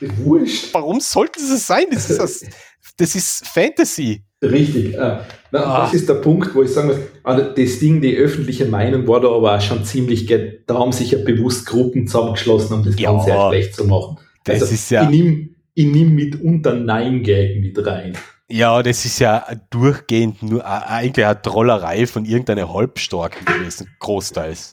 Wurscht. 0.00 0.74
warum 0.74 1.00
sollten 1.00 1.40
sie 1.40 1.54
es 1.54 1.66
sein? 1.66 1.84
Das 1.92 2.10
ist, 2.10 2.18
das, 2.18 2.44
das 2.96 3.14
ist 3.14 3.46
Fantasy. 3.46 4.22
Richtig. 4.42 4.94
Äh, 4.94 5.18
na, 5.52 5.58
Ah. 5.64 5.82
Das 5.84 5.94
ist 5.94 6.08
der 6.08 6.14
Punkt, 6.14 6.54
wo 6.54 6.62
ich 6.62 6.70
sagen 6.70 6.88
muss, 6.88 6.96
also 7.22 7.44
das 7.44 7.78
Ding, 7.78 8.00
die 8.00 8.16
öffentliche 8.16 8.64
Meinung 8.66 9.06
war 9.06 9.20
da 9.20 9.28
aber 9.28 9.56
auch 9.56 9.60
schon 9.60 9.84
ziemlich, 9.84 10.26
da 10.66 10.74
haben 10.74 10.92
sich 10.92 11.10
ja 11.10 11.18
bewusst 11.18 11.66
Gruppen 11.66 12.06
zusammengeschlossen, 12.06 12.74
um 12.78 12.84
das 12.84 12.98
Ja. 12.98 13.10
Ganze 13.12 13.32
schlecht 13.48 13.74
zu 13.74 13.84
machen. 13.84 14.18
Das 14.44 14.62
Also, 14.62 14.74
ist 14.74 14.90
ja, 14.90 15.02
Ich 15.02 15.10
nehme 15.10 15.48
nehm 15.76 16.14
mitunter 16.14 16.74
Nein-Gag 16.74 17.60
mit 17.60 17.84
rein. 17.86 18.16
ja, 18.48 18.82
das 18.82 19.04
ist 19.04 19.18
ja 19.18 19.44
durchgehend 19.70 20.42
nur 20.42 20.64
eigentlich 20.66 21.26
eine 21.26 21.40
Trollerei 21.42 22.06
von 22.06 22.24
irgendeiner 22.24 22.72
Halbstarken 22.72 23.44
gewesen, 23.44 23.88
großteils. 23.98 24.72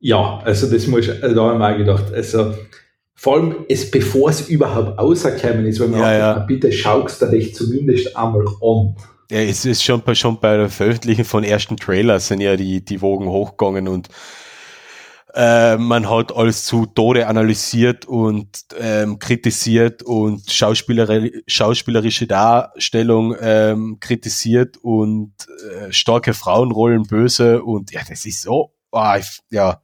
Ja, 0.00 0.40
also 0.44 0.70
das 0.70 0.86
muss 0.86 1.08
ich, 1.08 1.20
da 1.20 1.28
habe 1.28 1.34
ich 1.56 1.62
auch 1.62 1.78
gedacht, 1.78 2.12
also 2.12 2.54
vor 3.22 3.36
allem 3.36 3.64
es, 3.68 3.88
bevor 3.88 4.30
es 4.30 4.48
überhaupt 4.48 4.98
rausgekommen 4.98 5.64
ist, 5.66 5.78
weil 5.78 5.86
man 5.86 6.00
Ja, 6.00 6.12
ja. 6.12 6.38
bitte 6.40 6.72
schaust 6.72 7.22
du 7.22 7.26
dich 7.26 7.54
zumindest 7.54 8.16
einmal 8.16 8.44
an. 8.60 8.96
Ja, 9.30 9.38
es 9.38 9.64
ist 9.64 9.84
schon 9.84 10.02
bei, 10.02 10.16
schon 10.16 10.40
bei 10.40 10.56
der 10.56 10.68
Veröffentlichung 10.68 11.24
von 11.24 11.44
ersten 11.44 11.76
Trailers 11.76 12.26
sind 12.26 12.40
ja 12.40 12.56
die, 12.56 12.84
die 12.84 13.00
Wogen 13.00 13.28
hochgegangen 13.28 13.86
und 13.86 14.08
äh, 15.34 15.76
man 15.76 16.10
hat 16.10 16.34
alles 16.34 16.64
zu 16.64 16.84
Tode 16.84 17.28
analysiert 17.28 18.06
und 18.06 18.48
ähm, 18.76 19.20
kritisiert 19.20 20.02
und 20.02 20.50
schauspielere, 20.50 21.30
schauspielerische 21.46 22.26
Darstellung 22.26 23.36
ähm, 23.40 23.98
kritisiert 24.00 24.78
und 24.78 25.32
äh, 25.70 25.92
starke 25.92 26.34
Frauenrollen 26.34 27.04
böse 27.04 27.62
und 27.62 27.92
ja, 27.92 28.00
das 28.08 28.26
ist 28.26 28.42
so, 28.42 28.74
ah, 28.90 29.16
ich, 29.16 29.38
ja, 29.48 29.80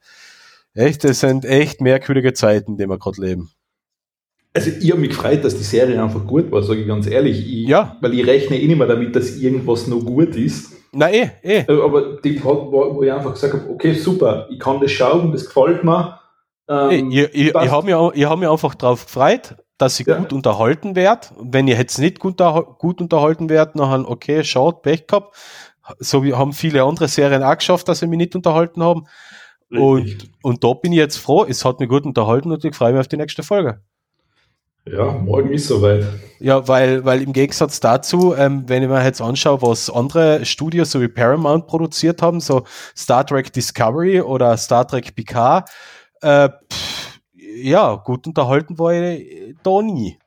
echt, 0.78 1.04
das 1.04 1.20
sind 1.20 1.44
echt 1.44 1.80
merkwürdige 1.80 2.32
Zeiten, 2.32 2.72
in 2.72 2.78
denen 2.78 2.90
wir 2.90 2.98
gerade 2.98 3.20
leben. 3.20 3.50
Also 4.54 4.70
ich 4.80 4.90
habe 4.90 5.00
mich 5.00 5.10
gefreut, 5.10 5.44
dass 5.44 5.56
die 5.56 5.62
Serie 5.62 6.02
einfach 6.02 6.26
gut 6.26 6.50
war, 6.50 6.62
sage 6.62 6.80
ich 6.80 6.86
ganz 6.86 7.06
ehrlich. 7.06 7.38
Ich, 7.40 7.68
Ja. 7.68 7.96
Weil 8.00 8.14
ich 8.14 8.26
rechne 8.26 8.58
eh 8.58 8.66
nicht 8.66 8.78
mehr 8.78 8.86
damit, 8.86 9.14
dass 9.14 9.36
irgendwas 9.36 9.86
noch 9.86 10.00
gut 10.00 10.34
ist. 10.36 10.72
Na 10.92 11.10
eh, 11.10 11.30
eh. 11.42 11.64
Äh, 11.68 11.82
Aber 11.82 12.16
die 12.16 12.38
hat, 12.38 12.44
wo 12.44 13.02
ich 13.02 13.12
einfach 13.12 13.34
gesagt 13.34 13.54
habe, 13.54 13.68
okay, 13.70 13.92
super, 13.92 14.46
ich 14.50 14.58
kann 14.58 14.80
das 14.80 14.90
schauen, 14.90 15.32
das 15.32 15.44
gefällt 15.44 15.84
mir. 15.84 16.18
Ähm, 16.68 17.10
ich, 17.10 17.28
ich, 17.34 17.48
ich 17.48 17.54
habe 17.54 17.84
mich, 17.84 17.94
ich 18.20 18.24
hab 18.24 18.38
mich 18.38 18.48
einfach 18.48 18.74
drauf 18.74 19.04
gefreut, 19.04 19.56
dass 19.76 20.00
ich 20.00 20.06
Ja. 20.06 20.18
gut 20.18 20.32
unterhalten 20.32 20.96
werde. 20.96 21.28
Wenn 21.38 21.68
ihr 21.68 21.76
jetzt 21.76 21.98
nicht 21.98 22.18
gut, 22.18 22.38
gut 22.78 23.00
unterhalten 23.00 23.48
werdet, 23.50 23.76
nachher, 23.76 24.08
okay, 24.08 24.42
schaut, 24.44 24.82
Pech 24.82 25.06
gehabt. 25.06 25.36
So 25.98 26.24
haben 26.36 26.52
viele 26.52 26.82
andere 26.82 27.08
Serien 27.08 27.42
auch 27.42 27.56
geschafft, 27.56 27.88
dass 27.88 28.00
sie 28.00 28.06
mich 28.06 28.18
nicht 28.18 28.34
unterhalten 28.34 28.82
haben. 28.82 29.06
Und, 29.70 30.30
und 30.42 30.64
da 30.64 30.72
bin 30.72 30.92
ich 30.92 30.98
jetzt 30.98 31.18
froh, 31.18 31.44
es 31.44 31.64
hat 31.64 31.80
mich 31.80 31.88
gut 31.88 32.04
unterhalten 32.04 32.50
und 32.50 32.64
ich 32.64 32.74
freue 32.74 32.92
mich 32.92 33.00
auf 33.00 33.08
die 33.08 33.18
nächste 33.18 33.42
Folge. 33.42 33.80
ja, 34.86 35.12
morgen 35.12 35.52
ist 35.52 35.68
soweit. 35.68 36.06
Ja, 36.40 36.66
weil, 36.66 37.04
weil 37.04 37.22
im 37.22 37.32
Gegensatz 37.32 37.78
dazu, 37.80 38.34
ähm, 38.34 38.64
wenn 38.66 38.82
ich 38.82 38.88
mir 38.88 39.04
jetzt 39.04 39.20
anschaue, 39.20 39.60
was 39.60 39.90
andere 39.90 40.44
Studios 40.46 40.90
so 40.90 41.00
wie 41.00 41.08
Paramount 41.08 41.66
produziert 41.66 42.22
haben, 42.22 42.40
so 42.40 42.64
Star 42.96 43.26
Trek 43.26 43.52
Discovery 43.52 44.22
oder 44.22 44.56
Star 44.56 44.86
Trek 44.86 45.14
Picard, 45.14 45.68
äh, 46.22 46.48
pff, 46.48 47.20
ja, 47.62 47.96
gut 47.96 48.26
unterhalten 48.26 48.78
war 48.78 48.92
ich 48.92 49.56
da 49.62 49.82
nie. 49.82 50.18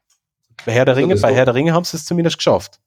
Bei 0.66 0.74
Herr 0.74 0.86
der 0.86 0.96
Ringe, 0.96 1.16
das 1.16 1.22
bei 1.22 1.34
Herr 1.34 1.46
der 1.46 1.56
Ringe 1.56 1.74
haben 1.74 1.84
sie 1.84 1.98
es 1.98 2.06
zumindest 2.06 2.38
geschafft. 2.38 2.80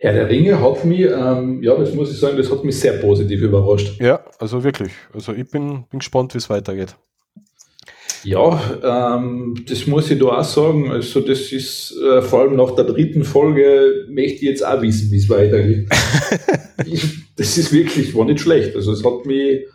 Herr 0.00 0.12
der 0.12 0.28
Ringe 0.28 0.60
hat 0.60 0.84
mich, 0.84 1.00
ähm, 1.00 1.60
ja, 1.62 1.74
das 1.76 1.92
muss 1.92 2.10
ich 2.10 2.18
sagen, 2.18 2.36
das 2.36 2.50
hat 2.50 2.62
mich 2.64 2.78
sehr 2.78 2.94
positiv 2.94 3.42
überrascht. 3.42 4.00
Ja, 4.00 4.20
also 4.38 4.62
wirklich. 4.62 4.92
Also 5.12 5.32
ich 5.32 5.50
bin, 5.50 5.84
bin 5.90 5.98
gespannt, 5.98 6.34
wie 6.34 6.38
es 6.38 6.48
weitergeht. 6.48 6.94
Ja, 8.24 9.16
ähm, 9.16 9.64
das 9.68 9.86
muss 9.86 10.10
ich 10.10 10.18
da 10.18 10.26
auch 10.26 10.44
sagen. 10.44 10.90
Also, 10.90 11.20
das 11.20 11.52
ist 11.52 11.96
äh, 12.00 12.22
vor 12.22 12.40
allem 12.40 12.56
nach 12.56 12.74
der 12.74 12.84
dritten 12.84 13.24
Folge 13.24 14.06
möchte 14.08 14.36
ich 14.36 14.42
jetzt 14.42 14.66
auch 14.66 14.82
wissen, 14.82 15.10
wie 15.10 15.18
es 15.18 15.28
weitergeht. 15.28 15.88
das 17.36 17.58
ist 17.58 17.72
wirklich, 17.72 18.14
war 18.14 18.24
nicht 18.24 18.40
schlecht. 18.40 18.74
Also, 18.74 18.92
es 18.92 19.04
hat 19.04 19.24
mich. 19.24 19.66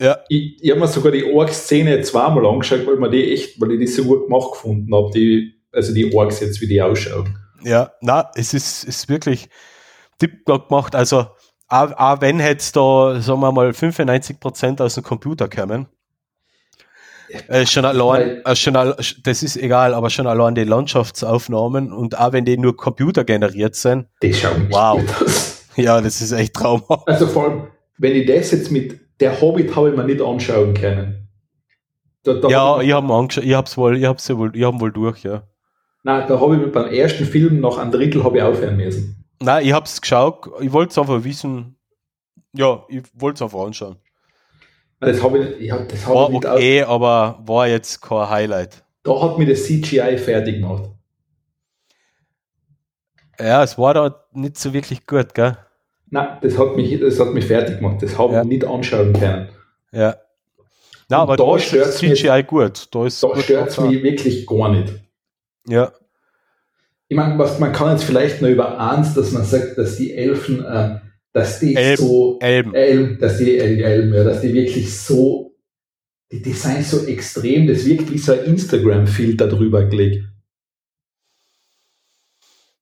Ja. 0.00 0.18
Ich, 0.28 0.62
ich 0.62 0.70
habe 0.70 0.80
mir 0.80 0.88
sogar 0.88 1.12
die 1.12 1.24
Ork-Szene 1.24 2.00
zweimal 2.02 2.46
angeschaut, 2.46 2.86
weil 2.86 2.96
man 2.96 3.12
die 3.12 3.32
echt, 3.32 3.60
weil 3.60 3.72
ich 3.72 3.80
die 3.80 3.86
so 3.86 4.04
gut 4.04 4.24
gemacht 4.24 4.52
gefunden 4.52 4.92
habe, 4.94 5.10
die, 5.14 5.54
also 5.70 5.94
die 5.94 6.12
Orks 6.12 6.40
jetzt, 6.40 6.60
wie 6.60 6.66
die 6.66 6.82
ausschauen. 6.82 7.38
Ja, 7.64 7.92
na, 8.00 8.30
es 8.34 8.54
ist, 8.54 8.84
ist 8.84 9.08
wirklich 9.08 9.48
tipptopp 10.18 10.68
gemacht. 10.68 10.94
Also, 10.94 11.26
auch, 11.68 11.92
auch 11.92 12.20
wenn 12.20 12.38
jetzt 12.40 12.76
da, 12.76 13.20
sagen 13.20 13.40
wir 13.40 13.52
mal, 13.52 13.70
95% 13.72 14.80
aus 14.82 14.94
dem 14.94 15.02
Computer 15.04 15.48
kommen, 15.48 15.86
äh, 17.48 17.66
schon 17.66 17.84
allein, 17.84 18.42
äh, 18.44 18.54
schon, 18.54 18.76
al- 18.76 18.96
das 19.24 19.42
ist 19.42 19.56
egal, 19.56 19.94
aber 19.94 20.10
schon 20.10 20.26
allein 20.26 20.54
die 20.54 20.64
Landschaftsaufnahmen 20.64 21.92
und 21.92 22.18
auch 22.18 22.32
wenn 22.32 22.44
die 22.44 22.56
nur 22.58 22.76
Computer 22.76 23.24
generiert 23.24 23.74
sind, 23.74 24.06
Das 24.20 24.38
schaut 24.38 24.56
echt 24.58 24.70
Wow. 24.70 25.62
ja, 25.76 26.00
das 26.00 26.20
ist 26.20 26.32
echt 26.32 26.54
traumhaft. 26.54 27.08
Also 27.08 27.26
vor 27.26 27.44
allem, 27.44 27.66
wenn 27.98 28.14
ich 28.14 28.26
das 28.26 28.50
jetzt 28.52 28.70
mit 28.70 29.00
der 29.20 29.40
Hobbit 29.40 29.74
habe 29.74 29.90
ich 29.90 29.96
mir 29.96 30.04
nicht 30.04 30.20
anschauen 30.20 30.74
können. 30.74 31.28
Da, 32.24 32.34
da 32.34 32.48
Ja, 32.48 32.80
ich, 32.80 32.88
ich 32.88 32.92
habe 32.92 33.12
angeschaut, 33.12 33.44
ich 33.44 33.54
hab's 33.54 33.76
wohl, 33.76 33.96
ich 33.96 34.04
hab's 34.04 34.28
wohl, 34.30 34.54
ich 34.54 34.64
hab 34.64 34.80
wohl 34.80 34.92
durch, 34.92 35.22
ja. 35.24 35.42
Nein, 36.04 36.24
da 36.28 36.40
habe 36.40 36.56
ich 36.56 36.72
beim 36.72 36.86
ersten 36.92 37.24
Film 37.24 37.60
nach 37.60 37.78
einem 37.78 37.90
Drittel 37.90 38.22
habe 38.22 38.36
ich 38.38 38.42
aufhören 38.44 38.76
müssen. 38.76 39.24
Nein, 39.42 39.66
ich 39.66 39.72
hab's 39.72 40.00
geschaut, 40.00 40.48
ich 40.60 40.72
wollte 40.72 40.92
es 40.92 40.98
einfach 40.98 41.24
wissen, 41.24 41.76
ja, 42.52 42.84
ich 42.88 43.02
wollte 43.14 43.36
es 43.38 43.42
einfach 43.42 43.60
anschauen. 43.66 43.96
Das 45.00 45.20
habe 45.22 45.38
ich, 45.38 45.60
ich 45.66 45.70
hab, 45.72 45.86
das 45.88 46.06
habe 46.06 46.14
War 46.14 46.30
ich 46.30 46.36
okay, 46.36 46.82
aber 46.84 47.40
war 47.44 47.66
jetzt 47.68 48.00
kein 48.00 48.30
Highlight. 48.30 48.84
Da 49.02 49.20
hat 49.20 49.36
mir 49.38 49.46
das 49.46 49.64
CGI 49.64 50.16
fertig 50.16 50.60
gemacht. 50.60 50.88
Ja, 53.38 53.62
es 53.64 53.76
war 53.76 53.92
da 53.94 54.24
nicht 54.32 54.56
so 54.58 54.72
wirklich 54.72 55.06
gut, 55.06 55.34
gell? 55.34 55.56
Nein, 56.10 56.38
das 56.40 56.56
hat 56.56 56.76
mich, 56.76 56.98
das 57.00 57.18
hat 57.18 57.34
mich 57.34 57.44
fertig 57.44 57.78
gemacht. 57.78 58.00
Das 58.02 58.16
habe 58.16 58.34
Ja. 58.34 58.42
ich 58.42 58.46
nicht 58.48 58.64
anschauen 58.64 59.12
können. 59.12 59.48
Ja. 59.92 60.16
Na, 61.08 61.18
aber 61.18 61.36
da 61.36 61.44
da 61.44 61.54
mich- 61.54 61.66
CGI 61.66 62.44
gut. 62.46 62.88
Da 62.94 63.02
Da 63.02 63.10
stört 63.10 63.68
es 63.68 63.80
mich 63.80 64.02
wirklich 64.02 64.46
gar 64.46 64.70
nicht. 64.70 64.94
Ja. 65.66 65.92
Ich 67.08 67.16
meine, 67.16 67.38
was 67.38 67.58
man 67.58 67.72
kann 67.72 67.92
jetzt 67.92 68.04
vielleicht 68.04 68.40
nur 68.42 68.50
über 68.50 68.78
eins, 68.78 69.14
dass 69.14 69.32
man 69.32 69.44
sagt, 69.44 69.76
dass 69.78 69.96
die 69.96 70.12
Elfen, 70.14 70.64
äh, 70.64 70.98
dass 71.32 71.60
die 71.60 71.74
Elben. 71.76 72.02
so 72.02 72.38
Elben. 72.40 72.74
Elben, 72.74 73.18
dass 73.18 73.38
die 73.38 73.58
El- 73.58 73.80
Elben, 73.82 74.14
ja, 74.14 74.24
dass 74.24 74.40
die 74.40 74.52
wirklich 74.54 74.96
so, 74.98 75.54
die 76.32 76.42
Designs 76.42 76.90
so 76.90 77.06
extrem, 77.06 77.66
das 77.66 77.84
wirkt 77.84 78.10
wie 78.10 78.18
so 78.18 78.32
ein 78.32 78.44
Instagram-Filter 78.44 79.48
drüber 79.48 79.84
gelegt. 79.84 80.24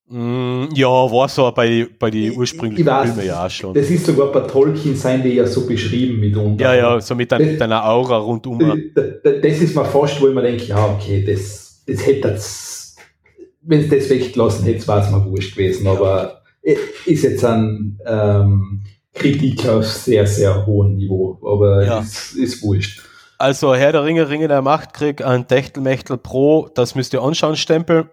Mm, 0.09 0.69
ja, 0.75 0.89
war 0.89 1.29
so 1.29 1.51
bei, 1.53 1.89
bei 1.99 2.11
den 2.11 2.33
ich 2.33 2.37
ursprünglichen 2.37 2.85
Filmen 2.85 3.27
ja 3.27 3.47
auch 3.47 3.51
schon. 3.51 3.73
Das 3.73 3.89
ist 3.89 4.05
sogar 4.05 4.31
bei 4.31 4.41
Tolkien 4.41 4.95
sein 4.95 5.23
die 5.23 5.31
ja 5.31 5.47
so 5.47 5.67
beschrieben 5.67 6.21
mitunter. 6.21 6.65
Ja, 6.65 6.75
ja, 6.75 7.01
so 7.01 7.15
mit, 7.15 7.33
ein, 7.33 7.53
mit 7.53 7.63
einer 7.63 7.83
Aura 7.85 8.19
rundum. 8.19 8.59
D- 8.59 8.93
d- 9.25 9.41
Das 9.41 9.61
ist 9.61 9.75
mal 9.75 9.85
fast, 9.85 10.21
wo 10.21 10.29
ich 10.29 10.35
mir 10.35 10.43
denke, 10.43 10.65
ja, 10.65 10.87
okay, 10.95 11.25
das, 11.25 11.62
das 11.87 12.07
hätte 12.07 12.39
wenn 13.65 13.81
es 13.81 13.89
das 13.91 14.11
weggelassen 14.11 14.65
hätte, 14.65 14.87
war 14.89 15.05
es 15.05 15.11
mir 15.11 15.25
wurscht 15.25 15.57
gewesen, 15.57 15.87
aber 15.87 16.43
ist 16.63 17.23
jetzt 17.23 17.45
ein 17.45 17.99
ähm, 18.07 18.83
Kritik 19.15 19.67
auf 19.69 19.87
sehr, 19.87 20.27
sehr 20.27 20.67
hohem 20.67 20.97
Niveau, 20.97 21.39
aber 21.45 21.85
Ja. 21.85 22.01
ist, 22.01 22.35
ist 22.35 22.63
wurscht. 22.63 23.03
Also 23.39 23.75
Herr 23.75 23.93
der 23.93 24.05
Ringe, 24.05 24.29
Ringe 24.29 24.49
der 24.49 24.63
Machtkrieg, 24.63 25.25
ein 25.25 25.47
Techtelmechtel 25.49 26.17
Pro, 26.17 26.69
das 26.75 26.95
müsst 26.95 27.13
ihr 27.13 27.23
anschauen, 27.23 27.57
Stempel. 27.57 28.09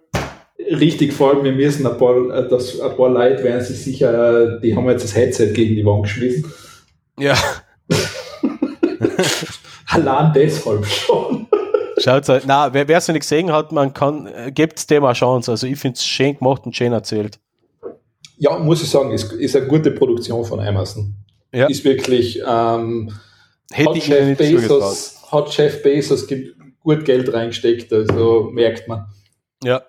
Richtig, 0.58 1.14
vor 1.14 1.34
allem, 1.34 1.44
wir 1.44 1.52
müssen 1.54 1.86
ein 1.88 1.98
paar, 1.98 2.16
äh, 2.32 2.50
das, 2.50 2.80
ein 2.80 2.96
paar 2.96 3.10
Leute 3.10 3.44
werden 3.44 3.64
sich 3.64 3.82
sicher, 3.82 4.58
äh, 4.58 4.62
die 4.62 4.76
haben 4.76 4.90
jetzt 4.90 5.04
das 5.04 5.16
Headset 5.16 5.54
gegen 5.54 5.76
die 5.76 5.86
Wand 5.86 6.04
geschmissen. 6.04 6.52
Ja, 7.18 7.36
Allein 9.88 10.34
deshalb 10.34 10.86
schon. 10.86 11.48
Schaut 12.00 12.30
euch. 12.30 12.44
Na, 12.46 12.74
wer 12.74 12.90
es 12.90 13.08
noch 13.08 13.14
nicht 13.14 13.22
gesehen 13.24 13.52
hat, 13.52 13.72
man 13.72 13.94
kann, 13.94 14.28
äh, 14.28 14.52
gebt 14.52 14.90
dem 14.90 15.04
eine 15.06 15.14
Chance. 15.14 15.52
Also 15.52 15.68
ich 15.68 15.80
finde 15.80 15.96
es 15.96 16.06
schön 16.06 16.38
gemacht 16.38 16.66
und 16.66 16.76
schön 16.76 16.94
erzählt. 16.94 17.40
Ja, 18.38 18.58
muss 18.58 18.82
ich 18.82 18.90
sagen, 18.90 19.12
ist, 19.12 19.32
ist 19.34 19.56
eine 19.56 19.68
gute 19.68 19.92
Produktion 19.92 20.46
von 20.46 20.60
Amazon. 20.60 21.14
Ja. 21.52 21.68
Ist 21.68 21.84
wirklich, 21.84 22.42
ähm, 22.48 23.12
Hätte 23.72 23.90
hat 23.90 24.02
zugetraut. 24.02 24.38
Bezos, 24.38 25.22
hat 25.32 25.58
Jeff 25.58 25.84
Bezos 25.84 26.28
gut 26.82 27.06
Geld 27.06 27.34
reingesteckt, 27.34 27.92
also 27.92 28.50
merkt 28.52 28.88
man. 28.88 29.06
Ja. 29.64 29.82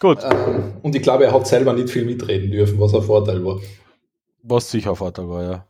Gut, 0.00 0.18
Ähm, 0.22 0.74
und 0.82 0.94
ich 0.94 1.02
glaube, 1.02 1.24
er 1.24 1.32
hat 1.32 1.46
selber 1.46 1.72
nicht 1.72 1.90
viel 1.90 2.04
mitreden 2.04 2.50
dürfen, 2.50 2.78
was 2.80 2.94
ein 2.94 3.02
Vorteil 3.02 3.44
war. 3.44 3.60
was 4.42 4.70
sicher 4.70 4.96
Vater 4.96 5.28
war, 5.28 5.42
ja. 5.42 5.66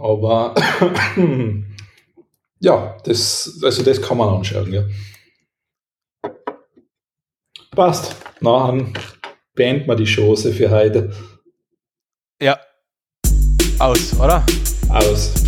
Aber 0.00 0.54
ja, 2.60 2.96
das, 3.04 3.60
also 3.62 3.82
das 3.82 4.00
kann 4.00 4.18
man 4.18 4.28
anschauen, 4.28 4.72
ja. 4.72 4.84
Passt. 7.70 8.16
Na, 8.40 8.68
dann 8.68 8.92
beenden 9.54 9.88
wir 9.88 9.96
die 9.96 10.04
Chance 10.04 10.52
für 10.52 10.70
heute. 10.70 11.12
Ja. 12.40 12.58
Aus, 13.78 14.14
oder? 14.18 14.44
Aus. 14.88 15.43